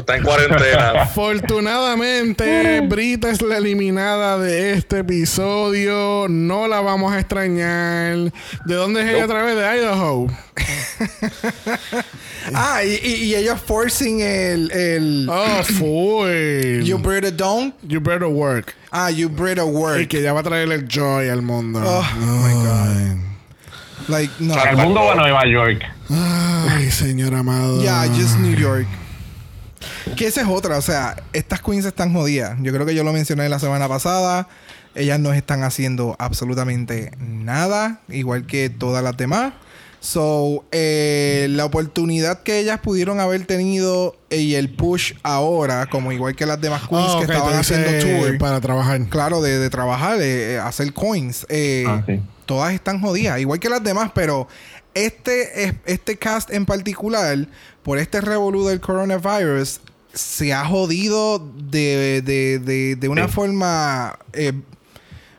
Está 0.00 0.16
en 0.16 0.22
cuarentena. 0.24 0.90
Afortunadamente, 1.02 2.80
Brita 2.82 3.30
es 3.30 3.40
la 3.42 3.58
eliminada 3.58 4.38
de 4.38 4.72
este 4.72 4.98
episodio. 5.00 6.26
No 6.28 6.66
la 6.68 6.80
vamos 6.80 7.12
a 7.12 7.20
extrañar. 7.20 8.16
¿De 8.64 8.74
dónde 8.74 9.02
es 9.02 9.08
ella 9.14 9.24
a 9.24 9.28
través 9.28 9.56
de 9.56 9.62
Idaho? 9.80 10.26
Ah, 12.52 12.84
y, 12.84 13.00
y, 13.02 13.14
y 13.24 13.34
ellos 13.36 13.58
forcing 13.58 14.20
el, 14.20 14.70
el 14.70 15.26
Oh, 15.30 15.62
full. 15.64 16.82
You 16.84 16.98
better 16.98 17.34
don't. 17.34 17.74
You 17.88 18.00
better 18.00 18.26
work. 18.26 18.74
Ah, 18.92 19.08
you 19.10 19.30
better 19.30 19.64
Y 19.64 19.70
work. 19.70 20.08
que 20.08 20.20
ya 20.20 20.34
va 20.34 20.40
a 20.40 20.42
traer 20.42 20.70
el 20.70 20.86
joy 20.86 21.30
al 21.30 21.40
mundo. 21.40 21.80
Oh, 21.82 22.06
my 22.20 22.52
God. 22.52 23.16
Like, 24.08 24.30
no. 24.40 24.54
Para 24.54 24.72
el 24.72 24.76
mundo 24.76 25.04
va 25.04 25.12
a 25.12 25.16
Nueva 25.16 25.46
York. 25.46 25.82
Ay, 26.10 26.90
señor 26.90 27.34
amado. 27.34 27.80
Yeah, 27.82 28.06
just 28.14 28.38
New 28.38 28.54
York. 28.54 28.86
Que 30.16 30.26
esa 30.26 30.42
es 30.42 30.48
otra, 30.48 30.76
o 30.78 30.82
sea, 30.82 31.16
estas 31.32 31.60
queens 31.62 31.84
están 31.84 32.12
jodidas. 32.12 32.56
Yo 32.60 32.72
creo 32.72 32.86
que 32.86 32.94
yo 32.94 33.04
lo 33.04 33.12
mencioné 33.12 33.48
la 33.48 33.58
semana 33.58 33.88
pasada. 33.88 34.48
Ellas 34.94 35.18
no 35.18 35.32
están 35.32 35.62
haciendo 35.64 36.14
absolutamente 36.20 37.10
nada, 37.18 38.00
igual 38.08 38.46
que 38.46 38.70
todas 38.70 39.02
las 39.02 39.16
demás. 39.16 39.52
So, 40.00 40.64
eh, 40.70 41.46
la 41.50 41.64
oportunidad 41.64 42.42
que 42.42 42.58
ellas 42.58 42.78
pudieron 42.80 43.20
haber 43.20 43.46
tenido 43.46 44.14
y 44.30 44.54
el 44.54 44.68
push 44.68 45.14
ahora, 45.22 45.86
como 45.86 46.12
igual 46.12 46.36
que 46.36 46.44
las 46.44 46.60
demás 46.60 46.82
queens 46.88 47.06
Oh, 47.08 47.18
que 47.20 47.24
estaban 47.24 47.54
haciendo 47.54 47.88
tour, 48.00 48.36
para 48.36 48.60
trabajar. 48.60 49.00
claro, 49.08 49.40
de, 49.40 49.58
de 49.58 49.70
trabajar, 49.70 50.20
eh, 50.20 50.54
eh, 50.54 50.58
hacer 50.58 50.92
coins. 50.92 51.46
eh, 51.48 51.84
Ah, 51.88 52.02
sí. 52.06 52.20
Todas 52.44 52.74
están 52.74 53.00
jodidas, 53.00 53.40
igual 53.40 53.58
que 53.58 53.70
las 53.70 53.82
demás, 53.82 54.10
pero 54.14 54.46
este, 54.94 55.64
es- 55.64 55.74
este 55.86 56.16
cast 56.16 56.50
en 56.50 56.66
particular, 56.66 57.46
por 57.82 57.98
este 57.98 58.20
revolú 58.20 58.66
del 58.66 58.80
coronavirus, 58.80 59.80
se 60.12 60.52
ha 60.52 60.64
jodido 60.64 61.38
de, 61.70 62.22
de, 62.22 62.58
de, 62.60 62.96
de 62.96 63.08
una 63.08 63.26
Sí. 63.26 63.32
forma 63.34 64.18
eh, 64.32 64.52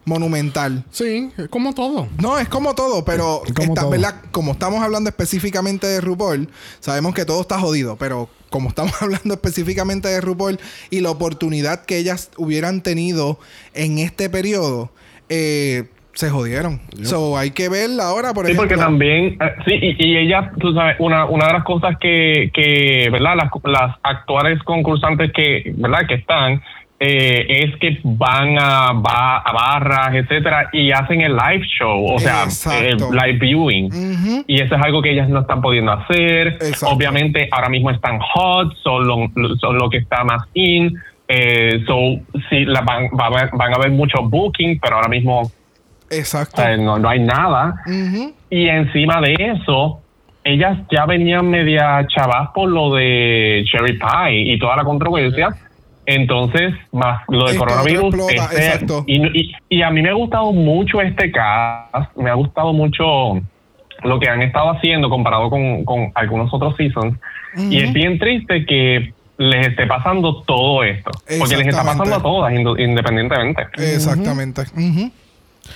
monumental. 0.03 0.85
Sí, 0.91 1.31
como 1.49 1.73
todo. 1.73 2.07
No, 2.21 2.37
es 2.37 2.47
como 2.47 2.75
todo, 2.75 3.03
pero 3.05 3.41
Como 3.55 3.73
todo. 3.73 3.89
¿verdad? 3.89 4.21
como 4.31 4.51
estamos 4.51 4.83
hablando 4.83 5.09
específicamente 5.09 5.87
de 5.87 5.99
RuPaul, 6.01 6.49
sabemos 6.79 7.15
que 7.15 7.25
todo 7.25 7.41
está 7.41 7.59
jodido, 7.59 7.95
pero 7.97 8.29
como 8.51 8.69
estamos 8.69 8.93
hablando 9.01 9.33
específicamente 9.33 10.07
de 10.07 10.21
RuPaul 10.21 10.59
y 10.91 10.99
la 10.99 11.09
oportunidad 11.09 11.85
que 11.85 11.97
ellas 11.97 12.29
hubieran 12.37 12.81
tenido 12.83 13.39
en 13.73 13.97
este 13.97 14.29
periodo, 14.29 14.91
eh, 15.29 15.89
se 16.15 16.29
jodieron. 16.29 16.79
So, 17.03 17.37
hay 17.37 17.51
que 17.51 17.69
ver 17.69 17.89
ahora, 18.01 18.33
por 18.33 18.45
Sí, 18.45 18.53
ejemplo. 18.53 18.69
porque 18.69 18.83
también, 18.83 19.37
eh, 19.39 19.51
sí, 19.65 19.73
y, 19.81 20.07
y 20.07 20.17
ella, 20.17 20.51
tú 20.59 20.73
sabes, 20.73 20.95
una, 20.99 21.25
una 21.25 21.47
de 21.47 21.53
las 21.53 21.63
cosas 21.63 21.97
que, 21.99 22.49
que 22.53 23.09
¿verdad? 23.11 23.35
Las, 23.35 23.49
las 23.65 23.95
actuales 24.01 24.57
concursantes 24.63 25.31
que, 25.33 25.73
¿verdad? 25.75 26.07
Que 26.07 26.13
están, 26.15 26.61
eh, 27.01 27.45
es 27.49 27.75
que 27.81 27.99
van 28.03 28.57
a, 28.57 28.93
ba- 28.93 29.39
a 29.39 29.51
barras, 29.51 30.15
etcétera, 30.15 30.69
y 30.71 30.91
hacen 30.91 31.19
el 31.19 31.35
live 31.35 31.65
show, 31.77 32.05
o 32.05 32.17
sea, 32.17 32.45
el 32.79 32.95
live 32.97 33.37
viewing. 33.39 34.45
Y 34.47 34.61
eso 34.61 34.75
es 34.75 34.81
algo 34.81 35.01
que 35.01 35.11
ellas 35.11 35.27
no 35.27 35.41
están 35.41 35.61
pudiendo 35.61 35.91
hacer. 35.91 36.47
Exacto. 36.47 36.95
Obviamente, 36.95 37.49
ahora 37.51 37.67
mismo 37.67 37.91
están 37.91 38.19
hot, 38.19 38.73
son 38.81 39.05
lo, 39.05 39.29
son 39.59 39.77
lo 39.77 39.89
que 39.89 39.97
está 39.97 40.23
más 40.23 40.43
in. 40.53 40.95
Eh, 41.27 41.83
so, 41.85 41.97
sí, 42.49 42.63
la 42.65 42.81
van, 42.81 43.05
va 43.07 43.29
van 43.29 43.73
a 43.73 43.75
haber 43.75 43.89
muchos 43.91 44.21
bookings, 44.29 44.79
pero 44.81 44.95
ahora 44.95 45.09
mismo 45.09 45.51
Exacto. 46.09 46.61
sea, 46.61 46.77
no, 46.77 46.97
no 46.99 47.09
hay 47.09 47.19
nada. 47.19 47.75
Y 48.49 48.67
encima 48.67 49.19
de 49.21 49.33
eso, 49.39 50.01
ellas 50.43 50.77
ya 50.91 51.05
venían 51.05 51.49
media 51.49 52.05
chavas 52.07 52.49
por 52.53 52.69
lo 52.69 52.93
de 52.95 53.63
Cherry 53.71 53.97
Pie 53.97 54.53
y 54.53 54.59
toda 54.59 54.75
la 54.77 54.83
controversia. 54.83 55.49
Entonces, 56.07 56.73
más 56.91 57.23
lo 57.27 57.45
de 57.45 57.53
Esto 57.53 57.59
coronavirus. 57.65 58.03
explota, 58.05 58.33
este- 58.33 58.55
exacto. 58.57 59.03
y, 59.07 59.39
y- 59.41 59.51
y 59.69 59.81
a 59.81 59.89
mí 59.89 60.01
me 60.03 60.09
ha 60.09 60.13
gustado 60.13 60.51
mucho 60.51 61.01
este 61.01 61.31
cast. 61.31 62.15
Me 62.15 62.29
ha 62.29 62.35
gustado 62.35 62.73
mucho 62.73 63.41
lo 64.03 64.19
que 64.19 64.29
han 64.29 64.43
estado 64.43 64.69
haciendo 64.71 65.09
comparado 65.09 65.49
con, 65.49 65.83
con 65.83 66.11
algunos 66.13 66.53
otros 66.53 66.75
seasons. 66.77 67.17
Y 67.57 67.81
es 67.81 67.91
bien 67.93 68.19
triste 68.19 68.65
que 68.65 69.13
les 69.37 69.67
esté 69.67 69.87
pasando 69.87 70.43
todo 70.43 70.83
esto. 70.83 71.09
Porque 71.39 71.57
les 71.57 71.67
está 71.67 71.83
pasando 71.83 72.15
a 72.15 72.21
todas, 72.21 72.53
independientemente. 72.53 73.63
Exactamente. 73.77 74.61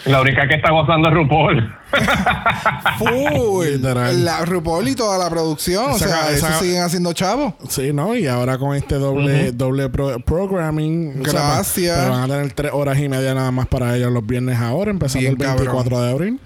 La 0.05 0.21
única 0.21 0.47
que 0.47 0.55
está 0.55 0.71
gozando 0.71 1.09
es 1.09 1.13
RuPaul. 1.15 1.75
Full. 2.97 3.65
Literal. 3.65 4.23
La 4.25 4.45
RuPaul 4.45 4.87
y 4.87 4.95
toda 4.95 5.17
la 5.17 5.29
producción. 5.29 5.91
Esa- 5.91 6.05
o 6.05 6.07
sea, 6.09 6.31
esa- 6.31 6.49
eso 6.49 6.59
siguen 6.63 6.83
haciendo 6.83 7.13
chavos. 7.13 7.53
Sí, 7.69 7.91
¿no? 7.93 8.15
Y 8.15 8.27
ahora 8.27 8.57
con 8.57 8.75
este 8.75 8.95
doble, 8.95 9.51
doble 9.51 9.89
pro- 9.89 10.19
programming. 10.19 11.21
o 11.21 11.29
sea, 11.29 11.53
Gracias. 11.55 11.97
pero 11.97 12.11
van 12.11 12.23
a 12.23 12.27
tener 12.35 12.53
tres 12.53 12.71
horas 12.73 12.97
y 12.99 13.09
media 13.09 13.33
nada 13.33 13.51
más 13.51 13.67
para 13.67 13.95
ellos 13.95 14.11
los 14.11 14.25
viernes 14.25 14.57
ahora, 14.59 14.91
empezando 14.91 15.21
Bien 15.21 15.31
el 15.33 15.37
24 15.37 15.83
cabrón. 15.83 16.01
de 16.07 16.11
abril. 16.11 16.39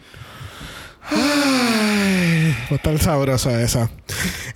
Ay, 1.09 2.55
va 2.69 2.71
a 2.71 2.75
estar 2.75 2.97
sabrosa 2.99 3.61
esa. 3.61 3.89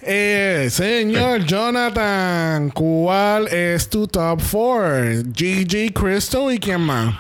Eh, 0.02 0.68
señor 0.70 1.44
Jonathan, 1.46 2.70
¿cuál 2.70 3.48
es 3.50 3.90
tu 3.90 4.08
top 4.08 4.40
4? 4.52 5.32
Gigi, 5.36 5.90
Crystal 5.92 6.52
y 6.54 6.60
quién 6.60 6.82
más? 6.82 7.16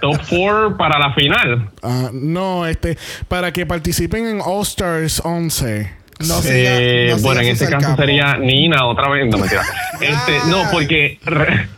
Top 0.00 0.16
4 0.28 0.76
para 0.76 0.98
la 0.98 1.14
final. 1.14 1.70
Ah, 1.82 2.10
no, 2.12 2.66
este, 2.66 2.98
para 3.28 3.52
que 3.52 3.64
participen 3.66 4.26
en 4.26 4.40
All 4.44 4.62
Stars 4.62 5.20
11. 5.24 5.92
No 6.26 6.38
Eh, 6.44 7.08
siga- 7.10 7.16
no 7.16 7.22
bueno, 7.22 7.40
en 7.40 7.48
este 7.48 7.68
caso 7.68 7.96
sería 7.96 8.36
Nina 8.36 8.86
otra 8.86 9.08
vez. 9.08 9.28
No, 9.30 9.38
mentira. 9.38 9.62
Este, 10.00 10.38
no, 10.48 10.64
porque, 10.72 11.18
re- 11.24 11.68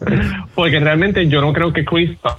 porque 0.54 0.78
realmente 0.78 1.26
yo 1.28 1.40
no 1.40 1.52
creo 1.52 1.72
que 1.72 1.84
Crystal 1.84 2.36